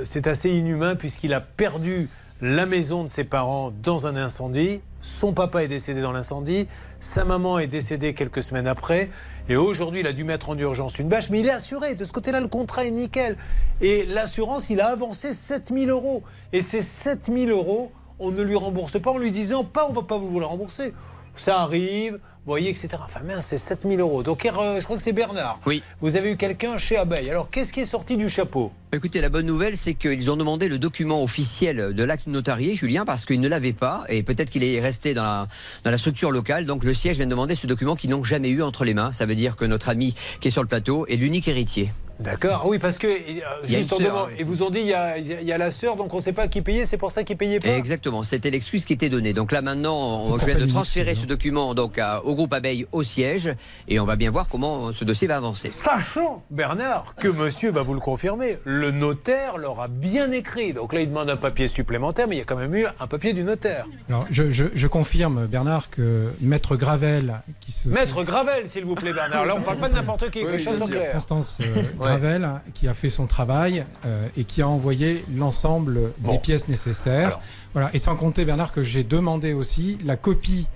C'est 0.05 0.27
assez 0.27 0.51
inhumain 0.51 0.95
puisqu'il 0.95 1.33
a 1.35 1.41
perdu 1.41 2.09
la 2.41 2.67
maison 2.67 3.05
de 3.05 3.09
ses 3.09 3.25
parents 3.25 3.73
dans 3.83 4.07
un 4.07 4.17
incendie. 4.17 4.81
Son 5.01 5.33
papa 5.33 5.63
est 5.63 5.69
décédé 5.69 6.01
dans 6.01 6.13
l'incendie, 6.13 6.67
sa 6.99 7.25
maman 7.25 7.59
est 7.59 7.67
décédée 7.67 8.15
quelques 8.15 8.43
semaines 8.43 8.67
après, 8.67 9.11
et 9.51 9.57
aujourd'hui 9.57 10.01
il 10.01 10.07
a 10.07 10.15
dû 10.15 10.25
mettre 10.25 10.49
en 10.49 10.57
urgence 10.57 10.99
une 10.99 11.09
bâche, 11.09 11.29
mais 11.29 11.41
il 11.41 11.47
est 11.47 11.53
assuré. 11.53 11.95
De 11.95 12.05
ce 12.05 12.13
côté-là, 12.13 12.41
le 12.41 12.49
contrat 12.49 12.87
est 12.87 12.91
nickel. 12.91 13.37
Et 13.83 14.07
l'assurance, 14.07 14.71
il 14.71 14.81
a 14.81 14.89
avancé 14.89 15.35
7000 15.35 15.91
euros. 15.91 16.23
Et 16.55 16.63
ces 16.63 16.81
7000 16.81 17.51
euros, 17.51 17.93
on 18.19 18.31
ne 18.31 18.43
lui 18.43 18.57
rembourse 18.57 18.99
pas 18.99 19.11
en 19.11 19.19
lui 19.19 19.31
disant 19.31 19.65
pas 19.65 19.87
on 19.89 19.93
va 19.93 20.03
pas 20.03 20.17
vous 20.17 20.41
les 20.41 20.47
rembourser. 20.47 20.95
Ça 21.37 21.61
arrive, 21.61 22.15
vous 22.15 22.51
voyez, 22.51 22.71
etc. 22.71 22.89
Enfin, 23.05 23.21
mince, 23.25 23.47
c'est 23.47 23.59
7000 23.59 24.01
euros. 24.01 24.23
Donc, 24.23 24.47
euh, 24.47 24.81
je 24.81 24.85
crois 24.85 24.97
que 24.97 25.03
c'est 25.03 25.13
Bernard. 25.13 25.59
Oui. 25.67 25.83
Vous 26.01 26.17
avez 26.17 26.33
eu 26.33 26.37
quelqu'un 26.37 26.79
chez 26.79 26.97
Abeille. 26.97 27.29
Alors, 27.29 27.51
qu'est-ce 27.51 27.73
qui 27.73 27.81
est 27.81 27.87
sorti 27.87 28.17
du 28.17 28.29
chapeau? 28.29 28.71
Écoutez, 28.95 29.21
la 29.21 29.29
bonne 29.29 29.47
nouvelle, 29.47 29.77
c'est 29.77 29.95
qu'ils 29.95 30.31
ont 30.31 30.37
demandé 30.37 30.69
le 30.69 30.79
document 30.79 31.21
officiel 31.25 31.95
de 31.95 32.05
l'acte 32.05 32.29
notarié, 32.29 32.77
Julien, 32.77 33.05
parce 33.05 33.27
qu'ils 33.27 33.41
ne 33.41 33.49
l'avaient 33.49 33.73
pas, 33.73 34.05
et 34.09 34.23
peut-être 34.23 34.51
qu'il 34.51 34.63
est 34.63 34.81
resté 34.81 35.15
dans 35.15 35.25
la, 35.25 35.47
dans 35.83 35.91
la 35.91 35.99
structure 35.99 36.31
locale. 36.31 36.65
Donc 36.65 36.85
le 36.85 36.95
siège 36.95 37.17
vient 37.17 37.27
de 37.27 37.31
demander 37.31 37.57
ce 37.57 37.67
document 37.67 37.97
qu'ils 37.97 38.11
n'ont 38.11 38.23
jamais 38.23 38.51
eu 38.51 38.63
entre 38.63 38.85
les 38.85 38.95
mains. 38.95 39.11
Ça 39.11 39.27
veut 39.27 39.35
dire 39.35 39.57
que 39.57 39.65
notre 39.65 39.89
ami 39.89 40.15
qui 40.39 40.47
est 40.47 40.51
sur 40.53 40.63
le 40.63 40.69
plateau 40.69 41.07
est 41.09 41.17
l'unique 41.17 41.49
héritier. 41.49 41.91
D'accord. 42.21 42.61
Ah 42.63 42.69
Oui, 42.69 42.79
parce 42.79 42.97
que, 42.97 43.09
euh, 43.09 43.19
Il 43.67 43.73
y 43.73 43.75
a 43.75 43.79
juste 43.79 43.93
en 43.93 43.97
sœur, 43.97 44.07
demande- 44.07 44.29
ils 44.39 44.45
vous 44.45 44.63
ont 44.63 44.71
dit 44.71 44.79
il 44.79 44.87
y 44.87 44.95
a, 44.95 45.19
y 45.19 45.47
la 45.59 45.73
sœur, 45.73 45.97
donc 45.97 46.15
on 46.15 46.19
ne 46.19 46.23
sait 46.23 46.33
pas 46.33 46.47
qui 46.47 46.63
payait, 46.63 46.87
c'est 46.87 46.97
pour 46.97 47.11
ça 47.11 47.25
qu'il 47.25 47.37
payait 47.37 47.59
pas. 47.59 47.71
Exactement, 47.71 48.23
c'était 48.23 48.51
l'excuse 48.51 48.85
qui 48.85 48.93
était 48.93 49.09
donnée. 49.09 49.33
Donc 49.33 49.51
là 49.51 49.63
maintenant, 49.63 49.97
on- 49.97 50.21
je 50.27 50.29
viens 50.29 50.39
s'appelle 50.39 50.59
de 50.59 50.67
transférer 50.67 51.15
ce 51.17 51.27
document 51.27 51.75
donc 51.75 51.99
à- 51.99 52.25
au 52.25 52.37
groupe 52.37 52.53
Abeille 52.53 52.87
au 52.93 53.03
siège, 53.03 53.53
et 53.89 53.99
on 53.99 54.05
va 54.05 54.15
bien 54.15 54.31
voir 54.31 54.47
comment 54.47 54.93
ce 54.93 55.05
dossier 55.05 55.27
va 55.27 55.37
avancer. 55.39 55.71
Sachant, 55.73 56.45
Bernard, 56.53 57.17
que 57.17 57.27
monsieur 57.27 57.73
va 57.73 57.83
vous 57.83 57.95
le 57.95 58.01
confirmer, 58.01 58.59
le 58.65 58.84
notaire 58.91 59.59
leur 59.59 59.81
a 59.81 59.89
bien 59.89 60.31
écrit. 60.33 60.73
Donc 60.73 60.93
là, 60.93 61.01
il 61.01 61.09
demande 61.09 61.31
un 61.31 61.37
papier 61.37 61.69
supplémentaire, 61.69 62.27
mais 62.29 62.37
il 62.37 62.39
y 62.39 62.43
a 62.43 62.45
quand 62.45 62.57
même 62.57 62.75
eu 62.75 62.87
un 63.01 63.07
papier 63.07 63.33
du 63.33 63.43
notaire. 63.45 63.87
Alors, 64.09 64.27
je, 64.31 64.51
je- 64.51 64.65
je 64.75 64.87
confirme, 64.87 65.47
Bernard, 65.47 65.91
que 65.91 66.33
Maître 66.41 66.77
Gravel, 66.77 67.41
qui 67.61 67.73
se. 67.73 67.89
Maître 67.89 68.23
Gravel, 68.25 68.69
s'il 68.69 68.85
vous 68.85 68.95
plaît, 68.95 69.13
Bernard. 69.13 69.47
Là, 69.47 69.55
on 69.57 69.61
ne 69.61 69.65
parle 69.65 69.79
pas 69.79 69.89
de 69.89 69.95
n'importe 69.95 70.31
qui, 70.31 70.43
que 70.43 70.49
les 70.49 70.59
choses 70.59 70.79
sont 70.79 70.87
claires. 70.87 71.13
Constance 71.13 71.59
euh, 71.63 71.83
Gravel, 71.99 72.49
qui 72.75 72.89
a 72.89 72.95
fait 72.95 73.11
son 73.11 73.27
travail 73.27 73.85
euh, 74.07 74.27
et 74.37 74.45
qui 74.45 74.63
a 74.63 74.69
envoyé 74.69 75.25
l'ensemble 75.35 76.13
des 76.19 76.39
pièces 76.39 76.69
nécessaires. 76.69 77.39
Voilà. 77.73 77.91
Et 77.95 77.99
sans 77.99 78.17
compter, 78.17 78.45
Bernard, 78.45 78.73
que 78.73 78.83
j'ai 78.83 79.05
demandé 79.05 79.53
aussi 79.53 79.99
la 80.05 80.17
copie 80.17 80.67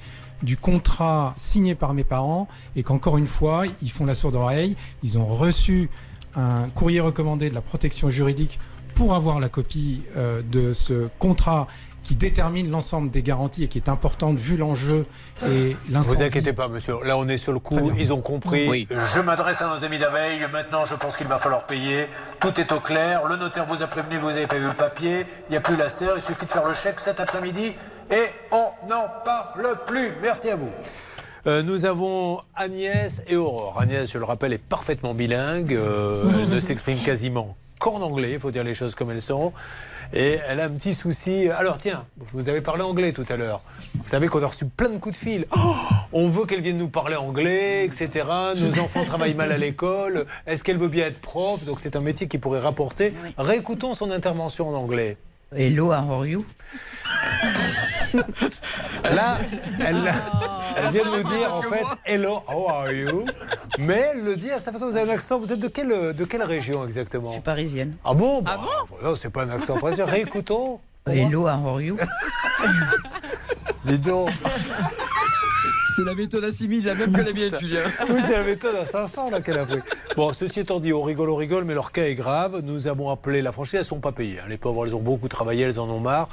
du 0.42 0.56
contrat 0.56 1.34
signé 1.36 1.74
par 1.74 1.94
mes 1.94 2.04
parents 2.04 2.46
et 2.76 2.82
qu'encore 2.84 3.18
une 3.18 3.26
fois, 3.26 3.64
ils 3.82 3.90
font 3.90 4.06
la 4.06 4.14
sourde 4.14 4.36
oreille. 4.36 4.76
Ils 5.02 5.18
ont 5.18 5.26
reçu 5.26 5.90
un 6.36 6.68
courrier 6.74 7.00
recommandé 7.00 7.50
de 7.50 7.54
la 7.54 7.60
protection 7.60 8.10
juridique 8.10 8.58
pour 8.94 9.14
avoir 9.14 9.40
la 9.40 9.48
copie 9.48 10.02
euh, 10.16 10.42
de 10.42 10.72
ce 10.72 11.08
contrat 11.18 11.68
qui 12.02 12.14
détermine 12.16 12.70
l'ensemble 12.70 13.10
des 13.10 13.22
garanties 13.22 13.64
et 13.64 13.68
qui 13.68 13.76
est 13.76 13.90
importante 13.90 14.38
vu 14.38 14.56
l'enjeu 14.56 15.04
et 15.44 15.76
Ne 15.88 15.92
l'incendie. 15.92 16.16
vous 16.16 16.22
inquiétez 16.22 16.54
pas, 16.54 16.66
monsieur. 16.68 16.94
Là, 17.04 17.18
on 17.18 17.28
est 17.28 17.36
sur 17.36 17.52
le 17.52 17.58
coup. 17.58 17.92
Ils 17.98 18.14
ont 18.14 18.22
compris. 18.22 18.66
Oui. 18.66 18.88
Je 19.14 19.20
m'adresse 19.20 19.60
à 19.60 19.68
nos 19.68 19.84
amis 19.84 19.98
d'abeille. 19.98 20.40
Maintenant, 20.50 20.86
je 20.86 20.94
pense 20.94 21.18
qu'il 21.18 21.26
va 21.26 21.38
falloir 21.38 21.66
payer. 21.66 22.06
Tout 22.40 22.58
est 22.58 22.72
au 22.72 22.80
clair. 22.80 23.26
Le 23.28 23.36
notaire 23.36 23.66
vous 23.66 23.82
a 23.82 23.86
prévenu, 23.88 24.16
vous 24.16 24.28
n'avez 24.28 24.46
pas 24.46 24.56
vu 24.56 24.68
le 24.68 24.72
papier. 24.74 25.26
Il 25.48 25.50
n'y 25.50 25.56
a 25.58 25.60
plus 25.60 25.76
la 25.76 25.90
sœur. 25.90 26.14
Il 26.16 26.22
suffit 26.22 26.46
de 26.46 26.50
faire 26.50 26.66
le 26.66 26.72
chèque 26.72 26.98
cet 27.00 27.20
après-midi. 27.20 27.74
Et 28.10 28.24
on 28.52 28.70
n'en 28.88 29.06
parle 29.22 29.76
plus. 29.86 30.10
Merci 30.22 30.48
à 30.48 30.56
vous. 30.56 30.70
Euh, 31.48 31.62
nous 31.62 31.86
avons 31.86 32.42
Agnès 32.54 33.22
et 33.26 33.36
Aurore. 33.36 33.80
Agnès, 33.80 34.10
je 34.10 34.18
le 34.18 34.24
rappelle, 34.24 34.52
est 34.52 34.58
parfaitement 34.58 35.14
bilingue. 35.14 35.72
Euh, 35.72 36.24
elle 36.42 36.50
ne 36.50 36.60
s'exprime 36.60 37.02
quasiment 37.02 37.56
qu'en 37.78 38.02
anglais, 38.02 38.32
il 38.34 38.38
faut 38.38 38.50
dire 38.50 38.64
les 38.64 38.74
choses 38.74 38.94
comme 38.94 39.10
elles 39.10 39.22
sont. 39.22 39.54
Et 40.12 40.38
elle 40.46 40.60
a 40.60 40.64
un 40.64 40.70
petit 40.70 40.94
souci. 40.94 41.48
Alors 41.48 41.78
tiens, 41.78 42.04
vous 42.32 42.50
avez 42.50 42.60
parlé 42.60 42.82
anglais 42.82 43.12
tout 43.12 43.24
à 43.30 43.38
l'heure. 43.38 43.62
Vous 43.94 44.06
savez 44.06 44.28
qu'on 44.28 44.42
a 44.42 44.46
reçu 44.46 44.66
plein 44.66 44.90
de 44.90 44.98
coups 44.98 45.16
de 45.16 45.20
fil. 45.22 45.46
Oh, 45.56 45.74
on 46.12 46.28
veut 46.28 46.44
qu'elle 46.44 46.60
vienne 46.60 46.76
nous 46.76 46.88
parler 46.88 47.16
anglais, 47.16 47.86
etc. 47.86 48.26
Nos 48.54 48.78
enfants 48.84 49.04
travaillent 49.04 49.34
mal 49.34 49.50
à 49.50 49.56
l'école. 49.56 50.26
Est-ce 50.46 50.62
qu'elle 50.62 50.76
veut 50.76 50.88
bien 50.88 51.06
être 51.06 51.20
prof? 51.20 51.64
Donc 51.64 51.80
c'est 51.80 51.96
un 51.96 52.02
métier 52.02 52.28
qui 52.28 52.36
pourrait 52.36 52.60
rapporter. 52.60 53.14
Réécoutons 53.38 53.94
son 53.94 54.10
intervention 54.10 54.68
en 54.68 54.74
anglais. 54.74 55.16
Hello, 55.50 55.90
how 55.92 56.20
are 56.20 56.26
you? 56.26 56.44
Là, 59.04 59.38
elle, 59.80 60.12
elle 60.76 60.90
vient 60.92 61.04
de 61.04 61.16
nous 61.16 61.22
dire 61.22 61.54
en 61.54 61.62
fait 61.62 61.84
Hello, 62.04 62.42
how 62.46 62.68
are 62.68 62.92
you? 62.92 63.24
Mais 63.78 64.10
elle 64.12 64.24
le 64.24 64.36
dit 64.36 64.50
à 64.50 64.58
sa 64.58 64.72
façon. 64.72 64.86
Vous 64.90 64.96
avez 64.96 65.10
un 65.10 65.14
accent. 65.14 65.38
Vous 65.38 65.50
êtes 65.50 65.58
de 65.60 65.68
quelle, 65.68 66.14
de 66.14 66.24
quelle 66.26 66.42
région 66.42 66.84
exactement? 66.84 67.28
Je 67.28 67.34
suis 67.34 67.40
parisienne. 67.42 67.96
Ah 68.04 68.12
bon? 68.12 68.42
Bah, 68.42 68.58
voilà, 68.90 69.16
C'est 69.16 69.30
pas 69.30 69.44
un 69.44 69.50
accent 69.50 69.78
parisien. 69.78 70.04
Réécoutons. 70.04 70.80
Hello, 71.06 71.46
how 71.46 71.66
are 71.68 71.80
you? 71.80 71.96
Dis 73.84 73.98
donc. 73.98 74.28
C'est 75.98 76.04
la 76.04 76.14
méthode 76.14 76.44
assimile, 76.44 76.84
la 76.84 76.94
même 76.94 77.10
que 77.10 77.22
la 77.22 77.32
mienne, 77.32 77.50
Julien. 77.60 77.80
Oui, 78.08 78.20
c'est 78.24 78.36
la 78.36 78.44
méthode 78.44 78.76
à 78.76 78.84
500 78.84 79.30
là 79.30 79.40
qu'elle 79.40 79.58
a 79.58 79.66
pris. 79.66 79.80
Bon, 80.16 80.32
ceci 80.32 80.60
étant 80.60 80.78
dit, 80.78 80.92
on 80.92 81.02
rigole, 81.02 81.28
on 81.28 81.34
rigole, 81.34 81.64
mais 81.64 81.74
leur 81.74 81.90
cas 81.90 82.04
est 82.04 82.14
grave. 82.14 82.60
Nous 82.62 82.86
avons 82.86 83.10
appelé 83.10 83.42
la 83.42 83.50
franchise, 83.50 83.74
elles 83.74 83.80
ne 83.80 83.84
sont 83.84 83.98
pas 83.98 84.12
payées. 84.12 84.38
hein. 84.38 84.46
Les 84.48 84.58
pauvres, 84.58 84.86
elles 84.86 84.94
ont 84.94 85.00
beaucoup 85.00 85.26
travaillé, 85.26 85.64
elles 85.64 85.80
en 85.80 85.90
ont 85.90 85.98
marre. 85.98 86.28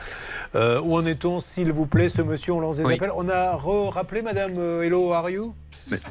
Euh, 0.54 0.80
où 0.82 0.96
en 0.96 1.04
est-on, 1.08 1.40
s'il 1.40 1.72
vous 1.72 1.88
plaît, 1.88 2.10
ce 2.10 2.22
monsieur 2.22 2.54
On 2.54 2.60
lance 2.60 2.78
des 2.78 2.86
Oui. 2.86 2.94
appels. 2.94 3.10
On 3.16 3.28
a 3.28 3.58
rappelé 3.92 4.22
Madame 4.22 4.54
euh, 4.60 4.84
Hello, 4.84 5.10
how 5.10 5.14
are 5.14 5.30
you? 5.32 5.56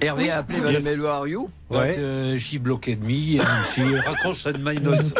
Hervé 0.01 0.31
a 0.31 0.39
appelé 0.39 0.61
Madame 0.61 0.87
Hello, 0.87 1.07
are 1.07 1.27
you? 1.29 1.47
Ouais. 1.71 1.95
But, 1.97 1.99
uh, 2.37 2.39
she 2.39 2.59
blocked 2.59 3.03
me 3.03 3.41
and 3.41 3.65
she 3.73 3.81
raccroche 4.05 4.47
at 4.47 4.59
my 4.59 4.77
nose. 4.81 5.13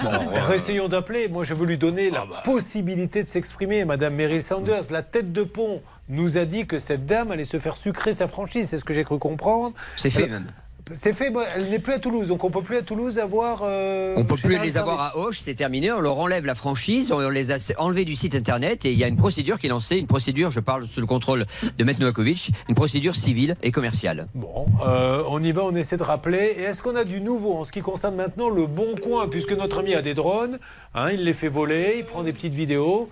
Alors, 0.00 0.52
essayons 0.54 0.88
d'appeler. 0.88 1.28
Moi, 1.28 1.42
je 1.44 1.54
veux 1.54 1.66
lui 1.66 1.78
donner 1.78 2.10
la 2.10 2.24
possibilité 2.44 3.22
de 3.24 3.28
s'exprimer. 3.28 3.84
Madame 3.84 4.14
Meryl 4.14 4.42
Sanders, 4.42 4.84
la 4.90 5.02
tête 5.02 5.32
de 5.32 5.42
pont, 5.42 5.80
nous 6.12 6.36
a 6.38 6.44
dit 6.44 6.66
que 6.66 6.78
cette 6.78 7.06
dame 7.06 7.30
allait 7.32 7.44
se 7.44 7.58
faire 7.58 7.76
sucrer 7.76 8.14
sa 8.14 8.28
franchise. 8.28 8.68
C'est 8.68 8.78
ce 8.78 8.84
que 8.84 8.94
j'ai 8.94 9.04
cru 9.04 9.18
comprendre. 9.18 9.72
C'est 9.96 10.10
fait 10.10 10.24
Alors, 10.24 10.40
même. 10.40 10.46
C'est 10.94 11.12
fait. 11.14 11.32
Elle 11.54 11.70
n'est 11.70 11.78
plus 11.78 11.92
à 11.92 11.98
Toulouse, 12.00 12.28
donc 12.28 12.42
on 12.42 12.50
peut 12.50 12.60
plus 12.60 12.76
à 12.76 12.82
Toulouse 12.82 13.18
avoir. 13.20 13.62
euh, 13.64 14.14
On 14.18 14.24
peut 14.24 14.34
plus 14.34 14.58
les 14.58 14.76
avoir 14.76 15.00
à 15.00 15.16
Auch, 15.16 15.32
c'est 15.32 15.54
terminé. 15.54 15.92
On 15.92 16.00
leur 16.00 16.18
enlève 16.18 16.44
la 16.44 16.56
franchise, 16.56 17.12
on 17.12 17.30
les 17.30 17.52
a 17.52 17.56
enlevés 17.78 18.04
du 18.04 18.16
site 18.16 18.34
internet 18.34 18.84
et 18.84 18.92
il 18.92 18.98
y 18.98 19.04
a 19.04 19.06
une 19.06 19.16
procédure 19.16 19.58
qui 19.60 19.66
est 19.66 19.70
lancée, 19.70 19.96
une 19.96 20.08
procédure, 20.08 20.50
je 20.50 20.58
parle 20.60 20.86
sous 20.88 21.00
le 21.00 21.06
contrôle 21.06 21.46
de 21.78 21.84
Maître 21.84 22.00
Novakovic, 22.00 22.50
une 22.68 22.74
procédure 22.74 23.14
civile 23.14 23.56
et 23.62 23.70
commerciale. 23.70 24.26
Bon, 24.34 24.66
euh, 24.84 25.22
on 25.30 25.42
y 25.42 25.52
va, 25.52 25.62
on 25.64 25.74
essaie 25.74 25.96
de 25.96 26.02
rappeler. 26.02 26.56
Et 26.58 26.62
est-ce 26.62 26.82
qu'on 26.82 26.96
a 26.96 27.04
du 27.04 27.20
nouveau 27.20 27.54
en 27.54 27.64
ce 27.64 27.70
qui 27.72 27.80
concerne 27.80 28.16
maintenant 28.16 28.50
le 28.50 28.66
bon 28.66 28.96
coin 29.00 29.28
Puisque 29.28 29.52
notre 29.52 29.78
ami 29.78 29.94
a 29.94 30.02
des 30.02 30.14
drones, 30.14 30.58
hein, 30.94 31.10
il 31.12 31.22
les 31.24 31.32
fait 31.32 31.48
voler, 31.48 31.94
il 31.98 32.04
prend 32.04 32.22
des 32.24 32.32
petites 32.32 32.54
vidéos. 32.54 33.08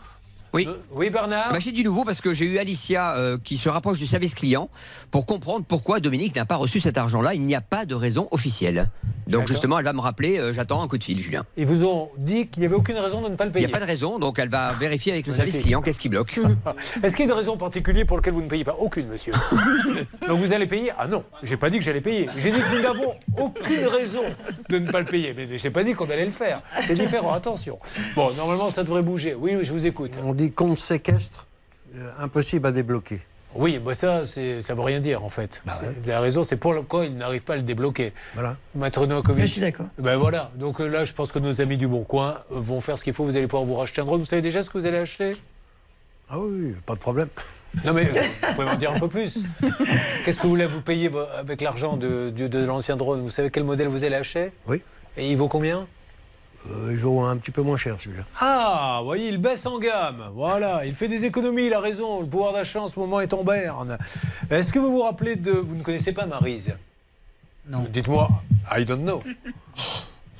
Oui. 0.52 0.66
Euh, 0.68 0.74
oui, 0.92 1.10
Bernard 1.10 1.52
Bah, 1.52 1.58
j'ai 1.58 1.72
du 1.72 1.84
nouveau 1.84 2.04
parce 2.04 2.20
que 2.20 2.32
j'ai 2.34 2.44
eu 2.44 2.58
Alicia 2.58 3.14
euh, 3.16 3.38
qui 3.42 3.56
se 3.56 3.68
rapproche 3.68 3.98
du 3.98 4.06
service 4.06 4.34
client 4.34 4.68
pour 5.10 5.26
comprendre 5.26 5.64
pourquoi 5.66 6.00
Dominique 6.00 6.34
n'a 6.34 6.44
pas 6.44 6.56
reçu 6.56 6.80
cet 6.80 6.98
argent-là. 6.98 7.34
Il 7.34 7.42
n'y 7.46 7.54
a 7.54 7.60
pas 7.60 7.84
de 7.86 7.94
raison 7.94 8.26
officielle. 8.32 8.90
Donc 9.28 9.46
justement, 9.46 9.78
elle 9.78 9.84
va 9.84 9.92
me 9.92 10.00
rappeler, 10.00 10.38
euh, 10.38 10.52
j'attends 10.52 10.82
un 10.82 10.88
coup 10.88 10.98
de 10.98 11.04
fil, 11.04 11.20
Julien. 11.20 11.44
Ils 11.56 11.64
vous 11.66 11.84
ont 11.84 12.08
dit 12.18 12.48
qu'il 12.48 12.60
n'y 12.62 12.66
avait 12.66 12.74
aucune 12.74 12.96
raison 12.96 13.20
de 13.22 13.28
ne 13.28 13.36
pas 13.36 13.44
le 13.44 13.50
Il 13.50 13.60
n'y 13.60 13.62
payer. 13.62 13.66
a 13.68 13.78
pas 13.78 13.84
de 13.84 13.88
raison, 13.88 14.18
donc 14.18 14.40
elle 14.40 14.48
va 14.48 14.72
vérifier 14.72 15.12
avec 15.12 15.24
le 15.26 15.30
Magnifique. 15.32 15.50
service 15.52 15.64
client 15.64 15.82
qu'est-ce 15.82 16.00
qui 16.00 16.08
bloque. 16.08 16.40
Est-ce 17.02 17.14
qu'il 17.14 17.26
y 17.26 17.28
a 17.28 17.32
une 17.32 17.38
raison 17.38 17.56
particulière 17.56 18.06
pour 18.06 18.16
laquelle 18.16 18.34
vous 18.34 18.42
ne 18.42 18.48
payez 18.48 18.64
pas 18.64 18.74
Aucune, 18.80 19.06
monsieur. 19.06 19.32
Donc 20.28 20.40
vous 20.40 20.52
allez 20.52 20.66
payer 20.66 20.90
Ah 20.98 21.06
non, 21.06 21.22
j'ai 21.44 21.56
pas 21.56 21.70
dit 21.70 21.78
que 21.78 21.84
j'allais 21.84 22.00
payer. 22.00 22.28
J'ai 22.38 22.50
dit 22.50 22.58
que 22.58 22.74
nous 22.76 22.82
n'avons 22.82 23.14
aucune 23.38 23.86
raison 23.86 24.22
de 24.68 24.78
ne 24.80 24.90
pas 24.90 24.98
le 24.98 25.06
payer. 25.06 25.32
Mais 25.36 25.58
j'ai 25.58 25.70
pas 25.70 25.84
dit 25.84 25.92
qu'on 25.92 26.10
allait 26.10 26.24
le 26.26 26.32
faire. 26.32 26.60
C'est 26.84 26.94
différent, 26.94 27.32
attention. 27.32 27.78
Bon, 28.16 28.32
normalement, 28.34 28.70
ça 28.70 28.82
devrait 28.82 29.02
bouger. 29.02 29.34
Oui, 29.34 29.52
oui, 29.56 29.64
je 29.64 29.72
vous 29.72 29.86
écoute. 29.86 30.12
On 30.24 30.34
dit 30.40 30.50
compte 30.52 30.78
séquestre, 30.78 31.46
euh, 31.96 32.10
impossible 32.20 32.66
à 32.66 32.72
débloquer. 32.72 33.20
Oui, 33.56 33.80
bah 33.80 33.94
ça, 33.94 34.26
c'est- 34.26 34.60
ça 34.62 34.74
veut 34.74 34.80
rien 34.82 35.00
dire 35.00 35.24
en 35.24 35.28
fait. 35.28 35.62
C'est- 35.74 36.06
La 36.06 36.20
raison, 36.20 36.44
c'est 36.44 36.56
pourquoi 36.56 37.04
ils 37.06 37.16
n'arrivent 37.16 37.42
pas 37.42 37.54
à 37.54 37.56
le 37.56 37.62
débloquer. 37.62 38.12
Voilà. 38.34 38.56
Maître 38.76 39.04
Novakovic. 39.06 39.44
Je 39.46 39.50
suis 39.50 39.60
d'accord. 39.60 39.86
Ben 39.98 40.16
voilà. 40.16 40.52
Donc 40.54 40.80
euh, 40.80 40.86
là, 40.86 41.04
je 41.04 41.12
pense 41.12 41.32
que 41.32 41.40
nos 41.40 41.60
amis 41.60 41.76
du 41.76 41.88
Bon 41.88 42.04
Coin 42.04 42.38
euh, 42.52 42.60
vont 42.60 42.80
faire 42.80 42.96
ce 42.96 43.02
qu'il 43.02 43.12
faut. 43.12 43.24
Vous 43.24 43.36
allez 43.36 43.48
pouvoir 43.48 43.64
vous 43.66 43.74
racheter 43.74 44.00
un 44.00 44.04
drone. 44.04 44.20
Vous 44.20 44.26
savez 44.26 44.42
déjà 44.42 44.62
ce 44.62 44.70
que 44.70 44.78
vous 44.78 44.86
allez 44.86 44.98
acheter? 44.98 45.36
Ah 46.28 46.38
oui, 46.38 46.74
pas 46.86 46.94
de 46.94 47.00
problème. 47.00 47.28
Non 47.84 47.92
mais 47.92 48.04
euh, 48.08 48.20
vous 48.48 48.54
pouvez 48.54 48.66
m'en 48.66 48.74
dire 48.74 48.90
un 48.92 48.98
peu 48.98 49.06
plus. 49.08 49.44
Qu'est-ce 50.24 50.38
que 50.38 50.42
vous 50.42 50.48
voulez 50.50 50.66
vous 50.66 50.80
payer 50.80 51.08
avec 51.38 51.60
l'argent 51.60 51.96
de, 51.96 52.30
de, 52.30 52.48
de 52.48 52.64
l'ancien 52.64 52.96
drone? 52.96 53.20
Vous 53.22 53.30
savez 53.30 53.48
quel 53.50 53.62
modèle 53.62 53.86
vous 53.86 54.02
allez 54.02 54.16
acheter? 54.16 54.50
Oui. 54.66 54.82
Et 55.16 55.30
il 55.30 55.36
vaut 55.36 55.46
combien? 55.48 55.86
Euh, 56.68 56.90
il 56.90 56.98
vaut 56.98 57.20
un 57.20 57.36
petit 57.38 57.50
peu 57.50 57.62
moins 57.62 57.76
cher 57.76 57.98
celui-là. 57.98 58.24
Ah, 58.40 58.98
vous 59.00 59.06
voyez, 59.06 59.28
il 59.28 59.38
baisse 59.38 59.64
en 59.64 59.78
gamme. 59.78 60.24
Voilà, 60.34 60.84
il 60.84 60.94
fait 60.94 61.08
des 61.08 61.24
économies, 61.24 61.66
il 61.66 61.74
a 61.74 61.80
raison. 61.80 62.20
Le 62.20 62.26
pouvoir 62.26 62.52
d'achat 62.52 62.82
en 62.82 62.88
ce 62.88 62.98
moment 62.98 63.20
est 63.20 63.32
en 63.32 63.44
berne. 63.44 63.96
Est-ce 64.50 64.72
que 64.72 64.78
vous 64.78 64.92
vous 64.92 65.02
rappelez 65.02 65.36
de... 65.36 65.52
Vous 65.52 65.74
ne 65.74 65.82
connaissez 65.82 66.12
pas 66.12 66.26
Marise 66.26 66.74
Non. 67.66 67.86
Dites-moi, 67.90 68.28
I 68.76 68.84
don't 68.84 69.00
know. 69.00 69.22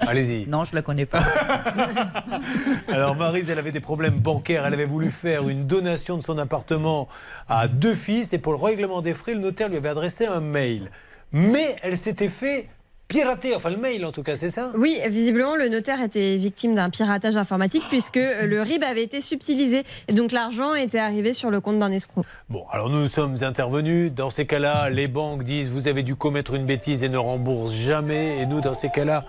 Allez-y. 0.01 0.47
Non, 0.49 0.65
je 0.65 0.75
la 0.75 0.83
connais 0.83 1.07
pas. 1.07 1.23
Alors 2.89 3.17
Marise, 3.17 3.51
elle 3.51 3.59
avait 3.59 3.71
des 3.71 3.81
problèmes 3.81 4.19
bancaires. 4.19 4.65
Elle 4.67 4.75
avait 4.75 4.87
voulu 4.87 5.11
faire 5.11 5.49
une 5.49 5.67
donation 5.67 6.17
de 6.17 6.23
son 6.23 6.39
appartement 6.39 7.09
à 7.49 7.69
deux 7.69 7.95
fils 7.95 8.33
et 8.33 8.39
pour 8.39 8.53
le 8.53 8.59
règlement 8.59 9.03
des 9.03 9.15
frais, 9.15 9.35
le 9.35 9.41
notaire 9.41 9.69
lui 9.69 9.77
avait 9.77 9.91
adressé 9.91 10.27
un 10.27 10.41
mail. 10.41 10.91
Mais 11.33 11.77
elle 11.83 11.97
s'était 11.97 12.29
fait 12.29 12.69
piraté, 13.11 13.57
enfin 13.57 13.71
le 13.71 13.77
mail 13.77 14.07
en 14.07 14.13
tout 14.13 14.23
cas, 14.23 14.37
c'est 14.37 14.51
ça? 14.51 14.71
Oui, 14.77 15.01
visiblement, 15.09 15.57
le 15.57 15.69
notaire 15.69 16.01
était 16.01 16.37
victime 16.37 16.77
d'un 16.77 16.91
piratage 16.91 17.37
informatique 17.37 17.83
puisque 17.89 18.17
euh, 18.17 18.47
le 18.47 18.63
RIB 18.63 18.85
avait 18.85 19.03
été 19.03 19.21
subtilisé 19.21 19.83
et 20.07 20.13
donc 20.13 20.31
l'argent 20.31 20.75
était 20.75 21.01
arrivé 21.01 21.33
sur 21.33 21.51
le 21.51 21.61
compte 21.61 21.81
d'un 21.81 21.91
escroc. 21.91 22.23
Bon, 22.49 22.65
alors 22.71 22.89
nous 22.89 23.09
sommes 23.09 23.35
intervenus. 23.43 24.13
Dans 24.13 24.31
ces 24.31 24.47
cas-là, 24.47 24.91
les 24.91 25.09
banques 25.09 25.43
disent 25.43 25.71
vous 25.71 25.89
avez 25.89 26.05
dû 26.05 26.15
commettre 26.15 26.55
une 26.55 26.67
bêtise 26.67 27.03
et 27.03 27.09
ne 27.09 27.19
remboursent 27.19 27.75
jamais. 27.75 28.39
Et 28.39 28.47
nous, 28.47 28.61
dans 28.61 28.75
ces 28.75 28.91
cas-là, 28.91 29.25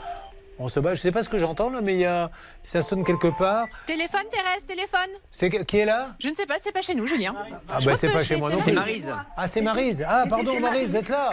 on 0.64 0.68
se 0.68 0.80
bat. 0.80 0.90
Je 0.94 1.00
ne 1.00 1.02
sais 1.02 1.12
pas 1.12 1.24
ce 1.24 1.30
que 1.30 1.38
j'entends 1.38 1.70
là, 1.70 1.82
mais 1.82 1.94
il 1.96 2.00
y 2.00 2.06
a... 2.06 2.30
ça 2.64 2.82
sonne 2.82 3.04
quelque 3.04 3.28
part. 3.38 3.68
Téléphone, 3.88 4.22
Thérèse, 4.32 4.66
téléphone. 4.68 5.10
C'est 5.32 5.50
qui 5.66 5.78
est 5.78 5.86
là? 5.86 6.16
Je 6.20 6.30
ne 6.30 6.36
sais 6.36 6.46
pas, 6.46 6.56
c'est 6.62 6.72
pas 6.72 6.82
chez 6.82 6.96
nous, 6.96 7.08
Julien. 7.08 7.34
Ah 7.70 7.80
Je 7.80 7.86
bah 7.88 7.96
c'est 7.96 8.10
pas 8.10 8.24
chez 8.24 8.38
moi 8.38 8.50
non 8.50 8.58
c'est 8.58 8.66
plus. 8.72 8.74
Maryse. 8.80 9.12
Ah 9.38 9.48
c'est 9.48 9.62
Marise. 9.62 10.06
Ah 10.08 10.26
pardon 10.30 10.60
Marise, 10.60 10.92
vous 10.92 10.98
êtes 10.98 11.10
là. 11.10 11.32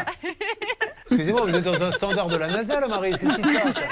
Excusez-moi, 1.11 1.43
vous 1.47 1.57
êtes 1.57 1.65
dans 1.65 1.83
un 1.83 1.91
standard 1.91 2.29
de 2.29 2.37
la 2.37 2.49
NASA 2.49 2.81
là 2.81 2.89
Marise. 2.89 3.17
Qu'est-ce 3.19 3.35
qui 3.37 3.43
se 3.43 3.49
passe? 3.63 3.83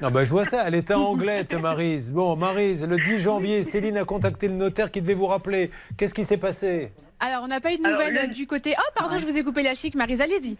Non 0.00 0.10
bah 0.10 0.24
je 0.24 0.30
vois 0.30 0.44
ça, 0.44 0.64
elle 0.66 0.74
était 0.74 0.94
anglette 0.94 1.54
Marise. 1.54 2.12
Bon 2.12 2.36
Marise, 2.36 2.86
le 2.86 2.96
10 2.96 3.18
janvier, 3.18 3.62
Céline 3.62 3.96
a 3.98 4.04
contacté 4.04 4.48
le 4.48 4.54
notaire 4.54 4.90
qui 4.90 5.00
devait 5.02 5.14
vous 5.14 5.26
rappeler. 5.26 5.70
Qu'est-ce 5.96 6.14
qui 6.14 6.24
s'est 6.24 6.36
passé? 6.36 6.92
Alors, 7.18 7.42
on 7.44 7.46
n'a 7.48 7.60
pas 7.62 7.72
eu 7.72 7.78
de 7.78 7.84
Alors, 7.86 7.98
nouvelles 7.98 8.28
le- 8.28 8.34
du 8.34 8.46
côté. 8.46 8.74
Oh, 8.78 8.82
pardon, 8.94 9.16
je 9.16 9.24
vous 9.24 9.36
ai 9.38 9.42
coupé 9.42 9.62
la 9.62 9.74
chic, 9.74 9.94
Marise, 9.94 10.20
allez-y. 10.20 10.56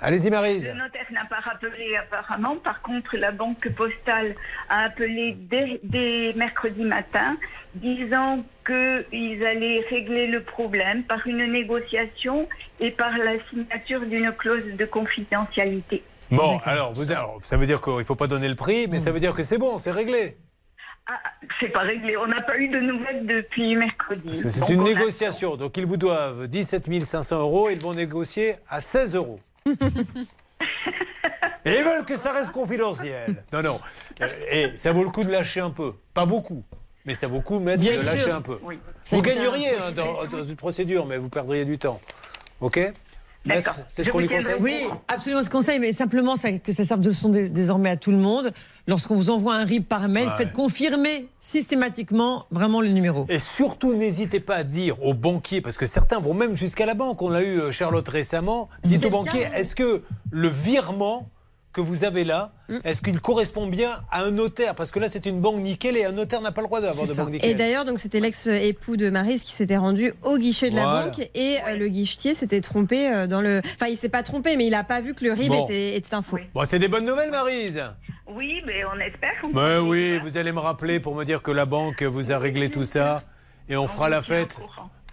Allez-y 0.00 0.30
Marise. 0.30 0.68
Le 0.68 0.74
notaire 0.74 1.06
n'a 1.10 1.24
pas 1.24 1.40
rappelé 1.40 1.96
apparemment. 1.96 2.56
Par 2.56 2.82
contre, 2.82 3.16
la 3.16 3.30
banque 3.30 3.68
postale 3.70 4.34
a 4.68 4.84
appelé 4.84 5.36
dès, 5.38 5.80
dès 5.82 6.34
mercredi 6.36 6.84
matin, 6.84 7.36
disant 7.74 8.44
qu'ils 8.66 9.46
allaient 9.46 9.84
régler 9.88 10.26
le 10.26 10.42
problème 10.42 11.02
par 11.02 11.26
une 11.26 11.50
négociation 11.50 12.46
et 12.80 12.90
par 12.90 13.16
la 13.16 13.40
signature 13.48 14.00
d'une 14.00 14.32
clause 14.32 14.74
de 14.74 14.84
confidentialité. 14.84 16.02
Bon, 16.30 16.58
alors, 16.64 16.92
vous, 16.92 17.12
alors, 17.12 17.38
ça 17.40 17.56
veut 17.56 17.66
dire 17.66 17.80
qu'il 17.80 17.96
ne 17.96 18.02
faut 18.02 18.16
pas 18.16 18.26
donner 18.26 18.48
le 18.48 18.56
prix, 18.56 18.88
mais 18.88 18.98
ça 18.98 19.12
veut 19.12 19.20
dire 19.20 19.32
que 19.32 19.42
c'est 19.42 19.58
bon, 19.58 19.78
c'est 19.78 19.92
réglé. 19.92 20.36
Ah, 21.06 21.20
c'est 21.60 21.68
pas 21.68 21.82
réglé. 21.82 22.16
On 22.16 22.26
n'a 22.26 22.42
pas 22.42 22.58
eu 22.58 22.68
de 22.68 22.80
nouvelles 22.80 23.26
depuis 23.26 23.76
mercredi. 23.76 24.34
C'est 24.34 24.68
une 24.68 24.82
négociation. 24.82 25.56
Donc 25.56 25.76
ils 25.76 25.86
vous 25.86 25.96
doivent 25.96 26.48
17 26.48 27.04
500 27.04 27.40
euros, 27.40 27.70
ils 27.70 27.78
vont 27.78 27.94
négocier 27.94 28.56
à 28.68 28.80
16 28.80 29.14
euros. 29.14 29.38
Et 31.64 31.78
ils 31.78 31.84
veulent 31.84 32.04
que 32.04 32.16
ça 32.16 32.32
reste 32.32 32.52
confidentiel. 32.52 33.44
Non, 33.52 33.62
non. 33.62 33.80
Euh, 34.22 34.28
Et 34.50 34.76
ça 34.78 34.92
vaut 34.92 35.02
le 35.04 35.10
coup 35.10 35.24
de 35.24 35.30
lâcher 35.30 35.60
un 35.60 35.70
peu. 35.70 35.94
Pas 36.14 36.24
beaucoup. 36.26 36.64
Mais 37.04 37.14
ça 37.14 37.26
vaut 37.26 37.36
le 37.36 37.42
coup, 37.42 37.58
de 37.98 38.04
sûr. 38.04 38.12
lâcher 38.16 38.30
un 38.30 38.40
peu. 38.40 38.58
Oui. 38.62 38.78
Vous 39.10 39.22
gagneriez 39.22 39.70
un- 39.76 39.82
hein, 39.88 39.92
dans, 39.92 40.24
dans 40.26 40.44
une 40.44 40.56
procédure, 40.56 41.06
mais 41.06 41.18
vous 41.18 41.28
perdriez 41.28 41.64
du 41.64 41.78
temps. 41.78 42.00
OK? 42.60 42.78
C'est 43.88 44.04
ce 44.04 44.10
qu'on 44.10 44.18
lui 44.18 44.28
conseille 44.28 44.54
Oui, 44.60 44.74
absolument 45.08 45.42
ce 45.42 45.50
conseil, 45.50 45.78
mais 45.78 45.92
simplement 45.92 46.36
ça- 46.36 46.52
que 46.52 46.72
ça 46.72 46.84
serve 46.84 47.00
de 47.00 47.10
dé- 47.30 47.48
désormais 47.48 47.90
à 47.90 47.96
tout 47.96 48.10
le 48.10 48.16
monde. 48.18 48.50
Lorsqu'on 48.86 49.14
vous 49.16 49.30
envoie 49.30 49.54
un 49.54 49.64
RIB 49.64 49.84
par 49.86 50.08
mail, 50.08 50.26
Ouais. 50.28 50.32
faites 50.38 50.52
confirmer 50.52 51.28
systématiquement 51.40 52.46
vraiment 52.50 52.80
le 52.80 52.88
numéro. 52.88 53.26
Et 53.28 53.38
surtout, 53.38 53.94
n'hésitez 53.94 54.40
pas 54.40 54.56
à 54.56 54.64
dire 54.64 55.02
aux 55.02 55.14
banquiers, 55.14 55.60
parce 55.60 55.76
que 55.76 55.86
certains 55.86 56.18
vont 56.20 56.34
même 56.34 56.56
jusqu'à 56.56 56.86
la 56.86 56.94
banque. 56.94 57.22
On 57.22 57.32
a 57.32 57.42
eu 57.42 57.58
euh, 57.60 57.70
Charlotte 57.72 58.08
récemment. 58.08 58.68
Dites 58.84 59.04
aux 59.06 59.10
banquiers, 59.10 59.48
est-ce 59.54 59.74
que 59.74 60.02
le 60.30 60.48
virement 60.48 61.28
que 61.76 61.80
vous 61.82 62.04
avez 62.04 62.24
là, 62.24 62.52
Mm. 62.68 62.78
est-ce 62.84 63.02
qu'il 63.02 63.20
correspond 63.20 63.66
bien 63.66 63.90
à 64.10 64.22
un 64.24 64.30
notaire? 64.30 64.74
Parce 64.74 64.90
que 64.90 64.98
là, 64.98 65.08
c'est 65.10 65.26
une 65.26 65.40
banque 65.40 65.58
nickel 65.60 65.96
et 65.96 66.04
un 66.04 66.12
notaire 66.12 66.40
n'a 66.40 66.50
pas 66.50 66.62
le 66.62 66.66
droit 66.66 66.80
d'avoir 66.80 67.06
de 67.06 67.12
banque 67.12 67.30
nickel. 67.30 67.50
Et 67.50 67.54
d'ailleurs, 67.54 67.84
donc 67.84 68.00
c'était 68.00 68.18
l'ex-époux 68.18 68.96
de 68.96 69.10
Marise 69.10 69.42
qui 69.44 69.52
s'était 69.52 69.76
rendu 69.76 70.12
au 70.22 70.38
guichet 70.38 70.70
de 70.70 70.74
Voilà. 70.74 70.92
la 70.94 71.02
banque 71.10 71.28
et 71.34 71.58
euh, 71.68 71.76
le 71.76 71.88
guichetier 71.88 72.34
s'était 72.34 72.60
trompé 72.62 73.08
euh, 73.12 73.26
dans 73.26 73.40
le. 73.42 73.60
Enfin, 73.76 73.86
il 73.88 73.96
s'est 73.96 74.08
pas 74.08 74.22
trompé, 74.22 74.56
mais 74.56 74.66
il 74.66 74.74
a 74.74 74.84
pas 74.84 75.00
vu 75.02 75.14
que 75.14 75.22
le 75.24 75.32
RIB 75.32 75.48
Bon. 75.52 75.64
était, 75.66 75.96
était 75.96 76.14
un 76.14 76.22
faux. 76.22 76.38
Bon, 76.54 76.64
c'est 76.64 76.78
des 76.78 76.88
bonnes 76.88 77.04
nouvelles, 77.04 77.30
Marise 77.30 77.82
Oui, 78.26 78.62
mais 78.66 78.84
on 78.86 78.98
espère. 78.98 79.32
Ben 79.52 79.80
oui, 79.80 80.18
vous 80.20 80.36
allez 80.38 80.52
me 80.52 80.60
rappeler 80.60 80.98
pour 80.98 81.14
me 81.14 81.24
dire 81.24 81.42
que 81.42 81.50
la 81.50 81.66
banque 81.66 82.02
vous 82.02 82.32
a 82.32 82.38
réglé 82.38 82.70
tout 82.70 82.84
ça 82.86 83.18
et 83.68 83.76
on 83.76 83.86
fera 83.86 84.08
la 84.08 84.22
fête 84.22 84.58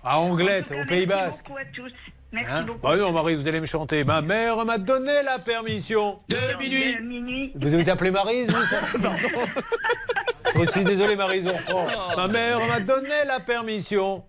à 0.04 0.20
Anglette, 0.20 0.72
au 0.72 0.88
Pays 0.88 1.06
Basque. 1.06 1.48
Beaucoup 1.48 1.60
à 1.60 1.66
tous. 1.76 1.92
Merci 2.34 2.52
Hein 2.52 2.64
beaucoup. 2.64 2.80
bah 2.82 2.98
non, 2.98 3.12
Marie, 3.12 3.36
vous 3.36 3.48
allez 3.48 3.62
me 3.62 3.66
chanter. 3.68 4.04
Ma 4.04 4.22
mère 4.24 4.66
m'a 4.66 4.80
donné 4.80 5.22
la 5.24 5.38
permission. 5.40 6.20
De 6.30 6.58
minuit. 6.60 7.52
Vous 7.56 7.70
vous 7.70 7.90
appelez 7.90 8.10
Marise, 8.12 8.50
vous 8.50 8.64
ça 8.66 8.82
Je 10.56 10.72
suis 10.72 10.84
désolé, 10.84 11.16
Marise, 11.16 11.48
on 11.48 11.52
reprend. 11.52 11.86
Ma 12.18 12.28
mère 12.28 12.60
m'a 12.68 12.80
donné 12.80 13.14
la 13.28 13.40
permission 13.40 14.24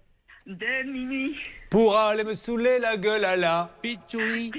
De 0.47 0.91
minuit. 0.91 1.35
Pour 1.71 1.97
aller 1.97 2.25
me 2.25 2.35
saouler 2.35 2.79
la 2.79 2.97
gueule 2.97 3.25
à 3.25 3.37
la. 3.37 3.71
Pichouri. 3.83 4.51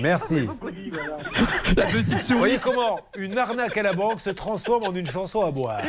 Merci. 0.00 0.40
Vous 0.46 2.38
voyez 2.38 2.58
comment 2.58 3.00
une 3.16 3.38
arnaque 3.38 3.76
à 3.76 3.82
la 3.82 3.92
banque 3.92 4.20
se 4.20 4.30
transforme 4.30 4.84
en 4.84 4.94
une 4.94 5.06
chanson 5.06 5.44
à 5.44 5.50
boire. 5.50 5.80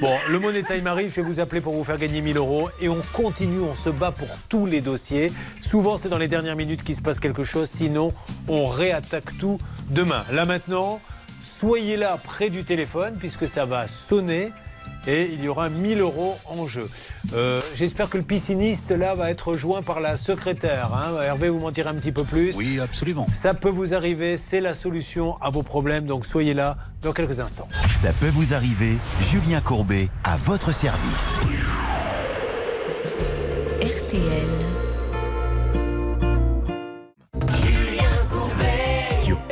Bon, 0.00 0.16
le 0.28 0.38
Money 0.38 0.62
Time 0.62 0.86
arrive, 0.86 1.10
je 1.10 1.16
vais 1.16 1.22
vous 1.22 1.40
appeler 1.40 1.60
pour 1.60 1.74
vous 1.74 1.84
faire 1.84 1.98
gagner 1.98 2.20
1000 2.20 2.36
euros 2.36 2.68
et 2.80 2.88
on 2.88 3.02
continue, 3.12 3.60
on 3.60 3.74
se 3.74 3.90
bat 3.90 4.12
pour 4.12 4.28
tous 4.48 4.66
les 4.66 4.80
dossiers. 4.80 5.32
Souvent, 5.60 5.96
c'est 5.96 6.08
dans 6.08 6.18
les 6.18 6.28
dernières 6.28 6.56
minutes 6.56 6.84
qu'il 6.84 6.94
se 6.94 7.02
passe 7.02 7.18
quelque 7.18 7.42
chose, 7.42 7.68
sinon, 7.68 8.12
on 8.48 8.66
réattaque 8.66 9.36
tout 9.38 9.58
demain. 9.90 10.24
Là 10.30 10.46
maintenant, 10.46 11.00
soyez 11.40 11.96
là 11.96 12.18
près 12.22 12.50
du 12.50 12.64
téléphone 12.64 13.16
puisque 13.18 13.48
ça 13.48 13.64
va 13.64 13.88
sonner. 13.88 14.52
Et 15.06 15.30
il 15.32 15.42
y 15.44 15.48
aura 15.48 15.68
1000 15.68 16.00
euros 16.00 16.36
en 16.46 16.66
jeu. 16.66 16.88
Euh, 17.32 17.60
J'espère 17.74 18.08
que 18.10 18.16
le 18.16 18.24
pisciniste 18.24 18.90
là 18.90 19.14
va 19.14 19.30
être 19.30 19.48
rejoint 19.48 19.82
par 19.82 20.00
la 20.00 20.16
secrétaire. 20.16 20.90
hein. 20.94 21.20
Hervé, 21.22 21.48
vous 21.48 21.58
m'en 21.60 21.70
direz 21.70 21.90
un 21.90 21.94
petit 21.94 22.12
peu 22.12 22.24
plus. 22.24 22.56
Oui, 22.56 22.80
absolument. 22.80 23.26
Ça 23.32 23.54
peut 23.54 23.68
vous 23.70 23.94
arriver, 23.94 24.36
c'est 24.36 24.60
la 24.60 24.74
solution 24.74 25.36
à 25.40 25.50
vos 25.50 25.62
problèmes, 25.62 26.06
donc 26.06 26.26
soyez 26.26 26.54
là 26.54 26.76
dans 27.02 27.12
quelques 27.12 27.38
instants. 27.40 27.68
Ça 27.94 28.10
peut 28.20 28.28
vous 28.30 28.52
arriver, 28.54 28.96
Julien 29.30 29.60
Courbet, 29.60 30.08
à 30.24 30.36
votre 30.36 30.72
service. 30.72 31.34
RTL. 33.80 34.55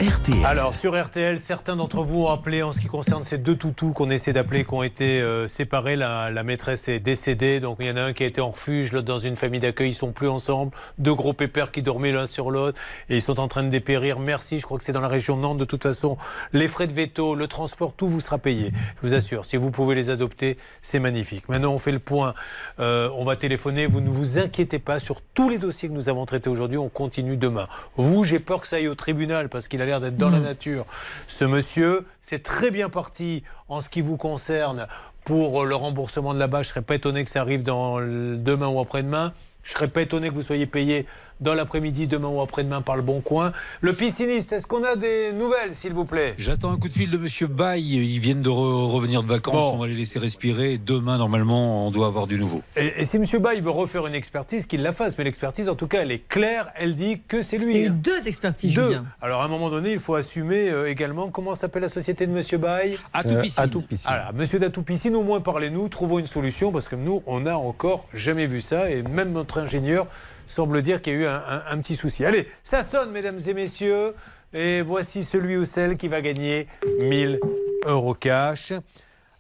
RTL. 0.04 0.44
Alors 0.44 0.74
sur 0.74 1.02
RTL, 1.02 1.40
certains 1.40 1.76
d'entre 1.76 2.02
vous 2.02 2.24
ont 2.24 2.28
appelé 2.28 2.62
en 2.62 2.72
ce 2.72 2.80
qui 2.80 2.88
concerne 2.88 3.24
ces 3.24 3.38
deux 3.38 3.56
toutous 3.56 3.94
qu'on 3.94 4.10
essaie 4.10 4.34
d'appeler, 4.34 4.64
qui 4.64 4.74
ont 4.74 4.82
été 4.82 5.22
euh, 5.22 5.46
séparés. 5.46 5.96
La, 5.96 6.42
maîtresse 6.42 6.88
est 6.88 6.98
décédée, 6.98 7.58
donc 7.58 7.78
il 7.80 7.86
y 7.86 7.90
en 7.90 7.96
a 7.96 8.02
un 8.02 8.12
qui 8.12 8.22
a 8.22 8.26
été 8.26 8.42
en 8.42 8.50
refuge, 8.50 8.92
l'autre 8.92 9.06
dans 9.06 9.18
une 9.18 9.36
famille 9.36 9.60
d'accueil. 9.60 9.90
Ils 9.90 9.94
sont 9.94 10.12
plus 10.12 10.28
ensemble. 10.28 10.72
Deux 10.98 11.14
gros 11.14 11.32
pépères 11.32 11.70
qui 11.70 11.80
dormaient 11.80 12.12
l'un 12.12 12.26
sur 12.26 12.50
l'autre 12.50 12.78
et 13.08 13.16
ils 13.16 13.22
sont 13.22 13.40
en 13.40 13.48
train 13.48 13.62
de 13.62 13.70
dépérir. 13.70 14.18
Merci, 14.18 14.58
je 14.58 14.64
crois 14.64 14.76
que 14.76 14.84
c'est 14.84 14.92
dans 14.92 15.00
la 15.00 15.08
région 15.08 15.38
Nantes. 15.38 15.56
De 15.56 15.64
toute 15.64 15.84
façon, 15.84 16.18
les 16.52 16.68
frais 16.68 16.86
de 16.86 16.92
veto, 16.92 17.34
le 17.34 17.46
transport, 17.46 17.94
tout 17.96 18.08
vous 18.08 18.20
sera 18.20 18.36
payé. 18.36 18.72
Je 18.96 19.06
vous 19.06 19.14
assure, 19.14 19.46
si 19.46 19.56
vous 19.56 19.70
pouvez 19.70 19.94
les 19.94 20.10
adopter, 20.10 20.58
c'est 20.82 21.00
magnifique. 21.00 21.48
Maintenant, 21.48 21.72
on 21.72 21.78
fait 21.78 21.92
le 21.92 21.98
point. 21.98 22.34
Euh, 22.78 23.08
on 23.16 23.24
va 23.24 23.36
téléphoner. 23.36 23.86
Vous 23.86 24.02
ne 24.02 24.10
vous 24.10 24.38
inquiétez 24.38 24.80
pas 24.80 24.98
sur 24.98 25.22
tous 25.22 25.48
les 25.48 25.56
dossiers 25.56 25.88
que 25.88 25.94
nous 25.94 26.10
avons 26.10 26.26
traités 26.26 26.50
aujourd'hui. 26.50 26.76
On 26.76 26.90
continue 26.90 27.38
demain. 27.38 27.68
Vous, 27.96 28.22
j'ai 28.22 28.38
peur 28.38 28.60
que 28.60 28.68
ça 28.68 28.76
aille 28.76 28.88
au 28.88 28.94
tribunal 28.94 29.48
parce 29.48 29.66
qu'il 29.66 29.80
a 29.80 29.86
l'air 29.86 29.93
d'être 30.00 30.16
dans 30.16 30.30
la 30.30 30.40
nature. 30.40 30.84
Ce 31.26 31.44
monsieur, 31.44 32.06
c'est 32.20 32.42
très 32.42 32.70
bien 32.70 32.88
parti 32.88 33.42
en 33.68 33.80
ce 33.80 33.88
qui 33.88 34.00
vous 34.00 34.16
concerne 34.16 34.86
pour 35.24 35.64
le 35.64 35.74
remboursement 35.74 36.34
de 36.34 36.38
la 36.38 36.46
bâche. 36.46 36.66
Je 36.66 36.70
serais 36.70 36.82
pas 36.82 36.94
étonné 36.94 37.24
que 37.24 37.30
ça 37.30 37.40
arrive 37.40 37.62
dans 37.62 38.00
demain 38.00 38.68
ou 38.68 38.80
après-demain. 38.80 39.32
Je 39.62 39.72
serais 39.72 39.88
pas 39.88 40.02
étonné 40.02 40.28
que 40.28 40.34
vous 40.34 40.42
soyez 40.42 40.66
payé 40.66 41.06
dans 41.40 41.54
l'après-midi, 41.54 42.06
demain 42.06 42.28
ou 42.28 42.40
après-demain 42.40 42.80
par 42.82 42.96
le 42.96 43.02
Bon 43.02 43.20
Coin. 43.20 43.52
Le 43.80 43.92
pisciniste, 43.92 44.52
est-ce 44.52 44.66
qu'on 44.66 44.84
a 44.84 44.96
des 44.96 45.32
nouvelles, 45.32 45.74
s'il 45.74 45.92
vous 45.92 46.04
plaît? 46.04 46.34
J'attends 46.38 46.72
un 46.72 46.76
coup 46.78 46.88
de 46.88 46.94
fil 46.94 47.10
de 47.10 47.18
Monsieur 47.18 47.46
Baye. 47.46 47.96
Ils 48.14 48.20
viennent 48.20 48.42
de 48.42 48.50
re- 48.50 48.90
revenir 48.90 49.22
de 49.22 49.28
vacances. 49.28 49.54
Bon. 49.54 49.74
On 49.74 49.78
va 49.78 49.86
les 49.86 49.94
laisser 49.94 50.18
respirer. 50.18 50.78
Demain, 50.78 51.18
normalement, 51.18 51.86
on 51.86 51.90
doit 51.90 52.06
avoir 52.06 52.26
du 52.26 52.38
nouveau. 52.38 52.62
Et, 52.76 53.00
et 53.00 53.04
si 53.04 53.16
M. 53.16 53.24
Bay 53.40 53.60
veut 53.60 53.70
refaire 53.70 54.06
une 54.06 54.14
expertise, 54.14 54.66
qu'il 54.66 54.82
la 54.82 54.92
fasse. 54.92 55.18
Mais 55.18 55.24
l'expertise, 55.24 55.68
en 55.68 55.74
tout 55.74 55.86
cas, 55.88 56.02
elle 56.02 56.12
est 56.12 56.26
claire. 56.28 56.68
Elle 56.76 56.94
dit 56.94 57.20
que 57.26 57.42
c'est 57.42 57.58
lui. 57.58 57.74
Il 57.74 57.80
y 57.80 57.84
a 57.84 57.86
eu 57.88 57.90
deux 57.90 58.28
expertises, 58.28 58.74
Deux. 58.74 58.86
Julien. 58.86 59.04
Alors, 59.20 59.42
à 59.42 59.44
un 59.44 59.48
moment 59.48 59.70
donné, 59.70 59.92
il 59.92 59.98
faut 59.98 60.14
assumer 60.14 60.70
euh, 60.70 60.90
également 60.90 61.28
comment 61.28 61.54
s'appelle 61.54 61.82
la 61.82 61.88
société 61.88 62.26
de 62.26 62.36
M. 62.36 62.60
Baye? 62.60 62.96
Atout 63.12 63.36
Piscine. 63.40 63.62
Atout 63.64 63.82
Piscine. 63.82 64.10
Alors, 64.10 64.32
Monsieur 64.34 64.58
d'Atout 64.58 64.82
Piscine, 64.82 65.16
au 65.16 65.22
moins 65.22 65.40
parlez-nous, 65.40 65.88
trouvons 65.88 66.18
une 66.18 66.26
solution 66.26 66.70
parce 66.72 66.88
que 66.88 66.96
nous, 66.96 67.22
on 67.26 67.40
n'a 67.40 67.58
encore 67.58 68.06
jamais 68.14 68.46
vu 68.46 68.60
ça 68.60 68.90
et 68.90 69.02
même 69.02 69.32
notre 69.32 69.58
ingénieur 69.58 70.06
semble 70.46 70.82
dire 70.82 71.00
qu'il 71.02 71.12
y 71.14 71.16
a 71.16 71.18
eu 71.20 71.24
un, 71.26 71.36
un- 71.48 71.62
un 71.70 71.78
petit 71.78 71.96
souci. 71.96 72.24
Allez, 72.24 72.48
ça 72.62 72.82
sonne, 72.82 73.10
mesdames 73.10 73.40
et 73.46 73.54
messieurs, 73.54 74.14
et 74.52 74.82
voici 74.82 75.22
celui 75.22 75.56
ou 75.56 75.64
celle 75.64 75.96
qui 75.96 76.08
va 76.08 76.20
gagner 76.20 76.66
1000 77.02 77.40
euros 77.86 78.14
cash. 78.14 78.72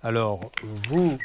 Alors, 0.02 0.50
vous. 0.88 1.16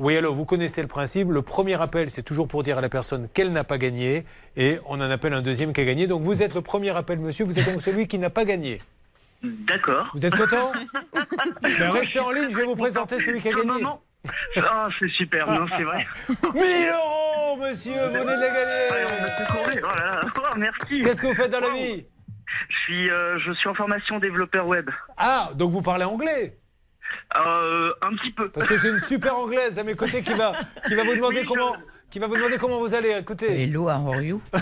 Oui, 0.00 0.16
alors 0.16 0.34
vous 0.34 0.44
connaissez 0.44 0.82
le 0.82 0.88
principe. 0.88 1.28
Le 1.30 1.42
premier 1.42 1.80
appel, 1.80 2.10
c'est 2.10 2.22
toujours 2.24 2.48
pour 2.48 2.64
dire 2.64 2.78
à 2.78 2.80
la 2.80 2.88
personne 2.88 3.28
qu'elle 3.32 3.52
n'a 3.52 3.62
pas 3.64 3.78
gagné. 3.78 4.24
Et 4.56 4.78
on 4.86 4.94
en 4.96 5.00
appelle 5.10 5.34
un 5.34 5.42
deuxième 5.42 5.72
qui 5.72 5.80
a 5.80 5.84
gagné. 5.84 6.06
Donc 6.08 6.22
vous 6.22 6.42
êtes 6.42 6.54
le 6.54 6.60
premier 6.60 6.90
appel, 6.96 7.18
monsieur. 7.20 7.44
Vous 7.44 7.58
êtes 7.60 7.70
donc 7.70 7.80
celui 7.80 8.08
qui 8.08 8.18
n'a 8.18 8.30
pas 8.30 8.44
gagné. 8.44 8.82
D'accord. 9.42 10.10
Vous 10.14 10.26
êtes 10.26 10.34
content 10.34 10.72
Ben, 11.62 11.90
Restez 11.92 12.18
en 12.18 12.32
ligne, 12.32 12.50
je 12.50 12.56
vais 12.56 12.64
vous 12.64 12.74
présenter 12.74 13.20
celui 13.20 13.40
qui 13.40 13.48
a 13.50 13.52
gagné. 13.52 13.84
Ah, 14.56 14.88
c'est 14.98 15.08
super, 15.08 15.46
non, 15.50 15.66
c'est 15.76 15.84
vrai. 15.84 16.06
1000 16.54 16.88
euros, 16.92 17.56
monsieur, 17.58 17.92
vous 17.92 18.12
venez 18.12 18.24
de 18.24 18.40
les 18.40 18.48
gagner. 18.48 19.46
Oh 19.54 19.88
là 19.96 20.06
là, 20.06 20.20
oh, 20.36 20.56
merci. 20.58 21.00
Qu'est-ce 21.02 21.22
que 21.22 21.28
vous 21.28 21.34
faites 21.34 21.50
dans 21.52 21.60
la 21.60 21.70
vie 21.70 22.06
Je 22.68 22.76
suis, 22.84 23.10
euh, 23.10 23.38
je 23.38 23.52
suis 23.52 23.68
en 23.68 23.74
formation 23.74 24.18
développeur 24.18 24.66
web. 24.66 24.90
Ah, 25.16 25.50
donc 25.54 25.70
vous 25.70 25.82
parlez 25.82 26.04
anglais 26.04 26.58
Euh, 27.36 27.92
un 28.02 28.14
petit 28.16 28.32
peu. 28.32 28.50
Parce 28.50 28.66
que 28.66 28.76
j'ai 28.76 28.88
une 28.90 28.98
super 28.98 29.36
anglaise 29.36 29.78
à 29.78 29.84
mes 29.84 29.94
côtés 29.94 30.22
qui 30.22 30.34
va, 30.34 30.52
qui 30.86 30.94
va 30.94 31.04
vous 31.04 31.14
demander 31.14 31.40
Oui, 31.40 31.44
je- 31.44 31.48
comment. 31.48 31.76
Qui 32.10 32.18
va 32.20 32.26
vous 32.26 32.36
demander 32.36 32.56
comment 32.56 32.78
vous 32.78 32.94
allez. 32.94 33.14
Écoutez. 33.20 33.64
Hello, 33.64 33.82
how 33.90 34.12
are 34.12 34.22
you? 34.22 34.40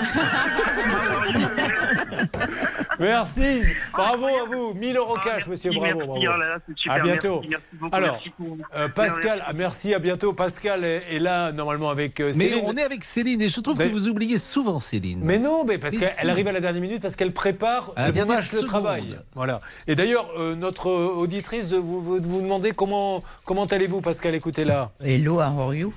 Merci. 2.99 3.63
Bravo 3.93 4.25
à 4.27 4.47
vous. 4.51 4.75
1000 4.75 4.97
euros 4.97 5.17
cash, 5.23 5.47
monsieur. 5.47 5.71
merci, 5.71 5.93
Bravo. 5.95 6.15
merci. 6.15 6.27
bravo. 6.27 6.37
Oh 6.37 6.41
là 6.41 6.49
là, 6.49 6.59
c'est 6.67 6.77
super. 6.77 6.97
À 6.97 7.01
bientôt. 7.01 7.41
Merci, 7.43 7.49
merci 7.51 7.65
beaucoup. 7.81 7.95
Alors, 7.97 8.19
pour- 8.37 8.57
euh, 8.77 8.89
Pascal, 8.89 9.39
Merci. 9.39 9.45
ah, 9.47 9.53
merci. 9.53 9.95
À 9.95 9.99
bientôt. 10.01 10.33
Pascal 10.33 10.85
est, 10.85 11.03
est 11.15 11.19
là 11.21 11.53
normalement 11.53 11.91
avec 11.91 12.19
euh, 12.21 12.33
Mais 12.37 12.49
Céline. 12.49 12.65
on 12.67 12.77
est 12.77 12.83
avec 12.83 13.05
Céline 13.05 13.41
et 13.43 13.49
je 13.49 13.61
trouve 13.61 13.79
Mais- 13.79 13.87
que 13.89 13.93
vous 13.93 14.09
oubliez 14.09 14.39
souvent 14.39 14.79
Céline. 14.81 15.21
Mais 15.23 15.39
non, 15.39 15.65
mais 15.65 15.79
parce 15.79 15.95
Mais 15.95 16.09
qu'elle 16.17 16.31
arrive 16.31 16.49
à 16.49 16.53
la 16.53 16.61
dernière 16.61 16.83
minute 16.83 17.01
parce 17.03 17.15
qu'elle 17.15 17.33
prépare 17.33 17.93
À 17.95 18.01
la 18.03 18.07
le 18.09 18.13
dernière 18.15 18.37
match 18.39 18.53
de 18.55 18.61
travail. 18.63 19.19
Voilà. 19.37 19.61
Et 19.87 19.95
d'ailleurs, 19.95 20.29
euh, 20.39 20.57
notre 20.57 20.89
auditrice 20.91 21.73
vous, 21.73 22.03
vous, 22.03 22.21
vous 22.21 22.41
demander 22.41 22.73
comment 22.73 23.23
comment 23.45 23.67
allez-vous, 23.67 24.01
Pascal? 24.01 24.35
Écoutez 24.35 24.65
là. 24.65 24.91
Hello, 25.05 25.35
how 25.41 25.61
are 25.61 25.75
you? 25.75 25.93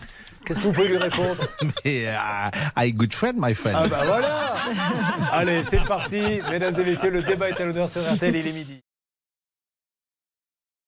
Qu'est-ce 0.49 0.61
que 0.61 0.63
vous 0.63 0.71
pouvez 0.71 0.87
lui 0.87 0.97
répondre 0.97 1.45
Mais, 1.85 2.07
euh, 2.07 2.15
I 2.75 2.91
good 2.91 3.13
friend, 3.13 3.35
my 3.37 3.53
friend. 3.53 3.77
Ah 3.79 3.87
bah 3.87 4.01
voilà 4.03 4.55
Allez, 5.31 5.61
c'est 5.61 5.83
parti. 5.85 6.41
Mesdames 6.49 6.73
et 6.75 6.83
messieurs, 6.83 7.11
le 7.11 7.21
débat 7.21 7.49
est 7.49 7.61
à 7.61 7.65
l'honneur 7.65 7.87
sur 7.87 8.01
RTL, 8.01 8.35
il 8.35 8.47
est 8.47 8.51
midi. 8.51 8.81